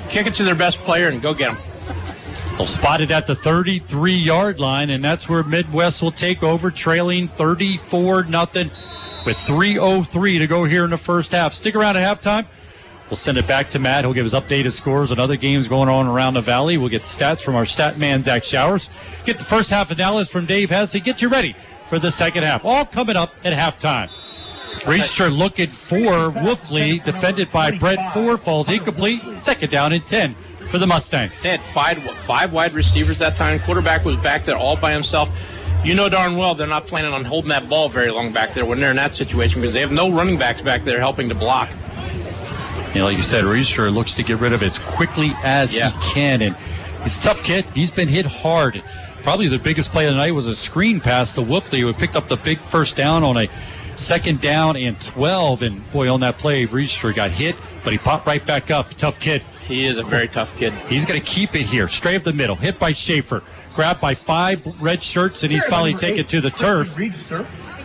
Kick 0.09 0.27
it 0.27 0.35
to 0.35 0.43
their 0.43 0.55
best 0.55 0.79
player 0.79 1.09
and 1.09 1.21
go 1.21 1.33
get 1.33 1.53
them. 1.53 1.57
They'll 2.57 2.65
spot 2.65 3.01
it 3.01 3.11
at 3.11 3.27
the 3.27 3.35
33 3.35 4.13
yard 4.13 4.59
line, 4.59 4.89
and 4.89 5.03
that's 5.03 5.29
where 5.29 5.43
Midd-West 5.43 6.01
will 6.01 6.11
take 6.11 6.41
over, 6.41 6.71
trailing 6.71 7.27
34 7.27 8.23
nothing 8.23 8.71
with 9.27 9.37
3.03 9.37 10.39
to 10.39 10.47
go 10.47 10.63
here 10.63 10.83
in 10.83 10.89
the 10.89 10.97
first 10.97 11.31
half. 11.31 11.53
Stick 11.53 11.75
around 11.75 11.97
at 11.97 12.19
halftime. 12.19 12.47
We'll 13.11 13.17
send 13.17 13.37
it 13.37 13.45
back 13.45 13.69
to 13.69 13.79
Matt. 13.79 14.03
He'll 14.03 14.13
give 14.13 14.25
us 14.25 14.33
updated 14.33 14.71
scores 14.71 15.11
on 15.11 15.19
other 15.19 15.37
games 15.37 15.67
going 15.67 15.87
on 15.87 16.07
around 16.07 16.33
the 16.33 16.41
valley. 16.41 16.77
We'll 16.77 16.89
get 16.89 17.03
stats 17.03 17.41
from 17.41 17.55
our 17.55 17.65
stat 17.65 17.99
man, 17.99 18.23
Zach 18.23 18.43
Showers. 18.43 18.89
Get 19.23 19.37
the 19.37 19.45
first 19.45 19.69
half 19.69 19.91
analysis 19.91 20.31
from 20.31 20.47
Dave 20.47 20.69
Hesley. 20.69 21.03
Get 21.03 21.21
you 21.21 21.29
ready 21.29 21.55
for 21.89 21.99
the 21.99 22.11
second 22.11 22.43
half. 22.43 22.65
All 22.65 22.85
coming 22.85 23.15
up 23.15 23.33
at 23.43 23.53
halftime. 23.53 24.09
Reacher 24.81 25.35
looking 25.35 25.69
for 25.69 26.31
Wolfley, 26.31 27.03
defended 27.03 27.51
by 27.51 27.71
Brett 27.71 28.13
Ford, 28.13 28.39
falls 28.39 28.69
incomplete. 28.69 29.21
Second 29.39 29.71
down 29.71 29.93
and 29.93 30.05
10 30.05 30.35
for 30.69 30.77
the 30.77 30.87
Mustangs. 30.87 31.41
They 31.41 31.49
had 31.49 31.61
five 31.61 32.01
five 32.25 32.51
wide 32.51 32.73
receivers 32.73 33.19
that 33.19 33.35
time. 33.35 33.59
Quarterback 33.59 34.03
was 34.05 34.17
back 34.17 34.45
there 34.45 34.57
all 34.57 34.75
by 34.77 34.91
himself. 34.91 35.29
You 35.85 35.93
know 35.95 36.09
darn 36.09 36.35
well 36.37 36.55
they're 36.55 36.67
not 36.67 36.87
planning 36.87 37.13
on 37.13 37.23
holding 37.23 37.49
that 37.49 37.69
ball 37.69 37.87
very 37.87 38.11
long 38.11 38.33
back 38.33 38.53
there 38.53 38.65
when 38.65 38.79
they're 38.79 38.89
in 38.89 38.95
that 38.97 39.13
situation 39.13 39.61
because 39.61 39.73
they 39.73 39.79
have 39.81 39.91
no 39.91 40.11
running 40.11 40.37
backs 40.37 40.61
back 40.61 40.83
there 40.83 40.99
helping 40.99 41.29
to 41.29 41.35
block. 41.35 41.69
You 42.93 43.01
know, 43.01 43.05
like 43.05 43.17
you 43.17 43.23
said, 43.23 43.43
Reeser 43.45 43.91
looks 43.91 44.13
to 44.15 44.23
get 44.23 44.39
rid 44.39 44.53
of 44.53 44.63
it 44.63 44.67
as 44.67 44.79
quickly 44.79 45.31
as 45.43 45.73
Yeah. 45.75 45.91
he 46.01 46.11
can. 46.13 46.41
And 46.41 46.55
he's 47.03 47.17
a 47.17 47.21
tough 47.21 47.43
kid. 47.43 47.65
He's 47.75 47.91
been 47.91 48.07
hit 48.07 48.25
hard. 48.25 48.81
Probably 49.23 49.47
the 49.47 49.59
biggest 49.59 49.91
play 49.91 50.07
of 50.07 50.13
the 50.13 50.17
night 50.17 50.33
was 50.33 50.47
a 50.47 50.55
screen 50.55 50.99
pass 50.99 51.33
to 51.33 51.41
Wolfley, 51.41 51.81
who 51.81 51.93
picked 51.93 52.15
up 52.15 52.27
the 52.27 52.37
big 52.37 52.59
first 52.61 52.95
down 52.95 53.23
on 53.23 53.37
a 53.37 53.49
second 53.97 54.41
down 54.41 54.75
and 54.77 54.99
12. 54.99 55.61
And 55.61 55.91
boy, 55.91 56.11
on 56.11 56.21
that 56.21 56.37
play, 56.39 56.65
Reeser 56.65 57.13
got 57.13 57.29
hit, 57.29 57.55
but 57.83 57.91
he 57.93 57.99
popped 57.99 58.25
right 58.25 58.43
back 58.45 58.71
up. 58.71 58.93
Tough 58.95 59.19
kid. 59.19 59.43
He 59.67 59.85
is 59.85 59.97
a 59.97 60.03
very 60.03 60.29
tough 60.29 60.55
kid. 60.57 60.71
He's 60.87 61.05
going 61.05 61.19
to 61.19 61.25
keep 61.25 61.53
it 61.53 61.65
here, 61.65 61.89
straight 61.89 62.15
up 62.15 62.23
the 62.23 62.31
middle. 62.31 62.55
Hit 62.55 62.79
by 62.79 62.93
Schaefer. 62.93 63.43
Grabbed 63.75 63.99
by 63.99 64.15
five 64.15 64.65
red 64.81 65.03
shirts, 65.03 65.43
and 65.43 65.51
he's 65.51 65.65
finally 65.65 65.93
taken 65.93 66.25
to 66.27 66.41
the 66.41 66.49
turf. 66.49 66.97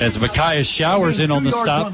As 0.00 0.18
Micaiah 0.18 0.64
Showers 0.64 1.18
in 1.18 1.30
on 1.30 1.44
the 1.44 1.50
stop. 1.52 1.92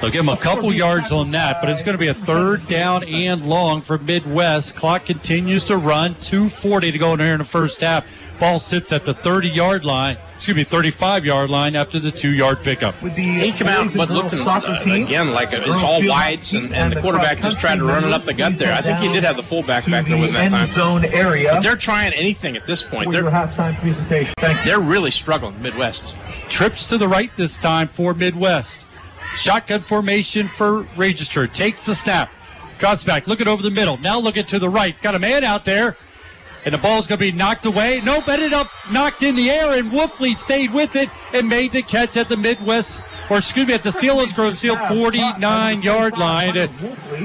They'll 0.00 0.10
give 0.10 0.20
him 0.20 0.28
a 0.30 0.36
couple 0.36 0.72
yards 0.72 1.12
on 1.12 1.30
that, 1.32 1.60
but 1.60 1.68
it's 1.68 1.82
going 1.82 1.94
to 1.94 1.98
be 1.98 2.08
a 2.08 2.14
third 2.14 2.66
down 2.68 3.04
and 3.04 3.46
long 3.46 3.82
for 3.82 3.98
Midd-West. 3.98 4.74
Clock 4.74 5.04
continues 5.04 5.66
to 5.66 5.76
run. 5.76 6.14
2.40 6.14 6.92
to 6.92 6.98
go 6.98 7.12
in 7.12 7.20
here 7.20 7.32
in 7.32 7.38
the 7.38 7.44
first 7.44 7.80
half. 7.80 8.06
Ball 8.38 8.58
sits 8.58 8.92
at 8.92 9.04
the 9.04 9.12
30 9.12 9.50
yard 9.50 9.84
line, 9.84 10.16
excuse 10.40 10.56
me, 10.56 10.64
35 10.64 11.26
yard 11.26 11.50
line 11.50 11.76
after 11.76 11.98
the 11.98 12.10
two 12.10 12.32
yard 12.32 12.62
pickup. 12.62 12.94
He 13.00 13.52
came 13.52 13.66
out, 13.66 13.92
but 13.94 14.08
looking 14.08 14.40
uh, 14.40 14.80
again 14.86 15.32
like 15.32 15.52
it's 15.52 15.68
all 15.68 16.02
wides, 16.02 16.54
and, 16.54 16.74
and 16.74 16.90
the 16.90 16.98
quarterback 17.02 17.42
just 17.42 17.60
tried 17.60 17.76
to 17.76 17.84
run 17.84 18.04
it 18.04 18.10
up 18.10 18.24
the 18.24 18.32
gut 18.32 18.56
there. 18.56 18.72
I 18.72 18.80
think 18.80 19.00
he 19.00 19.12
did 19.12 19.22
have 19.22 19.36
the 19.36 19.42
fullback 19.42 19.84
back 19.84 20.06
there 20.06 20.16
with 20.16 20.32
that 20.32 20.50
time. 20.50 20.68
zone 20.68 21.04
area. 21.04 21.50
But 21.52 21.62
they're 21.62 21.76
trying 21.76 22.14
anything 22.14 22.56
at 22.56 22.66
this 22.66 22.82
point. 22.82 23.12
They're 23.12 23.24
halftime 23.24 23.78
presentation. 23.80 24.34
They're 24.64 24.80
really 24.80 25.10
struggling, 25.10 25.60
Midd-West. 25.60 26.16
Trips 26.48 26.88
to 26.88 26.96
the 26.96 27.06
right 27.06 27.30
this 27.36 27.58
time 27.58 27.88
for 27.88 28.14
Midd-West. 28.14 28.86
Shotgun 29.36 29.82
formation 29.82 30.48
for 30.48 30.84
Register. 30.96 31.46
Takes 31.48 31.84
the 31.84 31.94
snap. 31.94 32.30
Drops 32.78 33.04
back. 33.04 33.26
Looking 33.26 33.46
over 33.46 33.62
the 33.62 33.70
middle. 33.70 33.98
Now 33.98 34.18
looking 34.18 34.46
to 34.46 34.58
the 34.58 34.70
right. 34.70 34.98
Got 35.02 35.14
a 35.14 35.18
man 35.18 35.44
out 35.44 35.66
there. 35.66 35.98
And 36.64 36.74
the 36.74 36.78
ball's 36.78 37.06
going 37.06 37.18
to 37.18 37.24
be 37.24 37.32
knocked 37.32 37.64
away. 37.64 38.00
Nope, 38.04 38.28
ended 38.28 38.52
up 38.52 38.68
knocked 38.90 39.22
in 39.22 39.34
the 39.34 39.50
air, 39.50 39.78
and 39.78 39.90
Wolfley 39.90 40.36
stayed 40.36 40.72
with 40.72 40.94
it 40.96 41.08
and 41.32 41.48
made 41.48 41.72
the 41.72 41.82
catch 41.82 42.16
at 42.16 42.28
the 42.28 42.36
Midd-West, 42.36 43.02
or 43.30 43.38
excuse 43.38 43.66
me, 43.66 43.74
at 43.74 43.82
the 43.82 43.90
Selinsgrove 43.90 44.54
Seal 44.54 44.76
49 44.76 45.82
yard 45.82 46.18
line. 46.18 46.56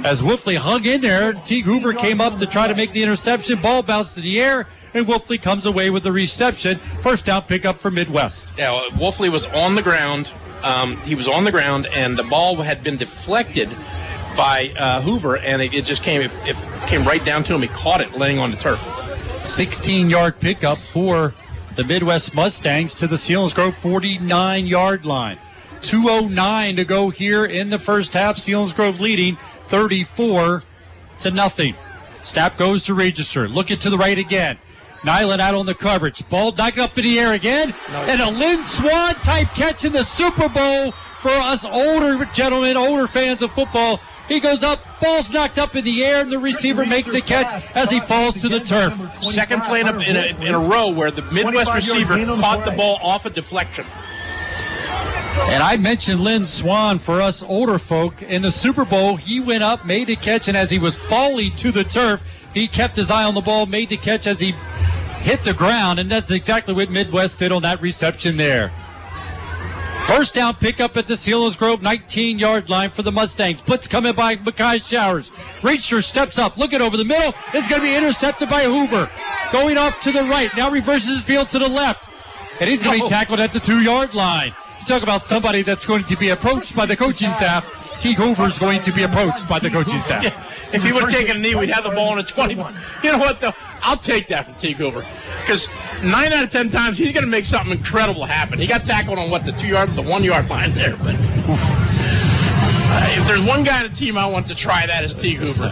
As 0.03 0.22
Wolfley 0.22 0.56
hung 0.56 0.86
in 0.86 1.02
there, 1.02 1.34
Teague 1.34 1.66
Hoover 1.66 1.94
came 1.94 2.22
up 2.22 2.40
to 2.40 2.45
try 2.45 2.68
to 2.68 2.76
make 2.76 2.94
the 2.94 3.03
interception. 3.03 3.62
Ball 3.62 3.84
bounced 3.84 4.18
in 4.18 4.24
the 4.24 4.40
air, 4.41 4.68
and 4.94 5.06
Wolfley 5.06 5.41
comes 5.41 5.66
away 5.66 5.90
with 5.90 6.03
the 6.03 6.12
reception. 6.12 6.78
First 7.02 7.26
down 7.26 7.44
pickup 7.44 7.82
for 7.82 7.91
Midd-West. 7.91 8.53
Well, 8.57 8.90
Wolfley 8.91 9.30
was 9.30 9.48
on 9.48 9.76
the 9.76 9.82
ground. 9.82 10.32
Um, 10.64 10.98
he 11.02 11.14
was 11.14 11.28
on 11.28 11.44
the 11.44 11.52
ground, 11.52 11.88
and 11.88 12.18
the 12.18 12.24
ball 12.24 12.56
had 12.56 12.84
been 12.84 12.98
deflected 12.98 13.70
by 14.36 14.74
uh, 14.78 15.02
Hoover, 15.02 15.38
and 15.38 15.62
it, 15.62 15.74
it 15.74 15.86
just 15.86 16.03
came 16.03 16.22
it, 16.22 16.32
it 16.45 16.56
came 16.88 17.06
right 17.06 17.24
down 17.24 17.44
to 17.45 17.56
him. 17.56 17.62
He 17.62 17.68
caught 17.68 18.02
it 18.02 18.14
laying 18.14 18.40
on 18.40 18.52
the 18.52 18.57
turf. 18.57 18.82
16 19.45 20.09
yard 20.09 20.39
pickup 20.39 20.77
for 20.77 21.34
the 21.76 21.84
Midd-West 21.84 22.34
Mustangs 22.34 22.95
to 22.95 23.07
the 23.07 23.15
Selinsgrove 23.15 23.73
49 23.76 24.65
yard 24.65 25.05
line. 25.05 25.38
209 25.81 26.76
to 26.77 26.84
go 26.84 27.09
here 27.09 27.45
in 27.45 27.69
the 27.69 27.77
first 27.77 28.13
half. 28.13 28.38
Selinsgrove 28.38 28.99
leading 28.99 29.38
34 29.67 30.63
to 31.19 31.31
nothing. 31.31 31.76
Snap 32.23 32.57
goes 32.57 32.85
to 32.85 32.93
register. 32.93 33.47
Looking 33.47 33.77
to 33.77 33.89
the 33.89 33.97
right 33.97 34.17
again. 34.17 34.57
Nyland 35.03 35.41
out 35.41 35.53
on 35.53 35.67
the 35.67 35.76
coverage. 35.76 36.27
Ball 36.30 36.51
knocked 36.51 36.80
up 36.80 36.97
in 36.97 37.03
the 37.03 37.19
air 37.19 37.34
again. 37.34 37.73
And 37.89 38.22
a 38.22 38.30
Lynn 38.30 38.63
Swann 38.63 39.13
type 39.15 39.49
catch 39.53 39.85
in 39.85 39.93
the 39.93 40.03
Super 40.03 40.49
Bowl 40.49 40.91
for 41.19 41.30
us 41.30 41.65
older 41.65 42.26
gentlemen, 42.34 42.77
older 42.77 43.07
fans 43.07 43.43
of 43.43 43.51
football. 43.51 43.99
He 44.27 44.39
goes 44.39 44.64
up, 44.64 44.80
ball's 44.99 45.31
knocked 45.31 45.60
up 45.60 45.76
in 45.76 45.85
the 45.85 46.03
air, 46.03 46.22
and 46.22 46.31
the 46.31 46.39
receiver 46.39 46.85
makes 46.85 47.14
a 47.14 47.22
catch 47.22 47.64
as 47.76 47.91
he 47.91 47.99
falls 48.02 48.41
to 48.41 48.49
the 48.49 48.60
turf. 48.60 48.99
Second 49.22 49.61
play 49.64 49.81
in 49.81 49.88
a, 49.88 49.99
in 49.99 50.15
a, 50.15 50.45
in 50.45 50.56
a 50.56 50.60
row 50.60 50.89
where 50.89 51.11
the 51.11 51.22
Midd-West 51.23 51.73
receiver 51.73 52.15
caught 52.26 52.65
the 52.65 52.72
ball 52.72 52.97
off 53.02 53.26
a 53.26 53.30
deflection. 53.30 53.85
And 55.38 55.61
I 55.61 55.77
mentioned 55.77 56.22
Lynn 56.22 56.45
Swann 56.45 56.97
for 56.97 57.22
us 57.22 57.43
older 57.43 57.77
folk. 57.77 58.22
In 58.22 58.41
the 58.41 58.49
Super 58.49 58.85
Bowl, 58.85 59.18
he 59.18 59.39
went 59.39 59.64
up, 59.64 59.85
made 59.85 60.07
the 60.07 60.15
catch, 60.15 60.47
and 60.47 60.57
as 60.57 60.72
he 60.72 60.80
was 60.80 60.95
falling 60.95 61.56
to 61.57 61.72
the 61.72 61.84
turf, 61.84 62.23
he 62.53 62.68
kept 62.68 62.95
his 62.95 63.11
eye 63.11 63.26
on 63.26 63.35
the 63.35 63.41
ball, 63.41 63.65
made 63.65 63.89
the 63.89 63.97
catch 63.97 64.26
as 64.27 64.39
he 64.39 64.53
hit 65.19 65.43
the 65.43 65.53
ground, 65.53 65.99
and 65.99 66.10
that's 66.10 66.31
exactly 66.31 66.73
what 66.73 66.89
Midd-West 66.89 67.39
did 67.39 67.52
on 67.52 67.61
that 67.64 67.81
reception 67.81 68.38
there. 68.38 68.72
First 70.07 70.36
down 70.36 70.53
pickup 70.56 70.95
at 70.98 71.07
the 71.07 71.15
Selinsgrove 71.15 71.82
19 71.82 72.38
yard 72.38 72.69
line 72.69 72.91
for 72.91 73.02
the 73.02 73.11
Mustangs. 73.11 73.61
Blitz 73.61 73.88
coming 73.88 74.14
by 74.14 74.36
Micaiah 74.36 74.80
Showers. 74.80 75.32
Reacher 75.61 76.03
steps 76.03 76.38
up, 76.38 76.57
looking 76.57 76.80
over 76.80 76.95
the 76.95 77.03
middle. 77.03 77.34
It's 77.53 77.68
going 77.68 77.82
to 77.82 77.88
be 77.88 77.95
intercepted 77.95 78.48
by 78.48 78.64
Hoover. 78.64 79.10
Going 79.52 79.77
off 79.77 79.99
to 80.02 80.11
the 80.11 80.23
right. 80.23 80.56
Now 80.56 80.69
reverses 80.69 81.10
his 81.10 81.23
field 81.23 81.49
to 81.49 81.60
the 81.60 81.68
left. 81.68 82.11
And 82.60 82.69
he's 82.69 82.84
going 82.84 82.99
to 82.99 83.03
be 83.03 83.07
oh. 83.07 83.10
tackled 83.10 83.40
at 83.40 83.52
the 83.52 83.60
two 83.60 83.82
yard 83.82 84.14
line. 84.14 84.53
You 84.80 84.86
talk 84.86 85.02
about 85.02 85.26
somebody 85.26 85.64
that's 85.64 85.86
going 85.86 86.03
to 86.03 86.15
be 86.18 86.30
approached 86.30 86.76
by 86.76 86.86
the 86.86 86.95
coaching 86.95 87.34
staff. 87.34 87.65
T. 87.99 88.14
Hoover 88.14 88.45
is 88.45 88.60
going 88.60 88.82
to 88.82 88.91
be 88.91 89.03
approached 89.03 89.48
by 89.49 89.57
the 89.57 89.69
coaching 89.69 89.99
staff. 90.02 90.52
If 90.73 90.84
he 90.84 90.91
would 90.91 91.03
have 91.03 91.11
taken 91.11 91.38
a 91.38 91.40
knee, 91.40 91.56
we'd 91.56 91.69
have 91.69 91.86
the 91.86 91.91
ball 91.91 92.11
in 92.14 92.19
a 92.19 92.23
21. 92.23 92.76
You 93.02 93.14
know 93.14 93.18
what, 93.18 93.40
though? 93.40 93.53
I'll 93.86 93.98
take 93.98 94.28
that 94.30 94.45
from 94.45 94.56
Teague 94.56 94.78
Hoover 94.78 95.06
because 95.41 95.70
nine 96.03 96.34
out 96.34 96.44
of 96.44 96.49
ten 96.49 96.70
times 96.70 96.98
he's 96.98 97.12
going 97.12 97.24
to 97.24 97.30
make 97.30 97.45
something 97.45 97.78
incredible 97.78 98.26
happen. 98.26 98.57
He 98.57 98.66
got 98.66 98.84
tackled 98.84 99.20
on 99.20 99.30
what 99.30 99.45
the 99.45 99.52
two 99.52 99.68
yard, 99.68 99.91
the 99.91 100.02
one 100.02 100.24
yard 100.24 100.49
line 100.49 100.74
there, 100.74 100.98
but. 100.98 101.16
Uh, 101.48 103.07
if 103.16 103.28
there's 103.28 103.41
one 103.41 103.64
guy 103.64 103.84
on 103.84 103.90
the 103.91 103.95
team 103.95 104.18
I 104.18 104.26
want 104.26 104.48
to 104.48 104.56
try, 104.56 104.88
that 104.88 105.03
is 105.03 105.14
Teague 105.14 105.38
Hoover. 105.38 105.72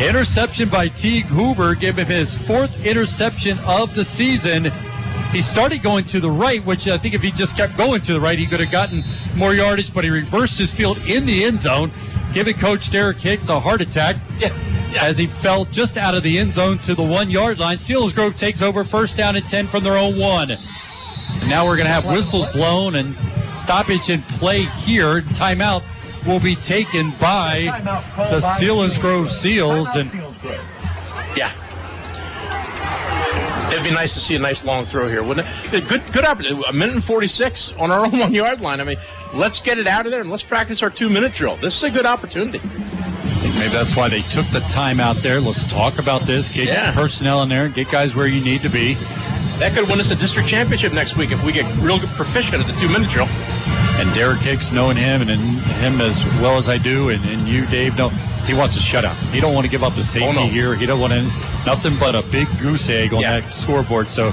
Interception 0.02 0.70
by 0.70 0.88
Teague 0.88 1.26
Hoover, 1.26 1.74
give 1.74 1.98
him 1.98 2.06
his 2.06 2.34
fourth 2.34 2.86
interception 2.86 3.58
of 3.66 3.94
the 3.94 4.04
season. 4.04 4.72
He 5.32 5.42
started 5.42 5.82
going 5.82 6.06
to 6.06 6.20
the 6.20 6.30
right, 6.30 6.64
which 6.64 6.88
I 6.88 6.96
think 6.96 7.14
if 7.14 7.22
he 7.22 7.30
just 7.30 7.58
kept 7.58 7.76
going 7.76 8.00
to 8.02 8.14
the 8.14 8.20
right, 8.20 8.38
he 8.38 8.46
could 8.46 8.60
have 8.60 8.70
gotten 8.70 9.04
more 9.36 9.54
yardage, 9.54 9.92
but 9.92 10.04
he 10.04 10.10
reversed 10.10 10.58
his 10.58 10.70
field 10.70 10.98
in 11.06 11.26
the 11.26 11.44
end 11.44 11.60
zone, 11.60 11.90
giving 12.32 12.56
Coach 12.56 12.90
Derek 12.90 13.18
Hicks 13.18 13.48
a 13.48 13.58
heart 13.60 13.80
attack 13.80 14.16
as 15.00 15.16
he 15.18 15.26
fell 15.26 15.64
just 15.66 15.96
out 15.96 16.14
of 16.14 16.22
the 16.22 16.38
end 16.38 16.52
zone 16.52 16.78
to 16.80 16.94
the 16.94 17.02
one 17.02 17.30
yard 17.30 17.58
line. 17.58 17.78
Selinsgrove 17.78 18.36
takes 18.38 18.62
over 18.62 18.84
first 18.84 19.16
down 19.16 19.36
and 19.36 19.44
10 19.48 19.66
from 19.66 19.84
their 19.84 19.96
own 19.98 20.18
one. 20.18 20.50
And 20.52 20.60
now 21.48 21.66
we're 21.66 21.76
going 21.76 21.86
to 21.86 21.92
have 21.92 22.04
whistles 22.04 22.46
blown 22.52 22.94
and 22.96 23.14
stoppage 23.56 24.10
in 24.10 24.20
play 24.22 24.62
here. 24.64 25.20
Timeout 25.22 25.82
will 26.26 26.40
be 26.40 26.54
taken 26.56 27.10
by 27.20 27.80
the 28.16 28.40
Selinsgrove 28.40 29.28
Seals. 29.28 29.94
And 29.96 30.10
Yeah. 31.36 31.50
It'd 33.70 33.82
be 33.84 33.90
nice 33.90 34.12
to 34.14 34.20
see 34.20 34.36
a 34.36 34.38
nice 34.38 34.64
long 34.64 34.84
throw 34.84 35.08
here, 35.08 35.22
wouldn't 35.22 35.48
it? 35.72 35.88
Good, 35.88 36.02
good 36.12 36.24
opportunity. 36.26 36.62
A 36.68 36.72
minute 36.74 36.94
and 36.96 37.02
46 37.04 37.72
on 37.78 37.90
our 37.90 38.04
own 38.04 38.18
one 38.18 38.34
yard 38.34 38.60
line. 38.60 38.80
I 38.82 38.84
mean, 38.84 38.98
let's 39.34 39.60
get 39.60 39.78
it 39.78 39.86
out 39.86 40.06
of 40.06 40.12
there 40.12 40.20
and 40.20 40.30
let's 40.30 40.42
practice 40.42 40.82
our 40.82 40.90
two 40.90 41.08
minute 41.08 41.34
drill. 41.34 41.56
This 41.56 41.76
is 41.76 41.82
a 41.84 41.90
good 41.90 42.06
opportunity. 42.06 42.60
Maybe 43.58 43.68
that's 43.68 43.96
why 43.96 44.08
they 44.08 44.20
took 44.22 44.46
the 44.46 44.60
time 44.72 44.98
out 45.00 45.16
there. 45.16 45.40
Let's 45.40 45.70
talk 45.70 45.98
about 45.98 46.22
this. 46.22 46.48
Get 46.48 46.66
Yeah. 46.66 46.92
personnel 46.92 47.42
in 47.42 47.48
there. 47.48 47.68
Get 47.68 47.90
guys 47.90 48.14
where 48.14 48.26
you 48.26 48.42
need 48.42 48.60
to 48.62 48.68
be. 48.68 48.94
That 49.58 49.72
could 49.74 49.88
win 49.88 50.00
us 50.00 50.10
a 50.10 50.16
district 50.16 50.48
championship 50.48 50.92
next 50.92 51.16
week 51.16 51.30
if 51.30 51.44
we 51.44 51.52
get 51.52 51.66
real 51.80 51.98
good 51.98 52.08
proficient 52.10 52.54
at 52.62 52.66
the 52.66 52.80
two 52.80 52.88
minute 52.88 53.10
drill. 53.10 53.28
And 53.98 54.12
Derek 54.14 54.40
Hicks, 54.40 54.72
knowing 54.72 54.96
him 54.96 55.20
and, 55.20 55.30
and 55.30 55.40
him 55.40 56.00
as 56.00 56.24
well 56.40 56.56
as 56.56 56.68
I 56.68 56.78
do, 56.78 57.10
and, 57.10 57.24
and 57.26 57.46
you, 57.46 57.66
Dave, 57.66 57.96
know 57.96 58.08
he 58.46 58.54
wants 58.54 58.76
a 58.76 58.80
shutout. 58.80 59.14
He 59.32 59.38
don't 59.40 59.54
want 59.54 59.64
to 59.66 59.70
give 59.70 59.84
up 59.84 59.92
the 59.94 60.00
oh, 60.00 60.02
safety 60.02 60.26
Oh, 60.28 60.32
no. 60.32 60.46
here. 60.46 60.74
He 60.74 60.86
don't 60.86 60.98
want 60.98 61.12
to 61.12 61.22
nothing 61.64 61.94
but 62.00 62.16
a 62.16 62.22
big 62.32 62.48
goose 62.58 62.88
egg 62.88 63.12
on 63.14 63.22
that 63.22 63.44
scoreboard. 63.54 64.08
So 64.08 64.30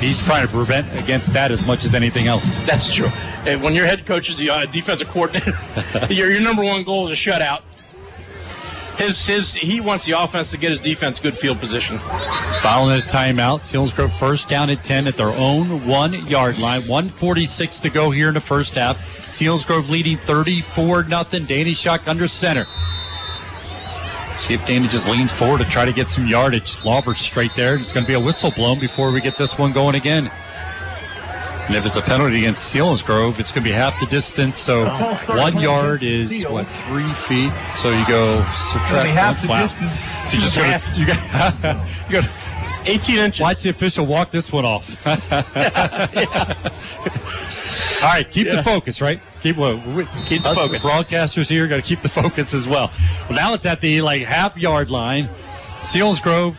he's 0.00 0.22
trying 0.22 0.46
to 0.46 0.48
prevent 0.52 0.86
against 0.98 1.32
that 1.34 1.50
as 1.50 1.66
much 1.66 1.84
as 1.84 1.94
anything 1.94 2.28
else. 2.28 2.54
That's 2.64 2.92
true. 2.94 3.10
And 3.44 3.62
when 3.62 3.74
your 3.74 3.86
head 3.86 4.06
coach 4.06 4.30
is 4.30 4.38
the 4.38 4.50
uh, 4.50 4.66
defensive 4.66 5.08
coordinator, 5.08 5.52
your, 6.10 6.30
your 6.30 6.40
number 6.40 6.62
one 6.62 6.84
goal 6.84 7.08
is 7.08 7.18
a 7.18 7.30
shutout. 7.30 7.62
His, 8.96 9.26
his, 9.26 9.54
he 9.54 9.80
wants 9.80 10.04
the 10.04 10.12
offense 10.12 10.50
to 10.50 10.58
get 10.58 10.70
his 10.70 10.80
defense 10.80 11.18
good 11.18 11.36
field 11.36 11.58
position. 11.58 11.98
Following 12.60 13.00
a 13.00 13.02
timeout, 13.02 13.62
Selinsgrove 13.62 14.12
first 14.18 14.48
down 14.48 14.70
at 14.70 14.84
10 14.84 15.08
at 15.08 15.14
their 15.16 15.30
own 15.30 15.86
one 15.86 16.12
yard 16.26 16.58
line. 16.58 16.82
146 16.82 17.80
to 17.80 17.90
go 17.90 18.10
here 18.10 18.28
in 18.28 18.34
the 18.34 18.40
first 18.40 18.74
half. 18.74 18.98
Selinsgrove 19.26 19.88
leading 19.88 20.18
34 20.18 21.04
nothing. 21.04 21.46
Danny 21.46 21.72
Shock 21.72 22.06
under 22.06 22.28
center. 22.28 22.66
See 24.38 24.54
if 24.54 24.64
Danny 24.66 24.88
just 24.88 25.08
leans 25.08 25.32
forward 25.32 25.58
to 25.58 25.64
try 25.64 25.84
to 25.84 25.92
get 25.92 26.08
some 26.08 26.26
yardage. 26.26 26.84
Lawver 26.84 27.14
straight 27.14 27.52
there. 27.56 27.76
It's 27.76 27.92
going 27.92 28.04
to 28.04 28.08
be 28.08 28.14
a 28.14 28.20
whistle 28.20 28.50
blown 28.50 28.78
before 28.78 29.10
we 29.10 29.20
get 29.20 29.36
this 29.36 29.58
one 29.58 29.72
going 29.72 29.94
again. 29.94 30.30
And 31.68 31.76
if 31.76 31.86
it's 31.86 31.96
a 31.96 32.02
penalty 32.02 32.38
against 32.38 32.74
Selinsgrove, 32.74 33.38
it's 33.38 33.52
going 33.52 33.62
to 33.64 33.68
be 33.70 33.72
half 33.72 33.98
the 34.00 34.06
distance. 34.06 34.58
So 34.58 34.86
one 35.28 35.58
yard 35.60 36.02
is 36.02 36.44
what 36.46 36.66
three 36.66 37.10
feet. 37.12 37.52
So 37.76 37.90
you 37.90 38.06
go 38.08 38.44
subtract 38.54 39.08
half 39.10 39.38
one. 39.38 39.46
the 39.46 39.48
Wow. 39.48 39.62
distance. 39.66 39.92
So 40.28 40.36
you 40.36 40.40
just 40.40 40.54
Half. 40.56 40.88
got 40.88 40.98
you 40.98 41.06
got 41.06 41.88
you 42.10 42.20
got 42.22 42.30
18 42.84 43.16
inches. 43.18 43.40
Watch 43.40 43.62
the 43.62 43.70
official 43.70 44.04
walk 44.06 44.32
this 44.32 44.50
one 44.50 44.64
off. 44.64 44.88
All 48.02 48.08
right, 48.08 48.28
keep 48.28 48.48
the 48.48 48.62
focus, 48.64 49.00
right? 49.00 49.20
Keep 49.42 49.56
well, 49.56 49.80
Keep 50.26 50.42
the 50.42 50.48
us 50.48 50.56
focus. 50.58 50.84
Broadcasters 50.84 51.48
here 51.48 51.68
got 51.68 51.76
to 51.76 51.82
keep 51.82 52.02
the 52.02 52.08
focus 52.08 52.52
as 52.54 52.66
well. 52.66 52.90
Well, 53.30 53.38
now 53.38 53.54
it's 53.54 53.64
at 53.66 53.80
the 53.80 54.02
like 54.02 54.22
half 54.22 54.56
yard 54.58 54.90
line. 54.90 55.28
Selinsgrove 55.82 56.56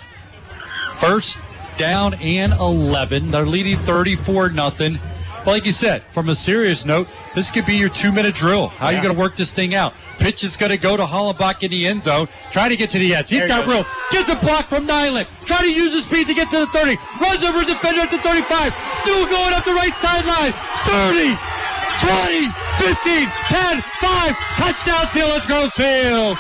first 0.98 1.38
down 1.78 2.14
and 2.16 2.54
11. 2.54 3.32
They're 3.32 3.46
leading 3.46 3.78
34 3.80 4.50
nothing. 4.50 5.00
But 5.44 5.52
like 5.52 5.66
you 5.66 5.74
said, 5.74 6.04
from 6.12 6.30
a 6.30 6.36
serious 6.36 6.86
note, 6.86 7.08
this 7.36 7.52
could 7.52 7.66
be 7.66 7.76
your 7.76 7.90
two 7.90 8.14
minute 8.14 8.34
drill. 8.34 8.68
How 8.68 8.88
are 8.88 8.94
you 8.94 9.02
going 9.02 9.14
to 9.14 9.20
work 9.20 9.36
this 9.36 9.52
thing 9.52 9.76
out? 9.76 9.94
Pitch 10.18 10.44
is 10.44 10.56
going 10.56 10.72
to 10.72 10.78
go 10.78 10.96
to 10.96 11.04
Hollenbach 11.04 11.64
in 11.64 11.72
the 11.72 11.86
end 11.86 12.04
zone, 12.04 12.30
trying 12.50 12.70
to 12.70 12.78
get 12.78 12.90
to 12.92 13.00
the 13.00 13.14
edge. 13.14 13.30
He's 13.30 13.40
There 13.40 13.50
got 13.50 13.68
room. 13.68 13.84
Gets 14.12 14.30
a 14.30 14.38
block 14.38 14.70
from 14.70 14.86
Nyland. 14.86 15.28
Trying 15.44 15.64
to 15.68 15.74
use 15.74 15.92
his 15.92 16.06
speed 16.06 16.28
to 16.28 16.34
get 16.34 16.50
to 16.52 16.60
the 16.60 16.68
30. 16.68 16.96
Runs 17.20 17.44
over 17.44 17.60
a 17.60 17.66
defender 17.66 18.02
at 18.02 18.12
the 18.12 18.20
35. 18.20 18.74
Still 19.04 19.26
going 19.28 19.54
up 19.54 19.66
the 19.66 19.76
right 19.76 19.96
sideline. 20.00 20.54
30, 20.88 21.36
20, 22.08 22.48
15, 22.80 23.28
10, 23.28 23.82
5. 23.82 24.36
Touchdown, 24.56 25.06
Selinsgrove 25.12 25.72
Seals. 25.76 26.40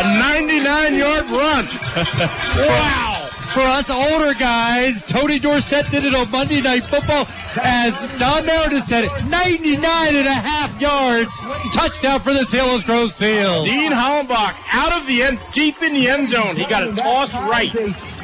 A 0.00 0.18
99 0.18 0.94
yard 0.94 1.28
run. 1.28 1.66
wow. 2.56 3.17
For 3.48 3.60
us 3.60 3.88
older 3.88 4.34
guys, 4.34 5.02
Tony 5.04 5.38
Dorsett 5.38 5.90
did 5.90 6.04
it 6.04 6.14
on 6.14 6.30
Monday 6.30 6.60
Night 6.60 6.84
Football. 6.84 7.26
As 7.62 7.94
Don 8.18 8.44
Meredith 8.44 8.84
said 8.84 9.08
99 9.28 9.82
and 10.14 10.28
a 10.28 10.34
half 10.34 10.78
yards. 10.78 11.34
Touchdown 11.72 12.20
for 12.20 12.34
the 12.34 12.40
Selinsgrove 12.40 13.10
Seals. 13.10 13.64
Dean 13.64 13.90
Hollenbach 13.90 14.54
out 14.72 15.00
of 15.00 15.06
the 15.06 15.22
end, 15.22 15.40
deep 15.54 15.82
in 15.82 15.94
the 15.94 16.08
end 16.08 16.28
zone. 16.28 16.56
He 16.56 16.66
got 16.66 16.86
a 16.86 16.94
toss 16.94 17.32
right 17.32 17.74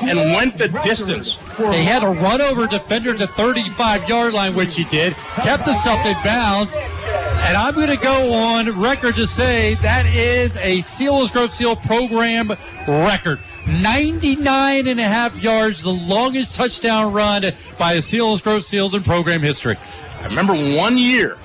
and 0.03 0.19
went 0.35 0.59
the 0.59 0.69
distance. 0.85 1.39
They 1.59 1.85
had 1.85 2.03
a 2.03 2.09
run 2.09 2.43
over 2.43 2.67
defender 2.67 3.15
to 3.15 3.27
35 3.27 4.09
yard 4.09 4.35
line, 4.35 4.55
which 4.55 4.77
he 4.77 4.85
did. 4.85 5.15
Kept 5.37 5.65
himself 5.65 6.05
in 6.05 6.15
bounds. 6.23 6.77
And 6.77 7.57
I'm 7.57 7.75
going 7.75 7.89
to 7.89 7.97
go 7.97 8.33
on 8.33 8.79
record 8.79 9.15
to 9.17 9.27
say 9.27 9.75
that 9.77 10.07
is 10.07 10.55
a 10.57 10.79
Selinsgrove 10.81 11.51
Seal 11.51 11.77
program 11.77 12.51
record. 12.87 13.41
99 13.67 14.87
and 14.89 15.01
a 15.01 15.05
half 15.05 15.37
yards, 15.43 15.83
the 15.83 15.93
longest 15.93 16.55
touchdown 16.55 17.13
run 17.13 17.43
by 17.79 17.95
the 17.95 18.01
Selinsgrove 18.01 18.63
Seals 18.63 18.95
in 18.95 19.03
program 19.03 19.41
history. 19.43 19.77
I 20.21 20.27
remember 20.27 20.55
one 20.55 20.97
year, 20.99 21.39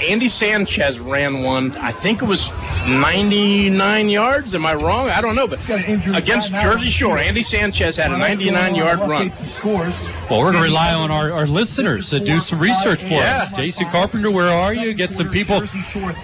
Andy 0.00 0.28
Sanchez 0.28 0.98
ran 0.98 1.42
one. 1.42 1.76
I 1.76 1.92
think 1.92 2.22
it 2.22 2.24
was 2.24 2.50
99 2.88 4.08
yards. 4.08 4.54
Am 4.54 4.64
I 4.64 4.74
wrong? 4.74 5.10
I 5.10 5.20
don't 5.20 5.36
know. 5.36 5.46
But 5.46 5.58
against 6.16 6.52
Jersey 6.52 6.88
Shore, 6.90 7.18
Andy 7.18 7.42
Sanchez 7.42 7.96
had 7.96 8.10
a 8.12 8.16
99 8.16 8.74
yard 8.74 9.00
run. 9.00 9.32
Well, 9.62 10.40
we're 10.40 10.52
going 10.52 10.54
to 10.54 10.60
rely 10.62 10.94
on 10.94 11.10
our, 11.10 11.32
our 11.32 11.46
listeners 11.46 12.08
to 12.10 12.20
do 12.20 12.40
some 12.40 12.58
research 12.60 13.00
for 13.02 13.08
Yeah. 13.14 13.42
us. 13.42 13.52
Jason 13.52 13.90
Carpenter, 13.90 14.30
where 14.30 14.50
are 14.50 14.72
you? 14.72 14.94
Get 14.94 15.12
some 15.14 15.28
people. 15.28 15.60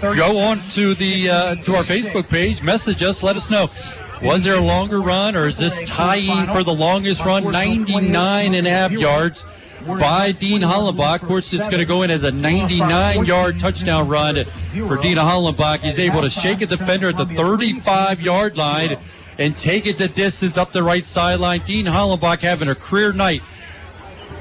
Go 0.01 0.39
on 0.39 0.59
to 0.71 0.93
the 0.95 1.29
uh, 1.29 1.55
to 1.57 1.75
our 1.75 1.83
Facebook 1.83 2.29
page, 2.29 2.63
message 2.63 3.03
us, 3.03 3.21
let 3.21 3.35
us 3.35 3.49
know. 3.51 3.69
Was 4.21 4.43
there 4.43 4.55
a 4.55 4.61
longer 4.61 5.01
run, 5.01 5.35
or 5.35 5.47
is 5.47 5.57
this 5.57 5.83
tying 5.83 6.47
for 6.47 6.63
the 6.63 6.73
longest 6.73 7.23
run? 7.23 7.51
99 7.51 8.53
and 8.55 8.67
a 8.67 8.69
half 8.69 8.91
yards 8.91 9.45
by 9.85 10.31
Dean 10.31 10.61
Hollenbach. 10.61 11.21
Of 11.21 11.27
course, 11.27 11.53
it's 11.53 11.67
going 11.67 11.79
to 11.79 11.85
go 11.85 12.01
in 12.01 12.11
as 12.11 12.23
a 12.23 12.31
99 12.31 13.25
yard 13.25 13.59
touchdown 13.59 14.07
run 14.07 14.43
for 14.87 14.97
Dean 14.97 15.17
Hollenbach. 15.17 15.79
He's 15.79 15.99
able 15.99 16.21
to 16.21 16.29
shake 16.29 16.61
a 16.61 16.65
defender 16.65 17.09
at 17.09 17.17
the 17.17 17.25
35 17.25 18.21
yard 18.21 18.57
line 18.57 18.97
and 19.37 19.55
take 19.57 19.85
it 19.85 19.97
the 19.97 20.07
distance 20.07 20.57
up 20.57 20.71
the 20.71 20.83
right 20.83 21.05
sideline. 21.05 21.61
Dean 21.65 21.85
Hollenbach 21.85 22.39
having 22.39 22.69
a 22.69 22.75
career 22.75 23.13
night. 23.13 23.43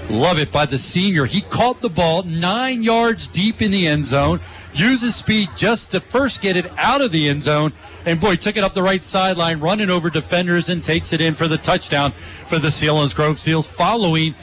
Love 0.09 0.39
it 0.39 0.53
by 0.53 0.65
the 0.65 0.79
senior. 0.79 1.27
He 1.27 1.41
caught 1.41 1.81
the 1.81 1.89
ball 1.89 2.23
nine 2.23 2.83
yards 2.83 3.27
deep 3.27 3.61
in 3.61 3.73
the 3.73 3.87
end 3.89 4.07
zone, 4.07 4.41
uses 4.73 5.17
speed 5.17 5.49
just 5.57 5.91
to 5.91 6.01
first 6.01 6.41
get 6.41 6.57
it 6.57 6.71
out 6.79 7.01
of 7.01 7.11
the 7.11 7.29
end 7.29 7.43
zone, 7.43 7.73
and 8.07 8.21
boy, 8.21 8.37
took 8.37 8.57
it 8.57 8.63
up 8.63 8.73
the 8.73 8.83
right 8.83 9.05
sideline, 9.05 9.59
running 9.59 9.91
over 9.91 10.09
defenders 10.09 10.69
and 10.69 10.83
takes 10.83 11.13
it 11.13 11.21
in 11.21 11.35
for 11.35 11.49
the 11.49 11.59
touchdown 11.59 12.13
for 12.49 12.59
the 12.59 12.69
Selinsgrove 12.69 13.37
Seals 13.37 13.67
following 13.67 14.35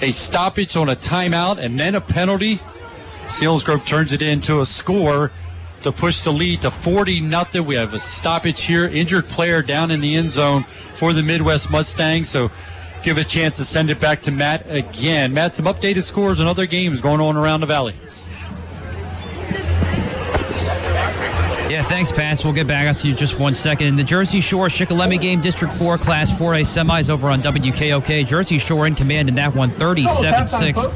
a 0.00 0.10
stoppage 0.10 0.76
on 0.76 0.88
a 0.88 0.96
timeout 0.96 1.58
and 1.58 1.78
then 1.78 1.94
a 1.94 2.00
penalty. 2.00 2.58
Selinsgrove 3.26 3.84
turns 3.86 4.12
it 4.12 4.22
into 4.22 4.60
a 4.60 4.66
score 4.66 5.30
to 5.82 5.92
push 5.92 6.22
the 6.22 6.32
lead 6.32 6.62
to 6.62 6.70
40 6.70 7.20
nothing. 7.20 7.66
We 7.66 7.74
have 7.74 7.92
a 7.92 8.00
stoppage 8.00 8.62
here, 8.62 8.86
injured 8.86 9.28
player 9.28 9.62
down 9.62 9.90
in 9.90 10.00
the 10.00 10.16
end 10.16 10.30
zone 10.30 10.64
for 10.96 11.12
the 11.12 11.22
Midd-West 11.22 11.70
Mustangs. 11.70 12.30
So 12.30 12.50
give 13.02 13.18
a 13.18 13.24
chance 13.24 13.58
to 13.58 13.64
send 13.66 13.90
it 13.90 14.00
back 14.00 14.22
to 14.22 14.30
Matt 14.30 14.64
again. 14.70 15.34
Matt, 15.34 15.54
some 15.54 15.66
updated 15.66 16.02
scores 16.02 16.40
and 16.40 16.48
other 16.48 16.64
games 16.64 17.02
going 17.02 17.20
on 17.20 17.36
around 17.36 17.60
the 17.60 17.66
valley. 17.66 17.94
Yeah, 21.70 21.84
thanks, 21.84 22.10
Pats. 22.10 22.42
We'll 22.42 22.52
get 22.52 22.66
back 22.66 22.88
out 22.88 22.96
to 22.98 23.06
you 23.06 23.14
just 23.14 23.38
one 23.38 23.54
second. 23.54 23.86
In 23.86 23.94
the 23.94 24.02
Jersey 24.02 24.40
Shore 24.40 24.66
Shikellamy 24.66 25.20
game, 25.20 25.40
District 25.40 25.72
4, 25.72 25.98
Class 25.98 26.28
4A 26.28 26.62
semis 26.62 27.08
over 27.08 27.30
on 27.30 27.40
WKOK. 27.42 28.26
Jersey 28.26 28.58
Shore 28.58 28.88
in 28.88 28.96
command 28.96 29.28
in 29.28 29.36
that 29.36 29.54
one, 29.54 29.70
37 29.70 30.48
6. 30.48 30.86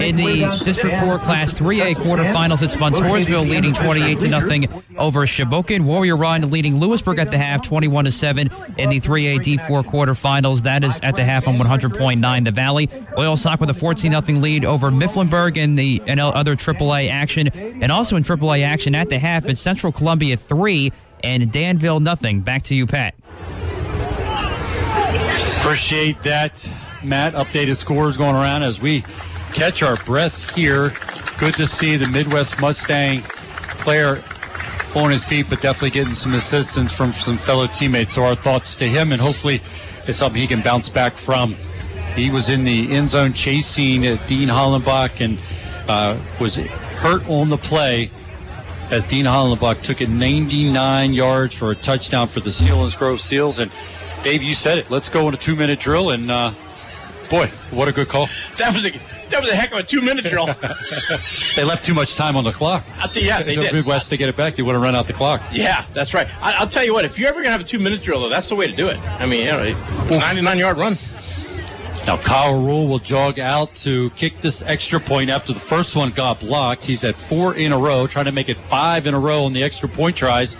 In 0.00 0.16
the 0.16 0.60
District 0.64 0.96
4, 0.96 1.20
Class 1.20 1.54
3A 1.54 1.94
quarterfinals, 1.94 2.64
it's 2.64 2.74
Montoursville 2.74 3.48
leading 3.48 3.72
28 3.72 4.18
to 4.18 4.28
nothing 4.28 4.68
over 4.98 5.20
Shamokin. 5.20 5.82
Warrior 5.82 6.16
Run 6.16 6.50
leading 6.50 6.80
Lewisburg 6.80 7.20
at 7.20 7.30
the 7.30 7.38
half, 7.38 7.62
21 7.62 8.06
to 8.06 8.10
7. 8.10 8.50
In 8.76 8.90
the 8.90 8.98
3A 8.98 9.38
D4 9.38 9.84
quarterfinals, 9.84 10.62
that 10.62 10.82
is 10.82 10.98
at 11.04 11.14
the 11.14 11.22
half 11.22 11.46
on 11.46 11.58
100.9 11.58 12.44
The 12.44 12.50
Valley. 12.50 12.88
Loyalsock 12.88 13.60
with 13.60 13.70
a 13.70 13.74
14 13.74 14.10
0 14.10 14.40
lead 14.40 14.64
over 14.64 14.90
Mifflinburg 14.90 15.56
in 15.56 15.76
the 15.76 16.02
and 16.08 16.18
other 16.18 16.56
AAA 16.56 17.08
action. 17.08 17.46
And 17.54 17.92
also 17.92 18.16
in 18.16 18.24
AAA 18.24 18.64
action 18.64 18.96
at 18.96 19.08
the 19.08 19.20
half, 19.20 19.48
it's 19.48 19.60
Central 19.60 19.92
Columbia 19.92 20.23
3 20.36 20.92
and 21.22 21.50
Danville 21.50 22.00
nothing. 22.00 22.40
Back 22.40 22.62
to 22.64 22.74
you, 22.74 22.86
Pat. 22.86 23.14
Appreciate 25.58 26.22
that, 26.22 26.68
Matt. 27.02 27.32
Updated 27.34 27.76
scores 27.76 28.16
going 28.16 28.34
around 28.34 28.62
as 28.62 28.80
we 28.80 29.02
catch 29.52 29.82
our 29.82 29.96
breath 30.04 30.54
here. 30.54 30.92
Good 31.38 31.54
to 31.54 31.66
see 31.66 31.96
the 31.96 32.06
Midd-West 32.06 32.60
Mustang 32.60 33.22
player 33.80 34.22
on 34.94 35.10
his 35.10 35.24
feet, 35.24 35.46
but 35.48 35.62
definitely 35.62 35.90
getting 35.90 36.14
some 36.14 36.34
assistance 36.34 36.92
from 36.92 37.12
some 37.12 37.38
fellow 37.38 37.66
teammates. 37.66 38.14
So 38.14 38.24
our 38.24 38.36
thoughts 38.36 38.76
to 38.76 38.86
him, 38.86 39.12
and 39.12 39.20
hopefully 39.20 39.62
it's 40.06 40.18
something 40.18 40.40
he 40.40 40.46
can 40.46 40.60
bounce 40.60 40.88
back 40.88 41.16
from. 41.16 41.54
He 42.14 42.30
was 42.30 42.50
in 42.50 42.64
the 42.64 42.92
end 42.92 43.08
zone 43.08 43.32
chasing 43.32 44.02
Dean 44.02 44.48
Hollenbach 44.48 45.20
and 45.20 45.38
uh, 45.88 46.18
was 46.40 46.56
hurt 46.56 47.28
on 47.28 47.48
the 47.48 47.56
play 47.56 48.10
as 48.90 49.04
Dean 49.06 49.24
Hollenbach 49.24 49.82
took 49.82 50.00
it 50.00 50.08
99 50.08 51.12
yards 51.12 51.54
for 51.54 51.70
a 51.70 51.74
touchdown 51.74 52.28
for 52.28 52.40
the 52.40 52.50
Selinsgrove 52.50 53.20
Seals. 53.20 53.58
And 53.58 53.70
Dave, 54.22 54.42
you 54.42 54.54
said 54.54 54.78
it. 54.78 54.90
Let's 54.90 55.08
go 55.08 55.28
in 55.28 55.34
a 55.34 55.36
two-minute 55.36 55.80
drill, 55.80 56.10
and 56.10 56.30
uh, 56.30 56.52
boy, 57.30 57.50
what 57.70 57.88
a 57.88 57.92
good 57.92 58.08
call. 58.08 58.28
That 58.58 58.72
was 58.72 58.86
a 58.86 58.90
that 59.30 59.40
was 59.40 59.50
a 59.50 59.56
heck 59.56 59.72
of 59.72 59.78
a 59.78 59.82
two 59.82 60.00
minute 60.00 60.24
drill. 60.24 60.46
they 61.56 61.64
left 61.64 61.84
too 61.84 61.94
much 61.94 62.14
time 62.14 62.36
on 62.36 62.44
the 62.44 62.52
clock. 62.52 62.84
I'll 62.98 63.08
tell 63.08 63.22
you, 63.22 63.28
yeah, 63.28 63.42
they 63.42 63.56
the 63.56 63.62
did. 63.62 63.72
Midd-West 63.72 64.10
to 64.10 64.16
get 64.16 64.28
it 64.28 64.36
back, 64.36 64.56
they 64.56 64.62
would 64.62 64.74
have 64.74 64.82
run 64.82 64.94
out 64.94 65.06
the 65.06 65.12
clock. 65.12 65.42
Yeah, 65.50 65.84
that's 65.92 66.14
right. 66.14 66.28
I, 66.40 66.62
will 66.62 66.70
tell 66.70 66.84
you 66.84 66.92
what, 66.92 67.04
if 67.04 67.18
you're 67.18 67.28
ever 67.28 67.40
gonna 67.40 67.52
have 67.52 67.60
a 67.60 67.64
two 67.64 67.78
minute 67.78 68.02
drill, 68.02 68.20
though, 68.20 68.28
that's 68.28 68.48
the 68.48 68.54
way 68.54 68.66
to 68.66 68.74
do 68.74 68.88
it. 68.88 69.00
I 69.02 69.26
mean, 69.26 69.46
you 69.46 69.52
know, 69.52 70.18
99 70.18 70.58
yard 70.58 70.78
run. 70.78 70.98
Now 72.06 72.18
Kyle 72.18 72.60
Rule 72.60 72.86
will 72.86 72.98
jog 72.98 73.38
out 73.38 73.74
to 73.76 74.10
kick 74.10 74.42
this 74.42 74.60
extra 74.60 75.00
point 75.00 75.30
after 75.30 75.54
the 75.54 75.60
first 75.60 75.96
one 75.96 76.10
got 76.10 76.40
blocked. 76.40 76.84
He's 76.84 77.02
at 77.02 77.16
four 77.16 77.54
in 77.54 77.72
a 77.72 77.78
row, 77.78 78.06
trying 78.06 78.26
to 78.26 78.32
make 78.32 78.50
it 78.50 78.58
five 78.58 79.06
in 79.06 79.14
a 79.14 79.18
row 79.18 79.44
on 79.44 79.54
the 79.54 79.62
extra 79.62 79.88
point 79.88 80.14
tries. 80.14 80.54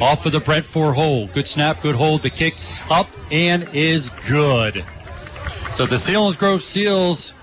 Off 0.00 0.26
of 0.26 0.32
the 0.32 0.40
Brent 0.40 0.64
Ford 0.64 0.96
hole. 0.96 1.28
Good 1.28 1.46
snap, 1.46 1.82
good 1.82 1.94
hold. 1.94 2.22
The 2.22 2.30
kick 2.30 2.54
up 2.90 3.08
and 3.30 3.68
is 3.72 4.08
good. 4.26 4.84
So 5.72 5.86
the 5.86 5.96
Selinsgrove 5.96 6.62
Seals 6.62 7.34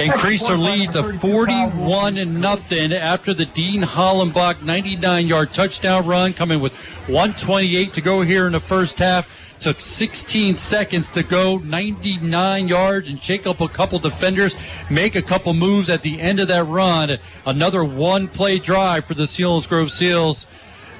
increase 0.00 0.46
their 0.46 0.56
lead 0.56 0.90
to 0.92 1.12
41 1.18 2.16
and 2.16 2.40
nothing 2.40 2.92
after 2.92 3.32
the 3.32 3.46
Dean 3.46 3.82
Hollenbach 3.82 4.60
99 4.60 5.28
yard 5.28 5.52
touchdown 5.52 6.04
run, 6.04 6.32
coming 6.32 6.60
with 6.60 6.74
128 7.06 7.92
to 7.92 8.00
go 8.00 8.22
here 8.22 8.46
in 8.46 8.52
the 8.52 8.60
first 8.60 8.98
half. 8.98 9.28
Took 9.64 9.80
16 9.80 10.56
seconds 10.56 11.10
to 11.12 11.22
go, 11.22 11.56
99 11.56 12.68
yards, 12.68 13.08
and 13.08 13.18
shake 13.18 13.46
up 13.46 13.62
a 13.62 13.68
couple 13.68 13.98
defenders, 13.98 14.54
make 14.90 15.14
a 15.14 15.22
couple 15.22 15.54
moves 15.54 15.88
at 15.88 16.02
the 16.02 16.20
end 16.20 16.38
of 16.38 16.48
that 16.48 16.64
run. 16.64 17.16
Another 17.46 17.82
one 17.82 18.28
play 18.28 18.58
drive 18.58 19.06
for 19.06 19.14
the 19.14 19.22
Selinsgrove 19.22 19.90
Seals. 19.90 20.46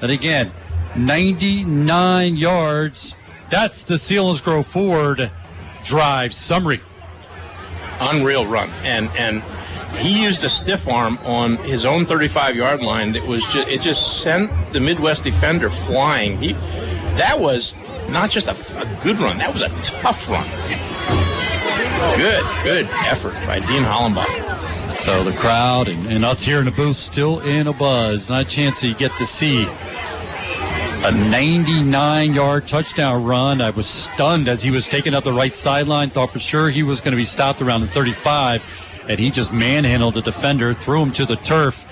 And 0.01 0.11
again, 0.11 0.51
99 0.95 2.37
yards. 2.37 3.13
That's 3.51 3.83
the 3.83 3.95
Selinsgrove 3.95 4.65
Ford 4.65 5.29
drive 5.83 6.33
summary. 6.33 6.81
Unreal 7.99 8.47
run. 8.47 8.71
And, 8.81 9.11
and, 9.11 9.43
he 9.95 10.21
used 10.23 10.43
a 10.43 10.49
stiff 10.49 10.89
arm 10.89 11.17
on 11.23 11.55
his 11.57 11.85
own 11.85 12.05
35 12.05 12.55
yard 12.55 12.81
line 12.81 13.13
that 13.13 13.25
was 13.25 13.43
just, 13.45 13.67
it 13.69 13.79
just 13.79 14.21
sent 14.21 14.51
the 14.73 14.79
Midd-West 14.79 15.23
defender 15.23 15.69
flying. 15.69 16.37
He, 16.37 16.51
that 17.15 17.39
was 17.39 17.77
not 18.09 18.29
just 18.29 18.47
a, 18.47 18.79
a 18.79 19.03
good 19.03 19.19
run, 19.19 19.37
that 19.37 19.51
was 19.51 19.61
a 19.61 19.69
tough 19.83 20.29
run. 20.29 20.47
Good, 22.17 22.45
good 22.63 22.85
effort 23.05 23.33
by 23.45 23.59
Dean 23.59 23.83
Hollenbach. 23.83 24.99
So 24.99 25.23
the 25.23 25.33
crowd 25.33 25.87
and, 25.87 26.07
and, 26.07 26.23
us 26.23 26.41
here 26.41 26.59
in 26.59 26.65
the 26.65 26.71
booth 26.71 26.95
still 26.95 27.39
in 27.41 27.67
a 27.67 27.73
buzz. 27.73 28.29
Not 28.29 28.41
a 28.43 28.45
chance 28.45 28.81
that 28.81 28.87
you 28.87 28.95
get 28.95 29.15
to 29.17 29.25
see 29.25 29.65
a 31.03 31.11
99 31.11 32.33
yard 32.33 32.67
touchdown 32.67 33.23
run. 33.23 33.61
I 33.61 33.69
was 33.71 33.85
stunned 33.85 34.47
as 34.47 34.63
he 34.63 34.71
was 34.71 34.87
taking 34.87 35.13
up 35.13 35.23
the 35.23 35.33
right 35.33 35.55
sideline. 35.55 36.09
Thought 36.09 36.31
for 36.31 36.39
sure 36.39 36.69
he 36.69 36.83
was 36.83 37.01
going 37.01 37.11
to 37.11 37.17
be 37.17 37.25
stopped 37.25 37.61
around 37.61 37.81
the 37.81 37.87
35. 37.87 38.63
And 39.09 39.19
he 39.19 39.29
just 39.29 39.51
manhandled 39.51 40.13
the 40.13 40.21
defender, 40.21 40.73
threw 40.73 41.01
him 41.01 41.11
to 41.11 41.25
the 41.25 41.35
turf, 41.35 41.85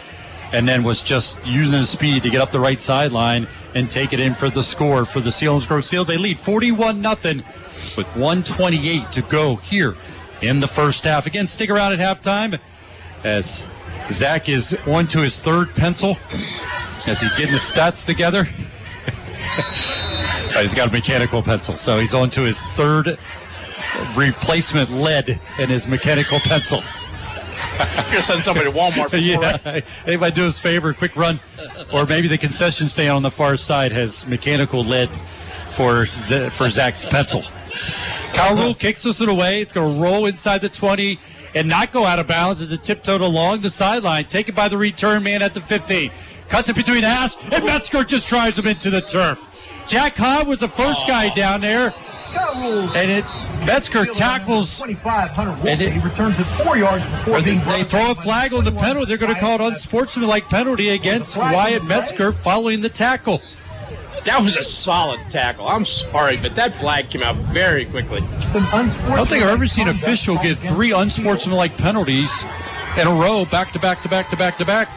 and 0.51 0.67
then 0.67 0.83
was 0.83 1.03
just 1.03 1.37
using 1.45 1.77
his 1.77 1.89
speed 1.89 2.23
to 2.23 2.29
get 2.29 2.41
up 2.41 2.51
the 2.51 2.59
right 2.59 2.81
sideline 2.81 3.47
and 3.75 3.89
take 3.89 4.13
it 4.13 4.19
in 4.19 4.33
for 4.33 4.49
the 4.49 4.63
score 4.63 5.05
for 5.05 5.19
the 5.19 5.29
Selinsgrove 5.29 5.83
Seals. 5.83 6.07
They 6.07 6.17
lead 6.17 6.39
41 6.39 7.01
nothing 7.01 7.43
with 7.97 8.07
128 8.15 9.11
to 9.11 9.21
go 9.23 9.55
here 9.55 9.93
in 10.41 10.59
the 10.59 10.67
first 10.67 11.03
half. 11.03 11.25
Again, 11.25 11.47
stick 11.47 11.69
around 11.69 11.93
at 11.93 11.99
halftime 11.99 12.59
as 13.23 13.67
Zach 14.09 14.49
is 14.49 14.77
on 14.87 15.07
to 15.07 15.21
his 15.21 15.37
third 15.37 15.73
pencil 15.75 16.17
as 17.07 17.21
he's 17.21 17.35
getting 17.35 17.53
the 17.53 17.59
stats 17.59 18.05
together. 18.05 18.43
he's 20.59 20.73
got 20.73 20.89
a 20.89 20.91
mechanical 20.91 21.41
pencil, 21.41 21.77
so 21.77 21.99
he's 21.99 22.13
on 22.13 22.29
to 22.31 22.41
his 22.41 22.61
third 22.75 23.17
replacement 24.15 24.91
lead 24.91 25.39
in 25.59 25.69
his 25.69 25.87
mechanical 25.87 26.39
pencil. 26.39 26.83
You're 27.95 28.03
gonna 28.05 28.21
send 28.21 28.43
somebody 28.43 28.71
to 28.71 28.77
Walmart 28.77 29.09
for 29.09 29.17
yeah. 29.17 29.57
Right? 29.65 29.85
Anybody 30.05 30.35
do 30.35 30.47
us 30.47 30.57
a 30.57 30.61
favor, 30.61 30.93
quick 30.93 31.15
run, 31.15 31.39
or 31.93 32.05
maybe 32.05 32.27
the 32.27 32.37
concession 32.37 32.87
stand 32.87 33.11
on 33.11 33.23
the 33.23 33.31
far 33.31 33.57
side 33.57 33.91
has 33.91 34.27
mechanical 34.27 34.83
lead 34.83 35.09
for 35.71 36.05
Z- 36.05 36.49
for 36.49 36.69
Zach's 36.69 37.05
pencil. 37.05 37.43
Kyle 38.33 38.73
kicks 38.73 39.05
us 39.05 39.21
it 39.21 39.29
away. 39.29 39.61
It's 39.61 39.73
going 39.73 39.95
to 39.95 40.01
roll 40.01 40.25
inside 40.25 40.61
the 40.61 40.69
20 40.69 41.19
and 41.55 41.67
not 41.67 41.91
go 41.91 42.05
out 42.05 42.19
of 42.19 42.27
bounds 42.27 42.61
as 42.61 42.71
it 42.71 42.83
tiptoed 42.83 43.21
along 43.21 43.61
the 43.61 43.69
sideline. 43.69 44.25
Taken 44.25 44.55
by 44.55 44.67
the 44.67 44.77
return 44.77 45.23
man 45.23 45.41
at 45.41 45.53
the 45.53 45.61
15. 45.61 46.11
Cuts 46.49 46.69
it 46.69 46.75
between 46.75 47.01
the 47.01 47.09
hash, 47.09 47.35
and 47.51 47.63
Metzger 47.63 48.03
just 48.03 48.27
drives 48.27 48.57
him 48.57 48.67
into 48.67 48.89
the 48.89 49.01
turf. 49.01 49.39
Jack 49.87 50.15
Hahn 50.15 50.47
was 50.47 50.59
the 50.59 50.67
first 50.69 51.07
guy 51.07 51.29
down 51.33 51.61
there, 51.61 51.93
and 52.35 53.11
it 53.11 53.25
Metzger 53.65 54.05
tackles. 54.05 54.81
And 54.81 55.81
it, 55.81 55.93
he 55.93 55.99
returns 55.99 56.39
it 56.39 56.43
four 56.43 56.77
yards 56.77 57.03
before 57.09 57.41
they, 57.41 57.57
they 57.57 57.83
throw 57.83 58.11
a 58.11 58.15
flag 58.15 58.53
on 58.53 58.65
the 58.65 58.71
penalty. 58.71 59.07
They're 59.07 59.17
going 59.17 59.33
to 59.33 59.39
call 59.39 59.55
it 59.55 59.61
unsportsmanlike 59.61 60.49
penalty 60.49 60.89
against 60.89 61.37
Wyatt 61.37 61.85
Metzger 61.85 62.31
following 62.31 62.81
the 62.81 62.89
tackle. 62.89 63.41
That 64.25 64.41
was 64.41 64.55
a 64.55 64.63
solid 64.63 65.19
tackle. 65.29 65.67
I'm 65.67 65.85
sorry, 65.85 66.37
but 66.37 66.55
that 66.55 66.73
flag 66.73 67.09
came 67.09 67.23
out 67.23 67.35
very 67.35 67.85
quickly. 67.85 68.21
I 68.53 69.15
don't 69.15 69.27
think 69.27 69.43
I've 69.43 69.49
ever 69.49 69.67
seen 69.67 69.87
an 69.87 69.95
official 69.95 70.37
give 70.37 70.59
three 70.59 70.93
unsportsmanlike 70.93 71.75
penalties 71.77 72.31
in 72.97 73.07
a 73.07 73.13
row, 73.13 73.45
back 73.45 73.71
to 73.73 73.79
back 73.79 74.01
to 74.03 74.09
back 74.09 74.29
to 74.29 74.37
back 74.37 74.57
to 74.59 74.65
back. 74.65 74.89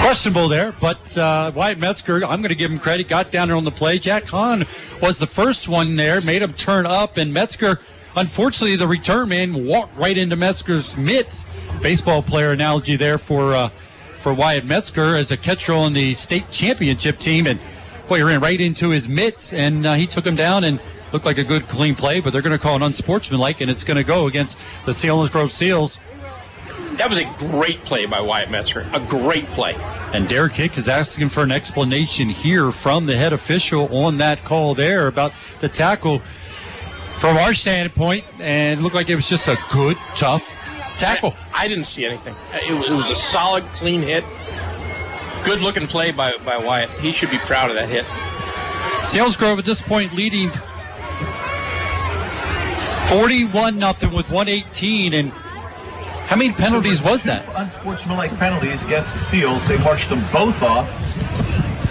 Questionable 0.00 0.48
there, 0.48 0.72
but 0.80 1.16
uh, 1.16 1.52
Wyatt 1.54 1.78
Metzger, 1.78 2.24
I'm 2.24 2.40
going 2.40 2.48
to 2.48 2.54
give 2.54 2.70
him 2.70 2.78
credit, 2.78 3.08
got 3.08 3.30
down 3.30 3.48
there 3.48 3.56
on 3.56 3.64
the 3.64 3.70
play. 3.70 3.98
Jack 3.98 4.24
Hahn 4.24 4.66
was 5.00 5.18
the 5.18 5.26
first 5.26 5.68
one 5.68 5.96
there, 5.96 6.20
made 6.20 6.42
him 6.42 6.52
turn 6.52 6.86
up, 6.86 7.16
and 7.16 7.32
Metzger, 7.32 7.80
unfortunately, 8.16 8.76
the 8.76 8.88
return 8.88 9.28
man 9.28 9.66
walked 9.66 9.96
right 9.96 10.18
into 10.18 10.36
Metzger's 10.36 10.96
mitts. 10.96 11.46
Baseball 11.80 12.22
player 12.22 12.50
analogy 12.50 12.96
there 12.96 13.18
for. 13.18 13.54
Uh, 13.54 13.70
for 14.20 14.34
Wyatt 14.34 14.64
Metzger 14.64 15.16
as 15.16 15.32
a 15.32 15.36
catcher 15.36 15.72
on 15.72 15.94
the 15.94 16.14
state 16.14 16.50
championship 16.50 17.18
team. 17.18 17.46
And 17.46 17.58
boy, 18.06 18.18
he 18.18 18.22
ran 18.22 18.40
right 18.40 18.60
into 18.60 18.90
his 18.90 19.08
mitts, 19.08 19.52
and 19.52 19.86
uh, 19.86 19.94
he 19.94 20.06
took 20.06 20.26
him 20.26 20.36
down 20.36 20.64
and 20.64 20.78
looked 21.12 21.24
like 21.24 21.38
a 21.38 21.44
good, 21.44 21.66
clean 21.68 21.94
play. 21.94 22.20
But 22.20 22.32
they're 22.32 22.42
going 22.42 22.56
to 22.56 22.58
call 22.58 22.76
it 22.76 22.82
unsportsmanlike, 22.82 23.60
and 23.60 23.70
it's 23.70 23.82
going 23.82 23.96
to 23.96 24.04
go 24.04 24.26
against 24.26 24.58
the 24.84 24.92
Selinsgrove 24.92 25.50
Seals. 25.50 25.98
That 27.00 27.08
was 27.08 27.18
a 27.18 27.24
great 27.38 27.82
play 27.82 28.04
by 28.04 28.20
Wyatt 28.20 28.50
Metzger. 28.50 28.86
A 28.92 29.00
great 29.00 29.46
play. 29.52 29.74
And 30.12 30.28
Derek 30.28 30.52
Hick 30.52 30.76
is 30.76 30.86
asking 30.86 31.30
for 31.30 31.42
an 31.42 31.50
explanation 31.50 32.28
here 32.28 32.70
from 32.72 33.06
the 33.06 33.16
head 33.16 33.32
official 33.32 33.88
on 33.96 34.18
that 34.18 34.44
call 34.44 34.74
there 34.74 35.06
about 35.06 35.32
the 35.62 35.68
tackle 35.70 36.20
from 37.16 37.38
our 37.38 37.54
standpoint. 37.54 38.26
And 38.38 38.78
it 38.78 38.82
looked 38.82 38.94
like 38.94 39.08
it 39.08 39.14
was 39.14 39.26
just 39.26 39.48
a 39.48 39.56
good, 39.72 39.96
tough 40.14 40.46
tackle. 40.98 41.34
I, 41.54 41.64
I 41.64 41.68
didn't 41.68 41.84
see 41.84 42.04
anything. 42.04 42.36
It 42.52 42.74
was, 42.74 42.90
it 42.90 42.94
was, 42.94 43.08
a 43.08 43.14
solid, 43.14 43.64
clean 43.72 44.02
hit. 44.02 44.22
Good 45.42 45.62
looking 45.62 45.86
play 45.86 46.12
by, 46.12 46.36
by 46.44 46.58
Wyatt. 46.58 46.90
He 47.00 47.12
should 47.12 47.30
be 47.30 47.38
proud 47.38 47.70
of 47.70 47.76
that 47.76 47.88
hit. 47.88 48.04
Selinsgrove 49.06 49.58
at 49.58 49.64
this 49.64 49.80
point 49.80 50.12
leading 50.12 50.50
41 53.08 53.78
nothing 53.78 54.12
with 54.12 54.28
118 54.28 55.14
and 55.14 55.32
How 56.30 56.36
many 56.36 56.52
penalties 56.52 57.02
was 57.02 57.24
that? 57.24 57.44
Unsportsmanlike 57.56 58.30
penalties 58.38 58.80
against 58.84 59.12
the 59.12 59.18
Seals. 59.24 59.66
They 59.66 59.76
marched 59.78 60.08
them 60.08 60.24
both 60.32 60.62
off. 60.62 60.88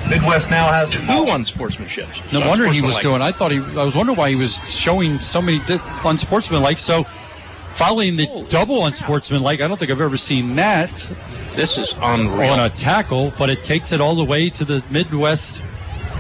Midd-West 0.10 0.50
now 0.50 0.72
has 0.72 0.90
two 0.92 1.00
unsportsmanships. 1.02 2.32
No 2.32 2.48
wonder 2.48 2.72
he 2.72 2.82
was 2.82 2.98
doing. 3.00 3.22
I 3.22 3.34
thought 3.34 3.52
he. 3.52 3.58
I 3.58 3.84
was 3.84 3.98
wondering 3.98 4.18
why 4.18 4.30
he 4.30 4.38
was 4.38 4.56
showing 4.70 5.20
so 5.20 5.42
many 5.42 5.60
di- 5.66 5.82
unsportsmanlike. 6.06 6.80
So, 6.80 7.04
following 7.74 8.16
the 8.16 8.46
double 8.50 8.86
unsportsmanlike, 8.86 9.60
I 9.60 9.68
don't 9.68 9.78
think 9.78 9.92
I've 9.92 10.00
ever 10.00 10.16
seen 10.16 10.56
that. 10.56 10.90
This 11.58 11.78
is 11.78 11.94
unreal. 12.02 12.54
on 12.54 12.62
a 12.62 12.70
tackle, 12.70 13.34
but 13.38 13.50
it 13.50 13.66
takes 13.66 13.92
it 13.92 14.00
all 14.00 14.16
the 14.16 14.24
way 14.24 14.50
to 14.52 14.64
the 14.64 14.82
Midd-West 14.90 15.62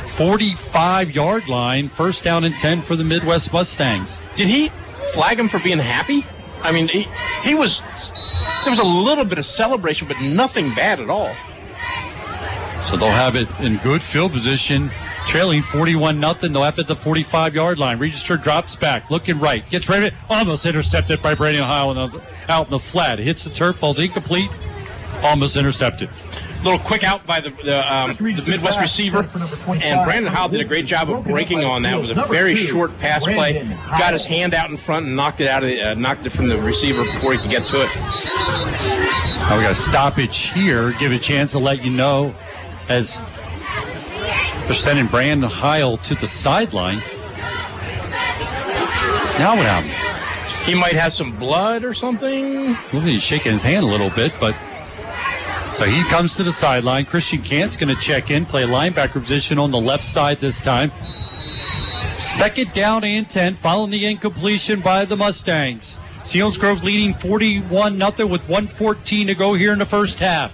45 0.07 1.15
yard 1.15 1.47
line. 1.47 1.87
First 1.87 2.25
down 2.25 2.43
and 2.43 2.53
10 2.55 2.81
for 2.81 2.97
the 2.97 3.03
Midd-West 3.05 3.53
Mustangs. 3.53 4.19
Did 4.35 4.49
he 4.49 4.73
flag 5.13 5.39
him 5.39 5.47
for 5.47 5.59
being 5.59 5.79
happy? 5.79 6.25
I 6.61 6.71
mean, 6.71 6.87
he, 6.87 7.07
he 7.43 7.55
was. 7.55 7.81
There 8.63 8.71
was 8.71 8.79
a 8.79 8.83
little 8.83 9.25
bit 9.25 9.37
of 9.37 9.45
celebration, 9.45 10.07
but 10.07 10.19
nothing 10.21 10.73
bad 10.75 10.99
at 10.99 11.09
all. 11.09 11.33
So 12.85 12.97
they'll 12.97 13.09
have 13.09 13.35
it 13.35 13.47
in 13.59 13.77
good 13.77 14.01
field 14.01 14.31
position, 14.31 14.89
trailing 15.27 15.61
41 15.61 16.19
nothing. 16.19 16.53
They'll 16.53 16.63
have 16.63 16.77
it 16.77 16.81
at 16.81 16.87
the 16.87 16.95
45 16.95 17.55
yard 17.55 17.77
line. 17.77 17.99
Register 17.99 18.35
drops 18.35 18.75
back, 18.75 19.09
looking 19.11 19.39
right, 19.39 19.67
gets 19.69 19.87
ready, 19.87 20.13
almost 20.29 20.65
intercepted 20.65 21.21
by 21.21 21.35
Brandon 21.35 21.63
in 21.63 22.21
out 22.49 22.65
in 22.65 22.71
the 22.71 22.79
flat. 22.79 23.19
Hits 23.19 23.43
the 23.43 23.49
turf, 23.49 23.77
falls 23.77 23.99
incomplete, 23.99 24.49
almost 25.23 25.55
intercepted. 25.55 26.09
A 26.09 26.63
little 26.63 26.79
quick 26.79 27.03
out 27.03 27.25
by 27.25 27.39
the 27.39 27.51
the, 27.63 27.93
um, 27.93 28.11
the 28.11 28.43
Midd-West 28.45 28.79
receiver, 28.79 29.29
and 29.67 30.05
Brandon 30.05 30.31
Howell 30.31 30.49
did 30.49 30.61
a 30.61 30.65
great 30.65 30.85
job 30.85 31.09
of 31.09 31.23
breaking 31.23 31.63
on 31.63 31.81
that. 31.83 31.93
It 31.93 32.01
was 32.01 32.09
a 32.09 32.25
very 32.25 32.55
short 32.55 32.97
pass 32.99 33.23
play. 33.23 33.65
Got 33.97 34.13
his 34.13 34.25
hand 34.25 34.53
out 34.53 34.69
in 34.69 34.77
front 34.77 35.05
and 35.05 35.15
knocked 35.15 35.39
it 35.39 35.47
out 35.47 35.63
of 35.63 35.69
the, 35.69 35.81
uh, 35.81 35.93
knocked 35.93 36.25
it 36.25 36.31
from 36.31 36.47
the 36.47 36.59
receiver 36.61 37.03
before 37.05 37.33
he 37.33 37.39
could 37.39 37.49
get 37.49 37.65
to 37.67 37.81
it. 37.81 37.89
Now 37.95 39.57
we 39.57 39.63
got 39.63 39.71
a 39.71 39.75
stoppage 39.75 40.51
here. 40.51 40.91
Give 40.99 41.11
a 41.11 41.19
chance 41.19 41.51
to 41.51 41.59
let 41.59 41.83
you 41.83 41.91
know 41.91 42.35
as 42.89 43.19
they're 44.65 44.75
sending 44.75 45.07
Brandon 45.07 45.49
Heil 45.49 45.97
to 45.97 46.15
the 46.15 46.27
sideline. 46.27 46.97
Now 49.39 49.55
what 49.55 49.65
happened? 49.65 49.93
He 50.65 50.75
might 50.75 50.93
have 50.93 51.13
some 51.13 51.35
blood 51.37 51.83
or 51.83 51.93
something. 51.93 52.75
Well, 52.91 53.01
he's 53.01 53.23
shaking 53.23 53.53
his 53.53 53.63
hand 53.63 53.85
a 53.85 53.87
little 53.87 54.09
bit, 54.09 54.33
but 54.39 54.55
so 55.79 55.85
he 55.85 56.03
comes 56.09 56.35
to 56.35 56.43
the 56.43 56.51
sideline. 56.51 57.05
Christian 57.05 57.41
Cant's 57.41 57.77
going 57.77 57.87
to 57.87 58.01
check 58.01 58.31
in, 58.31 58.45
play 58.45 58.63
linebacker 58.63 59.21
position 59.21 59.57
on 59.57 59.71
the 59.71 59.79
left 59.79 60.03
side 60.03 60.41
this 60.41 60.59
time. 60.59 60.91
Second 62.17 62.73
down 62.73 63.05
and 63.05 63.29
10, 63.29 63.55
following 63.55 63.89
the 63.89 64.05
incompletion 64.05 64.81
by 64.81 65.05
the 65.05 65.15
Mustangs. 65.15 65.97
Selinsgrove 66.23 66.83
leading 66.83 67.13
41 67.13 67.97
0 67.97 68.27
with 68.27 68.41
114 68.41 69.27
to 69.27 69.35
go 69.35 69.53
here 69.53 69.71
in 69.71 69.79
the 69.79 69.85
first 69.85 70.19
half. 70.19 70.51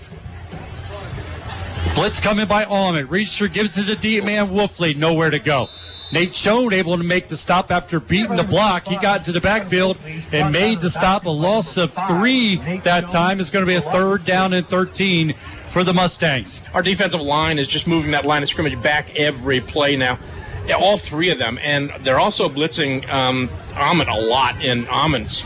Blitz 1.95 2.19
coming 2.19 2.47
by 2.47 2.63
Almond. 2.65 3.09
Reacher 3.09 3.51
gives 3.51 3.79
it 3.79 3.85
to 3.85 3.95
D 3.95 4.21
man 4.21 4.49
Wolfley. 4.49 4.95
Nowhere 4.95 5.31
to 5.31 5.39
go. 5.39 5.69
Nate 6.11 6.35
Schoen 6.35 6.71
able 6.73 6.97
to 6.97 7.03
make 7.03 7.27
the 7.27 7.37
stop 7.37 7.71
after 7.71 7.99
beating 7.99 8.35
the 8.35 8.43
block. 8.43 8.87
He 8.87 8.97
got 8.97 9.23
to 9.25 9.31
the 9.31 9.41
backfield 9.41 9.97
and 10.31 10.51
made 10.51 10.79
the 10.79 10.89
stop. 10.89 11.25
A 11.25 11.29
loss 11.29 11.77
of 11.77 11.93
three 12.07 12.57
that 12.83 13.09
time 13.09 13.39
is 13.39 13.49
going 13.49 13.65
to 13.65 13.67
be 13.67 13.75
a 13.75 13.91
third 13.91 14.25
down 14.25 14.53
and 14.53 14.67
13 14.67 15.33
for 15.69 15.83
the 15.83 15.93
Mustangs. 15.93 16.61
Our 16.73 16.81
defensive 16.81 17.21
line 17.21 17.59
is 17.59 17.67
just 17.67 17.87
moving 17.87 18.11
that 18.11 18.25
line 18.25 18.43
of 18.43 18.49
scrimmage 18.49 18.81
back 18.81 19.13
every 19.15 19.59
play 19.59 19.95
now. 19.95 20.19
Yeah, 20.67 20.75
all 20.75 20.97
three 20.97 21.29
of 21.29 21.37
them, 21.37 21.59
and 21.61 21.91
they're 22.03 22.19
also 22.19 22.49
blitzing 22.49 23.07
um, 23.09 23.49
Amon 23.75 24.07
a 24.07 24.17
lot. 24.17 24.55
And 24.61 24.87
Amon's 24.87 25.43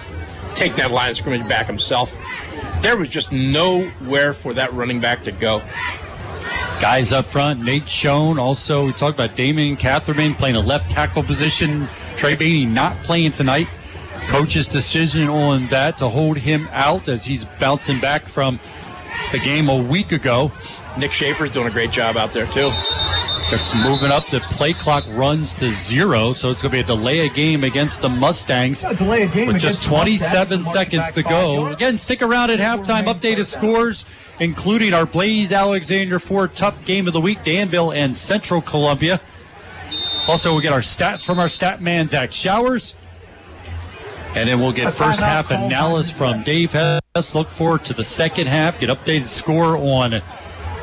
taking 0.53 0.77
that 0.77 0.91
line 0.91 1.09
of 1.09 1.17
scrimmage 1.17 1.47
back 1.47 1.67
himself. 1.67 2.15
There 2.81 2.95
was 2.95 3.09
just 3.09 3.31
nowhere 3.31 4.33
for 4.33 4.53
that 4.53 4.73
running 4.73 4.99
back 4.99 5.23
to 5.23 5.31
go. 5.31 5.61
Guys 6.81 7.11
up 7.11 7.25
front, 7.25 7.63
Nate 7.63 7.87
Schoen. 7.89 8.39
Also, 8.39 8.85
we 8.85 8.93
talked 8.93 9.19
about 9.19 9.35
Damon 9.35 9.75
Catherman 9.75 10.33
playing 10.35 10.55
a 10.55 10.61
left 10.61 10.89
tackle 10.89 11.23
position. 11.23 11.87
Trey 12.15 12.35
Beatty 12.35 12.65
not 12.65 13.01
playing 13.03 13.31
tonight. 13.31 13.67
Coach's 14.27 14.67
decision 14.67 15.27
on 15.27 15.67
that 15.67 15.97
to 15.97 16.07
hold 16.07 16.37
him 16.37 16.67
out 16.71 17.07
as 17.09 17.25
he's 17.25 17.45
bouncing 17.59 17.99
back 17.99 18.27
from 18.27 18.59
the 19.31 19.39
game 19.39 19.69
a 19.69 19.75
week 19.75 20.11
ago. 20.11 20.51
Nick 20.97 21.11
Schaefer's 21.11 21.51
doing 21.51 21.67
a 21.67 21.71
great 21.71 21.91
job 21.91 22.15
out 22.15 22.31
there 22.31 22.47
too. 22.47 22.71
It's 23.51 23.73
moving 23.73 24.11
up. 24.11 24.29
The 24.29 24.41
play 24.41 24.73
clock 24.73 25.05
runs 25.09 25.55
to 25.55 25.71
zero, 25.71 26.33
so 26.33 26.51
it's 26.51 26.61
going 26.61 26.71
to 26.71 26.77
be 26.77 26.81
a 26.81 26.83
delay 26.83 27.25
of 27.25 27.33
game 27.33 27.63
against 27.63 27.99
the 27.99 28.07
Mustangs 28.07 28.81
delay 28.81 29.23
of 29.23 29.33
game 29.33 29.47
with 29.47 29.59
just 29.59 29.81
27 29.81 30.63
seconds 30.63 31.11
to 31.13 31.23
go. 31.23 31.67
Again, 31.67 31.97
stick 31.97 32.21
around 32.21 32.51
at 32.51 32.59
halftime. 32.59 33.05
Updated 33.05 33.47
scores, 33.47 34.05
including 34.39 34.93
our 34.93 35.07
Blaise 35.07 35.51
Alexander 35.51 36.19
Ford 36.19 36.53
Tough 36.53 36.85
Game 36.85 37.07
of 37.07 37.13
the 37.13 37.21
Week, 37.21 37.43
Danville 37.43 37.91
and 37.91 38.15
Central 38.15 38.61
Columbia. 38.61 39.19
Also, 40.27 40.55
we 40.55 40.61
get 40.61 40.71
our 40.71 40.81
stats 40.81 41.25
from 41.25 41.39
our 41.39 41.49
stat 41.49 41.81
man 41.81 42.07
Zach 42.07 42.31
Showers. 42.31 42.93
And 44.35 44.47
then 44.47 44.59
we'll 44.59 44.73
get 44.73 44.93
first 44.93 45.21
half 45.21 45.49
analysis 45.49 46.15
from 46.15 46.43
Dave 46.43 46.71
Hess. 46.71 47.33
Look 47.33 47.49
forward 47.49 47.83
to 47.85 47.95
the 47.95 48.03
second 48.03 48.45
half. 48.45 48.79
Get 48.79 48.91
updated 48.91 49.25
score 49.25 49.75
on 49.75 50.21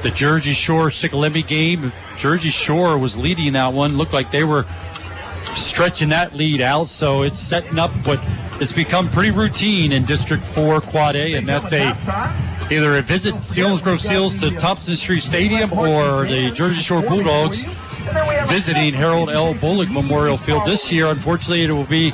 the 0.07 0.13
Jersey 0.13 0.53
Shore 0.53 0.89
Shikellamy 0.89 1.45
game. 1.45 1.93
Jersey 2.17 2.51
Shore 2.51 2.97
was 2.97 3.17
leading 3.17 3.55
that 3.55 3.73
one. 3.73 3.97
Looked 3.97 4.13
like 4.13 4.31
they 4.31 4.45
were 4.45 4.65
stretching 5.57 6.11
that 6.11 6.33
lead 6.33 6.63
out, 6.63 6.87
so 6.87 7.23
it's 7.23 7.41
setting 7.41 7.77
up 7.77 7.91
what 8.07 8.21
has 8.61 8.73
become 8.73 9.09
pretty 9.09 9.33
routine 9.33 9.91
in 9.91 10.05
District 10.05 10.47
4 10.47 10.81
Quad 10.81 11.17
A, 11.17 11.35
and 11.35 11.49
that's 11.49 11.73
a 11.73 11.89
either 12.71 12.97
a 12.97 13.03
visit 13.03 13.35
Selinsgrove 13.37 13.99
Seals 13.99 14.37
to 14.37 14.53
Thompson 14.53 14.95
Street 14.95 15.25
Stadium 15.25 15.73
or 15.73 16.25
the 16.25 16.53
Jersey 16.53 16.83
Shore 16.83 17.03
Bulldogs 17.03 17.65
visiting 18.47 18.95
Harold 18.95 19.29
L. 19.31 19.55
Bullock 19.55 19.91
Memorial 19.91 20.37
Field 20.37 20.69
this 20.69 20.93
year. 20.93 21.07
Unfortunately, 21.07 21.65
it 21.65 21.73
will 21.73 21.83
be 21.83 22.13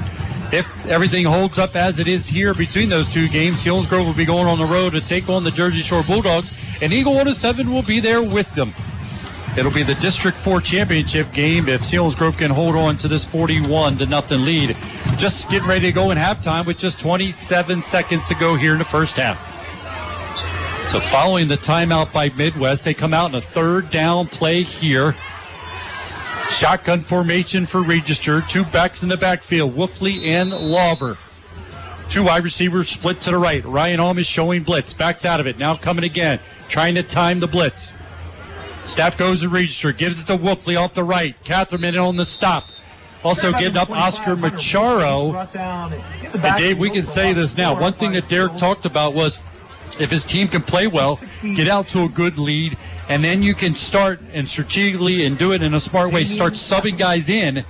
if 0.51 0.67
everything 0.87 1.27
holds 1.27 1.59
up 1.59 1.77
as 1.77 1.99
it 1.99 2.09
is 2.09 2.27
here 2.27 2.55
between 2.55 2.89
those 2.89 3.13
two 3.13 3.29
games. 3.29 3.63
Selinsgrove 3.63 4.07
will 4.07 4.15
be 4.15 4.25
going 4.25 4.47
on 4.47 4.59
the 4.59 4.65
road 4.65 4.95
to 4.95 5.03
take 5.03 5.29
on 5.29 5.45
the 5.45 5.51
Jersey 5.51 5.83
Shore 5.83 6.03
Bulldogs, 6.05 6.55
and 6.83 6.93
Eagle 6.93 7.13
107 7.13 7.73
will 7.73 7.83
be 7.83 8.01
there 8.01 8.23
with 8.23 8.53
them. 8.55 8.75
It'll 9.57 9.71
be 9.71 9.85
the 9.85 9.95
District 9.95 10.37
4 10.37 10.61
championship 10.61 11.33
game 11.33 11.69
if 11.69 11.83
Selinsgrove 11.83 12.39
can 12.39 12.51
hold 12.51 12.75
on 12.75 12.97
to 12.99 13.09
this 13.09 13.25
41 13.25 13.99
to 13.99 14.07
nothing 14.07 14.45
lead. 14.45 14.77
Just 15.17 15.49
getting 15.49 15.69
ready 15.69 15.87
to 15.87 15.93
go 15.93 16.11
in 16.11 16.19
halftime 16.19 16.67
with 16.67 16.79
just 16.79 16.99
27 16.99 17.83
seconds 17.83 18.27
to 18.29 18.35
go 18.35 18.57
here 18.57 18.73
in 18.73 18.79
the 18.79 18.85
first 18.85 19.17
half. 19.17 19.39
So 20.91 21.01
following 21.01 21.49
the 21.49 21.57
timeout 21.57 22.13
by 22.13 22.31
Midd-West, 22.31 22.85
they 22.85 22.95
come 22.95 23.15
out 23.15 23.31
in 23.31 23.37
a 23.37 23.41
third 23.41 23.91
down 23.91 24.27
play 24.27 24.63
here. 24.63 25.15
Shotgun 26.51 27.01
formation 27.01 27.65
for 27.65 27.83
Register. 27.83 28.41
Two 28.43 28.65
backs 28.65 29.03
in 29.03 29.09
the 29.09 29.17
backfield, 29.17 29.77
Wolfley 29.77 30.27
and 30.27 30.51
Lawver. 30.51 31.17
Two 32.09 32.25
wide 32.25 32.45
receivers 32.45 32.91
split 32.91 33.21
to 33.21 33.31
the 33.31 33.39
right. 33.39 33.65
Ryan 33.65 34.01
Alm 34.01 34.19
is 34.19 34.27
showing 34.27 34.63
blitz. 34.63 34.93
Backs 34.93 35.25
out 35.25 35.41
of 35.41 35.47
it. 35.47 35.57
Now 35.57 35.75
coming 35.75 36.05
again. 36.05 36.41
Trying 36.73 36.95
to 36.95 37.03
time 37.03 37.39
the 37.41 37.47
blitz. 37.47 37.93
Staff 38.87 39.19
goes 39.19 39.43
to 39.43 39.51
Register. 39.51 39.93
Gives 39.93 40.23
it 40.23 40.27
to 40.29 40.39
Wolfley 40.39 40.75
off 40.75 40.95
the 40.95 41.05
right. 41.05 41.37
Catherman 41.45 41.99
on 41.99 42.17
the 42.17 42.25
stop. 42.25 42.65
Also 43.23 43.53
getting 43.53 43.77
up 43.77 43.91
Oscar 43.91 44.37
Macharo. 44.37 45.35
And 46.33 46.59
Dave, 46.59 46.79
we 46.79 46.89
can 46.89 47.05
say 47.05 47.35
this 47.35 47.59
now. 47.59 47.79
One 47.79 47.93
thing 47.93 48.13
that 48.13 48.27
Derek 48.31 48.57
talked 48.57 48.87
about 48.87 49.13
was 49.13 49.39
if 50.01 50.11
his 50.11 50.25
team 50.25 50.49
can 50.49 50.63
play 50.63 50.87
well, 50.87 51.21
get 51.43 51.69
out 51.69 51.89
to 51.89 52.05
a 52.05 52.09
good 52.09 52.39
lead, 52.39 52.79
and 53.11 53.23
then 53.23 53.43
you 53.43 53.53
can 53.53 53.75
start 53.75 54.23
and 54.33 54.49
strategically 54.49 55.27
and 55.27 55.37
do 55.37 55.53
it 55.53 55.63
in 55.63 55.75
a 55.75 55.81
smart 55.81 56.11
way, 56.11 56.25
start 56.25 56.55
subbing 56.55 56.97
guys 56.97 57.29
in 57.29 57.67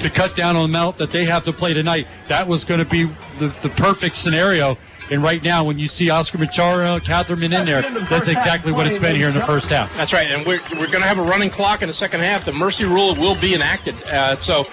to 0.00 0.08
cut 0.08 0.34
down 0.34 0.56
on 0.56 0.62
the 0.62 0.78
amount 0.78 0.96
that 0.96 1.10
they 1.10 1.26
have 1.26 1.44
to 1.44 1.52
play 1.52 1.74
tonight. 1.74 2.06
That 2.28 2.48
was 2.48 2.64
going 2.64 2.80
to 2.80 2.86
be 2.86 3.10
the, 3.38 3.54
the 3.60 3.68
perfect 3.68 4.16
scenario. 4.16 4.78
And 5.10 5.22
right 5.22 5.42
now, 5.42 5.62
when 5.62 5.78
you 5.78 5.86
see 5.86 6.10
Oscar 6.10 6.38
Macharo, 6.38 7.02
Catherman 7.02 7.52
in 7.52 7.64
there, 7.64 7.82
that's 7.82 8.28
exactly 8.28 8.72
what 8.72 8.86
it's 8.86 8.98
been 8.98 9.14
here 9.14 9.28
in 9.28 9.34
the 9.34 9.40
first 9.42 9.68
half. 9.68 9.94
That's 9.96 10.12
right, 10.12 10.26
and 10.26 10.44
we're, 10.44 10.60
we're 10.72 10.88
going 10.88 11.02
to 11.02 11.06
have 11.06 11.18
a 11.18 11.22
running 11.22 11.50
clock 11.50 11.82
in 11.82 11.86
the 11.86 11.92
second 11.92 12.20
half. 12.20 12.44
The 12.44 12.52
mercy 12.52 12.84
rule 12.84 13.14
will 13.14 13.36
be 13.36 13.54
enacted. 13.54 13.94
Uh, 14.04 14.36
so, 14.40 14.66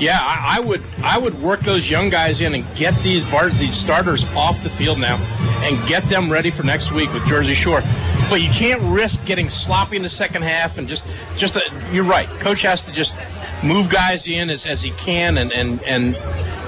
yeah, 0.00 0.18
I, 0.20 0.56
I 0.56 0.60
would 0.60 0.82
I 1.02 1.18
would 1.18 1.34
work 1.40 1.60
those 1.60 1.88
young 1.88 2.10
guys 2.10 2.40
in 2.40 2.54
and 2.54 2.64
get 2.74 2.94
these 3.02 3.24
bar, 3.30 3.48
these 3.50 3.74
starters 3.74 4.24
off 4.34 4.62
the 4.62 4.70
field 4.70 4.98
now, 4.98 5.16
and 5.62 5.78
get 5.88 6.02
them 6.08 6.30
ready 6.30 6.50
for 6.50 6.64
next 6.64 6.92
week 6.92 7.12
with 7.14 7.24
Jersey 7.26 7.54
Shore. 7.54 7.80
But 8.28 8.42
you 8.42 8.50
can't 8.50 8.82
risk 8.82 9.24
getting 9.24 9.48
sloppy 9.48 9.96
in 9.96 10.02
the 10.02 10.08
second 10.08 10.42
half 10.42 10.78
and 10.78 10.88
just 10.88 11.06
just 11.36 11.56
uh 11.56 11.60
you're 11.92 12.04
right. 12.04 12.28
Coach 12.40 12.62
has 12.62 12.84
to 12.86 12.92
just 12.92 13.14
move 13.62 13.88
guys 13.88 14.28
in 14.28 14.50
as, 14.50 14.66
as 14.66 14.82
he 14.82 14.90
can 14.92 15.38
and 15.38 15.52
and 15.52 15.82
and 15.84 16.14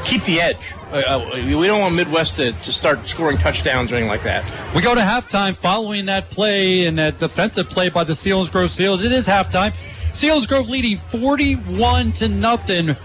keep 0.05 0.22
the 0.24 0.40
edge. 0.40 0.56
Uh, 0.91 0.97
uh, 0.97 1.31
we 1.34 1.67
don't 1.67 1.81
want 1.81 1.94
Midd-West 1.94 2.36
to, 2.36 2.52
to 2.52 2.73
start 2.73 3.07
scoring 3.07 3.36
touchdowns 3.36 3.92
or 3.92 3.97
anything 3.97 4.08
like 4.08 4.23
that. 4.23 4.42
We 4.75 4.81
go 4.81 4.94
to 4.94 5.02
halftime 5.02 5.55
following 5.55 6.07
that 6.07 6.31
play 6.31 6.86
and 6.86 6.99
that 6.99 7.18
defensive 7.18 7.68
play 7.68 7.91
by 7.91 8.05
the 8.05 8.15
Selinsgrove 8.15 8.70
Seals. 8.70 9.05
It 9.05 9.12
is 9.12 9.28
halftime. 9.28 9.75
Selinsgrove 10.12 10.68
leading 10.68 10.97
41 10.97 12.12
to 12.12 12.28
nothing 12.28 12.89
And 12.89 12.97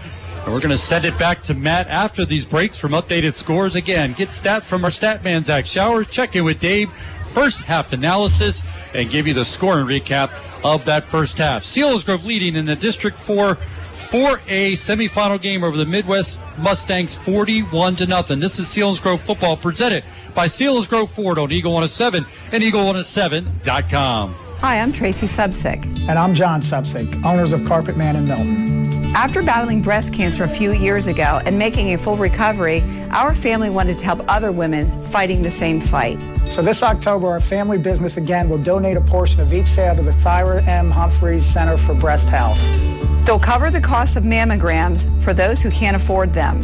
we're 0.46 0.60
going 0.60 0.70
to 0.70 0.78
send 0.78 1.04
it 1.04 1.18
back 1.18 1.42
to 1.42 1.54
Matt 1.54 1.86
after 1.88 2.24
these 2.24 2.46
breaks 2.46 2.78
from 2.78 2.92
updated 2.92 3.34
scores. 3.34 3.74
Again, 3.74 4.14
get 4.14 4.30
stats 4.30 4.62
from 4.62 4.82
our 4.84 4.90
stat 4.90 5.22
man, 5.22 5.44
Zach 5.44 5.66
Shower. 5.66 6.04
Check 6.04 6.36
in 6.36 6.44
with 6.44 6.60
Dave. 6.60 6.90
First 7.32 7.60
half 7.62 7.92
analysis 7.92 8.62
and 8.94 9.10
give 9.10 9.26
you 9.26 9.34
the 9.34 9.44
scoring 9.44 9.86
recap 9.86 10.30
of 10.62 10.86
that 10.86 11.04
first 11.04 11.36
half. 11.36 11.64
Selinsgrove 11.64 12.24
leading 12.24 12.56
in 12.56 12.64
the 12.64 12.76
District 12.76 13.18
4 13.18 13.58
4A 14.04 14.72
semifinal 14.72 15.40
game 15.40 15.64
over 15.64 15.76
the 15.76 15.86
Midd-West 15.86 16.38
Mustangs 16.58 17.14
41 17.14 17.96
to 17.96 18.06
nothing. 18.06 18.38
This 18.38 18.58
is 18.58 18.66
Selinsgrove 18.66 19.18
football 19.18 19.56
presented 19.56 20.04
by 20.34 20.46
Selinsgrove 20.46 21.08
Ford 21.08 21.38
on 21.38 21.50
Eagle 21.50 21.72
107 21.72 22.26
and 22.52 22.62
Eagle107.com. 22.62 24.34
Hi, 24.60 24.80
I'm 24.80 24.92
Tracy 24.92 25.26
Subsick. 25.26 25.84
And 26.08 26.18
I'm 26.18 26.34
John 26.34 26.60
Subsick, 26.60 27.24
owners 27.24 27.52
of 27.52 27.64
Carpet 27.64 27.96
Man 27.96 28.16
in 28.16 28.24
Milton. 28.24 29.04
After 29.14 29.42
battling 29.42 29.80
breast 29.80 30.12
cancer 30.12 30.44
a 30.44 30.48
few 30.48 30.72
years 30.72 31.06
ago 31.06 31.40
and 31.44 31.58
making 31.58 31.94
a 31.94 31.98
full 31.98 32.16
recovery, 32.16 32.82
our 33.10 33.34
family 33.34 33.70
wanted 33.70 33.96
to 33.98 34.04
help 34.04 34.24
other 34.28 34.52
women 34.52 34.90
fighting 35.06 35.42
the 35.42 35.50
same 35.50 35.80
fight. 35.80 36.18
So 36.48 36.62
this 36.62 36.82
October, 36.82 37.28
our 37.28 37.40
family 37.40 37.78
business 37.78 38.16
again 38.16 38.48
will 38.48 38.62
donate 38.62 38.96
a 38.96 39.00
portion 39.00 39.40
of 39.40 39.52
each 39.52 39.66
sale 39.66 39.96
to 39.96 40.02
the 40.02 40.12
Thyra 40.12 40.66
M. 40.66 40.90
Humphreys 40.90 41.46
Center 41.46 41.78
for 41.78 41.94
Breast 41.94 42.28
Health. 42.28 42.58
They'll 43.24 43.38
cover 43.38 43.70
the 43.70 43.80
cost 43.80 44.16
of 44.16 44.24
mammograms 44.24 45.06
for 45.22 45.32
those 45.32 45.62
who 45.62 45.70
can't 45.70 45.96
afford 45.96 46.34
them. 46.34 46.62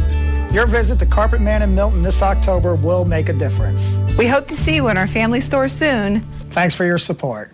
Your 0.53 0.67
visit 0.67 0.99
to 0.99 1.05
Carpet 1.05 1.41
Man 1.41 1.61
in 1.61 1.73
Milton 1.73 2.03
this 2.03 2.21
October 2.21 2.75
will 2.75 3.05
make 3.05 3.29
a 3.29 3.33
difference. 3.33 3.81
We 4.17 4.27
hope 4.27 4.47
to 4.47 4.55
see 4.55 4.75
you 4.75 4.89
in 4.89 4.97
our 4.97 5.07
family 5.07 5.39
store 5.39 5.67
soon. 5.67 6.19
Thanks 6.51 6.75
for 6.75 6.85
your 6.85 6.97
support. 6.97 7.53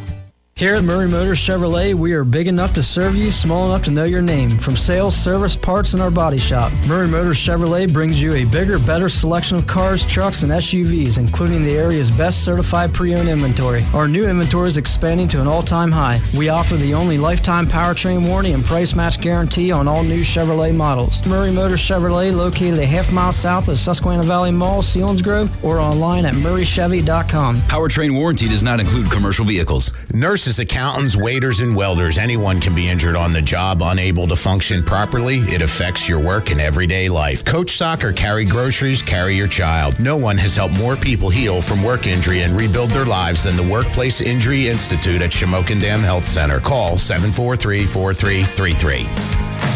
Here 0.61 0.75
at 0.75 0.83
Murray 0.83 1.09
Motors 1.09 1.39
Chevrolet, 1.39 1.95
we 1.95 2.13
are 2.13 2.23
big 2.23 2.45
enough 2.45 2.75
to 2.75 2.83
serve 2.83 3.15
you, 3.15 3.31
small 3.31 3.65
enough 3.65 3.81
to 3.85 3.89
know 3.89 4.03
your 4.03 4.21
name. 4.21 4.59
From 4.59 4.77
sales, 4.77 5.15
service, 5.15 5.55
parts, 5.55 5.93
and 5.93 6.03
our 6.03 6.11
body 6.11 6.37
shop, 6.37 6.71
Murray 6.87 7.07
Motors 7.07 7.39
Chevrolet 7.39 7.91
brings 7.91 8.21
you 8.21 8.35
a 8.35 8.45
bigger, 8.45 8.77
better 8.77 9.09
selection 9.09 9.57
of 9.57 9.65
cars, 9.65 10.05
trucks, 10.05 10.43
and 10.43 10.51
SUVs, 10.51 11.17
including 11.17 11.63
the 11.63 11.75
area's 11.75 12.11
best 12.11 12.45
certified 12.45 12.93
pre-owned 12.93 13.27
inventory. 13.27 13.83
Our 13.95 14.07
new 14.07 14.29
inventory 14.29 14.67
is 14.67 14.77
expanding 14.77 15.27
to 15.29 15.41
an 15.41 15.47
all-time 15.47 15.91
high. 15.91 16.19
We 16.37 16.49
offer 16.49 16.75
the 16.75 16.93
only 16.93 17.17
lifetime 17.17 17.65
powertrain 17.65 18.29
warranty 18.29 18.51
and 18.51 18.63
price 18.63 18.93
match 18.93 19.19
guarantee 19.19 19.71
on 19.71 19.87
all 19.87 20.03
new 20.03 20.21
Chevrolet 20.21 20.75
models. 20.75 21.25
Murray 21.25 21.51
Motors 21.51 21.81
Chevrolet, 21.81 22.35
located 22.35 22.77
a 22.77 22.85
half 22.85 23.11
mile 23.11 23.31
south 23.31 23.67
of 23.67 23.79
Susquehanna 23.79 24.21
Valley 24.21 24.51
Mall, 24.51 24.83
Selinsgrove, 24.83 25.63
or 25.63 25.79
online 25.79 26.23
at 26.23 26.35
murraychevy.com. 26.35 27.55
Powertrain 27.61 28.15
warranty 28.15 28.47
does 28.47 28.61
not 28.61 28.79
include 28.79 29.09
commercial 29.09 29.43
vehicles. 29.43 29.91
Nurses, 30.13 30.50
accountants, 30.59 31.15
waiters, 31.15 31.59
and 31.59 31.75
welders, 31.75 32.17
anyone 32.17 32.59
can 32.59 32.73
be 32.73 32.87
injured 32.87 33.15
on 33.15 33.33
the 33.33 33.41
job, 33.41 33.81
unable 33.83 34.27
to 34.27 34.35
function 34.35 34.83
properly. 34.83 35.39
It 35.39 35.61
affects 35.61 36.07
your 36.09 36.19
work 36.19 36.51
and 36.51 36.59
everyday 36.59 37.09
life. 37.09 37.45
Coach 37.45 37.77
soccer, 37.77 38.11
carry 38.11 38.45
groceries, 38.45 39.01
carry 39.01 39.35
your 39.35 39.47
child. 39.47 39.99
No 39.99 40.17
one 40.17 40.37
has 40.37 40.55
helped 40.55 40.77
more 40.77 40.95
people 40.95 41.29
heal 41.29 41.61
from 41.61 41.83
work 41.83 42.07
injury 42.07 42.41
and 42.41 42.57
rebuild 42.57 42.89
their 42.91 43.05
lives 43.05 43.43
than 43.43 43.55
the 43.55 43.63
Workplace 43.63 44.21
Injury 44.21 44.67
Institute 44.67 45.21
at 45.21 45.31
Shamokin 45.31 45.79
Dam 45.79 45.99
Health 45.99 46.25
Center. 46.25 46.59
Call 46.59 46.97
743 46.97 47.85
4333. 47.85 49.03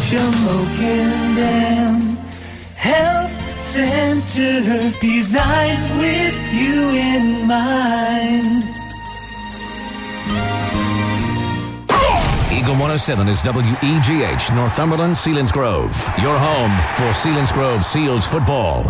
Shamokin 0.05 1.35
Dam 1.35 2.15
Health 2.75 3.59
Center 3.59 4.91
designed 4.99 5.99
with 5.99 6.53
you 6.53 6.89
in 6.91 7.47
mind. 7.47 8.74
Eagle 12.51 12.73
107 12.73 13.27
is 13.27 13.41
WEGH, 13.43 14.55
Northumberland, 14.55 15.15
Selinsgrove. 15.15 15.93
Your 16.21 16.37
home 16.37 16.71
for 16.95 17.11
Selinsgrove 17.13 17.83
Seals 17.83 18.25
football. 18.25 18.83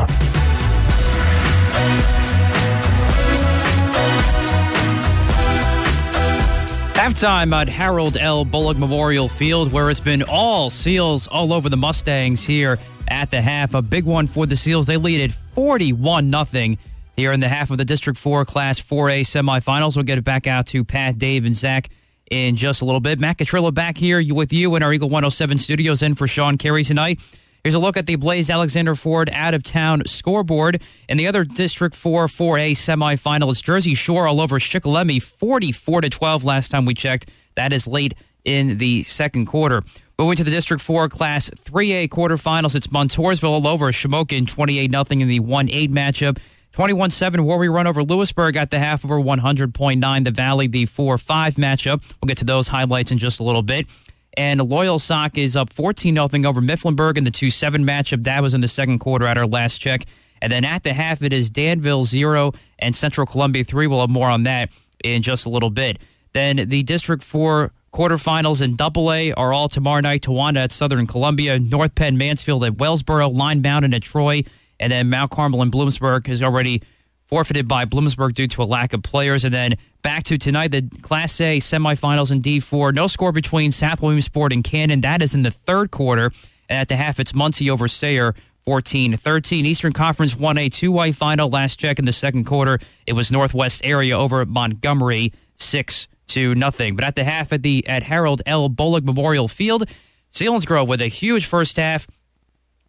Halftime 6.95 7.53
at 7.53 7.67
Harold 7.67 8.17
L. 8.17 8.45
Bullock 8.45 8.77
Memorial 8.77 9.30
Field, 9.30 9.72
where 9.72 9.89
it's 9.89 9.99
been 9.99 10.23
all 10.23 10.69
Seals 10.69 11.27
all 11.27 11.53
over 11.53 11.69
the 11.69 11.77
Mustangs 11.77 12.43
here 12.43 12.80
at 13.07 13.30
the 13.30 13.41
half. 13.41 13.73
A 13.73 13.81
big 13.81 14.05
one 14.05 14.25
for 14.25 14.45
the 14.45 14.55
Seals. 14.55 14.88
They 14.88 14.97
lead 14.97 15.22
it 15.22 15.31
41 15.31 16.31
0 16.31 16.75
here 17.16 17.32
in 17.32 17.40
the 17.40 17.48
half 17.48 17.72
of 17.72 17.77
the 17.77 17.85
District 17.85 18.18
4 18.18 18.45
Class 18.45 18.80
4A 18.80 19.22
semifinals. 19.22 19.95
We'll 19.95 20.03
get 20.03 20.18
it 20.18 20.24
back 20.24 20.48
out 20.48 20.68
to 20.68 20.84
Pat, 20.84 21.18
Dave, 21.18 21.45
and 21.45 21.56
Zach 21.56 21.90
in 22.30 22.56
just 22.56 22.82
a 22.82 22.85
little 22.85 23.00
bit. 23.00 23.19
Matt 23.19 23.38
Catrillo 23.38 23.74
back 23.74 23.98
here 23.98 24.22
with 24.34 24.52
you 24.52 24.76
in 24.76 24.84
our 24.84 24.94
Eagle 24.94 25.10
107 25.10 25.58
studios 25.58 26.02
in 26.02 26.16
for 26.16 26.27
Sean 26.27 26.58
Carey 26.58 26.84
tonight. 26.84 27.19
Here's 27.64 27.74
a 27.74 27.80
look 27.80 27.98
at 27.98 28.06
the 28.06 28.16
Blaise 28.16 28.52
Alexander 28.52 28.95
Ford 28.95 29.27
out 29.32 29.56
of 29.56 29.64
town 29.64 30.03
scoreboard. 30.06 30.84
In 31.10 31.18
the 31.18 31.26
other 31.26 31.44
District 31.44 31.95
4 31.95 32.27
4A 32.27 32.72
semifinal, 32.74 33.50
it's 33.50 33.61
Jersey 33.61 33.95
Shore 33.95 34.27
all 34.27 34.40
over 34.40 34.60
Shikellamy, 34.60 35.19
44 35.19 36.02
to 36.02 36.10
12 36.10 36.44
last 36.44 36.69
time 36.69 36.85
we 36.85 36.94
checked. 36.94 37.32
That 37.56 37.74
is 37.74 37.88
late 37.88 38.14
in 38.44 38.77
the 38.77 39.02
second 39.02 39.48
quarter. 39.48 39.82
Moving 40.19 40.38
to 40.38 40.44
the 40.44 40.52
District 40.52 40.82
4 40.82 41.10
Class 41.10 41.50
3A 41.50 42.10
quarterfinals, 42.10 42.76
it's 42.76 42.88
Montoursville 42.88 43.50
all 43.50 43.68
over 43.68 43.92
Shamokin, 43.92 44.48
28 44.48 44.92
0 44.92 45.03
in 45.10 45.27
the 45.27 45.40
1 45.40 45.69
8 45.69 45.92
matchup. 45.92 46.38
21 46.76 47.10
7 47.10 47.45
Warrior 47.45 47.72
run 47.72 47.88
over 47.88 48.04
Lewisburg 48.04 48.58
at 48.58 48.70
the 48.70 48.80
half 48.80 49.06
over 49.06 49.18
100.9 49.18 50.24
the 50.26 50.32
Valley, 50.32 50.68
the 50.68 50.86
4 50.86 51.18
5 51.18 51.56
matchup. 51.56 52.04
We'll 52.22 52.28
get 52.28 52.40
to 52.40 52.44
those 52.44 52.68
highlights 52.68 53.12
in 53.12 53.18
just 53.18 53.40
a 53.40 53.44
little 53.44 53.62
bit. 53.62 53.88
And 54.36 54.60
Loyalsock 54.60 55.38
is 55.38 55.56
up 55.56 55.72
14 55.72 56.16
0 56.16 56.28
over 56.45 56.60
Mifflinburg 56.60 57.18
in 57.18 57.24
the 57.24 57.32
2 57.32 57.50
7 57.50 57.86
matchup. 57.86 58.26
That 58.26 58.44
was 58.44 58.54
in 58.54 58.60
the 58.60 58.68
second 58.68 59.00
quarter 59.00 59.26
at 59.26 59.38
our 59.38 59.48
last 59.48 59.78
check. 59.78 60.04
And 60.42 60.52
then 60.52 60.66
at 60.66 60.84
the 60.84 60.94
half, 60.94 61.24
it 61.24 61.32
is 61.32 61.50
Danville 61.50 62.04
0 62.04 62.52
and 62.78 62.94
Central 62.94 63.26
Columbia 63.26 63.64
3. 63.64 63.88
We'll 63.88 64.02
have 64.02 64.10
more 64.10 64.30
on 64.30 64.44
that 64.44 64.70
in 65.02 65.22
just 65.22 65.45
a 65.45 65.50
little 65.50 65.70
bit. 65.70 65.98
Then 66.34 66.58
the 66.58 66.84
District 66.84 67.24
4 67.24 67.72
quarterfinals 67.94 68.62
in 68.62 68.76
Double 68.76 69.14
A 69.14 69.32
are 69.32 69.54
all 69.54 69.70
tomorrow 69.70 70.02
night. 70.02 70.24
Towanda 70.24 70.58
at 70.58 70.74
Southern 70.74 71.08
Columbia, 71.08 71.58
North 71.58 71.95
Penn 71.95 72.18
Mansfield 72.18 72.66
at 72.66 72.74
Wellsboro, 72.74 73.34
Line 73.34 73.62
Mountain 73.62 73.94
at 73.94 74.02
Troy, 74.02 74.44
and 74.80 74.92
then 74.92 75.10
Mount 75.10 75.32
Carmel 75.32 75.62
and 75.62 75.72
Bloomsburg 75.72 76.28
is 76.30 76.42
already 76.42 76.82
forfeited 77.26 77.68
by 77.68 77.86
Bloomsburg 77.86 78.34
due 78.34 78.48
to 78.48 78.62
a 78.62 78.66
lack 78.66 78.94
of 78.94 79.02
players. 79.04 79.44
And 79.44 79.54
then 79.54 79.76
back 80.02 80.24
to 80.24 80.38
tonight, 80.38 80.70
the 80.70 80.88
Class 81.02 81.40
A 81.42 81.60
semifinals 81.60 82.32
in 82.32 82.42
D4. 82.42 82.94
No 82.94 83.08
score 83.08 83.32
between 83.32 83.72
South 83.72 84.02
Williamsport 84.02 84.54
and 84.54 84.64
Canton. 84.64 85.02
That 85.02 85.22
is 85.22 85.34
in 85.34 85.42
the 85.42 85.52
third 85.52 85.92
quarter. 85.92 86.32
And 86.70 86.80
at 86.80 86.88
the 86.88 86.95
half, 86.95 87.20
it's 87.20 87.32
Muncy 87.32 87.70
over 87.70 87.88
Sayre. 87.88 88.36
14 88.66 89.16
13. 89.16 89.66
Eastern 89.66 89.94
Conference 89.94 90.34
1A 90.34 90.70
2Y 90.70 91.14
final. 91.16 91.50
Last 91.50 91.80
check 91.80 92.00
in 92.00 92.06
the 92.06 92.12
second 92.12 92.45
quarter, 92.45 92.80
it 93.06 93.14
was 93.14 93.32
Northwest 93.32 93.82
area 93.84 94.18
over 94.18 94.44
Montgomery 94.44 95.34
6 95.54 96.08
to 96.30 96.56
nothing. 96.56 96.95
But 96.95 97.06
at 97.06 97.14
the 97.14 97.24
half 97.24 97.54
at 97.54 97.62
the 97.62 97.88
at 97.88 98.02
Harold 98.02 98.42
L. 98.48 98.68
Bullock 98.70 99.04
Memorial 99.04 99.48
Field, 99.48 99.88
Selinsgrove 100.32 100.88
with 100.88 101.00
a 101.00 101.08
huge 101.08 101.45
first 101.45 101.78
half, 101.78 102.08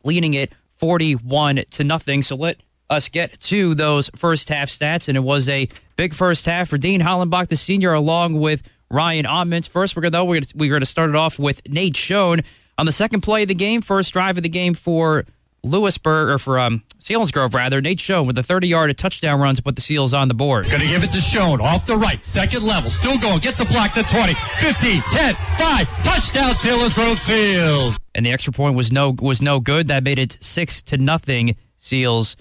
leading 0.03 0.33
it 0.33 0.51
41 0.77 1.65
to 1.73 1.85
nothing. 1.85 2.23
So 2.23 2.37
let 2.37 2.59
us 2.89 3.09
get 3.09 3.39
to 3.41 3.75
those 3.75 4.11
first 4.15 4.49
half 4.49 4.69
stats. 4.69 5.09
And 5.09 5.17
it 5.17 5.21
was 5.21 5.49
a 5.49 5.69
big 5.97 6.15
first 6.15 6.47
half 6.47 6.69
for 6.69 6.79
Dean 6.79 7.01
Hollenbach, 7.01 7.49
the 7.49 7.57
senior, 7.57 7.93
along 7.93 8.41
with 8.41 8.63
Ryan 8.91 9.27
Ottmans. 9.27 9.69
First, 9.69 9.97
we're 9.97 10.03
going 10.03 10.13
to 10.13 10.25
we're 10.25 10.41
gonna, 10.41 10.47
we're 10.55 10.79
to 10.79 10.87
start 10.87 11.11
it 11.11 11.17
off 11.17 11.39
with 11.39 11.69
Nate 11.69 11.97
Schoen 11.97 12.43
on 12.79 12.87
the 12.87 12.93
second 12.93 13.23
play 13.23 13.43
of 13.43 13.49
the 13.49 13.55
game, 13.55 13.81
first 13.81 14.13
drive 14.13 14.37
of 14.37 14.43
the 14.43 14.49
game 14.49 14.75
for 14.75 15.25
Lewisburg 15.65 16.29
or 16.29 16.39
for 16.39 16.59
um, 16.59 16.83
Selinsgrove 17.01 17.55
rather. 17.55 17.81
Nate 17.81 18.01
Schoen 18.01 18.27
with 18.27 18.39
a 18.39 18.43
30-yard 18.43 18.97
touchdown 18.97 19.41
run 19.41 19.55
to 19.57 19.63
put 19.63 19.75
the 19.75 19.83
Seals 19.83 20.15
on 20.15 20.29
the 20.29 20.35
board. 20.35 20.67
To 20.67 20.79
give 20.79 21.03
it 21.03 21.11
to 21.13 21.21
Schoen 21.21 21.61
off 21.61 21.87
the 21.87 21.97
right, 21.97 22.25
second 22.25 22.63
level, 22.63 22.91
still 22.91 23.19
going, 23.19 23.41
gets 23.41 23.61
a 23.61 23.65
block 23.67 23.95
to 23.95 24.03
20, 24.03 24.35
15, 24.35 25.03
10, 25.03 25.35
5, 25.35 26.05
touchdown 26.05 26.55
Selinsgrove 26.55 27.19
Seals. 27.19 27.99
And 28.17 28.25
the 28.25 28.33
extra 28.33 28.51
point 28.53 28.75
was 28.75 28.91
no 28.91 29.15
was 29.21 29.43
no 29.43 29.61
good. 29.61 29.89
That 29.89 30.03
made 30.03 30.19
it 30.19 30.39
six 30.41 30.81
to 30.83 30.97
nothing 30.97 31.55
Seals 31.77 32.37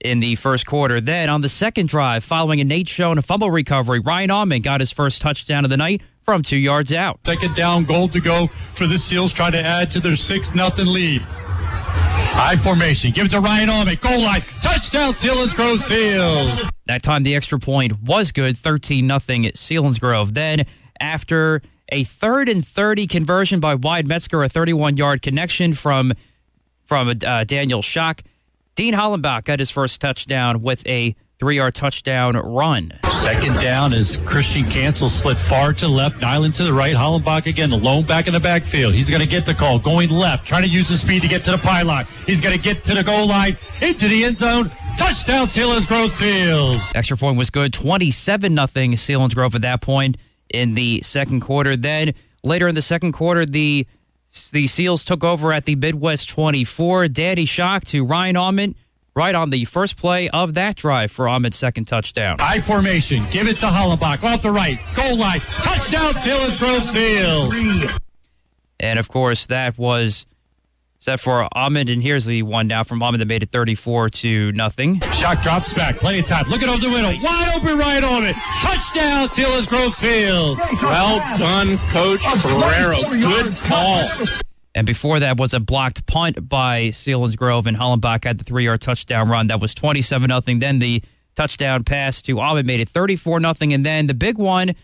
in 0.00 0.20
the 0.20 0.34
first 0.36 0.64
quarter. 0.64 0.98
Then 0.98 1.28
on 1.28 1.42
the 1.42 1.48
second 1.48 1.90
drive, 1.90 2.24
following 2.24 2.58
a 2.62 2.64
Nate 2.64 2.88
Schoen 2.88 3.20
fumble 3.20 3.50
recovery, 3.50 4.00
Ryan 4.00 4.30
Allman 4.30 4.62
got 4.62 4.80
his 4.80 4.90
first 4.90 5.20
touchdown 5.20 5.64
of 5.64 5.70
the 5.70 5.76
night 5.76 6.00
from 6.22 6.42
two 6.42 6.56
yards 6.56 6.90
out. 6.90 7.20
Second 7.26 7.54
down, 7.54 7.84
goal 7.84 8.08
to 8.08 8.18
go 8.18 8.48
for 8.74 8.86
the 8.86 8.96
Seals, 8.96 9.30
trying 9.30 9.52
to 9.52 9.62
add 9.62 9.90
to 9.90 10.00
their 10.00 10.16
6 10.16 10.54
nothing 10.54 10.86
lead. 10.86 11.20
High 11.22 12.56
formation. 12.56 13.12
Give 13.12 13.26
it 13.26 13.30
to 13.32 13.40
Ryan 13.40 13.68
Almond. 13.68 14.00
Goal 14.00 14.22
line. 14.22 14.40
Touchdown, 14.62 15.12
Selinsgrove 15.12 15.80
Seals. 15.80 16.64
That 16.86 17.02
time 17.02 17.24
the 17.24 17.36
extra 17.36 17.58
point 17.58 18.00
was 18.02 18.32
good, 18.32 18.56
13 18.56 19.06
nothing 19.06 19.44
at 19.44 19.54
grove 20.00 20.32
Then 20.32 20.64
after 20.98 21.60
a 21.92 22.04
third 22.04 22.48
and 22.48 22.64
30 22.64 23.06
conversion 23.06 23.60
by 23.60 23.74
Wyatt 23.74 24.06
Metzger, 24.06 24.42
a 24.42 24.48
31 24.48 24.96
yard 24.96 25.22
connection 25.22 25.74
from 25.74 26.12
from 26.84 27.08
uh, 27.24 27.44
Daniel 27.44 27.82
Shock, 27.82 28.22
Dean 28.74 28.94
Hollenbach 28.94 29.44
got 29.44 29.60
his 29.60 29.70
first 29.70 30.00
touchdown 30.00 30.60
with 30.60 30.84
a 30.86 31.14
three 31.38 31.56
yard 31.56 31.74
touchdown 31.74 32.36
run. 32.36 32.92
Second 33.12 33.60
down 33.60 33.92
is 33.92 34.16
Christian 34.24 34.68
Cancel 34.68 35.08
split 35.08 35.38
far 35.38 35.72
to 35.74 35.86
left, 35.86 36.20
Nyland 36.20 36.54
to 36.56 36.64
the 36.64 36.72
right. 36.72 36.96
Hollenbach 36.96 37.46
again, 37.46 37.70
the 37.70 37.76
lone 37.76 38.04
back 38.04 38.26
in 38.26 38.32
the 38.32 38.40
backfield. 38.40 38.94
He's 38.94 39.08
going 39.08 39.20
to 39.22 39.28
get 39.28 39.46
the 39.46 39.54
call, 39.54 39.78
going 39.78 40.10
left, 40.10 40.46
trying 40.46 40.62
to 40.62 40.68
use 40.68 40.88
the 40.88 40.96
speed 40.96 41.22
to 41.22 41.28
get 41.28 41.44
to 41.44 41.52
the 41.52 41.58
pylon. 41.58 42.06
He's 42.26 42.40
going 42.40 42.56
to 42.56 42.60
get 42.60 42.82
to 42.84 42.94
the 42.94 43.04
goal 43.04 43.28
line, 43.28 43.56
into 43.80 44.08
the 44.08 44.24
end 44.24 44.38
zone. 44.38 44.70
Touchdown, 44.98 45.46
Selinsgrove 45.46 46.10
Seals. 46.10 46.92
Extra 46.94 47.16
point 47.16 47.36
was 47.36 47.50
good, 47.50 47.72
27 47.72 48.52
nothing 48.54 48.92
Selinsgrove 48.92 49.54
at 49.54 49.62
that 49.62 49.80
point 49.80 50.16
in 50.52 50.74
the 50.74 51.00
second 51.02 51.40
quarter. 51.40 51.76
Then 51.76 52.14
later 52.42 52.68
in 52.68 52.74
the 52.74 52.82
second 52.82 53.12
quarter, 53.12 53.46
the 53.46 53.86
the 54.52 54.68
Seals 54.68 55.04
took 55.04 55.24
over 55.24 55.52
at 55.52 55.64
the 55.64 55.74
Midd-West 55.74 56.28
24. 56.28 57.08
Danny 57.08 57.44
Shock 57.44 57.84
to 57.86 58.04
Ryan 58.04 58.36
Almond 58.36 58.76
right 59.16 59.34
on 59.34 59.50
the 59.50 59.64
first 59.64 59.96
play 59.96 60.28
of 60.28 60.54
that 60.54 60.76
drive 60.76 61.10
for 61.10 61.28
Ahmed's 61.28 61.56
second 61.56 61.86
touchdown. 61.86 62.36
High 62.38 62.60
formation. 62.60 63.26
Give 63.32 63.48
it 63.48 63.56
to 63.58 63.66
Hollenbach 63.66 64.22
off 64.22 64.42
the 64.42 64.52
right. 64.52 64.78
Goal 64.94 65.16
line. 65.16 65.40
Touchdown, 65.40 66.12
Selinsgrove 66.12 66.84
Seals. 66.84 67.92
And 68.78 68.98
of 68.98 69.08
course, 69.08 69.46
that 69.46 69.76
was 69.76 70.26
set 71.00 71.18
for 71.18 71.48
Ahmed. 71.52 71.90
And 71.90 72.02
here's 72.02 72.26
the 72.26 72.42
one 72.42 72.68
now 72.68 72.84
from 72.84 73.02
Ahmed 73.02 73.20
that 73.20 73.26
made 73.26 73.42
it 73.42 73.50
34 73.50 74.10
to 74.10 74.52
nothing. 74.52 75.00
Shock 75.12 75.42
drops 75.42 75.74
back. 75.74 75.96
Plenty 75.96 76.20
of 76.20 76.26
time. 76.26 76.48
Looking 76.48 76.68
over 76.68 76.80
the 76.80 76.90
window. 76.90 77.12
Wide 77.22 77.52
open 77.56 77.76
right 77.76 78.04
on 78.04 78.24
it. 78.24 78.36
Touchdown, 78.60 79.28
Selinsgrove 79.28 79.94
Seals. 79.94 80.58
Well 80.80 81.18
done, 81.38 81.78
Coach 81.88 82.20
Ferrero. 82.40 83.00
Good 83.10 83.56
call. 83.56 84.08
And 84.74 84.86
before 84.86 85.18
that 85.18 85.36
was 85.36 85.52
a 85.52 85.58
blocked 85.58 86.06
punt 86.06 86.48
by 86.48 86.88
Selinsgrove, 86.88 87.66
and 87.66 87.76
Hollenbach 87.76 88.24
had 88.24 88.38
the 88.38 88.44
three 88.44 88.64
yard 88.64 88.80
touchdown 88.80 89.28
run. 89.28 89.48
That 89.48 89.60
was 89.60 89.74
27 89.74 90.28
0. 90.28 90.58
Then 90.60 90.78
the 90.78 91.02
touchdown 91.34 91.82
pass 91.82 92.22
to 92.22 92.38
Ahmed 92.38 92.66
made 92.66 92.80
it 92.80 92.88
34 92.88 93.40
0. 93.40 93.54
And 93.60 93.84
then 93.84 94.06
the 94.06 94.14
big 94.14 94.38
one, 94.38 94.76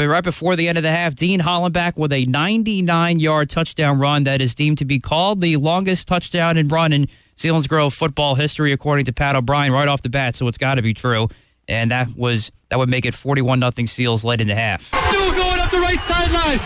but 0.00 0.08
right 0.08 0.24
before 0.24 0.56
the 0.56 0.66
end 0.66 0.78
of 0.78 0.82
the 0.82 0.90
half, 0.90 1.14
Dean 1.14 1.40
Hollenbach 1.40 1.98
with 1.98 2.10
a 2.10 2.24
99 2.24 3.18
yard 3.18 3.50
touchdown 3.50 3.98
run 3.98 4.24
that 4.24 4.40
is 4.40 4.54
deemed 4.54 4.78
to 4.78 4.86
be 4.86 4.98
called 4.98 5.42
the 5.42 5.58
longest 5.58 6.08
touchdown 6.08 6.56
and 6.56 6.72
run 6.72 6.94
in 6.94 7.06
Selinsgrove 7.36 7.92
football 7.92 8.34
history, 8.34 8.72
according 8.72 9.04
to 9.04 9.12
Pat 9.12 9.36
O'Brien, 9.36 9.70
right 9.70 9.88
off 9.88 10.00
the 10.00 10.08
bat. 10.08 10.34
So 10.36 10.48
it's 10.48 10.56
got 10.56 10.76
to 10.76 10.82
be 10.82 10.94
true. 10.94 11.28
And 11.68 11.90
that 11.90 12.16
was 12.16 12.50
that 12.70 12.78
would 12.78 12.88
make 12.88 13.04
it 13.04 13.14
41 13.14 13.60
0 13.60 13.86
Seals 13.86 14.24
late 14.24 14.40
in 14.40 14.48
the 14.48 14.54
half. 14.54 14.84
Still 14.84 15.32
going 15.34 15.60
up 15.60 15.70
the 15.70 15.80
right 15.80 16.00
sideline. 16.00 16.60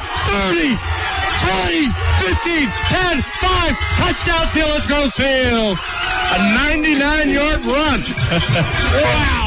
30, 0.55 0.79
20, 1.59 1.91
15, 2.39 2.71
10, 2.71 3.21
5. 3.21 3.77
Touchdown, 3.99 4.47
Selinsgrove 4.55 5.11
Seals. 5.11 5.81
A 6.31 6.55
99 6.55 7.31
yard 7.31 7.65
run. 7.65 8.01
wow. 9.03 9.44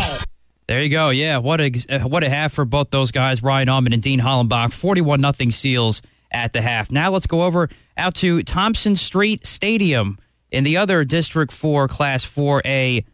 There 0.68 0.84
you 0.84 0.90
go. 0.90 1.12
Yeah, 1.12 1.38
what 1.38 1.62
a 1.62 1.72
what 2.04 2.24
a 2.24 2.30
half 2.30 2.52
for 2.52 2.66
both 2.66 2.90
those 2.90 3.12
guys, 3.12 3.42
Ryan 3.42 3.70
Almond 3.70 3.94
and 3.94 4.04
Dean 4.04 4.20
Hollenbach. 4.20 4.74
Forty-one 4.74 5.22
nothing 5.22 5.50
Seals 5.50 6.02
at 6.30 6.52
the 6.52 6.62
half. 6.62 6.92
Now 6.92 7.10
let's 7.12 7.26
go 7.28 7.44
over 7.44 7.70
out 7.96 8.16
to 8.16 8.44
Thompson 8.44 8.98
Street 8.98 9.46
Stadium 9.46 10.18
in 10.52 10.66
the 10.66 10.76
other 10.76 11.06
District 11.06 11.54
Four 11.54 11.88
Class 11.88 12.26
Four 12.26 12.62
A 12.66 13.06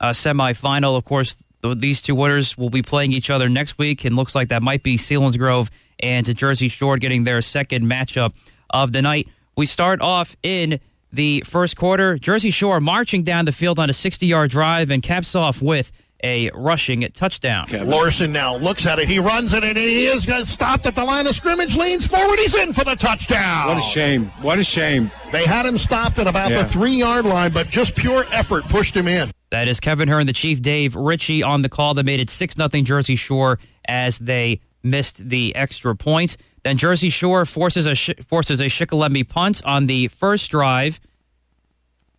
uh, 0.00 0.10
semifinal. 0.10 0.96
Of 0.96 1.04
course, 1.04 1.42
th- 1.62 1.78
these 1.78 2.00
two 2.00 2.14
winners 2.14 2.56
will 2.56 2.70
be 2.70 2.82
playing 2.82 3.12
each 3.12 3.28
other 3.28 3.48
next 3.48 3.76
week, 3.76 4.04
and 4.04 4.14
looks 4.14 4.36
like 4.36 4.48
that 4.48 4.62
might 4.62 4.84
be 4.84 4.96
Selinsgrove 4.96 5.70
and 5.98 6.36
Jersey 6.36 6.68
Shore 6.68 6.98
getting 6.98 7.24
their 7.24 7.42
second 7.42 7.84
matchup 7.84 8.32
of 8.70 8.92
the 8.92 9.02
night. 9.02 9.28
We 9.56 9.66
start 9.66 10.00
off 10.00 10.36
in 10.44 10.78
the 11.12 11.42
first 11.42 11.76
quarter. 11.76 12.16
Jersey 12.16 12.50
Shore 12.50 12.80
marching 12.80 13.22
down 13.22 13.44
the 13.44 13.52
field 13.52 13.78
on 13.78 13.90
a 13.90 13.92
60 13.92 14.26
yard 14.26 14.50
drive 14.50 14.90
and 14.90 15.02
caps 15.02 15.34
off 15.34 15.60
with 15.60 15.92
a 16.22 16.50
rushing 16.54 17.02
touchdown. 17.14 17.66
Lorson 17.84 18.32
now 18.32 18.56
looks 18.56 18.86
at 18.86 18.98
it. 18.98 19.08
He 19.08 19.18
runs 19.18 19.52
it, 19.52 19.64
and 19.64 19.76
he 19.76 20.06
is 20.06 20.26
stopped 20.48 20.86
at 20.86 20.94
the 20.94 21.04
line 21.04 21.26
of 21.26 21.34
scrimmage, 21.34 21.74
leans 21.76 22.06
forward. 22.06 22.38
He's 22.38 22.54
in 22.54 22.72
for 22.72 22.84
the 22.84 22.94
touchdown. 22.94 23.68
What 23.68 23.78
a 23.78 23.82
shame. 23.82 24.26
What 24.40 24.58
a 24.58 24.64
shame. 24.64 25.10
They 25.32 25.44
had 25.44 25.66
him 25.66 25.78
stopped 25.78 26.18
at 26.18 26.26
about 26.26 26.50
Yeah. 26.50 26.58
the 26.58 26.64
three 26.64 26.92
yard 26.94 27.24
line, 27.24 27.52
but 27.52 27.68
just 27.68 27.96
pure 27.96 28.24
effort 28.32 28.64
pushed 28.68 28.94
him 28.96 29.08
in. 29.08 29.30
That 29.50 29.68
is 29.68 29.80
Kevin 29.80 30.08
Hearn, 30.08 30.26
the 30.26 30.32
Chief 30.32 30.62
Dave 30.62 30.94
Ritchie 30.94 31.42
on 31.42 31.62
the 31.62 31.68
call 31.68 31.94
that 31.94 32.04
made 32.04 32.20
it 32.20 32.30
6 32.30 32.54
0 32.54 32.68
Jersey 32.82 33.16
Shore 33.16 33.58
as 33.86 34.18
they 34.18 34.60
missed 34.82 35.28
the 35.28 35.54
extra 35.54 35.94
point. 35.94 36.36
Then 36.64 36.76
Jersey 36.76 37.10
Shore 37.10 37.44
forces 37.44 37.86
a 37.86 37.94
sh- 37.94 38.10
forces 38.26 38.60
a 38.60 38.66
Shikellamy 38.66 39.28
punt 39.28 39.60
on 39.64 39.86
the 39.86 40.08
first 40.08 40.50
drive, 40.50 41.00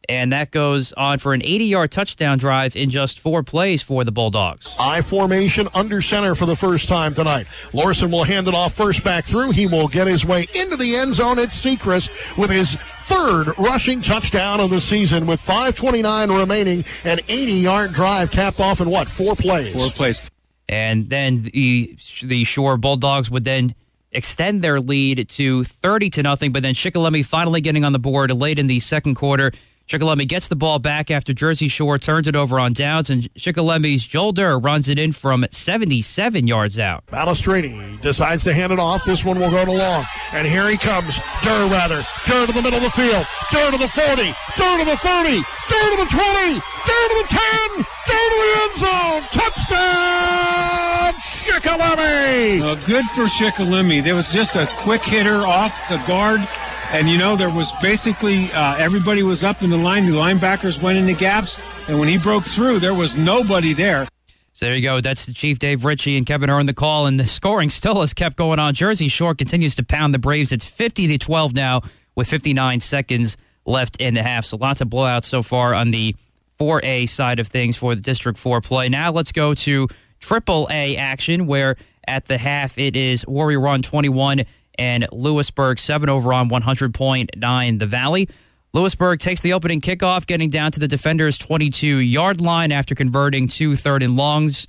and 0.09 0.31
that 0.33 0.51
goes 0.51 0.93
on 0.93 1.19
for 1.19 1.33
an 1.33 1.41
80 1.41 1.65
yard 1.65 1.91
touchdown 1.91 2.37
drive 2.37 2.75
in 2.75 2.89
just 2.89 3.19
four 3.19 3.43
plays 3.43 3.81
for 3.81 4.03
the 4.03 4.11
Bulldogs. 4.11 4.73
I 4.79 5.01
formation 5.01 5.67
under 5.73 6.01
center 6.01 6.35
for 6.35 6.45
the 6.45 6.55
first 6.55 6.87
time 6.87 7.13
tonight. 7.13 7.47
Lorson 7.71 8.11
will 8.11 8.23
hand 8.23 8.47
it 8.47 8.53
off 8.53 8.73
first 8.73 9.03
back 9.03 9.23
through. 9.23 9.51
He 9.51 9.67
will 9.67 9.87
get 9.87 10.07
his 10.07 10.25
way 10.25 10.47
into 10.53 10.75
the 10.75 10.95
end 10.95 11.13
zone 11.13 11.39
at 11.39 11.49
Sechrist 11.49 12.37
with 12.37 12.49
his 12.49 12.75
third 12.75 13.57
rushing 13.57 14.01
touchdown 14.01 14.59
of 14.59 14.69
the 14.69 14.79
season 14.79 15.25
with 15.25 15.41
5.29 15.41 16.39
remaining. 16.39 16.83
An 17.03 17.19
80 17.27 17.51
yard 17.53 17.91
drive 17.93 18.31
capped 18.31 18.59
off 18.59 18.81
in 18.81 18.89
what? 18.89 19.07
Four 19.07 19.35
plays. 19.35 19.73
Four 19.73 19.89
plays. 19.89 20.21
And 20.69 21.09
then 21.09 21.43
the 21.43 21.95
the 22.23 22.43
Shore 22.45 22.77
Bulldogs 22.77 23.29
would 23.29 23.43
then 23.43 23.75
extend 24.13 24.61
their 24.61 24.79
lead 24.79 25.27
to 25.27 25.63
30 25.63 26.09
to 26.11 26.23
nothing, 26.23 26.51
but 26.51 26.63
then 26.63 26.73
Shikellamy 26.73 27.25
finally 27.25 27.61
getting 27.61 27.83
on 27.83 27.93
the 27.93 27.99
board 27.99 28.31
late 28.31 28.59
in 28.59 28.67
the 28.67 28.79
second 28.79 29.15
quarter. 29.15 29.51
Shikellamy 29.87 30.27
gets 30.27 30.47
the 30.47 30.55
ball 30.55 30.79
back 30.79 31.11
after 31.11 31.33
Jersey 31.33 31.67
Shore 31.67 31.97
turns 31.97 32.27
it 32.27 32.35
over 32.35 32.59
on 32.59 32.73
downs, 32.73 33.09
and 33.09 33.23
Shikellamy's 33.33 34.07
Joel 34.07 34.31
Durr 34.31 34.57
runs 34.57 34.87
it 34.87 34.97
in 34.97 35.11
from 35.11 35.45
77 35.51 36.47
yards 36.47 36.79
out. 36.79 37.05
Balestrini 37.07 37.99
decides 38.01 38.43
to 38.45 38.53
hand 38.53 38.71
it 38.71 38.79
off. 38.79 39.03
This 39.03 39.25
one 39.25 39.39
will 39.39 39.51
go 39.51 39.65
to 39.65 39.71
long. 39.71 40.05
And 40.31 40.47
here 40.47 40.67
he 40.69 40.77
comes. 40.77 41.17
Durr, 41.43 41.67
rather. 41.67 42.03
Durr 42.25 42.47
to 42.47 42.53
the 42.53 42.61
middle 42.61 42.77
of 42.77 42.83
the 42.83 42.89
field. 42.91 43.25
Durr 43.51 43.71
to 43.71 43.77
the 43.77 43.87
40. 43.87 44.33
Durr 44.55 44.77
to 44.79 44.85
the 44.85 44.95
30. 44.95 45.41
Durr 45.67 45.89
to 45.91 45.97
the 45.97 46.09
20. 46.09 46.61
Durr 46.87 47.07
to 47.09 47.15
the 47.19 47.27
10. 47.27 47.85
Durr 48.07 48.27
to 48.29 48.37
the 48.39 48.51
end 48.63 48.75
zone. 48.79 49.21
Touchdown, 49.35 51.13
Shikellamy. 51.19 52.61
Uh, 52.61 52.75
good 52.87 53.05
for 53.13 53.25
Shikellamy. 53.25 54.01
There 54.03 54.15
was 54.15 54.31
just 54.31 54.55
a 54.55 54.65
quick 54.77 55.03
hitter 55.03 55.39
off 55.45 55.77
the 55.89 55.97
guard. 56.07 56.47
And, 56.93 57.09
you 57.09 57.17
know, 57.17 57.35
there 57.35 57.49
was 57.49 57.71
basically 57.81 58.51
uh, 58.51 58.75
everybody 58.75 59.23
was 59.23 59.43
up 59.43 59.63
in 59.63 59.71
the 59.71 59.77
line. 59.77 60.05
The 60.05 60.11
linebackers 60.11 60.79
went 60.79 60.99
in 60.99 61.07
the 61.07 61.15
gaps. 61.15 61.57
And 61.87 61.99
when 61.99 62.07
he 62.07 62.19
broke 62.19 62.45
through, 62.45 62.79
there 62.79 62.93
was 62.93 63.17
nobody 63.17 63.73
there. 63.73 64.07
So 64.51 64.67
there 64.67 64.75
you 64.75 64.83
go. 64.83 65.01
That's 65.01 65.25
the 65.25 65.33
Chief 65.33 65.57
Dave 65.57 65.85
Ritchie 65.85 66.15
and 66.15 66.27
Kevin 66.27 66.49
Hearn 66.49 66.67
the 66.67 66.73
call, 66.75 67.07
and 67.07 67.19
the 67.19 67.25
scoring 67.25 67.71
still 67.71 68.01
has 68.01 68.13
kept 68.13 68.35
going 68.35 68.59
on. 68.59 68.75
Jersey 68.75 69.07
Shore 69.07 69.33
continues 69.33 69.73
to 69.75 69.83
pound 69.83 70.13
the 70.13 70.19
Braves. 70.19 70.51
It's 70.51 70.65
50 70.65 71.07
to 71.07 71.17
12 71.17 71.55
now 71.55 71.81
with 72.13 72.27
59 72.27 72.79
seconds 72.79 73.37
left 73.65 73.97
in 73.99 74.13
the 74.13 74.21
half. 74.21 74.45
So 74.45 74.57
lots 74.57 74.79
of 74.79 74.89
blowouts 74.89 75.25
so 75.25 75.41
far 75.41 75.73
on 75.73 75.89
the 75.89 76.15
4A 76.59 77.09
side 77.09 77.39
of 77.39 77.47
things 77.47 77.75
for 77.75 77.95
the 77.95 78.01
District 78.01 78.37
4 78.37 78.61
play. 78.61 78.89
Now 78.89 79.11
let's 79.11 79.31
go 79.31 79.55
to 79.55 79.87
Triple 80.19 80.67
A 80.69 80.95
action, 80.97 81.47
where 81.47 81.75
at 82.07 82.27
the 82.27 82.37
half 82.37 82.77
it 82.77 82.95
is 82.95 83.25
Warrior 83.25 83.59
Run 83.59 83.81
21 83.81 84.43
and 84.77 85.07
Lewisburg 85.11 85.79
7 85.79 86.09
over 86.09 86.33
on 86.33 86.49
100.9 86.49 87.79
the 87.79 87.85
Valley. 87.85 88.27
Lewisburg 88.73 89.19
takes 89.19 89.41
the 89.41 89.53
opening 89.53 89.81
kickoff, 89.81 90.25
getting 90.25 90.49
down 90.49 90.71
to 90.71 90.79
the 90.79 90.87
defender's 90.87 91.37
22 91.37 91.97
yard 91.97 92.41
line 92.41 92.71
after 92.71 92.95
converting 92.95 93.47
two 93.47 93.75
third 93.75 94.01
and 94.01 94.17
longs. 94.17 94.67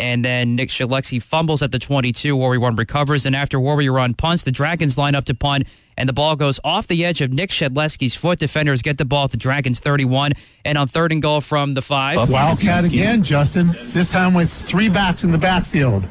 And 0.00 0.24
then 0.24 0.56
Nick 0.56 0.70
Shalexi 0.70 1.22
fumbles 1.22 1.62
at 1.62 1.70
the 1.70 1.78
22. 1.78 2.34
Warrior 2.34 2.60
Run 2.60 2.76
recovers. 2.76 3.26
And 3.26 3.36
after 3.36 3.60
Warrior 3.60 3.92
Run 3.92 4.14
punts, 4.14 4.42
the 4.42 4.50
Dragons 4.50 4.96
line 4.96 5.14
up 5.14 5.24
to 5.26 5.34
punt, 5.34 5.68
and 5.98 6.08
the 6.08 6.14
ball 6.14 6.34
goes 6.34 6.58
off 6.64 6.86
the 6.86 7.04
edge 7.04 7.20
of 7.20 7.30
Nick 7.30 7.50
Shedleski's 7.50 8.14
foot. 8.14 8.38
Defenders 8.38 8.80
get 8.80 8.96
the 8.96 9.04
ball 9.04 9.24
at 9.24 9.30
the 9.32 9.36
Dragons 9.36 9.80
31. 9.80 10.32
And 10.64 10.78
on 10.78 10.88
third 10.88 11.12
and 11.12 11.20
goal 11.20 11.40
from 11.40 11.74
the 11.74 11.82
five. 11.82 12.30
Wildcat 12.30 12.84
again, 12.84 13.22
Justin. 13.22 13.76
This 13.92 14.08
time 14.08 14.32
with 14.34 14.50
three 14.50 14.88
backs 14.88 15.24
in 15.24 15.30
the 15.30 15.38
backfield. 15.38 16.04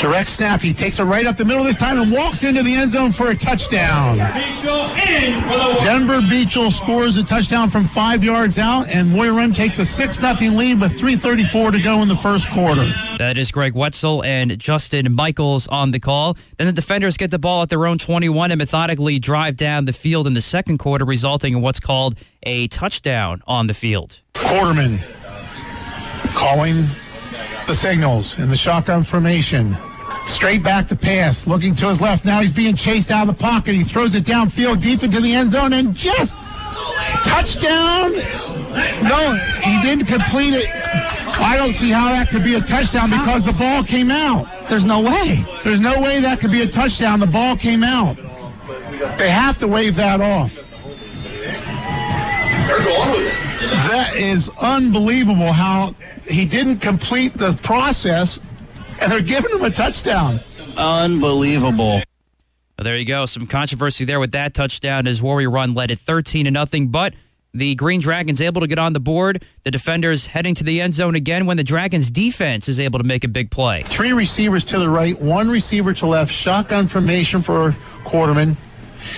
Direct 0.00 0.30
snap. 0.30 0.62
He 0.62 0.72
takes 0.72 0.98
it 0.98 1.04
right 1.04 1.26
up 1.26 1.36
the 1.36 1.44
middle 1.44 1.62
this 1.62 1.76
time 1.76 2.00
and 2.00 2.10
walks 2.10 2.42
into 2.42 2.62
the 2.62 2.74
end 2.74 2.90
zone 2.90 3.12
for 3.12 3.30
a 3.30 3.36
touchdown. 3.36 4.16
Denver 4.16 6.20
Beachel 6.20 6.72
scores 6.72 7.18
a 7.18 7.22
touchdown 7.22 7.68
from 7.68 7.86
five 7.86 8.24
yards 8.24 8.58
out, 8.58 8.88
and 8.88 9.14
Warrior 9.14 9.34
Run 9.34 9.52
takes 9.52 9.78
a 9.78 9.84
6 9.84 10.16
0 10.16 10.34
lead 10.52 10.80
with 10.80 10.98
3.34 10.98 11.72
to 11.72 11.80
go 11.80 12.00
in 12.00 12.08
the 12.08 12.16
first 12.16 12.50
quarter. 12.50 12.90
That 13.18 13.36
is 13.36 13.52
Greg 13.52 13.74
Wetzel 13.74 14.24
and 14.24 14.58
Justin 14.58 15.12
Michaels 15.12 15.68
on 15.68 15.90
the 15.90 16.00
call. 16.00 16.36
Then 16.56 16.66
the 16.66 16.72
defenders 16.72 17.18
get 17.18 17.30
the 17.30 17.38
ball 17.38 17.62
at 17.62 17.68
their 17.68 17.86
own 17.86 17.98
21 17.98 18.50
and 18.50 18.58
methodically 18.58 19.18
drive 19.18 19.56
down 19.56 19.84
the 19.84 19.92
field 19.92 20.26
in 20.26 20.32
the 20.32 20.40
second 20.40 20.78
quarter, 20.78 21.04
resulting 21.04 21.52
in 21.52 21.60
what's 21.60 21.80
called 21.80 22.16
a 22.42 22.68
touchdown 22.68 23.42
on 23.46 23.66
the 23.66 23.74
field. 23.74 24.20
Quarterman 24.34 25.00
calling 26.34 26.86
the 27.66 27.74
signals 27.74 28.38
in 28.38 28.48
the 28.48 28.56
shotgun 28.56 29.04
formation. 29.04 29.76
Straight 30.30 30.62
back 30.62 30.88
to 30.88 30.96
pass, 30.96 31.46
looking 31.46 31.74
to 31.74 31.88
his 31.88 32.00
left. 32.00 32.24
Now 32.24 32.40
he's 32.40 32.52
being 32.52 32.74
chased 32.74 33.10
out 33.10 33.28
of 33.28 33.36
the 33.36 33.42
pocket. 33.42 33.74
He 33.74 33.84
throws 33.84 34.14
it 34.14 34.24
downfield 34.24 34.80
deep 34.80 35.02
into 35.02 35.20
the 35.20 35.34
end 35.34 35.50
zone 35.50 35.74
and 35.74 35.94
just 35.94 36.32
touchdown. 37.24 38.12
No, 38.12 39.34
he 39.62 39.80
didn't 39.82 40.06
complete 40.06 40.54
it. 40.54 40.66
I 40.72 41.56
don't 41.58 41.74
see 41.74 41.90
how 41.90 42.10
that 42.12 42.30
could 42.30 42.42
be 42.42 42.54
a 42.54 42.60
touchdown 42.60 43.10
because 43.10 43.44
the 43.44 43.52
ball 43.52 43.82
came 43.82 44.10
out. 44.10 44.46
There's 44.68 44.84
no 44.84 45.00
way. 45.00 45.44
There's 45.62 45.80
no 45.80 46.00
way 46.00 46.20
that 46.20 46.40
could 46.40 46.52
be 46.52 46.62
a 46.62 46.68
touchdown. 46.68 47.20
The 47.20 47.26
ball 47.26 47.56
came 47.56 47.82
out. 47.82 48.16
They 49.18 49.30
have 49.30 49.58
to 49.58 49.68
wave 49.68 49.96
that 49.96 50.20
off. 50.20 50.54
They're 51.24 52.78
going 52.84 53.10
with 53.10 53.26
it. 53.26 53.34
That 53.90 54.14
is 54.16 54.48
unbelievable 54.60 55.52
how 55.52 55.94
he 56.26 56.46
didn't 56.46 56.78
complete 56.78 57.36
the 57.36 57.58
process 57.62 58.38
and 59.02 59.12
they're 59.12 59.22
giving 59.22 59.50
him 59.50 59.64
a 59.64 59.70
touchdown. 59.70 60.40
Unbelievable. 60.76 62.02
Well, 62.80 62.84
there 62.84 62.96
you 62.96 63.04
go. 63.04 63.26
Some 63.26 63.46
controversy 63.46 64.04
there 64.04 64.20
with 64.20 64.32
that 64.32 64.54
touchdown 64.54 65.06
as 65.06 65.20
Warrior 65.20 65.50
Run 65.50 65.74
led 65.74 65.90
it 65.90 65.98
13 65.98 66.46
to 66.46 66.50
nothing, 66.50 66.88
but 66.88 67.14
the 67.52 67.74
Green 67.74 68.00
Dragons 68.00 68.40
able 68.40 68.60
to 68.60 68.66
get 68.66 68.78
on 68.78 68.92
the 68.92 69.00
board. 69.00 69.44
The 69.64 69.70
defenders 69.70 70.26
heading 70.26 70.54
to 70.54 70.64
the 70.64 70.80
end 70.80 70.94
zone 70.94 71.14
again 71.14 71.46
when 71.46 71.56
the 71.56 71.64
Dragons 71.64 72.10
defense 72.10 72.68
is 72.68 72.78
able 72.78 72.98
to 72.98 73.04
make 73.04 73.24
a 73.24 73.28
big 73.28 73.50
play. 73.50 73.82
Three 73.82 74.12
receivers 74.12 74.64
to 74.66 74.78
the 74.78 74.88
right, 74.88 75.20
one 75.20 75.50
receiver 75.50 75.92
to 75.94 76.06
left, 76.06 76.32
shotgun 76.32 76.88
formation 76.88 77.42
for 77.42 77.74
Quarterman. 78.04 78.56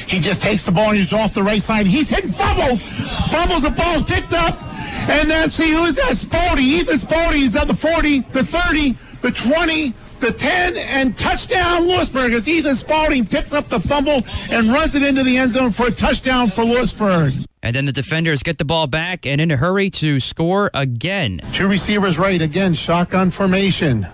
He 0.06 0.20
just 0.20 0.40
takes 0.40 0.64
the 0.64 0.72
ball 0.72 0.90
and 0.90 0.98
he's 0.98 1.12
off 1.12 1.34
the 1.34 1.42
right 1.42 1.60
side. 1.60 1.86
He's 1.86 2.08
hitting 2.08 2.32
fumbles. 2.32 2.82
Fumbles, 3.30 3.62
the 3.62 3.70
ball 3.70 4.02
picked 4.02 4.32
up. 4.32 4.62
And 5.08 5.30
then 5.30 5.50
see 5.50 5.72
who's 5.72 5.94
that? 5.94 6.16
Spalding. 6.16 6.64
Ethan 6.64 6.98
Spalding. 6.98 7.40
He's 7.40 7.56
at 7.56 7.66
the 7.66 7.74
40, 7.74 8.20
the 8.32 8.44
30, 8.44 8.96
the 9.22 9.30
20, 9.30 9.94
the 10.20 10.32
10, 10.32 10.76
and 10.76 11.16
touchdown 11.16 11.86
Lewisburg 11.86 12.32
as 12.32 12.46
Ethan 12.46 12.76
Spalding 12.76 13.26
picks 13.26 13.52
up 13.52 13.68
the 13.68 13.80
fumble 13.80 14.22
and 14.50 14.72
runs 14.72 14.94
it 14.94 15.02
into 15.02 15.22
the 15.22 15.36
end 15.36 15.52
zone 15.52 15.70
for 15.70 15.86
a 15.86 15.90
touchdown 15.90 16.50
for 16.50 16.64
Lewisburg. 16.64 17.32
And 17.62 17.76
then 17.76 17.84
the 17.84 17.92
defenders 17.92 18.42
get 18.42 18.58
the 18.58 18.64
ball 18.64 18.88
back 18.88 19.24
and 19.24 19.40
in 19.40 19.50
a 19.52 19.56
hurry 19.56 19.88
to 19.90 20.18
score 20.18 20.70
again. 20.74 21.40
Two 21.54 21.68
receivers 21.68 22.18
right 22.18 22.42
again, 22.42 22.74
shotgun 22.74 23.30
formation. 23.30 24.06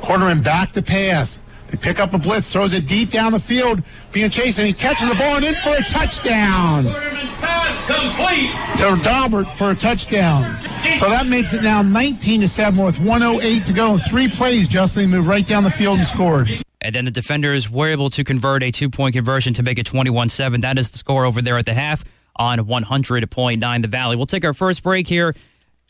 Quarterman 0.00 0.42
back 0.42 0.72
to 0.72 0.82
pass. 0.82 1.38
They 1.68 1.76
pick 1.76 2.00
up 2.00 2.14
a 2.14 2.18
blitz, 2.18 2.50
throws 2.50 2.72
it 2.72 2.86
deep 2.86 3.10
down 3.10 3.32
the 3.32 3.40
field, 3.40 3.82
being 4.12 4.30
chased, 4.30 4.58
and 4.58 4.66
he 4.66 4.72
catches 4.72 5.08
the 5.08 5.14
ball 5.14 5.36
and 5.36 5.44
in 5.44 5.54
for 5.56 5.74
a 5.74 5.82
touchdown. 5.82 6.84
To 8.78 8.96
Dalbert 9.02 9.56
for 9.56 9.70
a 9.70 9.74
touchdown. 9.74 10.58
So 10.98 11.08
that 11.08 11.26
makes 11.26 11.52
it 11.52 11.62
now 11.62 11.82
19 11.82 12.40
to 12.42 12.48
7 12.48 12.84
with 12.84 12.98
108 12.98 13.66
to 13.66 13.72
go. 13.72 13.98
Three 13.98 14.28
plays, 14.28 14.66
Justin. 14.68 15.02
They 15.02 15.16
moved 15.16 15.28
right 15.28 15.46
down 15.46 15.64
the 15.64 15.70
field 15.70 15.98
and 15.98 16.06
scored. 16.06 16.48
And 16.80 16.94
then 16.94 17.04
the 17.04 17.10
defenders 17.10 17.70
were 17.70 17.88
able 17.88 18.08
to 18.10 18.24
convert 18.24 18.62
a 18.62 18.70
two 18.70 18.88
point 18.88 19.14
conversion 19.14 19.52
to 19.54 19.62
make 19.62 19.78
it 19.78 19.86
21 19.86 20.28
7. 20.28 20.60
That 20.60 20.78
is 20.78 20.90
the 20.90 20.98
score 20.98 21.24
over 21.24 21.42
there 21.42 21.58
at 21.58 21.66
the 21.66 21.74
half 21.74 22.04
on 22.36 22.60
100.9 22.60 23.82
The 23.82 23.88
Valley. 23.88 24.16
We'll 24.16 24.26
take 24.26 24.44
our 24.44 24.54
first 24.54 24.82
break 24.82 25.06
here. 25.06 25.34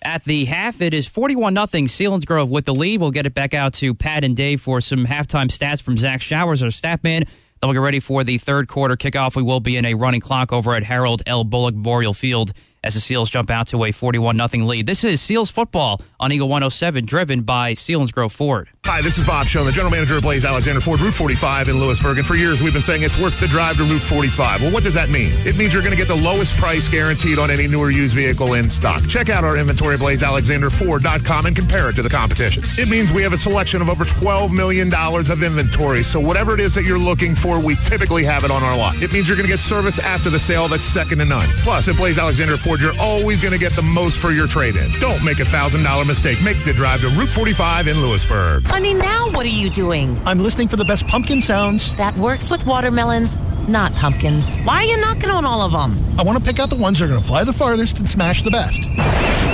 At 0.02 0.22
the 0.24 0.44
half, 0.44 0.80
it 0.80 0.94
is 0.94 1.08
41 1.08 1.54
0 1.54 1.66
Selinsgrove 1.66 2.48
with 2.48 2.66
the 2.66 2.74
lead. 2.74 3.00
We'll 3.00 3.10
get 3.10 3.26
it 3.26 3.34
back 3.34 3.52
out 3.52 3.72
to 3.74 3.94
Pat 3.94 4.22
and 4.22 4.36
Dave 4.36 4.60
for 4.60 4.80
some 4.80 5.06
halftime 5.06 5.46
stats 5.46 5.82
from 5.82 5.96
Zach 5.96 6.22
Showers, 6.22 6.62
our 6.62 6.70
stat 6.70 7.02
man. 7.02 7.24
Then 7.24 7.68
we'll 7.68 7.72
get 7.72 7.80
ready 7.80 7.98
for 7.98 8.22
the 8.22 8.38
third 8.38 8.68
quarter 8.68 8.96
kickoff. 8.96 9.34
We 9.34 9.42
will 9.42 9.58
be 9.58 9.76
in 9.76 9.84
a 9.84 9.94
running 9.94 10.20
clock 10.20 10.52
over 10.52 10.74
at 10.74 10.84
Harold 10.84 11.22
L. 11.26 11.44
Bolig 11.44 11.72
Memorial 11.74 12.14
Field 12.14 12.52
as 12.84 12.94
the 12.94 13.00
Seals 13.00 13.30
jump 13.30 13.50
out 13.50 13.66
to 13.68 13.84
a 13.84 13.92
41 13.92 14.36
0 14.48 14.66
lead. 14.66 14.86
This 14.86 15.04
is 15.04 15.20
Seals 15.20 15.50
football 15.50 16.00
on 16.20 16.32
Eagle 16.32 16.48
107, 16.48 17.04
driven 17.04 17.42
by 17.42 17.72
Selinsgrove 17.72 18.32
Ford. 18.32 18.68
Hi, 18.84 19.02
this 19.02 19.18
is 19.18 19.24
Bob 19.24 19.46
Schoen, 19.46 19.66
the 19.66 19.72
general 19.72 19.90
manager 19.90 20.16
of 20.16 20.22
Blaise 20.22 20.46
Alexander 20.46 20.80
Ford, 20.80 21.00
Route 21.00 21.12
45 21.12 21.68
in 21.68 21.78
Lewisburg. 21.78 22.16
And 22.16 22.26
for 22.26 22.36
years, 22.36 22.62
we've 22.62 22.72
been 22.72 22.80
saying 22.80 23.02
it's 23.02 23.20
worth 23.20 23.38
the 23.38 23.46
drive 23.46 23.76
to 23.76 23.84
Route 23.84 24.00
45. 24.02 24.62
Well, 24.62 24.72
what 24.72 24.82
does 24.82 24.94
that 24.94 25.10
mean? 25.10 25.30
It 25.46 25.56
means 25.58 25.74
you're 25.74 25.82
going 25.82 25.94
to 25.94 25.98
get 25.98 26.08
the 26.08 26.16
lowest 26.16 26.56
price 26.56 26.88
guaranteed 26.88 27.38
on 27.38 27.50
any 27.50 27.68
newer 27.68 27.90
used 27.90 28.14
vehicle 28.14 28.54
in 28.54 28.70
stock. 28.70 29.06
Check 29.06 29.28
out 29.28 29.44
our 29.44 29.58
inventory 29.58 29.94
at 29.94 30.00
blaisealexanderford.com 30.00 31.46
and 31.46 31.54
compare 31.54 31.90
it 31.90 31.96
to 31.96 32.02
the 32.02 32.08
competition. 32.08 32.62
It 32.78 32.88
means 32.88 33.12
we 33.12 33.22
have 33.22 33.34
a 33.34 33.36
selection 33.36 33.82
of 33.82 33.90
over 33.90 34.04
$12 34.04 34.52
million 34.52 34.92
of 34.94 35.42
inventory. 35.42 36.02
So 36.02 36.18
whatever 36.18 36.54
it 36.54 36.60
is 36.60 36.74
that 36.74 36.84
you're 36.84 36.98
looking 36.98 37.34
for, 37.34 37.62
we 37.62 37.74
typically 37.84 38.24
have 38.24 38.44
it 38.44 38.50
on 38.50 38.62
our 38.62 38.76
lot. 38.76 39.02
It 39.02 39.12
means 39.12 39.28
you're 39.28 39.36
going 39.36 39.46
to 39.46 39.52
get 39.52 39.60
service 39.60 39.98
after 39.98 40.30
the 40.30 40.40
sale 40.40 40.68
that's 40.68 40.84
second 40.84 41.18
to 41.18 41.26
none. 41.26 41.48
Plus, 41.58 41.88
at 41.88 41.96
Blaise 41.96 42.18
Alexander 42.18 42.56
Ford, 42.56 42.67
you're 42.76 42.98
always 43.00 43.40
going 43.40 43.52
to 43.52 43.58
get 43.58 43.72
the 43.72 43.82
most 43.82 44.18
for 44.18 44.30
your 44.30 44.46
trade-in. 44.46 44.90
Don't 45.00 45.24
make 45.24 45.40
a 45.40 45.44
$1,000 45.44 46.06
mistake. 46.06 46.42
Make 46.42 46.62
the 46.64 46.72
drive 46.74 47.00
to 47.00 47.08
Route 47.08 47.28
45 47.28 47.88
in 47.88 48.02
Lewisburg. 48.02 48.66
Honey, 48.66 48.94
now 48.94 49.30
what 49.30 49.46
are 49.46 49.48
you 49.48 49.70
doing? 49.70 50.20
I'm 50.26 50.38
listening 50.38 50.68
for 50.68 50.76
the 50.76 50.84
best 50.84 51.06
pumpkin 51.06 51.40
sounds. 51.40 51.94
That 51.96 52.16
works 52.16 52.50
with 52.50 52.66
watermelons, 52.66 53.38
not 53.68 53.94
pumpkins. 53.94 54.58
Why 54.60 54.82
are 54.82 54.84
you 54.84 55.00
knocking 55.00 55.30
on 55.30 55.44
all 55.44 55.62
of 55.62 55.72
them? 55.72 55.98
I 56.18 56.22
want 56.22 56.38
to 56.38 56.44
pick 56.44 56.58
out 56.58 56.68
the 56.68 56.76
ones 56.76 56.98
that 56.98 57.06
are 57.06 57.08
going 57.08 57.20
to 57.20 57.26
fly 57.26 57.44
the 57.44 57.52
farthest 57.52 57.98
and 57.98 58.08
smash 58.08 58.42
the 58.42 58.50
best. 58.50 58.80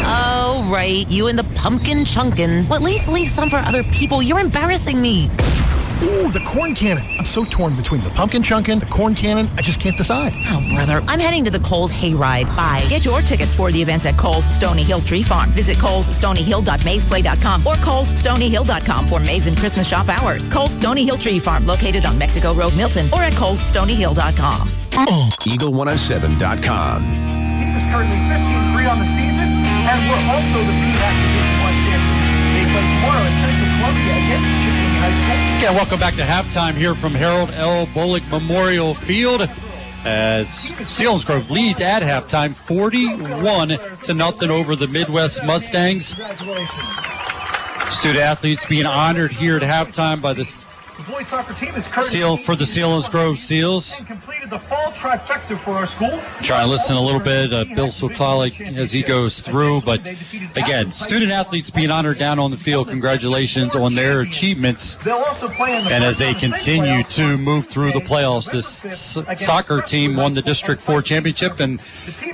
Oh, 0.07 0.68
right. 0.73 1.09
You 1.10 1.28
and 1.28 1.39
the 1.39 1.44
pumpkin 1.55 2.05
chunkin'. 2.05 2.68
Well, 2.68 2.75
at 2.75 2.83
least 2.83 3.09
leave 3.09 3.28
some 3.28 3.49
for 3.49 3.57
other 3.57 3.84
people. 3.84 4.23
You're 4.23 4.41
embarrassing 4.41 5.01
me. 5.01 5.31
Ooh, 6.05 6.31
the 6.31 6.41
corn 6.41 6.74
cannon. 6.74 7.02
I'm 7.18 7.24
so 7.24 7.44
torn 7.47 7.74
between 7.76 8.02
the 8.02 8.10
pumpkin 8.10 8.42
chunkin', 8.42 8.78
the 8.78 8.86
corn 8.86 9.15
cannon. 9.15 9.49
I 9.57 9.62
just 9.62 9.81
can't 9.81 9.97
decide. 9.97 10.34
Oh, 10.50 10.60
brother. 10.74 11.02
I'm 11.08 11.18
heading 11.18 11.44
to 11.47 11.50
the 11.50 11.60
Coles 11.60 11.91
Hayride. 11.91 12.44
Bye. 12.55 12.84
Get 12.91 13.07
your 13.07 13.20
tickets 13.20 13.55
for 13.55 13.73
the 13.73 13.81
events 13.81 14.05
at 14.05 14.18
Coles 14.18 14.44
Stony 14.44 14.83
Hill 14.83 15.00
Tree 15.00 15.23
Farm. 15.23 15.49
Visit 15.52 15.78
colesstonyhill.mazeplay.com 15.78 17.66
or 17.66 17.74
colesstonyhill.com 17.76 19.07
for 19.07 19.18
Maze 19.20 19.47
and 19.47 19.57
Christmas 19.57 19.89
shop 19.89 20.08
hours. 20.10 20.50
Coles 20.50 20.74
Stony 20.74 21.05
Hill 21.07 21.16
Tree 21.16 21.39
Farm, 21.39 21.66
located 21.66 22.05
on 22.05 22.18
Mexico 22.18 22.52
Road, 22.52 22.76
Milton, 22.76 23.07
or 23.12 23.23
at 23.23 23.33
colesstonyhill.com. 23.33 24.68
Eagle107.com. 25.49 27.02
is 27.81 27.84
currently 27.89 28.18
15-3 28.28 28.91
on 28.92 28.99
the 29.00 29.08
season, 29.08 29.49
and 29.89 30.00
we're 30.05 30.20
also 30.28 30.58
the 30.68 30.74
PVAC 30.84 31.16
Division 31.16 31.57
One 31.65 31.76
champions. 31.81 32.28
They 32.52 32.65
play 32.68 32.84
tomorrow 32.92 33.24
at 33.24 33.33
Central 33.41 33.64
Columbia 33.64 33.64
against 33.64 33.64
Chipping 33.64 33.64
Again, 35.58 35.76
welcome 35.76 36.00
back 36.00 36.15
to 36.15 36.23
halftime 36.23 36.74
here 36.74 36.94
from 36.94 37.15
Harold 37.15 37.50
L. 37.52 37.86
Bolig 37.86 38.28
Memorial 38.31 38.92
Field 38.92 39.49
as 40.05 40.49
Selinsgrove 40.49 41.49
leads 41.49 41.81
at 41.81 42.02
halftime 42.02 42.55
41 42.55 43.78
to 44.02 44.15
nothing 44.15 44.50
over 44.50 44.76
the 44.76 44.86
Midd-West 44.86 45.44
Mustangs. 45.44 46.08
Student 47.94 48.18
athletes 48.18 48.66
being 48.66 48.84
honored 48.84 49.33
here 49.33 49.57
at 49.57 49.62
halftime 49.62 50.20
by 50.20 50.34
the 50.34 50.44
The 51.05 51.12
boys 51.12 51.28
soccer 51.28 51.52
team 51.55 51.74
is 51.74 51.84
currently 51.84 52.18
Seal 52.18 52.36
for 52.39 52.57
the 52.57 52.65
Selinsgrove 52.65 53.36
Seals. 53.36 53.92
and 53.99 54.07
completed 54.07 54.49
the 54.49 54.58
fall 54.60 54.92
trifecta 54.92 55.58
for 55.58 55.73
our 55.73 55.86
school. 55.86 56.18
Try 56.41 56.62
and 56.62 56.70
listen 56.70 56.97
a 56.97 57.00
little 57.00 57.20
bit, 57.20 57.52
uh, 57.52 57.65
Bill 57.74 57.89
Sotalik 57.89 58.58
as 58.74 58.91
he 58.91 59.02
goes 59.02 59.41
through. 59.41 59.83
But 59.83 60.00
again, 60.57 60.92
student 60.92 61.31
athletes 61.31 61.68
being 61.68 61.91
honored 61.91 62.18
down 62.18 62.39
on 62.39 62.50
the 62.50 62.57
field. 62.57 62.89
Congratulations 62.89 63.76
on 63.76 63.94
their 63.94 64.20
achievements. 64.20 64.94
They'll 65.05 65.16
also 65.16 65.49
play 65.49 65.76
in 65.76 65.84
the 65.84 65.92
And 65.92 66.05
as 66.05 66.16
they 66.16 66.33
first 66.33 66.42
round 66.42 66.55
of 66.55 66.60
state 66.60 66.74
continue 66.74 67.05
to 67.05 67.36
move 67.36 67.66
through 67.66 67.92
the 67.92 68.00
playoffs, 68.00 68.50
this 68.50 69.44
soccer 69.44 69.83
team 69.83 70.16
won 70.16 70.33
the 70.33 70.42
District 70.42 70.81
4 70.81 71.02
championship 71.02 71.60
and 71.60 71.83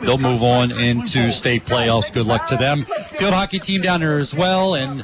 they'll 0.03 0.19
move 0.19 0.45
on 0.45 0.71
into 0.71 1.33
state 1.33 1.65
playoffs. 1.65 2.13
Good 2.13 2.27
luck 2.27 2.47
to 2.47 2.57
them. 2.57 2.87
Field 3.15 3.35
hockey 3.35 3.59
team 3.59 3.81
down 3.81 4.01
there 4.01 4.19
as 4.19 4.33
well. 4.33 4.77
And 4.77 5.03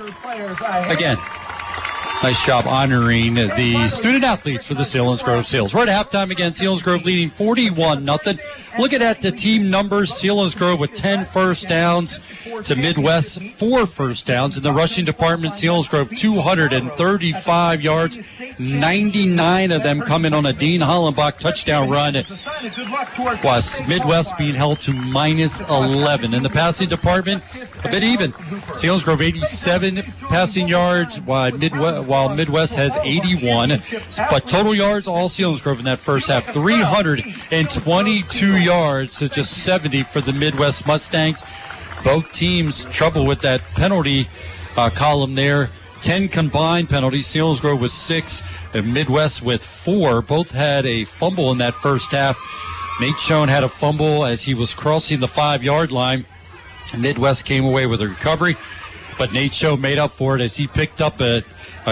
again, 0.89 1.17
nice 2.23 2.45
job 2.45 2.67
honoring 2.67 3.35
the 3.35 3.89
student 3.89 4.25
athletes 4.25 4.67
for 4.67 4.75
the 4.75 4.83
Selinsgrove 4.83 5.45
Seals. 5.45 5.75
We're 5.75 5.87
at 5.87 5.89
halftime 5.89 6.31
again. 6.31 6.53
Selinsgrove 6.53 7.05
leading 7.05 7.31
41 7.31 8.05
nothing. 8.05 8.39
Looking 8.79 9.03
at 9.03 9.21
the 9.21 9.33
team 9.33 9.71
numbers, 9.71 10.11
Selinsgrove 10.11 10.79
with 10.79 10.93
10 10.93 11.25
first 11.25 11.69
downs 11.69 12.21
to 12.65 12.75
Midd-West, 12.75 13.43
four 13.57 13.87
first 13.87 14.27
downs. 14.27 14.57
In 14.57 14.63
the 14.63 14.73
rushing 14.73 15.05
department, 15.05 15.55
Selinsgrove 15.55 16.17
235 16.19 17.81
yards, 17.81 18.19
99 18.59 19.73
of 19.73 19.83
them 19.83 20.03
coming 20.03 20.35
on 20.35 20.47
a 20.47 20.53
Dean 20.53 20.81
Hollenbach 20.81 21.39
touchdown 21.39 21.89
run. 21.89 22.23
Plus, 23.41 23.81
Midd-West 23.87 24.37
being 24.37 24.55
held 24.55 24.81
to 24.81 24.93
minus 24.93 25.61
11. 25.63 26.35
In 26.35 26.43
the 26.43 26.51
passing 26.51 26.89
department, 26.89 27.43
a 27.85 27.89
bit 27.89 28.03
even. 28.03 28.33
Selinsgrove 28.33 29.23
87 29.23 30.03
passing 30.29 30.69
yards, 30.69 31.21
while 31.21 31.51
Midd-West, 31.53 32.07
while 32.17 32.35
Midd-West 32.35 32.75
has 32.77 32.97
81. 32.97 33.83
But 34.31 34.47
total 34.47 34.75
yards, 34.75 35.07
all 35.07 35.29
Selinsgrove 35.29 35.79
in 35.79 35.85
that 35.85 35.99
first 35.99 36.29
half, 36.29 36.47
322 36.47 38.57
yards 38.57 39.19
to 39.19 39.29
just 39.29 39.65
70 39.65 40.03
for 40.05 40.23
the 40.23 40.33
Midd-West 40.33 40.87
Mustangs. 40.87 41.43
Both 42.03 42.33
teams 42.33 42.87
trouble 42.87 43.27
with 43.27 43.43
that 43.43 43.61
penalty 43.75 44.31
uh, 44.79 44.89
column 44.89 45.35
there. 45.35 45.69
10 46.01 46.29
combined 46.29 46.89
penalties. 46.89 47.27
Selinsgrove 47.27 47.81
with 47.81 47.91
six, 47.91 48.43
and 48.73 48.95
Midd-West 48.95 49.43
with 49.43 49.65
four. 49.65 50.23
Both 50.23 50.53
had 50.53 50.87
a 50.87 51.05
fumble 51.05 51.53
in 51.53 51.59
that 51.59 51.75
first 51.75 52.13
half. 52.13 52.39
Nate 52.99 53.19
Schoen 53.19 53.49
had 53.49 53.63
a 53.63 53.69
fumble 53.69 54.25
as 54.25 54.43
he 54.43 54.55
was 54.55 54.73
crossing 54.73 55.21
the 55.21 55.29
five 55.29 55.63
yard 55.63 55.93
line. 55.93 56.25
Midd-West 56.97 57.45
came 57.45 57.67
away 57.67 57.85
with 57.85 58.01
a 58.01 58.09
recovery, 58.09 58.57
but 59.19 59.35
Nate 59.35 59.53
Schoen 59.53 59.83
made 59.83 59.99
up 59.99 60.13
for 60.13 60.37
it 60.37 60.41
as 60.41 60.57
he 60.57 60.67
picked 60.67 61.03
up 61.03 61.21
a 61.21 61.45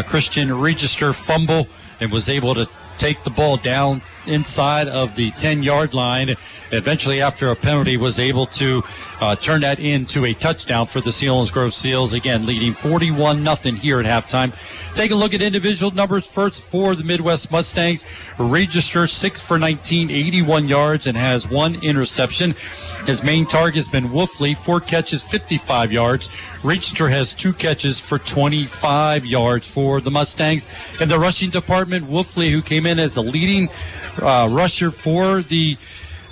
Christian 0.02 0.52
Register 0.58 1.12
fumble 1.12 1.68
and 2.00 2.10
was 2.10 2.28
able 2.28 2.54
to 2.54 2.68
take 2.98 3.22
the 3.24 3.30
ball 3.30 3.56
down 3.56 4.02
inside 4.26 4.88
of 4.88 5.14
the 5.16 5.30
10 5.32 5.62
yard 5.62 5.94
line. 5.94 6.36
Eventually, 6.72 7.20
after 7.20 7.50
a 7.50 7.56
penalty, 7.56 7.96
was 7.96 8.18
able 8.18 8.46
to 8.46 8.82
uh, 9.20 9.36
turn 9.36 9.60
that 9.60 9.78
into 9.78 10.24
a 10.24 10.34
touchdown 10.34 10.86
for 10.86 11.00
the 11.00 11.10
Selinsgrove 11.10 11.72
Seals. 11.72 12.12
Again, 12.12 12.46
leading 12.46 12.74
41 12.74 13.44
0 13.44 13.76
here 13.76 14.00
at 14.00 14.06
halftime. 14.06 14.52
Take 14.92 15.10
a 15.10 15.14
look 15.14 15.34
at 15.34 15.42
individual 15.42 15.92
numbers 15.92 16.26
first 16.26 16.62
for 16.62 16.96
the 16.96 17.04
Midd-West 17.04 17.50
Mustangs. 17.50 18.04
Register 18.38 19.06
6 19.06 19.40
for 19.40 19.58
19, 19.58 20.10
81 20.10 20.66
yards, 20.66 21.06
and 21.06 21.16
has 21.16 21.48
one 21.48 21.76
interception. 21.76 22.54
His 23.06 23.22
main 23.22 23.46
target 23.46 23.76
has 23.76 23.88
been 23.88 24.08
Wolfley, 24.08 24.56
four 24.56 24.80
catches, 24.80 25.22
55 25.22 25.92
yards. 25.92 26.30
Register 26.62 27.08
has 27.10 27.34
two 27.34 27.52
catches 27.52 28.00
for 28.00 28.18
25 28.18 29.26
yards 29.26 29.68
for 29.68 30.00
the 30.00 30.10
Mustangs. 30.10 30.66
In 30.98 31.10
the 31.10 31.18
rushing 31.18 31.50
department, 31.50 32.08
Wolfley, 32.08 32.50
who 32.50 32.62
came 32.62 32.86
in 32.86 32.98
as 32.98 33.14
the 33.14 33.22
leading 33.22 33.68
uh, 34.22 34.48
rusher 34.50 34.90
for 34.90 35.42
the 35.42 35.76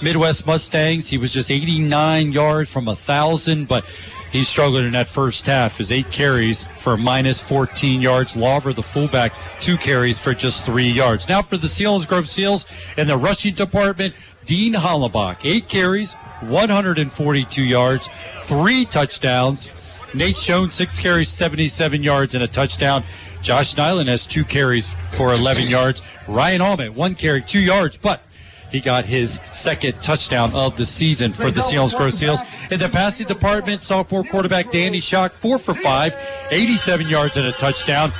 Midd-West 0.03 0.47
Mustangs, 0.47 1.09
he 1.09 1.17
was 1.17 1.33
just 1.33 1.51
89 1.51 2.33
yards 2.33 2.71
from 2.71 2.89
a 2.89 2.97
thousand, 2.97 3.69
but 3.69 3.87
he 4.33 4.45
struggled 4.45 4.85
in 4.85 4.93
that 4.93 5.09
first 5.09 5.47
half. 5.47 5.77
His 5.77 5.93
eight 5.93 6.11
carries 6.11 6.67
for 6.79 6.97
minus 6.97 7.41
14 7.41 8.01
yards. 8.01 8.37
Lawver, 8.37 8.73
the 8.73 8.83
fullback, 8.83 9.33
two 9.61 9.77
carries 9.77 10.19
for 10.19 10.35
just 10.35 10.65
three 10.65 10.89
yards. 10.89 11.29
Now 11.29 11.43
for 11.43 11.57
the 11.57 11.69
Seals, 11.69 12.07
Grove 12.07 12.29
Seals 12.29 12.67
in 12.97 13.07
the 13.07 13.17
rushing 13.17 13.55
department, 13.55 14.15
Dean 14.45 14.73
Hollenbach, 14.75 15.39
eight 15.45 15.69
carries, 15.69 16.15
142 16.41 17.63
yards, 17.63 18.09
three 18.41 18.85
touchdowns. 18.87 19.71
Nate 20.15 20.37
Schoen, 20.37 20.71
six 20.71 20.99
carries, 20.99 21.31
77 21.31 22.03
yards, 22.03 22.35
and 22.35 22.45
a 22.45 22.49
touchdown. 22.49 23.05
Josh 23.43 23.77
Nyland 23.77 24.09
has 24.09 24.25
two 24.25 24.45
carries 24.45 24.95
for 25.11 25.35
11 25.35 25.67
yards. 25.67 26.01
Ryan 26.29 26.61
Allman, 26.61 26.95
one 26.95 27.15
carry, 27.15 27.43
two 27.43 27.61
yards, 27.61 27.97
but 27.97 28.23
he 28.71 28.81
got 28.81 29.05
his 29.05 29.41
second 29.53 30.01
touchdown 30.03 30.55
of 30.55 30.77
the 30.77 30.87
season 30.87 31.33
for 31.33 31.51
the 31.51 31.61
Seals. 31.61 31.95
Selinsgrove 31.95 32.15
Seals. 32.15 32.41
In 32.71 32.81
the 32.81 32.89
passing 32.89 33.27
department, 33.27 33.83
sophomore 33.83 34.25
quarterback 34.25 34.73
Danny 34.73 35.01
Shock, 35.01 35.33
four 35.33 35.59
for 35.59 35.75
five, 35.75 36.15
87 36.51 37.07
yards 37.09 37.37
and 37.37 37.47
a 37.47 37.53
touchdown. 37.53 38.13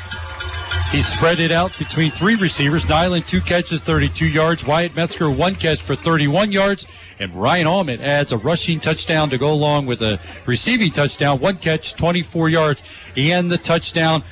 He 0.91 1.01
spread 1.01 1.39
it 1.39 1.51
out 1.51 1.77
between 1.79 2.11
three 2.11 2.37
receivers. 2.37 2.87
Nyland, 2.87 3.27
two 3.27 3.41
catches, 3.41 3.81
32 3.81 4.27
yards. 4.27 4.67
Wyatt 4.67 4.95
Metzger, 4.95 5.31
one 5.31 5.55
catch 5.55 5.81
for 5.81 5.95
31 5.97 6.53
yards. 6.53 6.87
And 7.19 7.35
Ryan 7.35 7.67
Allman 7.67 8.03
adds 8.03 8.33
a 8.33 8.37
rushing 8.37 8.79
touchdown 8.79 9.31
to 9.31 9.39
go 9.39 9.51
along 9.53 9.87
with 9.87 10.03
a 10.03 10.21
receiving 10.45 10.91
touchdown. 10.91 11.41
One 11.41 11.57
catch, 11.57 11.95
24 11.95 12.51
yards, 12.51 12.83
and 13.17 13.51
the 13.51 13.57
touchdown. 13.57 14.23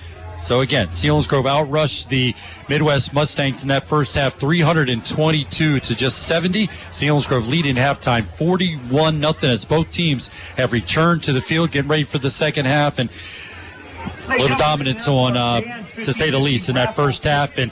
So 0.43 0.63
again, 0.63 0.89
Selinsgrove 0.89 1.45
outrushed 1.45 2.09
the 2.09 2.35
Midd-West 2.69 3.13
Mustangs 3.13 3.63
in 3.63 3.69
that 3.69 3.85
first 3.85 4.15
half, 4.15 4.35
322 4.35 5.81
to 5.81 5.95
just 5.95 6.27
70. 6.27 6.67
Selinsgrove 6.91 7.47
leading 7.47 7.77
halftime, 7.77 8.25
41 8.25 9.21
nothing. 9.21 9.51
As 9.51 9.65
both 9.65 9.91
teams 9.91 10.29
have 10.57 10.73
returned 10.73 11.23
to 11.25 11.33
the 11.33 11.41
field, 11.41 11.71
getting 11.71 11.91
ready 11.91 12.05
for 12.05 12.19
the 12.19 12.31
second 12.31 12.67
half, 12.67 12.99
and 12.99 13.11
a 14.29 14.39
little 14.39 14.57
dominance 14.57 15.07
on, 15.09 15.37
uh, 15.37 15.61
to 15.97 16.13
say 16.13 16.31
the 16.31 16.39
least, 16.39 16.69
in 16.69 16.75
that 16.75 16.97
first 16.97 17.25
half. 17.25 17.59
And 17.59 17.71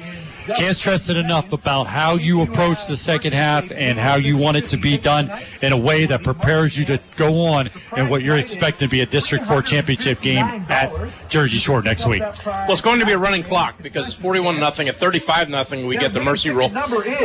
can't 0.57 0.77
stress 0.77 1.09
it 1.09 1.17
enough 1.17 1.53
about 1.53 1.87
how 1.87 2.15
you 2.15 2.43
approach 2.43 2.87
the 2.87 2.97
second 2.97 3.33
half 3.33 3.71
and 3.71 3.99
how 3.99 4.17
you 4.17 4.37
want 4.37 4.57
it 4.57 4.65
to 4.69 4.77
be 4.77 4.99
done 4.99 5.31
in 5.63 5.73
a 5.73 5.77
way 5.77 6.07
that 6.07 6.23
prepares 6.23 6.77
you 6.77 6.85
to 6.87 7.01
go 7.17 7.45
on 7.45 7.71
and 7.97 8.11
what 8.11 8.23
you're 8.23 8.37
expecting 8.37 8.89
to 8.89 8.91
be 8.91 9.01
a 9.01 9.07
District 9.07 9.45
4 9.45 9.63
championship 9.63 10.21
game 10.21 10.45
at 10.69 10.93
Jersey 11.29 11.59
Shore 11.59 11.83
next 11.83 12.07
week. 12.07 12.23
Well, 12.45 12.73
it's 12.73 12.81
going 12.81 13.01
to 13.01 13.07
be 13.07 13.13
a 13.13 13.19
running 13.19 13.43
clock 13.43 13.75
because 13.83 14.07
it's 14.07 14.17
41 14.17 14.59
nothing. 14.59 14.89
At 14.89 14.97
35 14.97 15.49
nothing, 15.49 15.87
we 15.87 15.97
get 15.97 16.13
the 16.13 16.21
mercy 16.21 16.51
rule. 16.51 16.71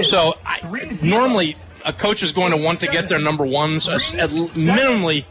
So 0.03 0.37
I, 0.45 0.97
normally, 1.01 1.57
a 1.85 1.93
coach 1.93 2.23
is 2.23 2.31
going 2.31 2.51
to 2.51 2.57
want 2.57 2.79
to 2.79 2.87
get 2.87 3.09
their 3.09 3.19
number 3.19 3.45
ones 3.45 3.87
at 3.87 4.01
minimally 4.01 5.25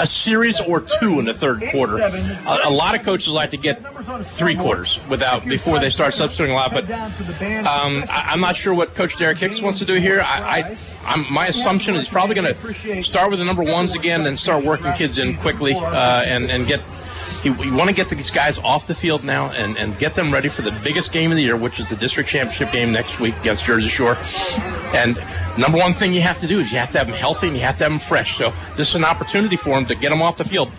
a 0.00 0.06
series 0.06 0.60
or 0.60 0.80
two 0.80 1.18
in 1.18 1.26
the 1.26 1.34
third 1.34 1.62
quarter. 1.70 1.98
A, 1.98 2.60
a, 2.64 2.70
lot 2.70 2.94
of 2.94 3.02
coaches 3.02 3.28
like 3.28 3.50
to 3.50 3.56
get 3.56 3.84
three 4.30 4.56
quarters 4.56 4.98
without 5.08 5.44
before 5.44 5.78
they 5.78 5.90
start 5.90 6.14
substituting 6.14 6.52
a 6.52 6.56
lot. 6.56 6.72
But 6.72 6.90
um, 6.90 8.04
I, 8.08 8.32
am 8.32 8.40
not 8.40 8.56
sure 8.56 8.72
what 8.74 8.94
Coach 8.94 9.18
Derek 9.18 9.38
Hicks 9.38 9.60
wants 9.60 9.78
to 9.80 9.84
do 9.84 9.94
here. 9.94 10.22
I, 10.24 10.76
I 11.04 11.16
my 11.30 11.46
assumption 11.48 11.94
is 11.96 12.08
probably 12.08 12.34
going 12.34 12.54
to 12.54 13.02
start 13.02 13.30
with 13.30 13.38
the 13.38 13.44
number 13.44 13.62
ones 13.62 13.94
again, 13.94 14.24
then 14.24 14.36
start 14.36 14.64
working 14.64 14.92
kids 14.94 15.18
in 15.18 15.36
quickly 15.36 15.74
uh, 15.74 16.22
and 16.22 16.50
and 16.50 16.66
get. 16.66 16.80
You, 17.42 17.54
you 17.54 17.74
want 17.74 17.88
to 17.88 17.94
get 17.94 18.10
these 18.10 18.30
guys 18.30 18.58
off 18.58 18.86
the 18.86 18.94
field 18.94 19.24
now 19.24 19.50
and, 19.52 19.78
and 19.78 19.98
get 19.98 20.14
them 20.14 20.30
ready 20.30 20.48
for 20.48 20.60
the 20.60 20.72
biggest 20.84 21.10
game 21.10 21.30
of 21.30 21.36
the 21.36 21.42
year, 21.42 21.56
which 21.56 21.80
is 21.80 21.88
the 21.88 21.96
district 21.96 22.28
championship 22.28 22.70
game 22.70 22.92
next 22.92 23.18
week 23.18 23.34
against 23.38 23.64
Jersey 23.64 23.88
Shore. 23.88 24.18
And 24.94 25.18
number 25.56 25.78
one 25.78 25.94
thing 25.94 26.12
you 26.12 26.20
have 26.20 26.38
to 26.40 26.46
do 26.46 26.60
is 26.60 26.70
you 26.70 26.78
have 26.78 26.90
to 26.92 26.98
have 26.98 27.06
them 27.06 27.16
healthy 27.16 27.46
and 27.46 27.56
you 27.56 27.62
have 27.62 27.78
to 27.78 27.84
have 27.84 27.92
them 27.92 27.98
fresh. 27.98 28.36
So 28.36 28.52
this 28.76 28.90
is 28.90 28.94
an 28.94 29.04
opportunity 29.04 29.56
for 29.56 29.70
them 29.70 29.86
to 29.86 29.94
get 29.94 30.10
them 30.10 30.20
off 30.20 30.36
the 30.36 30.44
field. 30.44 30.70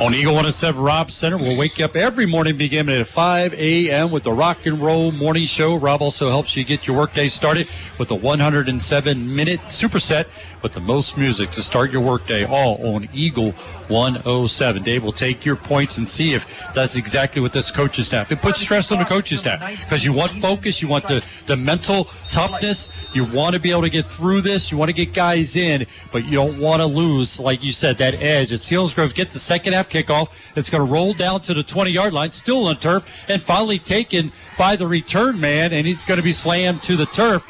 On 0.00 0.12
Eagle 0.12 0.32
107 0.32 0.82
Rob 0.82 1.12
Center, 1.12 1.38
we'll 1.38 1.56
wake 1.56 1.78
you 1.78 1.84
up 1.84 1.94
every 1.94 2.26
morning 2.26 2.58
beginning 2.58 3.00
at 3.00 3.06
5 3.06 3.54
a.m. 3.54 4.10
with 4.10 4.24
the 4.24 4.32
rock 4.32 4.66
and 4.66 4.80
roll 4.80 5.12
morning 5.12 5.46
show. 5.46 5.76
Rob 5.76 6.02
also 6.02 6.28
helps 6.28 6.56
you 6.56 6.64
get 6.64 6.84
your 6.84 6.96
workday 6.96 7.28
started 7.28 7.68
with 7.96 8.10
a 8.10 8.14
107 8.14 9.36
minute 9.36 9.60
superset 9.68 10.26
with 10.64 10.72
the 10.72 10.80
most 10.80 11.18
music 11.18 11.50
to 11.50 11.62
start 11.62 11.92
your 11.92 12.00
workday, 12.00 12.46
all 12.46 12.94
on 12.94 13.06
Eagle 13.12 13.52
107. 13.88 14.82
Dave 14.82 15.04
will 15.04 15.12
take 15.12 15.44
your 15.44 15.56
points 15.56 15.98
and 15.98 16.08
see 16.08 16.32
if 16.32 16.72
that's 16.72 16.96
exactly 16.96 17.42
what 17.42 17.52
this 17.52 17.70
coaching 17.70 18.02
staff. 18.02 18.32
It 18.32 18.40
puts 18.40 18.60
stress 18.60 18.90
on 18.90 18.98
the 18.98 19.04
coaching 19.04 19.36
staff 19.36 19.60
because 19.80 20.06
you 20.06 20.14
want 20.14 20.30
focus, 20.32 20.80
you 20.80 20.88
want 20.88 21.06
the, 21.06 21.22
the 21.44 21.54
mental 21.54 22.06
toughness, 22.28 22.88
you 23.12 23.24
want 23.24 23.52
to 23.52 23.60
be 23.60 23.70
able 23.72 23.82
to 23.82 23.90
get 23.90 24.06
through 24.06 24.40
this, 24.40 24.72
you 24.72 24.78
want 24.78 24.88
to 24.88 24.94
get 24.94 25.12
guys 25.12 25.54
in, 25.54 25.86
but 26.10 26.24
you 26.24 26.32
don't 26.32 26.58
want 26.58 26.80
to 26.80 26.86
lose, 26.86 27.38
like 27.38 27.62
you 27.62 27.70
said, 27.70 27.98
that 27.98 28.14
edge. 28.22 28.50
It's 28.50 28.68
Selinsgrove 28.68 29.14
get 29.14 29.30
the 29.30 29.38
second 29.38 29.74
half 29.74 29.90
kickoff. 29.90 30.30
It's 30.56 30.70
going 30.70 30.84
to 30.84 30.90
roll 30.90 31.12
down 31.12 31.42
to 31.42 31.52
the 31.52 31.62
20 31.62 31.90
yard 31.90 32.14
line, 32.14 32.32
still 32.32 32.66
on 32.68 32.78
turf, 32.78 33.06
and 33.28 33.42
finally 33.42 33.78
taken 33.78 34.32
by 34.56 34.76
the 34.76 34.86
return 34.86 35.38
man, 35.38 35.74
and 35.74 35.86
he's 35.86 36.06
going 36.06 36.16
to 36.16 36.24
be 36.24 36.32
slammed 36.32 36.80
to 36.82 36.96
the 36.96 37.06
turf 37.06 37.46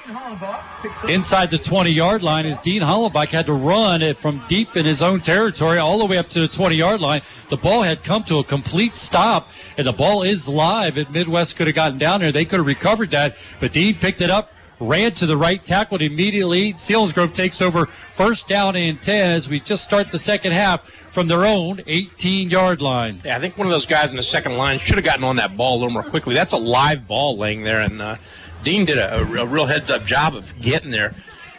inside 1.09 1.51
the 1.51 1.59
20 1.59 1.91
yard 1.91 2.23
line 2.23 2.47
is 2.47 2.59
Dean 2.61 2.83
Hollenbach 3.05 3.29
had 3.29 3.47
to 3.47 3.53
run 3.53 4.03
it 4.03 4.17
from 4.17 4.43
deep 4.49 4.77
in 4.77 4.87
his 4.87 5.03
own 5.03 5.21
territory 5.21 5.79
all 5.79 5.99
the 5.99 6.07
way 6.07 6.19
up 6.19 6.29
to 6.31 6.41
the 6.41 6.49
20 6.49 6.77
yard 6.77 7.01
line. 7.01 7.23
The 7.51 7.57
ball 7.57 7.83
had 7.83 8.03
come 8.03 8.25
to 8.25 8.39
a 8.39 8.45
complete 8.45 8.97
stop, 8.97 9.49
and 9.77 9.87
the 9.87 9.93
ball 9.93 10.23
is 10.23 10.49
live. 10.49 10.97
And 10.97 11.09
Midd-West 11.11 11.57
could 11.57 11.67
have 11.67 11.77
gotten 11.77 11.99
down 11.99 12.21
there. 12.21 12.33
They 12.33 12.45
could 12.45 12.61
have 12.61 12.67
recovered 12.67 13.11
that, 13.11 13.37
but 13.61 13.73
Dean 13.73 13.95
picked 13.95 14.21
it 14.21 14.31
up. 14.31 14.53
Ran 14.81 15.13
to 15.13 15.27
the 15.27 15.37
right, 15.37 15.65
tackled 15.65 16.03
immediately. 16.03 16.75
Selinsgrove 16.75 17.33
takes 17.33 17.63
over 17.63 17.87
first 18.11 18.49
down 18.49 18.75
and 18.75 19.01
10 19.01 19.31
as 19.31 19.49
we 19.49 19.61
just 19.61 19.85
start 19.85 20.11
the 20.11 20.19
second 20.19 20.53
half 20.53 20.83
from 21.11 21.29
their 21.29 21.47
own 21.47 21.81
18 21.87 22.51
yard 22.51 22.81
line. 22.81 23.21
Yeah, 23.25 23.37
I 23.37 23.41
think 23.41 23.57
one 23.57 23.67
of 23.67 23.71
those 23.71 23.87
guys 23.87 24.11
in 24.11 24.17
the 24.17 24.23
second 24.23 24.57
line 24.57 24.79
should 24.79 24.97
have 24.97 25.05
gotten 25.05 25.23
on 25.23 25.37
that 25.37 25.57
ball 25.57 25.75
a 25.75 25.79
little 25.79 25.93
more 25.93 26.03
quickly. 26.03 26.35
That's 26.35 26.53
a 26.53 26.59
live 26.59 27.07
ball 27.07 27.37
laying 27.37 27.63
there, 27.63 27.81
and 27.81 28.03
uh, 28.03 28.17
Dean 28.65 28.85
did 28.85 28.99
a, 28.99 29.21
a 29.21 29.47
real 29.47 29.67
heads 29.67 29.91
up 29.91 30.05
job 30.05 30.35
of 30.35 30.59
getting 30.61 30.91
there. 30.91 31.15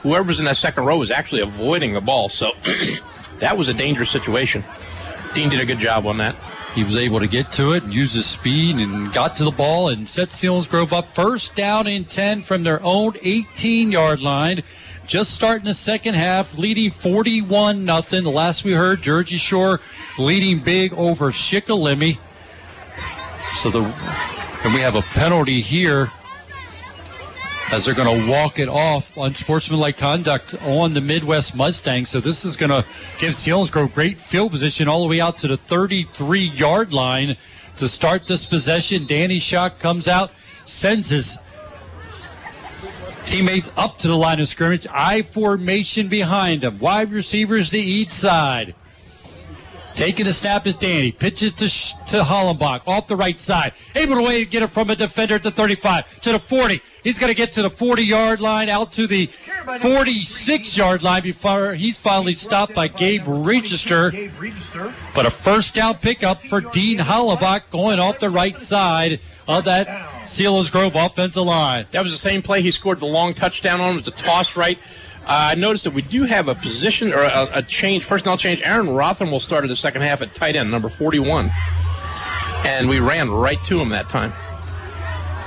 Whoever's 0.06 0.38
in 0.38 0.46
that 0.46 0.58
second 0.58 0.86
row 0.86 1.00
was 1.00 1.10
actually 1.10 1.42
avoiding 1.42 1.96
the 1.96 2.00
ball, 2.00 2.30
so 2.30 2.52
that 3.40 3.58
was 3.58 3.70
a 3.70 3.74
dangerous 3.74 4.12
situation. 4.12 4.64
Dean 5.34 5.50
did 5.50 5.60
a 5.60 5.66
good 5.66 5.80
job 5.80 6.06
on 6.06 6.20
that. 6.20 6.36
He 6.76 6.84
was 6.84 6.96
able 6.96 7.20
to 7.20 7.26
get 7.26 7.52
to 7.54 7.72
it 7.72 7.82
and 7.82 7.92
use 7.92 8.14
his 8.14 8.28
speed 8.28 8.76
and 8.76 9.12
got 9.12 9.36
to 9.38 9.44
the 9.44 9.50
ball 9.50 9.90
and 9.90 10.08
set 10.08 10.30
Selinsgrove 10.30 10.94
up 10.94 11.16
first 11.16 11.56
down 11.56 11.88
in 11.88 12.06
10 12.06 12.44
from 12.44 12.62
their 12.62 12.84
own 12.84 13.14
18 13.24 13.92
yard 13.92 14.20
line. 14.20 14.62
Just 15.08 15.34
starting 15.34 15.66
the 15.66 15.74
second 15.74 16.14
half, 16.14 16.56
leading 16.56 16.92
41 16.92 17.84
nothing. 17.84 18.24
The 18.24 18.30
last 18.30 18.64
we 18.64 18.74
heard, 18.74 19.02
Jersey 19.02 19.38
Shore 19.38 19.82
leading 20.20 20.60
big 20.60 20.94
over 20.94 21.32
Shikellamy. 21.32 22.20
So 23.54 23.72
the 23.72 23.82
and 24.64 24.72
we 24.72 24.82
have 24.82 24.96
a 24.96 25.02
penalty 25.02 25.62
here 25.62 26.12
as 27.72 27.86
they're 27.86 27.96
going 27.96 28.26
to 28.26 28.32
walk 28.32 28.60
it 28.60 28.70
off 28.70 29.18
on 29.18 29.34
sportsmanlike 29.34 29.98
conduct 29.98 30.56
on 30.64 30.94
the 30.94 31.02
Midd-West 31.02 31.56
Mustangs. 31.56 32.10
So 32.10 32.20
this 32.20 32.46
is 32.46 32.56
going 32.56 32.70
to 32.70 32.86
give 33.20 33.34
Selinsgrove 33.34 33.94
great 33.94 34.20
field 34.20 34.52
position 34.52 34.88
all 34.88 35.02
the 35.02 35.10
way 35.10 35.20
out 35.20 35.38
to 35.40 35.48
the 35.48 35.58
33 35.58 36.42
yard 36.42 36.94
line 36.94 37.36
to 37.78 37.88
start 37.90 38.28
this 38.28 38.46
possession. 38.46 39.06
Danny 39.08 39.40
Shock 39.40 39.80
comes 39.80 40.08
out, 40.08 40.32
sends 40.66 41.10
his 41.10 41.38
teammates 43.26 43.72
up 43.76 43.98
to 43.98 44.08
the 44.08 44.16
line 44.16 44.40
of 44.40 44.48
scrimmage. 44.48 44.88
I 44.92 45.24
formation 45.24 46.08
behind 46.08 46.64
him. 46.64 46.80
Wide 46.80 47.12
receivers 47.12 47.72
to 47.72 47.78
each 47.78 48.12
side. 48.12 48.76
Taking 49.96 50.26
the 50.26 50.34
snap 50.34 50.68
is 50.68 50.76
Danny. 50.76 51.12
Pitches 51.12 51.54
to 51.54 51.70
to 52.12 52.24
Hollenbach 52.24 52.82
off 52.86 53.08
the 53.08 53.16
right 53.16 53.40
side. 53.40 53.72
Able 53.96 54.24
to 54.26 54.46
get 54.46 54.62
it 54.62 54.68
from 54.68 54.90
a 54.90 54.96
defender 54.96 55.40
to 55.40 55.50
35 55.50 56.20
to 56.22 56.34
the 56.34 56.40
40. 56.40 56.82
He's 57.06 57.20
going 57.20 57.30
to 57.30 57.36
get 57.36 57.52
to 57.52 57.62
the 57.62 57.70
40 57.70 58.04
yard 58.04 58.42
line, 58.42 58.68
out 58.68 58.92
to 58.94 59.06
the 59.06 59.30
46 59.80 60.76
yard 60.76 61.04
line 61.04 61.22
before 61.22 61.76
he's 61.76 62.00
finally 62.00 62.34
stopped 62.34 62.74
by 62.74 62.88
Gabe 62.88 63.22
Register. 63.28 64.12
But 65.14 65.28
a 65.28 65.30
first 65.30 65.76
down 65.76 65.98
pickup 65.98 66.42
for 66.48 66.62
Dean 66.62 66.98
Hollenbach 66.98 67.70
going 67.70 68.00
off 68.00 68.18
the 68.18 68.32
right 68.32 68.60
side 68.60 69.20
of 69.48 69.66
that 69.66 69.88
Selinsgrove 70.24 70.96
offensive 70.96 71.44
line. 71.44 71.86
That 71.92 72.02
was 72.02 72.12
the 72.12 72.18
same 72.18 72.42
play 72.42 72.64
he 72.64 72.72
scored 72.72 73.00
the 73.00 73.06
long 73.06 73.36
touchdown 73.36 73.80
on. 73.82 73.94
It 73.94 73.98
was 73.98 74.08
a 74.08 74.12
toss 74.12 74.58
right. 74.58 74.80
Uh, 75.28 75.54
I 75.54 75.56
noticed 75.56 75.84
that 75.84 75.94
we 75.94 76.02
do 76.02 76.24
have 76.24 76.48
a 76.48 76.56
position 76.56 77.14
or 77.14 77.22
a, 77.22 77.50
a 77.54 77.62
change, 77.62 78.08
personnel 78.08 78.38
change. 78.38 78.64
Aaron 78.64 78.90
Rotham 78.90 79.30
will 79.30 79.40
start 79.40 79.64
in 79.64 79.70
the 79.70 79.76
second 79.76 80.02
half 80.02 80.24
at 80.24 80.34
tight 80.34 80.56
end, 80.56 80.72
number 80.72 80.90
41. 80.90 81.52
And 82.66 82.90
we 82.90 83.00
ran 83.00 83.30
right 83.30 83.64
to 83.66 83.80
him 83.80 83.90
that 83.90 84.10
time. 84.10 84.34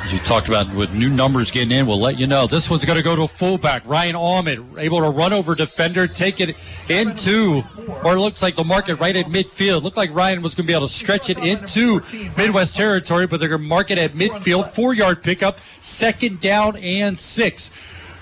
You 0.06 0.18
talked 0.20 0.48
about 0.48 0.72
with 0.74 0.90
new 0.92 1.10
numbers 1.10 1.50
getting 1.50 1.70
in, 1.72 1.86
we'll 1.86 2.00
let 2.00 2.18
you 2.18 2.26
know. 2.26 2.46
This 2.46 2.70
one's 2.70 2.84
going 2.86 2.96
to 2.96 3.02
go 3.02 3.14
to 3.14 3.22
a 3.22 3.28
fullback. 3.28 3.82
Ryan 3.84 4.16
Ahmed 4.16 4.64
able 4.78 5.02
to 5.02 5.10
run 5.10 5.34
over 5.34 5.54
defender, 5.54 6.08
take 6.08 6.40
it 6.40 6.56
into, 6.88 7.62
or 8.02 8.14
it 8.14 8.20
looks 8.20 8.40
like 8.40 8.56
they'll 8.56 8.64
mark 8.64 8.88
it 8.88 8.94
right 8.94 9.14
at 9.14 9.26
midfield. 9.26 9.82
Looked 9.82 9.98
like 9.98 10.14
Ryan 10.14 10.40
was 10.40 10.54
going 10.54 10.64
to 10.64 10.68
be 10.68 10.74
able 10.74 10.86
to 10.86 10.92
stretch 10.92 11.28
it 11.28 11.36
into 11.36 12.00
Midd-West 12.36 12.74
territory, 12.74 13.26
but 13.26 13.38
they're 13.38 13.50
going 13.50 13.60
to 13.60 13.68
mark 13.68 13.90
it 13.90 13.98
at 13.98 14.14
midfield. 14.14 14.68
Four 14.68 14.94
yard 14.94 15.22
pickup, 15.22 15.58
second 15.78 16.40
down 16.40 16.76
and 16.76 17.18
six 17.18 17.70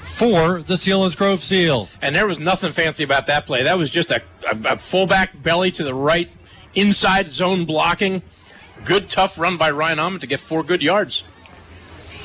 for 0.02 0.62
the 0.62 0.74
Selinsgrove 0.74 1.38
Seals. 1.38 1.98
And 2.02 2.16
there 2.16 2.26
was 2.26 2.40
nothing 2.40 2.72
fancy 2.72 3.04
about 3.04 3.26
that 3.26 3.46
play. 3.46 3.62
That 3.62 3.78
was 3.78 3.90
just 3.90 4.10
a, 4.10 4.22
a, 4.50 4.72
a 4.72 4.78
fullback 4.78 5.40
belly 5.40 5.70
to 5.72 5.84
the 5.84 5.94
right, 5.94 6.30
inside 6.74 7.30
zone 7.30 7.64
blocking. 7.64 8.22
Good 8.84 9.08
tough 9.08 9.38
run 9.38 9.56
by 9.56 9.70
Ryan 9.70 10.00
Ahmed 10.00 10.20
to 10.22 10.26
get 10.26 10.40
four 10.40 10.64
good 10.64 10.82
yards. 10.82 11.22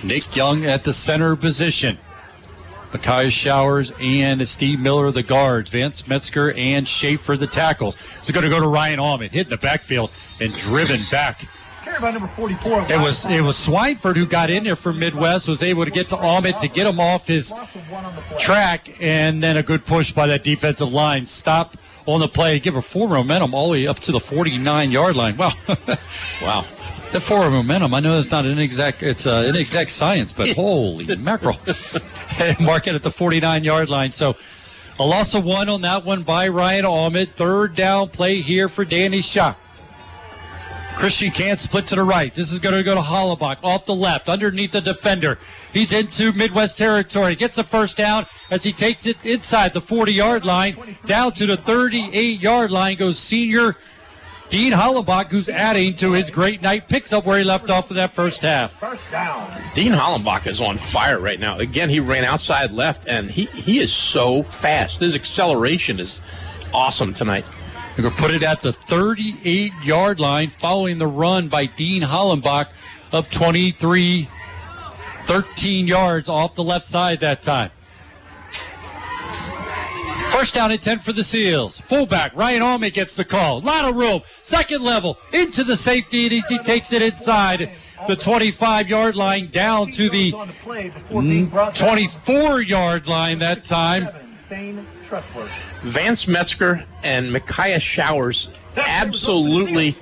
Nick 0.03 0.35
Young 0.35 0.65
at 0.65 0.83
the 0.83 0.93
center 0.93 1.35
position. 1.35 1.97
Micaiah 2.93 3.29
Showers 3.29 3.93
and 3.99 4.45
Steve 4.47 4.79
Miller, 4.79 5.11
the 5.11 5.23
guards. 5.23 5.69
Vance 5.69 6.07
Metzger 6.07 6.53
and 6.53 6.87
Schaefer, 6.87 7.37
the 7.37 7.47
tackles. 7.47 7.95
It's 8.19 8.31
going 8.31 8.43
to 8.43 8.49
go 8.49 8.59
to 8.59 8.67
Ryan 8.67 8.99
Ahmed, 8.99 9.31
hit 9.31 9.47
in 9.47 9.49
the 9.49 9.57
backfield 9.57 10.11
and 10.39 10.53
driven 10.55 11.01
back. 11.09 11.47
number 12.01 12.29
44. 12.35 12.87
It 12.89 12.99
was 12.99 13.25
it 13.25 13.41
was 13.41 13.55
Swineford 13.55 14.17
who 14.17 14.25
got 14.25 14.49
in 14.49 14.63
there 14.63 14.75
from 14.75 14.99
Midd-West, 14.99 15.47
was 15.47 15.63
able 15.63 15.85
to 15.85 15.91
get 15.91 16.09
to 16.09 16.17
Ahmed 16.17 16.59
to 16.59 16.67
get 16.67 16.85
him 16.87 16.99
off 16.99 17.27
his 17.27 17.53
track, 18.37 18.95
and 18.99 19.41
then 19.41 19.57
a 19.57 19.63
good 19.63 19.85
push 19.85 20.11
by 20.11 20.27
that 20.27 20.43
defensive 20.43 20.91
line. 20.91 21.25
Stop 21.25 21.77
on 22.05 22.19
the 22.19 22.27
play, 22.27 22.59
give 22.59 22.75
a 22.75 22.81
full 22.81 23.07
momentum 23.07 23.53
all 23.53 23.67
the 23.67 23.71
way 23.73 23.87
up 23.87 23.99
to 23.99 24.11
the 24.11 24.19
49 24.19 24.91
yard 24.91 25.15
line. 25.15 25.37
Wow, 25.41 25.53
wow. 26.41 26.65
The 27.11 27.19
forward 27.19 27.49
momentum. 27.49 27.93
I 27.93 27.99
know 27.99 28.17
it's 28.17 28.31
not 28.31 28.45
an 28.45 28.57
exact. 28.57 29.03
It's 29.03 29.27
uh, 29.27 29.43
an 29.45 29.57
exact 29.57 29.91
science, 29.91 30.31
but 30.31 30.49
holy 30.55 31.13
mackerel! 31.17 31.59
Mark 32.61 32.87
it 32.87 32.95
at 32.95 33.03
the 33.03 33.11
49 33.11 33.65
yard 33.65 33.89
line. 33.89 34.13
So 34.13 34.37
a 34.97 35.05
loss 35.05 35.35
of 35.35 35.43
one 35.43 35.67
on 35.67 35.81
that 35.81 36.05
one 36.05 36.23
by 36.23 36.47
Ryan 36.47 36.85
Ahmed. 36.85 37.35
Third 37.35 37.75
down 37.75 38.07
play 38.09 38.35
here 38.35 38.69
for 38.69 38.85
Danny 38.85 39.21
Shock. 39.21 39.57
Christian 40.95 41.31
can't 41.31 41.59
split 41.59 41.87
to 41.87 41.95
the 41.95 42.03
right. 42.03 42.33
This 42.33 42.51
is 42.51 42.59
going 42.59 42.75
to 42.75 42.83
go 42.83 42.95
to 42.95 43.01
Hollenbach 43.01 43.57
off 43.63 43.85
the 43.85 43.95
left, 43.95 44.29
underneath 44.29 44.71
the 44.71 44.81
defender. 44.81 45.39
He's 45.73 45.91
into 45.93 46.31
Midd-West 46.31 46.77
territory. 46.77 47.35
Gets 47.35 47.57
a 47.57 47.63
first 47.63 47.97
down 47.97 48.25
as 48.51 48.63
he 48.63 48.71
takes 48.71 49.05
it 49.05 49.17
inside 49.25 49.73
the 49.73 49.81
40 49.81 50.13
yard 50.13 50.45
line, 50.45 50.97
down 51.05 51.31
to 51.33 51.45
the 51.45 51.57
38 51.57 52.39
yard 52.39 52.71
line 52.71 52.97
goes 52.97 53.17
senior 53.17 53.75
Dean 54.51 54.73
Hollenbach, 54.73 55.31
who's 55.31 55.47
adding 55.47 55.95
to 55.95 56.11
his 56.11 56.29
great 56.29 56.61
night, 56.61 56.89
picks 56.89 57.13
up 57.13 57.25
where 57.25 57.37
he 57.37 57.43
left 57.45 57.69
off 57.69 57.89
in 57.89 57.95
that 57.95 58.11
first 58.11 58.41
half. 58.41 58.73
First 58.73 59.01
down. 59.09 59.49
Dean 59.73 59.93
Hollenbach 59.93 60.45
is 60.45 60.59
on 60.59 60.77
fire 60.77 61.21
right 61.21 61.39
now. 61.39 61.57
Again, 61.59 61.89
he 61.89 62.01
ran 62.01 62.25
outside 62.25 62.69
left, 62.71 63.07
and 63.07 63.31
he, 63.31 63.45
he 63.45 63.79
is 63.79 63.93
so 63.93 64.43
fast. 64.43 64.99
His 64.99 65.15
acceleration 65.15 66.01
is 66.01 66.19
awesome 66.73 67.13
tonight. 67.13 67.45
We're 67.97 68.03
going 68.03 68.13
to 68.13 68.21
put 68.21 68.31
it 68.31 68.43
at 68.43 68.61
the 68.61 68.73
38 68.73 69.71
yard 69.85 70.19
line 70.19 70.49
following 70.49 70.97
the 70.97 71.07
run 71.07 71.47
by 71.47 71.67
Dean 71.67 72.01
Hollenbach 72.01 72.67
of 73.13 73.29
23, 73.29 74.27
13 75.27 75.87
yards 75.87 76.27
off 76.27 76.55
the 76.55 76.63
left 76.63 76.85
side 76.85 77.21
that 77.21 77.41
time. 77.41 77.71
First 80.31 80.53
down 80.53 80.71
and 80.71 80.81
10 80.81 80.99
for 80.99 81.11
the 81.11 81.23
Seals. 81.23 81.81
Fullback, 81.81 82.35
Ryan 82.35 82.61
Ahmed 82.61 82.93
gets 82.93 83.15
the 83.15 83.25
call. 83.25 83.57
A 83.57 83.59
lot 83.59 83.83
of 83.85 83.95
room. 83.95 84.21
Second 84.41 84.81
level 84.81 85.17
into 85.33 85.63
the 85.63 85.75
safety, 85.75 86.23
and 86.23 86.43
he 86.47 86.57
takes 86.59 86.93
it 86.93 87.01
inside 87.01 87.71
the 88.07 88.15
25 88.15 88.89
yard 88.89 89.15
line 89.15 89.49
down 89.51 89.91
to 89.91 90.09
the 90.09 90.31
24 91.73 92.61
yard 92.61 93.07
line 93.07 93.39
that 93.39 93.63
time. 93.65 94.07
Vance 95.83 96.27
Metzger 96.27 96.85
and 97.03 97.31
Micaiah 97.31 97.79
Showers 97.79 98.49
absolutely 98.77 99.97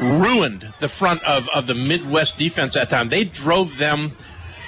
ruined 0.00 0.72
the 0.80 0.88
front 0.88 1.22
of, 1.24 1.48
of 1.50 1.66
the 1.66 1.74
Midd-West 1.74 2.38
defense 2.38 2.74
that 2.74 2.88
time. 2.88 3.10
They 3.10 3.24
drove 3.24 3.76
them 3.76 4.12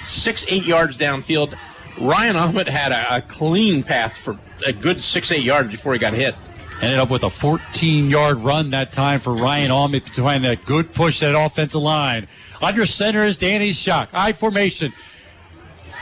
six, 0.01 0.45
eight 0.47 0.65
yards 0.65 0.97
downfield. 0.97 1.57
Ryan 1.99 2.35
Ahmed 2.35 2.67
had 2.67 2.91
a, 2.91 3.17
a 3.17 3.21
clean 3.21 3.83
path 3.83 4.15
for 4.15 4.39
a 4.65 4.73
good 4.73 5.01
six, 5.01 5.31
eight 5.31 5.43
yards 5.43 5.71
before 5.71 5.93
he 5.93 5.99
got 5.99 6.13
hit. 6.13 6.35
Ended 6.81 6.99
up 6.99 7.11
with 7.11 7.23
a 7.23 7.29
14 7.29 8.09
yard 8.09 8.37
run 8.37 8.71
that 8.71 8.91
time 8.91 9.19
for 9.19 9.33
Ryan 9.33 9.69
Ahmed 9.69 10.03
behind 10.15 10.43
that 10.45 10.65
good 10.65 10.93
push 10.93 11.19
that 11.19 11.35
offensive 11.35 11.81
line. 11.81 12.27
Under 12.61 12.85
center 12.85 13.23
is 13.23 13.37
Danny 13.37 13.71
Shock. 13.71 14.09
I 14.13 14.33
formation. 14.33 14.91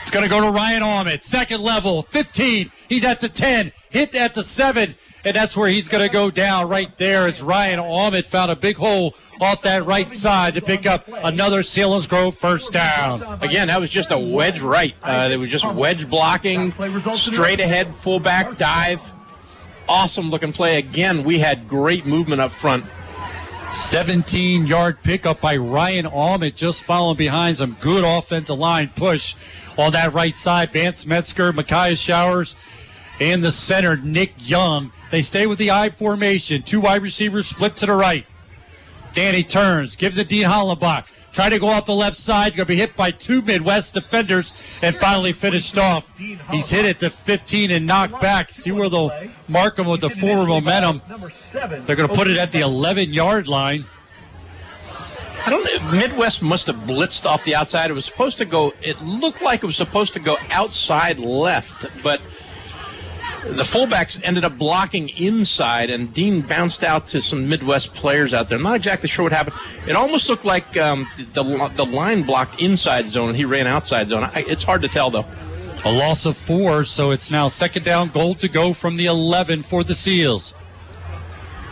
It's 0.02 0.10
going 0.10 0.22
to 0.22 0.30
go 0.30 0.40
to 0.40 0.50
Ryan 0.50 0.82
Ahmed. 0.82 1.22
Second 1.22 1.60
level, 1.60 2.02
15. 2.04 2.72
He's 2.88 3.04
at 3.04 3.20
the 3.20 3.28
10. 3.28 3.72
Hit 3.90 4.14
at 4.14 4.34
the 4.34 4.42
7. 4.42 4.94
And 5.24 5.36
that's 5.36 5.56
where 5.56 5.68
he's 5.68 5.88
going 5.88 6.02
to 6.06 6.12
go 6.12 6.30
down 6.30 6.68
right 6.68 6.96
there 6.96 7.26
as 7.26 7.42
Ryan 7.42 7.78
Ahmed 7.78 8.26
found 8.26 8.50
a 8.50 8.56
big 8.56 8.76
hole 8.76 9.14
off 9.40 9.62
that 9.62 9.84
right 9.84 10.14
side 10.14 10.54
to 10.54 10.62
pick 10.62 10.86
up 10.86 11.08
another 11.08 11.60
Selinsgrove 11.62 12.34
first 12.36 12.72
down. 12.72 13.22
Again, 13.42 13.68
that 13.68 13.80
was 13.80 13.90
just 13.90 14.10
a 14.10 14.18
wedge 14.18 14.60
right. 14.60 14.94
Uh, 15.02 15.28
they 15.28 15.36
were 15.36 15.46
just 15.46 15.70
wedge 15.74 16.08
blocking, 16.08 16.72
straight 17.14 17.60
ahead, 17.60 17.94
fullback 17.96 18.56
dive. 18.56 19.02
Awesome 19.88 20.30
looking 20.30 20.52
play. 20.52 20.78
Again, 20.78 21.24
we 21.24 21.38
had 21.38 21.68
great 21.68 22.06
movement 22.06 22.40
up 22.40 22.52
front. 22.52 22.86
17 23.72 24.66
yard 24.66 24.98
pickup 25.02 25.40
by 25.40 25.56
Ryan 25.56 26.06
Ahmed, 26.06 26.56
just 26.56 26.82
following 26.82 27.16
behind 27.16 27.56
some 27.58 27.76
good 27.80 28.04
offensive 28.04 28.58
line 28.58 28.90
push 28.94 29.34
on 29.78 29.92
that 29.92 30.12
right 30.12 30.36
side. 30.36 30.72
Vance 30.72 31.06
Metzger, 31.06 31.52
Micaiah 31.52 31.94
Showers, 31.94 32.56
and 33.20 33.44
the 33.44 33.52
center, 33.52 33.96
Nick 33.96 34.32
Young. 34.38 34.92
They 35.10 35.22
stay 35.22 35.46
with 35.46 35.58
the 35.58 35.70
I 35.70 35.90
formation. 35.90 36.62
Two 36.62 36.80
wide 36.80 37.02
receivers 37.02 37.46
split 37.46 37.76
to 37.76 37.86
the 37.86 37.92
right. 37.92 38.26
Danny 39.12 39.44
turns, 39.44 39.96
gives 39.96 40.16
it 40.18 40.28
Dean 40.28 40.44
Hollenbach. 40.44 41.04
Try 41.32 41.48
to 41.48 41.58
go 41.58 41.68
off 41.68 41.86
the 41.86 41.94
left 41.94 42.16
side. 42.16 42.56
Going 42.56 42.66
to 42.66 42.72
be 42.72 42.76
hit 42.76 42.96
by 42.96 43.12
two 43.12 43.40
Midd-West 43.42 43.94
defenders 43.94 44.52
and 44.82 44.96
finally 44.96 45.32
finished 45.32 45.78
off. 45.78 46.10
He's 46.16 46.68
hit 46.70 46.84
it 46.84 46.98
to 47.00 47.10
15 47.10 47.70
and 47.70 47.86
knocked 47.86 48.20
back. 48.20 48.50
See 48.50 48.72
where 48.72 48.88
they'll 48.88 49.12
mark 49.46 49.78
him 49.78 49.86
with 49.86 50.00
the 50.00 50.10
forward 50.10 50.48
momentum. 50.48 51.02
They're 51.52 51.96
going 51.96 52.08
to 52.08 52.14
put 52.14 52.26
it 52.26 52.36
at 52.36 52.50
the 52.50 52.60
11 52.60 53.12
yard 53.12 53.46
line. 53.46 53.84
I 55.46 55.50
don't 55.50 55.64
know. 55.64 55.90
Midd-West 55.98 56.42
must 56.42 56.66
have 56.66 56.76
blitzed 56.76 57.26
off 57.26 57.44
the 57.44 57.54
outside. 57.54 57.90
It 57.90 57.94
was 57.94 58.04
supposed 58.04 58.38
to 58.38 58.44
go, 58.44 58.74
it 58.82 59.00
looked 59.00 59.40
like 59.40 59.62
it 59.62 59.66
was 59.66 59.76
supposed 59.76 60.12
to 60.14 60.20
go 60.20 60.36
outside 60.50 61.18
left, 61.18 61.86
but 62.02 62.20
the 63.44 63.62
fullbacks 63.62 64.20
ended 64.22 64.44
up 64.44 64.58
blocking 64.58 65.08
inside, 65.10 65.90
and 65.90 66.12
Dean 66.12 66.42
bounced 66.42 66.84
out 66.84 67.06
to 67.08 67.22
some 67.22 67.48
Midd-West 67.48 67.94
players 67.94 68.34
out 68.34 68.48
there. 68.48 68.58
I'm 68.58 68.64
not 68.64 68.76
exactly 68.76 69.08
sure 69.08 69.22
what 69.22 69.32
happened. 69.32 69.56
It 69.86 69.96
almost 69.96 70.28
looked 70.28 70.44
like 70.44 70.76
um, 70.76 71.06
the, 71.32 71.42
the 71.74 71.84
line 71.84 72.22
blocked 72.22 72.60
inside 72.60 73.08
zone, 73.08 73.30
and 73.30 73.36
he 73.36 73.44
ran 73.44 73.66
outside 73.66 74.08
zone. 74.08 74.24
I, 74.24 74.44
it's 74.46 74.62
hard 74.62 74.82
to 74.82 74.88
tell, 74.88 75.10
though. 75.10 75.24
A 75.84 75.90
loss 75.90 76.26
of 76.26 76.36
four, 76.36 76.84
so 76.84 77.10
it's 77.10 77.30
now 77.30 77.48
second 77.48 77.84
down 77.84 78.10
goal 78.10 78.34
to 78.36 78.48
go 78.48 78.74
from 78.74 78.96
the 78.96 79.06
11 79.06 79.62
for 79.62 79.82
the 79.82 79.94
Seals. 79.94 80.54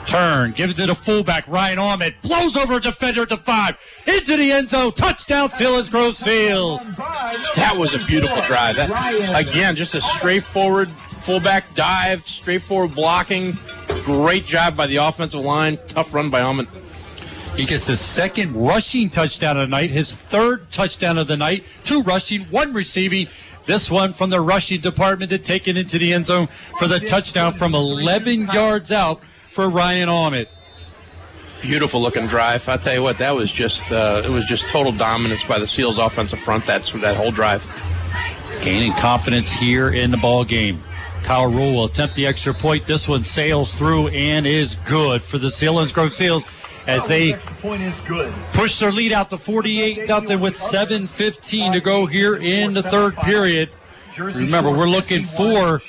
Turn, 0.06 0.52
gives 0.52 0.80
it 0.80 0.88
a 0.88 0.94
fullback, 0.94 1.46
Ryan 1.46 1.78
Ahmed, 1.78 2.14
blows 2.22 2.56
over 2.56 2.76
a 2.76 2.80
defender 2.80 3.26
to 3.26 3.36
five, 3.36 3.76
into 4.06 4.38
the 4.38 4.50
end 4.50 4.70
zone, 4.70 4.92
touchdown, 4.92 5.50
Selinsgrove 5.50 6.14
Seals. 6.14 6.82
That 7.56 7.74
was 7.76 7.94
a 7.94 8.06
beautiful 8.06 8.40
drive. 8.42 8.76
That, 8.76 9.46
again, 9.46 9.76
just 9.76 9.94
a 9.94 10.00
straightforward 10.00 10.88
fullback 11.28 11.74
dive, 11.74 12.26
straightforward 12.26 12.94
blocking. 12.94 13.54
Great 14.02 14.46
job 14.46 14.74
by 14.74 14.86
the 14.86 14.96
offensive 14.96 15.42
line. 15.42 15.78
Tough 15.88 16.14
run 16.14 16.30
by 16.30 16.40
Allman. 16.40 16.66
He 17.54 17.66
gets 17.66 17.86
his 17.86 18.00
second 18.00 18.56
rushing 18.56 19.10
touchdown 19.10 19.58
of 19.58 19.68
the 19.68 19.70
night, 19.70 19.90
his 19.90 20.10
third 20.10 20.70
touchdown 20.70 21.18
of 21.18 21.26
the 21.26 21.36
night, 21.36 21.64
two 21.82 22.00
rushing, 22.00 22.44
one 22.44 22.72
receiving. 22.72 23.28
This 23.66 23.90
one 23.90 24.14
from 24.14 24.30
the 24.30 24.40
rushing 24.40 24.80
department 24.80 25.28
to 25.28 25.38
take 25.38 25.68
it 25.68 25.76
into 25.76 25.98
the 25.98 26.14
end 26.14 26.24
zone 26.24 26.48
for 26.78 26.86
the 26.86 26.98
touchdown 26.98 27.52
from 27.52 27.74
11 27.74 28.46
yards 28.54 28.90
out 28.90 29.20
for 29.52 29.68
Ryan 29.68 30.08
Allman. 30.08 30.46
Beautiful 31.60 32.00
looking 32.00 32.26
drive. 32.26 32.66
I 32.70 32.78
tell 32.78 32.94
you 32.94 33.02
what, 33.02 33.18
that 33.18 33.36
was 33.36 33.52
just 33.52 33.92
uh, 33.92 34.22
it 34.24 34.30
was 34.30 34.46
just 34.46 34.66
total 34.68 34.92
dominance 34.92 35.44
by 35.44 35.58
the 35.58 35.66
Seals 35.66 35.98
offensive 35.98 36.38
front. 36.38 36.64
That's 36.64 36.90
that 36.92 37.18
whole 37.18 37.32
drive. 37.32 37.68
Gaining 38.62 38.94
confidence 38.94 39.52
here 39.52 39.90
in 39.90 40.10
the 40.10 40.16
ball 40.16 40.42
game. 40.46 40.82
Kyle 41.22 41.50
Rule 41.50 41.74
will 41.74 41.84
attempt 41.84 42.14
the 42.14 42.26
extra 42.26 42.54
point. 42.54 42.86
This 42.86 43.08
one 43.08 43.24
sails 43.24 43.74
through 43.74 44.08
and 44.08 44.46
is 44.46 44.76
good 44.86 45.22
for 45.22 45.38
the 45.38 45.48
Selinsgrove 45.48 46.10
Seals 46.12 46.48
as 46.86 47.06
they 47.06 47.34
push 48.52 48.78
their 48.78 48.90
lead 48.90 49.12
out 49.12 49.28
to 49.30 49.38
48 49.38 50.08
nothing 50.08 50.40
with 50.40 50.56
7:15 50.56 51.74
to 51.74 51.80
go 51.80 52.06
here 52.06 52.36
in 52.36 52.72
the 52.72 52.82
third 52.82 53.14
period. 53.16 53.68
Remember, 54.18 54.70
we're 54.70 54.88
looking 54.88 55.22
for 55.22 55.80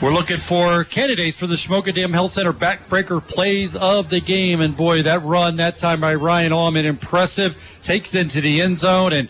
we're 0.00 0.12
looking 0.12 0.38
for 0.38 0.84
candidates 0.84 1.36
for 1.36 1.46
the 1.48 1.56
Shamokin 1.56 1.94
Dam 1.94 2.12
Health 2.12 2.32
Center 2.32 2.52
backbreaker 2.52 3.26
plays 3.26 3.74
of 3.74 4.08
the 4.08 4.20
game. 4.20 4.60
And 4.60 4.76
boy, 4.76 5.02
that 5.02 5.22
run 5.24 5.56
that 5.56 5.78
time 5.78 6.00
by 6.00 6.14
Ryan 6.14 6.52
Allman, 6.52 6.84
impressive. 6.84 7.56
Takes 7.82 8.14
into 8.14 8.40
the 8.40 8.60
end 8.60 8.78
zone. 8.78 9.12
And 9.12 9.28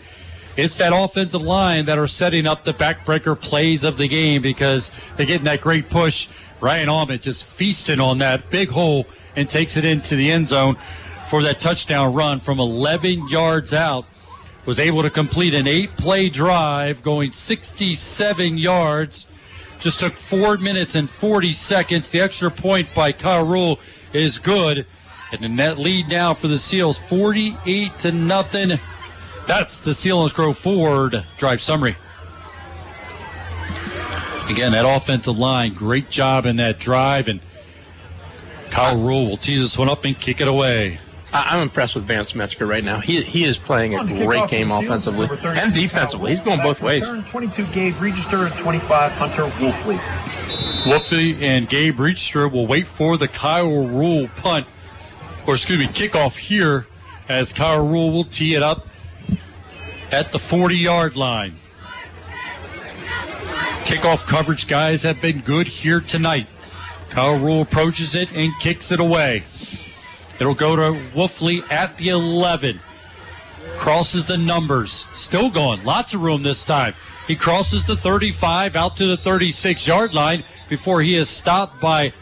it's 0.57 0.77
that 0.77 0.91
offensive 0.93 1.41
line 1.41 1.85
that 1.85 1.99
are 1.99 2.07
setting 2.07 2.47
up 2.47 2.63
the 2.63 2.73
backbreaker 2.73 3.39
plays 3.39 3.83
of 3.83 3.97
the 3.97 4.07
game 4.07 4.41
because 4.41 4.91
they're 5.15 5.25
getting 5.25 5.45
that 5.45 5.61
great 5.61 5.87
push. 5.89 6.27
Ryan 6.59 6.89
Allman 6.89 7.19
just 7.19 7.45
feasting 7.45 7.99
on 7.99 8.17
that 8.17 8.49
big 8.49 8.69
hole 8.69 9.05
and 9.35 9.47
takes 9.47 9.77
it 9.77 9.85
into 9.85 10.15
the 10.15 10.31
end 10.31 10.47
zone 10.47 10.75
for 11.29 11.43
that 11.43 11.59
touchdown 11.59 12.13
run 12.13 12.39
from 12.39 12.59
11 12.59 13.27
yards 13.29 13.73
out 13.73 14.05
was 14.65 14.79
able 14.79 15.01
to 15.03 15.09
complete 15.09 15.53
an 15.53 15.67
eight 15.67 15.95
play 15.95 16.27
drive 16.27 17.01
going 17.03 17.31
67 17.31 18.57
yards. 18.57 19.27
Just 19.79 19.99
took 19.99 20.17
four 20.17 20.57
minutes 20.57 20.95
and 20.95 21.09
40 21.09 21.53
seconds. 21.53 22.09
The 22.09 22.19
extra 22.19 22.49
point 22.49 22.89
by 22.95 23.11
Kyle 23.11 23.45
Rule 23.45 23.79
is 24.11 24.39
good. 24.39 24.85
And 25.31 25.41
the 25.41 25.49
net 25.49 25.77
lead 25.77 26.09
now 26.09 26.33
for 26.33 26.47
the 26.47 26.57
Seals 26.57 26.97
48 26.97 27.97
to 27.99 28.11
nothing. 28.11 28.79
That's 29.47 29.79
the 29.79 29.91
Selinsgrove 29.91 30.55
Ford 30.57 31.25
drive 31.37 31.61
summary. 31.61 31.95
Again, 34.49 34.71
that 34.73 34.85
offensive 34.85 35.37
line, 35.37 35.73
great 35.73 36.09
job 36.09 36.45
in 36.45 36.57
that 36.57 36.79
drive. 36.79 37.27
And 37.27 37.39
Kyle 38.69 38.97
Rule 38.97 39.25
will 39.25 39.37
tee 39.37 39.57
this 39.57 39.77
one 39.77 39.89
up 39.89 40.05
and 40.05 40.17
kick 40.19 40.39
it 40.41 40.47
away. 40.47 40.99
I- 41.33 41.47
I'm 41.55 41.61
impressed 41.61 41.95
with 41.95 42.05
Vance 42.05 42.33
Metzger 42.35 42.65
right 42.65 42.83
now. 42.83 42.99
He 42.99 43.21
he 43.21 43.43
is 43.43 43.57
playing 43.57 43.95
a 43.95 44.03
great 44.25 44.49
game 44.49 44.71
offensively 44.71 45.27
and 45.43 45.73
defensively. 45.73 46.31
He's 46.31 46.39
going 46.41 46.61
both 46.61 46.81
ways. 46.81 47.09
22 47.31 47.65
Gabe 47.67 48.01
Register 48.01 48.45
and 48.45 48.55
25 48.55 49.11
Hunter 49.13 49.43
Wolfley. 49.59 49.99
Wolfie 50.85 51.45
and 51.45 51.67
Gabe 51.67 51.99
Register 51.99 52.47
will 52.47 52.65
wait 52.67 52.87
for 52.87 53.17
the 53.17 53.27
Kyle 53.27 53.87
Rule 53.87 54.29
punt, 54.37 54.65
or 55.45 55.55
excuse 55.55 55.79
me, 55.79 55.87
kickoff 55.87 56.37
here 56.37 56.87
as 57.27 57.51
Kyle 57.51 57.85
Rule 57.85 58.11
will 58.11 58.23
tee 58.23 58.55
it 58.55 58.63
up 58.63 58.87
at 60.11 60.31
the 60.31 60.39
40 60.39 60.75
yard 60.75 61.15
line. 61.15 61.55
Kickoff 63.83 64.25
coverage 64.27 64.67
guys 64.67 65.03
have 65.03 65.21
been 65.21 65.39
good 65.41 65.67
here 65.67 66.01
tonight. 66.01 66.47
Kyle 67.09 67.39
Rule 67.39 67.61
approaches 67.61 68.15
it 68.15 68.31
and 68.35 68.51
kicks 68.59 68.91
it 68.91 68.99
away. 68.99 69.43
It'll 70.39 70.53
go 70.53 70.75
to 70.75 70.99
Wolfley 71.15 71.63
at 71.71 71.95
the 71.97 72.09
11. 72.09 72.79
Crosses 73.77 74.25
the 74.25 74.37
numbers. 74.37 75.07
Still 75.15 75.49
going. 75.49 75.83
Lots 75.83 76.13
of 76.13 76.21
room 76.21 76.43
this 76.43 76.65
time. 76.65 76.93
He 77.27 77.35
crosses 77.35 77.85
the 77.85 77.95
35 77.95 78.75
out 78.75 78.95
to 78.97 79.07
the 79.07 79.17
36 79.17 79.87
yard 79.87 80.13
line 80.13 80.43
before 80.69 81.01
he 81.01 81.15
is 81.15 81.29
stopped 81.29 81.79
by 81.81 82.13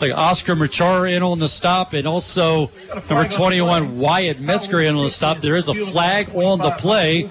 like 0.00 0.12
Oscar 0.12 0.54
Machar 0.54 1.06
in 1.06 1.22
on 1.22 1.38
the 1.38 1.48
stop 1.48 1.92
and 1.92 2.06
also 2.06 2.70
number 3.08 3.28
21 3.28 3.98
Wyatt 3.98 4.40
Metzger 4.40 4.80
in 4.80 4.96
on 4.96 5.04
the 5.04 5.10
stop. 5.10 5.38
There 5.38 5.56
is 5.56 5.68
a 5.68 5.74
flag 5.74 6.30
on 6.34 6.58
the 6.58 6.72
play. 6.72 7.30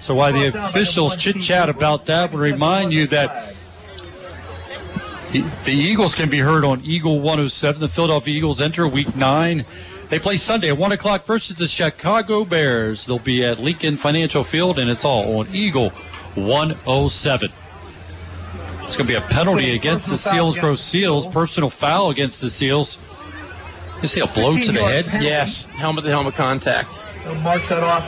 So 0.00 0.14
while 0.14 0.32
the 0.32 0.46
officials 0.66 1.16
chit 1.16 1.40
chat 1.40 1.68
about 1.68 2.06
that, 2.06 2.30
would 2.32 2.40
remind 2.40 2.92
you 2.92 3.06
that 3.08 3.54
the 5.32 5.72
Eagles 5.72 6.14
can 6.14 6.30
be 6.30 6.38
heard 6.38 6.64
on 6.64 6.80
Eagle 6.84 7.20
107. 7.20 7.80
The 7.80 7.88
Philadelphia 7.88 8.34
Eagles 8.34 8.60
enter 8.60 8.86
week 8.86 9.16
nine. 9.16 9.64
They 10.10 10.18
play 10.18 10.36
Sunday 10.36 10.68
at 10.68 10.78
1 10.78 10.92
o'clock 10.92 11.24
versus 11.24 11.56
the 11.56 11.66
Chicago 11.66 12.44
Bears. 12.44 13.06
They'll 13.06 13.18
be 13.18 13.42
at 13.44 13.58
Lincoln 13.58 13.96
Financial 13.96 14.44
Field, 14.44 14.78
and 14.78 14.90
it's 14.90 15.04
all 15.04 15.40
on 15.40 15.48
Eagle 15.52 15.90
107. 16.34 17.50
It's 18.86 18.96
going 18.96 19.06
to 19.06 19.12
be 19.12 19.14
a 19.14 19.20
penalty 19.20 19.74
against 19.74 20.08
the 20.08 20.16
Seals 20.16 20.56
Selinsgrove 20.56 20.78
Seals. 20.78 21.26
Personal 21.26 21.70
foul 21.70 22.10
against 22.10 22.40
the 22.40 22.50
Seals. 22.50 22.98
You 24.02 24.08
see 24.08 24.20
a 24.20 24.26
blow 24.26 24.58
to 24.58 24.72
the 24.72 24.82
head? 24.82 25.06
Yes, 25.22 25.64
helmet 25.64 26.04
to 26.04 26.10
helmet 26.10 26.34
contact. 26.34 27.00
They'll 27.24 27.34
mark 27.36 27.62
that 27.68 27.82
off. 27.82 28.04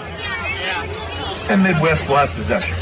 And 1.50 1.62
Midd-West 1.62 2.06
will 2.08 2.16
have 2.16 2.30
possession. 2.30 2.76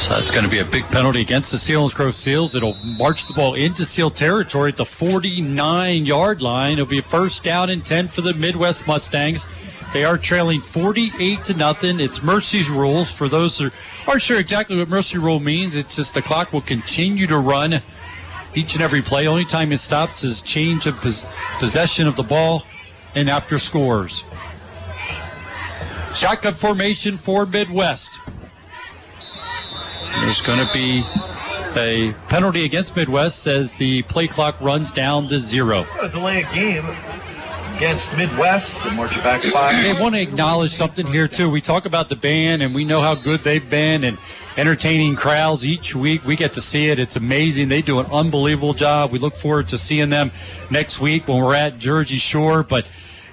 So 0.00 0.14
that's 0.14 0.30
going 0.30 0.44
to 0.44 0.50
be 0.50 0.58
a 0.58 0.64
big 0.64 0.84
penalty 0.88 1.22
against 1.22 1.50
the 1.52 1.56
Selinsgrove 1.56 2.12
Seals. 2.12 2.54
It'll 2.54 2.74
march 2.74 3.26
the 3.26 3.32
ball 3.32 3.54
into 3.54 3.86
Seal 3.86 4.10
territory 4.10 4.72
at 4.72 4.76
the 4.76 4.84
49 4.84 6.04
yard 6.04 6.42
line. 6.42 6.74
It'll 6.74 6.84
be 6.84 6.98
a 6.98 7.02
first 7.02 7.42
down 7.42 7.70
and 7.70 7.82
10 7.82 8.08
for 8.08 8.20
the 8.20 8.34
Midd-West 8.34 8.86
Mustangs. 8.86 9.46
They 9.94 10.04
are 10.04 10.18
trailing 10.18 10.60
48 10.60 11.44
to 11.44 11.54
nothing. 11.54 12.00
It's 12.00 12.20
Mercy's 12.20 12.68
rule. 12.68 13.04
For 13.04 13.28
those 13.28 13.56
who 13.56 13.70
aren't 14.08 14.22
sure 14.22 14.40
exactly 14.40 14.76
what 14.76 14.88
Mercy 14.88 15.18
rule 15.18 15.38
means, 15.38 15.76
it's 15.76 15.94
just 15.94 16.14
the 16.14 16.20
clock 16.20 16.52
will 16.52 16.62
continue 16.62 17.28
to 17.28 17.38
run 17.38 17.80
each 18.56 18.74
and 18.74 18.82
every 18.82 19.02
play. 19.02 19.28
Only 19.28 19.44
time 19.44 19.70
it 19.70 19.78
stops 19.78 20.24
is 20.24 20.40
change 20.40 20.88
of 20.88 20.96
pos- 20.96 21.24
possession 21.60 22.08
of 22.08 22.16
the 22.16 22.24
ball 22.24 22.64
and 23.14 23.30
after 23.30 23.56
scores. 23.56 24.24
Shotgun 26.12 26.54
formation 26.54 27.16
for 27.16 27.46
Midd-West. 27.46 28.18
There's 30.22 30.42
going 30.42 30.66
to 30.66 30.72
be 30.72 31.04
a 31.76 32.12
penalty 32.28 32.64
against 32.64 32.96
Midd-West 32.96 33.46
as 33.46 33.74
the 33.74 34.02
play 34.02 34.26
clock 34.26 34.60
runs 34.60 34.90
down 34.90 35.28
to 35.28 35.38
zero. 35.38 35.86
A 36.02 36.08
delay 36.08 36.42
a 36.42 36.52
game 36.52 36.84
against 37.76 38.10
Midd-West. 38.16 38.72
They 38.84 38.94
march 38.94 39.14
back 39.22 39.42
five. 39.42 40.00
Want 40.00 40.14
to 40.14 40.20
acknowledge 40.20 40.72
something 40.72 41.06
here 41.06 41.26
too. 41.26 41.50
We 41.50 41.60
talk 41.60 41.86
about 41.86 42.08
the 42.08 42.16
band 42.16 42.62
and 42.62 42.74
we 42.74 42.84
know 42.84 43.00
how 43.00 43.14
good 43.14 43.40
they've 43.40 43.68
been 43.68 44.04
and 44.04 44.18
entertaining 44.56 45.16
crowds 45.16 45.64
each 45.64 45.94
week. 45.94 46.24
We 46.24 46.36
get 46.36 46.52
to 46.54 46.60
see 46.60 46.88
it. 46.88 46.98
It's 46.98 47.16
amazing. 47.16 47.68
They 47.68 47.82
do 47.82 47.98
an 47.98 48.06
unbelievable 48.06 48.74
job. 48.74 49.10
We 49.10 49.18
look 49.18 49.34
forward 49.34 49.68
to 49.68 49.78
seeing 49.78 50.10
them 50.10 50.30
next 50.70 51.00
week 51.00 51.26
when 51.26 51.42
we're 51.42 51.54
at 51.54 51.78
Jersey 51.78 52.18
Shore. 52.18 52.62
But 52.62 52.86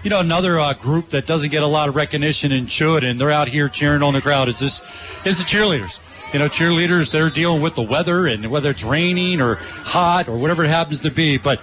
you 0.03 0.09
know, 0.09 0.19
another 0.19 0.59
uh, 0.59 0.73
group 0.73 1.11
that 1.11 1.27
doesn't 1.27 1.51
get 1.51 1.61
a 1.61 1.67
lot 1.67 1.87
of 1.87 1.95
recognition 1.95 2.51
and 2.51 2.71
should, 2.71 3.03
and 3.03 3.21
they're 3.21 3.29
out 3.29 3.47
here 3.47 3.69
cheering 3.69 4.01
on 4.01 4.13
the 4.13 4.21
crowd. 4.21 4.49
Is 4.49 4.59
this 4.59 4.81
is 5.25 5.37
the 5.37 5.43
cheerleaders? 5.43 5.99
You 6.33 6.39
know, 6.39 6.47
cheerleaders 6.47 7.11
they're 7.11 7.29
dealing 7.29 7.61
with 7.61 7.75
the 7.75 7.81
weather 7.81 8.25
and 8.25 8.49
whether 8.49 8.69
it's 8.69 8.83
raining 8.83 9.41
or 9.41 9.55
hot 9.55 10.29
or 10.29 10.37
whatever 10.37 10.63
it 10.63 10.69
happens 10.69 11.01
to 11.01 11.11
be, 11.11 11.37
but 11.37 11.61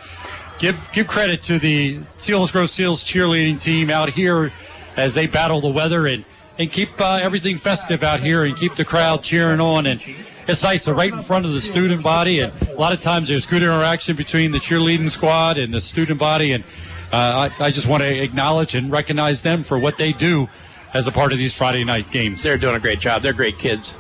give 0.59 0.89
give 0.93 1.07
credit 1.07 1.43
to 1.45 1.59
the 1.59 1.99
Selinsgrove 2.19 2.69
Seals 2.69 3.03
cheerleading 3.03 3.61
team 3.61 3.91
out 3.91 4.11
here 4.11 4.53
as 4.97 5.15
they 5.15 5.27
battle 5.27 5.61
the 5.61 5.69
weather 5.69 6.07
and 6.07 6.25
and 6.59 6.71
keep 6.71 6.89
uh, 7.01 7.19
everything 7.23 7.57
festive 7.57 8.03
out 8.03 8.21
here 8.21 8.45
and 8.45 8.57
keep 8.57 8.75
the 8.75 8.85
crowd 8.85 9.23
cheering 9.23 9.61
on 9.61 9.87
and 9.87 10.03
it's 10.49 10.63
nice 10.63 10.85
they're 10.85 10.95
right 10.95 11.13
in 11.13 11.23
front 11.23 11.45
of 11.45 11.53
the 11.53 11.61
student 11.61 12.03
body 12.03 12.41
and 12.41 12.53
a 12.69 12.75
lot 12.75 12.93
of 12.93 13.01
times 13.01 13.29
there's 13.29 13.47
good 13.47 13.63
interaction 13.63 14.17
between 14.17 14.51
the 14.51 14.59
cheerleading 14.59 15.11
squad 15.11 15.59
and 15.59 15.73
the 15.73 15.81
student 15.81 16.19
body 16.19 16.53
and 16.53 16.65
uh, 17.13 17.49
I, 17.61 17.65
I 17.65 17.71
just 17.71 17.87
want 17.87 18.03
to 18.03 18.23
acknowledge 18.23 18.75
and 18.75 18.91
recognize 18.91 19.41
them 19.43 19.65
for 19.65 19.79
what 19.79 19.97
they 19.97 20.13
do 20.13 20.49
as 20.95 21.07
a 21.07 21.13
part 21.13 21.33
of 21.33 21.39
these 21.39 21.55
Friday 21.55 21.85
night 21.85 22.11
games. 22.11 22.43
They're 22.43 22.59
doing 22.59 22.77
a 22.77 22.81
great 22.81 23.01
job. 23.01 23.23
They're 23.23 23.33
great 23.33 23.59
kids. 23.59 23.97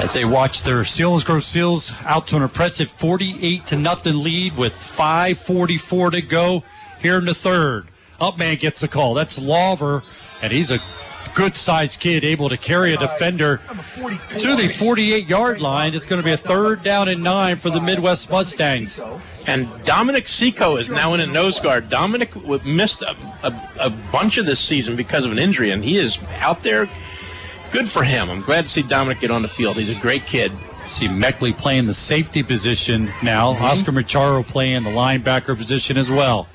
As 0.00 0.14
they 0.14 0.24
watch 0.24 0.62
their 0.62 0.80
Selinsgrove 0.80 1.42
Seals 1.42 1.92
out 2.06 2.26
to 2.28 2.36
an 2.36 2.42
impressive 2.42 2.90
48 2.90 3.66
to 3.66 3.76
nothing 3.76 4.16
lead 4.22 4.56
with 4.56 4.72
5:44 4.72 6.12
to 6.12 6.22
go 6.22 6.64
here 7.00 7.18
in 7.18 7.26
the 7.26 7.34
third. 7.34 7.86
Upman 8.18 8.58
gets 8.58 8.80
the 8.80 8.88
call. 8.88 9.12
That's 9.12 9.38
Lawver, 9.38 10.02
and 10.40 10.54
he's 10.54 10.70
a 10.70 10.80
good-sized 11.34 12.00
kid, 12.00 12.24
able 12.24 12.48
to 12.48 12.56
carry 12.56 12.94
a 12.94 12.96
defender 12.96 13.60
to 14.38 14.56
the 14.56 14.68
48-yard 14.68 15.60
line. 15.60 15.92
It's 15.92 16.06
going 16.06 16.20
to 16.20 16.24
be 16.24 16.32
a 16.32 16.36
third 16.38 16.82
down 16.82 17.08
and 17.08 17.22
nine 17.22 17.56
for 17.56 17.68
the 17.68 17.78
Midd-West 17.78 18.30
Mustangs. 18.30 19.00
And 19.46 19.68
Dominic 19.84 20.26
Seco 20.26 20.76
is 20.76 20.88
now 20.88 21.12
in 21.12 21.20
a 21.20 21.26
nose 21.26 21.60
guard. 21.60 21.90
Dominic 21.90 22.34
missed 22.64 23.02
a, 23.02 23.14
a, 23.42 23.70
a 23.78 23.90
bunch 24.10 24.38
of 24.38 24.46
this 24.46 24.60
season 24.60 24.96
because 24.96 25.26
of 25.26 25.30
an 25.32 25.38
injury, 25.38 25.70
and 25.70 25.84
he 25.84 25.98
is 25.98 26.18
out 26.38 26.62
there. 26.62 26.88
Good 27.72 27.88
for 27.88 28.02
him. 28.02 28.30
I'm 28.30 28.42
glad 28.42 28.62
to 28.62 28.68
see 28.68 28.82
Dominic 28.82 29.20
get 29.20 29.30
on 29.30 29.42
the 29.42 29.48
field. 29.48 29.76
He's 29.76 29.88
a 29.88 29.94
great 29.94 30.26
kid. 30.26 30.52
See 30.88 31.06
Meckley 31.06 31.56
playing 31.56 31.86
the 31.86 31.94
safety 31.94 32.42
position 32.42 33.12
now. 33.22 33.54
Mm-hmm. 33.54 33.64
Oscar 33.64 33.92
Macharo 33.92 34.44
playing 34.44 34.82
the 34.82 34.90
linebacker 34.90 35.56
position 35.56 35.96
as 35.96 36.10
well. 36.10 36.48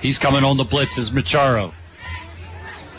He's 0.00 0.18
coming 0.18 0.44
on 0.44 0.58
the 0.58 0.64
blitz 0.64 0.98
as 0.98 1.10
Macharo. 1.10 1.72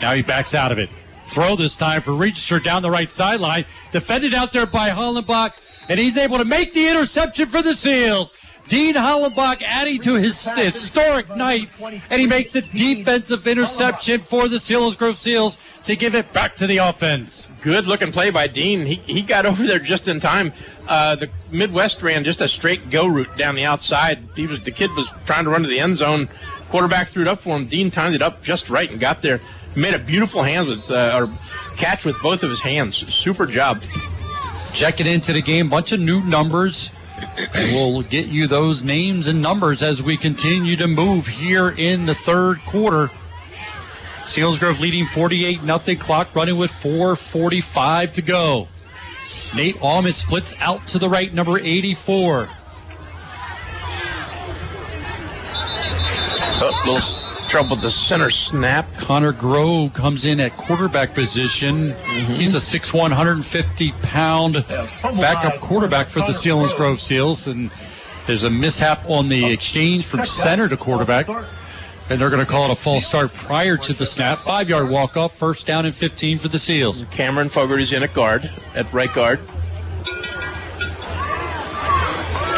Now 0.00 0.14
he 0.14 0.22
backs 0.22 0.54
out 0.54 0.72
of 0.72 0.78
it. 0.78 0.90
Throw 1.28 1.54
this 1.54 1.76
time 1.76 2.02
for 2.02 2.12
Register 2.14 2.58
down 2.58 2.82
the 2.82 2.90
right 2.90 3.12
sideline. 3.12 3.64
Defended 3.92 4.34
out 4.34 4.52
there 4.52 4.66
by 4.66 4.90
Hollenbach, 4.90 5.52
and 5.88 6.00
he's 6.00 6.16
able 6.16 6.38
to 6.38 6.44
make 6.44 6.74
the 6.74 6.88
interception 6.88 7.48
for 7.48 7.62
the 7.62 7.76
Seals. 7.76 8.34
Dean 8.70 8.94
Hollenbach 8.94 9.62
adding 9.62 10.00
to 10.02 10.14
his 10.14 10.48
historic 10.48 11.28
night, 11.34 11.68
and 12.08 12.20
he 12.20 12.26
makes 12.28 12.54
a 12.54 12.62
defensive 12.62 13.44
interception 13.48 14.20
for 14.20 14.46
the 14.46 14.58
Selinsgrove 14.58 15.16
Seals 15.16 15.58
to 15.82 15.96
give 15.96 16.14
it 16.14 16.32
back 16.32 16.54
to 16.54 16.68
the 16.68 16.76
offense. 16.76 17.48
Good 17.62 17.86
looking 17.86 18.12
play 18.12 18.30
by 18.30 18.46
Dean. 18.46 18.86
He, 18.86 18.94
he 18.94 19.22
got 19.22 19.44
over 19.50 19.66
there 19.66 19.80
just 19.80 20.06
in 20.06 20.20
time. 20.20 20.52
Uh, 20.86 21.16
the 21.16 21.28
Midd-West 21.50 22.00
ran 22.00 22.22
just 22.22 22.40
a 22.40 22.46
straight 22.46 22.90
go 22.90 23.08
route 23.08 23.36
down 23.36 23.56
the 23.56 23.64
outside. 23.64 24.20
He 24.36 24.46
was 24.46 24.62
the 24.62 24.70
kid 24.70 24.92
was 24.92 25.10
trying 25.24 25.44
to 25.44 25.50
run 25.50 25.62
to 25.62 25.68
the 25.68 25.80
end 25.80 25.96
zone. 25.96 26.28
Quarterback 26.68 27.08
threw 27.08 27.22
it 27.22 27.28
up 27.28 27.40
for 27.40 27.56
him. 27.56 27.66
Dean 27.66 27.90
timed 27.90 28.14
it 28.14 28.22
up 28.22 28.40
just 28.40 28.70
right 28.70 28.88
and 28.88 29.00
got 29.00 29.20
there. 29.20 29.40
Made 29.74 29.94
a 29.94 29.98
beautiful 29.98 30.44
hand 30.44 30.68
with 30.68 30.88
uh, 30.92 31.18
or 31.26 31.38
catch 31.76 32.04
with 32.04 32.20
both 32.22 32.44
of 32.44 32.50
his 32.50 32.60
hands. 32.60 32.96
Super 33.12 33.46
job. 33.46 33.82
Checking 34.72 35.08
into 35.08 35.32
the 35.32 35.42
game, 35.42 35.68
bunch 35.68 35.90
of 35.90 35.98
new 35.98 36.20
numbers. 36.20 36.92
And 37.54 37.74
we'll 37.74 38.02
get 38.02 38.26
you 38.26 38.46
those 38.46 38.82
names 38.82 39.28
and 39.28 39.40
numbers 39.40 39.82
as 39.82 40.02
we 40.02 40.16
continue 40.16 40.76
to 40.76 40.86
move 40.86 41.26
here 41.26 41.70
in 41.70 42.06
the 42.06 42.14
third 42.14 42.60
quarter. 42.66 43.10
Selinsgrove 44.24 44.80
leading 44.80 45.06
48 45.06 45.62
nothing. 45.62 45.98
Clock 45.98 46.34
running 46.34 46.56
with 46.56 46.70
4:45 46.70 48.12
to 48.12 48.22
go. 48.22 48.68
Nate 49.54 49.76
Almond 49.82 50.14
splits 50.14 50.54
out 50.60 50.86
to 50.88 50.98
the 50.98 51.08
right, 51.08 51.34
number 51.34 51.58
84. 51.58 52.48
Oh, 56.62 56.82
little 56.84 57.29
trouble 57.50 57.70
with 57.70 57.82
the 57.82 57.90
center 57.90 58.30
snap. 58.30 58.86
Connor 58.96 59.32
Grove 59.32 59.92
comes 59.92 60.24
in 60.24 60.38
at 60.38 60.56
quarterback 60.56 61.14
position. 61.14 61.90
Mm-hmm. 61.90 62.34
He's 62.34 62.54
a 62.54 62.58
6'1", 62.58 62.94
150 62.94 63.92
pound 64.02 64.64
backup 65.02 65.60
quarterback 65.60 66.08
for 66.08 66.20
the 66.20 66.26
Selinsgrove 66.26 67.00
Seals, 67.00 67.48
and 67.48 67.72
there's 68.28 68.44
a 68.44 68.50
mishap 68.50 69.04
on 69.10 69.28
the 69.28 69.46
exchange 69.46 70.06
from 70.06 70.24
center 70.24 70.68
to 70.68 70.76
quarterback. 70.76 71.28
And 72.08 72.20
they're 72.20 72.30
going 72.30 72.44
to 72.44 72.50
call 72.50 72.66
it 72.66 72.72
a 72.72 72.76
false 72.76 73.04
start 73.04 73.34
prior 73.34 73.76
to 73.78 73.92
the 73.92 74.06
snap. 74.06 74.44
Five 74.44 74.68
yard 74.68 74.88
walk 74.88 75.16
off, 75.16 75.36
first 75.36 75.66
down 75.66 75.86
and 75.86 75.94
15 75.94 76.38
for 76.38 76.46
the 76.46 76.58
Seals. 76.58 77.04
Cameron 77.10 77.48
Fogarty's 77.48 77.92
in 77.92 78.04
at 78.04 78.14
guard, 78.14 78.48
at 78.76 78.92
right 78.92 79.12
guard. 79.12 79.40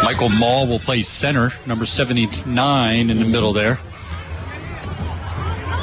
Michael 0.03 0.29
Mall 0.31 0.67
will 0.67 0.79
play 0.79 1.03
center, 1.03 1.51
number 1.65 1.87
79 1.87 3.09
in 3.11 3.19
the 3.19 3.25
middle 3.25 3.55
there. 3.55 3.79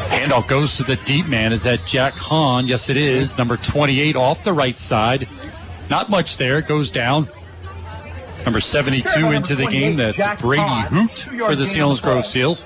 Handoff 0.09 0.47
goes 0.47 0.75
to 0.77 0.83
the 0.83 0.95
deep 0.97 1.27
man. 1.27 1.53
Is 1.53 1.63
that 1.63 1.85
Jack 1.85 2.15
Hahn? 2.15 2.67
Yes, 2.67 2.89
it 2.89 2.97
is. 2.97 3.37
Number 3.37 3.57
28 3.57 4.15
off 4.15 4.43
the 4.43 4.53
right 4.53 4.77
side. 4.77 5.29
Not 5.89 6.09
much 6.09 6.37
there. 6.37 6.59
It 6.59 6.67
goes 6.67 6.89
down. 6.91 7.29
Number 8.43 8.59
72 8.59 9.31
into 9.31 9.55
the 9.55 9.67
game. 9.67 9.97
That's 9.97 10.41
Brady 10.41 10.63
Hoot 10.63 11.19
for 11.19 11.55
the 11.55 11.65
Selinsgrove 11.65 12.25
Seals. 12.25 12.65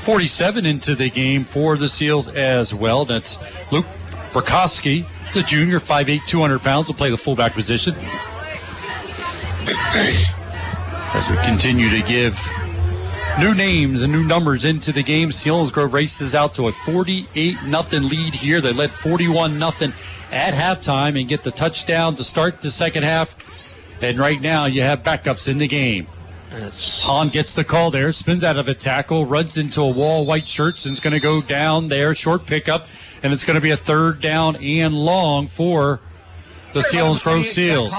47 0.00 0.66
into 0.66 0.94
the 0.94 1.08
game 1.08 1.44
for 1.44 1.76
the 1.76 1.88
Seals 1.88 2.28
as 2.28 2.74
well. 2.74 3.04
That's 3.04 3.38
Luke 3.70 3.86
Burkowski. 4.32 5.06
It's 5.26 5.36
a 5.36 5.42
junior, 5.42 5.80
5'8", 5.80 6.26
200 6.26 6.60
pounds. 6.60 6.88
Will 6.88 6.94
play 6.94 7.10
the 7.10 7.16
fullback 7.16 7.52
position. 7.54 7.94
As 11.16 11.30
we 11.30 11.36
continue 11.36 11.88
to 11.90 12.02
give 12.02 12.36
new 13.38 13.54
names 13.54 14.02
and 14.02 14.12
new 14.12 14.22
numbers 14.22 14.64
into 14.64 14.92
the 14.92 15.02
game, 15.02 15.30
Selinsgrove 15.30 15.92
races 15.92 16.34
out 16.34 16.54
to 16.54 16.68
a 16.68 16.72
48 16.72 17.56
nothing 17.64 18.08
lead 18.08 18.34
here. 18.34 18.60
They 18.60 18.72
led 18.72 18.94
41 18.94 19.58
nothing 19.58 19.92
at 20.30 20.54
halftime 20.54 21.18
and 21.18 21.28
get 21.28 21.42
the 21.42 21.50
touchdown 21.50 22.14
to 22.16 22.24
start 22.24 22.60
the 22.60 22.70
second 22.70 23.02
half. 23.02 23.34
And 24.00 24.18
right 24.18 24.40
now 24.40 24.66
you 24.66 24.82
have 24.82 25.02
backups 25.02 25.48
in 25.48 25.58
the 25.58 25.66
game. 25.66 26.06
Hahn 27.02 27.30
gets 27.30 27.54
the 27.54 27.64
call 27.64 27.90
there, 27.90 28.12
spins 28.12 28.44
out 28.44 28.56
of 28.56 28.68
a 28.68 28.74
tackle, 28.74 29.26
runs 29.26 29.56
into 29.56 29.80
a 29.80 29.90
wall, 29.90 30.24
white 30.24 30.46
shirts, 30.46 30.84
and 30.84 30.92
is 30.92 31.00
going 31.00 31.12
to 31.12 31.20
go 31.20 31.42
down 31.42 31.88
there, 31.88 32.14
short 32.14 32.46
pickup, 32.46 32.86
and 33.24 33.32
it's 33.32 33.44
going 33.44 33.56
to 33.56 33.60
be 33.60 33.70
a 33.70 33.76
third 33.76 34.20
down 34.20 34.54
and 34.56 34.94
long 34.94 35.48
for 35.48 36.00
the 36.74 36.80
Selinsgrove 36.80 37.44
Seals. 37.46 37.92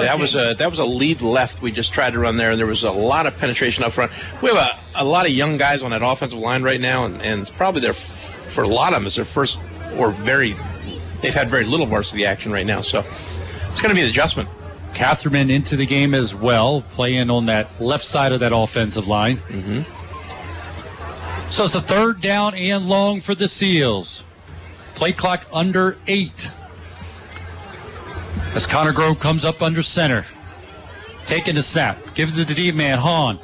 Yeah, 0.00 0.06
that 0.06 0.18
was 0.18 0.34
a 0.34 0.54
that 0.54 0.70
was 0.70 0.78
a 0.80 0.84
lead 0.84 1.22
left 1.22 1.62
we 1.62 1.70
just 1.70 1.92
tried 1.92 2.14
to 2.14 2.18
run 2.18 2.36
there, 2.36 2.50
and 2.52 2.58
there 2.58 2.66
was 2.66 2.82
a 2.82 2.90
lot 2.90 3.26
of 3.26 3.36
penetration 3.36 3.84
up 3.84 3.92
front. 3.92 4.10
We 4.42 4.48
have 4.48 4.58
a, 4.58 5.02
a 5.02 5.04
lot 5.04 5.26
of 5.26 5.32
young 5.32 5.56
guys 5.58 5.82
on 5.82 5.90
that 5.92 6.02
offensive 6.02 6.38
line 6.38 6.62
right 6.62 6.80
now, 6.80 7.04
and, 7.04 7.20
and 7.22 7.42
it's 7.42 7.50
probably 7.50 7.80
their 7.82 7.92
for 7.92 8.64
a 8.64 8.68
lot 8.68 8.92
of 8.92 9.00
them 9.00 9.06
it's 9.06 9.16
their 9.16 9.24
first 9.24 9.60
or 9.96 10.10
very 10.10 10.56
they've 11.20 11.34
had 11.34 11.48
very 11.48 11.64
little 11.64 11.86
varsity 11.86 12.26
action 12.26 12.50
right 12.50 12.66
now, 12.66 12.80
so 12.80 13.04
it's 13.70 13.80
going 13.80 13.90
to 13.90 13.94
be 13.94 14.02
an 14.02 14.08
adjustment. 14.08 14.48
Catherman 14.94 15.50
into 15.50 15.76
the 15.76 15.86
game 15.86 16.14
as 16.14 16.34
well, 16.34 16.82
playing 16.90 17.30
on 17.30 17.46
that 17.46 17.80
left 17.80 18.04
side 18.04 18.32
of 18.32 18.40
that 18.40 18.52
offensive 18.52 19.06
line. 19.06 19.36
Mm-hmm. 19.36 19.82
So 21.50 21.64
it's 21.64 21.74
a 21.74 21.80
third 21.80 22.20
down 22.20 22.54
and 22.54 22.88
long 22.88 23.20
for 23.20 23.34
the 23.34 23.46
Seals. 23.46 24.24
Play 24.94 25.12
clock 25.12 25.46
under 25.52 25.96
eight. 26.06 26.50
As 28.54 28.66
Connor 28.66 28.92
Grove 28.92 29.20
comes 29.20 29.44
up 29.44 29.62
under 29.62 29.82
center. 29.82 30.26
Taking 31.26 31.54
the 31.54 31.62
snap. 31.62 31.98
Gives 32.14 32.36
it 32.38 32.42
to 32.42 32.48
the 32.48 32.54
deep 32.54 32.74
man, 32.74 32.98
Hahn. 32.98 33.38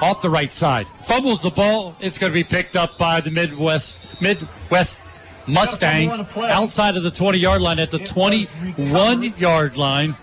Off 0.00 0.20
the 0.20 0.30
right 0.30 0.52
side. 0.52 0.86
Fumbles 1.06 1.42
the 1.42 1.50
ball. 1.50 1.94
It's 2.00 2.18
going 2.18 2.32
to 2.32 2.34
be 2.34 2.44
picked 2.44 2.76
up 2.76 2.98
by 2.98 3.20
the 3.20 3.30
Midd-West 3.30 3.98
Midd-West 4.20 5.00
Mustangs 5.46 6.20
outside 6.36 6.96
of 6.96 7.02
the 7.02 7.10
20 7.10 7.38
yard 7.38 7.62
line 7.62 7.78
at 7.78 7.90
the 7.90 7.98
21 7.98 9.22
yard 9.38 9.76
line. 9.76 10.16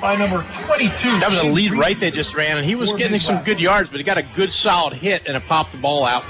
By 0.00 0.16
number 0.16 0.44
22. 0.66 1.20
That 1.20 1.30
was 1.30 1.42
a 1.42 1.46
lead 1.46 1.72
right 1.72 1.98
they 1.98 2.10
just 2.10 2.34
ran, 2.34 2.58
and 2.58 2.66
he 2.66 2.74
was 2.74 2.92
getting 2.94 3.18
some 3.18 3.42
good 3.44 3.60
yards, 3.60 3.90
but 3.90 3.98
he 3.98 4.04
got 4.04 4.18
a 4.18 4.26
good 4.34 4.52
solid 4.52 4.92
hit 4.94 5.22
and 5.26 5.36
it 5.36 5.42
popped 5.44 5.72
the 5.72 5.78
ball 5.78 6.04
out. 6.04 6.24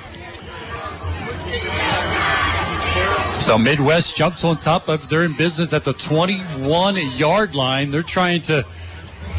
So 3.43 3.59
Midd-West 3.59 4.17
jumps 4.17 4.45
on 4.45 4.57
top 4.57 4.89
of 4.89 5.09
they're 5.09 5.25
in 5.25 5.37
business 5.37 5.73
at 5.73 5.83
the 5.83 5.93
21 5.93 6.97
yard 7.17 7.57
line. 7.57 7.91
They're 7.91 8.05
trying 8.05 8.41
to 8.43 8.65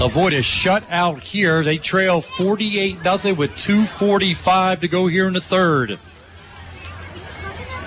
avoid 0.01 0.33
a 0.33 0.39
shutout 0.39 1.23
here. 1.23 1.63
They 1.63 1.77
trail 1.77 2.19
48 2.19 3.01
nothing 3.01 3.37
with 3.37 3.55
245 3.55 4.81
to 4.81 4.87
go 4.89 5.07
here 5.07 5.25
in 5.25 5.33
the 5.33 5.39
third. 5.39 5.97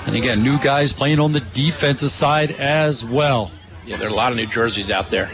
And 0.07 0.17
again, 0.17 0.43
new 0.43 0.59
guys 0.59 0.95
playing 0.95 1.21
on 1.21 1.33
the 1.33 1.41
defensive 1.41 2.11
side 2.11 2.53
as 2.53 3.05
well. 3.05 3.53
Yeah, 3.85 3.99
there 3.99 4.09
are 4.09 4.11
a 4.11 4.15
lot 4.15 4.33
of 4.33 4.39
New 4.39 4.47
Jerseys 4.47 4.91
out 4.91 5.11
there. 5.11 5.31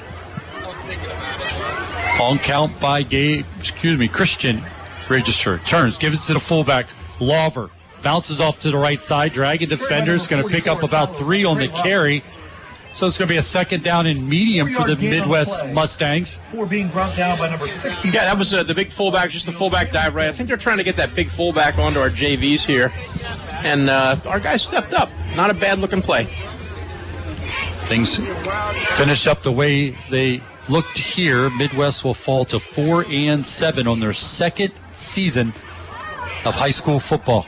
On 2.21 2.41
count 2.41 2.79
by 2.81 3.05
Gabe, 3.05 3.47
excuse 3.61 3.97
me, 3.97 4.09
Christian 4.09 4.61
Register. 5.09 5.59
Turns, 5.59 5.97
gives 5.97 6.25
it 6.25 6.27
to 6.27 6.35
the 6.35 6.41
fullback, 6.41 6.87
Lawver. 7.21 7.71
Bounces 8.03 8.41
off 8.41 8.59
to 8.61 8.71
the 8.71 8.79
right 8.79 9.03
side, 9.03 9.33
dragging 9.33 9.69
defenders, 9.69 10.27
going 10.27 10.43
to 10.43 10.49
pick 10.49 10.67
up 10.67 10.83
about 10.83 11.17
three 11.17 11.45
on 11.45 11.59
the 11.59 11.69
carry. 11.69 12.23
So 12.93 13.07
it's 13.07 13.17
going 13.17 13.27
to 13.27 13.33
be 13.33 13.39
a 13.39 13.43
second 13.43 13.83
down 13.83 14.07
and 14.07 14.29
medium 14.29 14.69
for 14.69 14.87
the 14.87 14.97
Midd-West 14.97 15.67
Mustangs. 15.69 16.39
We're 16.53 16.67
being 16.67 16.89
brought 16.89 17.17
down 17.17 17.39
by 17.39 17.49
number 17.49 17.69
60. 17.69 18.09
Yeah, 18.09 18.25
that 18.25 18.37
was 18.37 18.53
uh, 18.53 18.65
the 18.65 18.75
big 18.75 18.91
fullback, 18.91 19.31
just 19.31 19.47
the 19.47 19.53
fullback 19.53 19.93
dive 19.93 20.15
right. 20.15 20.29
I 20.29 20.33
think 20.33 20.47
they're 20.47 20.59
trying 20.59 20.77
to 20.77 20.85
get 20.85 20.97
that 20.97 21.15
big 21.15 21.31
fullback 21.31 21.79
onto 21.79 22.01
our 22.01 22.11
JVs 22.11 22.67
here. 22.67 22.93
And 23.65 23.89
uh, 23.89 24.17
our 24.27 24.41
guys 24.41 24.63
stepped 24.63 24.93
up. 24.93 25.09
Not 25.37 25.49
a 25.49 25.55
bad 25.55 25.79
looking 25.79 26.03
play. 26.03 26.25
Things 27.87 28.17
finish 28.97 29.27
up 29.27 29.43
the 29.43 29.53
way 29.53 29.97
they 30.11 30.43
looked 30.69 30.99
here. 30.99 31.49
Midd-West 31.51 32.05
will 32.05 32.15
fall 32.15 32.45
to 32.47 32.61
four 32.61 33.07
and 33.09 33.45
seven 33.45 33.87
on 33.87 34.01
their 34.01 34.13
second 34.13 34.73
season 34.93 35.55
of 36.45 36.55
high 36.55 36.71
school 36.71 37.01
football. 37.01 37.47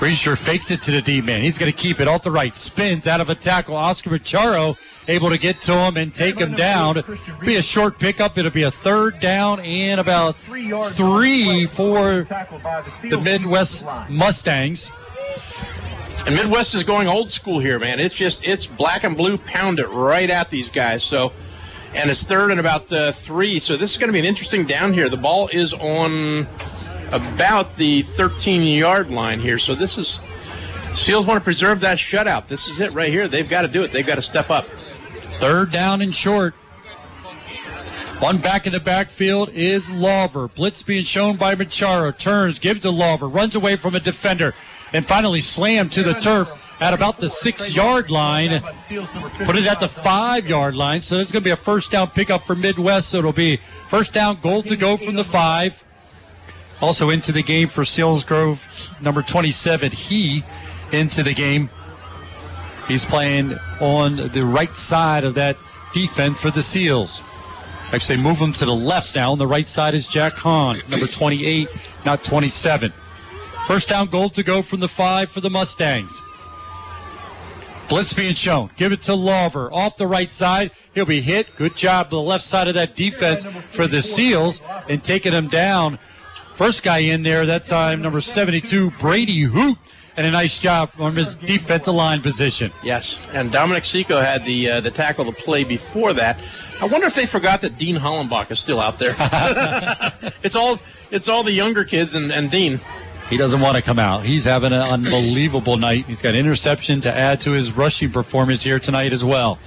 Register 0.00 0.36
fakes 0.36 0.70
it 0.70 0.80
to 0.82 0.92
the 0.92 1.02
D 1.02 1.20
man. 1.20 1.40
He's 1.40 1.58
going 1.58 1.72
to 1.72 1.76
keep 1.76 1.98
it 1.98 2.06
off 2.06 2.22
the 2.22 2.30
right. 2.30 2.56
Spins 2.56 3.06
out 3.08 3.20
of 3.20 3.30
a 3.30 3.34
tackle. 3.34 3.74
Oscar 3.74 4.10
Macharo 4.10 4.76
able 5.08 5.28
to 5.28 5.38
get 5.38 5.60
to 5.62 5.72
him 5.72 5.96
and 5.96 6.14
take 6.14 6.38
him 6.38 6.54
down. 6.54 7.02
Be 7.40 7.56
a 7.56 7.62
short 7.62 7.98
pickup. 7.98 8.38
It'll 8.38 8.50
be 8.50 8.62
a 8.62 8.70
third 8.70 9.18
down 9.18 9.58
and 9.60 10.00
about 10.00 10.36
three 10.90 11.66
for 11.66 12.28
the 13.02 13.18
Midd-West 13.20 13.84
Mustangs. 14.08 14.90
And 16.26 16.36
Midd-West 16.36 16.74
is 16.74 16.84
going 16.84 17.08
old 17.08 17.30
school 17.30 17.58
here, 17.58 17.78
man. 17.78 17.98
It's 17.98 18.14
just 18.14 18.46
it's 18.46 18.66
black 18.66 19.02
and 19.02 19.16
blue, 19.16 19.38
pound 19.38 19.80
it 19.80 19.88
right 19.88 20.30
at 20.30 20.50
these 20.50 20.70
guys. 20.70 21.02
So, 21.02 21.32
and 21.94 22.08
it's 22.08 22.22
third 22.22 22.50
and 22.50 22.60
about 22.60 22.92
uh, 22.92 23.12
three. 23.12 23.58
So 23.58 23.76
this 23.76 23.92
is 23.92 23.98
going 23.98 24.08
to 24.08 24.12
be 24.12 24.20
an 24.20 24.26
interesting 24.26 24.64
down 24.64 24.92
here. 24.92 25.08
The 25.08 25.16
ball 25.16 25.48
is 25.48 25.72
on 25.72 26.46
about 27.12 27.76
the 27.76 28.02
13 28.02 28.62
yard 28.62 29.10
line 29.10 29.40
here. 29.40 29.58
So 29.58 29.74
this 29.74 29.98
is 29.98 30.20
Seals 30.94 31.26
want 31.26 31.38
to 31.38 31.44
preserve 31.44 31.80
that 31.80 31.98
shutout. 31.98 32.48
This 32.48 32.66
is 32.66 32.80
it 32.80 32.92
right 32.92 33.10
here. 33.10 33.28
They've 33.28 33.48
got 33.48 33.62
to 33.62 33.68
do 33.68 33.84
it. 33.84 33.92
They've 33.92 34.06
got 34.06 34.16
to 34.16 34.22
step 34.22 34.50
up. 34.50 34.66
Third 35.38 35.70
down 35.70 36.00
and 36.00 36.14
short. 36.14 36.54
One 38.18 38.38
back 38.38 38.66
in 38.66 38.72
the 38.72 38.80
backfield 38.80 39.50
is 39.50 39.88
Lawver. 39.90 40.48
Blitz 40.48 40.82
being 40.82 41.04
shown 41.04 41.36
by 41.36 41.54
Macharo. 41.54 42.16
Turns, 42.16 42.58
gives 42.58 42.80
to 42.80 42.90
Lawver, 42.90 43.28
runs 43.28 43.54
away 43.54 43.76
from 43.76 43.94
a 43.94 44.00
defender, 44.00 44.54
and 44.92 45.06
finally 45.06 45.40
slammed 45.40 45.92
to 45.92 46.02
the 46.02 46.14
turf 46.14 46.50
at 46.80 46.92
about 46.92 47.20
the 47.20 47.28
six 47.28 47.72
yard 47.72 48.10
line. 48.10 48.60
Put 49.44 49.56
it 49.56 49.66
at 49.66 49.78
the 49.78 49.88
five 49.88 50.48
yard 50.48 50.74
line. 50.74 51.02
So 51.02 51.20
it's 51.20 51.30
going 51.30 51.42
to 51.42 51.48
be 51.48 51.52
a 51.52 51.56
first 51.56 51.92
down 51.92 52.10
pickup 52.10 52.44
for 52.44 52.56
Midd-West. 52.56 53.10
So 53.10 53.18
it'll 53.18 53.32
be 53.32 53.60
first 53.86 54.12
down, 54.12 54.40
goal 54.40 54.64
to 54.64 54.74
go 54.74 54.96
from 54.96 55.14
the 55.14 55.24
five. 55.24 55.84
Also 56.80 57.10
into 57.10 57.32
the 57.32 57.42
game 57.42 57.68
for 57.68 57.82
Selinsgrove, 57.82 58.60
number 59.00 59.22
27, 59.22 59.90
he 59.90 60.44
into 60.92 61.22
the 61.22 61.34
game. 61.34 61.70
He's 62.86 63.04
playing 63.04 63.58
on 63.80 64.16
the 64.32 64.44
right 64.44 64.74
side 64.74 65.24
of 65.24 65.34
that 65.34 65.56
defense 65.92 66.40
for 66.40 66.50
the 66.50 66.62
Seals. 66.62 67.20
Actually, 67.92 68.18
move 68.18 68.38
him 68.38 68.52
to 68.52 68.66
the 68.66 68.74
left 68.74 69.14
now. 69.16 69.32
On 69.32 69.38
the 69.38 69.46
right 69.46 69.68
side 69.68 69.94
is 69.94 70.06
Jack 70.06 70.34
Hahn, 70.34 70.78
number 70.88 71.06
28, 71.06 71.68
not 72.04 72.22
27. 72.22 72.92
First 73.66 73.88
down 73.88 74.08
goal 74.08 74.30
to 74.30 74.42
go 74.42 74.62
from 74.62 74.80
the 74.80 74.88
five 74.88 75.30
for 75.30 75.40
the 75.40 75.50
Mustangs. 75.50 76.22
Blitz 77.88 78.12
being 78.12 78.34
shown. 78.34 78.70
Give 78.76 78.92
it 78.92 79.00
to 79.02 79.14
Lawver. 79.14 79.72
off 79.72 79.96
the 79.96 80.06
right 80.06 80.30
side. 80.30 80.70
He'll 80.94 81.06
be 81.06 81.22
hit. 81.22 81.56
Good 81.56 81.74
job 81.74 82.10
to 82.10 82.16
the 82.16 82.22
left 82.22 82.44
side 82.44 82.68
of 82.68 82.74
that 82.74 82.94
defense 82.94 83.46
for 83.70 83.86
the 83.86 84.02
Seals 84.02 84.60
and 84.88 85.02
taking 85.02 85.32
him 85.32 85.48
down. 85.48 85.98
First 86.58 86.82
guy 86.82 86.98
in 86.98 87.22
there 87.22 87.46
that 87.46 87.66
time, 87.66 88.02
number 88.02 88.20
72, 88.20 88.90
Brady 88.98 89.42
Hoot, 89.42 89.78
and 90.16 90.26
a 90.26 90.30
nice 90.32 90.58
job 90.58 90.90
from 90.90 91.14
his 91.14 91.36
defensive 91.36 91.94
line 91.94 92.20
position. 92.20 92.72
Yes, 92.82 93.22
and 93.32 93.52
Dominic 93.52 93.84
Seco 93.84 94.20
had 94.20 94.44
the 94.44 94.68
uh, 94.68 94.80
the 94.80 94.90
tackle 94.90 95.24
to 95.26 95.30
play 95.30 95.62
before 95.62 96.12
that. 96.14 96.40
I 96.80 96.86
wonder 96.86 97.06
if 97.06 97.14
they 97.14 97.26
forgot 97.26 97.60
that 97.60 97.78
Dean 97.78 97.94
Hollenbach 97.94 98.50
is 98.50 98.58
still 98.58 98.80
out 98.80 98.98
there. 98.98 99.14
it's 100.42 100.56
all 100.56 100.80
it's 101.12 101.28
all 101.28 101.44
the 101.44 101.52
younger 101.52 101.84
kids 101.84 102.16
and, 102.16 102.32
and 102.32 102.50
Dean. 102.50 102.80
He 103.30 103.36
doesn't 103.36 103.60
want 103.60 103.76
to 103.76 103.82
come 103.82 104.00
out. 104.00 104.24
He's 104.24 104.42
having 104.42 104.72
an 104.72 104.82
unbelievable 104.82 105.76
night. 105.76 106.06
He's 106.06 106.22
got 106.22 106.34
interception 106.34 106.98
to 107.02 107.16
add 107.16 107.38
to 107.42 107.52
his 107.52 107.70
rushing 107.70 108.10
performance 108.10 108.64
here 108.64 108.80
tonight 108.80 109.12
as 109.12 109.24
well. 109.24 109.60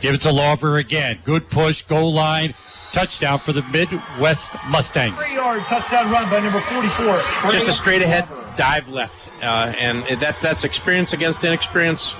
Give 0.00 0.14
it 0.14 0.20
to 0.20 0.30
Lawver 0.30 0.76
again. 0.76 1.18
Good 1.24 1.50
push, 1.50 1.82
goal 1.82 2.14
line, 2.14 2.54
touchdown 2.92 3.38
for 3.38 3.52
the 3.52 3.62
Midd-West 3.62 4.52
Mustangs. 4.68 5.20
Three 5.22 5.34
yard 5.34 5.62
touchdown 5.62 6.10
run 6.10 6.28
by 6.30 6.40
number 6.40 6.60
44. 6.60 7.50
Just 7.50 7.68
a 7.68 7.72
straight 7.72 8.02
ahead 8.02 8.28
dive 8.56 8.88
left, 8.88 9.30
uh, 9.42 9.72
and 9.78 10.04
that 10.20 10.40
that's 10.40 10.64
experience 10.64 11.12
against 11.12 11.42
inexperience. 11.44 12.14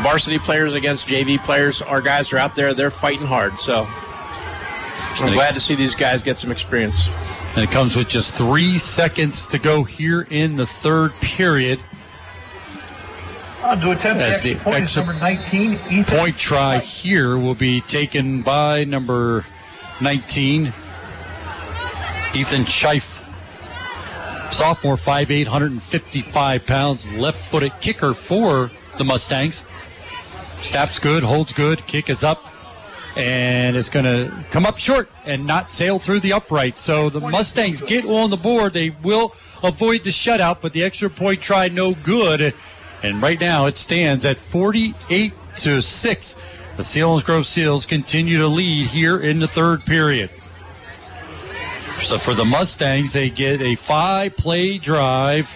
Varsity 0.00 0.38
players 0.38 0.74
against 0.74 1.06
JV 1.06 1.42
players. 1.42 1.82
Our 1.82 2.00
guys 2.00 2.32
are 2.32 2.38
out 2.38 2.54
there; 2.54 2.74
they're 2.74 2.90
fighting 2.90 3.26
hard. 3.26 3.58
So 3.58 3.86
I'm 5.20 5.32
glad 5.32 5.54
to 5.54 5.60
see 5.60 5.74
these 5.74 5.94
guys 5.94 6.22
get 6.22 6.38
some 6.38 6.50
experience. 6.50 7.10
And 7.54 7.64
it 7.64 7.70
comes 7.70 7.96
with 7.96 8.08
just 8.08 8.32
three 8.34 8.78
seconds 8.78 9.46
to 9.48 9.58
go 9.58 9.84
here 9.84 10.22
in 10.30 10.56
the 10.56 10.66
third 10.66 11.12
period. 11.20 11.80
On 13.62 13.78
to 13.80 13.90
attempt 13.92 14.20
As 14.22 14.42
the 14.42 14.54
point 14.56 14.84
extra 14.84 15.04
number 15.04 15.20
19, 15.20 15.72
Ethan. 15.72 16.04
Point 16.04 16.36
try 16.36 16.78
here 16.78 17.36
will 17.36 17.54
be 17.54 17.80
taken 17.82 18.42
by 18.42 18.84
number 18.84 19.44
19, 20.00 20.72
Ethan 22.34 22.64
Scheif. 22.64 23.04
Sophomore, 24.52 24.96
5'8", 24.96 25.44
155 25.44 26.66
pounds, 26.66 27.10
left-footed 27.12 27.72
kicker 27.80 28.12
for 28.12 28.70
the 28.98 29.04
Mustangs. 29.04 29.64
Snaps 30.60 30.98
good, 30.98 31.22
holds 31.22 31.52
good, 31.52 31.86
kick 31.86 32.10
is 32.10 32.22
up, 32.22 32.46
and 33.16 33.76
it's 33.76 33.88
going 33.88 34.04
to 34.04 34.44
come 34.50 34.66
up 34.66 34.78
short 34.78 35.10
and 35.24 35.46
not 35.46 35.70
sail 35.70 35.98
through 35.98 36.20
the 36.20 36.32
upright. 36.32 36.76
So 36.76 37.08
the 37.10 37.20
Mustangs 37.20 37.80
get 37.82 38.04
on 38.04 38.30
the 38.30 38.36
board. 38.36 38.74
They 38.74 38.90
will 38.90 39.34
avoid 39.62 40.04
the 40.04 40.10
shutout, 40.10 40.58
but 40.60 40.72
the 40.72 40.82
extra 40.82 41.08
point 41.10 41.40
try 41.40 41.68
no 41.68 41.94
good. 41.94 42.54
And 43.02 43.22
right 43.22 43.40
now 43.40 43.66
it 43.66 43.76
stands 43.76 44.24
at 44.24 44.38
48 44.38 45.32
to 45.56 45.80
6. 45.80 46.36
The 46.76 46.82
Selinsgrove 46.82 47.44
Seals 47.44 47.84
continue 47.84 48.38
to 48.38 48.46
lead 48.46 48.86
here 48.86 49.20
in 49.20 49.38
the 49.38 49.48
third 49.48 49.84
period. 49.84 50.30
So 52.02 52.18
for 52.18 52.32
the 52.34 52.46
Mustangs, 52.46 53.12
they 53.12 53.28
get 53.28 53.60
a 53.60 53.74
five 53.76 54.36
play 54.36 54.78
drive 54.78 55.50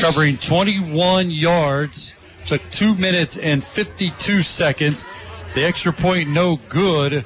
covering 0.00 0.36
21 0.36 1.30
yards. 1.30 2.14
Took 2.44 2.62
two 2.70 2.94
minutes 2.94 3.36
and 3.38 3.64
52 3.64 4.42
seconds. 4.42 5.06
The 5.54 5.64
extra 5.64 5.92
point 5.92 6.28
no 6.28 6.56
good, 6.68 7.24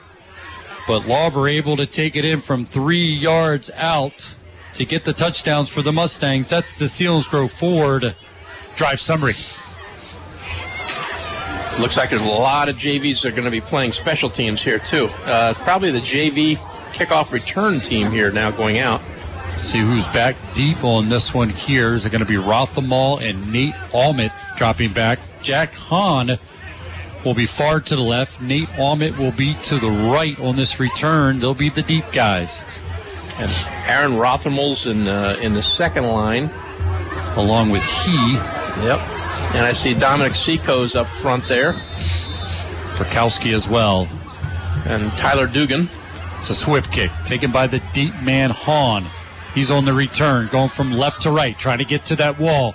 but 0.86 1.06
Lawver 1.06 1.48
able 1.48 1.76
to 1.76 1.86
take 1.86 2.16
it 2.16 2.24
in 2.24 2.40
from 2.40 2.64
three 2.64 3.06
yards 3.06 3.70
out 3.74 4.34
to 4.74 4.84
get 4.84 5.04
the 5.04 5.12
touchdowns 5.12 5.68
for 5.68 5.82
the 5.82 5.92
Mustangs. 5.92 6.48
That's 6.48 6.78
the 6.78 6.84
Selinsgrove 6.84 7.50
Ford 7.50 8.14
drive 8.76 9.00
summary. 9.00 9.34
Looks 11.78 11.98
like 11.98 12.08
there's 12.08 12.22
a 12.22 12.24
lot 12.24 12.68
of 12.70 12.76
JVs 12.76 13.22
that 13.22 13.28
are 13.28 13.30
going 13.32 13.44
to 13.44 13.50
be 13.50 13.60
playing 13.60 13.92
special 13.92 14.30
teams 14.30 14.62
here 14.62 14.78
too. 14.78 15.06
Uh, 15.26 15.48
it's 15.50 15.58
probably 15.58 15.90
the 15.90 16.00
JV 16.00 16.56
kickoff 16.92 17.32
return 17.32 17.80
team 17.80 18.10
here 18.10 18.32
now 18.32 18.50
going 18.50 18.78
out. 18.78 19.02
See 19.58 19.78
who's 19.78 20.06
back 20.08 20.36
deep 20.54 20.82
on 20.84 21.10
this 21.10 21.34
one 21.34 21.50
here. 21.50 21.94
Is 21.94 22.06
it 22.06 22.10
going 22.10 22.24
to 22.24 22.26
be 22.26 22.34
Rothamal 22.34 23.22
and 23.22 23.52
Nate 23.52 23.74
Almit 23.92 24.32
dropping 24.56 24.94
back? 24.94 25.18
Jack 25.42 25.74
Hahn 25.74 26.38
will 27.24 27.34
be 27.34 27.46
far 27.46 27.80
to 27.80 27.96
the 27.96 28.02
left. 28.02 28.40
Nate 28.40 28.68
Almit 28.70 29.18
will 29.18 29.32
be 29.32 29.54
to 29.64 29.78
the 29.78 29.90
right 29.90 30.38
on 30.40 30.56
this 30.56 30.80
return. 30.80 31.40
They'll 31.40 31.54
be 31.54 31.68
the 31.68 31.82
deep 31.82 32.10
guys. 32.10 32.64
And 33.38 33.50
Aaron 33.86 34.12
Rothamel's 34.12 34.86
in 34.86 35.08
uh, 35.08 35.36
in 35.42 35.52
the 35.52 35.62
second 35.62 36.06
line, 36.06 36.50
along 37.36 37.70
with 37.70 37.82
he. 37.82 38.34
Yep. 38.82 39.15
And 39.56 39.64
I 39.64 39.72
see 39.72 39.94
Dominic 39.94 40.34
Seco's 40.34 40.94
up 40.94 41.06
front 41.06 41.48
there. 41.48 41.72
Perkowski 42.96 43.54
as 43.54 43.66
well. 43.66 44.06
And 44.84 45.10
Tyler 45.12 45.46
Dugan. 45.46 45.88
It's 46.36 46.50
a 46.50 46.54
swift 46.54 46.92
kick 46.92 47.10
taken 47.24 47.50
by 47.52 47.66
the 47.66 47.82
deep 47.94 48.14
man 48.20 48.50
Hahn. 48.50 49.10
He's 49.54 49.70
on 49.70 49.86
the 49.86 49.94
return, 49.94 50.48
going 50.48 50.68
from 50.68 50.92
left 50.92 51.22
to 51.22 51.30
right, 51.30 51.56
trying 51.56 51.78
to 51.78 51.86
get 51.86 52.04
to 52.04 52.16
that 52.16 52.38
wall. 52.38 52.74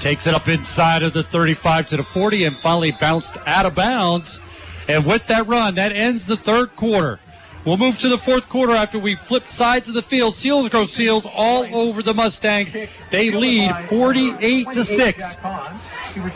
Takes 0.00 0.26
it 0.26 0.34
up 0.34 0.48
inside 0.48 1.04
of 1.04 1.12
the 1.12 1.22
35 1.22 1.86
to 1.86 1.96
the 1.98 2.02
40 2.02 2.42
and 2.42 2.56
finally 2.56 2.90
bounced 2.90 3.36
out 3.46 3.64
of 3.64 3.76
bounds. 3.76 4.40
And 4.88 5.06
with 5.06 5.28
that 5.28 5.46
run, 5.46 5.76
that 5.76 5.92
ends 5.92 6.26
the 6.26 6.36
third 6.36 6.74
quarter. 6.74 7.20
We'll 7.66 7.76
move 7.76 7.98
to 7.98 8.08
the 8.08 8.16
fourth 8.16 8.48
quarter 8.48 8.74
after 8.74 8.96
we 8.96 9.16
flip 9.16 9.50
sides 9.50 9.88
of 9.88 9.94
the 9.94 10.02
field. 10.02 10.34
Selinsgrove 10.34 10.88
Seals 10.88 11.26
all 11.26 11.66
over 11.74 12.00
the 12.00 12.14
Mustangs. 12.14 12.72
They 13.10 13.32
lead 13.32 13.74
48 13.88 14.70
to 14.70 14.84
6. 14.84 15.36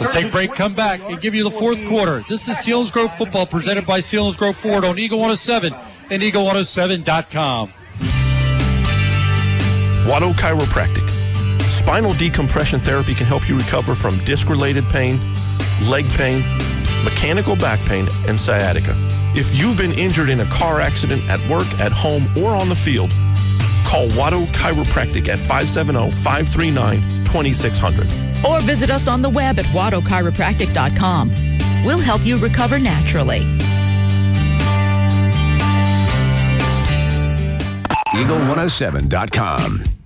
Let's 0.01 0.11
take 0.11 0.27
a 0.27 0.29
break, 0.29 0.55
come 0.55 0.75
back, 0.75 1.01
and 1.01 1.21
give 1.21 1.33
you 1.33 1.45
the 1.45 1.51
fourth 1.53 1.87
quarter. 1.87 2.25
This 2.29 2.49
is 2.49 2.57
Selinsgrove 2.57 3.17
football 3.17 3.47
presented 3.47 3.87
by 3.87 4.01
Selinsgrove 4.01 4.57
Ford 4.57 4.85
on 4.85 4.99
Eagle 4.99 5.21
107 5.21 5.73
and 6.11 6.21
Eagle107.com. 6.21 7.73
Watto 10.07 10.33
Chiropractic. 10.33 11.09
Spinal 11.71 12.13
decompression 12.15 12.81
therapy 12.81 13.15
can 13.15 13.27
help 13.27 13.49
you 13.49 13.57
recover 13.57 13.95
from 13.95 14.19
disc 14.25 14.49
related 14.49 14.85
pain, 14.87 15.21
leg 15.89 16.05
pain, 16.11 16.41
mechanical 17.05 17.55
back 17.55 17.79
pain, 17.87 18.09
and 18.27 18.37
sciatica. 18.37 18.97
If 19.35 19.57
you've 19.57 19.77
been 19.77 19.93
injured 19.93 20.29
in 20.29 20.41
a 20.41 20.45
car 20.47 20.81
accident 20.81 21.23
at 21.29 21.41
work, 21.49 21.67
at 21.79 21.93
home, 21.93 22.27
or 22.37 22.51
on 22.51 22.69
the 22.69 22.75
field, 22.75 23.11
call 23.87 24.09
Watto 24.09 24.45
Chiropractic 24.47 25.29
at 25.29 25.39
570 25.39 26.11
539 26.11 27.01
2600. 27.25 28.07
Or 28.45 28.61
visit 28.61 28.91
us 28.91 29.07
on 29.07 29.23
the 29.23 29.31
web 29.31 29.59
at 29.59 29.67
wattochiropractic.com. 29.67 31.31
We'll 31.85 32.01
help 32.01 32.25
you 32.25 32.39
recover 32.39 32.79
naturally. 32.79 33.41
Eagle107.com. 38.15 40.00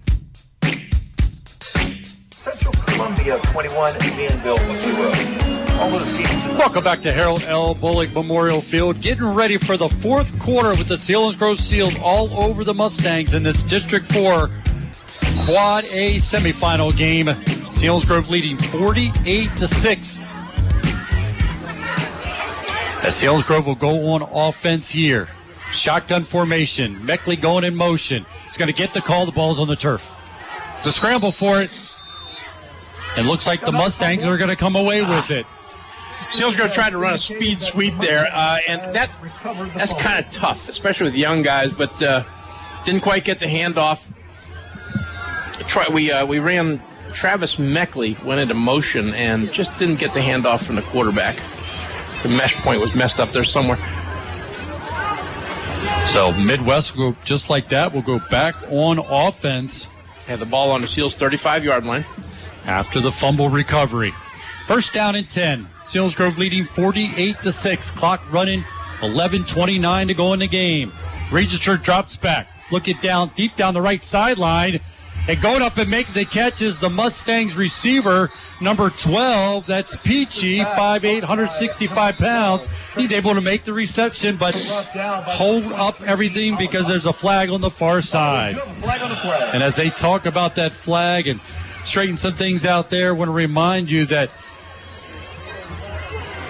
Columbia 2.95 3.41
21, 3.41 3.93
Danville 3.99 4.57
0. 4.57 5.81
All 5.81 5.91
those 5.91 6.17
teams. 6.17 6.57
Welcome 6.57 6.85
back 6.85 7.01
to 7.03 7.13
Harold 7.13 7.43
L. 7.49 7.75
Bolig 7.75 8.13
Memorial 8.13 8.61
Field. 8.61 9.01
Getting 9.01 9.33
ready 9.33 9.57
for 9.57 9.77
the 9.77 9.89
fourth 9.89 10.39
quarter 10.39 10.69
with 10.71 10.87
the 10.87 10.95
Selinsgrove 10.95 11.59
Seals 11.59 11.99
all 11.99 12.33
over 12.41 12.63
the 12.63 12.73
Mustangs 12.73 13.35
in 13.35 13.43
this 13.43 13.65
District 13.65 14.07
4 14.13 14.49
Quad 15.45 15.85
A 15.87 16.17
semifinal 16.17 16.97
game. 16.97 17.27
Selinsgrove 17.27 18.29
leading 18.29 18.57
48 18.57 19.57
to 19.57 19.67
6. 19.67 20.21
As 23.03 23.45
Grove 23.45 23.67
will 23.67 23.75
go 23.75 24.13
on 24.13 24.23
offense 24.23 24.89
here. 24.89 25.27
Shotgun 25.73 26.23
formation. 26.23 26.95
Meckley 27.01 27.41
going 27.41 27.65
in 27.65 27.75
motion. 27.75 28.25
He's 28.45 28.57
going 28.57 28.69
to 28.69 28.73
get 28.73 28.95
the 28.95 29.01
call. 29.01 29.27
The 29.27 29.33
ball's 29.33 29.59
on 29.59 29.67
the 29.67 29.75
turf. 29.75 30.09
It's 30.77 30.87
a 30.87 30.93
scramble 30.93 31.33
for 31.33 31.61
it. 31.61 31.71
It 33.17 33.25
looks 33.27 33.47
like 33.47 33.61
the 33.61 33.73
Mustangs 33.73 34.25
are 34.25 34.37
going 34.37 34.51
to 34.51 34.57
come 34.57 34.77
away 34.77 35.03
with 35.03 35.31
it. 35.31 35.47
Selinsgrove 36.29 36.57
going 36.57 36.69
to 36.71 36.75
try 36.75 36.91
to 36.91 36.99
run 36.99 37.15
a 37.15 37.19
speed 37.19 37.61
sweep 37.61 37.97
there, 37.99 38.27
uh, 38.33 38.59
and 38.67 38.95
that 38.95 39.11
that's 39.77 39.93
kind 39.95 40.25
of 40.25 40.33
tough, 40.33 40.69
especially 40.69 41.05
with 41.05 41.15
young 41.15 41.43
guys. 41.43 41.73
But 41.73 42.03
uh, 42.03 42.25
didn't 42.85 43.03
quite 43.03 43.25
get 43.25 43.39
the 43.39 43.47
handoff. 43.47 44.05
Try, 45.67 45.87
we 45.89 46.11
uh, 46.11 46.27
we 46.27 46.39
ran 46.39 46.83
Travis 47.13 47.57
Meckley 47.57 48.23
went 48.25 48.41
into 48.41 48.55
motion 48.55 49.15
and 49.15 49.53
just 49.53 49.79
didn't 49.79 49.97
get 49.97 50.13
the 50.13 50.21
handoff 50.21 50.65
from 50.65 50.77
the 50.77 50.83
quarterback. 50.83 51.39
The 52.23 52.29
mesh 52.29 52.57
point 52.57 52.81
was 52.81 52.95
messed 52.95 53.21
up 53.21 53.31
there 53.31 53.45
somewhere. 53.45 53.79
So 56.13 56.33
Midd-West 56.33 56.95
group 56.95 57.17
just 57.25 57.51
like 57.51 57.69
that. 57.71 57.93
We'll 57.93 58.03
go 58.03 58.19
back 58.31 58.57
on 58.71 58.99
offense. 58.99 59.89
Have 60.27 60.41
the 60.41 60.47
ball 60.47 60.71
on 60.71 60.81
the 60.81 60.87
Seals 60.87 61.17
35 61.17 61.65
yard 61.65 61.87
line. 61.87 62.05
After 62.67 63.01
the 63.01 63.13
fumble 63.13 63.49
recovery. 63.49 64.13
First 64.67 64.93
down 64.93 65.15
and 65.15 65.29
10. 65.29 65.69
Selinsgrove 65.87 66.39
leading 66.39 66.65
48 66.65 67.43
to 67.43 67.53
6. 67.53 67.91
Clock 67.91 68.23
running 68.33 68.65
11:29 69.01 70.09
to 70.09 70.15
go 70.15 70.33
in 70.33 70.41
the 70.41 70.47
game. 70.47 70.93
Register 71.31 71.77
drops 71.77 72.17
back. 72.17 72.49
Look 72.71 72.89
it 72.89 73.01
down 73.03 73.31
deep 73.37 73.57
down 73.57 73.75
the 73.75 73.83
right 73.83 74.03
sideline. 74.03 74.81
And 75.27 75.41
going 75.41 75.63
up 75.63 75.79
and 75.79 75.91
making 75.91 76.13
the 76.13 76.27
catch 76.27 76.61
is 76.61 76.81
the 76.81 76.91
Mustangs 76.91 77.57
receiver, 77.57 78.31
number 78.61 78.91
12. 78.91 79.65
That's 79.67 79.97
Peachy, 79.97 80.61
5'8, 80.61 81.21
165 81.21 82.19
pounds. 82.19 82.69
He's 82.95 83.11
able 83.11 83.35
to 83.35 83.41
make 83.41 83.65
the 83.65 83.73
reception, 83.73 84.37
but 84.37 84.55
hold 84.55 85.65
up 85.73 86.03
everything 86.03 86.57
because 86.57 86.87
there's 86.87 87.07
a 87.07 87.13
flag 87.13 87.49
on 87.49 87.63
the 87.63 87.71
far 87.71 88.03
side. 88.03 88.61
And 89.55 89.63
as 89.63 89.77
they 89.77 89.89
talk 89.89 90.27
about 90.27 90.57
that 90.57 90.73
flag 90.73 91.27
and 91.27 91.41
straighten 91.85 92.19
some 92.19 92.35
things 92.35 92.67
out 92.67 92.91
there, 92.91 93.09
I 93.09 93.13
want 93.13 93.29
to 93.29 93.33
remind 93.33 93.91
you 93.91 94.07
that 94.07 94.31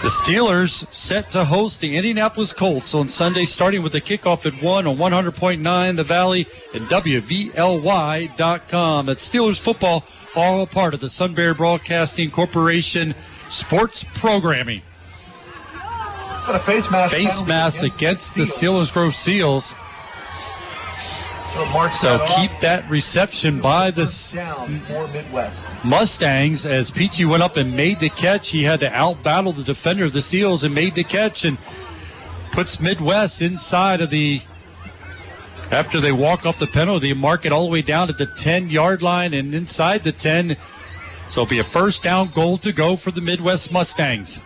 the 0.03 0.11
Steelers 0.11 0.87
set 0.93 1.31
to 1.31 1.47
host 1.47 1.81
the 1.81 1.97
Indianapolis 1.97 2.53
Colts 2.53 2.95
on 2.95 3.09
Sunday, 3.09 3.47
starting 3.47 3.83
with 3.83 3.93
the 3.93 4.03
kickoff 4.03 4.45
at 4.45 4.63
1 4.63 4.87
on 4.87 4.97
100.9 4.99 5.97
The 5.97 6.05
Valley 6.05 6.47
and 6.75 6.85
WVLY.com. 6.89 8.27
That's 9.07 9.27
Steelers 9.27 9.59
football, 9.59 10.05
all 10.37 10.61
a 10.63 10.67
part 10.67 10.93
of 10.93 11.01
the 11.01 11.09
Sunbury 11.09 11.55
Broadcasting 11.55 12.31
Corporation 12.31 13.15
sports 13.49 14.05
programming. 14.15 14.83
Got 16.47 16.57
a 16.57 16.59
face 16.59 16.91
mask. 16.91 17.15
Face 17.15 17.43
mask 17.47 17.83
against 17.83 18.35
the 18.35 18.43
Selinsgrove 18.43 19.15
Seals. 19.15 19.73
So 21.95 22.19
keep 22.37 22.51
that 22.61 22.85
reception 22.91 23.61
by 23.61 23.93
the 23.93 24.05
Mustangs 25.85 26.67
as 26.67 26.91
Peachy 26.91 27.25
went 27.25 27.45
up 27.45 27.57
and 27.57 27.77
made 27.77 28.01
the 28.01 28.09
catch. 28.09 28.49
He 28.49 28.65
had 28.65 28.81
to 28.81 28.89
outbattle 28.89 29.57
the 29.57 29.63
defender 29.63 30.05
of 30.05 30.13
the 30.13 30.21
Seals 30.21 30.65
and 30.65 30.75
made 30.75 30.97
the 30.97 31.05
catch 31.05 31.45
and 31.45 31.57
puts 32.51 32.81
Midd-West 32.81 33.41
inside 33.41 34.01
of 34.01 34.11
the. 34.11 34.43
After 35.71 36.01
they 36.01 36.13
walk 36.13 36.45
off 36.45 36.59
the 36.59 36.67
penalty, 36.67 37.15
mark 37.15 37.47
it 37.47 37.53
all 37.53 37.67
the 37.67 37.71
way 37.71 37.83
down 37.83 38.09
at 38.09 38.19
the 38.19 38.27
10 38.27 38.69
yard 38.69 39.01
line 39.01 39.33
and 39.33 39.55
inside 39.55 40.03
the 40.03 40.13
10. 40.13 40.57
So 41.29 41.43
it'll 41.43 41.51
be 41.51 41.61
a 41.61 41.65
first 41.65 42.03
down 42.03 42.31
goal 42.35 42.59
to 42.59 42.73
go 42.73 42.97
for 42.97 43.13
the 43.13 43.21
Midd-West 43.21 43.71
Mustangs. 43.71 44.41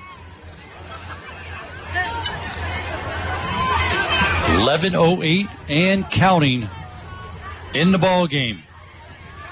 11:08 4.61 5.49
and 5.69 6.09
counting 6.11 6.69
in 7.75 7.93
the 7.93 7.99
ball 7.99 8.27
game. 8.27 8.63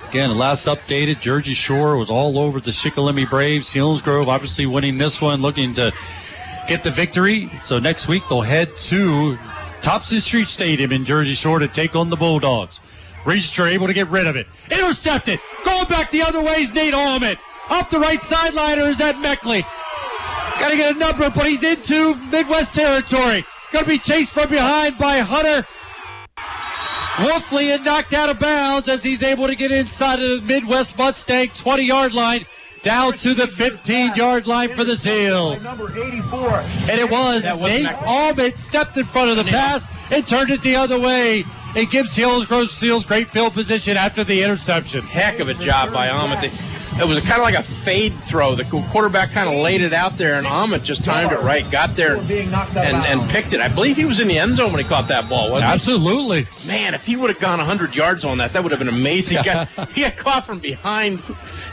Again, 0.08 0.36
last 0.38 0.66
updated, 0.66 1.20
Jersey 1.20 1.54
Shore 1.54 1.96
was 1.96 2.10
all 2.10 2.38
over 2.38 2.60
the 2.60 2.70
Shikellamy 2.70 3.28
Braves. 3.28 3.68
Selinsgrove 3.68 4.28
obviously 4.28 4.64
winning 4.64 4.98
this 4.98 5.20
one, 5.20 5.42
looking 5.42 5.74
to 5.74 5.92
get 6.68 6.82
the 6.82 6.90
victory. 6.90 7.50
So 7.60 7.78
next 7.78 8.06
week 8.08 8.22
they'll 8.28 8.40
head 8.40 8.76
to 8.76 9.36
Thompson 9.80 10.20
Street 10.20 10.48
Stadium 10.48 10.92
in 10.92 11.04
Jersey 11.04 11.34
Shore 11.34 11.58
to 11.58 11.68
take 11.68 11.96
on 11.96 12.08
the 12.08 12.16
Bulldogs. 12.16 12.80
Register 13.24 13.66
able 13.66 13.88
to 13.88 13.92
get 13.92 14.08
rid 14.08 14.26
of 14.26 14.36
it. 14.36 14.46
Intercepted. 14.70 15.40
Going 15.64 15.86
back 15.88 16.10
the 16.12 16.22
other 16.22 16.40
way 16.40 16.62
is 16.62 16.72
Nate 16.72 16.94
Allman. 16.94 17.36
Up 17.68 17.90
the 17.90 17.98
right 17.98 18.22
sideline, 18.22 18.78
is 18.78 18.98
that 18.98 19.16
Meckley? 19.16 19.62
Got 20.60 20.70
to 20.70 20.76
get 20.76 20.94
a 20.94 20.98
number, 20.98 21.28
but 21.30 21.46
he's 21.46 21.62
into 21.64 22.14
Midd-West 22.14 22.74
territory. 22.74 23.44
Going 23.72 23.84
to 23.84 23.90
be 23.90 23.98
chased 23.98 24.32
from 24.32 24.48
behind 24.48 24.96
by 24.96 25.18
Hunter 25.18 25.66
Wolfley 27.16 27.74
and 27.74 27.82
knocked 27.82 28.12
out 28.12 28.28
of 28.28 28.38
bounds 28.38 28.88
as 28.88 29.02
he's 29.02 29.22
able 29.22 29.46
to 29.46 29.56
get 29.56 29.72
inside 29.72 30.20
of 30.20 30.40
the 30.40 30.46
Midd-West 30.46 30.98
Mustang 30.98 31.48
20 31.48 31.82
yard 31.82 32.12
line 32.12 32.44
down 32.82 33.14
to 33.14 33.32
the 33.32 33.46
15 33.46 34.14
yard 34.14 34.46
line 34.46 34.74
for 34.74 34.84
the 34.84 34.96
Seals. 34.96 35.64
Number 35.64 35.90
84. 35.90 36.60
And 36.90 37.00
it 37.00 37.10
was 37.10 37.44
Nate 37.44 37.90
Allman 38.02 38.58
stepped 38.58 38.98
in 38.98 39.06
front 39.06 39.30
of 39.30 39.38
the 39.38 39.50
pass 39.50 39.88
and 40.10 40.26
turned 40.26 40.50
it 40.50 40.60
the 40.60 40.76
other 40.76 41.00
way. 41.00 41.44
It 41.74 41.90
gives 41.90 42.14
Selinsgrove 42.14 42.68
Seals 42.68 43.06
great 43.06 43.30
field 43.30 43.54
position 43.54 43.96
after 43.96 44.22
the 44.22 44.42
interception. 44.42 45.00
Heck 45.00 45.38
of 45.38 45.48
a 45.48 45.54
job 45.54 45.94
by 45.94 46.10
Allman. 46.10 46.50
They- 46.96 47.02
It 47.02 47.06
was 47.06 47.20
kind 47.20 47.34
of 47.34 47.42
like 47.42 47.54
a 47.54 47.62
fade 47.62 48.18
throw. 48.22 48.54
The 48.54 48.64
quarterback 48.64 49.30
kind 49.30 49.48
of 49.48 49.56
laid 49.56 49.82
it 49.82 49.92
out 49.92 50.16
there, 50.16 50.34
and 50.34 50.46
Allman 50.46 50.82
just 50.82 51.04
timed 51.04 51.32
it 51.32 51.40
right. 51.40 51.68
Got 51.70 51.94
there 51.94 52.16
and, 52.16 52.30
and 52.74 53.30
picked 53.30 53.52
it. 53.52 53.60
I 53.60 53.68
believe 53.68 53.96
he 53.96 54.04
was 54.04 54.18
in 54.20 54.28
the 54.28 54.38
end 54.38 54.56
zone 54.56 54.72
when 54.72 54.82
he 54.82 54.88
caught 54.88 55.08
that 55.08 55.28
ball, 55.28 55.50
wasn't 55.52 55.70
Absolutely. 55.70 56.44
he? 56.44 56.68
Man, 56.68 56.94
if 56.94 57.04
he 57.04 57.16
would 57.16 57.30
have 57.30 57.38
gone 57.38 57.58
100 57.58 57.94
yards 57.94 58.24
on 58.24 58.38
that, 58.38 58.52
that 58.54 58.62
would 58.62 58.72
have 58.72 58.78
been 58.78 58.88
amazing. 58.88 59.38
He 59.38 59.44
got, 59.44 59.68
he 59.90 60.00
got 60.02 60.16
caught 60.16 60.46
from 60.46 60.58
behind, 60.58 61.22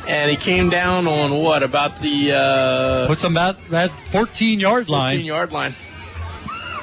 and 0.07 0.29
he 0.29 0.37
came 0.37 0.69
down 0.69 1.07
on 1.07 1.31
what, 1.41 1.63
about 1.63 1.99
the 1.99 2.31
uh, 2.33 3.07
Puts 3.07 3.21
them 3.21 3.37
at 3.37 3.63
that 3.69 3.91
14 4.11 4.59
yard 4.59 4.89
line? 4.89 5.15
14 5.15 5.25
yard 5.25 5.51
line. 5.51 5.75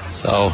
So 0.09 0.53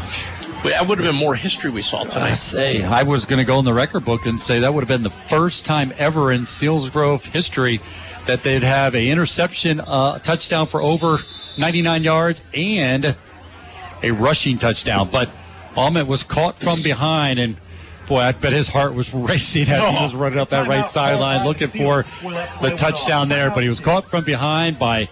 that 0.70 0.86
would 0.86 0.98
have 0.98 1.06
been 1.06 1.16
more 1.16 1.34
history 1.34 1.70
we 1.70 1.82
saw 1.82 2.04
tonight. 2.04 2.14
I 2.14 2.26
tonight. 2.28 2.34
say 2.36 2.84
I 2.84 3.02
was 3.02 3.24
going 3.24 3.38
to 3.38 3.44
go 3.44 3.58
in 3.58 3.64
the 3.64 3.74
record 3.74 4.04
book 4.04 4.26
and 4.26 4.40
say 4.40 4.60
that 4.60 4.72
would 4.72 4.82
have 4.82 4.88
been 4.88 5.02
the 5.02 5.10
first 5.10 5.64
time 5.64 5.92
ever 5.98 6.32
in 6.32 6.44
Selinsgrove 6.44 7.24
history 7.26 7.80
that 8.26 8.42
they'd 8.42 8.62
have 8.62 8.94
a 8.94 9.08
interception, 9.08 9.80
uh, 9.80 10.18
touchdown 10.18 10.66
for 10.66 10.82
over 10.82 11.18
99 11.58 12.04
yards, 12.04 12.42
and 12.54 13.16
a 14.02 14.10
rushing 14.10 14.58
touchdown. 14.58 15.08
But 15.10 15.30
Allman 15.76 16.06
was 16.06 16.22
caught 16.22 16.56
from 16.56 16.82
behind, 16.82 17.38
and 17.38 17.56
boy, 18.08 18.18
I 18.18 18.32
bet 18.32 18.52
his 18.52 18.68
heart 18.68 18.94
was 18.94 19.12
racing 19.14 19.68
as 19.68 19.98
he 19.98 20.04
was 20.04 20.14
running 20.14 20.38
up 20.38 20.50
that 20.50 20.68
right 20.68 20.88
sideline 20.88 21.46
looking 21.46 21.68
for 21.68 22.04
the 22.62 22.74
touchdown 22.76 23.28
there. 23.28 23.50
But 23.50 23.62
he 23.62 23.68
was 23.68 23.80
caught 23.80 24.08
from 24.08 24.24
behind 24.24 24.78
by 24.78 25.08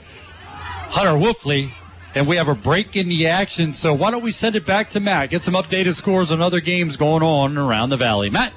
Hunter 0.91 1.12
Wolfley. 1.12 1.70
And 2.15 2.28
we 2.28 2.36
have 2.36 2.49
a 2.49 2.55
break 2.55 2.97
in 2.97 3.09
the 3.09 3.26
action, 3.26 3.73
so 3.73 3.93
why 3.93 4.10
don't 4.10 4.23
we 4.23 4.31
send 4.31 4.55
it 4.55 4.65
back 4.65 4.91
to 4.91 5.01
Matt? 5.01 5.31
Get 5.31 5.43
some 5.43 5.55
updated 5.55 5.94
scores 5.94 6.31
on 6.31 6.41
other 6.41 6.60
games 6.60 6.97
going 6.97 7.23
on 7.23 7.59
around 7.59 7.89
the 7.91 7.97
valley. 7.97 8.31
Matt. 8.31 8.52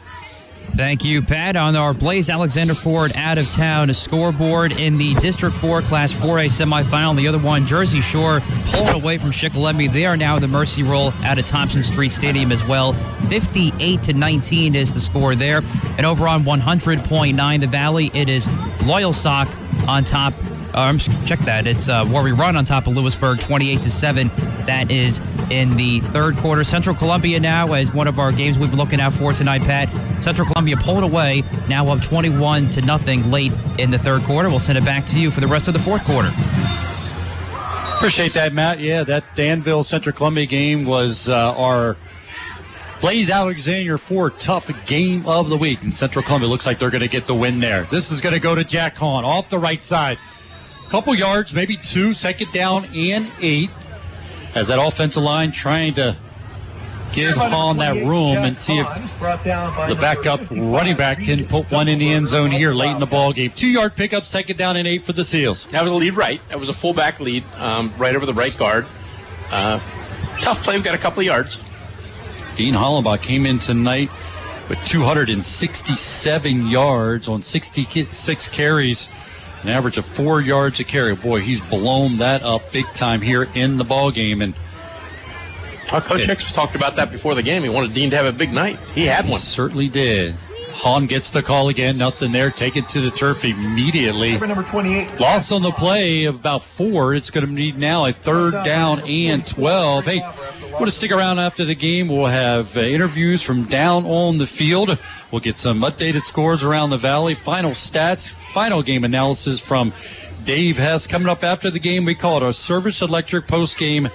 Thank 0.75 1.03
you, 1.03 1.23
Pat. 1.23 1.55
On 1.55 1.75
our 1.75 1.91
Blaise 1.91 2.29
Alexander 2.29 2.75
Ford 2.75 3.11
out 3.15 3.39
of 3.39 3.49
town 3.49 3.91
scoreboard 3.95 4.73
in 4.73 4.97
the 4.97 5.15
District 5.15 5.55
4 5.55 5.81
Class 5.81 6.13
4A 6.13 6.49
semifinal. 6.49 7.15
The 7.15 7.27
other 7.27 7.39
one, 7.39 7.65
Jersey 7.65 7.99
Shore, 7.99 8.41
pulling 8.65 8.93
away 8.93 9.17
from 9.17 9.31
Shikellamy. 9.31 9.91
They 9.91 10.05
are 10.05 10.15
now 10.15 10.37
the 10.37 10.47
Mercy 10.47 10.83
Roll 10.83 11.13
out 11.23 11.39
of 11.39 11.45
Thompson 11.47 11.81
Street 11.81 12.09
Stadium 12.09 12.51
as 12.51 12.63
well. 12.63 12.93
58 13.29 14.03
to 14.03 14.13
19 14.13 14.75
is 14.75 14.91
the 14.91 14.99
score 14.99 15.33
there. 15.33 15.63
And 15.97 16.05
over 16.05 16.27
on 16.27 16.43
100.9 16.43 17.59
The 17.59 17.67
Valley, 17.67 18.11
it 18.13 18.29
is 18.29 18.45
Loyalsock 18.85 19.47
on 19.87 20.05
top. 20.05 20.33
I'm 20.73 20.99
check 20.99 21.39
that. 21.39 21.65
It's 21.65 21.89
uh, 21.89 22.07
Warrior 22.09 22.35
Run 22.35 22.55
on 22.55 22.65
top 22.65 22.87
of 22.87 22.95
Lewisburg, 22.95 23.39
28 23.39 23.81
to 23.81 23.91
7. 23.91 24.31
That 24.65 24.91
is 24.91 25.19
in 25.49 25.75
the 25.75 26.01
third 26.01 26.37
quarter. 26.37 26.63
Central 26.63 26.95
Columbia 26.95 27.39
now 27.39 27.73
is 27.73 27.91
one 27.93 28.07
of 28.07 28.19
our 28.19 28.31
games 28.31 28.57
we've 28.57 28.69
been 28.69 28.79
looking 28.79 28.99
out 29.01 29.13
for 29.13 29.33
tonight, 29.33 29.61
Pat. 29.61 29.89
Central 30.21 30.47
Columbia 30.47 30.77
pulled 30.77 31.03
away, 31.03 31.43
now 31.67 31.87
up 31.87 32.01
21 32.01 32.69
to 32.71 32.81
nothing 32.81 33.29
late 33.31 33.53
in 33.77 33.91
the 33.91 33.97
third 33.97 34.21
quarter. 34.23 34.49
We'll 34.49 34.59
send 34.59 34.77
it 34.77 34.85
back 34.85 35.05
to 35.07 35.19
you 35.19 35.31
for 35.31 35.41
the 35.41 35.47
rest 35.47 35.67
of 35.67 35.73
the 35.73 35.79
fourth 35.79 36.03
quarter. 36.03 36.31
Appreciate 37.95 38.33
that, 38.33 38.53
Matt. 38.53 38.79
Yeah, 38.79 39.03
that 39.05 39.23
Danville 39.35 39.83
Central 39.83 40.15
Columbia 40.15 40.45
game 40.45 40.85
was 40.85 41.29
uh, 41.29 41.53
our 41.55 41.97
Blaise 43.01 43.29
Alexander 43.29 43.97
for 43.97 44.29
tough 44.31 44.69
game 44.85 45.25
of 45.25 45.49
the 45.49 45.57
week. 45.57 45.81
And 45.81 45.93
Central 45.93 46.23
Columbia 46.23 46.49
looks 46.49 46.65
like 46.65 46.79
they're 46.79 46.89
going 46.89 47.01
to 47.01 47.07
get 47.07 47.25
the 47.27 47.35
win 47.35 47.59
there. 47.59 47.85
This 47.91 48.11
is 48.11 48.21
going 48.21 48.33
to 48.33 48.39
go 48.39 48.55
to 48.55 48.63
Jack 48.63 48.95
Hahn 48.97 49.23
off 49.23 49.49
the 49.49 49.59
right 49.59 49.83
side. 49.83 50.17
Couple 50.89 51.13
yards, 51.15 51.53
maybe 51.53 51.75
two, 51.75 52.13
second 52.13 52.51
down 52.53 52.85
and 52.95 53.29
eight. 53.41 53.69
As 54.55 54.69
that 54.69 54.79
offensive 54.79 55.21
line 55.21 55.51
trying 55.51 55.93
to 55.95 56.15
give 57.13 57.35
Hahn 57.35 57.77
that 57.77 57.95
room 57.95 58.37
and 58.37 58.57
see 58.57 58.77
if 58.77 58.87
the 58.87 59.97
backup 59.99 60.41
running 60.49 60.95
back 60.95 61.19
can 61.21 61.45
put 61.45 61.69
one 61.71 61.87
in 61.87 61.99
the 61.99 62.09
end 62.09 62.27
zone 62.27 62.51
here 62.51 62.73
late 62.73 62.91
in 62.91 62.99
the 62.99 63.05
ball 63.05 63.33
game. 63.33 63.51
Two 63.51 63.67
yard 63.67 63.95
pickup, 63.95 64.25
second 64.25 64.57
down 64.57 64.77
and 64.77 64.87
eight 64.87 65.03
for 65.03 65.13
the 65.13 65.23
Seals. 65.23 65.65
That 65.71 65.83
was 65.83 65.91
a 65.91 65.95
lead 65.95 66.13
right. 66.15 66.41
That 66.49 66.59
was 66.59 66.69
a 66.69 66.73
fullback 66.73 67.19
lead, 67.19 67.43
um, 67.55 67.93
right 67.97 68.15
over 68.15 68.25
the 68.25 68.33
right 68.33 68.55
guard. 68.57 68.85
Uh, 69.51 69.79
tough 70.39 70.63
play. 70.63 70.75
We've 70.75 70.83
got 70.83 70.95
a 70.95 70.99
couple 70.99 71.19
of 71.19 71.25
yards. 71.25 71.57
Dean 72.55 72.73
Hollenbach 72.73 73.21
came 73.21 73.45
in 73.45 73.59
tonight 73.59 74.09
with 74.69 74.83
267 74.85 76.67
yards 76.67 77.27
on 77.27 77.43
66 77.43 78.49
carries, 78.49 79.09
an 79.67 79.73
average 79.73 79.97
of 79.97 80.05
four 80.05 80.39
yards 80.39 80.79
a 80.79 80.83
carry. 80.85 81.13
Boy, 81.13 81.41
he's 81.41 81.59
blown 81.59 82.19
that 82.19 82.41
up 82.41 82.71
big 82.71 82.85
time 82.93 83.19
here 83.19 83.49
in 83.53 83.75
the 83.75 83.83
ball 83.83 84.11
game. 84.11 84.41
And 84.41 84.53
coach 85.87 86.21
It- 86.21 86.27
Hicks 86.27 86.53
talked 86.53 86.73
about 86.75 86.95
that 86.95 87.11
before 87.11 87.35
the 87.35 87.43
game. 87.43 87.63
He 87.63 87.69
wanted 87.69 87.93
Dean 87.93 88.09
to 88.11 88.15
have 88.15 88.25
a 88.25 88.31
big 88.31 88.53
night. 88.53 88.79
He 88.95 89.05
had 89.05 89.27
one. 89.27 89.39
certainly 89.41 89.89
did. 89.89 90.35
Hahn 90.77 91.07
gets 91.07 91.31
the 91.31 91.41
call 91.41 91.69
again. 91.69 91.97
Nothing 91.97 92.31
there. 92.31 92.51
Take 92.51 92.77
it 92.77 92.87
to 92.89 93.01
the 93.01 93.09
turf 93.09 93.43
immediately. 93.43 94.37
Number 94.37 94.61
28. 94.61 95.19
Loss 95.19 95.51
on 95.51 95.63
the 95.63 95.71
play 95.71 96.25
of 96.25 96.35
about 96.35 96.63
four. 96.63 97.15
It's 97.15 97.31
going 97.31 97.47
to 97.47 97.51
need 97.51 97.79
now 97.79 98.05
a 98.05 98.13
third 98.13 98.51
down 98.63 98.99
and 98.99 99.43
12. 99.45 100.05
Hey, 100.05 100.19
want 100.73 100.85
to 100.85 100.91
stick 100.91 101.11
around 101.11 101.39
after 101.39 101.65
the 101.65 101.73
game? 101.73 102.07
We'll 102.09 102.27
have 102.27 102.77
uh, 102.77 102.81
interviews 102.81 103.41
from 103.41 103.63
down 103.63 104.05
on 104.05 104.37
the 104.37 104.45
field. 104.45 104.99
We'll 105.31 105.41
get 105.41 105.57
some 105.57 105.81
updated 105.81 106.21
scores 106.25 106.63
around 106.63 106.91
the 106.91 106.97
valley, 106.97 107.33
final 107.33 107.71
stats, 107.71 108.29
final 108.53 108.83
game 108.83 109.03
analysis 109.03 109.59
from 109.59 109.93
Dave 110.45 110.77
Hess. 110.77 111.07
Coming 111.07 111.27
up 111.27 111.43
after 111.43 111.71
the 111.71 111.79
game, 111.79 112.05
we 112.05 112.13
call 112.13 112.37
it 112.37 112.43
our 112.43 112.53
Service 112.53 113.01
Electric 113.01 113.47
post 113.47 113.79
game, 113.79 114.09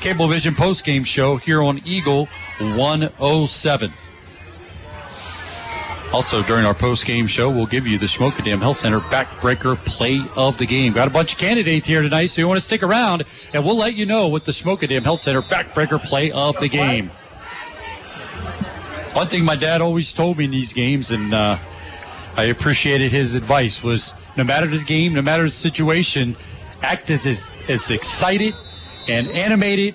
Cablevision 0.00 0.56
post 0.56 0.82
game 0.82 1.04
show 1.04 1.36
here 1.36 1.62
on 1.62 1.82
Eagle 1.84 2.26
107. 2.58 3.92
Also, 6.12 6.42
during 6.42 6.66
our 6.66 6.74
post-game 6.74 7.24
show, 7.28 7.48
we'll 7.48 7.66
give 7.66 7.86
you 7.86 7.96
the 7.96 8.06
Shamokin 8.06 8.44
Dam 8.44 8.60
Health 8.60 8.78
Center 8.78 8.98
backbreaker 8.98 9.76
play 9.76 10.20
of 10.34 10.58
the 10.58 10.66
game. 10.66 10.92
Got 10.92 11.06
a 11.06 11.10
bunch 11.10 11.34
of 11.34 11.38
candidates 11.38 11.86
here 11.86 12.02
tonight, 12.02 12.26
so 12.26 12.40
you 12.40 12.48
want 12.48 12.58
to 12.58 12.64
stick 12.64 12.82
around, 12.82 13.24
and 13.54 13.64
we'll 13.64 13.76
let 13.76 13.94
you 13.94 14.06
know 14.06 14.26
what 14.26 14.44
the 14.44 14.50
Shamokin 14.50 14.88
Dam 14.88 15.04
Health 15.04 15.20
Center 15.20 15.40
backbreaker 15.40 16.02
play 16.02 16.32
of 16.32 16.58
the 16.58 16.68
game. 16.68 17.12
One 19.12 19.28
thing 19.28 19.44
my 19.44 19.54
dad 19.54 19.80
always 19.80 20.12
told 20.12 20.38
me 20.38 20.46
in 20.46 20.50
these 20.50 20.72
games, 20.72 21.12
and 21.12 21.32
uh, 21.32 21.58
I 22.36 22.44
appreciated 22.44 23.12
his 23.12 23.34
advice, 23.34 23.80
was 23.84 24.12
no 24.36 24.42
matter 24.42 24.66
the 24.66 24.82
game, 24.82 25.14
no 25.14 25.22
matter 25.22 25.44
the 25.44 25.52
situation, 25.52 26.36
act 26.82 27.08
as, 27.10 27.52
as 27.68 27.90
excited 27.90 28.54
and 29.06 29.28
animated 29.28 29.94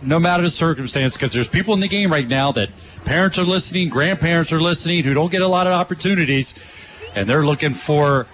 no 0.00 0.18
matter 0.18 0.42
the 0.42 0.50
circumstance, 0.50 1.14
because 1.14 1.32
there's 1.32 1.48
people 1.48 1.74
in 1.74 1.80
the 1.80 1.88
game 1.88 2.12
right 2.12 2.28
now 2.28 2.52
that 2.52 2.70
parents 3.08 3.38
are 3.38 3.44
listening, 3.44 3.88
grandparents 3.88 4.52
are 4.52 4.60
listening, 4.60 5.02
who 5.02 5.14
don't 5.14 5.32
get 5.32 5.40
a 5.40 5.48
lot 5.48 5.66
of 5.66 5.72
opportunities, 5.72 6.54
and 7.14 7.26
they're 7.26 7.46
looking 7.46 7.72
for 7.72 8.26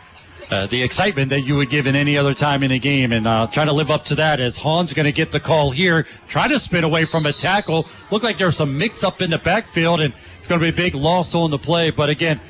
uh, 0.51 0.67
the 0.67 0.83
excitement 0.83 1.31
that 1.31 1.43
you 1.43 1.55
would 1.55 1.71
give 1.71 1.87
in 1.87 1.95
any 1.95 2.19
other 2.19 2.35
time 2.35 2.65
in 2.65 2.73
a 2.73 2.79
game, 2.79 3.13
and 3.13 3.25
uh, 3.25 3.47
trying 3.47 3.69
to 3.69 3.73
live 3.73 3.93
up 3.93 4.05
to 4.05 4.17
that. 4.17 4.41
As 4.41 4.59
Hahn's 4.59 4.93
going 4.93 5.05
to 5.07 5.13
get 5.13 5.31
the 5.31 5.39
call 5.39 5.71
here, 5.71 6.09
try 6.27 6.49
to 6.49 6.59
spin 6.59 6.83
away 6.83 7.05
from 7.05 7.25
a 7.25 7.33
tackle. 7.33 7.87
Look 8.11 8.25
like 8.25 8.37
there's 8.37 8.57
some 8.57 8.77
mix 8.77 9.05
up 9.05 9.23
in 9.23 9.31
the 9.31 9.39
backfield, 9.39 10.01
and 10.01 10.13
it's 10.39 10.49
going 10.49 10.61
to 10.61 10.65
be 10.65 10.71
a 10.71 10.77
big 10.77 10.97
loss 10.97 11.37
on 11.37 11.53
the 11.53 11.59
play. 11.59 11.91
But 11.91 12.11
again, 12.11 12.41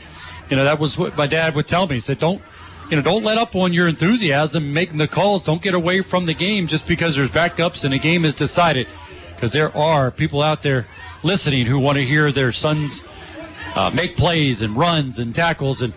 you 0.49 0.57
know 0.57 0.65
that 0.65 0.79
was 0.79 0.97
what 0.97 1.15
my 1.19 1.27
dad 1.27 1.55
would 1.55 1.67
tell 1.67 1.87
me. 1.87 1.97
He 1.97 2.01
said, 2.01 2.19
"Don't." 2.19 2.41
You 2.91 2.97
know, 2.97 3.03
don't 3.03 3.25
let 3.25 3.39
up 3.39 3.57
on 3.57 3.73
your 3.73 3.89
enthusiasm 3.89 4.75
making 4.75 4.99
the 4.99 5.09
calls. 5.09 5.43
Don't 5.43 5.63
get 5.63 5.73
away 5.73 6.03
from 6.03 6.27
the 6.27 6.35
game 6.35 6.67
just 6.67 6.87
because 6.87 7.17
there's 7.17 7.31
backups 7.31 7.83
and 7.83 7.95
a 7.95 7.99
game 7.99 8.27
is 8.27 8.35
decided 8.35 8.87
because 9.45 9.53
there 9.53 9.77
are 9.77 10.11
people 10.11 10.41
out 10.41 10.63
there 10.63 10.87
listening 11.23 11.67
who 11.67 11.79
want 11.79 11.99
to 11.99 12.03
hear 12.03 12.33
their 12.33 12.51
sons 12.51 13.03
uh, 13.77 13.91
make 13.93 14.17
plays 14.17 14.63
and 14.63 14.75
runs 14.75 15.19
and 15.19 15.35
tackles. 15.35 15.83
And 15.83 15.93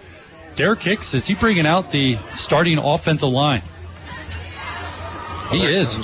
Derek 0.58 0.82
Hicks, 0.82 1.14
is 1.14 1.27
he 1.27 1.34
bringing 1.34 1.66
out 1.66 1.90
the 1.93 2.17
starting 2.34 2.77
offensive 2.77 3.30
line? 3.30 3.61
He 5.50 5.64
is. 5.64 5.95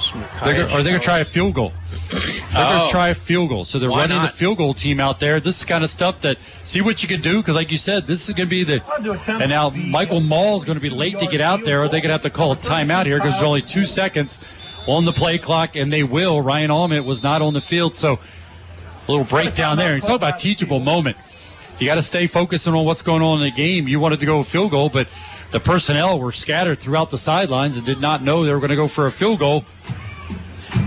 They're 0.45 0.63
are 0.69 0.81
they 0.83 0.91
going 0.91 0.93
to 0.93 0.99
try 0.99 1.19
a 1.19 1.25
field 1.25 1.53
goal? 1.55 1.73
They're 2.11 2.19
going 2.21 2.31
Oh. 2.55 2.85
to 2.85 2.91
try 2.91 3.09
a 3.09 3.13
field 3.13 3.49
goal. 3.49 3.65
So 3.65 3.77
they're 3.77 3.91
Why 3.91 4.03
running 4.03 4.19
not? 4.19 4.31
the 4.31 4.37
field 4.37 4.57
goal 4.57 4.73
team 4.73 5.01
out 5.01 5.19
there. 5.19 5.41
This 5.41 5.57
is 5.59 5.65
kind 5.65 5.83
of 5.83 5.89
stuff 5.89 6.21
that 6.21 6.37
see 6.63 6.79
what 6.79 7.03
you 7.03 7.09
can 7.09 7.19
do 7.19 7.41
because, 7.41 7.55
like 7.55 7.73
you 7.73 7.77
said, 7.77 8.07
this 8.07 8.29
is 8.29 8.33
going 8.35 8.47
to 8.47 8.49
be 8.49 8.63
the. 8.63 8.81
And 9.27 9.49
now 9.49 9.69
Michael 9.69 10.21
Mall 10.21 10.55
is 10.55 10.63
going 10.63 10.77
to 10.77 10.81
be 10.81 10.89
late 10.89 11.19
to 11.19 11.27
get 11.27 11.41
out 11.41 11.65
there. 11.65 11.83
Or 11.83 11.89
they're 11.89 11.99
going 11.99 12.07
to 12.07 12.13
have 12.13 12.21
to 12.21 12.29
call 12.29 12.53
a 12.53 12.55
timeout 12.55 13.05
here 13.05 13.17
because 13.17 13.33
there's 13.33 13.43
only 13.43 13.61
two 13.63 13.83
seconds 13.83 14.39
on 14.87 15.05
the 15.05 15.13
play 15.13 15.37
clock, 15.37 15.75
and 15.75 15.91
they 15.91 16.03
will. 16.03 16.41
Ryan 16.41 16.71
Allman 16.71 17.05
was 17.05 17.23
not 17.23 17.41
on 17.41 17.53
the 17.53 17.61
field, 17.61 17.95
so 17.95 18.19
a 19.07 19.11
little 19.11 19.25
breakdown 19.25 19.77
there. 19.77 19.93
And 19.93 20.03
talk 20.03 20.17
about 20.17 20.39
teachable 20.39 20.79
moment. 20.79 21.17
You 21.79 21.87
got 21.87 21.95
to 21.95 22.01
stay 22.01 22.27
focusing 22.27 22.73
on 22.73 22.85
what's 22.85 23.01
going 23.01 23.21
on 23.21 23.39
in 23.39 23.43
the 23.43 23.51
game. 23.51 23.87
You 23.87 23.99
wanted 23.99 24.19
to 24.19 24.25
go 24.25 24.39
a 24.39 24.43
field 24.43 24.71
goal, 24.71 24.89
but 24.89 25.07
the 25.51 25.59
personnel 25.59 26.19
were 26.19 26.31
scattered 26.31 26.79
throughout 26.79 27.09
the 27.09 27.17
sidelines 27.17 27.77
and 27.77 27.85
did 27.85 27.99
not 27.99 28.23
know 28.23 28.43
they 28.43 28.51
were 28.51 28.59
going 28.59 28.69
to 28.69 28.75
go 28.75 28.87
for 28.87 29.07
a 29.07 29.11
field 29.11 29.39
goal. 29.39 29.65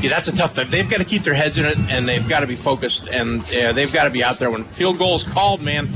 Yeah, 0.00 0.10
that's 0.10 0.28
a 0.28 0.36
tough 0.36 0.54
thing. 0.54 0.70
They've 0.70 0.88
got 0.88 0.98
to 0.98 1.04
keep 1.04 1.22
their 1.22 1.34
heads 1.34 1.58
in 1.58 1.64
it, 1.64 1.78
and 1.88 2.08
they've 2.08 2.26
got 2.28 2.40
to 2.40 2.46
be 2.46 2.56
focused, 2.56 3.08
and 3.08 3.42
uh, 3.54 3.72
they've 3.72 3.92
got 3.92 4.04
to 4.04 4.10
be 4.10 4.22
out 4.22 4.38
there 4.38 4.50
when 4.50 4.64
field 4.64 4.98
goal 4.98 5.14
is 5.14 5.24
called. 5.24 5.62
Man, 5.62 5.88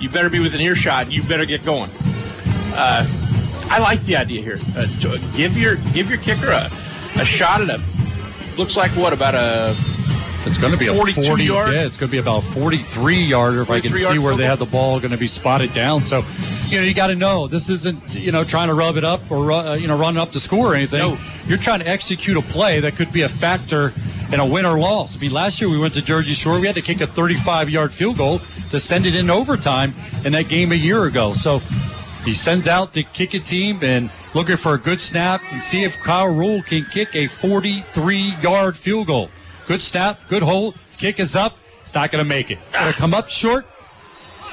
you 0.00 0.08
better 0.08 0.30
be 0.30 0.38
within 0.38 0.60
earshot. 0.60 1.10
You 1.10 1.22
better 1.24 1.44
get 1.44 1.64
going. 1.64 1.90
Uh, 2.74 3.06
I 3.68 3.78
like 3.78 4.02
the 4.04 4.16
idea 4.16 4.42
here. 4.42 4.58
Uh, 4.76 4.86
give 5.36 5.56
your 5.56 5.76
give 5.76 6.08
your 6.08 6.18
kicker 6.18 6.50
a, 6.50 6.70
a 7.16 7.24
shot 7.24 7.60
at 7.60 7.70
a 7.70 7.82
looks 8.56 8.76
like 8.76 8.90
what 8.92 9.12
about 9.12 9.34
a 9.34 9.74
It's 10.46 10.58
going 10.58 10.72
to 10.72 10.78
be 10.78 10.88
a 10.88 10.94
42 10.94 11.22
40 11.22 11.44
yard? 11.44 11.72
Yeah, 11.72 11.84
it's 11.84 11.96
going 11.96 12.08
to 12.08 12.12
be 12.12 12.18
about 12.18 12.44
a 12.44 12.46
43 12.52 13.16
yarder 13.16 13.62
if 13.62 13.70
I 13.70 13.80
can 13.80 13.96
see 13.96 14.18
where 14.18 14.36
they 14.36 14.44
have 14.44 14.58
the 14.58 14.66
ball 14.66 14.98
going 15.00 15.12
to 15.12 15.16
be 15.16 15.26
spotted 15.26 15.72
down. 15.72 16.02
So, 16.02 16.24
you 16.66 16.78
know, 16.78 16.84
you 16.84 16.94
got 16.94 17.08
to 17.08 17.14
know 17.14 17.48
this 17.48 17.68
isn't, 17.68 18.14
you 18.14 18.32
know, 18.32 18.44
trying 18.44 18.68
to 18.68 18.74
rub 18.74 18.96
it 18.96 19.04
up 19.04 19.20
or, 19.30 19.52
uh, 19.52 19.74
you 19.74 19.86
know, 19.86 19.96
run 19.96 20.16
up 20.16 20.32
to 20.32 20.40
score 20.40 20.72
or 20.72 20.74
anything. 20.74 20.98
No. 20.98 21.18
You're 21.46 21.58
trying 21.58 21.80
to 21.80 21.88
execute 21.88 22.36
a 22.36 22.42
play 22.42 22.80
that 22.80 22.96
could 22.96 23.12
be 23.12 23.22
a 23.22 23.28
factor 23.28 23.92
in 24.32 24.40
a 24.40 24.46
win 24.46 24.66
or 24.66 24.78
loss. 24.78 25.16
I 25.16 25.20
mean, 25.20 25.32
last 25.32 25.60
year 25.60 25.70
we 25.70 25.78
went 25.78 25.94
to 25.94 26.02
Jersey 26.02 26.34
Shore. 26.34 26.58
We 26.58 26.66
had 26.66 26.76
to 26.76 26.82
kick 26.82 27.00
a 27.00 27.06
35 27.06 27.70
yard 27.70 27.92
field 27.92 28.18
goal 28.18 28.40
to 28.70 28.80
send 28.80 29.06
it 29.06 29.14
in 29.14 29.30
overtime 29.30 29.94
in 30.24 30.32
that 30.32 30.48
game 30.48 30.72
a 30.72 30.76
year 30.76 31.04
ago. 31.04 31.34
So 31.34 31.58
he 32.24 32.34
sends 32.34 32.66
out 32.66 32.94
the 32.94 33.04
kick 33.04 33.34
it 33.34 33.44
team 33.44 33.80
and 33.82 34.10
looking 34.34 34.56
for 34.56 34.74
a 34.74 34.78
good 34.78 35.00
snap 35.00 35.42
and 35.50 35.62
see 35.62 35.84
if 35.84 35.98
Kyle 35.98 36.32
Rule 36.32 36.62
can 36.62 36.84
kick 36.86 37.14
a 37.14 37.26
43 37.26 38.36
yard 38.42 38.76
field 38.76 39.06
goal. 39.06 39.30
Good 39.66 39.80
snap, 39.80 40.20
good 40.28 40.42
hold, 40.42 40.78
kick 40.98 41.20
is 41.20 41.36
up. 41.36 41.58
It's 41.82 41.94
not 41.94 42.10
going 42.10 42.24
to 42.24 42.28
make 42.28 42.50
it. 42.50 42.58
It's 42.66 42.76
going 42.76 42.92
to 42.92 42.98
come 42.98 43.14
up 43.14 43.28
short. 43.28 43.66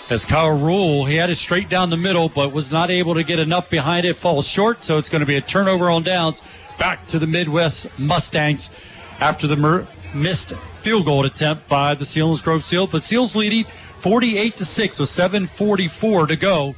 As 0.09 0.25
Kyle 0.25 0.57
Rule, 0.57 1.05
he 1.05 1.15
had 1.15 1.29
it 1.29 1.35
straight 1.37 1.69
down 1.69 1.91
the 1.91 1.97
middle, 1.97 2.29
but 2.29 2.51
was 2.51 2.71
not 2.71 2.89
able 2.89 3.13
to 3.13 3.23
get 3.23 3.37
enough 3.37 3.69
behind 3.69 4.05
it. 4.07 4.17
Falls 4.17 4.47
short, 4.47 4.83
so 4.83 4.97
it's 4.97 5.09
going 5.09 5.19
to 5.19 5.25
be 5.25 5.35
a 5.35 5.41
turnover 5.41 5.89
on 5.89 6.01
downs. 6.01 6.41
Back 6.79 7.05
to 7.07 7.19
the 7.19 7.27
Midd-West 7.27 7.99
Mustangs 7.99 8.71
after 9.19 9.45
the 9.45 9.55
mer- 9.55 9.85
missed 10.15 10.53
field 10.81 11.05
goal 11.05 11.25
attempt 11.25 11.67
by 11.69 11.93
the 11.93 12.05
Selinsgrove 12.05 12.63
Seals. 12.63 12.89
But 12.91 13.03
Seals 13.03 13.35
leading 13.35 13.65
48 13.97 14.55
to 14.57 14.65
six 14.65 14.99
with 14.99 15.09
7:44 15.09 16.27
to 16.27 16.35
go 16.35 16.75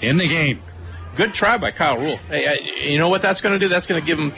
in 0.00 0.16
the 0.16 0.28
game. 0.28 0.60
Good 1.16 1.32
try 1.32 1.56
by 1.56 1.70
Kyle 1.70 1.98
Rule. 1.98 2.16
Hey, 2.28 2.48
I, 2.48 2.88
you 2.88 2.98
know 2.98 3.08
what 3.08 3.22
that's 3.22 3.40
going 3.40 3.58
to 3.58 3.58
do? 3.58 3.68
That's 3.68 3.86
going 3.86 4.00
to 4.00 4.06
give 4.06 4.18
him 4.18 4.32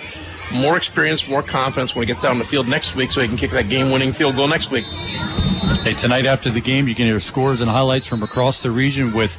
more 0.53 0.77
experience, 0.77 1.27
more 1.29 1.43
confidence 1.43 1.95
when 1.95 2.07
he 2.07 2.13
gets 2.13 2.25
out 2.25 2.31
on 2.31 2.39
the 2.39 2.45
field 2.45 2.69
next 2.69 2.95
week, 2.95 3.11
so 3.11 3.21
he 3.21 3.29
can 3.29 3.37
kick 3.37 3.51
that 3.53 3.69
game-winning 3.69 4.13
field 4.13 4.37
goal 4.37 4.49
next 4.49 4.71
week. 4.71 4.85
Hey, 4.85 5.95
tonight 5.95 6.27
after 6.27 6.51
the 6.51 6.61
game, 6.61 6.89
you 6.89 6.95
can 6.95 7.07
hear 7.07 7.21
scores 7.21 7.61
and 7.61 7.71
highlights 7.71 8.07
from 8.07 8.23
across 8.23 8.63
the 8.63 8.71
region 8.71 9.13
with 9.13 9.37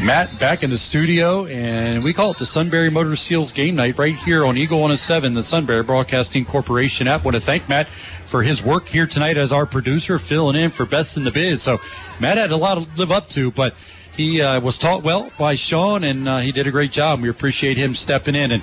Matt 0.00 0.38
back 0.38 0.62
in 0.62 0.70
the 0.70 0.78
studio, 0.78 1.46
and 1.46 2.02
we 2.02 2.12
call 2.12 2.32
it 2.32 2.38
the 2.38 2.46
Sunbury 2.46 2.90
Motor 2.90 3.16
Seals 3.16 3.52
Game 3.52 3.76
Night 3.76 3.96
right 3.96 4.16
here 4.16 4.44
on 4.44 4.56
Eagle 4.56 4.78
107, 4.78 5.34
the 5.34 5.42
Sunbury 5.42 5.82
Broadcasting 5.82 6.44
Corporation 6.44 7.06
app. 7.06 7.24
want 7.24 7.36
to 7.36 7.40
thank 7.40 7.68
Matt 7.68 7.88
for 8.24 8.42
his 8.42 8.62
work 8.62 8.88
here 8.88 9.06
tonight 9.06 9.36
as 9.36 9.52
our 9.52 9.66
producer, 9.66 10.18
filling 10.18 10.56
in 10.56 10.70
for 10.70 10.84
Best 10.84 11.16
in 11.16 11.24
the 11.24 11.30
Biz. 11.30 11.62
So 11.62 11.80
Matt 12.18 12.36
had 12.36 12.50
a 12.50 12.56
lot 12.56 12.74
to 12.74 12.88
live 12.96 13.12
up 13.12 13.28
to, 13.30 13.50
but 13.52 13.74
he 14.16 14.40
uh, 14.40 14.60
was 14.60 14.78
taught 14.78 15.02
well 15.02 15.30
by 15.38 15.54
Sean, 15.54 16.04
and 16.04 16.28
uh, 16.28 16.38
he 16.38 16.52
did 16.52 16.66
a 16.66 16.70
great 16.70 16.92
job. 16.92 17.20
We 17.20 17.28
appreciate 17.28 17.76
him 17.76 17.94
stepping 17.94 18.34
in 18.34 18.52
and 18.52 18.62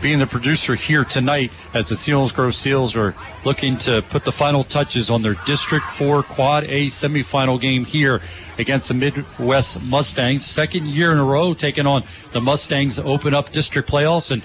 being 0.00 0.18
the 0.18 0.26
producer 0.26 0.74
here 0.74 1.04
tonight 1.04 1.50
as 1.72 1.88
the 1.88 1.94
Selinsgrove 1.94 2.54
Seals 2.54 2.94
are 2.94 3.14
looking 3.44 3.76
to 3.78 4.02
put 4.02 4.24
the 4.24 4.32
final 4.32 4.62
touches 4.62 5.08
on 5.08 5.22
their 5.22 5.34
District 5.46 5.84
4 5.84 6.22
Quad 6.22 6.64
A 6.64 6.86
semifinal 6.86 7.60
game 7.60 7.84
here 7.84 8.20
against 8.58 8.88
the 8.88 8.94
Midd-West 8.94 9.82
Mustangs. 9.82 10.44
Second 10.44 10.88
year 10.88 11.12
in 11.12 11.18
a 11.18 11.24
row 11.24 11.54
taking 11.54 11.86
on 11.86 12.04
the 12.32 12.40
Mustangs 12.40 12.96
to 12.96 13.04
open 13.04 13.34
up 13.34 13.50
district 13.50 13.88
playoffs, 13.88 14.30
and 14.30 14.42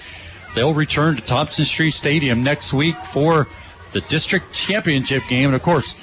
they'll 0.55 0.73
return 0.73 1.15
to 1.15 1.21
Thompson 1.21 1.65
Street 1.65 1.91
Stadium 1.91 2.43
next 2.43 2.73
week 2.73 2.95
for 3.11 3.47
the 3.91 4.01
district 4.01 4.53
championship 4.53 5.23
game. 5.27 5.49
And 5.49 5.55
of 5.55 5.61
course, 5.61 5.95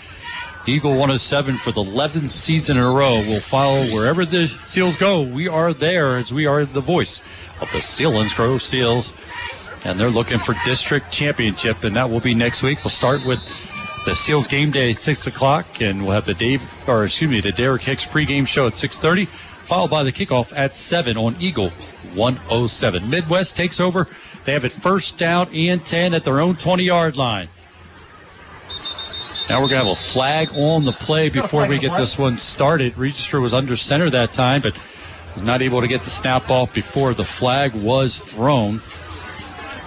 Eagle 0.68 0.90
107 0.90 1.58
for 1.58 1.70
the 1.70 1.84
11th 1.84 2.32
season 2.32 2.76
in 2.76 2.82
a 2.82 2.90
row 2.90 3.18
will 3.20 3.40
follow 3.40 3.84
wherever 3.94 4.24
the 4.24 4.48
Seals 4.64 4.96
go. 4.96 5.22
We 5.22 5.46
are 5.46 5.72
there 5.72 6.16
as 6.16 6.34
we 6.34 6.44
are 6.44 6.64
the 6.64 6.80
voice 6.80 7.22
of 7.60 7.70
the 7.70 7.78
Selinsgrove 7.78 8.60
Seals. 8.60 9.14
And 9.84 10.00
they're 10.00 10.10
looking 10.10 10.40
for 10.40 10.56
district 10.64 11.12
championship, 11.12 11.84
and 11.84 11.94
that 11.94 12.10
will 12.10 12.18
be 12.18 12.34
next 12.34 12.64
week. 12.64 12.82
We'll 12.82 12.90
start 12.90 13.24
with 13.24 13.38
the 14.06 14.16
Seals 14.16 14.48
game 14.48 14.72
day 14.72 14.90
at 14.90 14.96
6 14.96 15.28
o'clock, 15.28 15.80
and 15.80 16.02
we'll 16.02 16.10
have 16.10 16.26
the 16.26 16.34
Dave, 16.34 16.62
or 16.88 17.04
excuse 17.04 17.30
me, 17.30 17.40
the 17.40 17.52
Derek 17.52 17.82
Hicks 17.82 18.04
pregame 18.04 18.44
show 18.44 18.66
at 18.66 18.72
6.30, 18.72 19.28
followed 19.62 19.90
by 19.90 20.02
the 20.02 20.10
kickoff 20.10 20.52
at 20.56 20.76
7 20.76 21.16
on 21.16 21.36
Eagle 21.38 21.70
107. 22.14 23.08
Midd-West 23.08 23.56
takes 23.56 23.78
over. 23.78 24.08
They 24.44 24.52
have 24.52 24.64
it 24.64 24.72
first 24.72 25.16
down 25.16 25.48
and 25.54 25.84
10 25.84 26.12
at 26.12 26.24
their 26.24 26.40
own 26.40 26.56
20-yard 26.56 27.16
line. 27.16 27.50
Now 29.48 29.62
we're 29.62 29.68
going 29.68 29.80
to 29.82 29.88
have 29.88 29.98
a 29.98 30.00
flag 30.00 30.50
on 30.54 30.84
the 30.84 30.92
play 30.92 31.28
before 31.28 31.66
we 31.66 31.78
get 31.78 31.96
this 31.96 32.18
one 32.18 32.36
started. 32.38 32.96
Register 32.98 33.40
was 33.40 33.54
under 33.54 33.76
center 33.76 34.10
that 34.10 34.32
time, 34.32 34.60
but 34.62 34.74
Was 35.34 35.44
not 35.44 35.60
able 35.62 35.80
to 35.82 35.86
get 35.86 36.02
the 36.02 36.10
snap 36.10 36.50
off 36.50 36.72
before 36.74 37.12
the 37.14 37.24
flag 37.24 37.74
was 37.74 38.20
thrown. 38.20 38.80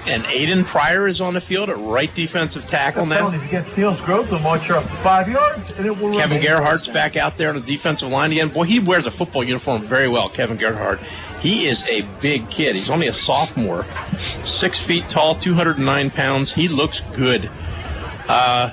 And 0.08 0.24
Aiden 0.26 0.64
Pryor 0.66 1.08
is 1.08 1.20
on 1.20 1.34
the 1.34 1.42
field 1.42 1.70
at 1.70 1.78
right 1.78 2.14
defensive 2.16 2.66
tackle 2.68 3.06
now. 3.06 3.16
Penalties 3.30 3.44
against 3.44 3.72
Selinsgrove. 3.76 4.30
They'll 4.30 4.40
march 4.40 4.64
her 4.68 4.76
up 4.76 4.86
five 5.04 5.28
yards, 5.28 5.76
and 5.78 5.86
it 5.86 5.98
will. 6.00 6.14
Kevin 6.14 6.38
remain- 6.38 6.42
Gerhardt's 6.58 6.88
back 6.88 7.18
out 7.18 7.36
there 7.38 7.50
on 7.50 7.56
the 7.56 7.62
defensive 7.62 8.10
line 8.10 8.32
again. 8.32 8.48
Boy, 8.50 8.64
he 8.64 8.80
wears 8.80 9.06
a 9.06 9.12
football 9.12 9.44
uniform 9.44 9.82
very 9.82 10.08
well, 10.08 10.30
Kevin 10.30 10.56
Gerhardt. 10.58 11.00
He 11.42 11.68
is 11.68 11.84
a 11.90 12.02
big 12.22 12.50
kid. 12.50 12.76
He's 12.76 12.90
only 12.90 13.08
a 13.08 13.14
sophomore, 13.14 13.86
six 14.46 14.80
feet 14.80 15.08
tall, 15.10 15.36
209 15.36 16.10
pounds. 16.12 16.54
He 16.54 16.68
looks 16.70 17.02
good. 17.14 17.50
Uh, 18.28 18.70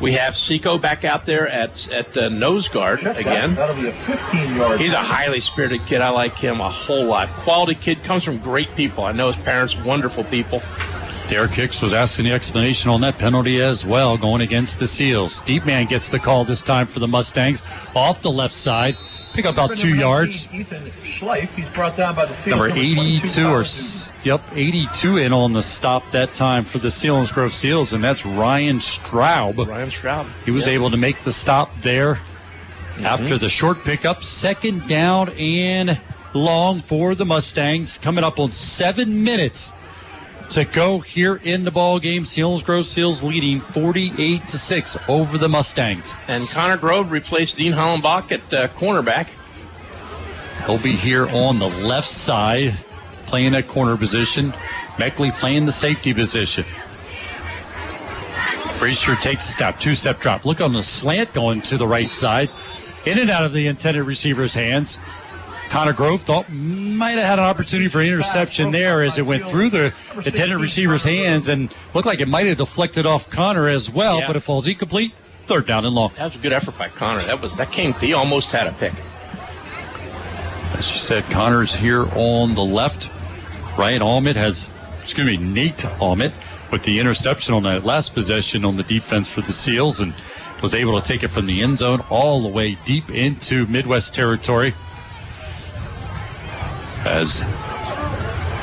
we 0.00 0.12
have 0.12 0.36
Seco 0.36 0.78
back 0.78 1.04
out 1.04 1.26
there 1.26 1.48
at 1.48 1.90
at 1.90 2.12
the 2.12 2.30
nose 2.30 2.68
guard 2.68 3.00
again. 3.00 3.54
That'll 3.54 3.76
be 3.76 3.88
a 3.88 3.92
15 3.92 4.56
yard. 4.56 4.80
He's 4.80 4.92
a 4.92 4.98
highly 4.98 5.40
spirited 5.40 5.84
kid. 5.86 6.00
I 6.00 6.10
like 6.10 6.36
him 6.36 6.60
a 6.60 6.68
whole 6.68 7.04
lot. 7.04 7.28
Quality 7.28 7.74
kid 7.74 8.02
comes 8.02 8.24
from 8.24 8.38
great 8.38 8.74
people. 8.74 9.04
I 9.04 9.12
know 9.12 9.28
his 9.28 9.36
parents, 9.36 9.76
wonderful 9.76 10.24
people. 10.24 10.62
Derek 11.28 11.52
Hicks 11.52 11.80
was 11.80 11.92
asking 11.92 12.24
the 12.24 12.32
explanation 12.32 12.90
on 12.90 13.02
that 13.02 13.16
penalty 13.16 13.62
as 13.62 13.86
well, 13.86 14.18
going 14.18 14.40
against 14.40 14.80
the 14.80 14.88
Seals. 14.88 15.42
Deep 15.42 15.64
man 15.64 15.86
gets 15.86 16.08
the 16.08 16.18
call 16.18 16.44
this 16.44 16.60
time 16.60 16.88
for 16.88 16.98
the 16.98 17.06
Mustangs 17.06 17.62
off 17.94 18.20
the 18.20 18.30
left 18.32 18.52
side. 18.52 18.96
Pick 19.32 19.46
up 19.46 19.54
about 19.54 19.76
two 19.76 19.94
yards. 19.94 20.48
Ethan 20.52 20.90
Schleif. 21.04 21.48
He's 21.50 21.68
brought 21.68 21.96
down 21.96 22.16
by 22.16 22.26
the 22.26 22.34
Seals. 22.34 22.46
Number 22.46 22.70
82 22.70 23.46
or 23.46 23.64
yep, 24.24 24.42
82 24.54 25.18
in 25.18 25.32
on 25.32 25.52
the 25.52 25.62
stop 25.62 26.02
that 26.10 26.34
time 26.34 26.64
for 26.64 26.78
the 26.78 26.88
Selinsgrove 26.88 27.52
Seals, 27.52 27.92
and 27.92 28.02
that's 28.02 28.26
Ryan 28.26 28.78
Straub. 28.78 29.66
Ryan 29.66 29.90
Straub. 29.90 30.26
He 30.44 30.50
was 30.50 30.66
Yeah. 30.66 30.72
able 30.72 30.90
to 30.90 30.96
make 30.96 31.22
the 31.22 31.32
stop 31.32 31.70
there 31.80 32.14
mm-hmm. 32.14 33.06
after 33.06 33.38
the 33.38 33.48
short 33.48 33.84
pickup. 33.84 34.24
Second 34.24 34.88
down 34.88 35.28
and 35.30 35.98
long 36.34 36.78
for 36.78 37.14
the 37.14 37.24
Mustangs, 37.24 37.98
coming 37.98 38.24
up 38.24 38.40
on 38.40 38.50
seven 38.52 39.22
minutes 39.22 39.72
to 40.50 40.64
go 40.64 40.98
here 40.98 41.36
in 41.36 41.64
the 41.64 41.70
ball 41.70 41.98
game. 41.98 42.24
Selinsgrove 42.24 42.84
Seals 42.84 43.22
leading 43.22 43.60
48 43.60 44.46
to 44.46 44.58
six 44.58 44.96
over 45.08 45.38
the 45.38 45.48
Mustangs. 45.48 46.14
And 46.28 46.48
Connor 46.48 46.76
Grove 46.76 47.10
replaced 47.10 47.56
Dean 47.56 47.72
Hollenbach 47.72 48.32
at 48.32 48.52
uh, 48.52 48.68
cornerback. 48.68 49.28
He'll 50.66 50.78
be 50.78 50.92
here 50.92 51.28
on 51.28 51.58
the 51.58 51.68
left 51.68 52.08
side, 52.08 52.74
playing 53.26 53.52
that 53.52 53.68
corner 53.68 53.96
position. 53.96 54.52
Meckley 54.96 55.32
playing 55.38 55.66
the 55.66 55.72
safety 55.72 56.12
position. 56.12 56.64
Brewster 58.78 59.14
takes 59.16 59.48
a 59.48 59.52
step, 59.52 59.78
two 59.78 59.94
step 59.94 60.20
drop. 60.20 60.44
Look 60.44 60.60
on 60.60 60.72
the 60.72 60.82
slant 60.82 61.32
going 61.32 61.60
to 61.62 61.76
the 61.76 61.86
right 61.86 62.10
side, 62.10 62.50
in 63.04 63.18
and 63.18 63.30
out 63.30 63.44
of 63.44 63.52
the 63.52 63.66
intended 63.66 64.04
receiver's 64.04 64.54
hands. 64.54 64.98
Connor 65.70 65.92
Grove 65.92 66.22
thought 66.22 66.50
might 66.50 67.12
have 67.12 67.24
had 67.26 67.38
an 67.38 67.44
opportunity 67.44 67.88
for 67.88 68.00
an 68.00 68.08
interception 68.08 68.72
there 68.72 69.04
as 69.04 69.18
it 69.18 69.22
went 69.22 69.46
through 69.46 69.70
the 69.70 69.94
intended 70.24 70.58
receiver's 70.58 71.04
hands 71.04 71.48
and 71.48 71.72
looked 71.94 72.06
like 72.06 72.20
it 72.20 72.26
might 72.26 72.46
have 72.46 72.58
deflected 72.58 73.06
off 73.06 73.30
Connor 73.30 73.68
as 73.68 73.88
well, 73.88 74.18
Yeah. 74.18 74.26
but 74.26 74.34
it 74.36 74.40
falls 74.40 74.66
incomplete. 74.66 75.12
Third 75.46 75.66
down 75.68 75.84
and 75.84 75.94
long. 75.94 76.10
That 76.16 76.24
was 76.24 76.34
a 76.34 76.38
good 76.38 76.52
effort 76.52 76.76
by 76.76 76.88
Connor. 76.88 77.22
That 77.22 77.40
was 77.40 77.56
that 77.56 77.70
came. 77.70 77.92
He 77.94 78.12
almost 78.12 78.50
had 78.50 78.66
a 78.66 78.72
pick. 78.72 78.92
As 80.76 80.90
you 80.90 80.96
said, 80.96 81.24
Connor's 81.30 81.74
here 81.74 82.06
on 82.16 82.54
the 82.54 82.64
left. 82.64 83.08
Ryan 83.78 84.02
Allman 84.02 84.34
has, 84.36 84.68
excuse 85.02 85.26
me, 85.26 85.36
Nate 85.36 85.84
Allman 86.00 86.32
with 86.72 86.82
the 86.82 86.98
interception 86.98 87.54
on 87.54 87.62
that 87.64 87.84
last 87.84 88.12
possession 88.14 88.64
on 88.64 88.76
the 88.76 88.82
defense 88.82 89.28
for 89.28 89.40
the 89.40 89.52
Seals 89.52 90.00
and 90.00 90.14
was 90.62 90.74
able 90.74 91.00
to 91.00 91.06
take 91.06 91.22
it 91.22 91.28
from 91.28 91.46
the 91.46 91.62
end 91.62 91.78
zone 91.78 92.00
all 92.10 92.40
the 92.40 92.48
way 92.48 92.76
deep 92.84 93.08
into 93.10 93.66
Midd-West 93.66 94.14
territory. 94.14 94.74
As 97.04 97.42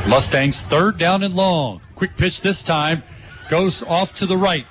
Mustangs 0.08 0.62
third 0.62 0.98
down 0.98 1.24
and 1.24 1.34
long. 1.34 1.82
Quick 1.96 2.16
pitch 2.16 2.42
this 2.42 2.64
time 2.64 3.04
goes 3.50 3.84
off 3.84 4.14
to 4.16 4.26
the 4.26 4.38
right. 4.38 4.66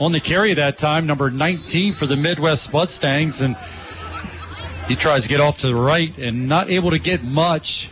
On 0.00 0.12
the 0.12 0.20
carry 0.20 0.54
that 0.54 0.78
time, 0.78 1.06
number 1.06 1.30
19 1.30 1.94
for 1.94 2.06
the 2.06 2.16
Midd-West 2.16 2.72
Mustangs. 2.72 3.40
And 3.40 3.56
he 4.88 4.96
tries 4.96 5.24
to 5.24 5.28
get 5.28 5.40
off 5.40 5.58
to 5.58 5.66
the 5.66 5.74
right 5.74 6.16
and 6.18 6.48
not 6.48 6.70
able 6.70 6.90
to 6.90 6.98
get 6.98 7.22
much 7.22 7.90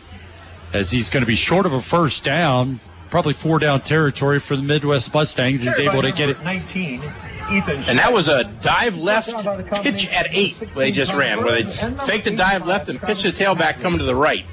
as 0.73 0.91
he's 0.91 1.09
going 1.09 1.21
to 1.21 1.27
be 1.27 1.35
short 1.35 1.65
of 1.65 1.73
a 1.73 1.81
first 1.81 2.23
down. 2.23 2.79
Probably 3.09 3.33
four 3.33 3.59
down 3.59 3.81
territory 3.81 4.39
for 4.39 4.55
the 4.55 4.63
Midd-West 4.63 5.13
Mustangs. 5.13 5.61
He's 5.61 5.77
able 5.77 6.01
to 6.01 6.11
get 6.11 6.29
it. 6.29 6.41
19. 6.41 7.03
Ethan. 7.51 7.83
And 7.83 7.99
that 7.99 8.11
was 8.11 8.27
a 8.27 8.45
dive 8.45 8.97
left 8.97 9.35
pitch 9.83 10.07
at 10.07 10.27
eight 10.31 10.55
they 10.75 10.91
just 10.91 11.13
ran, 11.13 11.43
where 11.43 11.61
they 11.61 11.71
faked 12.05 12.23
the 12.23 12.31
dive 12.31 12.65
left 12.65 12.89
and 12.89 13.01
pitch 13.01 13.23
the 13.23 13.31
tailback 13.31 13.79
coming 13.81 13.99
to 13.99 14.05
the 14.05 14.15
right. 14.15 14.45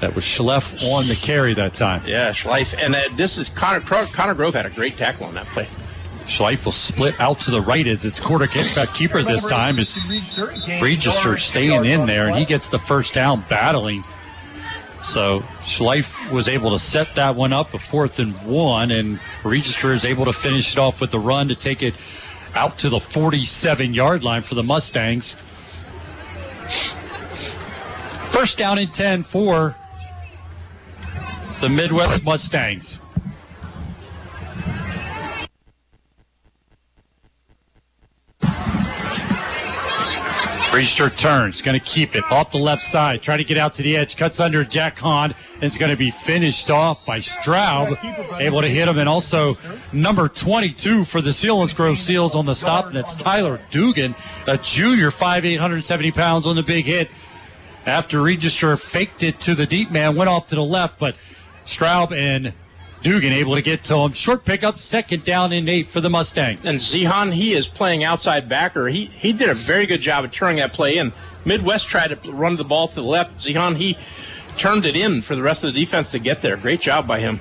That 0.00 0.14
was 0.14 0.24
Schleff 0.24 0.84
on 0.92 1.06
the 1.08 1.18
carry 1.22 1.54
that 1.54 1.74
time. 1.74 2.02
Yeah, 2.06 2.30
Schleif. 2.30 2.74
And 2.78 2.94
uh, 2.94 3.02
this 3.14 3.38
is 3.38 3.48
Connor, 3.48 3.80
Connor 3.80 4.34
Grove 4.34 4.54
had 4.54 4.66
a 4.66 4.70
great 4.70 4.96
tackle 4.96 5.26
on 5.26 5.34
that 5.34 5.46
play. 5.46 5.68
Schleif 6.26 6.64
will 6.64 6.72
split 6.72 7.18
out 7.20 7.38
to 7.40 7.50
the 7.50 7.62
right 7.62 7.86
as 7.86 8.04
its 8.04 8.18
quarterback 8.18 8.92
keeper 8.94 9.22
this 9.22 9.46
time 9.46 9.78
is 9.78 9.96
Register 10.82 11.36
staying 11.36 11.84
in 11.84 12.06
there, 12.06 12.28
and 12.28 12.36
he 12.36 12.44
gets 12.44 12.68
the 12.68 12.80
first 12.80 13.14
down 13.14 13.44
battling. 13.48 14.04
So 15.04 15.40
Schleif 15.62 16.32
was 16.32 16.48
able 16.48 16.70
to 16.72 16.80
set 16.80 17.14
that 17.14 17.36
one 17.36 17.52
up 17.52 17.74
a 17.74 17.78
fourth 17.78 18.18
and 18.18 18.34
one, 18.42 18.90
and 18.90 19.20
Register 19.44 19.92
is 19.92 20.04
able 20.04 20.24
to 20.24 20.32
finish 20.32 20.72
it 20.72 20.78
off 20.78 21.00
with 21.00 21.12
the 21.12 21.20
run 21.20 21.46
to 21.48 21.54
take 21.54 21.82
it 21.82 21.94
out 22.54 22.76
to 22.78 22.88
the 22.88 22.98
47 22.98 23.94
yard 23.94 24.24
line 24.24 24.42
for 24.42 24.56
the 24.56 24.64
Mustangs. 24.64 25.36
First 28.30 28.58
down 28.58 28.78
and 28.78 28.92
10 28.92 29.22
for 29.22 29.76
the 31.60 31.68
Midd-West 31.68 32.24
Mustangs. 32.24 33.00
Register 40.72 41.08
turns, 41.08 41.62
going 41.62 41.78
to 41.78 41.82
keep 41.82 42.14
it 42.14 42.22
off 42.30 42.50
the 42.52 42.58
left 42.58 42.82
side, 42.82 43.22
try 43.22 43.38
to 43.38 43.44
get 43.44 43.56
out 43.56 43.72
to 43.72 43.82
the 43.82 43.96
edge, 43.96 44.18
cuts 44.18 44.40
under 44.40 44.62
Jack 44.62 44.98
Hahn, 44.98 45.34
and 45.54 45.62
it's 45.64 45.78
going 45.78 45.90
to 45.90 45.96
be 45.96 46.10
finished 46.10 46.70
off 46.70 47.06
by 47.06 47.20
Straub, 47.20 47.96
able 48.38 48.60
to 48.60 48.68
hit 48.68 48.86
him, 48.86 48.98
and 48.98 49.08
also 49.08 49.56
number 49.94 50.28
22 50.28 51.04
for 51.04 51.22
the 51.22 51.30
Selinsgrove 51.30 51.96
Seals 51.96 52.36
on 52.36 52.44
the 52.44 52.54
stop, 52.54 52.88
and 52.88 52.94
that's 52.94 53.14
Tyler 53.14 53.58
Dugan, 53.70 54.14
a 54.46 54.58
junior, 54.58 55.10
5'8", 55.10 55.52
170 55.52 56.10
pounds 56.10 56.46
on 56.46 56.56
the 56.56 56.62
big 56.62 56.84
hit. 56.84 57.08
After 57.86 58.20
Register 58.20 58.76
faked 58.76 59.22
it 59.22 59.40
to 59.40 59.54
the 59.54 59.64
deep 59.64 59.90
man, 59.90 60.14
went 60.14 60.28
off 60.28 60.48
to 60.48 60.56
the 60.56 60.64
left, 60.64 60.98
but 60.98 61.16
Straub 61.66 62.12
and 62.12 62.54
Dugan 63.02 63.32
able 63.32 63.54
to 63.54 63.62
get 63.62 63.84
to 63.84 63.96
him. 63.96 64.12
Short 64.12 64.44
pickup, 64.44 64.78
second 64.78 65.24
down 65.24 65.52
and 65.52 65.68
eight 65.68 65.88
for 65.88 66.00
the 66.00 66.10
Mustangs. 66.10 66.64
And 66.64 66.78
Zihan, 66.78 67.32
he 67.32 67.52
is 67.52 67.68
playing 67.68 68.04
outside 68.04 68.48
backer. 68.48 68.88
He 68.88 69.06
he 69.06 69.32
did 69.32 69.48
a 69.48 69.54
very 69.54 69.86
good 69.86 70.00
job 70.00 70.24
of 70.24 70.32
turning 70.32 70.56
that 70.56 70.72
play 70.72 70.96
in. 70.96 71.12
Midd-West 71.44 71.86
tried 71.86 72.20
to 72.20 72.32
run 72.32 72.56
the 72.56 72.64
ball 72.64 72.88
to 72.88 72.94
the 72.96 73.02
left. 73.02 73.36
Zihan, 73.36 73.76
he 73.76 73.96
turned 74.56 74.86
it 74.86 74.96
in 74.96 75.22
for 75.22 75.36
the 75.36 75.42
rest 75.42 75.62
of 75.62 75.72
the 75.72 75.80
defense 75.80 76.10
to 76.12 76.18
get 76.18 76.40
there. 76.40 76.56
Great 76.56 76.80
job 76.80 77.06
by 77.06 77.20
him. 77.20 77.40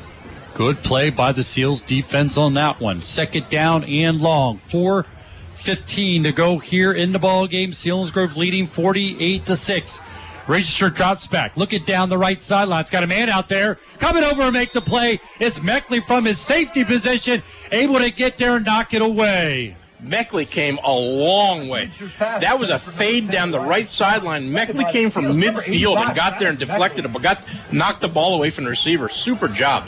Good 0.53 0.83
play 0.83 1.09
by 1.09 1.31
the 1.31 1.43
Seals 1.43 1.81
defense 1.81 2.37
on 2.37 2.53
that 2.53 2.79
one. 2.79 2.99
Second 2.99 3.49
down 3.49 3.83
and 3.83 4.21
long. 4.21 4.59
4.15 4.69 6.23
to 6.23 6.31
go 6.31 6.59
here 6.59 6.93
in 6.93 7.11
the 7.11 7.19
ball 7.19 7.47
game. 7.47 7.71
Selinsgrove 7.71 8.35
leading 8.35 8.67
48 8.67 9.45
to 9.45 9.55
6. 9.55 10.01
Register 10.48 10.90
drops 10.90 11.25
back, 11.25 11.57
looking 11.57 11.83
down 11.85 12.09
the 12.09 12.17
right 12.17 12.41
sideline. 12.41 12.82
It's 12.82 12.91
got 12.91 13.03
a 13.03 13.07
man 13.07 13.30
out 13.30 13.49
there 13.49 13.80
coming 13.98 14.24
over 14.24 14.43
and 14.43 14.53
make 14.53 14.74
the 14.74 14.82
play. 14.82 15.19
It's 15.40 15.59
Meckley 15.59 16.06
from 16.06 16.25
his 16.25 16.40
safety 16.40 16.83
position, 16.83 17.41
able 17.72 17.99
to 17.99 18.11
get 18.11 18.38
there 18.38 18.57
and 18.57 18.65
knock 18.65 18.93
it 18.93 19.01
away. 19.01 19.75
Meckley 20.03 20.48
came 20.48 20.77
a 20.83 20.93
long 20.93 21.67
way. 21.67 21.90
That 22.19 22.59
was 22.59 22.69
a 22.69 22.77
fade 22.77 23.32
down 23.32 23.49
the 23.49 23.59
right 23.59 23.88
sideline. 23.88 24.49
Meckley 24.51 24.90
came 24.91 25.09
from 25.09 25.25
midfield 25.25 25.98
and 25.98 26.15
got 26.15 26.38
there 26.38 26.49
and 26.49 26.59
deflected 26.59 27.06
it, 27.06 27.14
but 27.14 27.24
got 27.24 27.43
knocked 27.72 28.01
the 28.01 28.07
ball 28.07 28.35
away 28.35 28.51
from 28.51 28.65
the 28.65 28.69
receiver. 28.69 29.09
Super 29.09 29.48
job. 29.48 29.88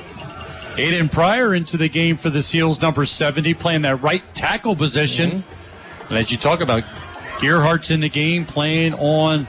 Aiden 0.77 1.11
Pryor 1.11 1.55
into 1.55 1.77
the 1.77 1.89
game 1.89 2.17
for 2.17 2.29
the 2.29 2.41
Seals, 2.41 2.81
number 2.81 3.05
70, 3.05 3.53
playing 3.55 3.81
that 3.83 4.01
right 4.01 4.23
tackle 4.33 4.75
position. 4.75 5.31
Mm-hmm. 5.31 6.07
And 6.09 6.17
as 6.17 6.31
you 6.31 6.37
talk 6.37 6.61
about, 6.61 6.83
Gearhart's 7.39 7.91
in 7.91 7.99
the 7.99 8.09
game 8.09 8.45
playing 8.45 8.93
on 8.95 9.47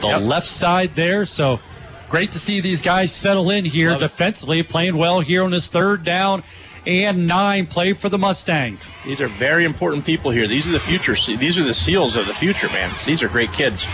the 0.00 0.18
left 0.18 0.46
side 0.46 0.94
there. 0.94 1.26
So 1.26 1.60
great 2.08 2.30
to 2.32 2.38
see 2.38 2.60
these 2.60 2.82
guys 2.82 3.12
settle 3.12 3.50
in 3.50 3.64
here 3.64 3.90
Love 3.90 4.02
it. 4.02 4.08
defensively, 4.08 4.62
playing 4.62 4.96
well 4.96 5.20
here 5.20 5.42
on 5.42 5.50
this 5.50 5.68
third 5.68 6.04
down 6.04 6.42
and 6.86 7.26
nine 7.26 7.66
play 7.66 7.92
for 7.92 8.08
the 8.08 8.18
Mustangs. 8.18 8.88
These 9.04 9.20
are 9.20 9.28
very 9.28 9.64
important 9.64 10.04
people 10.04 10.30
here. 10.30 10.46
These 10.46 10.66
are 10.66 10.72
the 10.72 10.80
future. 10.80 11.14
These 11.14 11.58
are 11.58 11.64
the 11.64 11.74
seals 11.74 12.16
of 12.16 12.26
the 12.26 12.34
future, 12.34 12.68
man. 12.68 12.94
These 13.04 13.22
are 13.22 13.28
great 13.28 13.52
kids. 13.52 13.84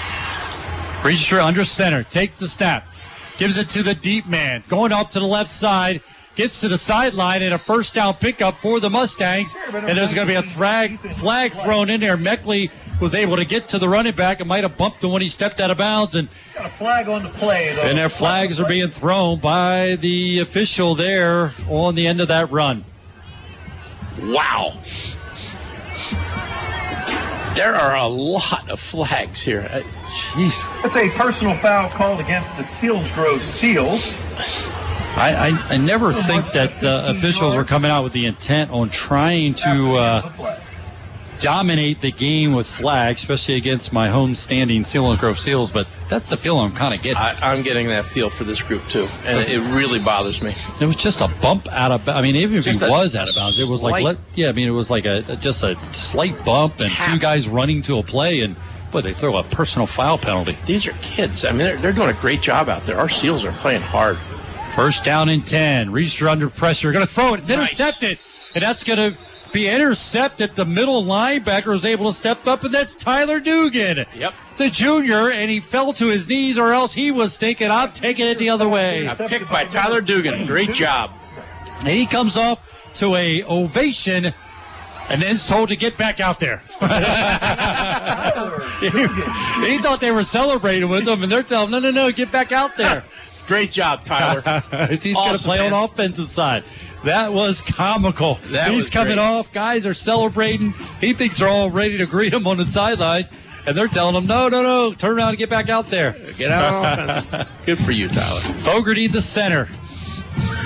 Register 1.04 1.40
under 1.40 1.64
center, 1.64 2.02
takes 2.02 2.38
the 2.38 2.48
snap, 2.48 2.86
gives 3.36 3.58
it 3.58 3.68
to 3.70 3.82
the 3.82 3.94
deep 3.94 4.26
man, 4.26 4.62
going 4.68 4.92
up 4.92 5.10
to 5.10 5.20
the 5.20 5.26
left 5.26 5.50
side, 5.50 6.00
gets 6.34 6.60
to 6.60 6.68
the 6.68 6.78
sideline, 6.78 7.42
and 7.42 7.52
a 7.52 7.58
first 7.58 7.94
down 7.94 8.14
pickup 8.14 8.58
for 8.60 8.80
the 8.80 8.88
Mustangs. 8.88 9.54
And 9.72 9.98
there's 9.98 10.14
going 10.14 10.26
to 10.26 10.32
be 10.32 10.38
a 10.38 10.42
flag, 10.42 10.98
flag 11.16 11.52
thrown 11.52 11.90
in 11.90 12.00
there. 12.00 12.16
Meckley 12.16 12.70
was 13.00 13.14
able 13.14 13.36
to 13.36 13.44
get 13.44 13.68
to 13.68 13.78
the 13.78 13.88
running 13.88 14.14
back 14.14 14.40
and 14.40 14.48
might 14.48 14.62
have 14.62 14.76
bumped 14.76 15.02
him 15.02 15.10
when 15.10 15.22
he 15.22 15.28
stepped 15.28 15.60
out 15.60 15.70
of 15.70 15.78
bounds. 15.78 16.14
And 16.14 16.28
Got 16.54 16.66
a 16.66 16.68
flag 16.70 17.08
on 17.08 17.22
the 17.22 17.28
play. 17.30 17.74
Though. 17.74 17.82
and 17.82 17.98
their 17.98 18.08
flags 18.08 18.60
are 18.60 18.66
being 18.68 18.90
thrown 18.90 19.40
by 19.40 19.96
the 19.96 20.40
official 20.40 20.94
there 20.94 21.52
on 21.68 21.94
the 21.94 22.06
end 22.06 22.20
of 22.20 22.28
that 22.28 22.50
run. 22.50 22.84
Wow. 24.22 24.78
There 27.54 27.74
are 27.74 27.94
a 27.94 28.06
lot 28.08 28.68
of 28.68 28.80
flags 28.80 29.40
here. 29.40 29.68
Uh, 29.70 29.80
Jeez. 30.32 30.82
That's 30.82 30.96
a 30.96 31.08
personal 31.10 31.56
foul 31.58 31.88
called 31.90 32.18
against 32.20 32.56
the 32.56 32.64
Selinsgrove 32.64 33.38
Seals. 33.40 34.12
I, 35.16 35.50
I, 35.68 35.74
I 35.74 35.76
never 35.76 36.12
think 36.12 36.50
that 36.52 36.82
uh, 36.82 37.04
officials 37.06 37.54
are 37.54 37.64
coming 37.64 37.92
out 37.92 38.02
with 38.02 38.12
the 38.12 38.26
intent 38.26 38.72
on 38.72 38.88
trying 38.88 39.54
to 39.54 39.94
uh, 39.94 40.58
dominate 41.44 42.00
the 42.00 42.10
game 42.10 42.52
with 42.54 42.66
flags, 42.66 43.20
especially 43.20 43.54
against 43.54 43.92
my 43.92 44.08
home 44.08 44.34
standing 44.34 44.82
Selinsgrove 44.82 45.38
Seals, 45.38 45.70
but 45.70 45.86
that's 46.08 46.28
the 46.30 46.36
feel 46.36 46.58
I'm 46.58 46.72
kind 46.72 46.94
of 46.94 47.02
getting. 47.02 47.18
I, 47.18 47.36
I'm 47.52 47.62
getting 47.62 47.88
that 47.88 48.04
feel 48.06 48.30
for 48.30 48.44
this 48.44 48.62
group 48.62 48.86
too, 48.88 49.06
and 49.24 49.38
it, 49.38 49.50
it 49.50 49.60
really 49.74 49.98
bothers 49.98 50.40
me. 50.42 50.54
It 50.80 50.86
was 50.86 50.96
just 50.96 51.20
a 51.20 51.28
bump 51.42 51.68
out 51.70 51.92
of. 51.92 52.08
I 52.08 52.22
mean, 52.22 52.34
even 52.36 52.56
if 52.56 52.64
Just 52.64 52.82
he 52.82 52.88
was 52.88 53.14
out 53.14 53.28
of 53.28 53.34
bounds, 53.34 53.60
it 53.60 53.68
was 53.68 53.82
like, 53.82 54.02
let, 54.02 54.18
yeah. 54.34 54.48
I 54.48 54.52
mean, 54.52 54.66
it 54.68 54.72
was 54.72 54.90
like 54.90 55.04
a 55.04 55.22
just 55.36 55.62
a 55.62 55.76
slight 55.92 56.42
bump 56.44 56.80
and 56.80 56.90
two 56.92 57.18
guys 57.18 57.48
running 57.48 57.82
to 57.82 57.98
a 57.98 58.02
play, 58.02 58.40
and 58.40 58.56
boy, 58.90 59.02
they 59.02 59.12
throw 59.12 59.36
a 59.36 59.42
personal 59.44 59.86
foul 59.86 60.16
penalty. 60.18 60.56
These 60.66 60.86
are 60.86 60.92
kids. 61.02 61.44
I 61.44 61.50
mean, 61.50 61.58
they're, 61.58 61.76
they're 61.76 61.92
doing 61.92 62.10
a 62.10 62.14
great 62.20 62.40
job 62.40 62.68
out 62.68 62.84
there. 62.86 62.98
Our 62.98 63.08
Seals 63.08 63.44
are 63.44 63.52
playing 63.52 63.82
hard. 63.82 64.18
First 64.74 65.04
down 65.04 65.28
and 65.28 65.46
10. 65.46 65.92
Register 65.92 66.28
under 66.28 66.48
pressure. 66.48 66.90
Going 66.90 67.06
to 67.06 67.12
throw 67.12 67.34
it. 67.34 67.40
It's 67.40 67.48
Nice. 67.48 67.58
intercepted. 67.78 68.18
And 68.54 68.62
that's 68.62 68.82
going 68.82 68.98
to 68.98 69.18
be 69.54 69.68
intercepted. 69.68 70.56
The 70.56 70.66
middle 70.66 71.02
linebacker 71.02 71.66
was 71.66 71.86
able 71.86 72.10
to 72.10 72.18
step 72.18 72.46
up, 72.46 72.64
and 72.64 72.74
that's 72.74 72.96
Tyler 72.96 73.40
Dugan. 73.40 74.04
Yep. 74.14 74.34
The 74.58 74.68
junior, 74.68 75.30
and 75.30 75.50
he 75.50 75.60
fell 75.60 75.94
to 75.94 76.08
his 76.08 76.28
knees, 76.28 76.58
or 76.58 76.74
else 76.74 76.92
he 76.92 77.10
was 77.10 77.38
thinking, 77.38 77.70
I'm 77.70 77.92
taking 77.92 78.26
it 78.26 78.38
the 78.38 78.50
other 78.50 78.68
way. 78.68 79.06
A 79.06 79.14
pick 79.14 79.48
by 79.48 79.64
Tyler 79.64 80.02
Dugan. 80.02 80.46
Great 80.46 80.72
job. 80.72 81.12
And 81.78 81.88
he 81.88 82.04
comes 82.04 82.36
off 82.36 82.60
to 82.94 83.14
a 83.14 83.42
ovation 83.44 84.34
and 85.08 85.22
then 85.22 85.34
is 85.34 85.46
told 85.46 85.68
to 85.68 85.76
get 85.76 85.98
back 85.98 86.18
out 86.18 86.40
there. 86.40 86.58
he 86.80 86.86
thought 89.78 89.98
they 90.00 90.12
were 90.12 90.24
celebrating 90.24 90.88
with 90.88 91.06
him, 91.06 91.22
and 91.22 91.30
they're 91.30 91.42
telling 91.42 91.72
him, 91.72 91.82
no, 91.82 91.90
no, 91.90 91.92
no, 92.06 92.10
get 92.10 92.32
back 92.32 92.52
out 92.52 92.74
there. 92.76 93.04
Great 93.46 93.70
job, 93.70 94.04
Tyler. 94.04 94.40
He's 94.88 95.14
going 95.14 95.36
to 95.36 95.42
play 95.42 95.58
man. 95.58 95.72
on 95.72 95.84
offensive 95.84 96.28
side. 96.28 96.64
That 97.04 97.32
was 97.32 97.60
comical. 97.60 98.38
That 98.46 98.68
He's 98.70 98.84
was 98.84 98.88
coming 98.90 99.16
great. 99.16 99.22
off. 99.24 99.52
Guys 99.52 99.86
are 99.86 99.94
celebrating. 99.94 100.72
He 101.00 101.12
thinks 101.12 101.38
they're 101.38 101.48
all 101.48 101.70
ready 101.70 101.98
to 101.98 102.06
greet 102.06 102.32
him 102.32 102.46
on 102.46 102.56
the 102.56 102.66
sideline, 102.66 103.28
and 103.66 103.76
they're 103.76 103.88
telling 103.88 104.14
him, 104.14 104.26
no, 104.26 104.48
no, 104.48 104.62
no, 104.62 104.94
turn 104.94 105.16
around 105.16 105.30
and 105.30 105.38
get 105.38 105.50
back 105.50 105.68
out 105.68 105.90
there. 105.90 106.12
Get 106.38 106.50
out 106.50 106.72
on 106.72 107.08
offense. 107.10 107.48
Good 107.66 107.78
for 107.78 107.92
you, 107.92 108.08
Tyler. 108.08 108.40
Fogarty, 108.40 109.06
the 109.08 109.20
center, 109.20 109.68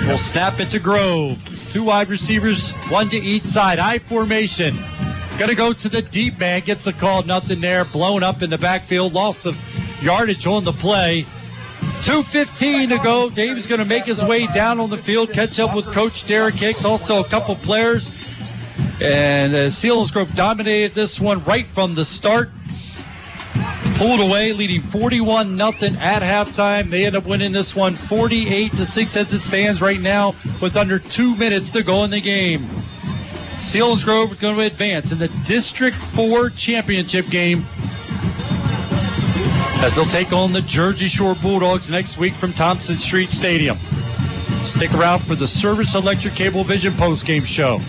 will 0.07 0.17
snap 0.17 0.59
it 0.61 0.69
to 0.69 0.79
Grove. 0.79 1.37
Two 1.73 1.83
wide 1.83 2.09
receivers, 2.09 2.71
one 2.87 3.09
to 3.09 3.17
each 3.17 3.43
side. 3.43 3.77
I 3.79 3.99
formation. 3.99 4.77
Going 5.37 5.49
to 5.49 5.55
go 5.55 5.71
to 5.73 5.89
the 5.89 6.01
deep 6.01 6.39
man. 6.39 6.61
Gets 6.61 6.85
the 6.85 6.93
call. 6.93 7.23
Nothing 7.23 7.61
there. 7.61 7.85
Blown 7.85 8.23
up 8.23 8.41
in 8.41 8.49
the 8.49 8.57
backfield. 8.57 9.13
Loss 9.13 9.45
of 9.45 9.57
yardage 10.01 10.47
on 10.47 10.63
the 10.63 10.73
play. 10.73 11.25
2.15 12.01 12.89
to 12.89 12.97
go. 12.99 13.29
Dave's 13.29 13.67
going 13.67 13.79
to 13.79 13.85
make 13.85 14.05
his 14.05 14.23
way 14.23 14.47
down 14.47 14.79
on 14.79 14.89
the 14.89 14.97
field, 14.97 15.31
catch 15.31 15.59
up 15.59 15.75
with 15.75 15.85
Coach 15.87 16.25
Derek 16.25 16.55
Hicks. 16.55 16.85
Also, 16.85 17.21
a 17.21 17.27
couple 17.27 17.55
players. 17.57 18.09
And 19.01 19.53
uh, 19.53 19.67
Selinsgrove 19.67 20.33
dominated 20.33 20.95
this 20.95 21.19
one 21.19 21.43
right 21.43 21.67
from 21.67 21.95
the 21.95 22.05
start. 22.05 22.51
Pulled 23.95 24.21
away, 24.21 24.53
leading 24.53 24.81
41 24.81 25.57
nothing 25.57 25.97
at 25.97 26.21
halftime. 26.21 26.89
They 26.89 27.05
end 27.05 27.17
up 27.17 27.25
winning 27.25 27.51
this 27.51 27.75
one 27.75 27.95
48 27.95 28.71
to 28.77 28.85
6 28.85 29.17
as 29.17 29.33
it 29.33 29.41
stands 29.41 29.81
right 29.81 29.99
now 29.99 30.35
with 30.61 30.77
under 30.77 30.99
two 30.99 31.35
minutes 31.35 31.69
to 31.71 31.83
go 31.83 32.05
in 32.05 32.11
the 32.11 32.21
game. 32.21 32.61
Selinsgrove 33.55 34.39
going 34.39 34.55
to 34.55 34.61
advance 34.61 35.11
in 35.11 35.19
the 35.19 35.27
District 35.45 35.97
4 35.97 36.49
championship 36.51 37.27
game 37.27 37.65
as 39.81 39.95
they'll 39.95 40.05
take 40.05 40.33
on 40.33 40.51
the 40.51 40.61
Jersey 40.61 41.07
Shore 41.07 41.35
Bulldogs 41.35 41.89
next 41.89 42.17
week 42.17 42.33
from 42.33 42.51
Thompson 42.51 42.97
Street 42.97 43.29
Stadium. 43.29 43.77
Stick 44.63 44.93
around 44.93 45.19
for 45.19 45.35
the 45.35 45.47
Service 45.47 45.95
Electric 45.95 46.33
Cable 46.33 46.65
Vision 46.65 46.91
postgame 46.93 47.45
show. 47.45 47.79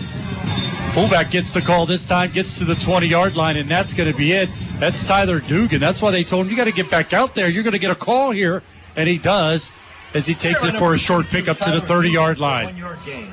Fullback 0.93 1.31
gets 1.31 1.53
the 1.53 1.61
call 1.61 1.85
this 1.85 2.05
time, 2.05 2.31
gets 2.31 2.57
to 2.59 2.65
the 2.65 2.75
20 2.75 3.07
yard 3.07 3.35
line, 3.35 3.57
and 3.57 3.69
that's 3.69 3.93
going 3.93 4.09
to 4.09 4.17
be 4.17 4.31
it. 4.31 4.49
That's 4.79 5.03
Tyler 5.03 5.41
Dugan. 5.41 5.81
That's 5.81 6.01
why 6.01 6.11
they 6.11 6.23
told 6.23 6.45
him, 6.45 6.51
you 6.51 6.57
got 6.57 6.65
to 6.65 6.71
get 6.71 6.89
back 6.89 7.11
out 7.13 7.35
there. 7.35 7.49
You're 7.49 7.63
going 7.63 7.73
to 7.73 7.79
get 7.79 7.91
a 7.91 7.95
call 7.95 8.31
here. 8.31 8.63
And 8.95 9.07
he 9.07 9.17
does 9.17 9.73
as 10.13 10.25
he 10.25 10.33
takes 10.33 10.63
it 10.63 10.75
for 10.77 10.93
a 10.93 10.97
short 10.97 11.27
pickup 11.27 11.59
to 11.59 11.71
the 11.71 11.81
30 11.81 12.09
yard 12.09 12.39
line. 12.39 12.65
One 12.65 12.77
yard 12.77 12.99
gain. 13.05 13.31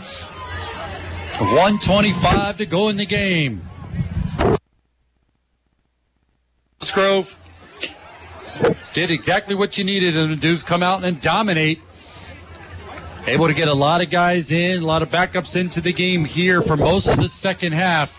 125 1.38 2.56
to 2.58 2.66
go 2.66 2.88
in 2.88 2.96
the 2.96 3.06
game. 3.06 3.62
Grove 6.92 7.36
did 8.94 9.10
exactly 9.10 9.54
what 9.54 9.78
you 9.78 9.84
needed 9.84 10.14
them 10.14 10.30
to 10.30 10.36
do 10.36 10.52
is 10.52 10.62
come 10.62 10.82
out 10.82 11.04
and 11.04 11.20
dominate. 11.20 11.80
Able 13.26 13.46
to 13.46 13.54
get 13.54 13.68
a 13.68 13.74
lot 13.74 14.00
of 14.00 14.10
guys 14.10 14.50
in, 14.50 14.82
a 14.82 14.86
lot 14.86 15.02
of 15.02 15.10
backups 15.10 15.54
into 15.54 15.80
the 15.80 15.92
game 15.92 16.24
here 16.24 16.62
for 16.62 16.76
most 16.76 17.08
of 17.08 17.18
the 17.18 17.28
second 17.28 17.72
half. 17.72 18.12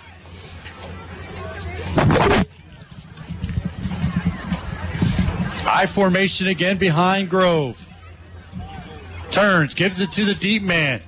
I 5.66 5.86
formation 5.88 6.48
again 6.48 6.78
behind 6.78 7.30
Grove. 7.30 7.88
Turns, 9.32 9.74
gives 9.74 10.00
it 10.00 10.12
to 10.14 10.26
the 10.26 10.34
deep 10.34 10.64
man. 10.64 11.02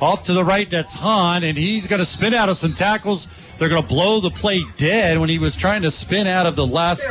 Off 0.00 0.24
to 0.24 0.32
the 0.32 0.44
right, 0.44 0.70
that's 0.70 0.94
Hahn, 0.94 1.44
and 1.44 1.58
he's 1.58 1.86
going 1.86 1.98
to 2.00 2.06
spin 2.06 2.32
out 2.32 2.48
of 2.48 2.56
some 2.56 2.72
tackles. 2.72 3.28
They're 3.58 3.68
going 3.68 3.82
to 3.82 3.88
blow 3.88 4.20
the 4.20 4.30
play 4.30 4.64
dead 4.76 5.18
when 5.18 5.28
he 5.28 5.38
was 5.38 5.54
trying 5.54 5.82
to 5.82 5.90
spin 5.90 6.26
out 6.26 6.46
of 6.46 6.56
the 6.56 6.66
last 6.66 7.06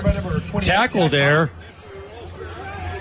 tackle 0.61 1.07
there. 1.07 1.51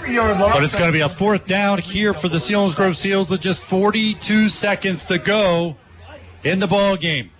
But 0.00 0.64
it's 0.64 0.74
going 0.74 0.86
to 0.86 0.92
be 0.92 1.00
a 1.00 1.08
fourth 1.08 1.46
down 1.46 1.78
here 1.78 2.14
for 2.14 2.28
the 2.28 2.38
Selinsgrove 2.38 2.96
Seals 2.96 3.30
with 3.30 3.40
just 3.40 3.62
42 3.62 4.48
seconds 4.48 5.04
to 5.06 5.18
go 5.18 5.76
in 6.44 6.60
the 6.60 6.66
ball 6.66 6.96
game. 6.96 7.30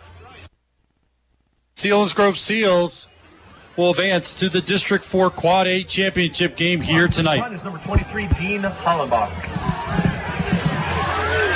Selinsgrove 1.77 2.36
Seals 2.36 3.09
will 3.77 3.91
advance 3.91 4.35
to 4.35 4.49
the 4.49 4.60
District 4.60 5.05
4 5.05 5.31
Quad 5.31 5.67
A 5.67 5.85
championship 5.85 6.57
game 6.57 6.81
here 6.81 7.09
tonight. 7.09 7.62
Number 7.65 7.78
23, 7.85 8.27
Dean 8.28 8.62
Hollenbach. 8.62 9.48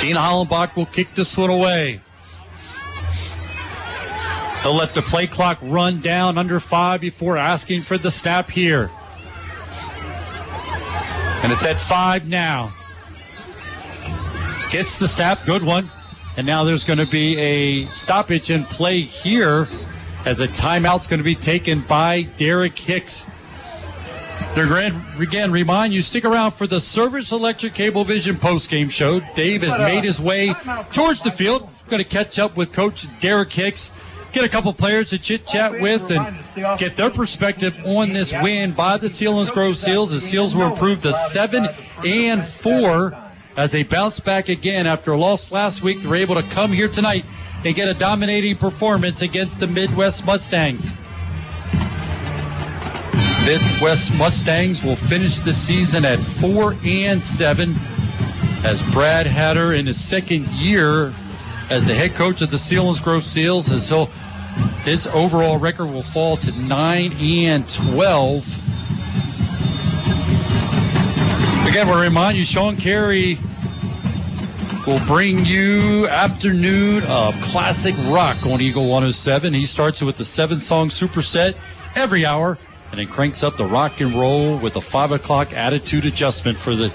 Dean 0.03 0.17
Hollenbach 0.17 0.75
will 0.75 0.85
kick 0.85 1.15
this 1.15 1.37
one 1.37 1.49
away. 1.49 2.01
He'll 4.61 4.73
let 4.73 4.93
the 4.93 5.01
play 5.01 5.27
clock 5.27 5.57
run 5.61 6.01
down 6.01 6.37
under 6.37 6.59
five 6.59 6.99
before 6.99 7.37
asking 7.37 7.83
for 7.83 7.97
the 7.97 8.11
snap 8.11 8.49
here. 8.49 8.91
And 11.41 11.53
it's 11.53 11.63
at 11.63 11.79
five 11.79 12.27
now. 12.27 12.73
Gets 14.71 14.99
the 14.99 15.07
snap, 15.07 15.45
good 15.45 15.63
one. 15.63 15.89
And 16.35 16.45
now 16.45 16.65
there's 16.65 16.83
going 16.83 16.99
to 16.99 17.07
be 17.07 17.37
a 17.37 17.85
stoppage 17.91 18.49
in 18.49 18.65
play 18.65 18.99
here 18.99 19.69
as 20.25 20.41
a 20.41 20.49
timeout's 20.49 21.07
going 21.07 21.21
to 21.21 21.23
be 21.23 21.33
taken 21.33 21.79
by 21.79 22.23
Derek 22.23 22.77
Hicks. 22.77 23.25
They're 24.55 24.93
again 25.19 25.51
remind 25.51 25.95
you 25.95 26.03
stick 26.03 26.23
around 26.23 26.51
for 26.51 26.67
the 26.67 26.79
Service 26.79 27.31
Electric 27.31 27.73
Cable 27.73 28.03
Vision 28.03 28.35
postgame 28.35 28.91
show. 28.91 29.19
Dave 29.35 29.63
has 29.63 29.79
made 29.79 30.03
his 30.03 30.21
way 30.21 30.53
towards 30.91 31.23
the 31.23 31.31
field. 31.31 31.67
Going 31.89 32.03
to 32.03 32.07
catch 32.07 32.37
up 32.37 32.55
with 32.55 32.71
Coach 32.71 33.07
Derek 33.19 33.51
Hicks, 33.51 33.91
get 34.31 34.43
a 34.43 34.49
couple 34.49 34.71
players 34.71 35.09
to 35.09 35.17
chit 35.17 35.47
chat 35.47 35.81
with, 35.81 36.09
and 36.11 36.37
get 36.77 36.95
their 36.95 37.09
perspective 37.09 37.75
on 37.83 38.13
this 38.13 38.31
win 38.31 38.73
by 38.73 38.97
the 38.97 39.07
Selinsgrove 39.07 39.75
Seals. 39.75 40.11
The 40.11 40.21
Seals 40.21 40.55
were 40.55 40.65
improved 40.65 41.01
to 41.01 41.13
seven 41.13 41.67
and 42.05 42.45
four 42.45 43.17
as 43.57 43.71
they 43.71 43.81
bounce 43.81 44.19
back 44.19 44.49
again 44.49 44.85
after 44.85 45.13
a 45.13 45.17
loss 45.17 45.51
last 45.51 45.81
week. 45.81 46.03
They're 46.03 46.15
able 46.15 46.35
to 46.35 46.43
come 46.43 46.71
here 46.71 46.87
tonight 46.87 47.25
and 47.65 47.75
get 47.75 47.87
a 47.87 47.93
dominating 47.95 48.57
performance 48.57 49.23
against 49.23 49.59
the 49.59 49.67
Midd-West 49.67 50.25
Mustangs. 50.27 50.93
Midd-West 53.45 54.13
Mustangs 54.15 54.83
will 54.83 54.95
finish 54.95 55.39
the 55.39 55.51
season 55.51 56.05
at 56.05 56.17
four 56.19 56.77
and 56.85 57.21
seven 57.21 57.75
as 58.63 58.81
Brad 58.93 59.27
Hatter 59.27 59.73
in 59.73 59.85
his 59.85 60.01
second 60.01 60.47
year 60.53 61.13
as 61.69 61.85
the 61.85 61.93
head 61.93 62.13
coach 62.13 62.41
of 62.41 62.51
the 62.51 62.57
Selinsgrove 62.57 63.23
Seals 63.23 63.71
as 63.71 63.89
he'll 63.89 64.09
his 64.85 65.07
overall 65.07 65.57
record 65.57 65.87
will 65.87 66.03
fall 66.03 66.37
to 66.37 66.51
nine 66.57 67.11
and 67.13 67.67
twelve. 67.67 68.45
Again, 71.67 71.87
we'll 71.87 72.01
remind 72.01 72.37
you, 72.37 72.45
Sean 72.45 72.77
Carey 72.77 73.37
will 74.85 74.99
bring 75.05 75.45
you 75.45 76.07
afternoon 76.07 77.03
of 77.07 77.33
classic 77.41 77.95
rock 78.07 78.45
on 78.45 78.61
Eagle 78.61 78.83
107. 78.83 79.53
He 79.53 79.65
starts 79.65 80.01
with 80.01 80.17
the 80.17 80.25
seven 80.25 80.59
song 80.59 80.89
superset 80.89 81.55
every 81.95 82.25
hour, 82.25 82.57
and 82.93 83.01
it 83.01 83.09
cranks 83.09 83.41
up 83.41 83.57
the 83.57 83.65
rock 83.65 84.01
and 84.01 84.13
roll 84.13 84.55
with 84.59 84.75
a 84.75 84.81
5 84.81 85.13
o'clock 85.13 85.51
attitude 85.51 86.05
adjustment 86.05 86.55
for 86.55 86.75
the 86.75 86.93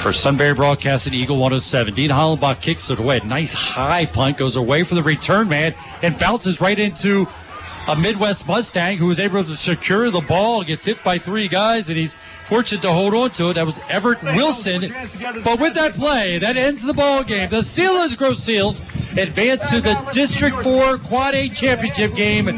for 0.00 0.12
Sunbury 0.12 0.52
Broadcasting 0.52 1.14
Eagle 1.14 1.36
107. 1.36 1.94
Dean 1.94 2.10
Hollenbach 2.10 2.60
kicks 2.60 2.90
it 2.90 2.98
away. 2.98 3.20
Nice 3.20 3.54
high 3.54 4.04
punt 4.04 4.36
goes 4.36 4.56
away 4.56 4.82
for 4.82 4.96
the 4.96 5.02
return 5.02 5.48
man 5.48 5.76
and 6.02 6.18
bounces 6.18 6.60
right 6.60 6.76
into 6.76 7.24
a 7.86 7.94
Midd-West 7.94 8.48
Mustang 8.48 8.98
who 8.98 9.06
was 9.06 9.20
able 9.20 9.44
to 9.44 9.56
secure 9.56 10.10
the 10.10 10.22
ball, 10.22 10.64
gets 10.64 10.86
hit 10.86 11.02
by 11.04 11.18
three 11.18 11.46
guys, 11.46 11.88
and 11.88 11.96
he's 11.96 12.16
fortunate 12.44 12.82
to 12.82 12.90
hold 12.90 13.14
on 13.14 13.30
to 13.30 13.50
it. 13.50 13.54
That 13.54 13.66
was 13.66 13.78
Everett 13.88 14.24
Wilson. 14.24 14.92
But 15.44 15.60
with 15.60 15.74
that 15.74 15.94
play, 15.94 16.38
that 16.38 16.56
ends 16.56 16.82
the 16.82 16.94
ball 16.94 17.22
game. 17.22 17.48
The 17.48 17.60
Selinsgrove 17.60 18.36
Seals 18.36 18.82
advance 19.16 19.68
to 19.70 19.80
the 19.80 19.94
District 20.12 20.56
4 20.58 20.98
Quad 20.98 21.34
A 21.34 21.48
Championship 21.48 22.14
game 22.14 22.48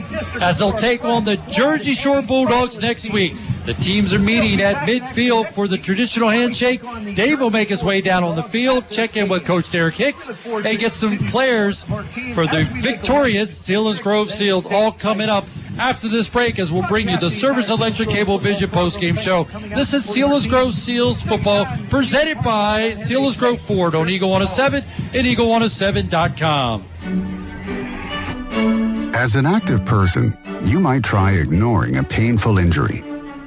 as 0.41 0.59
they'll 0.59 0.73
take 0.73 1.05
on 1.05 1.25
the 1.25 1.37
Jersey 1.51 1.95
Shore 1.95 2.23
Bulldogs 2.23 2.79
next 2.79 3.11
week. 3.11 3.35
The 3.67 3.75
teams 3.75 4.15
are 4.15 4.19
meeting 4.21 4.61
at 4.61 4.87
midfield 4.89 5.53
for 5.53 5.67
the 5.67 5.77
traditional 5.77 6.29
handshake. 6.29 6.83
Dave 7.17 7.41
will 7.41 7.51
make 7.51 7.69
his 7.69 7.83
way 7.83 8.01
down 8.01 8.23
on 8.23 8.37
the 8.37 8.45
field, 8.45 8.89
check 8.91 9.17
in 9.17 9.29
with 9.29 9.45
Coach 9.45 9.73
Derek 9.73 9.97
Hicks, 9.97 10.31
and 10.47 10.79
get 10.79 10.95
some 10.95 11.19
players 11.19 11.83
for 12.33 12.47
the 12.47 12.69
victorious 12.81 13.51
Selinsgrove 13.67 14.31
Seals 14.31 14.67
all 14.67 14.93
coming 14.93 15.29
up 15.29 15.47
after 15.79 16.09
this 16.09 16.29
break 16.29 16.59
as 16.59 16.73
we'll 16.73 16.87
bring 16.89 17.09
you 17.09 17.19
the 17.19 17.31
Service 17.31 17.71
Electric 17.71 18.09
Cable 18.09 18.39
Vision 18.39 18.71
post-game 18.71 19.17
show. 19.17 19.45
This 19.75 19.93
is 19.93 20.07
Selinsgrove 20.07 20.73
Seals 20.73 21.23
football 21.23 21.67
presented 21.91 22.43
by 22.43 22.93
Selinsgrove 22.93 23.59
Ford 23.61 23.95
on 23.95 24.09
Eagle 24.09 24.31
107 24.31 24.85
and 25.15 25.27
Eagle107.com. 25.27 26.85
As 29.15 29.35
an 29.37 29.47
active 29.47 29.85
person, 29.85 30.37
you 30.63 30.79
might 30.81 31.03
try 31.03 31.33
ignoring 31.33 31.97
a 31.97 32.03
painful 32.03 32.59
injury. 32.59 33.03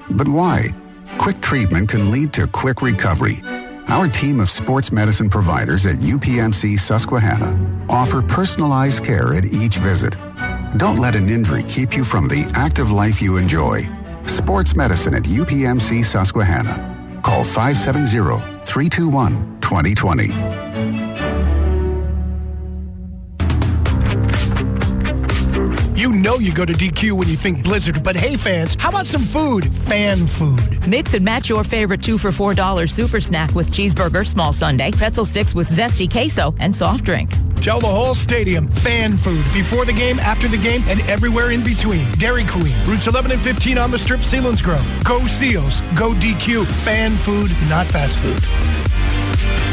But 0.10 0.28
why? 0.28 0.70
Quick 1.18 1.42
treatment 1.42 1.90
can 1.90 2.12
lead 2.12 2.34
to 2.34 2.48
quick 2.48 2.82
recovery. 2.82 3.42
Our 3.88 4.08
team 4.08 4.40
of 4.40 4.50
sports 4.50 4.92
medicine 4.92 5.30
providers 5.30 5.86
at 5.86 5.96
UPMC 5.98 6.80
Susquehanna 6.80 7.86
offer 7.90 8.22
personalized 8.22 9.04
care 9.04 9.34
at 9.34 9.46
each 9.46 9.78
visit. 9.78 10.16
Don't 10.78 10.98
let 10.98 11.16
an 11.16 11.30
injury 11.30 11.64
keep 11.64 11.98
you 11.98 12.04
from 12.04 12.28
the 12.28 12.50
active 12.54 12.92
life 12.92 13.24
you 13.24 13.38
enjoy. 13.38 13.90
Sports 14.28 14.76
medicine 14.76 15.16
at 15.16 15.24
UPMC 15.24 16.06
Susquehanna. 16.06 17.22
Call 17.24 17.44
570 17.44 18.40
321 18.66 19.62
2020. 19.62 20.69
Know 26.20 26.36
you 26.36 26.52
go 26.52 26.66
to 26.66 26.74
DQ 26.74 27.14
when 27.14 27.30
you 27.30 27.38
think 27.38 27.64
Blizzard, 27.64 28.04
but 28.04 28.14
hey 28.14 28.36
fans, 28.36 28.76
how 28.78 28.90
about 28.90 29.08
some 29.08 29.22
food? 29.22 29.74
Fan 29.74 30.18
food. 30.28 30.86
Mix 30.86 31.14
and 31.14 31.24
match 31.24 31.48
your 31.48 31.64
favorite 31.64 32.04
two 32.04 32.18
for 32.18 32.32
$4 32.32 32.90
super 32.90 33.22
snack 33.22 33.56
with 33.56 33.72
cheeseburger, 33.72 34.28
small 34.28 34.52
sundae, 34.52 34.92
pretzel 34.92 35.24
sticks 35.24 35.56
with 35.56 35.70
zesty 35.70 36.12
queso, 36.12 36.54
and 36.60 36.76
soft 36.76 37.06
drink. 37.06 37.32
Tell 37.62 37.80
the 37.80 37.88
whole 37.88 38.14
stadium 38.14 38.68
fan 38.68 39.16
food 39.16 39.46
before 39.54 39.86
the 39.86 39.94
game, 39.94 40.20
after 40.20 40.50
the 40.50 40.58
game, 40.58 40.84
and 40.88 41.00
everywhere 41.10 41.52
in 41.52 41.64
between. 41.64 42.12
Dairy 42.14 42.46
Queen, 42.46 42.76
routes 42.86 43.08
11 43.08 43.32
and 43.32 43.40
15 43.40 43.78
on 43.78 43.90
the 43.90 44.00
strip, 44.00 44.20
Selinsgrove. 44.20 45.04
Go 45.06 45.26
Seals, 45.26 45.80
go 45.96 46.12
DQ. 46.14 46.66
Fan 46.84 47.12
food, 47.12 47.50
not 47.70 47.88
fast 47.88 48.20
food. 48.20 49.69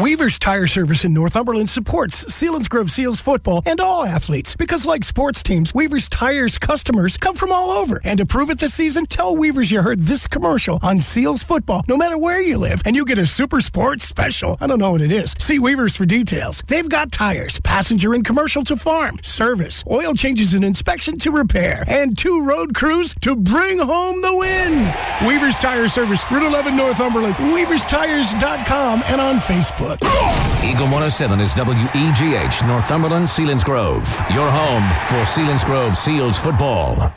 Weaver's 0.00 0.38
Tire 0.38 0.66
Service 0.66 1.04
in 1.04 1.12
Northumberland 1.12 1.68
supports 1.68 2.24
Selinsgrove 2.24 2.88
Seals 2.88 3.20
football 3.20 3.62
and 3.66 3.80
all 3.80 4.06
athletes 4.06 4.56
because, 4.56 4.86
like 4.86 5.04
sports 5.04 5.42
teams, 5.42 5.74
Weaver's 5.74 6.08
Tires 6.08 6.56
customers 6.56 7.18
come 7.18 7.34
from 7.34 7.52
all 7.52 7.70
over. 7.70 8.00
And 8.02 8.16
to 8.18 8.24
prove 8.24 8.48
it 8.48 8.58
this 8.58 8.72
season, 8.72 9.04
tell 9.04 9.36
Weaver's 9.36 9.70
you 9.70 9.82
heard 9.82 9.98
this 10.00 10.26
commercial 10.26 10.78
on 10.82 11.00
Seals 11.00 11.42
football, 11.42 11.82
no 11.86 11.98
matter 11.98 12.16
where 12.16 12.40
you 12.40 12.56
live, 12.56 12.80
and 12.86 12.96
you 12.96 13.04
get 13.04 13.18
a 13.18 13.26
super 13.26 13.60
sports 13.60 14.06
special. 14.06 14.56
I 14.58 14.66
don't 14.66 14.78
know 14.78 14.92
what 14.92 15.02
it 15.02 15.12
is. 15.12 15.34
See 15.38 15.58
Weaver's 15.58 15.96
for 15.96 16.06
details. 16.06 16.62
They've 16.66 16.88
got 16.88 17.12
tires, 17.12 17.60
passenger 17.60 18.14
and 18.14 18.24
commercial 18.24 18.64
to 18.64 18.76
farm, 18.76 19.18
service, 19.22 19.84
oil 19.90 20.14
changes 20.14 20.54
and 20.54 20.64
inspection 20.64 21.18
to 21.18 21.30
repair, 21.30 21.84
and 21.88 22.16
two 22.16 22.46
road 22.46 22.74
crews 22.74 23.14
to 23.20 23.36
bring 23.36 23.78
home 23.78 24.22
the 24.22 24.34
win. 24.34 24.84
Weaver's 25.28 25.58
Tire 25.58 25.88
Service, 25.88 26.24
Route 26.32 26.46
11 26.46 26.74
Northumberland, 26.74 27.34
weaverstires.com, 27.34 29.02
and 29.06 29.20
on 29.20 29.36
Facebook. 29.36 29.89
Eagle 29.90 30.86
107 30.86 31.40
is 31.40 31.52
WEGH, 31.54 32.66
Northumberland, 32.66 33.26
Selinsgrove. 33.26 34.06
Your 34.32 34.48
home 34.48 34.84
for 35.08 35.24
Selinsgrove 35.24 35.96
Seals 35.96 36.38
football. 36.38 37.12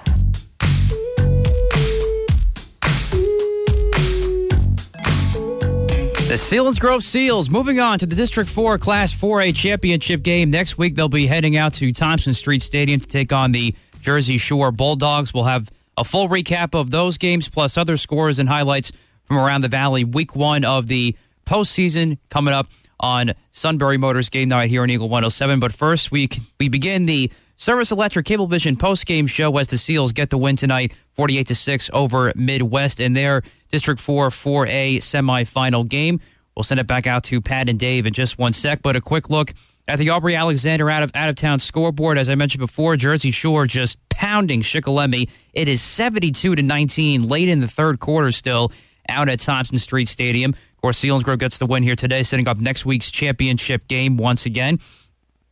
The 6.28 6.40
Selinsgrove 6.40 7.04
Seals 7.04 7.48
moving 7.48 7.80
on 7.80 8.00
to 8.00 8.08
the 8.08 8.16
District 8.16 8.50
4 8.50 8.80
Class 8.80 9.14
4A 9.14 9.56
championship 9.56 10.24
game. 10.24 10.50
Next 10.50 10.80
week, 10.80 10.96
they'll 10.96 11.08
be 11.08 11.28
heading 11.28 11.56
out 11.56 11.76
to 11.76 11.94
Thompson 11.94 12.34
Street 12.34 12.64
Stadium 12.64 13.00
to 13.00 13.08
take 13.08 13.32
on 13.32 13.52
the 13.52 13.76
Jersey 14.02 14.40
Shore 14.40 14.72
Bulldogs. 14.72 15.32
We'll 15.32 15.44
have 15.44 15.70
a 15.96 16.04
full 16.04 16.28
recap 16.28 16.74
of 16.74 16.90
those 16.90 17.20
games, 17.20 17.48
plus 17.50 17.78
other 17.78 17.98
scores 17.98 18.40
and 18.40 18.50
highlights 18.50 18.92
from 19.26 19.38
around 19.38 19.62
the 19.62 19.70
valley. 19.70 20.04
Week 20.06 20.36
one 20.36 20.66
of 20.66 20.88
the 20.88 21.16
postseason 21.46 22.18
coming 22.30 22.54
up 22.54 22.68
on 23.00 23.34
Sunbury 23.52 23.98
Motors 23.98 24.30
game 24.30 24.50
night 24.50 24.70
here 24.70 24.82
on 24.82 24.90
Eagle 24.90 25.10
107. 25.10 25.60
But 25.60 25.74
first, 25.74 26.12
we 26.12 26.30
we 26.60 26.70
begin 26.70 27.06
the 27.06 27.32
Service 27.56 27.92
Electric 27.92 28.26
Cablevision 28.26 28.80
post 28.80 29.06
game 29.06 29.28
show 29.28 29.56
as 29.58 29.68
the 29.68 29.78
Seals 29.78 30.12
get 30.12 30.30
the 30.30 30.38
win 30.38 30.56
tonight, 30.56 30.94
48 31.12 31.48
to 31.48 31.56
six 31.56 31.90
over 31.94 32.32
Midd-West 32.36 33.00
in 33.00 33.14
their 33.14 33.44
District 33.72 34.02
4 34.02 34.30
4A 34.30 34.98
semifinal 34.98 35.88
game. 35.88 36.20
We'll 36.56 36.64
send 36.64 36.80
it 36.80 36.88
back 36.88 37.08
out 37.08 37.24
to 37.26 37.42
Pat 37.42 37.70
and 37.70 37.80
Dave 37.80 38.06
in 38.06 38.14
just 38.14 38.38
one 38.38 38.54
sec. 38.54 38.82
But 38.82 38.96
a 38.96 39.02
quick 39.02 39.30
look 39.30 39.54
at 39.88 40.00
the 40.00 40.10
Aubrey 40.10 40.36
Alexander 40.36 40.90
out 40.90 41.04
of 41.04 41.12
out 41.16 41.30
of 41.30 41.36
town 41.36 41.60
scoreboard. 41.60 42.18
As 42.18 42.30
I 42.30 42.36
mentioned 42.36 42.62
before, 42.62 42.96
Jersey 42.96 43.32
Shore 43.32 43.66
just 43.66 43.98
pounding 44.10 44.62
Shikellamy. 44.62 45.30
It 45.54 45.68
is 45.68 45.82
72 45.82 46.56
to 46.56 46.62
19 46.62 47.28
late 47.28 47.50
in 47.50 47.60
the 47.60 47.68
third 47.68 48.00
quarter 48.00 48.32
still 48.32 48.72
out 49.10 49.30
at 49.30 49.40
Thompson 49.40 49.78
Street 49.80 50.08
Stadium. 50.08 50.56
Course, 50.84 51.00
Selinsgrove 51.02 51.40
gets 51.40 51.60
the 51.60 51.66
win 51.66 51.82
here 51.82 51.96
today, 51.96 52.24
setting 52.24 52.46
up 52.46 52.58
next 52.58 52.86
week's 52.86 53.10
championship 53.10 53.88
game 53.88 54.18
once 54.18 54.46
again. 54.46 54.82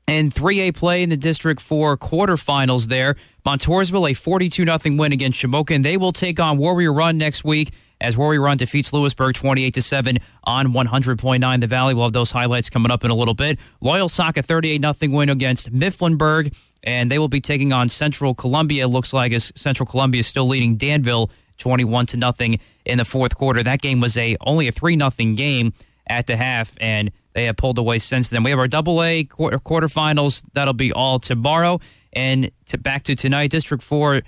And 0.05 0.29
3A 0.29 0.75
play 0.75 1.03
in 1.03 1.09
the 1.09 1.15
District 1.15 1.61
4 1.61 1.95
quarterfinals 1.95 2.87
there. 2.87 3.15
Montoursville, 3.45 4.11
a 4.11 4.13
42 4.13 4.65
0 4.65 4.77
win 4.97 5.13
against 5.13 5.41
Shamokin. 5.41 5.83
They 5.83 5.95
will 5.95 6.11
take 6.11 6.37
on 6.41 6.57
Warrior 6.57 6.91
Run 6.91 7.17
next 7.17 7.45
week 7.45 7.73
as 8.01 8.17
Warrior 8.17 8.41
Run 8.41 8.57
defeats 8.57 8.91
Lewisburg 8.91 9.33
28 9.35 9.81
7 9.81 10.17
on 10.43 10.73
100.9 10.73 11.61
The 11.61 11.67
Valley. 11.67 11.93
We'll 11.93 12.07
have 12.07 12.13
those 12.13 12.33
highlights 12.33 12.69
coming 12.69 12.91
up 12.91 13.05
in 13.05 13.09
a 13.09 13.15
little 13.15 13.33
bit. 13.33 13.57
Loyalsock, 13.81 14.35
a 14.35 14.43
38 14.43 14.81
0 14.81 15.13
win 15.15 15.29
against 15.29 15.71
Mifflinburg, 15.71 16.53
and 16.83 17.09
they 17.09 17.19
will 17.19 17.29
be 17.29 17.39
taking 17.39 17.71
on 17.71 17.87
Central 17.87 18.35
Columbia. 18.35 18.85
Looks 18.85 19.13
like 19.13 19.31
as 19.31 19.53
Central 19.55 19.87
Columbia 19.87 20.19
is 20.19 20.27
still 20.27 20.49
leading 20.49 20.75
Danville 20.75 21.31
21 21.61 22.07
to 22.07 22.17
nothing 22.17 22.59
in 22.85 22.97
the 22.97 23.05
fourth 23.05 23.35
quarter. 23.35 23.63
That 23.63 23.81
game 23.81 24.01
was 24.01 24.17
a 24.17 24.35
only 24.41 24.67
a 24.67 24.71
3 24.71 24.95
nothing 24.95 25.35
game 25.35 25.73
at 26.07 26.27
the 26.27 26.35
half, 26.35 26.75
and 26.81 27.11
they 27.33 27.45
have 27.45 27.55
pulled 27.55 27.77
away 27.77 27.99
since 27.99 28.29
then. 28.29 28.43
We 28.43 28.49
have 28.49 28.59
our 28.59 28.67
double 28.67 29.01
A 29.01 29.23
quarter, 29.23 29.57
quarterfinals. 29.57 30.43
That'll 30.53 30.73
be 30.73 30.91
all 30.91 31.19
tomorrow. 31.19 31.79
And 32.13 32.51
to, 32.65 32.77
back 32.77 33.03
to 33.03 33.15
tonight, 33.15 33.51
District 33.51 33.81
4 33.81 34.21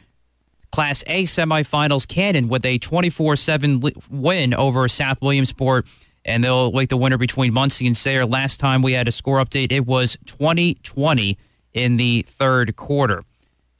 Class 0.71 1.03
A 1.07 1.23
semifinals. 1.23 2.07
Canton 2.07 2.47
with 2.47 2.65
a 2.65 2.77
24 2.77 3.35
7 3.35 3.81
win 4.09 4.53
over 4.53 4.87
South 4.87 5.21
Williamsport. 5.21 5.85
And 6.25 6.41
they'll 6.41 6.71
wait 6.71 6.87
the 6.87 6.95
winner 6.95 7.17
between 7.17 7.53
Muncy 7.53 7.85
and 7.85 7.97
Sayre. 7.97 8.25
Last 8.25 8.61
time 8.61 8.81
we 8.81 8.93
had 8.93 9.09
a 9.09 9.11
score 9.11 9.43
update, 9.43 9.73
it 9.73 9.85
was 9.85 10.17
2020 10.25 11.37
in 11.73 11.97
the 11.97 12.25
third 12.27 12.77
quarter. 12.77 13.23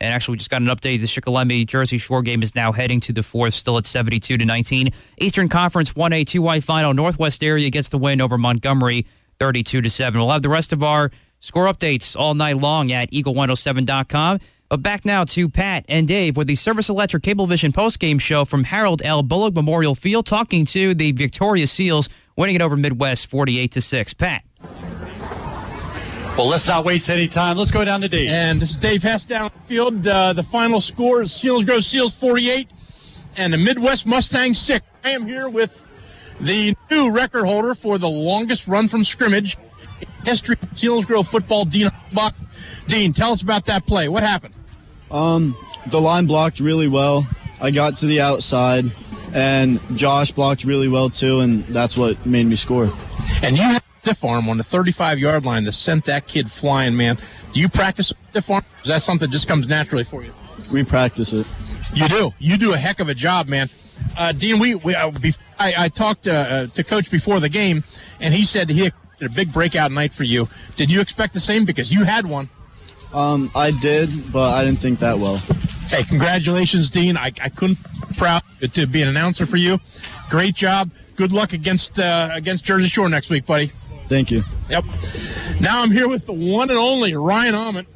And 0.04 0.14
actually, 0.14 0.34
we 0.34 0.38
just 0.40 0.50
got 0.50 0.62
an 0.62 0.68
update. 0.68 1.00
The 1.00 1.08
Shikellamy 1.08 1.66
Jersey 1.66 1.98
Shore 1.98 2.22
game 2.22 2.44
is 2.44 2.54
now 2.56 2.74
heading 2.74 3.00
to 3.02 3.14
the 3.14 3.24
fourth, 3.24 3.54
still 3.54 3.78
at 3.78 3.86
72 3.86 4.38
to 4.38 4.44
19. 4.44 4.90
Eastern 5.18 5.48
Conference 5.48 5.94
1A 5.94 6.26
2Y 6.26 6.62
final. 6.62 6.94
Northwest 6.94 7.42
area 7.42 7.70
gets 7.70 7.88
the 7.88 7.98
win 7.98 8.20
over 8.20 8.38
Montgomery 8.38 9.06
32 9.40 9.82
to 9.82 9.90
7. 9.90 10.20
We'll 10.20 10.30
have 10.32 10.42
the 10.42 10.50
rest 10.50 10.74
of 10.74 10.84
our 10.84 11.10
score 11.40 11.68
updates 11.68 12.18
all 12.18 12.34
night 12.34 12.58
long 12.58 12.92
at 12.92 13.12
eagle107.com. 13.12 14.40
But 14.68 14.82
back 14.82 15.06
now 15.06 15.24
to 15.24 15.48
Pat 15.48 15.86
and 15.88 16.06
Dave 16.06 16.36
with 16.36 16.48
the 16.48 16.56
Service 16.56 16.90
Electric 16.90 17.24
Cablevision 17.24 17.72
postgame 17.72 18.20
show 18.20 18.44
from 18.44 18.66
Harold 18.66 19.02
L. 19.06 19.24
Bolig 19.24 19.56
Memorial 19.56 19.96
Field, 19.96 20.26
talking 20.26 20.66
to 20.66 20.94
the 20.94 21.14
Victoria 21.14 21.66
Seals, 21.66 22.10
winning 22.36 22.56
it 22.56 22.62
over 22.62 22.76
Midd-West 22.76 23.28
48 23.28 23.72
to 23.72 23.80
6. 23.80 24.14
Pat. 24.16 24.44
Well, 26.36 26.48
let's 26.48 26.68
not 26.68 26.84
waste 26.84 27.12
any 27.12 27.28
time. 27.28 27.58
Let's 27.58 27.70
go 27.70 27.86
down 27.86 28.02
to 28.02 28.10
Dave. 28.10 28.30
And 28.30 28.60
this 28.60 28.72
is 28.72 28.78
Dave 28.78 29.04
Hess 29.04 29.28
down 29.28 29.52
the 29.54 29.68
field. 29.68 30.08
Uh, 30.08 30.34
the 30.34 30.42
final 30.42 30.82
score 30.82 31.22
is 31.22 31.30
Selinsgrove 31.30 31.84
Seals 31.84 32.16
48 32.16 32.68
and 33.38 33.54
the 33.54 33.58
Midd-West 33.58 34.08
Mustang 34.08 34.56
6. 34.56 34.84
I 35.04 35.12
am 35.12 35.28
here 35.28 35.48
with 35.48 35.84
the 36.42 36.76
new 36.90 37.12
record 37.12 37.46
holder 37.46 37.76
for 37.76 38.00
the 38.00 38.10
longest 38.10 38.68
run 38.68 38.88
from 38.88 39.04
scrimmage 39.04 39.58
history 40.26 40.58
of 40.90 41.08
Grove 41.08 41.28
football, 41.28 41.66
Dean 41.66 41.92
Buck. 42.14 42.34
Dean, 42.88 43.14
tell 43.14 43.32
us 43.32 43.44
about 43.44 43.66
that 43.66 43.86
play. 43.86 44.10
What 44.10 44.24
happened? 44.24 44.56
Um, 45.12 45.56
the 45.88 46.02
line 46.02 46.26
blocked 46.26 46.60
really 46.60 46.88
well. 46.88 47.28
I 47.62 47.70
got 47.70 47.98
to 47.98 48.08
the 48.08 48.22
outside, 48.22 48.92
and 49.34 49.80
Josh 49.96 50.32
blocked 50.32 50.64
really 50.64 50.88
well 50.88 51.10
too, 51.12 51.42
and 51.42 51.64
that's 51.68 51.96
what 51.96 52.26
made 52.26 52.48
me 52.48 52.56
score. 52.56 52.92
And 53.42 53.56
you 53.56 53.64
had 53.64 53.82
a 53.82 53.93
stiff 54.04 54.26
arm 54.26 54.50
on 54.50 54.58
the 54.58 54.64
35 54.66 55.18
yard 55.18 55.46
line 55.46 55.64
that 55.64 55.72
sent 55.72 56.04
that 56.04 56.28
kid 56.28 56.52
flying, 56.52 56.98
man. 56.98 57.18
Do 57.54 57.60
you 57.62 57.70
practice 57.70 58.12
stiff 58.32 58.52
arm? 58.52 58.66
Is 58.82 58.90
that 58.90 59.02
something 59.02 59.30
that 59.30 59.32
just 59.32 59.48
comes 59.48 59.70
naturally 59.70 60.04
for 60.04 60.24
you? 60.24 60.34
We 60.70 60.84
practice 60.84 61.32
it. 61.32 61.48
You 61.94 62.10
do. 62.10 62.34
You 62.38 62.58
do 62.58 62.74
a 62.74 62.78
heck 62.78 63.00
of 63.00 63.08
a 63.08 63.14
job, 63.14 63.48
man. 63.48 63.70
Uh, 64.18 64.34
Dean, 64.34 64.60
we, 64.60 64.76
we 64.76 64.94
uh, 64.94 65.10
bef- 65.12 65.38
I, 65.58 65.86
I 65.86 65.88
talked 65.88 66.28
uh, 66.28 66.32
uh, 66.32 66.68
to 66.68 66.84
Coach 66.84 67.10
before 67.10 67.40
the 67.40 67.48
game, 67.48 67.86
and 68.20 68.34
he 68.34 68.44
said 68.44 68.70
he 68.70 68.84
had 68.84 68.94
a 69.22 69.30
big 69.30 69.54
breakout 69.54 69.94
night 69.94 70.12
for 70.12 70.26
you. 70.26 70.50
Did 70.76 70.92
you 70.92 71.00
expect 71.00 71.34
the 71.34 71.40
same? 71.40 71.64
Because 71.64 71.90
you 71.90 72.04
had 72.04 72.26
one. 72.26 72.50
Um, 73.14 73.52
I 73.56 73.72
did, 73.72 74.34
but 74.34 74.54
I 74.54 74.66
didn't 74.66 74.80
think 74.80 75.00
that 75.00 75.18
well. 75.18 75.38
Hey, 75.88 76.04
congratulations, 76.04 76.92
Dean. 76.92 77.16
I, 77.16 77.32
I 77.42 77.48
couldn't 77.48 77.82
be 77.82 78.16
proud 78.18 78.42
to 78.60 78.86
be 78.86 79.02
an 79.02 79.08
announcer 79.08 79.46
for 79.46 79.58
you. 79.58 79.80
Great 80.30 80.56
job. 80.56 80.92
Good 81.16 81.32
luck 81.32 81.54
against 81.54 82.00
uh, 82.00 82.32
against 82.34 82.66
Jersey 82.66 82.90
Shore 82.90 83.08
next 83.08 83.30
week, 83.30 83.46
buddy. 83.46 83.72
Thank 84.14 84.30
you. 84.30 84.44
Yep. 84.70 84.86
Now 85.60 85.82
I'm 85.82 85.90
here 85.90 86.08
with 86.08 86.28
the 86.28 86.34
one 86.34 86.70
and 86.70 86.78
only 86.78 87.16
Ryan 87.16 87.56
Allman, 87.56 87.88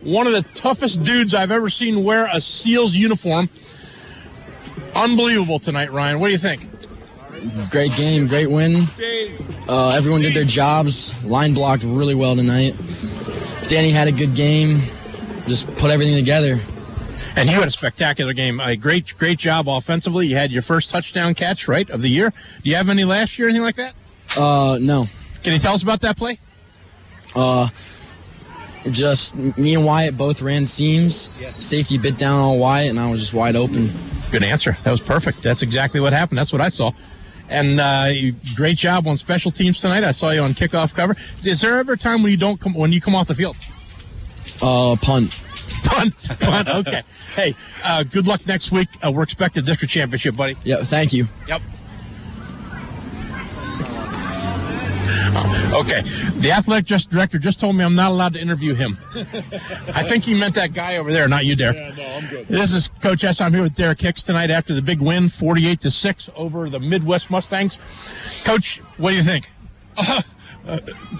one 0.00 0.26
of 0.26 0.32
the 0.32 0.42
toughest 0.58 1.04
dudes 1.04 1.34
I've 1.34 1.52
ever 1.52 1.70
seen 1.70 2.02
wear 2.02 2.28
a 2.32 2.40
SEALs 2.40 2.96
uniform. 2.96 3.48
Unbelievable 4.96 5.60
tonight, 5.60 5.92
Ryan. 5.92 6.18
What 6.18 6.26
do 6.26 6.32
you 6.32 6.38
think? 6.38 6.68
Great 7.70 7.94
game, 7.94 8.26
great 8.26 8.50
win. 8.50 8.88
Uh, 9.68 9.90
everyone 9.90 10.20
did 10.20 10.34
their 10.34 10.42
jobs. 10.42 11.14
Line 11.22 11.54
blocked 11.54 11.84
really 11.84 12.16
well 12.16 12.34
tonight. 12.34 12.74
Danny 13.68 13.90
had 13.90 14.08
a 14.08 14.12
good 14.12 14.34
game. 14.34 14.82
Just 15.46 15.72
put 15.76 15.92
everything 15.92 16.16
together. 16.16 16.60
And 17.36 17.48
you 17.48 17.54
had 17.54 17.68
a 17.68 17.70
spectacular 17.70 18.32
game. 18.32 18.58
A 18.58 18.74
great, 18.74 19.16
great 19.16 19.38
job 19.38 19.68
offensively. 19.68 20.26
You 20.26 20.34
had 20.34 20.50
your 20.50 20.62
first 20.62 20.90
touchdown 20.90 21.34
catch, 21.34 21.68
right, 21.68 21.88
of 21.88 22.02
the 22.02 22.10
year. 22.10 22.30
Do 22.64 22.68
you 22.68 22.74
have 22.74 22.88
any 22.88 23.04
last 23.04 23.38
year, 23.38 23.48
anything 23.48 23.62
like 23.62 23.76
that? 23.76 23.94
Uh, 24.36 24.78
no. 24.80 25.06
Can 25.42 25.52
you 25.52 25.58
tell 25.58 25.74
us 25.74 25.82
about 25.82 26.00
that 26.02 26.16
play? 26.16 26.38
Uh, 27.34 27.68
just 28.90 29.34
me 29.36 29.74
and 29.74 29.84
Wyatt 29.84 30.16
both 30.16 30.42
ran 30.42 30.66
seams. 30.66 31.30
Safety 31.52 31.98
bit 31.98 32.18
down 32.18 32.38
on 32.40 32.58
Wyatt, 32.58 32.90
and 32.90 33.00
I 33.00 33.10
was 33.10 33.20
just 33.20 33.34
wide 33.34 33.56
open. 33.56 33.92
Good 34.30 34.42
answer. 34.42 34.76
That 34.82 34.90
was 34.90 35.00
perfect. 35.00 35.42
That's 35.42 35.62
exactly 35.62 36.00
what 36.00 36.12
happened. 36.12 36.38
That's 36.38 36.52
what 36.52 36.60
I 36.62 36.68
saw. 36.68 36.90
And 37.48 37.80
uh, 37.80 38.08
you- 38.10 38.34
great 38.54 38.78
job 38.78 39.06
on 39.06 39.16
special 39.16 39.50
teams 39.50 39.80
tonight. 39.80 40.04
I 40.04 40.10
saw 40.10 40.30
you 40.30 40.42
on 40.42 40.54
kickoff 40.54 40.94
cover. 40.94 41.16
Is 41.44 41.60
there 41.60 41.78
ever 41.78 41.92
a 41.92 41.98
time 41.98 42.22
when 42.22 42.30
you 42.32 42.38
don't 42.38 42.58
come 42.60 42.74
when 42.74 42.92
you 42.92 43.00
come 43.00 43.14
off 43.14 43.28
the 43.28 43.34
field? 43.34 43.56
Uh, 44.60 44.96
punt. 44.96 45.40
Punt. 45.84 46.14
Punt. 46.40 46.68
Okay. 46.68 47.02
hey, 47.34 47.54
uh, 47.84 48.04
good 48.04 48.26
luck 48.26 48.46
next 48.46 48.70
week. 48.72 48.88
Uh, 49.04 49.10
we're 49.12 49.22
expecting 49.24 49.64
district 49.64 49.92
championship, 49.92 50.36
buddy. 50.36 50.56
Yeah, 50.64 50.82
thank 50.84 51.12
you. 51.12 51.28
Yep. 51.48 51.62
Okay. 55.72 56.02
The 56.36 56.52
athletic 56.52 56.84
just 56.84 57.10
director 57.10 57.38
just 57.38 57.58
told 57.58 57.76
me 57.76 57.84
I'm 57.84 57.94
not 57.94 58.10
allowed 58.10 58.34
to 58.34 58.40
interview 58.40 58.74
him. 58.74 58.98
I 59.94 60.02
think 60.02 60.22
he 60.24 60.38
meant 60.38 60.54
that 60.56 60.74
guy 60.74 60.98
over 60.98 61.10
there, 61.10 61.26
not 61.28 61.46
you, 61.46 61.56
Derek. 61.56 61.76
Yeah, 61.76 61.94
no, 61.96 62.14
I'm 62.14 62.26
good. 62.28 62.48
This 62.48 62.74
is 62.74 62.88
Coach 63.00 63.24
S. 63.24 63.40
I'm 63.40 63.54
here 63.54 63.62
with 63.62 63.74
Derek 63.74 64.00
Hicks 64.00 64.22
tonight 64.22 64.50
after 64.50 64.74
the 64.74 64.82
big 64.82 65.00
win, 65.00 65.30
48 65.30 65.80
to 65.80 65.90
six 65.90 66.28
over 66.36 66.68
the 66.68 66.78
Midd-West 66.78 67.30
Mustangs. 67.30 67.78
Coach, 68.44 68.82
what 68.98 69.10
do 69.10 69.16
you 69.16 69.22
think? 69.22 69.50
Uh, 69.96 70.20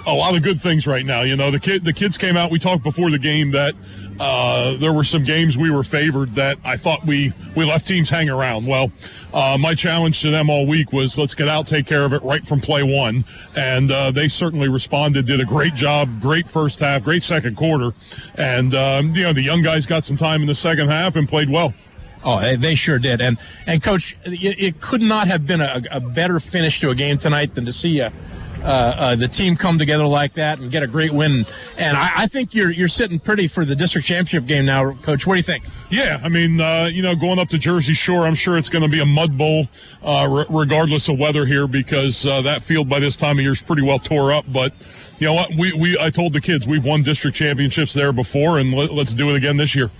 a 0.06 0.14
lot 0.14 0.36
of 0.36 0.42
good 0.42 0.60
things 0.60 0.86
right 0.86 1.04
now. 1.04 1.22
You 1.22 1.36
know, 1.36 1.50
the 1.50 1.58
kid, 1.58 1.84
the 1.84 1.92
kids 1.92 2.16
came 2.16 2.36
out. 2.36 2.50
We 2.50 2.58
talked 2.58 2.82
before 2.82 3.10
the 3.10 3.18
game 3.18 3.50
that 3.52 3.74
uh, 4.20 4.76
there 4.76 4.92
were 4.92 5.04
some 5.04 5.24
games 5.24 5.58
we 5.58 5.70
were 5.70 5.82
favored 5.82 6.34
that 6.36 6.58
I 6.64 6.76
thought 6.76 7.04
we 7.04 7.32
we 7.56 7.64
left 7.64 7.86
teams 7.88 8.08
hang 8.08 8.30
around. 8.30 8.66
Well, 8.66 8.92
uh, 9.34 9.56
my 9.58 9.74
challenge 9.74 10.20
to 10.22 10.30
them 10.30 10.48
all 10.48 10.66
week 10.66 10.92
was 10.92 11.18
let's 11.18 11.34
get 11.34 11.48
out, 11.48 11.66
take 11.66 11.86
care 11.86 12.04
of 12.04 12.12
it 12.12 12.22
right 12.22 12.46
from 12.46 12.60
play 12.60 12.82
one, 12.82 13.24
and 13.56 13.90
uh, 13.90 14.10
they 14.10 14.28
certainly 14.28 14.68
responded. 14.68 15.26
Did 15.26 15.40
a 15.40 15.44
great 15.44 15.74
job. 15.74 16.20
Great 16.20 16.46
first 16.46 16.80
half. 16.80 17.02
Great 17.02 17.22
second 17.22 17.56
quarter, 17.56 17.92
and 18.36 18.74
um, 18.74 19.14
you 19.14 19.22
know 19.24 19.32
the 19.32 19.42
young 19.42 19.62
guys 19.62 19.86
got 19.86 20.04
some 20.04 20.16
time 20.16 20.40
in 20.42 20.46
the 20.46 20.54
second 20.54 20.88
half 20.88 21.16
and 21.16 21.28
played 21.28 21.50
well. 21.50 21.74
Oh, 22.24 22.38
they- 22.56 22.74
sure 22.76 22.98
did. 23.00 23.20
And 23.20 23.38
and 23.66 23.82
coach, 23.82 24.16
it, 24.24 24.56
it 24.58 24.80
could 24.80 25.02
not 25.02 25.26
have 25.26 25.46
been 25.46 25.60
a, 25.60 25.82
a 25.90 26.00
better 26.00 26.38
finish 26.38 26.80
to 26.80 26.90
a 26.90 26.94
game 26.94 27.18
tonight 27.18 27.54
than 27.54 27.64
to 27.64 27.72
see 27.72 28.00
uh, 28.00 28.10
uh, 28.62 28.94
uh, 28.97 29.16
the 29.16 29.28
team 29.28 29.57
come 29.57 29.78
together 29.78 30.05
like 30.05 30.34
that 30.34 30.58
and 30.58 30.70
get 30.70 30.82
a 30.82 30.86
great 30.86 31.12
win. 31.12 31.47
And 31.76 31.97
I, 31.97 32.10
I 32.16 32.26
think 32.26 32.55
you're 32.55 32.70
you're 32.70 32.89
sitting 32.89 33.18
pretty 33.18 33.47
for 33.47 33.65
the 33.65 33.76
district 33.76 34.07
championship 34.07 34.47
game 34.47 34.65
now, 34.65 34.92
coach. 34.94 35.26
What 35.26 35.34
do 35.34 35.39
you 35.39 35.42
think? 35.42 35.65
Yeah, 35.91 36.20
I 36.23 36.28
mean, 36.28 36.60
uh, 36.60 36.89
you 36.92 37.02
know, 37.02 37.15
going 37.15 37.39
up 37.39 37.49
to 37.50 37.58
Jersey 37.58 37.92
Shore, 37.92 38.26
I'm 38.26 38.34
sure 38.34 38.57
it's 38.57 38.68
going 38.68 38.82
to 38.82 38.89
be 38.89 39.00
a 39.00 39.07
mud 39.07 39.36
bowl, 39.36 39.68
uh, 40.02 40.28
re- 40.31 40.47
regardless 40.49 41.08
of 41.08 41.18
weather 41.18 41.44
here, 41.44 41.66
because 41.66 42.26
uh, 42.26 42.41
that 42.42 42.62
field 42.62 42.89
by 42.89 42.99
this 42.99 43.16
time 43.16 43.39
of 43.39 43.42
year 43.42 43.52
is 43.52 43.62
pretty 43.62 43.82
well 43.82 43.99
tore 43.99 44.32
up. 44.32 44.44
But 44.52 44.73
you 45.18 45.26
know 45.26 45.34
what? 45.34 45.50
We, 45.57 45.73
we 45.73 45.99
I 45.99 46.10
told 46.10 46.32
the 46.32 46.41
kids 46.41 46.66
we've 46.66 46.84
won 46.84 47.02
district 47.02 47.36
championships 47.36 47.92
there 47.92 48.12
before, 48.12 48.58
and 48.58 48.73
let, 48.73 48.92
let's 48.92 49.15
do 49.15 49.31
it 49.31 49.36
again 49.36 49.57
this 49.57 49.74
year. 49.74 49.91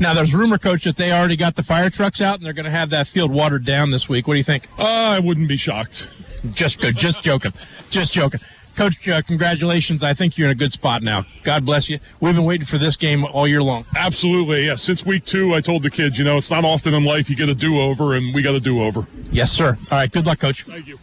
Now 0.00 0.14
there's 0.14 0.34
rumor, 0.34 0.58
coach, 0.58 0.84
that 0.84 0.96
they 0.96 1.12
already 1.12 1.36
got 1.36 1.54
the 1.54 1.62
fire 1.62 1.90
trucks 1.90 2.20
out 2.20 2.36
and 2.36 2.46
they're 2.46 2.52
going 2.54 2.64
to 2.64 2.70
have 2.70 2.90
that 2.90 3.06
field 3.06 3.30
watered 3.30 3.64
down 3.64 3.90
this 3.90 4.08
week. 4.08 4.26
What 4.26 4.34
do 4.34 4.38
you 4.38 4.44
think? 4.44 4.66
Uh, 4.78 4.84
I 4.84 5.20
wouldn't 5.20 5.48
be 5.48 5.56
shocked. 5.56 6.08
Just 6.52 6.80
good. 6.80 6.96
Just 6.96 7.22
joking. 7.22 7.52
Just 7.90 8.12
joking. 8.12 8.40
Coach, 8.74 9.06
uh, 9.06 9.20
congratulations. 9.22 10.02
I 10.02 10.14
think 10.14 10.38
you're 10.38 10.48
in 10.48 10.52
a 10.52 10.58
good 10.58 10.72
spot 10.72 11.02
now. 11.02 11.26
God 11.42 11.66
bless 11.66 11.90
you. 11.90 12.00
We've 12.20 12.34
been 12.34 12.44
waiting 12.44 12.66
for 12.66 12.78
this 12.78 12.96
game 12.96 13.24
all 13.24 13.46
year 13.46 13.62
long. 13.62 13.84
Absolutely, 13.94 14.64
yeah. 14.64 14.76
Since 14.76 15.04
week 15.04 15.24
two, 15.24 15.54
I 15.54 15.60
told 15.60 15.82
the 15.82 15.90
kids, 15.90 16.18
you 16.18 16.24
know, 16.24 16.38
it's 16.38 16.50
not 16.50 16.64
often 16.64 16.94
in 16.94 17.04
life 17.04 17.28
you 17.28 17.36
get 17.36 17.50
a 17.50 17.54
do 17.54 17.78
over, 17.80 18.14
and 18.14 18.34
we 18.34 18.40
got 18.40 18.54
a 18.54 18.60
do 18.60 18.82
over. 18.82 19.06
Yes, 19.30 19.52
sir. 19.52 19.76
All 19.90 19.98
right. 19.98 20.10
Good 20.10 20.24
luck, 20.24 20.38
coach. 20.38 20.64
Thank 20.64 20.86
you. 20.86 20.98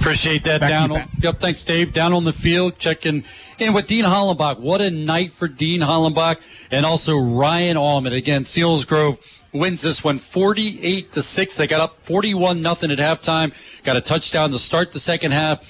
Appreciate 0.00 0.44
that. 0.44 0.60
Back 0.60 0.70
down 0.70 0.92
on, 0.92 1.08
yep, 1.20 1.40
thanks, 1.40 1.64
Dave. 1.64 1.92
Down 1.92 2.14
on 2.14 2.24
the 2.24 2.32
field, 2.32 2.78
checking 2.78 3.24
in 3.58 3.74
with 3.74 3.86
Dean 3.86 4.04
Hollenbach. 4.04 4.58
What 4.58 4.80
a 4.80 4.90
night 4.90 5.32
for 5.32 5.48
Dean 5.48 5.80
Hollenbach 5.80 6.36
and 6.70 6.86
also 6.86 7.18
Ryan 7.18 7.76
Allman. 7.76 8.12
Again, 8.12 8.44
Selinsgrove 8.44 9.18
wins 9.52 9.82
this 9.82 10.04
one 10.04 10.18
48 10.18 11.12
to 11.12 11.22
6. 11.22 11.56
They 11.56 11.66
got 11.66 11.80
up 11.80 12.02
41 12.02 12.60
nothing 12.60 12.90
at 12.90 12.98
halftime, 12.98 13.52
got 13.84 13.96
a 13.96 14.00
touchdown 14.00 14.50
to 14.50 14.58
start 14.58 14.92
the 14.92 15.00
second 15.00 15.32
half 15.32 15.62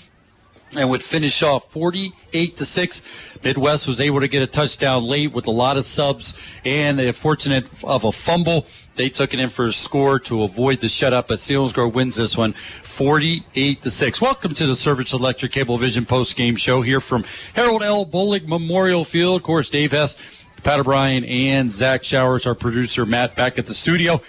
and 0.76 0.90
would 0.90 1.02
finish 1.02 1.42
off 1.42 1.70
48 1.72 2.56
to 2.56 2.66
6 2.66 3.02
midd-west 3.42 3.86
was 3.86 4.00
able 4.00 4.20
to 4.20 4.28
get 4.28 4.42
a 4.42 4.46
touchdown 4.46 5.02
late 5.02 5.32
with 5.32 5.46
a 5.46 5.50
lot 5.50 5.76
of 5.76 5.86
subs 5.86 6.34
and 6.64 6.98
they're 6.98 7.12
fortunate 7.12 7.66
of 7.84 8.04
a 8.04 8.12
fumble. 8.12 8.66
They 8.96 9.08
took 9.08 9.32
it 9.32 9.40
in 9.40 9.48
for 9.48 9.66
a 9.66 9.72
score 9.72 10.18
to 10.20 10.42
avoid 10.42 10.80
the 10.80 10.86
shutout 10.88 11.28
but 11.28 11.38
Selinsgrove 11.38 11.94
wins 11.94 12.16
this 12.16 12.36
one 12.36 12.54
48 12.82 13.82
to 13.82 13.90
6 13.90 14.20
welcome 14.20 14.54
to 14.54 14.66
the 14.66 14.76
service 14.76 15.12
electric 15.12 15.52
cable 15.52 15.78
vision 15.78 16.04
post 16.04 16.36
game 16.36 16.56
show 16.56 16.82
here 16.82 17.00
from 17.00 17.24
harold 17.54 17.82
l. 17.82 18.04
Bolig 18.04 18.46
memorial 18.46 19.04
field. 19.04 19.36
Of 19.36 19.44
course 19.44 19.70
dave 19.70 19.92
hess 19.92 20.16
pat 20.62 20.80
o'brien 20.80 21.24
and 21.24 21.70
zach 21.70 22.02
showers 22.02 22.46
our 22.46 22.54
producer 22.54 23.06
matt 23.06 23.34
back 23.36 23.58
at 23.58 23.66
the 23.66 23.74
studio 23.74 24.20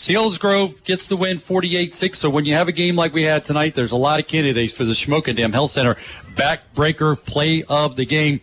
Selinsgrove 0.00 0.82
gets 0.84 1.08
the 1.08 1.16
win 1.16 1.36
48 1.36 1.94
6. 1.94 2.18
So 2.18 2.30
when 2.30 2.46
you 2.46 2.54
have 2.54 2.68
a 2.68 2.72
game 2.72 2.96
like 2.96 3.12
we 3.12 3.24
had 3.24 3.44
tonight, 3.44 3.74
there's 3.74 3.92
a 3.92 3.98
lot 3.98 4.18
of 4.18 4.26
candidates 4.26 4.72
for 4.72 4.86
the 4.86 4.94
Shamokin 4.94 5.36
Dam 5.36 5.52
Health 5.52 5.72
Center 5.72 5.94
backbreaker 6.34 7.22
play 7.22 7.64
of 7.64 7.96
the 7.96 8.06
game. 8.06 8.40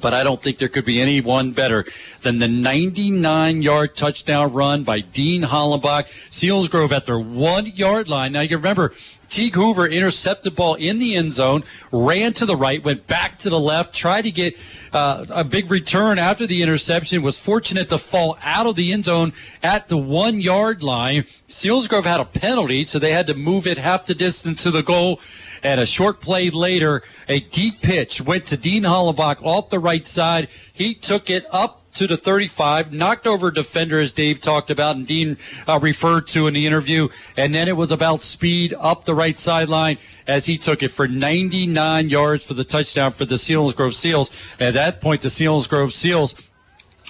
But 0.00 0.14
I 0.14 0.22
don't 0.22 0.40
think 0.40 0.58
there 0.58 0.68
could 0.68 0.84
be 0.84 1.00
anyone 1.00 1.50
better 1.50 1.84
than 2.20 2.38
the 2.38 2.46
99 2.46 3.60
yard 3.60 3.96
touchdown 3.96 4.52
run 4.52 4.84
by 4.84 5.00
Dean 5.00 5.42
Hollenbach. 5.42 6.06
Selinsgrove 6.30 6.92
at 6.92 7.06
their 7.06 7.18
one 7.18 7.66
yard 7.66 8.08
line. 8.08 8.32
Now 8.32 8.42
you 8.42 8.56
remember, 8.56 8.92
Teague 9.28 9.54
Hoover 9.54 9.86
intercepted 9.86 10.44
the 10.44 10.50
ball 10.56 10.74
in 10.74 10.98
the 10.98 11.14
end 11.14 11.32
zone, 11.32 11.64
ran 11.92 12.32
to 12.34 12.46
the 12.46 12.56
right, 12.56 12.82
went 12.82 13.06
back 13.06 13.38
to 13.40 13.50
the 13.50 13.60
left, 13.60 13.94
tried 13.94 14.22
to 14.22 14.30
get 14.30 14.56
uh, 14.92 15.26
a 15.30 15.44
big 15.44 15.70
return 15.70 16.18
after 16.18 16.46
the 16.46 16.62
interception, 16.62 17.22
was 17.22 17.38
fortunate 17.38 17.88
to 17.90 17.98
fall 17.98 18.38
out 18.42 18.66
of 18.66 18.76
the 18.76 18.92
end 18.92 19.04
zone 19.04 19.32
at 19.62 19.88
the 19.88 19.98
one 19.98 20.40
yard 20.40 20.82
line. 20.82 21.26
Selinsgrove 21.48 22.04
had 22.04 22.20
a 22.20 22.24
penalty, 22.24 22.86
so 22.86 22.98
they 22.98 23.12
had 23.12 23.26
to 23.26 23.34
move 23.34 23.66
it 23.66 23.78
half 23.78 24.06
the 24.06 24.14
distance 24.14 24.62
to 24.62 24.70
the 24.70 24.82
goal. 24.82 25.20
And 25.62 25.80
a 25.80 25.86
short 25.86 26.20
play 26.20 26.50
later, 26.50 27.02
a 27.28 27.40
deep 27.40 27.80
pitch 27.80 28.20
went 28.20 28.46
to 28.46 28.56
Dean 28.56 28.84
Hollenbach 28.84 29.42
off 29.42 29.70
the 29.70 29.80
right 29.80 30.06
side. 30.06 30.48
He 30.72 30.94
took 30.94 31.30
it 31.30 31.44
up 31.50 31.87
to 31.98 32.06
the 32.06 32.16
35, 32.16 32.92
knocked 32.92 33.26
over 33.26 33.48
a 33.48 33.54
defender, 33.54 33.98
as 33.98 34.12
Dave 34.12 34.40
talked 34.40 34.70
about, 34.70 34.94
and 34.94 35.04
Dean 35.04 35.36
uh, 35.66 35.80
referred 35.82 36.28
to 36.28 36.46
in 36.46 36.54
the 36.54 36.64
interview. 36.64 37.08
And 37.36 37.52
then 37.52 37.66
it 37.66 37.76
was 37.76 37.90
about 37.90 38.22
speed 38.22 38.72
up 38.78 39.04
the 39.04 39.16
right 39.16 39.36
sideline 39.36 39.98
as 40.28 40.46
he 40.46 40.58
took 40.58 40.84
it 40.84 40.90
for 40.90 41.08
99 41.08 42.08
yards 42.08 42.44
for 42.44 42.54
the 42.54 42.62
touchdown 42.62 43.10
for 43.10 43.24
the 43.24 43.34
Selinsgrove 43.34 43.94
Seals. 43.94 44.30
At 44.60 44.74
that 44.74 45.00
point, 45.00 45.22
the 45.22 45.28
Selinsgrove 45.28 45.92
Seals 45.92 46.34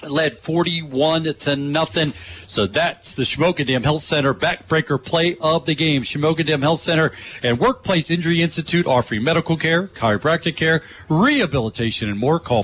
led 0.03 0.37
41 0.37 1.33
to 1.35 1.55
nothing. 1.55 2.13
So 2.47 2.67
that's 2.67 3.13
the 3.13 3.23
Shamokin 3.23 3.67
Dam 3.67 3.83
Health 3.83 4.03
Center 4.03 4.33
backbreaker 4.33 5.03
play 5.03 5.37
of 5.41 5.65
the 5.65 5.75
game. 5.75 6.03
Shamokin 6.03 6.45
Dam 6.45 6.61
Health 6.61 6.79
Center 6.79 7.11
and 7.43 7.59
Workplace 7.59 8.09
Injury 8.09 8.41
Institute 8.41 8.87
offering 8.87 9.23
medical 9.23 9.57
care, 9.57 9.87
chiropractic 9.87 10.55
care, 10.55 10.81
rehabilitation, 11.09 12.09
and 12.09 12.19
more. 12.19 12.39
Call 12.39 12.63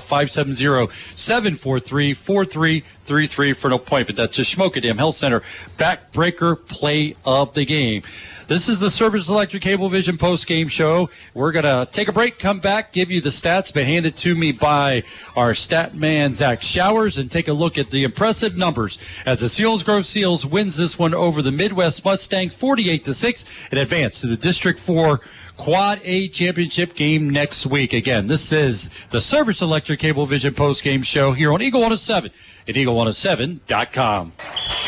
570-743-4333 3.06 3.56
for 3.56 3.68
an 3.68 3.74
appointment. 3.74 4.16
That's 4.16 4.36
the 4.36 4.42
Shamokin 4.42 4.82
Dam 4.82 4.98
Health 4.98 5.16
Center 5.16 5.42
backbreaker 5.78 6.66
play 6.66 7.16
of 7.24 7.54
the 7.54 7.64
game. 7.64 8.02
This 8.48 8.68
is 8.68 8.78
the 8.78 8.90
Service 8.90 9.28
Electric 9.28 9.60
Cable 9.60 9.88
Vision 9.88 10.16
post 10.16 10.46
game 10.46 10.68
show. 10.68 11.10
We're 11.34 11.50
going 11.50 11.64
to 11.64 11.88
take 11.90 12.06
a 12.06 12.12
break, 12.12 12.38
come 12.38 12.60
back, 12.60 12.92
give 12.92 13.10
you 13.10 13.20
the 13.20 13.30
stats, 13.30 13.74
but 13.74 13.86
handed 13.86 14.16
to 14.18 14.36
me 14.36 14.52
by 14.52 15.02
our 15.34 15.52
stat 15.52 15.96
man, 15.96 16.32
Zach 16.32 16.62
Showers, 16.62 17.18
and 17.18 17.28
take 17.28 17.48
a 17.48 17.52
look 17.52 17.76
at 17.76 17.90
the 17.90 18.04
impressive 18.04 18.56
numbers 18.56 19.00
as 19.24 19.40
the 19.40 19.48
Selinsgrove 19.48 20.04
Seals 20.04 20.46
wins 20.46 20.76
this 20.76 20.96
one 20.96 21.12
over 21.12 21.42
the 21.42 21.50
Midd-West 21.50 22.04
Mustangs 22.04 22.54
48 22.54 23.02
to 23.04 23.14
6 23.14 23.44
and 23.72 23.80
advance 23.80 24.20
to 24.20 24.28
the 24.28 24.36
District 24.36 24.78
4 24.78 25.20
Quad 25.56 26.00
A 26.04 26.28
championship 26.28 26.94
game 26.94 27.30
next 27.30 27.66
week. 27.66 27.92
Again, 27.92 28.28
this 28.28 28.52
is 28.52 28.90
the 29.10 29.20
Service 29.20 29.60
Electric 29.60 29.98
Cable 29.98 30.26
Vision 30.26 30.54
post 30.54 30.84
game 30.84 31.02
show 31.02 31.32
here 31.32 31.52
on 31.52 31.62
Eagle 31.62 31.80
107 31.80 32.30
at 32.68 32.74
eagle107.com. 32.74 34.32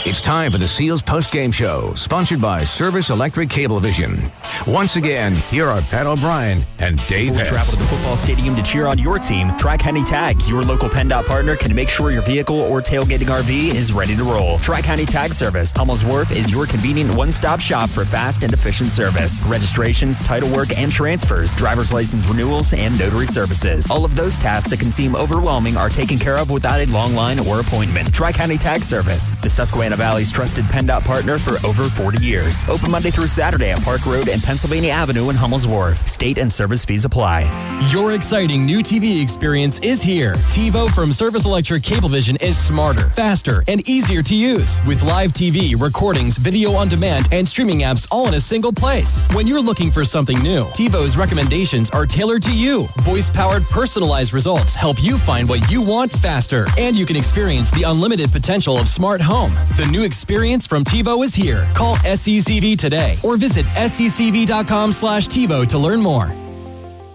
It's 0.05 0.21
time 0.21 0.53
for 0.53 0.59
the 0.59 0.67
Seals 0.67 1.03
post-game 1.03 1.51
show, 1.51 1.93
sponsored 1.95 2.41
by 2.41 2.65
Service 2.65 3.11
Electric 3.11 3.49
Cablevision. 3.49 4.31
Once 4.67 4.97
again, 4.97 5.35
here 5.35 5.69
are 5.69 5.83
Pat 5.83 6.07
O'Brien 6.07 6.65
and 6.79 7.05
Dave 7.09 7.31
Before 7.31 7.45
travel 7.45 7.73
to 7.73 7.79
the 7.79 7.85
football 7.85 8.17
stadium 8.17 8.55
to 8.57 8.63
cheer 8.63 8.87
on 8.87 8.99
your 8.99 9.19
team, 9.19 9.57
Tri-County 9.59 10.05
Tag, 10.05 10.41
your 10.47 10.63
local 10.63 10.89
PennDOT 10.89 11.27
partner, 11.27 11.57
can 11.57 11.75
make 11.75 11.89
sure 11.89 12.11
your 12.11 12.23
vehicle 12.23 12.61
or 12.61 12.81
tailgating 12.81 13.27
RV 13.27 13.75
is 13.75 13.93
ready 13.93 14.17
to 14.17 14.25
roll. 14.25 14.59
Tri-County 14.59 15.05
Tag 15.05 15.33
Service, 15.33 15.73
Hummel's 15.73 16.05
Wharf 16.05 16.31
is 16.31 16.51
your 16.51 16.67
convenient 16.67 17.15
one-stop 17.15 17.61
shop 17.61 17.91
for 17.91 18.05
fast 18.05 18.43
and 18.43 18.53
efficient 18.53 18.91
service. 18.91 19.41
Registrations, 19.43 20.23
title 20.23 20.51
work, 20.53 20.77
and 20.77 20.91
transfers, 20.93 21.55
driver's 21.57 21.93
license 21.93 22.27
renewals, 22.29 22.73
and 22.73 22.99
notary 22.99 23.27
services. 23.27 23.91
All 23.91 24.05
of 24.05 24.15
those 24.15 24.39
tasks 24.39 24.71
that 24.71 24.79
can 24.79 24.93
seem 24.93 25.17
overwhelming 25.17 25.77
are 25.77 25.91
taken 25.91 26.19
care 26.19 26.39
of 26.39 26.51
without 26.51 26.81
a 26.81 26.87
long 26.87 27.15
line 27.15 27.41
or 27.41 27.61
appointment. 27.69 28.13
Tri-County 28.15 28.57
Tag 28.57 28.81
Service, 28.81 29.31
the 29.43 29.51
Susquehanna 29.51 29.97
Valley's 29.97 30.33
trusted 30.33 30.65
PennDOT 30.67 31.05
partner 31.05 31.39
for 31.39 31.65
over 31.67 31.85
40 31.85 32.25
years. 32.25 32.65
Open 32.69 32.91
Monday 32.91 33.11
through 33.11 33.29
Saturday 33.29 33.71
at 33.71 33.83
Park 33.83 34.07
Road 34.07 34.29
and 34.29 34.43
Pennsylvania 34.43 34.91
Avenue 34.91 35.29
in 35.29 35.37
Hummel's 35.37 35.67
Wharf. 35.67 36.07
State 36.09 36.39
and 36.39 36.53
service 36.53 36.85
fees 36.85 37.05
apply. 37.05 37.43
Your 37.91 38.13
exciting 38.13 38.65
new 38.65 38.79
TV 38.79 39.23
experience 39.23 39.79
is 39.81 40.03
here. 40.03 40.35
TiVo 40.55 40.91
from 40.91 41.13
Service 41.13 41.45
Electric 41.45 41.83
Cablevision 41.83 42.41
is 42.43 42.57
smarter, 42.57 43.11
faster, 43.11 43.63
and 43.69 43.87
easier 43.89 44.23
to 44.23 44.35
use. 44.35 44.81
With 44.87 45.03
live 45.03 45.33
TV, 45.33 45.79
recordings, 45.79 46.39
video 46.39 46.73
on 46.73 46.89
demand, 46.89 47.29
and 47.33 47.47
streaming 47.47 47.81
apps 47.81 48.09
all 48.11 48.27
in 48.29 48.35
a 48.35 48.41
single 48.41 48.73
place. 48.73 49.21
When 49.35 49.47
you're 49.47 49.61
looking 49.61 49.91
for 49.91 50.05
something 50.05 50.39
new, 50.41 50.65
TiVo's 50.79 51.17
recommendations 51.17 51.91
are 51.91 52.07
tailored 52.07 52.43
to 52.45 52.55
you. 52.55 52.87
Voice 53.01 53.29
powered, 53.29 53.65
personalized 53.65 54.33
results 54.33 54.75
help 54.75 55.03
you 55.03 55.19
find 55.19 55.49
what 55.49 55.71
you 55.71 55.83
want 55.83 56.11
faster. 56.11 56.67
And 56.79 56.97
you 56.97 57.05
can 57.05 57.17
experience 57.17 57.58
the 57.73 57.83
unlimited 57.83 58.31
potential 58.31 58.79
of 58.79 58.89
smart 58.89 59.21
home. 59.21 59.53
The 59.77 59.87
new 59.91 60.05
experience 60.05 60.67
from 60.67 60.85
TiVo 60.85 61.25
is 61.25 61.35
here. 61.35 61.69
Call 61.75 61.97
SECV 61.97 62.79
today 62.79 63.17
or 63.25 63.37
visit 63.37 63.67
secv.com 63.67 64.93
slash 64.93 65.27
TiVo 65.27 65.67
to 65.69 65.79
learn 65.79 66.01
more. 66.01 66.33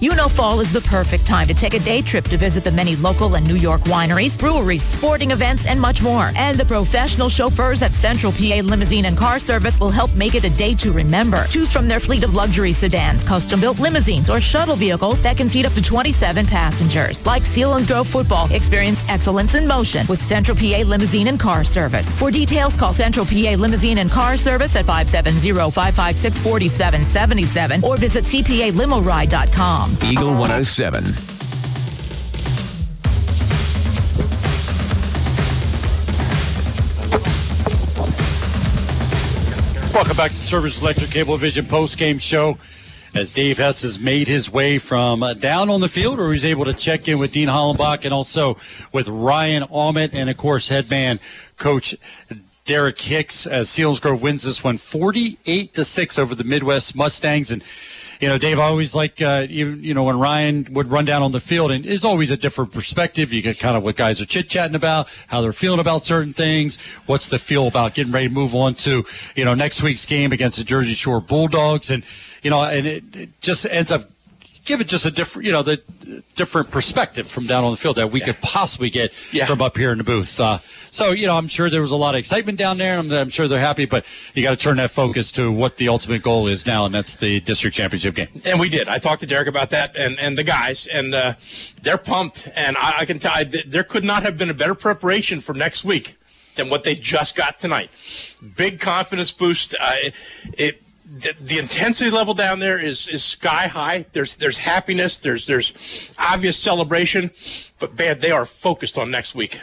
You 0.04 0.14
know 0.16 0.28
fall 0.28 0.60
is 0.60 0.74
the 0.74 0.82
perfect 0.82 1.26
time 1.26 1.48
to 1.48 1.54
take 1.54 1.76
a 1.76 1.80
day 1.80 2.02
trip 2.02 2.26
to 2.26 2.36
visit 2.36 2.66
the 2.66 2.72
many 2.74 2.98
local 2.98 3.36
and 3.36 3.48
New 3.48 3.56
York 3.56 3.80
wineries, 3.84 4.38
breweries, 4.38 4.84
sporting 4.84 5.32
events, 5.32 5.66
and 5.66 5.80
much 5.80 6.02
more. 6.02 6.30
And 6.36 6.60
the 6.60 6.66
professional 6.66 7.30
chauffeurs 7.30 7.82
at 7.82 7.92
Central 7.92 8.34
PA 8.34 8.60
Limousine 8.66 9.06
and 9.06 9.18
Car 9.18 9.40
Service 9.40 9.80
will 9.80 9.92
help 9.92 10.14
make 10.14 10.36
it 10.36 10.44
a 10.44 10.50
day 10.50 10.76
to 10.76 10.92
remember. 10.92 11.46
Choose 11.46 11.72
from 11.72 11.88
their 11.88 12.02
fleet 12.02 12.26
of 12.26 12.36
luxury 12.36 12.74
sedans, 12.74 13.24
custom-built 13.24 13.80
limousines, 13.80 14.30
or 14.30 14.42
shuttle 14.42 14.76
vehicles 14.76 15.22
that 15.22 15.38
can 15.38 15.48
seat 15.48 15.66
up 15.66 15.72
to 15.72 15.82
27 15.82 16.46
passengers. 16.48 17.26
Like 17.26 17.44
Selinsgrove 17.44 18.06
Football, 18.06 18.52
experience 18.52 19.02
excellence 19.08 19.56
in 19.56 19.66
motion 19.66 20.06
with 20.10 20.20
Central 20.20 20.58
PA 20.58 20.84
Limousine 20.86 21.30
and 21.30 21.40
Car 21.40 21.64
Service. 21.64 22.14
For 22.14 22.30
details, 22.30 22.76
call 22.76 22.92
Central 22.92 23.26
PA 23.26 23.56
Limousine 23.58 24.00
and 24.00 24.12
Car 24.12 24.36
Service 24.36 24.76
at 24.76 24.84
570-556-4777 24.84 27.84
or 27.84 27.96
visit 27.96 28.26
cpalimoride.com. 28.26 29.93
Eagle 30.02 30.34
107. 30.34 31.04
Welcome 39.94 40.18
back 40.18 40.32
to 40.32 40.40
Service 40.40 40.82
Electric 40.82 41.12
Cable 41.12 41.38
Vision 41.38 41.66
post 41.66 41.98
game 41.98 42.18
show. 42.18 42.58
As 43.16 43.32
Dave 43.32 43.58
Hess 43.60 43.84
has 43.84 44.00
made 44.00 44.28
his 44.28 44.50
way 44.50 44.80
from 44.80 45.22
uh, 45.22 45.36
down 45.36 45.70
on 45.70 45.82
the 45.82 45.88
field, 45.88 46.18
where 46.18 46.34
he's 46.34 46.44
able 46.44 46.66
to 46.66 46.74
check 46.74 47.08
in 47.08 47.20
with 47.20 47.32
Dean 47.32 47.48
Hollenbach 47.48 48.04
and 48.04 48.14
also 48.14 48.58
with 48.92 49.08
Ryan 49.08 49.64
Allman, 49.64 50.10
and 50.14 50.30
of 50.32 50.38
course, 50.38 50.68
headman 50.68 51.20
coach 51.58 51.96
Derek 52.66 53.00
Hicks. 53.00 53.46
As 53.46 53.70
Selinsgrove 53.70 54.22
wins 54.22 54.44
this 54.44 54.64
one, 54.64 54.78
forty-eight 54.80 55.74
to 55.76 55.86
six 55.86 56.18
over 56.18 56.34
the 56.34 56.44
Midd-West 56.44 56.96
Mustangs, 56.96 57.52
and 57.52 57.64
you 58.24 58.30
know, 58.30 58.38
Dave, 58.38 58.58
I 58.58 58.68
always 58.68 58.96
like, 58.96 59.22
uh, 59.22 59.46
you, 59.50 59.72
you 59.72 59.94
know, 59.94 60.06
when 60.06 60.18
Ryan 60.18 60.66
would 60.72 60.88
run 60.88 61.04
down 61.04 61.22
on 61.24 61.34
the 61.34 61.42
field, 61.42 61.72
and 61.72 61.86
it's 61.86 62.06
always 62.06 62.32
a 62.32 62.38
different 62.38 62.72
perspective. 62.72 63.34
You 63.34 63.42
get 63.42 63.60
kind 63.60 63.76
of 63.76 63.84
what 63.84 63.98
guys 63.98 64.22
are 64.22 64.26
chit 64.26 64.48
chatting 64.48 64.76
about, 64.76 65.10
how 65.28 65.42
they're 65.42 65.52
feeling 65.52 65.82
about 65.82 66.06
certain 66.06 66.32
things, 66.32 66.78
what's 67.06 67.28
the 67.28 67.38
feel 67.38 67.68
about 67.68 67.96
getting 67.96 68.14
ready 68.14 68.30
to 68.30 68.34
move 68.34 68.56
on 68.56 68.76
to, 68.76 69.06
you 69.36 69.44
know, 69.44 69.54
next 69.54 69.84
week's 69.84 70.06
game 70.06 70.32
against 70.32 70.58
the 70.58 70.64
Jersey 70.64 70.94
Shore 70.94 71.20
Bulldogs. 71.20 71.90
And, 71.92 72.06
you 72.44 72.50
know, 72.50 72.64
and 72.64 72.88
it, 72.88 73.04
it 73.14 73.42
just 73.42 73.66
ends 73.66 73.92
up 73.92 74.10
giving 74.66 74.88
just 74.88 75.06
a 75.06 75.12
different, 75.12 75.46
you 75.46 75.52
know, 75.52 75.62
the 75.62 75.82
different 76.36 76.72
perspective 76.72 77.28
from 77.28 77.46
down 77.46 77.64
on 77.64 77.72
the 77.72 77.78
field 77.78 77.98
that 77.98 78.12
we 78.12 78.20
could 78.20 78.40
possibly 78.42 78.90
get 78.90 79.14
from 79.48 79.62
up 79.62 79.78
here 79.78 79.92
in 79.92 79.98
the 79.98 80.04
booth. 80.04 80.40
Uh, 80.40 80.60
so, 80.92 81.12
you 81.12 81.26
know, 81.28 81.36
I'm 81.36 81.48
sure 81.48 81.70
there 81.70 81.82
was 81.82 81.92
a 81.92 81.96
lot 81.96 82.16
of 82.16 82.20
excitement 82.20 82.58
down 82.58 82.78
there. 82.78 83.00
I'm, 83.00 83.12
I'm 83.12 83.30
sure 83.30 83.48
they're 83.48 83.60
happy, 83.60 83.86
but 83.86 84.06
you 84.34 84.44
got 84.44 84.52
to 84.52 84.58
turn 84.58 84.78
that 84.78 84.92
focus 84.92 85.32
to 85.34 85.52
what 85.52 85.78
the 85.78 85.90
ultimate 85.90 86.22
goal 86.22 86.48
is 86.48 86.66
now, 86.66 86.86
and 86.86 86.94
that's 86.94 87.16
the 87.16 87.40
district 87.42 87.76
championship 87.76 88.16
game. 88.16 88.28
And 88.46 88.60
we 88.60 88.70
did. 88.70 88.88
I 88.88 89.00
talked 89.00 89.22
to 89.22 89.28
Derek 89.28 89.48
about 89.48 89.72
that 89.72 89.98
and, 89.98 90.20
and 90.20 90.38
the 90.38 90.44
guys, 90.44 90.88
and 90.88 91.14
uh, 91.14 91.34
they're 91.82 91.98
pumped. 91.98 92.48
And 92.56 92.78
I, 92.78 93.00
I 93.00 93.06
can 93.06 93.20
tell 93.20 93.34
th- 93.44 93.66
there 93.66 93.84
could 93.84 94.04
not 94.04 94.24
have 94.24 94.38
been 94.38 94.50
a 94.50 94.54
better 94.54 94.76
preparation 94.76 95.42
for 95.42 95.54
next 95.54 95.84
week 95.84 96.18
than 96.56 96.70
what 96.70 96.84
they 96.84 96.94
just 96.94 97.36
got 97.36 97.60
tonight. 97.60 97.90
Big 98.56 98.80
confidence 98.80 99.32
boost. 99.32 99.76
Uh, 99.80 99.96
it, 99.96 100.14
it 100.58 100.83
the, 101.14 101.36
the 101.40 101.60
intensity 101.60 102.10
level 102.10 102.34
down 102.34 102.60
there 102.60 102.80
is, 102.80 103.08
is 103.08 103.24
sky 103.24 103.68
high. 103.68 104.06
There's 104.14 104.36
there's 104.36 104.58
happiness. 104.58 105.20
There's 105.20 105.46
there's 105.46 106.12
obvious 106.18 106.58
celebration, 106.58 107.32
but 107.80 107.98
man, 107.98 108.20
they 108.20 108.32
are 108.32 108.46
focused 108.46 108.98
on 108.98 109.12
next 109.12 109.36
week. 109.36 109.60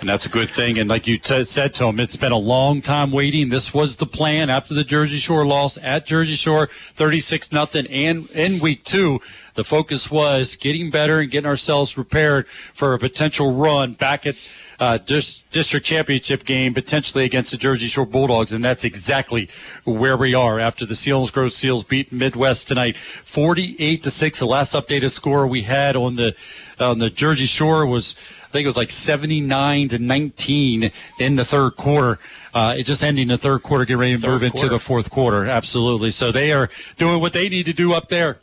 And 0.00 0.08
that's 0.08 0.26
a 0.26 0.28
good 0.28 0.50
thing. 0.50 0.80
And 0.80 0.90
like 0.90 1.06
you 1.06 1.16
t- 1.16 1.44
said 1.44 1.74
to 1.74 1.84
him, 1.84 2.00
it's 2.00 2.16
been 2.16 2.32
a 2.32 2.36
long 2.36 2.82
time 2.82 3.12
waiting. 3.12 3.50
This 3.50 3.72
was 3.72 3.98
the 3.98 4.06
plan 4.06 4.50
after 4.50 4.74
the 4.74 4.82
Jersey 4.82 5.18
Shore 5.18 5.46
loss 5.46 5.78
at 5.78 6.06
Jersey 6.06 6.34
Shore, 6.34 6.68
36 6.94 7.52
nothing. 7.52 7.86
And 7.86 8.28
in 8.30 8.58
week 8.58 8.82
two, 8.82 9.20
the 9.54 9.62
focus 9.62 10.10
was 10.10 10.56
getting 10.56 10.90
better 10.90 11.20
and 11.20 11.30
getting 11.30 11.46
ourselves 11.46 11.94
prepared 11.94 12.48
for 12.74 12.94
a 12.94 12.98
potential 12.98 13.54
run 13.54 13.92
back 13.92 14.26
at 14.26 14.34
uh, 14.82 14.98
dis- 14.98 15.44
district 15.52 15.86
championship 15.86 16.44
game, 16.44 16.74
potentially 16.74 17.24
against 17.24 17.52
the 17.52 17.56
Jersey 17.56 17.86
Shore 17.86 18.04
Bulldogs. 18.04 18.52
And 18.52 18.64
that's 18.64 18.82
exactly 18.82 19.48
where 19.84 20.16
we 20.16 20.34
are 20.34 20.58
after 20.58 20.84
the 20.84 20.94
Selinsgrove 20.94 21.52
Seals 21.52 21.84
beat 21.84 22.12
Midd-West 22.12 22.66
tonight, 22.66 22.96
48 22.96 24.02
to 24.02 24.10
6. 24.10 24.38
The 24.40 24.44
last 24.44 24.74
updated 24.74 25.12
score 25.12 25.46
we 25.46 25.62
had 25.62 25.94
on 25.94 26.16
the, 26.16 26.34
on 26.80 26.98
the 26.98 27.10
Jersey 27.10 27.46
Shore 27.46 27.86
was 27.86 28.16
I 28.42 28.50
think 28.50 28.64
it 28.64 28.68
was 28.68 28.76
like 28.76 28.90
79 28.90 29.88
to 29.90 29.98
19 30.00 30.90
in 31.20 31.36
the 31.36 31.44
third 31.44 31.76
quarter. 31.76 32.18
Uh, 32.52 32.74
it's 32.76 32.88
just 32.88 33.04
ending 33.04 33.28
the 33.28 33.38
third 33.38 33.62
quarter, 33.62 33.84
getting 33.84 34.00
ready 34.00 34.18
to 34.18 34.26
move 34.28 34.42
into 34.42 34.68
the 34.68 34.80
fourth 34.80 35.10
quarter. 35.10 35.44
Absolutely. 35.44 36.10
So 36.10 36.32
they 36.32 36.52
are 36.52 36.68
doing 36.98 37.20
what 37.20 37.32
they 37.32 37.48
need 37.48 37.66
to 37.66 37.72
do 37.72 37.92
up 37.92 38.08
there. 38.08 38.40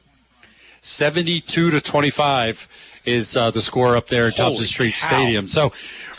72 0.82 1.70
to 1.70 1.82
25 1.82 2.70
is 3.10 3.36
uh, 3.36 3.52
the 3.52 3.62
score 3.62 3.96
up 3.96 4.08
there 4.08 4.28
at 4.28 4.36
Thompson 4.36 4.66
Street 4.66 4.96
cow. 4.96 5.08
Stadium. 5.08 5.48
So 5.48 5.72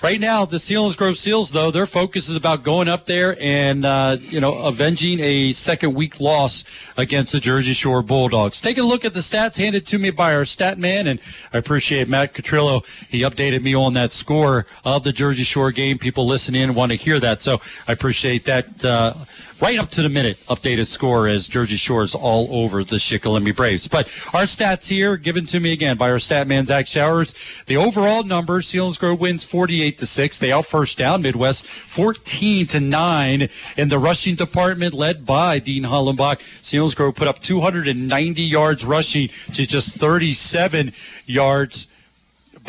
right 0.02 0.20
now, 0.20 0.44
the 0.44 0.56
Selinsgrove 0.56 1.16
Seals, 1.16 1.50
though, 1.52 1.70
their 1.70 1.86
focus 1.86 2.28
is 2.28 2.36
about 2.36 2.62
going 2.62 2.88
up 2.88 3.06
there 3.06 3.36
and, 3.40 3.84
uh, 3.84 4.16
you 4.20 4.40
know, 4.40 4.58
avenging 4.58 5.20
a 5.20 5.52
second 5.52 5.94
week 5.94 6.20
loss 6.20 6.64
against 6.96 7.32
the 7.32 7.40
Jersey 7.40 7.72
Shore 7.72 8.02
Bulldogs. 8.02 8.60
Take 8.60 8.78
a 8.78 8.82
look 8.82 9.04
at 9.04 9.14
the 9.14 9.20
stats 9.20 9.56
handed 9.56 9.86
to 9.86 9.98
me 9.98 10.10
by 10.10 10.34
our 10.34 10.44
stat 10.44 10.78
man, 10.78 11.06
and 11.06 11.20
I 11.52 11.58
appreciate 11.58 12.08
Matt 12.08 12.34
Catrillo. 12.34 12.84
He 13.08 13.20
updated 13.20 13.62
me 13.62 13.74
on 13.74 13.94
that 13.94 14.12
score 14.12 14.66
of 14.84 15.04
the 15.04 15.12
Jersey 15.12 15.44
Shore 15.44 15.70
game. 15.72 15.98
People 15.98 16.26
listening 16.26 16.62
in 16.62 16.74
want 16.74 16.92
to 16.92 16.96
hear 16.96 17.20
that, 17.20 17.42
so 17.42 17.60
I 17.86 17.92
appreciate 17.92 18.44
that. 18.46 18.84
Uh, 18.84 19.14
right 19.60 19.78
up 19.78 19.90
to 19.90 20.02
the 20.02 20.08
minute 20.08 20.38
updated 20.48 20.86
score 20.86 21.26
as 21.26 21.48
Jersey 21.48 21.76
Shore 21.76 22.02
is 22.02 22.14
all 22.14 22.48
over 22.50 22.84
the 22.84 22.96
Shikellamy 22.96 23.54
Braves. 23.54 23.88
But 23.88 24.08
our 24.32 24.44
stats 24.44 24.86
here 24.86 25.16
given 25.16 25.46
to 25.46 25.60
me 25.60 25.72
again 25.72 25.96
by 25.96 26.10
our 26.10 26.18
stat 26.18 26.46
man 26.46 26.66
Zach 26.66 26.86
Showers. 26.86 27.34
The 27.66 27.76
overall 27.76 28.22
number, 28.22 28.60
Selinsgrove 28.60 29.18
wins 29.18 29.44
48 29.44 29.70
48 29.80 29.98
to 29.98 30.06
6. 30.06 30.38
They 30.38 30.52
out 30.52 30.66
first 30.66 30.98
down 30.98 31.22
Midd-West 31.22 31.66
14 31.66 32.66
to 32.66 32.80
9 32.80 33.48
in 33.76 33.88
the 33.88 33.98
rushing 33.98 34.34
department 34.34 34.94
led 34.94 35.24
by 35.24 35.58
Dean 35.58 35.84
Hollenbach. 35.84 36.40
Selinsgrove 36.62 37.14
put 37.14 37.28
up 37.28 37.40
290 37.40 38.42
yards 38.42 38.84
rushing 38.84 39.28
to 39.54 39.66
just 39.66 39.94
37 39.94 40.92
yards 41.26 41.86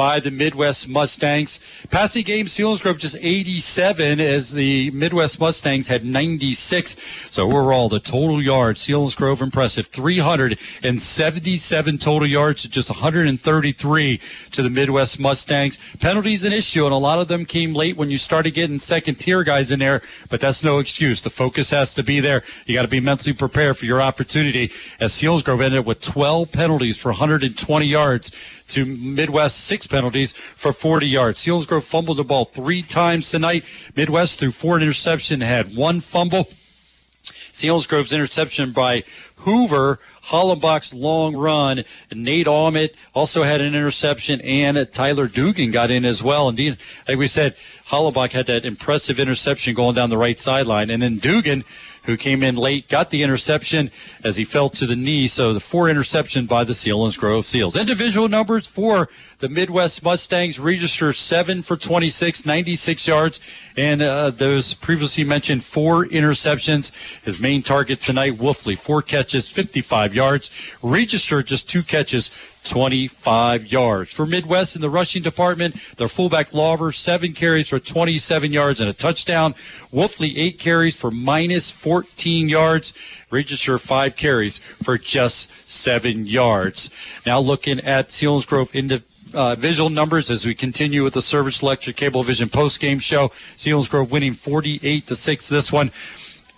by 0.01 0.19
the 0.19 0.31
Midd-West 0.31 0.89
Mustangs. 0.89 1.59
Passing 1.91 2.23
game, 2.23 2.47
Selinsgrove 2.47 2.97
just 2.97 3.15
87 3.21 4.19
as 4.19 4.51
the 4.51 4.89
Midd-West 4.89 5.39
Mustangs 5.39 5.89
had 5.89 6.03
96. 6.03 6.95
So 7.29 7.45
overall, 7.45 7.87
the 7.87 7.99
total 7.99 8.41
yards, 8.41 8.83
Selinsgrove 8.83 9.41
impressive. 9.41 9.85
377 9.85 11.97
total 11.99 12.27
yards 12.27 12.63
to 12.63 12.69
just 12.69 12.89
133 12.89 14.19
to 14.49 14.63
the 14.63 14.71
Midd-West 14.71 15.19
Mustangs. 15.19 15.77
Penalties 15.99 16.43
an 16.45 16.51
issue, 16.51 16.85
and 16.85 16.95
a 16.95 16.97
lot 16.97 17.19
of 17.19 17.27
them 17.27 17.45
came 17.45 17.75
late 17.75 17.95
when 17.95 18.09
you 18.09 18.17
started 18.17 18.55
getting 18.55 18.79
second 18.79 19.19
tier 19.19 19.43
guys 19.43 19.71
in 19.71 19.77
there, 19.77 20.01
but 20.29 20.41
that's 20.41 20.63
no 20.63 20.79
excuse. 20.79 21.21
The 21.21 21.29
focus 21.29 21.69
has 21.69 21.93
to 21.93 22.01
be 22.01 22.19
there. 22.19 22.41
You 22.65 22.73
got 22.73 22.81
to 22.81 22.87
be 22.87 22.99
mentally 22.99 23.33
prepared 23.33 23.77
for 23.77 23.85
your 23.85 24.01
opportunity 24.01 24.71
as 24.99 25.13
Selinsgrove 25.13 25.63
ended 25.63 25.85
with 25.85 26.01
12 26.01 26.51
penalties 26.51 26.97
for 26.97 27.09
120 27.09 27.85
yards 27.85 28.31
to 28.69 28.85
Midd-West 28.85 29.65
six 29.65 29.85
penalties 29.91 30.33
for 30.55 30.73
40 30.73 31.07
yards. 31.07 31.45
Selinsgrove 31.45 31.83
fumbled 31.83 32.17
the 32.17 32.23
ball 32.23 32.45
three 32.45 32.81
times 32.81 33.29
tonight. 33.29 33.63
Midd-West 33.95 34.39
threw 34.39 34.51
four 34.51 34.79
interception, 34.79 35.41
had 35.41 35.75
one 35.75 35.99
fumble. 35.99 36.47
Selinsgrove's 37.51 38.13
interception 38.13 38.71
by 38.71 39.03
Hoover, 39.37 39.99
Hollenbach's 40.25 40.93
long 40.93 41.35
run. 41.35 41.83
Nate 42.11 42.47
Almit 42.47 42.93
also 43.13 43.43
had 43.43 43.59
an 43.61 43.75
interception, 43.75 44.39
and 44.41 44.87
Tyler 44.91 45.27
Dugan 45.27 45.71
got 45.71 45.91
in 45.91 46.05
as 46.05 46.23
well. 46.23 46.49
Indeed, 46.49 46.77
like 47.07 47.17
we 47.17 47.27
said, 47.27 47.55
Hollenbach 47.87 48.31
had 48.31 48.47
that 48.47 48.65
impressive 48.65 49.19
interception 49.19 49.73
going 49.73 49.95
down 49.95 50.09
the 50.09 50.17
right 50.17 50.39
sideline, 50.39 50.89
and 50.89 51.01
then 51.03 51.17
Dugan 51.17 51.63
who 52.03 52.17
came 52.17 52.41
in 52.41 52.55
late, 52.55 52.89
got 52.89 53.09
the 53.09 53.23
interception 53.23 53.91
as 54.23 54.35
he 54.35 54.43
fell 54.43 54.69
to 54.69 54.85
the 54.85 54.95
knee. 54.95 55.27
So 55.27 55.53
the 55.53 55.59
four 55.59 55.89
interception 55.89 56.45
by 56.45 56.63
the 56.63 56.73
Selinsgrove 56.73 57.45
Seals. 57.45 57.75
Individual 57.75 58.27
numbers 58.27 58.65
for 58.67 59.09
the 59.39 59.49
Midd-West 59.49 60.03
Mustangs 60.03 60.59
Register 60.59 61.13
seven 61.13 61.61
for 61.61 61.75
26, 61.75 62.45
96 62.45 63.07
yards, 63.07 63.39
and 63.75 64.01
uh, 64.01 64.29
those 64.29 64.73
previously 64.75 65.23
mentioned 65.23 65.63
four 65.63 66.05
interceptions. 66.05 66.91
His 67.23 67.39
main 67.39 67.63
target 67.63 67.99
tonight, 67.99 68.33
Wolfley, 68.33 68.77
four 68.77 69.01
catches, 69.01 69.47
55 69.47 70.13
yards. 70.13 70.51
Register 70.81 71.41
just 71.43 71.69
two 71.69 71.83
catches, 71.83 72.31
25 72.63 73.71
yards. 73.71 74.13
For 74.13 74.25
Midd-West 74.25 74.75
in 74.75 74.81
the 74.81 74.89
rushing 74.89 75.23
department, 75.23 75.75
their 75.97 76.07
fullback 76.07 76.53
Lawver, 76.53 76.91
seven 76.91 77.33
carries 77.33 77.69
for 77.69 77.79
27 77.79 78.53
yards 78.53 78.79
and 78.79 78.89
a 78.89 78.93
touchdown. 78.93 79.55
Wolfley, 79.91 80.37
eight 80.37 80.59
carries 80.59 80.95
for 80.95 81.11
minus 81.11 81.71
14 81.71 82.49
yards. 82.49 82.93
Register 83.29 83.77
five 83.77 84.15
carries 84.15 84.59
for 84.83 84.97
just 84.97 85.49
seven 85.65 86.25
yards. 86.25 86.89
Now 87.25 87.39
looking 87.39 87.79
at 87.79 88.09
Selinsgrove 88.09 88.73
into 88.75 89.03
uh, 89.33 89.55
visual 89.55 89.89
numbers 89.89 90.29
as 90.29 90.45
we 90.45 90.53
continue 90.53 91.03
with 91.03 91.13
the 91.13 91.21
Service 91.21 91.61
Electric 91.61 91.95
Cable 91.95 92.23
Vision 92.23 92.49
post 92.49 92.79
game 92.79 92.99
show. 92.99 93.31
Selinsgrove 93.55 94.09
winning 94.09 94.33
48 94.33 95.07
to 95.07 95.15
6 95.15 95.49
this 95.49 95.71
one. 95.71 95.91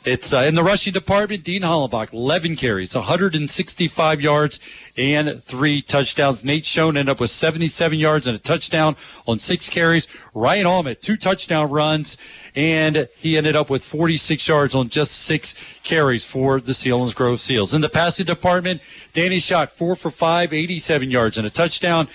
It's 0.06 0.33
uh, 0.33 0.40
in 0.40 0.56
the 0.56 0.64
rushing 0.64 0.91
department. 0.91 1.45
Dean 1.45 1.61
Hollenbach, 1.61 2.11
11 2.11 2.57
carries, 2.57 2.93
165 2.93 4.19
yards, 4.19 4.59
and 4.98 5.41
three 5.41 5.82
touchdowns. 5.82 6.43
Nate 6.43 6.65
Schoen 6.65 6.98
ended 6.98 7.09
up 7.09 7.22
with 7.22 7.30
77 7.30 7.98
yards 7.98 8.27
and 8.27 8.35
a 8.35 8.40
touchdown 8.40 8.98
on 9.25 9.40
six 9.40 9.69
carries. 9.69 10.09
Ryan 10.33 10.65
Allman, 10.65 10.98
two 10.99 11.15
touchdown 11.15 11.69
runs, 11.69 12.17
and 12.53 13.07
he 13.15 13.38
ended 13.38 13.56
up 13.56 13.69
with 13.69 13.82
46 13.82 14.45
yards 14.45 14.75
on 14.75 14.90
just 14.90 15.14
six 15.14 15.56
carries 15.83 16.25
for 16.25 16.59
the 16.59 16.73
Selinsgrove 16.73 17.40
Seals. 17.40 17.73
In 17.73 17.80
the 17.80 17.88
passing 17.88 18.25
department, 18.25 18.82
Danny 19.14 19.40
Shock 19.40 19.72
four 19.72 19.95
for 19.95 20.11
five, 20.11 20.51
87 20.51 21.11
yards 21.11 21.38
and 21.38 21.48
a 21.48 21.49
touchdown. 21.49 22.09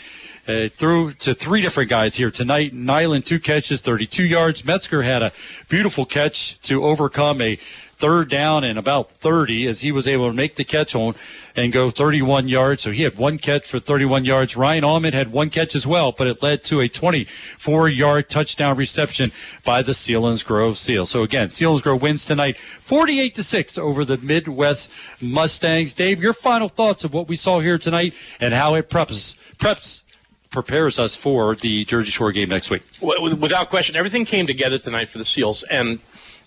Uh, 0.49 0.67
threw 0.70 1.12
to 1.12 1.35
three 1.35 1.60
different 1.60 1.91
guys 1.91 2.15
here 2.15 2.31
tonight. 2.31 2.73
Nyland, 2.73 3.27
two 3.27 3.39
catches, 3.39 3.83
32 3.83 4.25
yards. 4.25 4.65
Metzger 4.65 5.02
had 5.02 5.23
a 5.23 5.31
beautiful 5.68 6.07
catch 6.07 6.59
to 6.62 6.85
overcome 6.85 7.43
a 7.43 7.59
third 7.99 8.31
down 8.31 8.65
and 8.65 8.78
about 8.78 9.10
30 9.10 9.67
as 9.67 9.81
he 9.83 9.93
was 9.93 10.09
able 10.09 10.31
to 10.31 10.35
make 10.35 10.55
the 10.55 10.65
catch 10.65 10.94
on 10.94 11.15
and 11.55 11.70
go 11.70 11.91
31 11.91 12.49
yards. 12.49 12.81
So 12.81 12.93
he 12.93 13.02
had 13.02 13.18
one 13.18 13.36
catch 13.36 13.68
for 13.68 13.78
31 13.78 14.25
yards. 14.25 14.57
Ryan 14.57 14.85
Allman 14.85 15.12
had 15.12 15.33
one 15.33 15.51
catch 15.51 15.75
as 15.75 15.86
well, 15.86 16.12
but 16.12 16.27
it 16.27 16.43
led 16.43 16.65
to 16.65 16.81
a 16.81 16.89
24 16.89 17.91
yard 17.91 18.31
touchdown 18.31 18.75
reception 18.75 19.33
by 19.67 19.83
the 19.83 19.93
Selinsgrove 19.93 20.78
Seals. 20.78 21.10
So 21.10 21.25
again, 21.25 21.51
Selinsgrove 21.51 22.01
wins 22.01 22.25
tonight 22.25 22.57
48 22.81 23.35
to 23.35 23.43
6 23.43 23.77
over 23.77 24.02
the 24.02 24.17
Midd-West 24.17 24.91
Mustangs. 25.20 25.93
Dave, 25.93 26.23
your 26.23 26.33
final 26.33 26.70
thoughts 26.70 27.05
of 27.05 27.12
what 27.12 27.28
we 27.28 27.36
saw 27.36 27.60
here 27.60 27.77
tonight 27.77 28.15
and 28.41 28.55
how 28.55 28.77
it 28.77 28.89
preps, 28.89 29.36
preps 29.59 30.05
prepares 30.51 30.99
us 30.99 31.15
for 31.15 31.55
the 31.55 31.85
Jersey 31.85 32.10
Shore 32.10 32.33
game 32.33 32.49
next 32.49 32.70
week. 32.70 32.83
Without 33.01 33.68
question, 33.68 33.97
everything 33.97 34.25
came 34.25 34.47
together 34.47 34.78
tonight 34.78 35.09
for 35.09 35.18
the 35.18 35.25
Seals, 35.25 35.62
and 35.65 35.99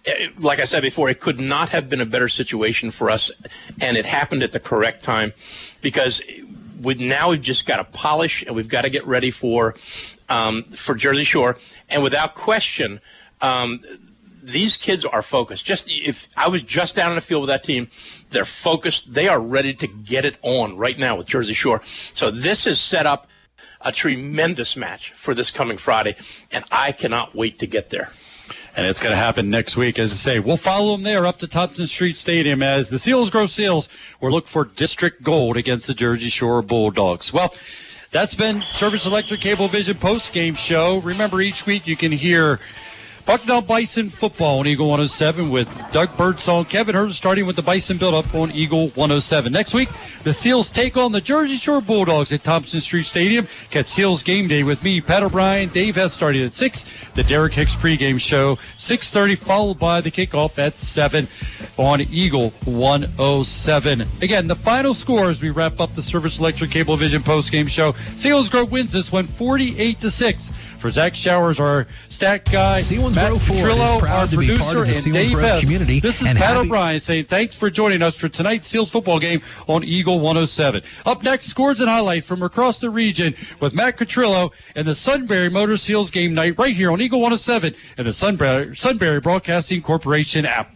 eh, 0.06 0.30
like 0.40 0.60
I 0.60 0.64
said 0.64 0.82
before, 0.82 1.10
it 1.10 1.20
could 1.20 1.40
not 1.40 1.70
have 1.70 1.90
been 1.90 2.02
a 2.02 2.06
better 2.06 2.28
situation 2.28 2.92
for 2.92 3.10
us, 3.10 3.32
and 3.80 3.98
it 3.98 4.06
happened 4.06 4.44
at 4.44 4.52
the 4.52 4.60
correct 4.60 5.04
time, 5.04 5.34
because 5.82 6.22
with 6.82 7.00
now 7.00 7.30
we've 7.30 7.42
just 7.42 7.68
got 7.68 7.78
to 7.78 7.84
polish 7.84 8.44
and 8.44 8.56
we've 8.56 8.68
got 8.68 8.82
to 8.82 8.90
get 8.90 9.06
ready 9.06 9.30
for 9.30 9.76
um, 10.30 10.64
for 10.64 10.96
Jersey 10.96 11.24
Shore, 11.24 11.58
and 11.90 12.04
without 12.04 12.36
question. 12.36 13.02
Um, 13.42 13.80
these 14.44 14.76
kids 14.76 15.06
are 15.06 15.22
focused. 15.22 15.66
Just 15.66 15.86
if 15.88 16.28
I 16.36 16.48
was 16.48 16.64
just 16.64 16.96
down 16.96 17.12
in 17.12 17.16
the 17.16 17.22
field 17.22 17.42
with 17.42 17.50
that 17.50 17.64
team, 17.64 17.90
they're 18.32 18.46
focused. 18.46 19.14
They 19.14 19.28
are 19.28 19.40
ready 19.40 19.74
to 19.76 19.88
get 19.88 20.26
it 20.26 20.38
on 20.42 20.78
right 20.78 20.98
now 20.98 21.16
with 21.16 21.28
Jersey 21.28 21.54
Shore. 21.54 21.82
So 21.86 22.32
this 22.32 22.66
is 22.66 22.80
set 22.80 23.06
up 23.06 23.28
a 23.84 23.92
tremendous 23.92 24.76
match 24.76 25.12
for 25.12 25.34
this 25.34 25.52
coming 25.52 25.78
Friday, 25.78 26.16
and 26.52 26.66
I 26.72 26.92
cannot 26.92 27.36
wait 27.36 27.60
to 27.60 27.68
get 27.68 27.90
there. 27.90 28.12
And 28.76 28.88
it's 28.88 29.02
going 29.02 29.12
to 29.12 29.18
happen 29.18 29.50
next 29.50 29.76
week. 29.76 30.00
As 30.00 30.14
I 30.14 30.16
say, 30.16 30.40
we'll 30.40 30.58
follow 30.58 30.94
them 30.94 31.04
there 31.04 31.26
up 31.26 31.38
to 31.40 31.48
Thompson 31.48 31.88
Street 31.88 32.18
Stadium 32.18 32.64
as 32.64 32.90
the 32.90 32.98
Selinsgrove 32.98 33.50
Seals 33.50 33.90
will 34.22 34.32
look 34.32 34.48
for 34.48 34.66
district 34.66 35.24
gold 35.24 35.58
against 35.58 35.88
the 35.88 35.94
Jersey 35.94 36.30
Shore 36.30 36.62
Bulldogs. 36.62 37.34
Well, 37.34 37.54
that's 38.12 38.36
been 38.36 38.62
Service 38.64 39.06
Electric 39.06 39.42
Cable 39.42 39.68
Vision 39.68 39.98
post 39.98 40.32
game 40.32 40.56
show. 40.56 41.00
Remember, 41.00 41.42
each 41.42 41.66
week 41.66 41.86
you 41.86 41.98
can 41.98 42.12
hear 42.12 42.60
Bucknell 43.26 43.62
Bison 43.62 44.10
football 44.10 44.60
on 44.60 44.68
Eagle 44.68 44.88
107 44.88 45.50
with 45.50 45.68
Doug 45.92 46.16
Birdsong, 46.18 46.66
Kevin 46.66 46.96
Hurd 46.96 47.12
starting 47.12 47.46
with 47.46 47.56
the 47.56 47.62
Bison 47.62 47.98
build-up 47.98 48.34
on 48.34 48.52
Eagle 48.52 48.90
107. 48.90 49.52
Next 49.52 49.74
week, 49.74 49.90
the 50.24 50.34
Seals 50.34 50.70
take 50.70 50.98
on 50.98 51.12
the 51.12 51.22
Jersey 51.22 51.56
Shore 51.56 51.82
Bulldogs 51.82 52.32
at 52.34 52.44
Thompson 52.44 52.82
Street 52.82 53.06
Stadium. 53.06 53.48
Catch 53.70 53.88
Seals 53.88 54.24
game 54.24 54.48
day 54.48 54.64
with 54.64 54.84
me, 54.84 55.02
Pat 55.02 55.24
O'Brien, 55.24 55.70
Dave 55.70 55.96
Hess 55.96 56.14
starting 56.14 56.44
at 56.44 56.54
6. 56.54 56.86
The 57.16 57.24
Derek 57.24 57.54
Hicks 57.54 57.76
pregame 57.76 58.20
show, 58.20 58.56
6.30, 58.78 59.38
followed 59.38 59.80
by 59.80 60.02
the 60.02 60.12
kickoff 60.12 60.58
at 60.58 60.78
7 60.78 61.28
on 61.78 62.02
Eagle 62.02 62.50
107. 62.66 64.02
Again, 64.22 64.48
the 64.48 64.56
final 64.56 64.94
score 64.94 65.30
as 65.30 65.42
we 65.42 65.50
wrap 65.50 65.80
up 65.80 65.96
the 65.96 66.02
Service 66.02 66.40
Electric 66.40 66.72
Cable 66.72 66.98
Vision 66.98 67.24
postgame 67.24 67.68
show. 67.68 67.94
Selinsgrove 67.94 68.72
wins 68.72 68.92
this 68.92 69.12
one 69.12 69.26
48 69.26 70.00
to 70.00 70.12
6. 70.12 70.52
For 70.82 70.90
Zach 70.90 71.14
Showers, 71.14 71.60
our 71.60 71.86
stat 72.10 72.44
guy, 72.52 72.78
Matt 72.78 73.34
Petrillo, 73.34 74.02
our 74.02 74.26
producer, 74.26 74.84
and 74.84 75.14
Dave 75.14 75.40
Hess. 75.40 75.60
community. 75.62 76.00
This 76.00 76.24
is 76.24 76.28
Pat 76.30 76.38
happy- 76.38 76.66
O'Brien 76.66 77.00
saying 77.00 77.26
thanks 77.26 77.56
for 77.56 77.70
joining 77.70 78.02
us 78.02 78.18
for 78.18 78.28
tonight's 78.28 78.68
Seals 78.68 78.90
football 78.90 79.20
game 79.20 79.44
on 79.68 79.84
Eagle 79.84 80.20
107. 80.20 80.82
Up 81.06 81.22
next, 81.22 81.46
scores 81.46 81.82
and 81.82 81.88
highlights 81.88 82.26
from 82.26 82.42
across 82.42 82.80
the 82.80 82.90
region 82.90 83.36
with 83.60 83.76
Matt 83.76 83.96
Catrillo 84.00 84.52
and 84.76 84.88
the 84.88 84.96
Sunbury 84.96 85.50
Motor 85.52 85.78
Seals 85.78 86.10
game 86.10 86.34
night 86.34 86.56
right 86.58 86.76
here 86.76 86.92
on 86.92 87.00
Eagle 87.00 87.22
107 87.22 87.76
and 88.00 88.08
the 88.08 88.14
Sunbury, 88.14 88.76
Sunbury 88.76 89.20
Broadcasting 89.20 89.84
Corporation 89.84 90.48
app. 90.48 90.76